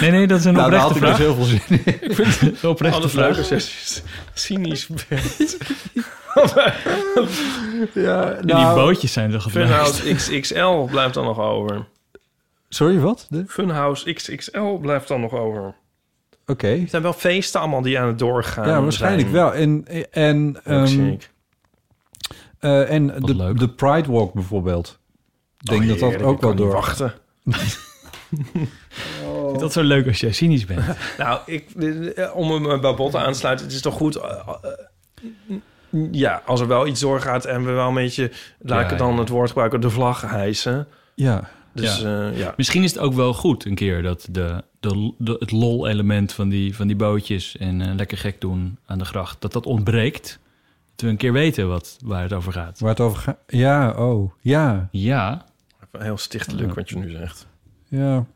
Nee, 0.00 0.10
nee, 0.10 0.26
dat 0.26 0.38
is 0.38 0.44
een 0.44 0.54
Nou, 0.54 0.70
daar 0.70 0.86
oprechte 0.86 1.06
had 1.06 1.16
ik 1.16 1.16
dus 1.16 1.26
heel 1.26 1.34
veel 1.34 1.44
zin 1.44 1.60
in. 1.68 2.08
Ik 2.10 2.14
vind 2.14 2.40
het 2.40 2.62
een 2.62 2.70
oprechte 2.70 2.98
Alles 2.98 3.12
vraag. 3.12 3.24
leuke 3.28 3.42
sessies. 3.42 4.02
Cynisch 4.34 4.86
bent. 4.86 5.56
Ja, 7.94 8.30
En 8.30 8.46
die 8.46 8.54
nou, 8.54 8.74
bootjes 8.74 9.12
zijn 9.12 9.32
er. 9.32 9.40
Funhouse 9.40 10.14
XXL 10.14 10.84
blijft 10.90 11.14
dan 11.14 11.24
nog 11.24 11.38
over. 11.40 11.86
Sorry, 12.74 12.98
wat? 12.98 13.26
De- 13.30 13.44
Funhouse 13.46 14.12
XXL 14.12 14.76
blijft 14.80 15.08
dan 15.08 15.20
nog 15.20 15.32
over. 15.32 15.74
Oké. 16.46 16.66
Het 16.66 16.90
zijn 16.90 17.02
wel 17.02 17.12
feesten 17.12 17.60
allemaal 17.60 17.82
die 17.82 17.98
aan 17.98 18.06
het 18.06 18.18
doorgaan 18.18 18.68
Ja, 18.68 18.82
waarschijnlijk 18.82 19.28
zijn. 19.28 19.32
wel. 19.32 19.54
En, 19.54 19.84
en, 20.10 20.56
ehm, 20.64 21.16
eh, 22.58 22.90
en 22.90 23.06
de, 23.06 23.36
leuk. 23.36 23.58
de 23.58 23.68
Pride 23.68 24.12
Walk 24.12 24.32
bijvoorbeeld. 24.32 24.98
Ik 25.60 25.66
denk 25.70 25.82
Oh, 25.82 25.88
dat 25.88 25.98
dat 25.98 26.08
heerlijk, 26.10 26.28
ook 26.30 26.40
wel 26.40 26.54
door. 26.54 26.72
wachten. 26.72 27.14
Vind 29.48 29.60
dat 29.60 29.72
zo 29.72 29.82
leuk 29.82 30.06
als 30.06 30.20
jij 30.20 30.32
cynisch 30.32 30.64
bent. 30.64 30.84
Nou, 31.18 31.40
ik, 31.46 31.70
eh, 31.70 32.36
om 32.36 32.50
hem 32.64 32.80
bij 32.80 32.94
Botten 32.94 33.20
aan 33.20 33.32
te 33.32 33.38
sluiten, 33.38 33.66
het 33.66 33.74
is 33.74 33.80
toch 33.82 33.94
goed... 33.94 34.16
eh, 34.16 34.48
eh, 34.62 35.56
ja, 36.12 36.42
als 36.46 36.60
er 36.60 36.66
wel 36.66 36.86
iets 36.86 37.00
doorgaat 37.00 37.44
en 37.44 37.64
we 37.64 37.72
wel 37.72 37.88
een 37.88 37.94
beetje... 37.94 38.32
Laat 38.58 38.84
ik 38.84 38.90
Ja, 38.90 38.96
dan 38.96 39.12
ja. 39.12 39.18
het 39.18 39.28
woord 39.28 39.48
gebruiken, 39.48 39.80
de 39.80 39.90
vlag 39.90 40.20
hijsen. 40.20 40.88
Ja. 41.14 41.50
Dus 41.74 42.00
ja. 42.00 42.28
ja. 42.28 42.54
Misschien 42.56 42.82
is 42.82 42.90
het 42.92 43.00
ook 43.00 43.14
wel 43.14 43.34
goed 43.34 43.64
een 43.64 43.74
keer 43.74 44.02
dat 44.02 44.26
de, 44.30 44.64
de, 44.80 45.12
de- 45.18 45.36
het 45.38 45.50
lol-element 45.50 46.32
van 46.32 46.48
die, 46.48 46.76
van 46.76 46.86
die 46.86 46.96
bootjes 46.96 47.56
en 47.56 47.80
eh, 47.80 47.94
lekker 47.94 48.18
gek 48.18 48.40
doen 48.40 48.78
aan 48.86 48.98
de 48.98 49.04
gracht, 49.04 49.40
dat 49.40 49.52
dat 49.52 49.66
ontbreekt. 49.66 50.38
Dat 50.94 51.04
we 51.04 51.08
een 51.10 51.16
keer 51.16 51.32
weten 51.32 51.68
wat, 51.68 51.96
waar 52.04 52.22
het 52.22 52.32
over 52.32 52.52
gaat. 52.52 52.78
Waar 52.78 52.90
het 52.90 53.00
over 53.00 53.18
gaat. 53.18 53.38
Ja, 53.46 53.90
oh. 53.90 54.32
Ja. 54.40 54.88
Ja, 54.90 55.44
Heel 55.98 56.18
stichtelijk 56.18 56.74
wat 56.74 56.88
je 56.88 56.96
nu 56.96 57.10
zegt. 57.10 57.46
Ja. 57.88 58.26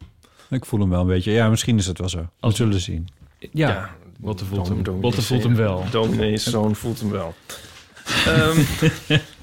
Ik 0.50 0.64
voel 0.64 0.80
hem 0.80 0.90
wel 0.90 1.00
een 1.00 1.06
beetje. 1.06 1.32
Ja, 1.32 1.48
misschien 1.48 1.78
is 1.78 1.86
het 1.86 1.98
wel 1.98 2.08
zo. 2.08 2.18
We 2.18 2.26
Als- 2.40 2.56
zullen 2.56 2.80
zien. 2.80 3.08
ja. 3.52 3.90
Botte 4.20 4.44
voelt 4.44 4.68
hem, 4.68 4.84
voelt 5.12 5.42
hem 5.42 5.54
wel. 5.54 5.84
Dominee's 5.90 6.42
zoon 6.46 6.74
voelt 6.74 7.00
hem 7.00 7.10
wel. 7.10 7.34
Ehm, 8.26 8.60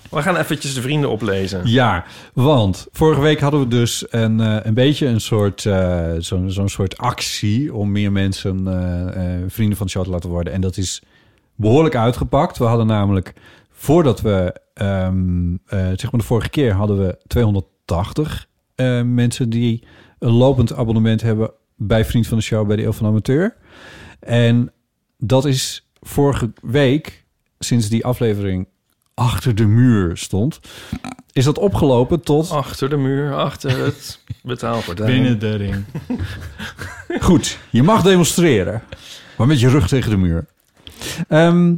we 0.09 0.21
gaan 0.21 0.35
eventjes 0.35 0.73
de 0.73 0.81
vrienden 0.81 1.09
oplezen. 1.09 1.61
Ja, 1.63 2.05
want 2.33 2.87
vorige 2.91 3.21
week 3.21 3.39
hadden 3.39 3.59
we 3.59 3.67
dus 3.67 4.05
een, 4.09 4.39
eh, 4.39 4.57
een 4.63 4.73
beetje 4.73 5.07
een 5.07 5.21
soort, 5.21 5.65
eh, 5.65 6.11
zo'n 6.17 6.51
zo'n 6.51 6.69
soort 6.69 6.97
actie 6.97 7.73
om 7.73 7.91
meer 7.91 8.11
mensen 8.11 8.67
eh, 8.67 9.43
vrienden 9.47 9.77
van 9.77 9.85
de 9.85 9.91
show 9.91 10.03
te 10.03 10.09
laten 10.09 10.29
worden. 10.29 10.53
En 10.53 10.61
dat 10.61 10.77
is 10.77 11.01
behoorlijk 11.55 11.95
uitgepakt. 11.95 12.57
We 12.57 12.63
hadden 12.63 12.87
namelijk, 12.87 13.33
voordat 13.71 14.21
we, 14.21 14.55
eh, 14.73 15.11
zeg 15.77 16.11
maar 16.11 16.21
de 16.21 16.27
vorige 16.27 16.49
keer 16.49 16.73
hadden 16.73 16.97
we 16.97 17.17
280 17.27 18.47
eh, 18.75 19.01
mensen 19.01 19.49
die 19.49 19.83
een 20.19 20.31
lopend 20.31 20.73
abonnement 20.73 21.21
hebben 21.21 21.51
bij 21.75 22.05
Vriend 22.05 22.27
van 22.27 22.37
de 22.37 22.43
Show 22.43 22.67
bij 22.67 22.75
de 22.75 22.83
Eeuw 22.83 22.91
van 22.91 23.07
Amateur. 23.07 23.55
En 24.19 24.71
dat 25.17 25.45
is 25.45 25.89
vorige 26.01 26.53
week, 26.61 27.25
sinds 27.59 27.89
die 27.89 28.05
aflevering 28.05 28.67
achter 29.15 29.55
de 29.55 29.65
muur 29.65 30.17
stond, 30.17 30.59
is 31.31 31.43
dat 31.45 31.57
opgelopen 31.57 32.21
tot... 32.21 32.51
Achter 32.51 32.89
de 32.89 32.97
muur, 32.97 33.35
achter 33.35 33.77
het 33.85 34.19
betaalgordijn. 34.43 35.11
Binnen 35.11 35.39
de 35.39 35.55
ring. 35.55 35.83
Goed, 37.25 37.57
je 37.69 37.83
mag 37.83 38.01
demonstreren, 38.01 38.81
maar 39.37 39.47
met 39.47 39.59
je 39.59 39.69
rug 39.69 39.87
tegen 39.87 40.09
de 40.09 40.17
muur. 40.17 40.45
Ehm, 41.27 41.73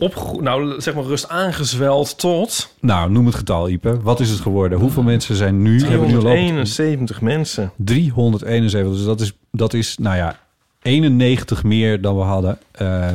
Opgego- 0.00 0.40
nou, 0.40 0.80
zeg 0.80 0.94
maar 0.94 1.04
rust 1.04 1.28
aangezweld 1.28 2.18
tot 2.18 2.74
nou, 2.80 3.10
noem 3.10 3.26
het 3.26 3.34
getal, 3.34 3.68
Ipe. 3.68 4.00
Wat 4.00 4.20
is 4.20 4.30
het 4.30 4.40
geworden? 4.40 4.78
Hoeveel 4.78 5.02
mensen 5.02 5.34
zijn 5.36 5.62
nu... 5.62 5.80
hebben 5.80 6.08
nu 6.08 6.14
lopend- 6.14 6.24
371 6.24 7.20
mensen. 7.20 7.70
371. 7.76 8.92
Dus 8.92 9.04
dat 9.04 9.20
is, 9.20 9.32
dat 9.52 9.72
is, 9.74 9.96
nou 9.98 10.16
ja, 10.16 10.38
91 10.82 11.62
meer 11.64 12.00
dan 12.00 12.16
we 12.16 12.22
hadden. 12.22 12.58
Eh, 12.72 13.08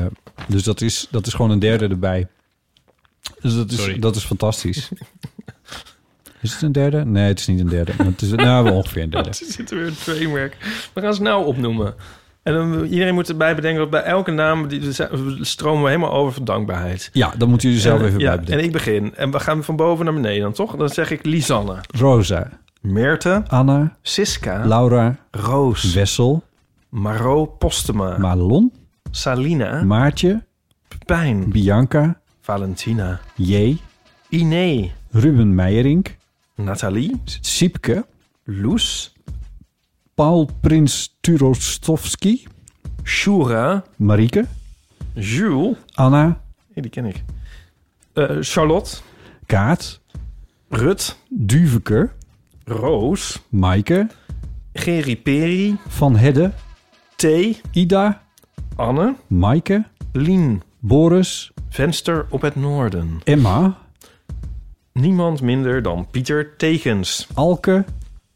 dus 0.48 0.64
dat 0.64 0.82
is, 0.82 1.08
dat 1.12 1.28
is 1.28 1.34
gewoon 1.34 1.52
een 1.52 1.60
derde 1.60 1.88
erbij. 1.88 2.28
Dus 3.42 3.56
dat 3.56 3.72
is, 3.72 3.78
Sorry. 3.78 4.00
dat 4.00 4.16
is 4.16 4.24
fantastisch. 4.24 4.90
Is 6.42 6.54
het 6.54 6.62
een 6.62 6.72
derde? 6.72 7.06
Nee, 7.06 7.28
het 7.28 7.40
is 7.40 7.48
niet 7.48 7.60
een 7.60 7.68
derde. 7.68 7.92
Maar 7.98 8.06
het 8.06 8.22
is 8.22 8.32
nou, 8.32 8.64
wel 8.64 8.74
ongeveer 8.74 9.04
een 9.04 9.10
derde. 9.10 9.30
Er 9.40 9.46
zit 9.46 9.70
weer 9.70 9.88
een 9.88 9.94
framework. 9.94 10.58
We 10.94 11.02
gaan 11.02 11.14
ze 11.14 11.22
nou 11.22 11.46
opnoemen. 11.46 11.96
En 12.44 12.54
dan, 12.54 12.84
iedereen 12.84 13.14
moet 13.14 13.30
erbij 13.30 13.56
bedenken 13.56 13.80
dat 13.80 13.90
bij 13.90 14.02
elke 14.02 14.32
naam... 14.32 14.68
Die, 14.68 14.92
stromen 15.42 15.84
we 15.84 15.90
helemaal 15.90 16.12
over 16.12 16.34
van 16.34 16.46
dankbaarheid. 16.46 17.10
Ja, 17.14 17.34
dan 17.38 17.50
moeten 17.50 17.68
jullie 17.68 17.84
zelf 17.84 18.00
En, 18.00 18.06
even 18.06 18.20
ja, 18.20 18.28
bij 18.28 18.40
bedenken. 18.40 18.60
En 18.60 18.66
ik 18.66 18.72
begin. 18.72 19.16
En 19.16 19.32
we 19.32 19.40
gaan 19.40 19.64
van 19.64 19.76
boven 19.76 20.06
naar 20.06 20.14
beneden 20.14 20.42
dan, 20.42 20.54
toch? 20.54 20.76
Dan 20.76 20.90
zeg 20.90 21.12
ik 21.12 21.26
Lisanne, 21.26 21.76
Rosa, 21.98 22.50
Meerte, 22.82 23.44
Anna, 23.48 23.98
Siska, 24.02 24.66
Laura, 24.66 25.18
Roos, 25.32 25.94
Wessel, 25.94 26.44
Maro 26.90 27.46
Postema, 27.46 28.18
Madelon, 28.18 28.74
Salina, 29.12 29.84
Maartje, 29.84 30.44
Pijn, 31.06 31.50
Bianca, 31.50 32.20
Valentina, 32.50 33.20
J, 33.38 33.78
Iné, 34.32 34.92
Ruben 35.14 35.54
Meijerink, 35.54 36.18
Nathalie, 36.58 37.16
Siepke, 37.44 38.06
Loes, 38.48 39.14
Paul 40.16 40.48
Prins 40.62 41.16
Turostovski, 41.22 42.48
Shura, 43.04 43.84
Marieke, 44.00 44.48
Jules, 45.14 45.78
Anna, 45.94 46.42
die 46.74 46.90
ken 46.90 47.06
ik. 47.06 47.24
Eh, 48.14 48.38
Charlotte. 48.42 49.02
Kaat. 49.46 50.00
Rut. 50.70 51.18
Duveker. 51.30 52.14
Roos. 52.66 53.42
Maaike. 53.50 54.08
Geri 54.74 55.18
Peri. 55.18 55.78
Van 55.88 56.16
Hedde. 56.16 56.52
T. 57.16 57.26
Ida. 57.72 58.22
Anne. 58.76 59.16
Maaike. 59.28 59.86
Lien. 60.12 60.62
Boris. 60.80 61.52
Venster 61.70 62.26
op 62.30 62.42
het 62.42 62.56
noorden. 62.56 63.22
Emma. 63.24 63.78
Niemand 64.94 65.42
minder 65.42 65.82
dan 65.82 66.08
Pieter 66.12 66.58
Tekens. 66.58 67.28
Alke. 67.34 67.86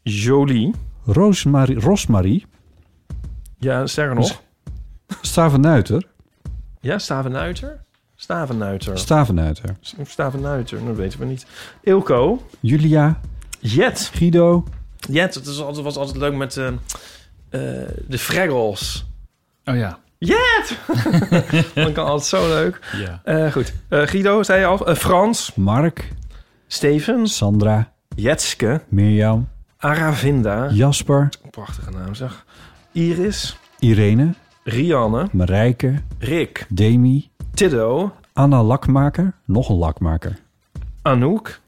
Jolie. 0.02 0.74
Roosmarie, 1.04 1.80
Rosmarie. 1.80 2.46
Ja, 3.58 3.86
sterker 3.86 4.14
nog. 4.14 4.42
Stavenuiter. 5.20 6.06
Ja, 6.80 6.98
Stavenuiter? 6.98 7.82
Stavenuiter. 8.16 8.98
Stavenuiter. 8.98 9.76
Stavenuiter, 10.04 10.84
dat 10.84 10.96
weten 10.96 11.18
we 11.18 11.24
niet. 11.24 11.46
Ilko. 11.82 12.46
Julia. 12.60 13.20
Jet. 13.60 14.10
Guido. 14.14 14.64
Jet, 14.98 15.34
het 15.34 15.58
altijd, 15.58 15.84
was 15.84 15.96
altijd 15.96 16.16
leuk 16.16 16.34
met 16.34 16.56
eh, 16.56 16.66
eh, 16.66 16.74
de 18.08 18.18
Fraggles. 18.18 19.06
Oh 19.64 19.76
ja. 19.76 19.98
Jet! 20.18 20.78
dat 21.74 21.92
kan 21.92 22.06
altijd 22.06 22.24
zo 22.28 22.48
leuk. 22.48 22.80
Ja. 22.96 23.20
Eh, 23.24 23.52
goed. 23.52 23.74
Eh, 23.88 24.02
Guido, 24.06 24.42
zei 24.42 24.60
je 24.60 24.66
al. 24.66 24.86
Eh, 24.86 24.94
Frans. 24.94 25.54
Mark. 25.54 26.08
Steven. 26.66 27.26
Sandra. 27.26 27.92
Jetske. 28.16 28.80
Mirjam. 28.88 29.48
Aravinda. 29.78 30.68
Jasper. 30.72 31.28
Prachtige 31.50 31.90
naam 31.90 32.14
zeg. 32.14 32.44
Iris. 32.92 33.56
Irene. 33.78 34.34
Rianne. 34.64 35.28
Marijke. 35.32 36.02
Rick. 36.18 36.66
Demi. 36.68 37.30
Tiddo. 37.54 38.12
Anna 38.32 38.62
Lakmaker. 38.62 39.32
Nog 39.44 39.68
een 39.68 39.76
lakmaker. 39.76 40.38
Anouk. 41.02 41.60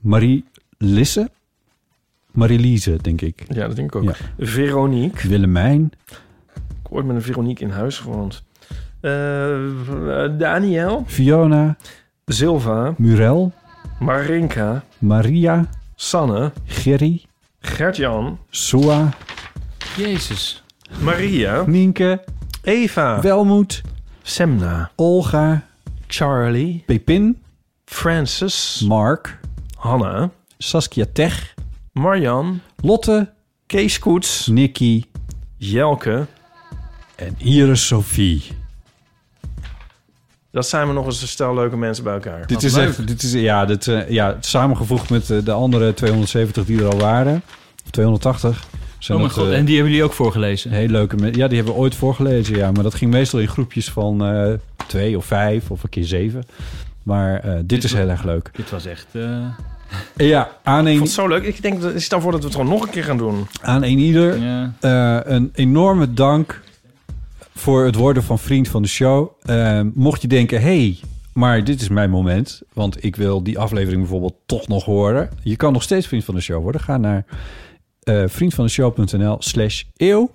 Marie 0.00 0.44
Lisse. 0.78 1.30
Marie-Lise, 2.36 2.98
denk 3.02 3.20
ik. 3.20 3.44
Ja, 3.48 3.66
dat 3.66 3.76
denk 3.76 3.94
ik 3.94 3.96
ook. 3.96 4.04
Ja. 4.04 4.14
Veronique. 4.38 5.28
Willemijn. 5.28 5.92
Ik 6.86 6.92
ooit 6.92 7.06
met 7.06 7.16
een 7.16 7.22
Veronique 7.22 7.64
in 7.64 7.70
huis 7.70 7.98
gewoond. 7.98 8.42
Eh, 9.00 10.24
eh, 10.24 10.38
Daniel. 10.38 11.04
Fiona. 11.06 11.76
Silva. 12.26 12.94
Murel. 12.98 13.52
Marinka. 14.00 14.84
Maria. 14.98 15.68
Sanne. 15.94 16.52
Gerry. 16.64 17.22
Gert-Jan. 17.60 18.38
Soa. 18.50 19.08
Jezus. 19.96 20.62
Maria. 21.00 21.64
Nienke. 21.66 22.24
Eva. 22.62 23.20
Welmoed. 23.22 23.82
Semna. 24.22 24.90
Olga. 24.96 25.62
Charlie. 26.06 26.82
Pepin. 26.86 27.42
Francis. 27.84 28.84
Mark. 28.86 29.40
Hanna. 29.76 30.30
Saskia 30.58 31.06
Tech. 31.12 31.54
Marjan. 31.92 32.60
Lotte. 32.82 33.32
Kees 33.66 33.98
Koets. 33.98 34.46
Nicky. 34.46 35.04
Jelke. 35.56 36.26
En 37.16 37.34
Iris 37.38 37.86
Sophie. 37.86 38.42
Dat 40.50 40.68
zijn 40.68 40.86
we 40.86 40.92
nog 40.92 41.06
eens 41.06 41.22
een 41.22 41.28
stel 41.28 41.54
leuke 41.54 41.76
mensen 41.76 42.04
bij 42.04 42.12
elkaar. 42.14 42.46
Dit 42.46 42.62
is, 42.62 42.74
echt, 42.74 43.06
dit 43.06 43.22
is 43.22 43.32
ja, 43.32 43.64
dit, 43.64 43.88
eh, 43.88 44.08
ja, 44.10 44.36
samengevoegd 44.40 45.10
met 45.10 45.30
eh, 45.30 45.38
de 45.44 45.52
andere 45.52 45.94
270 45.94 46.64
die 46.64 46.78
er 46.78 46.88
al 46.90 46.98
waren. 46.98 47.42
Of 47.84 47.90
280. 47.90 48.64
Zijn 48.98 49.18
Oh 49.18 49.24
mijn 49.24 49.34
dat, 49.36 49.44
god, 49.44 49.52
eh, 49.52 49.58
en 49.58 49.64
die 49.64 49.74
hebben 49.74 49.92
jullie 49.92 50.06
ook 50.08 50.14
voorgelezen? 50.16 50.70
Heel 50.70 50.88
leuke 50.88 51.16
me- 51.16 51.26
Ja, 51.34 51.46
die 51.46 51.56
hebben 51.56 51.74
we 51.74 51.80
ooit 51.80 51.94
voorgelezen, 51.94 52.56
ja. 52.56 52.70
Maar 52.72 52.82
dat 52.82 52.94
ging 52.94 53.10
meestal 53.10 53.40
in 53.40 53.48
groepjes 53.48 53.90
van 53.90 54.24
eh, 54.26 54.52
twee 54.86 55.16
of 55.16 55.24
vijf 55.24 55.70
of 55.70 55.82
een 55.82 55.88
keer 55.88 56.04
zeven. 56.04 56.44
Maar 57.02 57.40
eh, 57.40 57.52
dit, 57.64 57.84
is 57.84 57.92
heel 57.92 58.08
erg 58.08 58.24
leuk. 58.24 58.50
Dit 58.52 58.70
was 58.70 58.86
echt... 58.86 59.06
eh, 59.12 59.46
Ja, 60.16 60.50
aan 60.62 60.86
Ik 60.86 60.92
een, 60.92 60.96
vond 60.96 61.08
het 61.08 61.16
zo 61.18 61.28
leuk. 61.28 61.42
Ik 61.44 61.62
denk, 61.62 61.80
dat- 61.80 62.00
stel 62.00 62.20
voor 62.20 62.30
dat 62.32 62.40
we 62.40 62.46
het 62.46 62.56
gewoon 62.56 62.70
nog 62.70 62.82
een 62.82 62.90
keer 62.90 63.04
gaan 63.04 63.18
doen. 63.18 63.46
aan 63.62 63.82
een 63.82 63.98
ieder 63.98 64.38
ja. 64.40 64.72
eh, 64.80 65.32
een 65.34 65.50
enorme 65.54 66.12
dank 66.14 66.62
voor 67.56 67.84
het 67.84 67.94
worden 67.94 68.22
van 68.22 68.38
vriend 68.38 68.68
van 68.68 68.82
de 68.82 68.88
show. 68.88 69.30
Eh, 69.42 69.80
mocht 69.94 70.22
je 70.22 70.28
denken, 70.28 70.60
hey, 70.60 70.98
maar 71.32 71.64
dit 71.64 71.80
is 71.80 71.88
mijn 71.88 72.10
moment, 72.10 72.62
want 72.72 73.04
ik 73.04 73.16
wil 73.16 73.42
die 73.42 73.58
aflevering 73.58 74.00
bijvoorbeeld 74.00 74.34
toch 74.46 74.68
nog 74.68 74.84
horen. 74.84 75.30
Je 75.42 75.56
kan 75.56 75.72
nog 75.72 75.82
steeds 75.82 76.06
vriend 76.06 76.24
van 76.24 76.34
de 76.34 76.40
show 76.40 76.62
worden. 76.62 76.80
Ga 76.80 76.96
naar 76.96 77.24
eh 78.02 78.22
vriendvandeshow.nl 78.26 79.36
slash 79.38 79.82
eeuw. 79.96 80.30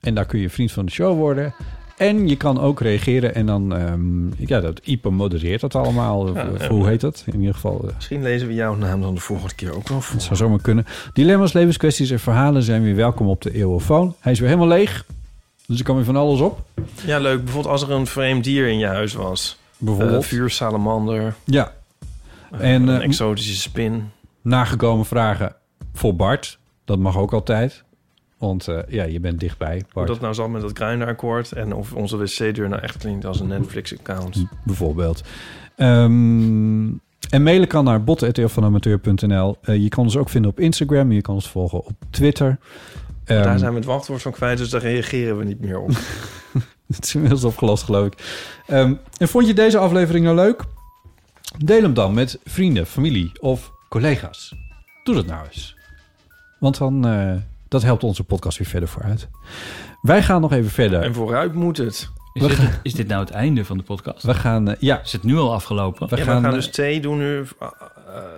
En 0.00 0.14
daar 0.14 0.26
kun 0.26 0.40
je 0.40 0.50
vriend 0.50 0.72
van 0.72 0.86
de 0.86 0.92
show 0.92 1.16
worden. 1.16 1.54
En 1.96 2.28
je 2.28 2.36
kan 2.36 2.60
ook 2.60 2.80
reageren 2.80 3.34
en 3.34 3.46
dan, 3.46 3.74
ehm, 3.74 4.26
ja, 4.46 4.60
dat 4.60 4.80
Ipe 4.84 5.10
modereert 5.10 5.60
dat 5.60 5.74
allemaal. 5.74 6.34
Ja, 6.34 6.48
of 6.54 6.66
hoe 6.66 6.86
heet 6.88 7.00
dat? 7.00 7.24
In 7.26 7.38
ieder 7.40 7.54
geval, 7.54 7.88
eh, 7.88 7.94
Misschien 7.94 8.22
lezen 8.22 8.48
we 8.48 8.54
jouw 8.54 8.74
naam 8.74 9.00
dan 9.00 9.14
de 9.14 9.20
volgende 9.20 9.54
keer 9.54 9.74
ook 9.74 9.86
voor. 9.86 10.12
dat 10.12 10.22
zou 10.22 10.36
zomaar 10.36 10.60
kunnen. 10.60 10.84
Dilemma's, 11.12 11.52
levenskwesties 11.52 12.10
en 12.10 12.20
verhalen 12.20 12.62
zijn 12.62 12.82
weer 12.82 12.96
welkom 12.96 13.28
op 13.28 13.42
de 13.42 13.54
eeuwofoon. 13.54 14.14
Hij 14.20 14.32
is 14.32 14.38
weer 14.38 14.48
helemaal 14.48 14.68
leeg, 14.68 15.06
dus 15.70 15.78
er 15.78 15.84
kan 15.84 15.96
weer 15.96 16.04
van 16.04 16.16
alles 16.16 16.40
op. 16.40 16.60
Ja, 17.06 17.18
leuk. 17.18 17.44
Bijvoorbeeld 17.44 17.72
als 17.72 17.82
er 17.82 17.90
een 17.90 18.06
vreemd 18.06 18.44
dier 18.44 18.68
in 18.68 18.78
je 18.78 18.86
huis 18.86 19.14
was. 19.14 19.58
Bijvoorbeeld. 19.78 20.22
Eh, 20.22 20.28
vuursalamander. 20.28 21.34
Ja. 21.44 21.72
En 22.50 22.60
En, 22.60 22.88
een 22.88 23.00
eh, 23.00 23.04
exotische 23.06 23.56
spin. 23.56 24.10
Nagekomen 24.42 25.04
vragen 25.06 25.54
voor 25.94 26.16
Bart. 26.16 26.58
Dat 26.84 26.98
mag 26.98 27.18
ook 27.18 27.32
altijd. 27.32 27.84
Want 28.38 28.68
eh, 28.68 28.78
ja, 28.88 29.04
je 29.04 29.20
bent 29.20 29.40
dichtbij, 29.40 29.74
Hoe 29.74 29.84
Bart. 29.92 30.06
dat 30.08 30.20
nou 30.20 30.34
zat 30.34 30.48
met 30.48 30.60
dat 30.62 30.76
Grindr-akkoord. 30.78 31.52
En 31.52 31.74
of 31.74 31.92
onze 31.92 32.16
wc-deur 32.16 32.68
nou 32.68 32.82
echt 32.82 32.96
klinkt 32.96 33.24
als 33.24 33.40
een 33.40 33.46
Netflix-account. 33.48 34.44
bijvoorbeeld. 34.64 35.22
Ehm, 35.76 36.88
en 37.30 37.42
mailen 37.42 37.68
kan 37.68 37.84
naar 37.84 38.04
botten.eeuwvanamateur.nl. 38.04 39.56
Eh 39.62 39.76
je 39.82 39.88
kan 39.88 40.04
ons 40.04 40.16
ook 40.16 40.28
vinden 40.28 40.50
op 40.50 40.60
Instagram. 40.60 41.12
Je 41.12 41.20
kan 41.20 41.34
ons 41.34 41.48
volgen 41.48 41.84
op 41.84 41.92
Twitter. 42.10 42.58
Ehm, 43.30 43.42
Daar 43.42 43.58
zijn 43.58 43.70
we 43.70 43.76
het 43.76 43.86
wachtwoord 43.86 44.22
van 44.22 44.32
kwijt, 44.32 44.58
dus 44.58 44.70
daar 44.70 44.80
reageren 44.80 45.38
we 45.38 45.44
niet 45.44 45.60
meer 45.60 45.78
op. 45.80 45.90
Het 46.94 47.04
is 47.04 47.14
inmiddels 47.14 47.44
opgelost, 47.44 47.82
geloof 47.84 48.06
ik. 48.06 48.14
Ehm, 48.66 48.94
en 49.18 49.28
vond 49.28 49.46
je 49.46 49.54
deze 49.54 49.78
aflevering 49.78 50.24
nou 50.24 50.36
leuk? 50.36 50.62
Deel 51.58 51.82
hem 51.82 51.94
dan 51.94 52.14
met 52.14 52.38
vrienden, 52.44 52.86
familie 52.86 53.32
of 53.40 53.70
collega's. 53.88 54.54
Doe 55.04 55.14
dat 55.14 55.26
nou 55.26 55.44
eens. 55.46 55.76
Want 56.58 56.78
dan, 56.78 57.06
eh, 57.06 57.32
dat 57.68 57.82
helpt 57.82 58.04
onze 58.04 58.24
podcast 58.24 58.58
weer 58.58 58.66
verder 58.66 58.88
vooruit. 58.88 59.28
Wij 60.02 60.22
gaan 60.22 60.40
nog 60.40 60.52
even 60.52 60.70
verder. 60.70 61.02
en 61.02 61.14
vooruit 61.14 61.54
moet 61.54 61.76
het. 61.76 62.10
Is, 62.32 62.42
dit, 62.42 62.50
gaan- 62.52 62.78
is 62.82 62.94
dit 62.94 63.08
nou 63.08 63.20
het 63.20 63.30
einde 63.30 63.64
van 63.64 63.76
de 63.76 63.82
podcast? 63.82 64.22
We 64.22 64.34
gaan, 64.34 64.68
eh, 64.68 64.76
ja, 64.80 65.00
Is 65.02 65.12
het 65.12 65.22
nu 65.22 65.36
al 65.36 65.52
afgelopen? 65.54 66.08
we 66.08 66.16
Ja, 66.16 66.22
gaan, 66.24 66.36
we 66.36 66.40
gaan 66.42 66.50
eh, 66.50 66.56
dus 66.56 66.70
thee 66.70 67.00
doen 67.00 67.18
nu. 67.18 67.44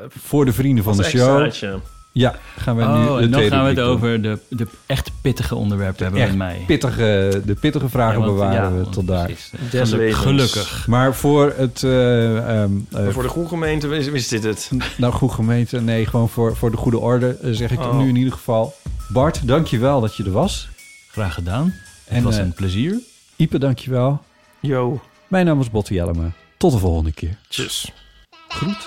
voor 0.08 0.44
de 0.44 0.52
vrienden 0.52 0.84
van 0.84 0.96
de 0.96 1.02
show. 1.02 1.42
extraatje. 1.42 1.78
Ja, 2.14 2.34
gaan 2.58 2.76
we 2.76 2.82
nu 2.82 2.88
Oh, 2.88 3.16
de 3.16 3.22
en 3.22 3.30
dan 3.30 3.42
gaan 3.42 3.62
we 3.62 3.68
het 3.68 3.80
over 3.80 4.22
de, 4.22 4.38
de 4.48 4.66
echt 4.86 5.10
pittige 5.20 5.54
onderwerpen 5.54 6.02
hebben 6.02 6.20
Echt 6.22 6.30
met 6.30 6.38
mij. 6.38 6.62
Pittige, 6.66 7.42
de 7.46 7.54
pittige 7.54 7.88
vragen 7.88 8.18
Ja, 8.20 8.24
want- 8.26 8.32
bewaren 8.38 8.74
ja, 8.78 8.84
we 8.84 8.88
tot 8.90 9.06
daar. 9.06 9.24
precies, 9.24 9.50
Des 9.70 9.88
geluk- 9.88 10.00
levens. 10.00 10.22
Gelukkig. 10.22 10.86
Maar 10.86 11.14
voor 11.14 11.54
het... 11.56 11.82
eh, 11.82 12.36
ehm, 12.62 12.70
eh, 12.92 13.02
Maar 13.02 13.12
voor 13.12 13.22
de 13.22 13.28
goede 13.28 13.48
gemeente 13.48 13.88
is, 13.96 14.06
is 14.06 14.28
dit 14.28 14.42
het. 14.42 14.70
Nou, 14.96 15.12
goed 15.12 15.32
gemeente. 15.32 15.80
Nee, 15.80 16.06
gewoon 16.06 16.28
voor, 16.28 16.56
voor 16.56 16.70
de 16.70 16.76
goede 16.76 16.98
orde 16.98 17.36
eh, 17.42 17.50
zeg 17.52 17.70
ik 17.70 17.78
Oh. 17.80 17.98
nu 17.98 18.08
in 18.08 18.16
ieder 18.16 18.32
geval. 18.32 18.74
Bart, 19.08 19.46
dankjewel 19.48 20.00
dat 20.00 20.16
je 20.16 20.24
er 20.24 20.30
was. 20.32 20.68
Graag 21.10 21.34
gedaan. 21.34 21.74
En, 22.06 22.14
Het 22.14 22.24
was 22.24 22.36
eh, 22.36 22.42
een 22.42 22.52
plezier. 22.52 23.00
Ipe, 23.36 23.58
dankjewel. 23.58 24.22
Yo. 24.60 25.00
Mijn 25.28 25.46
naam 25.46 25.60
is 25.60 25.70
Botte 25.70 25.94
Jellema. 25.94 26.30
Tot 26.56 26.72
de 26.72 26.78
volgende 26.78 27.12
keer. 27.12 27.36
Tjus. 27.48 27.92
Groet. 28.48 28.86